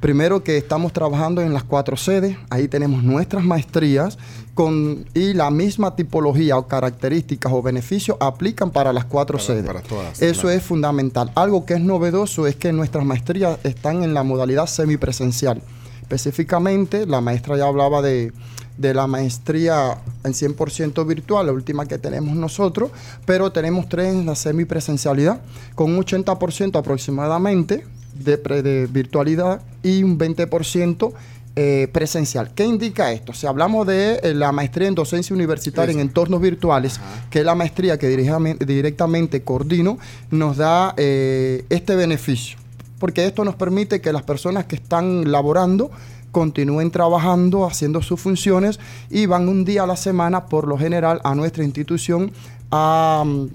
primero 0.00 0.42
que 0.42 0.56
estamos 0.56 0.92
trabajando 0.92 1.40
en 1.40 1.52
las 1.54 1.62
cuatro 1.62 1.96
sedes, 1.96 2.36
ahí 2.50 2.66
tenemos 2.66 3.04
nuestras 3.04 3.44
maestrías 3.44 4.18
con, 4.54 5.04
y 5.14 5.34
la 5.34 5.52
misma 5.52 5.94
tipología 5.94 6.56
o 6.58 6.66
características 6.66 7.52
o 7.52 7.62
beneficios 7.62 8.16
aplican 8.18 8.70
para 8.72 8.92
las 8.92 9.04
cuatro 9.04 9.38
Para- 9.38 9.46
sedes. 9.46 9.64
para 9.66 9.82
todas, 9.82 10.20
Eso 10.20 10.42
claro. 10.42 10.56
es 10.56 10.62
fundamental. 10.64 11.30
Algo 11.36 11.64
que 11.64 11.74
es 11.74 11.80
novedoso 11.80 12.48
es 12.48 12.56
que 12.56 12.72
nuestras 12.72 13.04
maestrías 13.04 13.58
están 13.62 14.02
en 14.02 14.14
la 14.14 14.24
modalidad 14.24 14.66
semipresencial. 14.66 15.62
Específicamente, 16.02 17.06
la 17.06 17.20
maestra 17.20 17.56
ya 17.56 17.66
hablaba 17.66 18.02
de, 18.02 18.32
de 18.78 18.94
la 18.94 19.06
maestría 19.06 19.98
en 20.24 20.32
100% 20.32 21.06
virtual, 21.06 21.46
la 21.46 21.52
última 21.52 21.86
que 21.86 21.98
tenemos 21.98 22.36
nosotros, 22.36 22.90
pero 23.24 23.52
tenemos 23.52 23.88
tres 23.88 24.14
en 24.14 24.26
la 24.26 24.34
semipresencialidad, 24.34 25.40
con 25.74 25.92
un 25.92 26.04
80% 26.04 26.78
aproximadamente 26.78 27.84
de, 28.14 28.88
virtualidad 28.90 29.60
y 29.82 30.02
un 30.02 30.18
20% 30.18 31.12
eh, 31.58 31.88
presencial. 31.90 32.50
¿Qué 32.54 32.64
indica 32.64 33.12
esto? 33.12 33.32
Si 33.32 33.46
hablamos 33.46 33.86
de 33.86 34.20
eh, 34.22 34.34
la 34.34 34.52
maestría 34.52 34.88
en 34.88 34.94
docencia 34.94 35.34
universitaria 35.34 35.92
en 35.92 36.00
entornos 36.00 36.40
virtuales, 36.40 37.00
que 37.30 37.40
es 37.40 37.44
la 37.44 37.54
maestría 37.54 37.98
que 37.98 38.08
directamente 38.08 39.42
coordino, 39.42 39.98
nos 40.30 40.58
da 40.58 40.92
eh, 40.96 41.64
este 41.70 41.96
beneficio. 41.96 42.58
Porque 42.98 43.26
esto 43.26 43.44
nos 43.44 43.56
permite 43.56 44.00
que 44.00 44.12
las 44.12 44.22
personas 44.22 44.64
que 44.66 44.76
están 44.76 45.30
laborando 45.30 45.90
continúen 46.36 46.90
trabajando, 46.90 47.64
haciendo 47.64 48.02
sus 48.02 48.20
funciones 48.20 48.78
y 49.08 49.24
van 49.24 49.48
un 49.48 49.64
día 49.64 49.84
a 49.84 49.86
la 49.86 49.96
semana, 49.96 50.44
por 50.44 50.68
lo 50.68 50.76
general, 50.76 51.18
a 51.24 51.34
nuestra 51.34 51.64
institución 51.64 52.30
a, 52.70 53.24
mm, 53.24 53.46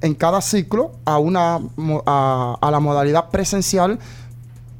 en 0.00 0.14
cada 0.14 0.40
ciclo 0.40 0.92
a, 1.04 1.18
una, 1.18 1.60
a, 2.06 2.56
a 2.58 2.70
la 2.70 2.80
modalidad 2.80 3.28
presencial 3.28 3.98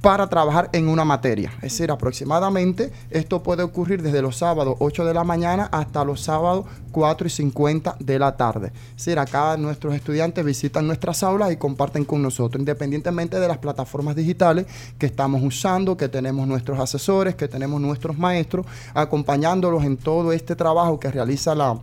para 0.02 0.26
trabajar 0.26 0.68
en 0.72 0.88
una 0.88 1.04
materia. 1.04 1.52
Es 1.56 1.72
decir, 1.72 1.92
aproximadamente 1.92 2.92
esto 3.08 3.42
puede 3.42 3.62
ocurrir 3.62 4.02
desde 4.02 4.20
los 4.20 4.36
sábados 4.36 4.74
8 4.80 5.04
de 5.04 5.14
la 5.14 5.22
mañana 5.22 5.68
hasta 5.70 6.04
los 6.04 6.20
sábados 6.20 6.66
4 6.90 7.28
y 7.28 7.30
50 7.30 7.96
de 8.00 8.18
la 8.18 8.36
tarde. 8.36 8.72
Es 8.96 9.04
decir, 9.04 9.20
acá 9.20 9.56
nuestros 9.56 9.94
estudiantes 9.94 10.44
visitan 10.44 10.88
nuestras 10.88 11.22
aulas 11.22 11.52
y 11.52 11.56
comparten 11.56 12.04
con 12.04 12.20
nosotros, 12.20 12.58
independientemente 12.58 13.38
de 13.38 13.46
las 13.46 13.58
plataformas 13.58 14.16
digitales 14.16 14.66
que 14.98 15.06
estamos 15.06 15.40
usando, 15.42 15.96
que 15.96 16.08
tenemos 16.08 16.48
nuestros 16.48 16.80
asesores, 16.80 17.36
que 17.36 17.46
tenemos 17.46 17.80
nuestros 17.80 18.18
maestros, 18.18 18.66
acompañándolos 18.94 19.84
en 19.84 19.96
todo 19.96 20.32
este 20.32 20.56
trabajo 20.56 20.98
que 20.98 21.12
realiza 21.12 21.54
la, 21.54 21.78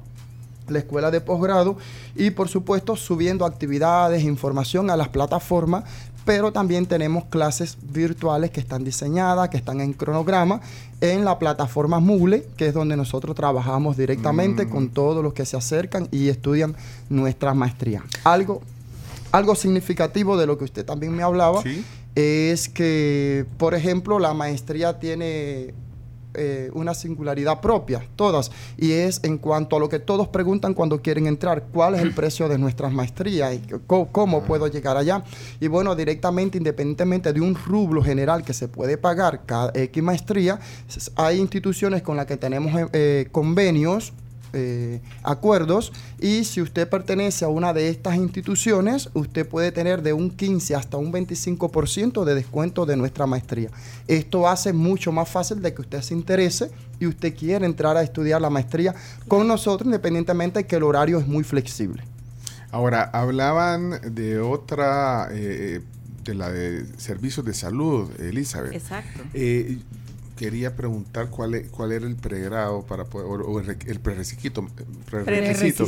la 0.68 0.80
escuela 0.80 1.12
de 1.12 1.22
posgrado 1.22 1.78
y 2.16 2.32
por 2.32 2.50
supuesto 2.50 2.96
subiendo 2.96 3.46
actividades, 3.46 4.24
información 4.24 4.90
a 4.90 4.98
las 4.98 5.10
plataformas, 5.10 5.84
pero 6.26 6.52
también 6.52 6.86
tenemos 6.86 7.26
clases 7.26 7.78
virtuales 7.82 8.52
que 8.52 8.60
están 8.60 8.84
diseñadas, 8.84 9.50
que 9.50 9.58
están 9.58 9.82
en 9.82 9.94
cronograma 9.94 10.62
en 11.02 11.26
la 11.26 11.40
plataforma 11.40 12.00
Moodle, 12.00 12.46
que 12.58 12.68
es 12.68 12.74
donde 12.74 12.98
nosotros 12.98 13.36
trabajamos 13.36 13.98
directamente 13.98 14.68
con 14.68 14.90
todos 14.90 15.24
los 15.24 15.34
que 15.34 15.46
se 15.46 15.58
acercan 15.58 16.08
y 16.12 16.30
estudian 16.30 16.76
nuestra 17.10 17.54
maestría. 17.54 18.04
Algo, 18.24 18.62
algo 19.32 19.56
significativo 19.56 20.38
de 20.38 20.46
lo 20.46 20.58
que 20.58 20.66
usted 20.66 20.86
también 20.86 21.16
me 21.16 21.24
hablaba 21.24 21.62
es 22.16 22.68
que, 22.68 23.46
por 23.58 23.76
ejemplo, 23.76 24.20
la 24.20 24.34
maestría 24.34 25.00
tiene 25.00 25.74
eh, 26.35 26.69
una 26.73 26.93
singularidad 26.93 27.60
propia, 27.60 28.06
todas, 28.15 28.51
y 28.77 28.91
es 28.91 29.19
en 29.23 29.38
cuanto 29.38 29.76
a 29.76 29.80
lo 29.80 29.89
que 29.89 29.99
todos 29.99 30.27
preguntan 30.27 30.73
cuando 30.73 31.01
quieren 31.01 31.27
entrar, 31.27 31.64
¿cuál 31.73 31.95
es 31.95 32.01
el 32.01 32.14
precio 32.14 32.47
de 32.47 32.57
nuestras 32.57 32.91
maestrías 32.91 33.56
y 33.56 33.61
cómo 33.88 34.43
puedo 34.43 34.68
llegar 34.68 34.95
allá? 34.95 35.23
Y 35.60 35.68
bueno, 35.68 35.95
directamente, 35.95 36.57
independientemente 36.57 37.34
de 37.34 37.41
un 37.41 37.56
rublo 37.56 38.03
general 38.03 38.43
que 38.43 38.53
se 38.53 38.68
puede 38.68 38.97
pagar 38.97 39.41
cada 39.45 39.72
X 39.73 40.03
maestría, 40.03 40.60
hay 41.15 41.39
instituciones 41.39 42.01
con 42.01 42.18
las 42.18 42.26
que 42.26 42.38
tenemos 42.38 42.80
eh, 42.80 42.88
eh, 42.93 43.27
convenios 43.31 44.14
eh, 44.53 45.01
acuerdos 45.23 45.91
y 46.19 46.43
si 46.43 46.61
usted 46.61 46.89
pertenece 46.89 47.45
a 47.45 47.47
una 47.47 47.73
de 47.73 47.89
estas 47.89 48.15
instituciones, 48.15 49.09
usted 49.13 49.47
puede 49.47 49.71
tener 49.71 50.01
de 50.01 50.13
un 50.13 50.31
15 50.31 50.76
hasta 50.76 50.97
un 50.97 51.11
25% 51.11 52.23
de 52.23 52.35
descuento 52.35 52.85
de 52.85 52.97
nuestra 52.97 53.26
maestría. 53.26 53.69
Esto 54.07 54.47
hace 54.47 54.73
mucho 54.73 55.11
más 55.11 55.30
fácil 55.30 55.61
de 55.61 55.73
que 55.73 55.81
usted 55.81 56.01
se 56.01 56.13
interese 56.13 56.71
y 56.99 57.07
usted 57.07 57.35
quiera 57.35 57.65
entrar 57.65 57.97
a 57.97 58.03
estudiar 58.03 58.41
la 58.41 58.49
maestría 58.49 58.95
con 59.27 59.47
nosotros, 59.47 59.85
independientemente 59.85 60.59
de 60.59 60.67
que 60.67 60.76
el 60.76 60.84
horario 60.84 61.19
es 61.19 61.27
muy 61.27 61.43
flexible. 61.43 62.03
Ahora, 62.71 63.09
hablaban 63.13 64.13
de 64.13 64.39
otra, 64.39 65.30
eh, 65.31 65.81
de 66.23 66.35
la 66.35 66.51
de 66.51 66.85
servicios 66.97 67.45
de 67.45 67.53
salud, 67.53 68.09
Elizabeth. 68.19 68.73
Exacto. 68.73 69.23
Eh, 69.34 69.80
quería 70.40 70.74
preguntar 70.74 71.30
cuál, 71.30 71.53
e- 71.56 71.64
cuál 71.68 71.91
era 71.91 72.07
el 72.07 72.16
pregrado 72.16 72.84
para 72.86 73.03
poder, 73.03 73.28
o, 73.28 73.34
o 73.52 73.60
el, 73.60 73.70
el 73.86 73.99
prerequisito. 73.99 74.66
Prerequisito. 75.06 75.86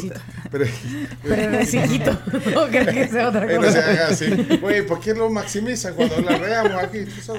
Pre- 0.52 0.70
Prerequisito. 1.24 2.12
No 2.54 2.68
creo 2.68 2.86
que 2.86 3.08
sea 3.08 3.30
otra 3.30 3.50
Eh, 3.50 3.56
no 3.56 3.62
cosa. 3.62 3.72
se 3.72 3.80
haga 3.80 4.08
así. 4.10 4.26
Oye, 4.62 4.84
¿por 4.84 5.00
qué 5.00 5.14
lo 5.14 5.30
maximizan 5.30 5.94
cuando 5.96 6.20
la 6.22 6.38
reamos 6.38 6.84
aquí? 6.84 6.98
Es 7.00 7.28
No 7.28 7.34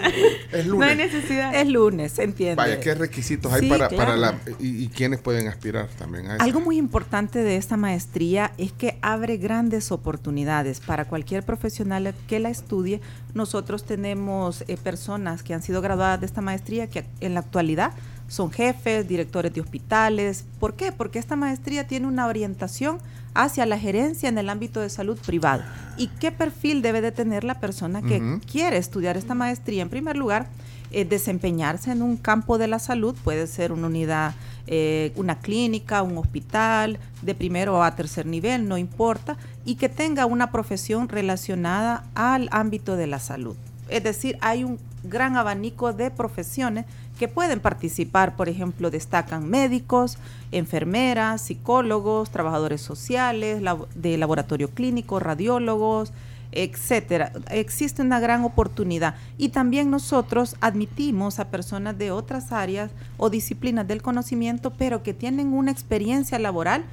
hay 0.55 0.65
lunes. 0.65 0.97
necesidad. 0.97 1.55
Es 1.55 1.69
lunes, 1.69 2.13
se 2.13 2.23
entiende. 2.23 2.55
Vaya, 2.57 2.81
¿qué 2.81 2.95
requisitos 2.95 3.53
hay 3.53 3.61
Sí, 3.63 3.69
para, 3.69 3.89
para 3.91 4.15
claro. 4.15 4.17
la... 4.21 4.39
Y, 4.59 4.85
y 4.85 4.89
quiénes 4.89 5.21
pueden 5.21 5.49
aspirar 5.49 5.89
también 5.99 6.29
a 6.31 6.37
eso? 6.37 6.45
Algo 6.45 6.61
muy 6.61 6.79
importante 6.79 7.41
de 7.41 7.57
esta 7.57 7.77
maestría 7.77 8.53
es 8.57 8.73
que 8.73 8.99
abre 9.03 9.37
grandes 9.37 9.93
oportunidades 9.93 10.81
para 10.81 11.05
cualquier 11.05 11.43
profesional 11.45 12.15
que 12.27 12.39
la 12.41 12.49
estudie. 12.49 13.01
Nosotros 13.35 13.85
tenemos 13.85 14.65
eh, 14.69 14.77
personas 14.77 15.43
que 15.43 15.55
han 15.55 15.63
sido 15.63 15.81
graduadas 15.81 16.21
de 16.21 16.27
esta 16.27 16.41
maestría 16.41 16.89
que 16.89 17.07
en 17.21 17.35
la 17.35 17.41
actualidad 17.41 17.93
son 18.29 18.51
jefes, 18.51 19.07
directores 19.09 19.53
de 19.53 19.61
hospitales. 19.61 20.45
¿Por 20.59 20.75
qué? 20.75 20.93
Porque 20.93 21.19
esta 21.19 21.37
maestría 21.37 21.87
tiene 21.87 22.07
una 22.07 22.27
orientación 22.27 22.99
hacia 23.35 23.67
la 23.67 23.79
gerencia 23.79 24.29
en 24.29 24.39
el 24.39 24.49
ámbito 24.49 24.81
de 24.81 24.89
salud 24.89 25.19
privado. 25.19 25.63
¿Y 25.97 26.09
qué 26.09 26.33
perfil 26.33 26.83
debe 26.83 27.01
de 27.01 27.13
tener 27.13 27.45
la 27.45 27.61
persona 27.61 28.03
que 28.03 28.41
quiere 28.51 28.77
estudiar 28.77 29.17
esta 29.17 29.35
maestría? 29.35 29.83
En 29.83 29.89
primer 29.89 30.17
lugar, 30.17 30.49
eh, 30.91 31.05
desempeñarse 31.05 31.91
en 31.91 32.03
un 32.03 32.17
campo 32.17 32.59
de 32.59 32.69
la 32.69 32.79
salud, 32.79 33.15
puede 33.25 33.47
ser 33.47 33.73
una 33.73 33.87
unidad, 33.87 34.35
eh, 34.67 35.13
una 35.17 35.39
clínica, 35.39 36.03
un 36.03 36.19
hospital, 36.19 36.99
de 37.23 37.35
primero 37.35 37.83
a 37.83 37.95
tercer 37.97 38.27
nivel, 38.27 38.69
no 38.69 38.79
importa, 38.79 39.37
y 39.65 39.77
que 39.77 39.89
tenga 39.89 40.27
una 40.27 40.51
profesión 40.51 41.09
relacionada 41.09 42.05
al 42.15 42.49
ámbito 42.53 42.97
de 42.97 43.07
la 43.07 43.19
salud. 43.19 43.57
Es 43.89 44.03
decir, 44.03 44.39
hay 44.41 44.65
un 44.65 44.79
gran 45.05 45.37
abanico 45.37 45.93
de 45.93 46.11
profesiones 46.11 46.87
que 47.19 47.29
pueden 47.29 47.61
participar, 47.61 48.37
por 48.37 48.49
ejemplo, 48.49 48.91
destacan 48.91 49.49
médicos, 49.49 50.19
enfermeras, 50.51 51.43
psicólogos, 51.43 52.31
trabajadores 52.31 52.81
sociales, 52.81 53.63
de 53.95 54.17
laboratorio 54.17 54.71
clínico, 54.71 55.21
radiólogos, 55.21 56.13
etcétera. 56.53 57.33
Existe 57.51 58.03
una 58.03 58.21
gran 58.21 58.45
oportunidad 58.45 59.17
y 59.39 59.49
también 59.49 59.91
nosotros 59.91 60.57
admitimos 60.61 61.39
a 61.39 61.49
personas 61.49 61.99
de 61.99 62.11
otras 62.11 62.53
áreas 62.53 62.91
o 63.17 63.31
disciplinas 63.31 63.89
del 63.89 64.03
conocimiento, 64.03 64.71
pero 64.71 65.03
que 65.03 65.15
tienen 65.15 65.53
una 65.53 65.71
experiencia 65.71 66.39
laboral 66.39 66.85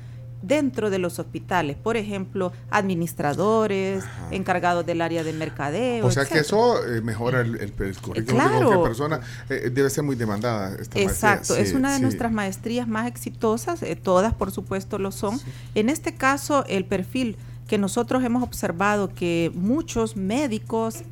dentro 0.41 0.89
de 0.89 0.99
los 0.99 1.19
hospitales, 1.19 1.75
por 1.75 1.97
ejemplo, 1.97 2.53
administradores, 2.69 4.05
encargados 4.31 4.85
del 4.85 5.01
área 5.01 5.21
de 5.23 5.33
mercadeo. 5.33 6.05
O 6.05 6.11
sea 6.11 6.23
que 6.25 6.39
eso 6.39 6.81
eh, 6.85 7.01
mejora 7.01 7.41
el, 7.41 7.55
el, 7.55 7.61
el 7.61 7.97
currículum 7.97 8.13
de 8.15 8.23
claro. 8.25 8.57
cualquier 8.57 8.83
persona. 8.83 9.19
Eh, 9.49 9.69
debe 9.69 9.89
ser 9.89 10.05
muy 10.05 10.15
demandada 10.15 10.69
esta 10.79 10.97
maestría. 10.97 11.03
Exacto, 11.03 11.57
es 11.57 11.73
una 11.73 11.91
de 11.91 11.97
sí. 11.97 12.03
nuestras 12.03 12.31
maestrías 12.31 12.87
más 12.87 13.07
exitosas, 13.07 13.83
eh, 13.83 13.97
todas 13.97 14.33
por 14.33 14.51
supuesto 14.51 14.97
lo 14.97 15.11
son. 15.11 15.37
En 15.75 15.89
este 15.89 16.15
caso, 16.15 16.63
el 16.67 16.85
perfil 16.85 17.35
que 17.69 17.77
nosotros 17.77 18.23
hemos 18.23 18.41
observado 18.41 19.13
que 19.13 19.51
muchos 19.53 20.17
médicos 20.17 21.03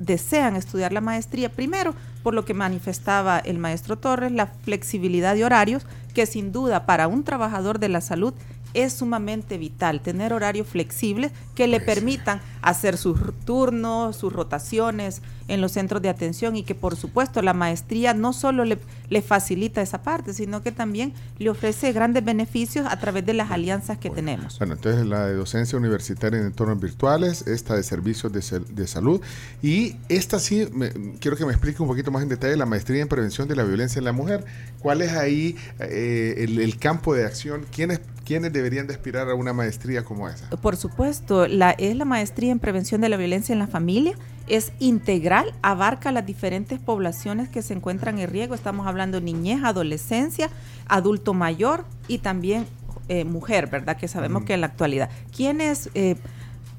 desean 0.00 0.56
estudiar 0.56 0.92
la 0.92 1.00
maestría, 1.00 1.48
primero 1.48 1.94
por 2.24 2.34
lo 2.34 2.44
que 2.44 2.52
manifestaba 2.52 3.38
el 3.38 3.58
maestro 3.58 3.96
Torres, 3.96 4.32
la 4.32 4.48
flexibilidad 4.48 5.36
de 5.36 5.44
horarios, 5.44 5.86
que 6.12 6.26
sin 6.26 6.50
duda 6.50 6.84
para 6.84 7.06
un 7.06 7.22
trabajador 7.22 7.78
de 7.78 7.88
la 7.88 8.00
salud 8.00 8.34
es 8.74 8.92
sumamente 8.92 9.56
vital, 9.56 10.00
tener 10.00 10.32
horarios 10.32 10.66
flexibles 10.66 11.30
que 11.54 11.68
le 11.68 11.78
permitan 11.78 12.40
hacer 12.60 12.96
sus 12.96 13.16
turnos, 13.44 14.16
sus 14.16 14.32
rotaciones 14.32 15.22
en 15.46 15.60
los 15.60 15.72
centros 15.72 16.02
de 16.02 16.08
atención 16.08 16.56
y 16.56 16.64
que 16.64 16.74
por 16.74 16.96
supuesto 16.96 17.40
la 17.40 17.54
maestría 17.54 18.14
no 18.14 18.32
solo 18.32 18.64
le, 18.64 18.78
le 19.10 19.22
facilita 19.22 19.82
esa 19.82 20.02
parte, 20.02 20.32
sino 20.32 20.62
que 20.62 20.72
también 20.72 21.12
le 21.38 21.50
ofrece 21.50 21.92
grandes 21.92 22.24
beneficios 22.24 22.86
a 22.88 22.98
través 22.98 23.24
de 23.26 23.34
las 23.34 23.50
alianzas 23.50 23.98
que 23.98 24.10
tenemos. 24.10 24.58
Bueno, 24.58 24.74
entonces 24.74 25.06
la 25.06 25.26
de 25.26 25.34
docencia 25.34 25.78
universitaria 25.78 26.38
en 26.40 26.46
entornos 26.46 26.80
virtuales, 26.80 27.46
esta 27.46 27.76
de 27.76 27.82
servicios 27.82 28.32
de, 28.32 28.60
de 28.60 28.86
salud 28.86 29.20
y 29.62 29.96
esta 30.08 30.38
sí, 30.38 30.68
me- 30.72 30.90
quiero 31.20 31.36
que 31.36 31.44
me 31.44 31.52
explique 31.52 31.82
un 31.82 31.88
poquito 31.88 32.10
más 32.10 32.22
en 32.22 32.28
detalle 32.28 32.56
la 32.56 32.66
maestría 32.66 33.02
en 33.02 33.08
prevención 33.08 33.48
de 33.48 33.56
la 33.56 33.64
violencia 33.64 33.98
en 33.98 34.04
la 34.04 34.12
mujer. 34.12 34.44
¿Cuál 34.80 35.02
es 35.02 35.12
ahí 35.12 35.56
eh, 35.80 36.34
el, 36.38 36.58
el 36.60 36.78
campo 36.78 37.14
de 37.14 37.24
acción? 37.24 37.66
¿Quiénes, 37.70 38.00
¿Quiénes 38.24 38.52
deberían 38.52 38.86
de 38.86 38.94
aspirar 38.94 39.28
a 39.30 39.34
una 39.34 39.52
maestría 39.52 40.04
como 40.04 40.28
esa? 40.28 40.48
Por 40.50 40.76
supuesto, 40.76 41.46
la, 41.46 41.70
es 41.72 41.96
la 41.96 42.04
maestría 42.04 42.52
en 42.52 42.58
prevención 42.58 43.00
de 43.00 43.08
la 43.08 43.16
violencia 43.16 43.52
en 43.52 43.58
la 43.58 43.66
familia. 43.66 44.14
Es 44.46 44.72
integral, 44.78 45.54
abarca 45.62 46.12
las 46.12 46.26
diferentes 46.26 46.78
poblaciones 46.78 47.48
que 47.48 47.62
se 47.62 47.72
encuentran 47.72 48.18
en 48.18 48.28
riesgo. 48.28 48.54
Estamos 48.54 48.86
hablando 48.86 48.93
niñez, 49.20 49.62
adolescencia, 49.64 50.50
adulto 50.86 51.34
mayor 51.34 51.84
y 52.08 52.18
también 52.18 52.66
eh, 53.08 53.24
mujer, 53.24 53.68
¿verdad? 53.68 53.96
Que 53.96 54.08
sabemos 54.08 54.44
que 54.44 54.54
en 54.54 54.62
la 54.62 54.68
actualidad. 54.68 55.10
¿Quiénes 55.34 55.90
eh, 55.94 56.16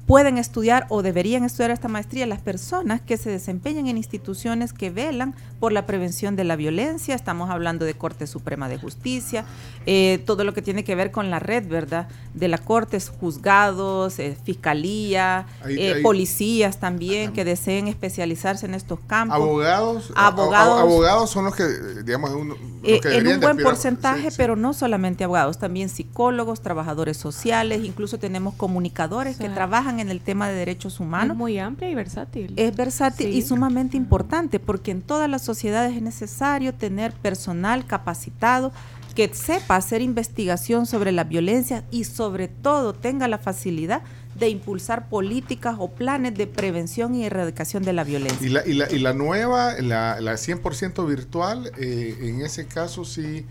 pueden 0.06 0.38
estudiar 0.38 0.86
o 0.88 1.02
deberían 1.02 1.44
estudiar 1.44 1.70
esta 1.72 1.88
maestría? 1.88 2.26
Las 2.26 2.40
personas 2.40 3.00
que 3.00 3.16
se 3.16 3.28
desempeñan 3.30 3.88
en 3.88 3.96
instituciones 3.96 4.72
que 4.72 4.90
velan 4.90 5.34
por 5.58 5.72
la 5.72 5.84
prevención 5.86 6.36
de 6.36 6.44
la 6.44 6.54
violencia. 6.54 7.14
Estamos 7.14 7.50
hablando 7.50 7.84
de 7.84 7.94
Corte 7.94 8.26
Suprema 8.26 8.68
de 8.68 8.78
Justicia, 8.78 9.44
eh, 9.86 10.22
todo 10.26 10.44
lo 10.44 10.54
que 10.54 10.62
tiene 10.62 10.84
que 10.84 10.94
ver 10.94 11.10
con 11.10 11.30
la 11.30 11.38
red, 11.40 11.66
¿verdad? 11.66 12.08
De 12.34 12.46
la 12.48 12.58
Corte, 12.58 12.98
juzgados, 13.20 14.18
eh, 14.18 14.36
fiscalía, 14.44 15.46
Ahí- 15.64 15.76
eh, 15.78 15.94
ahí- 15.94 16.02
policías 16.02 16.78
también 16.78 17.32
que 17.32 17.44
deseen 17.44 17.88
especializarse 17.88 18.66
en 18.66 18.74
estos 18.74 19.00
campos. 19.06 19.34
Abogados, 19.36 20.12
Abogados. 20.14 20.80
abogados 20.80 21.30
son 21.30 21.46
los 21.46 21.56
que, 21.56 21.64
digamos, 22.04 22.30
un- 22.32 22.48
los 22.48 22.58
Eh, 22.84 23.00
que 23.00 23.16
en 23.16 23.26
un 23.26 23.40
buen 23.40 23.56
porcentaje, 23.58 24.28
pero 24.36 24.54
no 24.56 24.72
solamente 24.72 25.24
abogados, 25.24 25.58
también 25.58 25.88
psicólogos, 25.88 26.60
trabajadores 26.62 27.16
sociales, 27.16 27.84
incluso 27.84 28.18
tenemos 28.18 28.54
comunicadores 28.54 29.36
que 29.38 29.48
trabajan 29.48 29.95
trabajan 29.96 30.00
en 30.00 30.10
el 30.10 30.20
tema 30.20 30.48
de 30.48 30.54
derechos 30.54 31.00
humanos. 31.00 31.34
Es 31.34 31.38
muy 31.38 31.58
amplia 31.58 31.90
y 31.90 31.94
versátil. 31.94 32.52
Es 32.56 32.74
versátil 32.76 33.32
Sí. 33.32 33.38
y 33.38 33.42
sumamente 33.42 33.96
importante 33.96 34.58
porque 34.60 34.90
en 34.90 35.02
todas 35.02 35.28
las 35.28 35.42
sociedades 35.42 35.96
es 35.96 36.02
necesario 36.02 36.74
tener 36.74 37.12
personal 37.12 37.86
capacitado 37.86 38.72
que 39.14 39.32
sepa 39.32 39.76
hacer 39.76 40.02
investigación 40.02 40.84
sobre 40.84 41.10
la 41.10 41.24
violencia 41.24 41.84
y 41.90 42.04
sobre 42.04 42.48
todo 42.48 42.92
tenga 42.92 43.28
la 43.28 43.38
facilidad 43.38 44.02
de 44.38 44.50
impulsar 44.50 45.08
políticas 45.08 45.76
o 45.78 45.88
planes 45.88 46.34
de 46.34 46.46
prevención 46.46 47.14
y 47.14 47.24
erradicación 47.24 47.82
de 47.82 47.94
la 47.94 48.04
violencia. 48.04 48.46
Y 48.46 48.50
la, 48.50 48.66
y 48.66 48.74
la, 48.74 48.92
y 48.92 48.98
la 48.98 49.14
nueva, 49.14 49.72
la, 49.80 50.20
la 50.20 50.34
100% 50.34 51.06
virtual, 51.06 51.70
eh, 51.78 52.14
en 52.20 52.42
ese 52.42 52.66
caso 52.66 53.06
sí, 53.06 53.46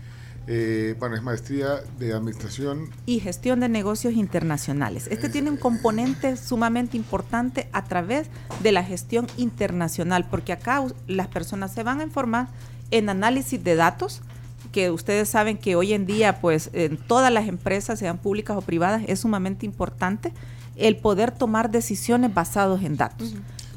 eh, 0.46 0.94
bueno, 0.98 1.16
es 1.16 1.22
maestría 1.22 1.80
de 1.98 2.14
administración. 2.14 2.90
y 3.04 3.20
gestión 3.20 3.60
de 3.60 3.68
negocios 3.68 4.14
internacionales. 4.14 5.08
Este 5.10 5.28
tiene 5.28 5.50
un 5.50 5.56
componente 5.56 6.36
sumamente 6.36 6.96
importante 6.96 7.68
a 7.72 7.84
través 7.84 8.28
de 8.62 8.72
la 8.72 8.84
gestión 8.84 9.26
internacional, 9.36 10.26
porque 10.30 10.52
acá 10.52 10.84
las 11.08 11.28
personas 11.28 11.72
se 11.74 11.82
van 11.82 12.00
a 12.00 12.04
informar 12.04 12.48
en 12.90 13.08
análisis 13.08 13.62
de 13.62 13.74
datos, 13.74 14.22
que 14.70 14.90
ustedes 14.90 15.28
saben 15.28 15.58
que 15.58 15.74
hoy 15.74 15.92
en 15.92 16.06
día, 16.06 16.40
pues 16.40 16.70
en 16.72 16.96
todas 16.96 17.32
las 17.32 17.48
empresas, 17.48 17.98
sean 17.98 18.18
públicas 18.18 18.56
o 18.56 18.60
privadas, 18.60 19.02
es 19.06 19.20
sumamente 19.20 19.66
importante 19.66 20.32
el 20.76 20.96
poder 20.96 21.32
tomar 21.32 21.70
decisiones 21.70 22.32
basadas 22.32 22.82
en 22.82 22.96
datos. 22.96 23.34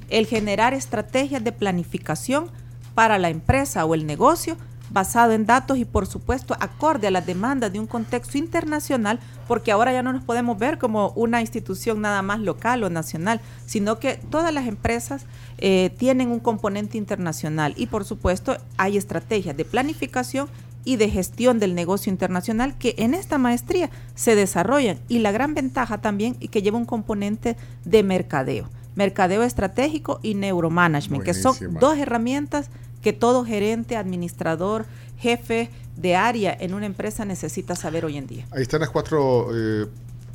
El 0.10 0.28
generar 0.28 0.74
estrategias 0.74 1.44
de 1.44 1.52
planificación 1.52 2.52
para 2.94 3.18
la 3.18 3.30
empresa 3.30 3.86
o 3.86 3.96
el 3.96 4.06
negocio 4.06 4.58
basado 4.90 5.34
en 5.34 5.46
datos 5.46 5.78
y 5.78 5.86
por 5.86 6.08
supuesto 6.08 6.56
acorde 6.60 7.08
a 7.08 7.12
las 7.12 7.26
demandas 7.26 7.72
de 7.72 7.80
un 7.80 7.88
contexto 7.88 8.38
internacional, 8.38 9.20
porque 9.48 9.72
ahora 9.72 9.94
ya 9.94 10.04
no 10.04 10.14
nos 10.14 10.24
podemos 10.24 10.58
ver 10.58 10.78
como 10.78 11.10
una 11.16 11.42
institución 11.42 12.02
nada 12.02 12.22
más 12.22 12.40
local 12.40 12.84
o 12.84 12.90
nacional, 12.90 13.42
sino 13.66 14.00
que 14.00 14.20
todas 14.30 14.54
las 14.54 14.68
empresas 14.68 15.26
eh, 15.58 15.92
tienen 15.98 16.30
un 16.30 16.40
componente 16.40 16.98
internacional. 16.98 17.74
Y 17.78 17.88
por 17.88 18.06
supuesto 18.06 18.58
hay 18.78 18.98
estrategias 18.98 19.56
de 19.56 19.66
planificación 19.66 20.50
y 20.86 20.96
de 20.96 21.10
gestión 21.10 21.60
del 21.60 21.76
negocio 21.76 22.10
internacional 22.10 22.78
que 22.78 22.96
en 22.98 23.14
esta 23.14 23.38
maestría 23.38 23.90
se 24.16 24.36
desarrollan. 24.36 25.00
Y 25.08 25.20
la 25.20 25.32
gran 25.32 25.54
ventaja 25.54 26.00
también 26.00 26.36
y 26.40 26.48
que 26.48 26.62
lleva 26.62 26.78
un 26.78 26.86
componente 26.86 27.58
de 27.86 28.04
mercadeo, 28.04 28.70
mercadeo 28.96 29.44
estratégico 29.44 30.20
y 30.24 30.36
neuromanagement, 30.36 31.24
que 31.24 31.34
son 31.34 31.56
dos 31.80 31.98
herramientas 31.98 32.70
que 33.02 33.14
todo 33.14 33.46
gerente, 33.46 33.96
administrador, 33.96 34.86
jefe 35.18 35.70
de 35.96 36.16
área 36.16 36.56
en 36.60 36.74
una 36.74 36.86
empresa 36.86 37.26
necesita 37.26 37.76
saber 37.76 38.06
hoy 38.06 38.18
en 38.18 38.28
día. 38.28 38.48
Ahí 38.52 38.62
están 38.62 38.80
las 38.80 38.90
cuatro 38.90 39.50
eh, 39.54 39.88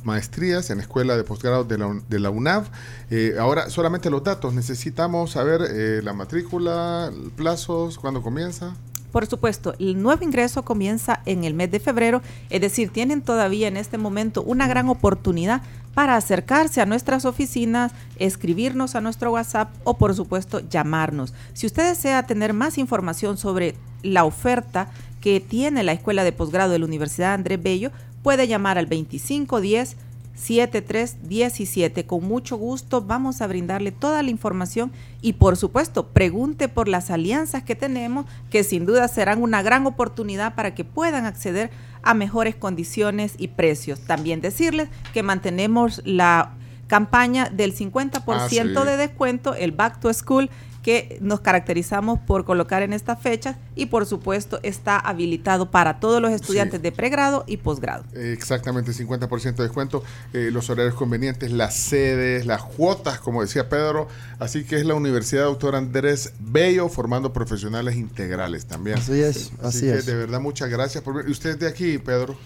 maestrías 0.03 0.69
en 0.69 0.77
la 0.77 0.83
escuela 0.83 1.17
de 1.17 1.23
posgrado 1.23 1.63
de 1.63 1.77
la, 1.77 2.01
de 2.07 2.19
la 2.19 2.29
UNAV. 2.29 2.65
Eh, 3.09 3.35
ahora, 3.39 3.69
solamente 3.69 4.09
los 4.09 4.23
datos. 4.23 4.53
Necesitamos 4.53 5.31
saber 5.31 5.61
eh, 5.69 6.01
la 6.03 6.13
matrícula, 6.13 7.11
plazos, 7.35 7.97
cuándo 7.97 8.21
comienza. 8.21 8.75
Por 9.11 9.25
supuesto, 9.27 9.73
el 9.79 10.01
nuevo 10.01 10.23
ingreso 10.23 10.63
comienza 10.65 11.21
en 11.25 11.45
el 11.45 11.53
mes 11.53 11.71
de 11.71 11.79
febrero, 11.79 12.21
es 12.49 12.59
decir, 12.59 12.89
tienen 12.89 13.21
todavía 13.21 13.69
en 13.69 13.77
este 13.77 13.97
momento 13.97 14.43
una 14.43 14.67
gran 14.67 14.89
oportunidad 14.89 15.61
para 15.95 16.17
acercarse 16.17 16.81
a 16.81 16.85
nuestras 16.85 17.25
oficinas, 17.25 17.93
escribirnos 18.19 18.93
a 18.93 19.01
nuestro 19.01 19.31
WhatsApp 19.31 19.73
o 19.85 19.97
por 19.97 20.13
supuesto 20.13 20.59
llamarnos. 20.69 21.33
Si 21.53 21.65
usted 21.65 21.89
desea 21.89 22.27
tener 22.27 22.53
más 22.53 22.77
información 22.77 23.37
sobre 23.37 23.75
la 24.03 24.25
oferta 24.25 24.89
que 25.21 25.39
tiene 25.39 25.81
la 25.81 25.93
Escuela 25.93 26.23
de 26.23 26.33
Posgrado 26.33 26.73
de 26.73 26.79
la 26.79 26.85
Universidad 26.85 27.33
Andrés 27.33 27.63
Bello, 27.63 27.91
puede 28.21 28.47
llamar 28.47 28.77
al 28.77 28.85
2510 28.85 29.97
7317. 30.35 32.05
Con 32.05 32.27
mucho 32.27 32.57
gusto 32.57 33.01
vamos 33.01 33.41
a 33.41 33.47
brindarle 33.47 33.91
toda 33.91 34.21
la 34.21 34.29
información 34.29 34.91
y 35.21 35.33
por 35.33 35.57
supuesto 35.57 36.07
pregunte 36.07 36.67
por 36.67 36.87
las 36.87 37.09
alianzas 37.09 37.63
que 37.63 37.75
tenemos 37.75 38.25
que 38.49 38.63
sin 38.63 38.85
duda 38.85 39.07
serán 39.07 39.41
una 39.41 39.61
gran 39.61 39.87
oportunidad 39.87 40.55
para 40.55 40.75
que 40.75 40.83
puedan 40.83 41.25
acceder 41.25 41.71
a 42.05 42.13
mejores 42.13 42.55
condiciones 42.55 43.33
y 43.37 43.49
precios. 43.49 43.99
También 43.99 44.39
decirles 44.39 44.87
que 45.13 45.23
mantenemos 45.23 46.01
la 46.05 46.51
campaña 46.87 47.49
del 47.49 47.75
50% 47.75 48.21
Ah, 48.27 48.47
sí. 48.49 48.59
de 48.59 48.97
descuento, 48.97 49.55
el 49.55 49.71
Back 49.71 49.99
to 49.99 50.13
School 50.13 50.49
que 50.85 51.17
nos 51.19 51.39
caracterizamos 51.39 52.19
por 52.19 52.45
colocar 52.45 52.83
en 52.83 52.93
esta 52.93 53.15
fecha 53.15 53.57
y 53.73 53.87
por 53.87 54.05
supuesto 54.05 54.59
está 54.61 54.99
habilitado 54.99 55.71
para 55.71 55.99
todos 55.99 56.21
los 56.21 56.31
estudiantes 56.31 56.79
de 56.79 56.91
pregrado 56.91 57.43
y 57.47 57.57
posgrado. 57.57 58.03
Exactamente, 58.13 58.91
50% 58.91 59.55
de 59.55 59.63
descuento, 59.63 60.03
eh, 60.31 60.49
los 60.51 60.69
horarios 60.69 60.93
convenientes, 60.93 61.51
las 61.51 61.73
sedes, 61.73 62.45
las 62.45 62.61
cuotas, 62.61 63.19
como 63.19 63.41
decía 63.41 63.67
Pedro. 63.67 64.07
Así 64.37 64.63
que 64.63 64.75
es 64.75 64.85
la 64.85 64.93
Universidad 64.93 65.45
Doctor 65.45 65.75
Andrés 65.75 66.33
Bello 66.37 66.87
formando 66.87 67.33
profesionales 67.33 67.95
integrales 67.95 68.67
también. 68.67 68.99
Así 68.99 69.19
es, 69.19 69.53
así 69.63 69.87
que 69.87 69.95
es. 69.95 70.05
de 70.05 70.13
verdad 70.13 70.39
muchas 70.39 70.69
gracias 70.69 71.03
por 71.03 71.15
venir. 71.15 71.31
¿Usted 71.31 71.49
es 71.49 71.59
de 71.61 71.67
aquí, 71.67 71.97
Pedro? 71.97 72.37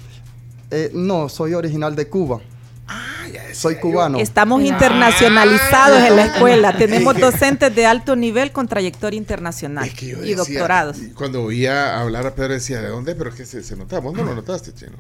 Eh, 0.72 0.92
no, 0.94 1.28
soy 1.28 1.56
original 1.56 1.94
de 1.94 2.08
Cuba. 2.08 2.40
Soy 3.54 3.76
cubano. 3.76 4.20
Estamos 4.20 4.62
internacionalizados 4.64 6.02
en 6.04 6.16
la 6.16 6.26
escuela. 6.26 6.78
Tenemos 6.78 7.16
Es 7.16 7.20
que- 7.20 7.26
docentes 7.32 7.76
de 7.76 7.86
alto 7.86 8.16
nivel 8.16 8.52
con 8.52 8.68
trayectoria 8.68 9.18
internacional 9.18 9.90
Yo 9.94 10.24
y 10.24 10.34
decía- 10.36 10.38
doctorados. 10.38 10.98
y 11.00 11.10
Cuando 11.12 11.44
oía 11.44 12.00
hablar 12.00 12.26
a 12.28 12.36
Pedro 12.36 12.54
decía, 12.54 12.82
¿de 12.82 12.90
dónde? 12.90 13.16
Pero 13.16 13.34
que 13.34 13.46
se, 13.46 13.64
se 13.64 13.76
notaba. 13.76 14.02
¿Vos 14.02 14.14
no 14.14 14.24
lo 14.24 14.36
notaste, 14.36 14.74
chino? 14.74 14.94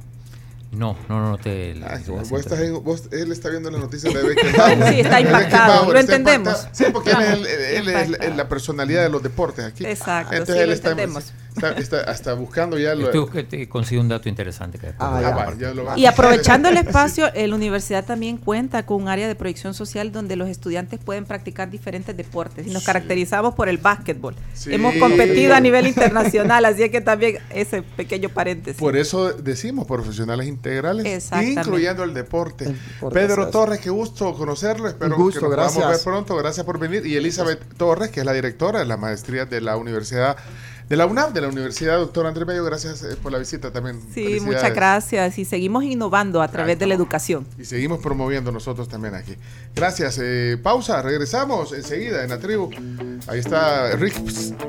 No, 0.72 0.96
no, 1.10 1.20
no 1.20 1.30
noté 1.32 1.72
el, 1.72 1.84
Ay, 1.84 2.04
vos, 2.08 2.32
estás 2.32 2.60
en- 2.60 2.84
vos- 2.84 3.10
él 3.12 3.32
está 3.32 3.50
viendo 3.50 3.72
las 3.72 3.82
noticias 3.82 4.14
de 4.14 4.22
Beckenbauer. 4.28 4.94
Sí, 4.94 5.00
está 5.00 5.20
impactado, 5.20 5.92
lo 5.92 6.00
entendemos. 6.00 6.68
Sí, 6.74 6.86
porque 6.94 7.10
él 7.12 7.48
es, 7.48 7.74
el- 7.80 7.88
él 7.90 8.18
es 8.22 8.36
la 8.36 8.48
personalidad 8.48 9.02
de 9.02 9.10
los 9.10 9.24
deportes 9.24 9.66
aquí. 9.66 9.84
Exacto, 9.86 10.34
Entonces 10.34 10.56
sí, 10.56 10.62
él 10.62 10.68
lo 10.70 10.76
está, 10.76 10.92
entendemos. 10.92 11.24
está- 11.24 11.36
está 11.78 12.02
hasta 12.02 12.34
buscando 12.34 12.78
ya 12.78 12.96
lo... 12.96 13.10
Te 13.10 13.68
consigo 13.68 14.02
un 14.02 14.08
dato 14.10 14.30
interesante 14.30 14.78
que 14.78 14.94
Ah, 15.00 15.20
ya. 15.22 15.28
compartir. 15.34 15.62
ya 15.62 15.74
lo 15.74 15.84
va- 15.86 15.98
Y 15.98 16.06
aprovechando 16.06 16.70
el 16.70 16.78
espacio, 16.86 17.34
eh, 17.34 17.48
la 17.48 17.56
universidad 17.56 18.06
también 18.06 18.38
cuenta 18.38 18.86
con 18.86 19.02
un 19.02 19.08
área 19.08 19.28
de 19.28 19.36
proyección 19.36 19.74
social 19.74 20.12
donde 20.12 20.36
los 20.36 20.48
estudiantes 20.50 21.00
pueden 21.04 21.26
practicar 21.26 21.70
diferentes 21.70 22.16
deportes 22.16 22.68
y 22.68 22.70
nos 22.70 22.84
caracterizamos 22.84 23.56
por 23.56 23.68
el 23.70 23.78
básquetbol. 23.78 24.36
Sí. 24.54 24.74
Hemos 24.74 24.96
competido 24.96 25.54
a 25.56 25.60
nivel 25.60 25.88
internacional, 25.88 26.66
así 26.66 26.84
es 26.84 26.92
que 26.92 27.02
también 27.02 27.40
ese 27.50 27.82
pequeño 27.82 28.30
paréntesis. 28.30 28.80
Por 28.80 28.96
eso 28.96 29.34
decimos 29.34 29.86
profesionales 29.86 30.48
integrales, 30.48 31.30
incluyendo 31.42 32.04
el 32.04 32.14
deporte. 32.14 32.66
deporte, 32.66 33.14
Pedro 33.20 33.36
gracias. 33.36 33.52
Torres, 33.52 33.80
qué 33.80 33.90
gusto 33.90 34.34
conocerlo. 34.34 34.88
Espero 34.88 35.16
gusto, 35.16 35.40
que 35.42 35.46
nos 35.48 35.56
podamos 35.56 35.76
ver 35.76 35.84
gracias. 35.86 36.04
pronto. 36.04 36.36
Gracias 36.38 36.66
por 36.66 36.80
venir. 36.80 37.06
Y 37.06 37.16
Elizabeth 37.16 37.60
Torres, 37.78 38.10
que 38.12 38.20
es 38.22 38.26
la 38.26 38.34
directora 38.34 38.80
de 38.80 38.86
la 38.86 38.98
maestría 38.98 39.46
de 39.46 39.62
la 39.62 39.76
Universidad 39.78 40.38
de 40.90 40.96
la 40.98 41.06
UNAM, 41.06 41.32
de 41.34 41.42
la 41.42 41.48
Universidad 41.48 41.98
Doctor 42.00 42.26
Andrés 42.26 42.48
Bello. 42.48 42.66
Gracias 42.66 43.04
eh, 43.04 43.16
por 43.22 43.32
la 43.32 43.38
visita 43.38 43.72
también. 43.72 44.02
Sí, 44.12 44.40
muchas 44.42 44.74
gracias 44.74 45.38
y 45.38 45.46
seguimos 45.46 45.84
innovando 45.84 46.42
a 46.42 46.48
través 46.48 46.80
de 46.80 46.88
la 46.88 46.96
educación. 46.96 47.46
Y 47.60 47.66
seguimos 47.66 48.00
promoviendo 48.00 48.52
nosotros 48.52 48.90
también 48.90 49.14
aquí. 49.14 49.36
Gracias. 49.76 50.20
eh, 50.20 50.58
pausa, 50.62 51.02
regresamos 51.04 51.74
enseguida 51.74 52.24
en 52.24 52.32
la 52.32 52.40
tribu. 52.40 52.72
Ahí 53.28 53.40
está 53.40 53.92
Rick, 53.98 54.16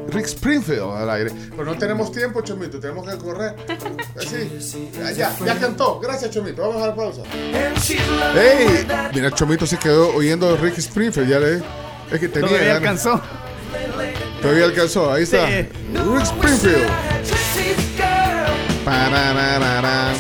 Rick 0.09 0.27
Springfield 0.27 0.83
al 0.83 1.11
aire. 1.11 1.33
Pero 1.51 1.65
no 1.65 1.79
tenemos 1.79 2.13
tiempo, 2.13 2.43
Chomito, 2.43 2.79
tenemos 2.79 3.09
que 3.09 3.17
correr. 3.17 3.57
Así. 4.17 4.91
Ya, 5.17 5.35
ya, 5.45 5.59
cantó. 5.59 6.01
Gracias, 6.01 6.31
Chomito. 6.31 6.61
Vamos 6.61 6.83
a 6.83 6.89
la 6.89 6.95
pausa. 6.95 7.23
¡Ey! 7.33 8.87
Mira, 9.15 9.31
Chomito 9.31 9.67
se 9.67 9.79
quedó 9.79 10.15
oyendo 10.15 10.55
Rick 10.59 10.77
Springfield. 10.79 11.31
Ya 11.31 11.39
le. 11.39 11.63
Es 12.11 12.21
que 12.21 12.29
tenía. 12.29 12.49
Todavía 12.49 12.75
ganas. 12.75 13.07
alcanzó. 13.07 13.50
Todavía 14.43 14.65
alcanzó. 14.65 15.13
Ahí 15.13 15.23
está. 15.25 15.47
Sí. 15.47 15.67
Rick 15.95 16.23
Springfield. 16.25 16.91
Parararara. 18.85 20.15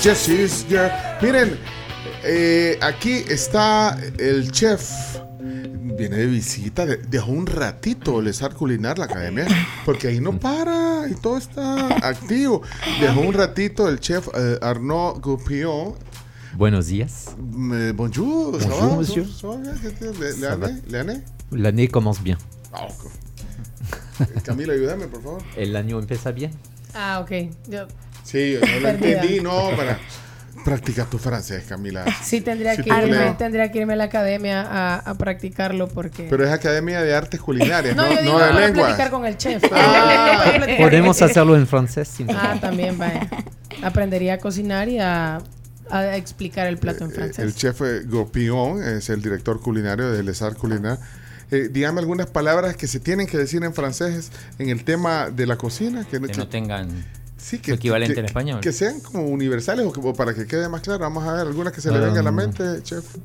Jesse's 0.00 0.64
Girl. 0.68 0.90
Miren, 1.22 1.58
eh, 2.24 2.78
aquí 2.82 3.24
está 3.28 3.98
el 4.18 4.50
chef. 4.52 4.82
Viene 5.96 6.16
de 6.18 6.26
visita, 6.26 6.86
de- 6.86 6.98
dejó 6.98 7.32
un 7.32 7.46
ratito 7.46 8.20
el 8.20 8.32
Sar 8.32 8.54
Culinar, 8.54 8.98
la 9.00 9.06
academia, 9.06 9.46
porque 9.84 10.06
ahí 10.06 10.20
no 10.20 10.38
para 10.38 11.08
y 11.10 11.14
todo 11.14 11.38
está 11.38 11.88
activo. 12.06 12.62
Dejó 13.00 13.20
un 13.22 13.32
ratito 13.34 13.88
el 13.88 13.98
chef 13.98 14.28
eh, 14.36 14.58
Arnaud 14.62 15.20
Goupillon. 15.20 15.94
Buenos 16.54 16.86
días. 16.86 17.30
Eh, 17.72 17.92
bonjour, 17.96 18.52
Bonjour, 18.52 18.96
monsieur. 18.98 19.24
Le- 20.20 20.32
Ça 20.34 20.54
va. 20.56 20.68
Leane? 20.88 21.24
Leane? 21.50 22.44
Ok. 22.72 23.10
Camila, 24.44 24.72
ayúdame, 24.72 25.06
por 25.06 25.22
favor. 25.22 25.42
El 25.56 25.74
año 25.76 25.98
empieza 25.98 26.32
bien. 26.32 26.50
Ah, 26.94 27.20
ok. 27.20 27.30
Yo 27.68 27.86
Sí, 28.24 28.52
yo 28.54 28.60
no 28.60 28.80
lo 28.80 28.88
entendí, 28.88 29.40
no, 29.40 29.70
para 29.76 29.98
practicar 30.64 31.06
tu 31.08 31.16
francés, 31.18 31.64
Camila. 31.66 32.04
sí 32.22 32.42
tendría, 32.42 32.74
Sí, 32.76 32.82
que 32.82 32.90
irme, 32.90 33.34
tendría 33.38 33.70
que 33.72 33.78
irme 33.78 33.94
a 33.94 33.96
la 33.96 34.04
academia 34.04 34.62
a, 34.62 34.96
a 34.96 35.14
practicarlo 35.14 35.88
porque... 35.88 36.26
Pero 36.28 36.44
es 36.44 36.50
Academia 36.50 37.00
de 37.00 37.14
Artes 37.14 37.40
Culinarias, 37.40 37.96
no, 37.96 38.02
no, 38.02 38.14
yo 38.14 38.22
no, 38.24 38.38
de 38.38 38.44
para 38.44 38.60
lenguas. 38.60 38.86
platicar 38.86 39.10
con 39.10 39.24
el 39.24 39.38
chef. 39.38 39.62
Ah. 39.72 40.52
Podemos 40.78 41.22
hacerlo 41.22 41.56
en 41.56 41.66
francés. 41.66 42.08
sin 42.08 42.28
Ah, 42.30 42.34
problema. 42.34 42.60
también, 42.60 42.98
vaya. 42.98 43.28
Aprendería 43.82 44.34
a 44.34 44.38
cocinar 44.38 44.88
y 44.88 44.98
a 44.98 45.38
a 45.90 46.16
explicar 46.18 46.66
el 46.66 46.76
plato 46.76 47.04
en 47.04 47.12
francés. 47.12 47.38
El 47.38 47.54
chef 47.54 47.80
eh, 47.80 48.02
Gopion 48.04 48.82
es 48.82 49.08
el 49.08 49.22
director 49.22 49.58
culinario 49.62 50.10
de 50.12 50.22
Les 50.22 50.42
Arts 50.42 50.58
Culinaires. 50.58 50.98
Eh, 51.50 51.68
dígame 51.72 52.00
algunas 52.00 52.26
palabras 52.26 52.76
que 52.76 52.86
se 52.86 53.00
tienen 53.00 53.26
que 53.26 53.38
decir 53.38 53.62
en 53.64 53.72
francés 53.74 54.30
en 54.58 54.68
el 54.68 54.84
tema 54.84 55.30
de 55.30 55.46
la 55.46 55.56
cocina. 55.56 56.04
Que, 56.04 56.20
Que 56.20 56.32
no 56.36 56.48
tengan 56.48 56.88
sí, 57.38 57.60
su 57.64 57.72
equivalente 57.72 58.14
que- 58.14 58.20
en 58.20 58.26
español. 58.26 58.60
Que 58.60 58.72
sean 58.72 59.00
como 59.00 59.24
universales 59.26 59.86
o, 59.86 59.92
que- 59.92 60.00
o 60.02 60.12
para 60.12 60.34
que 60.34 60.46
quede 60.46 60.68
más 60.68 60.82
claro. 60.82 61.00
Vamos 61.00 61.26
a 61.26 61.32
ver 61.32 61.46
algunas 61.46 61.72
que 61.72 61.80
se 61.80 61.90
le 61.90 61.98
vengan 62.00 62.18
a 62.18 62.22
la 62.22 62.30
Um, 62.30 62.36
mente, 62.36 62.82
chef. 62.82 63.16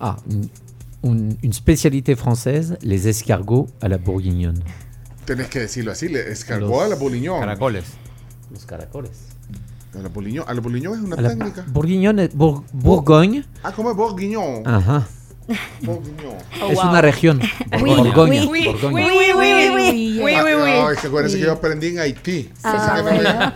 Ah, 0.00 0.16
une, 1.02 1.38
une- 1.42 1.52
spécialité 1.52 2.16
française, 2.16 2.76
les 2.82 3.06
escargots 3.06 3.68
à 3.80 3.88
la 3.88 3.96
bourguignonne. 3.96 4.62
Tenés 5.24 5.48
que 5.48 5.60
decirlo 5.60 5.92
así, 5.92 6.08
le 6.08 6.30
escargó 6.30 6.68
Los 6.68 6.82
a 6.82 6.88
la 6.88 6.96
boliñón. 6.96 7.40
Caracoles. 7.40 7.84
Los 8.52 8.66
caracoles. 8.66 9.12
A 9.94 10.02
la 10.02 10.08
boliñón, 10.08 10.44
a 10.48 10.52
la 10.52 10.60
boliñón 10.60 10.98
es 10.98 11.00
una 11.04 11.16
A 11.16 11.20
la 11.22 11.28
técnica. 11.30 11.64
bourguignonne, 11.68 12.28
Bour- 12.34 12.62
Bourgogne. 12.74 13.44
Ah, 13.62 13.72
¿cómo 13.74 13.90
es 13.92 13.96
bourguignon? 13.96 14.66
Ajá. 14.66 15.06
Bourguignon. 15.82 16.36
es 16.70 16.78
una 16.78 17.00
región. 17.02 17.40
Borgoña. 17.80 18.44
Oh, 18.44 18.48
Oui, 18.50 20.34
Ah, 20.36 20.90
es 20.92 21.00
que 21.00 21.06
acuérdense 21.08 21.38
que 21.38 21.44
yo 21.44 21.52
aprendí 21.52 21.88
en 21.88 21.98
Haití. 21.98 22.50
Ah, 22.62 23.02
me- 23.04 23.10
bueno. 23.12 23.52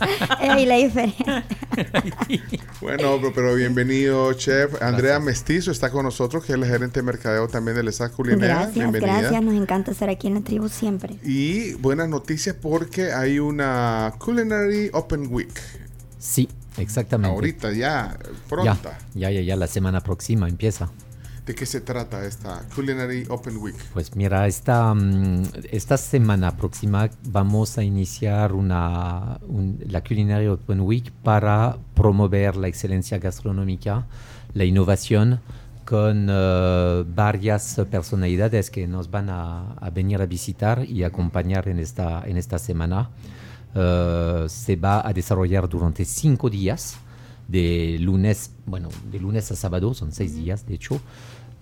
La 0.66 0.76
diferencia. 0.76 1.44
Bueno, 2.80 3.18
pero, 3.34 3.54
bienvenido, 3.54 4.32
chef. 4.34 4.80
Andrea 4.82 5.18
Mestizo 5.20 5.70
está 5.70 5.90
con 5.90 6.04
nosotros, 6.04 6.44
que 6.44 6.52
es 6.52 6.58
la 6.58 6.66
gerente 6.66 7.00
de 7.00 7.04
mercadeo 7.04 7.48
también 7.48 7.76
de 7.76 7.82
Les 7.82 8.00
Arts 8.00 8.14
Culinaires. 8.14 8.48
Gracias, 8.48 8.74
Bienvenida. 8.74 9.20
gracias. 9.20 9.42
Nos 9.42 9.54
encanta 9.54 9.90
estar 9.92 10.08
aquí 10.10 10.26
en 10.28 10.34
la 10.34 10.40
tribu 10.42 10.68
siempre. 10.68 11.16
Y 11.24 11.74
buenas 11.74 12.08
noticias 12.08 12.54
porque 12.60 13.12
hay 13.12 13.38
una 13.38 14.12
Culinary 14.18 14.90
Open 14.92 15.28
Week. 15.32 15.52
Sí, 16.18 16.48
exactamente. 16.76 17.34
Ahorita 17.34 17.68
ya, 17.72 17.76
Ya, 17.78 18.18
pronta. 18.48 18.98
ya, 19.14 19.30
ya, 19.30 19.40
ya, 19.40 19.56
la 19.56 19.66
semana 19.66 20.00
próxima 20.00 20.48
empieza. 20.48 20.90
¿De 21.48 21.54
qué 21.54 21.64
se 21.64 21.80
trata 21.80 22.26
esta 22.26 22.62
Culinary 22.74 23.24
Open 23.30 23.56
Week? 23.56 23.74
Pues 23.94 24.14
mira, 24.14 24.46
esta, 24.46 24.92
mm, 24.92 25.44
esta 25.72 25.96
semana 25.96 26.54
próxima 26.54 27.08
vamos 27.30 27.78
a 27.78 27.82
iniciar 27.82 28.52
una, 28.52 29.40
un- 29.48 29.82
la 29.88 30.04
Culinary 30.04 30.46
Open 30.48 30.80
Week 30.82 31.10
para 31.22 31.78
promover 31.94 32.54
la 32.56 32.68
excelencia 32.68 33.16
gastronómica, 33.18 34.06
la 34.52 34.64
innovación 34.66 35.40
con 35.86 36.26
eh, 36.30 37.04
varias 37.14 37.80
personalidades 37.90 38.68
que 38.68 38.86
nos 38.86 39.10
van 39.10 39.30
a, 39.30 39.72
a 39.72 39.88
venir 39.88 40.20
a 40.20 40.26
visitar 40.26 40.84
y 40.84 41.02
acompañar 41.02 41.66
en 41.68 41.78
esta, 41.78 42.24
en 42.26 42.36
esta 42.36 42.58
semana. 42.58 43.08
Eh, 43.74 44.44
se 44.50 44.76
va 44.76 45.00
a 45.08 45.14
desarrollar 45.14 45.66
durante 45.66 46.04
cinco 46.04 46.50
días, 46.50 46.98
de 47.48 47.96
lunes, 47.98 48.50
bueno, 48.66 48.90
de 49.10 49.18
lunes 49.18 49.50
a 49.50 49.56
sábado, 49.56 49.94
son 49.94 50.12
seis 50.12 50.34
días 50.34 50.66
de 50.66 50.74
hecho, 50.74 51.00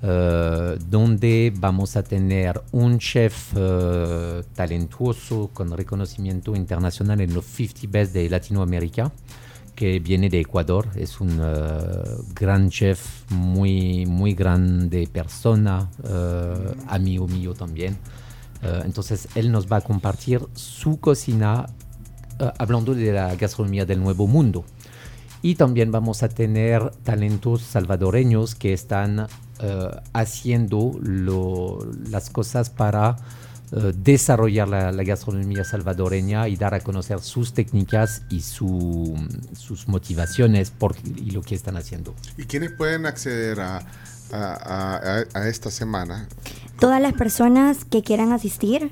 eh, 0.08 0.78
donde 0.88 1.52
vamos 1.56 1.96
a 1.96 2.02
tener 2.04 2.62
un 2.70 3.00
chef 3.00 3.52
eh, 3.56 4.40
talentuoso 4.54 5.50
con 5.52 5.76
reconocimiento 5.76 6.54
internacional 6.54 7.20
en 7.22 7.34
los 7.34 7.44
50 7.44 7.88
Best 7.88 8.12
de 8.12 8.30
Latinoamérica, 8.30 9.10
que 9.74 9.98
viene 9.98 10.28
de 10.28 10.38
Ecuador, 10.38 10.86
es 10.94 11.20
un 11.20 11.40
eh, 11.42 11.56
gran 12.36 12.70
chef, 12.70 13.28
muy, 13.32 14.06
muy 14.06 14.34
grande 14.34 15.08
persona, 15.12 15.90
amigo 16.86 17.26
mío 17.26 17.54
también. 17.54 17.98
Entonces 18.84 19.28
él 19.34 19.50
nos 19.50 19.66
va 19.66 19.78
a 19.78 19.80
compartir 19.80 20.40
su 20.54 21.00
cocina 21.00 21.66
hablando 22.58 22.94
de 22.94 23.12
la 23.12 23.34
gastronomía 23.34 23.84
del 23.84 24.00
nuevo 24.00 24.28
mundo. 24.28 24.64
Y 25.42 25.56
también 25.56 25.90
vamos 25.90 26.22
a 26.22 26.28
tener 26.28 26.90
talentos 27.02 27.62
salvadoreños 27.62 28.54
que 28.54 28.72
están 28.72 29.26
eh, 29.60 29.90
haciendo 30.12 30.92
lo- 31.02 31.78
las 32.10 32.30
cosas 32.30 32.70
para 32.70 33.16
eh, 33.72 33.92
desarrollar 33.96 34.68
la, 34.68 34.92
la 34.92 35.02
gastronomía 35.02 35.64
salvadoreña 35.64 36.48
y 36.48 36.56
dar 36.56 36.74
a 36.74 36.80
conocer 36.80 37.20
sus 37.20 37.52
técnicas 37.52 38.22
y 38.30 38.40
su- 38.40 39.16
sus 39.58 39.88
motivaciones 39.88 40.70
por, 40.70 40.94
y 41.16 41.30
lo 41.32 41.42
que 41.42 41.54
están 41.54 41.76
haciendo. 41.76 42.14
¿Y 42.38 42.44
quiénes 42.44 42.70
pueden 42.72 43.06
acceder 43.06 43.60
a, 43.60 43.78
a- 44.32 45.24
a- 45.32 45.38
a 45.38 45.48
esta 45.48 45.70
semana? 45.70 46.28
Todas 46.78 47.00
las 47.00 47.14
personas 47.14 47.84
que 47.84 48.02
quieran 48.02 48.32
asistir 48.32 48.90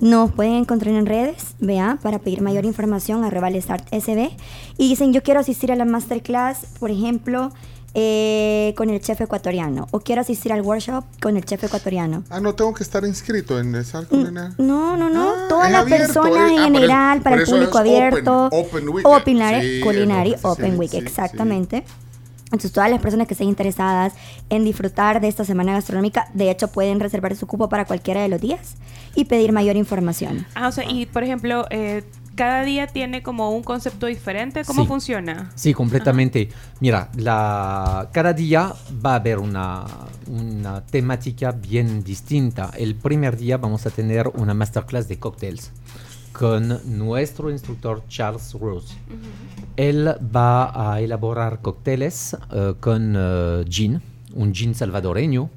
nos 0.00 0.32
pueden 0.32 0.54
encontrar 0.54 0.94
en 0.94 1.06
redes, 1.06 1.54
vea, 1.60 1.98
para 2.02 2.18
pedir 2.18 2.40
mayor 2.42 2.64
información 2.64 3.24
a 3.24 3.30
Revalesart 3.30 3.86
SB. 3.92 4.30
Y 4.76 4.88
dicen, 4.88 5.12
yo 5.12 5.22
quiero 5.22 5.40
asistir 5.40 5.70
a 5.70 5.76
la 5.76 5.84
masterclass, 5.84 6.66
por 6.80 6.90
ejemplo, 6.90 7.52
eh, 7.94 8.74
con 8.76 8.90
el 8.90 9.00
chef 9.00 9.20
ecuatoriano. 9.20 9.86
O 9.92 10.00
quiero 10.00 10.20
asistir 10.20 10.52
al 10.52 10.62
workshop 10.62 11.04
con 11.22 11.36
el 11.36 11.44
chef 11.44 11.62
ecuatoriano. 11.64 12.24
Ah, 12.28 12.40
no 12.40 12.54
tengo 12.54 12.74
que 12.74 12.82
estar 12.82 13.04
inscrito 13.04 13.58
en 13.60 13.74
esa 13.76 14.04
Culinary. 14.04 14.54
No, 14.58 14.96
no, 14.96 15.08
no. 15.10 15.30
Ah, 15.30 15.46
Todas 15.48 15.70
las 15.70 15.84
personas 15.84 16.50
eh. 16.50 16.54
en 16.54 16.58
Ah, 16.58 16.66
por 16.66 16.72
general, 16.74 17.20
para 17.22 17.36
el 17.36 17.44
público 17.44 17.78
open, 17.78 17.80
abierto. 17.80 18.46
open 18.50 18.88
week. 18.88 19.06
Open, 19.06 19.38
Sí, 19.62 19.80
Culinary 19.82 20.32
es 20.34 20.42
lo- 20.42 20.52
Open 20.52 20.72
sí, 20.72 20.76
Week, 20.78 20.90
sí, 20.90 20.98
sí. 21.00 21.04
exactamente. 21.06 21.84
Entonces, 22.46 22.72
todas 22.72 22.88
las 22.90 23.00
personas 23.00 23.26
que 23.26 23.34
estén 23.34 23.48
interesadas 23.48 24.12
en 24.48 24.64
disfrutar 24.64 25.20
de 25.20 25.26
esta 25.28 25.44
semana 25.44 25.72
gastronómica, 25.72 26.28
de 26.34 26.50
hecho, 26.50 26.68
pueden 26.68 27.00
reservar 27.00 27.34
su 27.34 27.46
cupo 27.48 27.68
para 27.68 27.84
cualquiera 27.84 28.22
de 28.22 28.28
los 28.28 28.40
días 28.40 28.74
y 29.16 29.24
pedir 29.24 29.50
mayor 29.52 29.76
información. 29.76 30.46
Ah, 30.54 30.68
o 30.68 30.72
sea, 30.72 30.84
y 30.88 31.06
por 31.06 31.24
ejemplo, 31.24 31.66
eh, 31.70 32.04
cada 32.34 32.62
día 32.62 32.86
tiene 32.86 33.22
como 33.22 33.50
un 33.50 33.62
concepto 33.62 34.06
diferente. 34.06 34.64
¿Cómo 34.64 34.82
Sí. 34.82 34.88
funciona? 34.88 35.50
Sí, 35.54 35.72
completamente. 35.74 36.48
Mira, 36.80 37.10
la, 37.16 38.08
cada 38.12 38.32
día 38.32 38.72
va 39.04 39.12
a 39.12 39.16
haber 39.16 39.38
una, 39.38 39.84
una 40.26 40.80
temática 40.84 41.52
bien 41.52 42.02
distinta. 42.04 42.70
El 42.76 42.94
primer 42.94 43.36
día 43.36 43.56
vamos 43.56 43.86
a 43.86 43.90
tener 43.90 44.28
una 44.34 44.54
masterclass 44.54 45.08
de 45.08 45.18
cócteles 45.18 45.70
con 46.32 46.80
nuestro 46.98 47.50
instructor 47.50 48.02
Charles 48.08 48.54
Rose. 48.54 48.94
Él 49.76 50.08
va 50.34 50.92
a 50.94 51.00
elaborar 51.00 51.60
cócteles 51.62 52.36
eh, 52.52 52.74
con 52.80 53.14
eh, 53.16 53.64
gin, 53.68 54.02
un 54.34 54.52
gin 54.52 54.74
salvadoreño, 54.74 55.48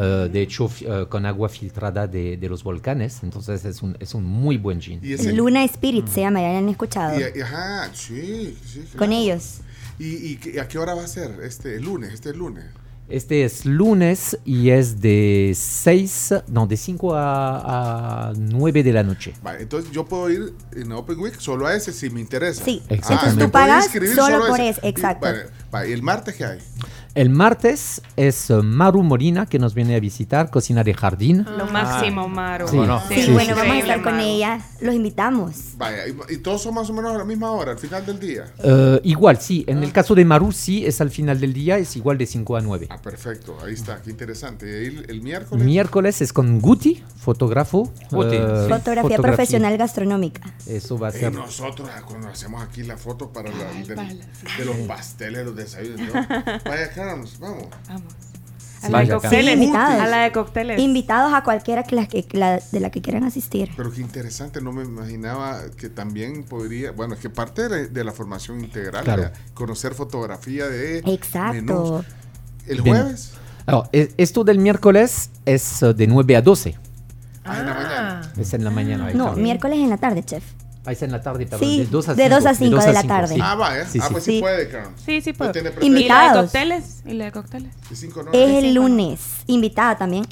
eh, 0.00 0.28
de 0.32 0.42
hecho 0.42 0.70
eh, 0.82 1.06
con 1.08 1.26
agua 1.26 1.48
filtrada 1.48 2.06
de, 2.06 2.36
de 2.36 2.48
los 2.48 2.62
volcanes, 2.62 3.18
entonces 3.22 3.64
es 3.64 3.82
un, 3.82 3.96
es 3.98 4.14
un 4.14 4.24
muy 4.24 4.56
buen 4.56 4.80
gin. 4.80 5.00
Y 5.02 5.14
ese- 5.14 5.32
Luna 5.32 5.64
Spirit 5.64 6.06
se 6.06 6.20
llama, 6.20 6.40
ya 6.40 6.52
lo 6.52 6.58
han 6.58 6.68
escuchado. 6.68 7.18
Y, 7.18 7.24
y- 7.38 7.40
ajá, 7.40 7.90
sí, 7.94 8.56
sí. 8.64 8.84
Con 8.96 9.12
ellos. 9.12 9.58
¿Y, 9.98 10.14
y 10.32 10.36
qué- 10.36 10.60
a 10.60 10.68
qué 10.68 10.78
hora 10.78 10.94
va 10.94 11.02
a 11.04 11.08
ser? 11.08 11.40
Este 11.42 11.74
el 11.76 11.82
lunes, 11.84 12.12
este 12.12 12.32
lunes. 12.32 12.64
Este 13.10 13.42
es 13.42 13.64
lunes 13.64 14.38
y 14.44 14.68
es 14.68 15.00
de 15.00 15.54
6, 15.56 16.34
no, 16.48 16.66
de 16.66 16.76
5 16.76 17.14
a, 17.14 18.28
a 18.28 18.32
9 18.36 18.82
de 18.82 18.92
la 18.92 19.02
noche. 19.02 19.32
Vale, 19.42 19.62
entonces 19.62 19.90
yo 19.92 20.04
puedo 20.04 20.28
ir 20.30 20.52
en 20.76 20.92
Open 20.92 21.18
Week 21.18 21.34
solo 21.40 21.66
a 21.66 21.74
ese 21.74 21.92
si 21.94 22.10
me 22.10 22.20
interesa. 22.20 22.62
Sí, 22.62 22.82
Exactamente. 22.90 23.14
entonces 23.14 23.44
tú 23.46 23.50
pagas 23.50 23.90
solo 24.14 24.46
por 24.48 24.60
ese. 24.60 24.80
exacto. 24.86 25.24
Vale, 25.24 25.46
vale, 25.70 25.88
¿y 25.88 25.92
el 25.94 26.02
martes 26.02 26.34
qué 26.34 26.44
hay? 26.44 26.58
El 27.14 27.30
martes 27.30 28.00
es 28.16 28.50
eh, 28.50 28.54
Maru 28.62 29.02
Molina 29.02 29.46
que 29.46 29.58
nos 29.58 29.74
viene 29.74 29.96
a 29.96 30.00
visitar, 30.00 30.50
cocina 30.50 30.84
de 30.84 30.94
jardín. 30.94 31.44
Lo 31.56 31.66
máximo, 31.66 32.28
Maru. 32.28 32.68
Sí. 32.68 32.76
Bueno, 32.76 33.00
Sí, 33.08 33.22
Sí, 33.22 33.32
bueno, 33.32 33.54
sí, 33.54 33.60
vamos 33.60 33.74
a 33.76 33.78
estar 33.80 34.02
con 34.02 34.20
ella. 34.20 34.60
Los 34.80 34.94
invitamos. 34.94 35.54
Vaya, 35.76 36.06
y, 36.06 36.34
y 36.34 36.36
todos 36.38 36.62
son 36.62 36.74
más 36.74 36.88
o 36.90 36.92
menos 36.92 37.14
a 37.14 37.18
la 37.18 37.24
misma 37.24 37.50
hora, 37.50 37.72
al 37.72 37.78
final 37.78 38.04
del 38.06 38.20
día. 38.20 38.44
Eh, 38.62 39.00
igual, 39.04 39.40
sí, 39.40 39.64
en 39.66 39.82
el 39.82 39.92
caso 39.92 40.14
de 40.14 40.24
Maru 40.24 40.52
sí 40.52 40.86
es 40.86 41.00
al 41.00 41.10
final 41.10 41.40
del 41.40 41.52
día, 41.52 41.78
es 41.78 41.96
igual 41.96 42.18
de 42.18 42.26
5 42.26 42.56
a 42.56 42.60
9. 42.60 42.86
Ah, 42.90 42.98
perfecto, 43.02 43.56
ahí 43.64 43.74
está, 43.74 44.00
qué 44.02 44.10
interesante. 44.10 44.66
Y 44.84 44.86
el, 44.86 45.10
el 45.10 45.20
miércoles. 45.20 45.64
Miércoles 45.64 46.20
es 46.22 46.32
con 46.32 46.60
Guti, 46.60 47.02
fotógrafo. 47.16 47.92
Guti, 48.10 48.36
eh. 48.36 48.66
Fotografía 48.68 49.16
profesional 49.18 49.76
gastronómica. 49.76 50.42
Eso 50.66 50.98
va 50.98 51.08
a 51.08 51.16
Y 51.16 51.20
ser. 51.20 51.32
nosotros 51.32 51.88
ah, 51.92 52.02
cuando 52.06 52.28
hacemos 52.28 52.62
aquí 52.62 52.82
la 52.84 52.96
foto 52.96 53.32
para 53.32 53.50
la, 53.50 53.64
del- 53.72 54.20
de 54.56 54.64
los 54.64 54.76
pasteles, 54.86 55.44
los 55.44 55.56
desayunos. 55.56 56.14
¿no? 56.14 56.26
Vaya, 56.64 56.90
Vamos. 57.12 57.38
Vamos. 57.40 57.66
A 58.80 58.88
la 58.90 59.00
de 59.00 59.08
cócteles. 59.08 59.54
Invitados. 59.54 60.00
A 60.00 60.06
la 60.06 60.16
de 60.18 60.32
cócteles. 60.32 60.78
Invitados 60.80 61.32
a 61.34 61.42
cualquiera 61.42 61.82
que 61.82 61.96
la, 61.96 62.06
que, 62.06 62.24
la- 62.32 62.60
de 62.60 62.78
la 62.80 62.90
que 62.90 63.02
quieran 63.02 63.24
asistir. 63.24 63.70
Pero 63.76 63.90
qué 63.90 64.00
interesante, 64.00 64.60
no 64.60 64.70
me 64.72 64.84
imaginaba 64.84 65.62
que 65.76 65.88
también 65.88 66.44
podría, 66.44 66.92
bueno, 66.92 67.14
es 67.14 67.20
que 67.20 67.28
parte 67.28 67.68
de, 67.68 67.88
de 67.88 68.04
la 68.04 68.12
formación 68.12 68.60
integral 68.60 69.02
Claro. 69.04 69.22
era 69.22 69.32
conocer 69.54 69.94
fotografía 69.94 70.68
de 70.68 70.98
Exacto. 70.98 71.54
menús. 71.54 72.04
¿El 72.68 72.80
jueves? 72.80 73.32
Alors, 73.66 73.88
e- 73.92 74.12
esto 74.16 74.44
del 74.44 74.58
miércoles 74.60 75.30
es 75.44 75.82
eh, 75.82 75.92
de 75.94 76.06
9 76.06 76.36
a 76.36 76.42
12. 76.42 76.76
Ah, 77.44 77.58
en 77.60 77.66
la 77.66 77.74
mañana. 77.74 78.32
Es 78.38 78.54
en 78.54 78.64
la 78.64 78.70
mañana. 78.70 79.10
No, 79.12 79.32
miércoles 79.32 79.78
en 79.78 79.90
la 79.90 79.96
tarde, 79.96 80.22
chef. 80.22 80.44
Ah, 80.86 80.92
es 80.92 81.02
en 81.02 81.12
la 81.12 81.20
tarde, 81.20 81.44
perdón. 81.46 81.68
Sí, 81.68 81.78
de 81.80 81.86
2 81.86 82.08
a 82.08 82.14
de 82.14 82.22
5. 82.24 82.34
dos 82.36 82.46
a 82.46 82.54
cinco 82.54 82.80
de 82.82 82.92
la 82.92 83.02
tarde. 83.02 83.34
sí. 83.34 83.40
Ah, 83.42 83.54
vaya. 83.56 83.84
Sí, 83.86 83.98
ah, 84.00 84.06
sí. 84.06 84.12
pues 84.12 84.24
sí, 84.24 84.32
Sí. 84.36 84.40
puede, 84.40 84.68
Carlos. 84.68 84.92
Sí, 85.04 85.20
sí, 85.20 85.32
puedo. 85.34 85.52
tiene 85.52 85.68
¿Y 85.68 85.72
la 85.74 85.78
de 85.80 85.86
Invitados. 85.86 86.42
cócteles? 86.44 87.02
¿Y 87.04 87.12
la 87.14 87.24
de 87.26 87.32
cócteles? 87.32 87.72
De 87.90 87.96
cinco, 87.96 88.22
no, 88.22 88.30
Es 88.32 88.48
no. 88.50 88.58
el 88.58 88.74
lunes. 88.74 89.20
Invitada 89.46 89.98
también. 89.98 90.26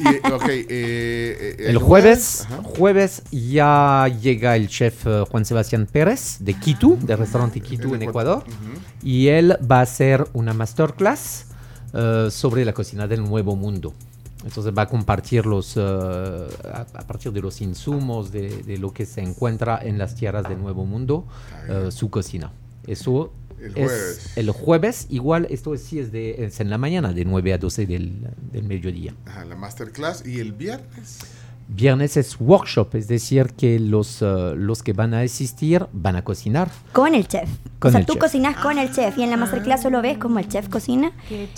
Y, 0.00 0.32
ok, 0.32 0.48
eh, 0.48 0.66
eh, 0.68 1.56
El 1.68 1.78
jueves, 1.78 2.48
jueves 2.76 3.22
ya 3.30 4.08
llega 4.20 4.56
el 4.56 4.66
chef 4.68 5.06
eh, 5.06 5.24
Juan 5.30 5.44
Sebastián 5.44 5.86
Pérez 5.90 6.38
de 6.40 6.54
Quito, 6.54 6.96
del 7.00 7.18
restaurante 7.18 7.60
Quito 7.60 7.94
en 7.94 8.02
Ecuador, 8.02 8.42
y 9.02 9.28
él 9.28 9.56
va 9.70 9.78
a 9.78 9.82
hacer 9.82 10.26
una 10.32 10.52
masterclass 10.54 11.46
eh, 11.92 12.28
sobre 12.32 12.64
la 12.64 12.72
cocina 12.72 13.06
del 13.06 13.22
nuevo 13.22 13.54
mundo. 13.54 13.94
Entonces 14.44 14.72
va 14.76 14.82
a 14.82 14.88
compartir 14.88 15.46
los, 15.46 15.76
eh, 15.76 15.80
a, 15.80 16.80
a 16.94 17.06
partir 17.06 17.32
de 17.32 17.40
los 17.40 17.60
insumos, 17.60 18.30
de, 18.30 18.62
de 18.62 18.76
lo 18.78 18.92
que 18.92 19.06
se 19.06 19.22
encuentra 19.22 19.78
en 19.82 19.96
las 19.98 20.14
tierras 20.14 20.46
del 20.48 20.60
nuevo 20.60 20.84
mundo, 20.84 21.26
eh, 21.68 21.90
su 21.90 22.10
cocina. 22.10 22.52
Eso 22.86 23.32
El 23.58 23.68
es 23.68 23.74
jueves. 23.74 24.32
el 24.36 24.50
jueves, 24.50 25.06
igual 25.08 25.46
esto 25.48 25.74
sí 25.78 25.98
es, 25.98 26.12
de, 26.12 26.44
es 26.44 26.60
en 26.60 26.68
la 26.68 26.76
mañana, 26.76 27.12
de 27.14 27.24
9 27.24 27.54
a 27.54 27.58
12 27.58 27.86
del, 27.86 28.28
del 28.52 28.64
mediodía. 28.64 29.14
Ajá, 29.24 29.44
la 29.46 29.56
masterclass. 29.56 30.26
Y 30.26 30.40
el 30.40 30.52
viernes. 30.52 31.20
Viernes 31.66 32.16
es 32.18 32.36
workshop, 32.38 32.94
es 32.94 33.08
decir, 33.08 33.54
que 33.56 33.80
los, 33.80 34.20
eh, 34.20 34.52
los 34.56 34.82
que 34.82 34.92
van 34.92 35.14
a 35.14 35.20
asistir 35.20 35.86
van 35.92 36.14
a 36.14 36.22
cocinar. 36.22 36.70
Con 36.92 37.14
el 37.14 37.26
chef. 37.26 37.48
Con 37.78 37.88
o 37.88 37.92
sea, 37.92 38.04
tú 38.04 38.12
chef. 38.12 38.20
cocinas 38.22 38.56
con 38.58 38.78
el 38.78 38.92
chef 38.94 39.16
y 39.18 39.22
en 39.22 39.30
la 39.30 39.36
masterclass 39.38 39.82
solo 39.82 40.02
ves 40.02 40.18
como 40.18 40.38
el 40.38 40.48
chef 40.48 40.68
cocina 40.68 41.12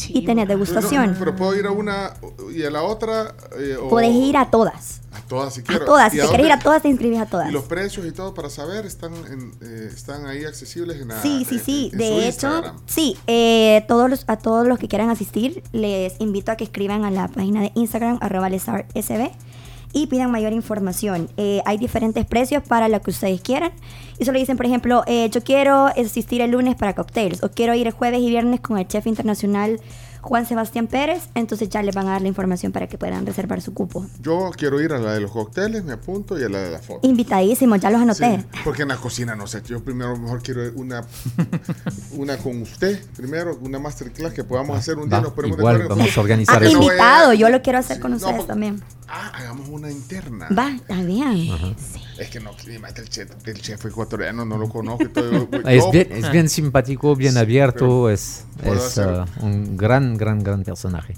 y 0.09 0.25
tenés 0.25 0.47
degustación. 0.49 1.07
Pero, 1.19 1.19
pero 1.19 1.37
puedo 1.37 1.57
ir 1.57 1.67
a 1.67 1.73
una 1.73 2.15
y 2.55 2.63
a 2.63 2.71
la 2.71 2.83
otra. 2.83 3.35
eh, 3.59 3.77
o- 3.83 3.89
Puedes 3.89 4.15
ir 4.15 4.37
a 4.37 4.49
todas. 4.51 5.01
A 5.13 5.21
todas 5.29 5.55
si 5.55 5.63
A 5.63 5.65
quiero. 5.65 5.85
todas. 5.87 6.13
Si 6.13 6.19
¿Y 6.19 6.21
te 6.21 6.27
a 6.27 6.31
querés 6.31 6.47
ir 6.47 6.53
a 6.53 6.59
todas, 6.61 6.83
te 6.83 6.89
inscribís 6.89 7.19
a 7.19 7.27
todas. 7.27 7.49
Y 7.49 7.53
los 7.53 7.65
precios 7.65 8.07
y 8.07 8.13
todo 8.13 8.33
para 8.33 8.49
saber 8.49 8.87
están, 8.87 9.13
en, 9.15 9.53
eh, 9.61 9.91
están 9.93 10.27
ahí 10.27 10.45
accesibles 10.45 11.01
en 11.01 11.09
la, 11.09 11.21
Sí, 11.21 11.45
sí, 11.49 11.59
sí. 11.59 11.91
en 11.93 11.99
De 11.99 12.19
hecho, 12.29 12.47
Instagram. 12.49 12.77
sí. 12.87 13.17
eh, 13.27 13.85
todos 13.89 14.09
los, 14.09 14.25
a 14.29 14.37
todos 14.37 14.67
los 14.69 14.79
que 14.79 14.87
quieran 14.89 15.11
asistir, 15.11 15.63
les 15.73 16.15
invito 16.21 16.53
a 16.53 16.57
que 16.57 16.65
escriban 16.65 17.05
a 17.05 17.11
la 17.11 17.27
página 17.29 17.61
de 17.63 17.73
Instagram, 17.75 18.19
arroba 18.21 18.49
lesartsb, 18.51 19.31
y 19.93 20.07
pidan 20.07 20.31
mayor 20.31 20.53
información. 20.53 21.29
Eh, 21.37 21.61
hay 21.65 21.79
diferentes 21.79 22.25
precios 22.27 22.63
para 22.63 22.89
lo 22.89 23.01
que 23.01 23.11
ustedes 23.11 23.41
quieran. 23.41 23.73
Y 24.19 24.25
solo 24.25 24.39
dicen, 24.39 24.57
por 24.57 24.67
ejemplo, 24.67 25.03
eh, 25.07 25.29
yo 25.31 25.43
quiero 25.43 25.87
asistir 25.87 26.41
el 26.41 26.53
lunes 26.53 26.75
para 26.75 26.95
cocktails, 26.95 27.43
o 27.43 27.51
quiero 27.51 27.75
ir 27.75 27.87
el 27.87 27.93
jueves 27.93 28.21
y 28.21 28.29
viernes 28.29 28.61
con 28.61 28.79
el 28.79 28.87
chef 28.87 29.07
internacional 29.07 29.81
Juan 30.21 30.47
Sebastián 30.47 30.87
Pérez. 30.87 31.29
Entonces 31.35 31.69
ya 31.69 31.83
les 31.83 31.95
van 31.95 32.07
a 32.09 32.13
dar 32.13 32.23
la 32.23 32.29
información 32.29 32.73
para 32.73 32.87
que 32.87 32.99
puedan 32.99 33.27
reservar 33.27 33.61
su 33.61 33.75
cupo. 33.75 34.07
Yo 34.21 34.51
quiero 34.57 34.81
ir 34.81 34.93
a 34.93 34.99
la 34.99 35.13
de 35.15 35.21
los 35.21 35.31
cócteles, 35.31 35.85
me 35.85 35.93
apunto, 35.93 36.39
y 36.39 36.45
a 36.45 36.49
la 36.49 36.59
de 36.59 36.71
la 36.73 36.79
foto. 36.79 37.07
Invitadísimos, 37.07 37.81
ya 37.81 37.91
los 37.91 38.01
anoté. 38.01 38.39
Sí, 38.53 38.59
porque 38.65 38.83
en 38.83 38.89
la 38.89 38.97
cocina 38.97 39.35
no 39.37 39.47
sé. 39.47 39.63
Yo 39.67 39.83
primero 39.83 40.17
mejor 40.17 40.43
quiero 40.43 40.63
una 40.77 41.05
una 42.13 42.37
con 42.39 42.63
usted. 42.63 43.01
Primero, 43.17 43.59
una 43.63 43.79
masterclass 43.79 44.33
que 44.33 44.45
podamos 44.45 44.79
hacer 44.79 44.97
un 44.99 45.09
día. 45.09 45.19
Va, 45.19 45.25
nos 45.25 45.33
ponemos 45.33 45.57
de 45.57 45.63
igual 45.63 45.77
acuerdo. 45.77 45.97
vamos 45.97 46.17
a 46.17 46.21
organizar 46.21 46.55
Porque 46.57 46.69
eso. 46.69 46.83
Invitado, 46.83 47.33
yo 47.35 47.49
lo 47.49 47.63
quiero 47.63 47.79
hacer 47.79 48.01
con 48.01 48.11
no, 48.13 48.17
ustedes 48.17 48.37
porque- 48.37 48.49
también. 48.49 48.83
Ah, 49.09 49.31
hagamos 49.35 49.69
una 49.69 49.89
interna. 49.89 50.49
Va, 50.57 50.73
está 50.75 51.01
bien. 51.03 51.77
Es 52.19 52.29
que 52.29 52.41
no, 52.41 52.51
imagínate, 52.63 53.03
el 53.03 53.09
chef, 53.09 53.31
el 53.47 53.61
chef 53.61 53.87
ecuatoriano 53.87 54.45
no 54.45 54.59
lo 54.59 54.69
conozco. 54.69 55.09
todo, 55.11 55.49
Es 55.69 55.85
bien, 55.93 56.09
es 56.11 56.31
bien 56.33 56.49
simpático, 56.49 57.15
bien 57.15 57.37
abierto, 57.37 58.11
es, 58.11 58.45
es 58.65 58.99
uh, 58.99 59.25
un 59.45 59.77
gran, 59.77 60.16
gran, 60.17 60.43
gran 60.43 60.63
personaje. 60.63 61.15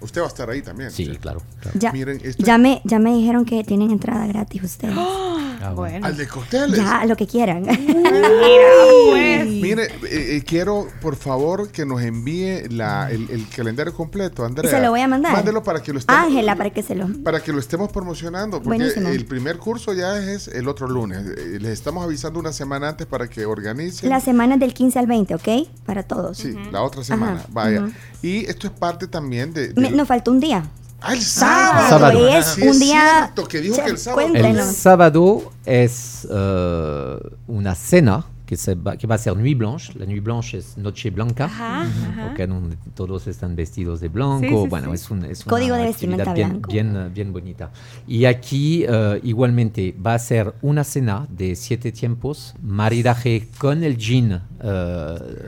Usted 0.00 0.20
va 0.20 0.26
a 0.26 0.28
estar 0.28 0.48
ahí 0.50 0.62
también. 0.62 0.90
Sí, 0.90 1.06
claro. 1.20 1.42
Ya, 1.74 1.92
Miren, 1.92 2.20
esto- 2.24 2.42
ya, 2.44 2.58
me, 2.58 2.80
ya 2.84 2.98
me 2.98 3.12
dijeron 3.14 3.44
que 3.44 3.62
tienen 3.64 3.90
entrada 3.90 4.26
gratis 4.26 4.62
ustedes. 4.62 4.94
Ah, 4.96 5.72
bueno. 5.74 6.06
Al 6.06 6.16
de 6.16 6.26
cócteles. 6.26 6.78
Ya, 6.78 7.04
lo 7.04 7.16
que 7.16 7.26
quieran. 7.26 7.64
pues. 7.64 9.46
Mire, 9.46 9.84
eh, 9.84 10.36
eh, 10.36 10.42
quiero 10.46 10.88
por 11.00 11.16
favor 11.16 11.70
que 11.70 11.84
nos 11.84 12.00
envíe 12.02 12.68
la, 12.70 13.10
el, 13.10 13.28
el 13.30 13.46
calendario 13.48 13.92
completo, 13.94 14.44
Andrea. 14.44 14.70
Se 14.70 14.80
lo 14.80 14.90
voy 14.90 15.00
a 15.00 15.08
mandar. 15.08 15.32
Mándelo 15.32 15.62
para 15.62 15.82
que 15.82 15.92
lo 15.92 15.98
estemos, 15.98 16.22
Ángela, 16.24 16.56
para 16.56 16.70
que 16.70 16.82
se 16.82 16.94
lo... 16.94 17.08
para 17.22 17.40
que 17.40 17.52
lo 17.52 17.58
estemos 17.58 17.90
promocionando, 17.92 18.62
porque 18.62 18.78
Buenísimo. 18.78 19.08
el 19.08 19.26
primer 19.26 19.58
curso 19.58 19.92
ya 19.92 20.16
es 20.18 20.48
el 20.48 20.68
otro 20.68 20.88
lunes. 20.88 21.26
Eh, 21.36 21.58
Les 21.60 21.72
estamos 21.72 22.04
avisando 22.04 22.38
una 22.40 22.52
semana 22.52 22.88
antes 22.88 23.06
para 23.06 23.28
que 23.28 23.44
organicen. 23.46 24.08
La 24.08 24.20
semana 24.20 24.54
es 24.54 24.60
del 24.60 24.74
15 24.74 24.98
al 24.98 25.06
20, 25.06 25.34
¿ok? 25.34 25.48
Para 25.84 26.02
todos. 26.02 26.38
Sí, 26.38 26.54
la 26.72 26.82
otra 26.82 27.04
semana. 27.04 27.40
Ajá, 27.40 27.46
Vaya. 27.50 27.88
Y 28.22 28.44
esto 28.46 28.66
es 28.66 28.72
parte 28.72 29.06
también 29.06 29.52
de. 29.54 29.72
Me- 29.76 29.89
nos 29.92 30.08
faltó 30.08 30.30
un 30.30 30.40
día. 30.40 30.64
Ah, 31.00 31.14
el 31.14 31.22
sábado. 31.22 31.88
Sábado. 31.88 32.28
Es 32.28 32.46
Sí, 32.46 32.62
un 32.62 32.68
es 32.68 32.78
día... 32.80 33.32
que 33.48 33.60
dijo 33.60 33.76
que 33.76 33.90
el 33.90 33.98
sábado. 33.98 34.28
El 34.34 34.62
sábado 34.64 35.52
es 35.64 36.26
uh, 36.30 37.18
una 37.46 37.74
cena 37.74 38.26
que, 38.50 38.56
se 38.56 38.74
va, 38.74 38.96
que 38.96 39.06
va 39.06 39.14
a 39.14 39.18
ser 39.18 39.36
Nuit 39.36 39.56
Blanche. 39.56 39.92
La 39.96 40.06
Nuit 40.06 40.24
Blanche 40.24 40.58
es 40.58 40.76
Noche 40.76 41.10
Blanca, 41.10 41.44
Ajá, 41.44 41.82
ajá. 41.82 42.46
donde 42.48 42.76
todos 42.96 43.28
están 43.28 43.54
vestidos 43.54 44.00
de 44.00 44.08
blanco. 44.08 44.40
Sí, 44.40 44.48
sí, 44.48 44.68
bueno, 44.68 44.88
sí. 44.88 44.94
es, 44.94 45.10
un, 45.12 45.24
es 45.24 45.44
Código 45.44 45.74
una 45.74 45.82
de 45.82 45.88
vestimenta 45.90 46.34
bien, 46.34 46.48
blanco. 46.48 46.72
bien, 46.72 46.96
uh, 46.96 47.10
bien 47.10 47.32
bonita. 47.32 47.70
Y 48.08 48.24
aquí 48.24 48.84
uh, 48.88 49.20
igualmente 49.22 49.94
va 50.04 50.14
a 50.14 50.18
ser 50.18 50.52
una 50.62 50.82
cena 50.82 51.28
de 51.30 51.54
siete 51.54 51.92
tiempos, 51.92 52.56
maridaje 52.60 53.46
con 53.58 53.84
el 53.84 53.96
gin. 53.96 54.32
uh, 54.32 54.40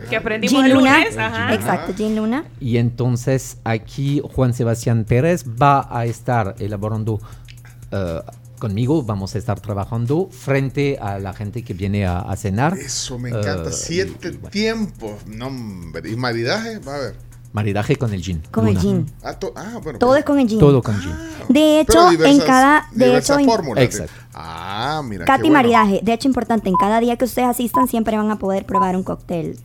Que 0.09 0.15
aprendimos 0.17 0.53
Jean 0.63 0.67
el 0.67 0.73
Luna. 0.75 0.99
lunes. 0.99 1.19
Ajá. 1.19 1.55
Exacto, 1.55 1.93
Jean 1.99 2.15
Luna. 2.15 2.45
y 2.61 2.77
entonces 2.77 3.59
aquí 3.65 4.23
Juan 4.33 4.55
Sebastián 4.55 5.05
Pérez 5.09 5.45
va 5.61 5.89
a 5.91 6.07
estar 6.07 6.55
elaborando 6.61 7.19
eh, 7.91 8.21
conmigo, 8.63 9.03
vamos 9.03 9.35
a 9.35 9.39
estar 9.39 9.59
trabajando 9.61 10.29
frente 10.31 10.97
a 11.01 11.19
la 11.19 11.33
gente 11.33 11.65
que 11.65 11.75
viene 11.75 12.07
a, 12.07 12.21
a 12.21 12.37
cenar. 12.37 12.79
Eso 12.79 13.19
me 13.19 13.31
encanta. 13.31 13.71
Eh, 13.71 13.73
Siete 13.73 14.29
y- 14.29 14.35
y 14.35 14.37
bueno, 14.37 14.49
tiempos. 14.51 15.27
No, 15.27 15.49
hombre. 15.49 16.09
¿Y 16.09 16.15
maridaje? 16.17 16.79
Va 16.79 16.95
a 16.95 16.99
ver. 17.01 17.15
maridaje 17.53 17.97
con 17.97 18.15
el 18.15 18.23
gin. 18.23 18.41
Con 18.53 18.67
el 18.69 18.75
Luna. 18.75 18.81
gin. 18.83 19.13
Ah, 19.25 19.35
to- 19.35 19.53
ah, 19.57 19.79
bueno. 19.83 19.99
Todo 19.99 20.15
es 20.17 20.25
con 20.25 20.39
el 20.39 20.49
gin. 20.49 20.59
Todo 20.61 20.81
con 20.83 20.99
gin. 21.01 21.13
De 21.49 21.81
hecho, 21.81 22.09
diversas- 22.11 22.41
en 22.41 22.47
cada... 22.47 22.87
De 22.93 23.19
hecho, 23.19 23.39
en- 23.39 23.45
fórmulas. 23.47 23.85
Exacto. 23.85 24.15
Ah, 24.33 25.03
mira. 25.05 25.25
Katy 25.27 25.43
bueno. 25.43 25.55
Maridaje. 25.55 26.01
De 26.03 26.13
hecho, 26.15 26.29
importante, 26.29 26.69
en 26.71 26.77
cada 26.77 27.01
día 27.01 27.17
que 27.17 27.25
ustedes 27.27 27.49
asistan 27.49 27.89
siempre 27.89 28.17
van 28.17 28.31
a 28.31 28.39
poder 28.39 28.65
probar 28.65 28.97
un 28.97 29.03
cóctel 29.03 29.59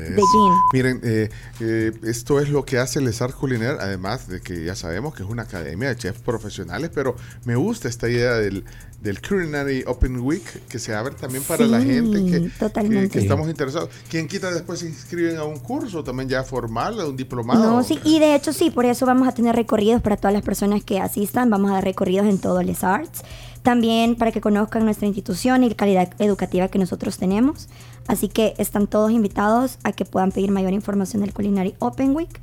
de 0.00 0.16
gin. 0.16 0.52
Miren, 0.72 1.00
eh, 1.04 1.28
eh, 1.60 1.92
esto 2.04 2.40
es 2.40 2.48
lo 2.48 2.64
que 2.64 2.78
hace 2.78 3.00
Les 3.00 3.20
Arts 3.22 3.34
Culinaire, 3.34 3.76
además 3.80 4.28
de 4.28 4.40
que 4.40 4.64
ya 4.64 4.74
sabemos 4.74 5.14
que 5.14 5.22
es 5.22 5.28
una 5.28 5.42
academia 5.42 5.88
de 5.88 5.96
chefs 5.96 6.20
profesionales, 6.20 6.90
pero 6.94 7.16
me 7.44 7.56
gusta 7.56 7.88
esta 7.88 8.08
idea 8.08 8.34
del, 8.34 8.64
del 9.02 9.20
Culinary 9.20 9.84
Open 9.86 10.20
Week 10.20 10.42
que 10.68 10.78
se 10.78 10.94
abre 10.94 11.14
también 11.14 11.42
para 11.44 11.66
la 11.66 11.80
Sí, 11.80 11.86
gente 11.86 12.24
que, 12.24 12.50
que- 12.50 13.08
que 13.08 13.18
estamos 13.18 13.48
interesados. 13.48 13.90
Quien 14.08 14.28
quita 14.28 14.50
después 14.50 14.80
se 14.80 14.86
inscriben 14.86 15.36
a 15.38 15.44
un 15.44 15.58
curso 15.58 16.02
también 16.04 16.28
ya 16.28 16.42
formal, 16.44 17.00
a 17.00 17.06
un 17.06 17.16
diplomado. 17.16 17.62
No, 17.62 17.82
sí, 17.84 17.98
y 18.04 18.18
de 18.18 18.34
hecho 18.34 18.52
sí, 18.52 18.70
por 18.70 18.84
eso 18.84 19.06
vamos 19.06 19.26
a 19.28 19.32
tener 19.32 19.54
recorridos 19.56 20.02
para 20.02 20.16
todas 20.16 20.32
las 20.34 20.42
personas 20.42 20.82
que 20.84 21.00
asistan, 21.00 21.50
vamos 21.50 21.70
a 21.70 21.74
dar 21.74 21.84
recorridos 21.84 22.26
en 22.26 22.38
todo 22.38 22.62
Les 22.62 22.84
Arts, 22.84 23.22
también 23.62 24.16
para 24.16 24.32
que 24.32 24.40
conozcan 24.40 24.84
nuestra 24.84 25.06
institución 25.06 25.62
y 25.64 25.68
la 25.68 25.74
calidad 25.74 26.10
educativa 26.18 26.68
que 26.68 26.78
nosotros 26.78 27.18
tenemos. 27.18 27.68
Así 28.08 28.28
que 28.28 28.54
están 28.58 28.86
todos 28.86 29.10
invitados 29.10 29.78
a 29.84 29.92
que 29.92 30.04
puedan 30.04 30.32
pedir 30.32 30.50
mayor 30.50 30.72
información 30.72 31.22
del 31.22 31.32
Culinary 31.32 31.74
Open 31.78 32.14
Week 32.16 32.40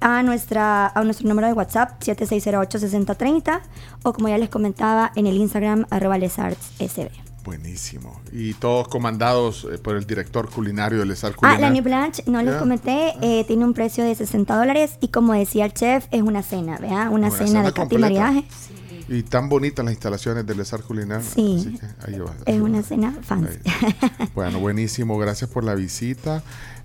a, 0.00 0.22
nuestra, 0.22 0.88
a 0.88 1.04
nuestro 1.04 1.28
número 1.28 1.46
de 1.46 1.52
WhatsApp 1.52 2.00
7608-6030 2.02 3.60
o 4.02 4.12
como 4.12 4.28
ya 4.28 4.38
les 4.38 4.48
comentaba 4.48 5.12
en 5.14 5.26
el 5.26 5.36
Instagram 5.36 5.86
arroba 5.90 6.18
lesartssb. 6.18 7.08
Buenísimo. 7.44 8.20
Y 8.32 8.54
todos 8.54 8.88
comandados 8.88 9.68
eh, 9.72 9.78
por 9.78 9.94
el 9.96 10.04
director 10.04 10.50
culinario 10.50 10.98
de 10.98 11.06
Les 11.06 11.22
Arts 11.22 11.38
Ah, 11.42 11.56
la 11.60 11.70
New 11.70 11.84
Blanche, 11.84 12.24
no 12.26 12.42
les 12.42 12.54
Ya. 12.54 12.58
comenté, 12.58 13.14
eh, 13.22 13.44
tiene 13.44 13.64
un 13.64 13.72
precio 13.72 14.02
de 14.02 14.16
60 14.16 14.56
dólares 14.56 14.98
y 15.00 15.08
como 15.08 15.32
decía 15.32 15.64
el 15.66 15.72
chef, 15.72 16.06
es 16.10 16.22
una 16.22 16.42
cena, 16.42 16.76
¿verdad? 16.78 17.06
Una, 17.12 17.28
Una 17.28 17.30
cena, 17.30 17.46
cena 17.46 17.62
de 17.62 17.72
completa. 17.72 18.00
Maridaje. 18.00 18.44
Y 19.08 19.22
tan 19.22 19.48
bonitas 19.48 19.84
las 19.84 19.92
instalaciones 19.92 20.46
de 20.46 20.54
Les 20.54 20.72
Arts 20.72 20.84
Culinaire. 20.84 21.22
Sí. 21.22 21.56
Así 21.60 21.78
que 21.78 21.86
ahí 22.06 22.18
va. 22.18 22.34
Es 22.44 22.60
una 22.60 22.82
cena 22.82 23.16
fancy. 23.22 23.58
Bueno, 24.34 24.58
buenísimo, 24.58 25.16
gracias 25.16 25.48
por 25.48 25.62
la 25.64 25.74
visita. 25.74 26.42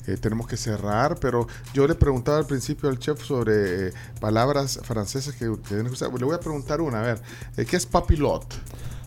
Eh, 0.07 0.17
tenemos 0.17 0.47
que 0.47 0.57
cerrar, 0.57 1.17
pero 1.19 1.47
yo 1.73 1.87
le 1.87 1.95
preguntaba 1.95 2.37
al 2.37 2.45
principio 2.45 2.89
al 2.89 2.97
chef 2.99 3.23
sobre 3.23 3.87
eh, 3.87 3.93
palabras 4.19 4.79
francesas 4.83 5.35
que, 5.35 5.45
que 5.45 5.57
tienen 5.67 5.87
que 5.87 5.93
usar. 5.93 6.11
Le 6.13 6.25
voy 6.25 6.35
a 6.35 6.39
preguntar 6.39 6.81
una, 6.81 6.99
a 6.99 7.03
ver, 7.03 7.21
eh, 7.57 7.65
¿qué 7.65 7.77
es 7.77 7.85
papilot? 7.85 8.45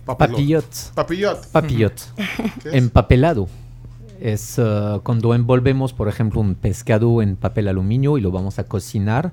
Papillot. 0.05 0.93
Papillot. 0.95 1.47
Papillot. 1.49 1.95
Empapelado. 2.67 3.49
Es 4.21 4.59
uh, 4.59 5.01
cuando 5.03 5.35
envolvemos, 5.35 5.93
por 5.93 6.09
ejemplo, 6.09 6.41
un 6.41 6.55
pescado 6.55 7.21
en 7.23 7.37
papel 7.37 7.69
aluminio 7.69 8.17
y 8.17 8.21
lo 8.21 8.31
vamos 8.31 8.59
a 8.59 8.65
cocinar 8.65 9.33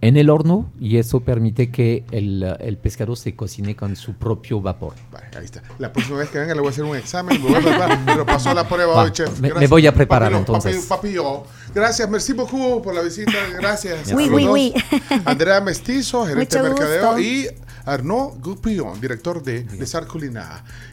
en 0.00 0.16
el 0.16 0.30
horno 0.30 0.70
y 0.80 0.98
eso 0.98 1.20
permite 1.20 1.70
que 1.72 2.04
el, 2.12 2.42
el 2.60 2.76
pescado 2.78 3.16
se 3.16 3.34
cocine 3.34 3.74
con 3.74 3.96
su 3.96 4.14
propio 4.14 4.60
vapor. 4.60 4.94
Vale, 5.10 5.26
ahí 5.36 5.44
está. 5.44 5.62
La 5.78 5.92
próxima 5.92 6.18
vez 6.18 6.28
que 6.28 6.38
venga 6.38 6.54
le 6.54 6.60
voy 6.60 6.68
a 6.68 6.70
hacer 6.70 6.84
un 6.84 6.96
examen, 6.96 7.42
me 7.42 7.48
voy 7.48 7.56
a 7.58 7.60
preparar, 7.68 7.98
pero 8.06 8.24
pasó 8.24 8.54
la 8.54 8.68
prueba 8.68 8.94
Va, 8.94 9.02
hoy, 9.04 9.10
chef. 9.10 9.40
me- 9.40 9.52
me 9.52 9.66
voy 9.66 9.86
a 9.86 9.92
preparar, 9.94 10.32
entonces. 10.32 10.76
papi- 10.84 10.88
Papillot. 10.88 11.46
Gracias, 11.74 12.08
merci 12.08 12.32
beaucoup 12.32 12.82
por 12.82 12.94
la 12.94 13.02
visita, 13.02 13.32
gracias. 13.58 14.12
Oui, 14.12 14.28
oui, 14.30 14.46
oui. 14.46 14.74
Andrea 15.24 15.60
Mestizo, 15.60 16.24
gerente 16.26 16.56
de 16.62 16.68
Mucho 16.70 16.74
mercadeo, 16.82 17.06
gusto. 17.06 17.20
y 17.20 17.48
Arnaud 17.84 18.34
Goupillon, 18.40 19.00
director 19.00 19.42
de 19.42 19.64
Les 19.78 19.94
Arts. 19.94 20.12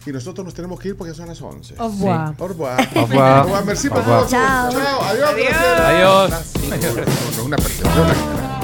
Y 0.06 0.11
nosotros 0.11 0.45
nos 0.45 0.53
tenemos 0.53 0.80
que 0.80 0.90
ir 0.90 0.98
porque 0.98 1.14
son 1.14 1.27
las 1.27 1.42
11. 1.42 1.75
Au 1.77 1.90
revoir. 1.90 2.34
Au 2.40 2.48
revoir. 2.48 2.90
Au 2.95 3.01
revoir. 3.06 3.38
Au 3.40 3.43
revoir. 3.43 3.66
Merci 3.66 3.90
por 3.90 4.03
todo. 4.03 4.27
Chao. 4.27 4.72
Chao. 4.72 5.01
Adiós. 5.03 5.30
Adiós. 5.30 6.32
Adiós. 6.72 7.40
Una 7.45 7.58
percepción. 7.58 8.55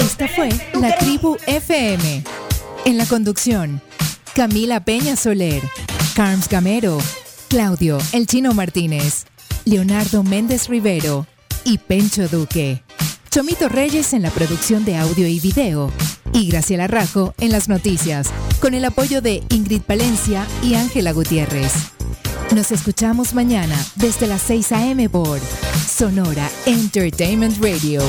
Esta 0.00 0.28
fue 0.28 0.48
La 0.80 0.96
Tribu 0.96 1.36
FM. 1.46 2.24
En 2.84 2.96
la 2.96 3.04
conducción, 3.04 3.82
Camila 4.34 4.84
Peña 4.84 5.16
Soler, 5.16 5.62
Carms 6.14 6.48
Gamero, 6.48 6.98
Claudio 7.48 7.98
El 8.12 8.26
Chino 8.26 8.54
Martínez, 8.54 9.26
Leonardo 9.64 10.22
Méndez 10.22 10.68
Rivero 10.68 11.26
y 11.64 11.78
Pencho 11.78 12.28
Duque. 12.28 12.82
Chomito 13.30 13.68
Reyes 13.68 14.14
en 14.14 14.22
la 14.22 14.30
producción 14.30 14.84
de 14.84 14.96
audio 14.96 15.26
y 15.26 15.40
video. 15.40 15.92
Y 16.32 16.48
Graciela 16.48 16.86
Rajo 16.86 17.34
en 17.38 17.52
las 17.52 17.68
noticias, 17.68 18.28
con 18.60 18.72
el 18.72 18.84
apoyo 18.84 19.20
de 19.20 19.42
Ingrid 19.50 19.82
Palencia 19.82 20.46
y 20.62 20.74
Ángela 20.74 21.12
Gutiérrez. 21.12 21.95
Nos 22.56 22.72
escuchamos 22.72 23.34
mañana 23.34 23.76
desde 23.96 24.26
las 24.26 24.40
6 24.40 24.72
a.m. 24.72 25.10
por 25.10 25.38
Sonora 25.86 26.48
Entertainment 26.64 27.62
Radio. 27.62 28.00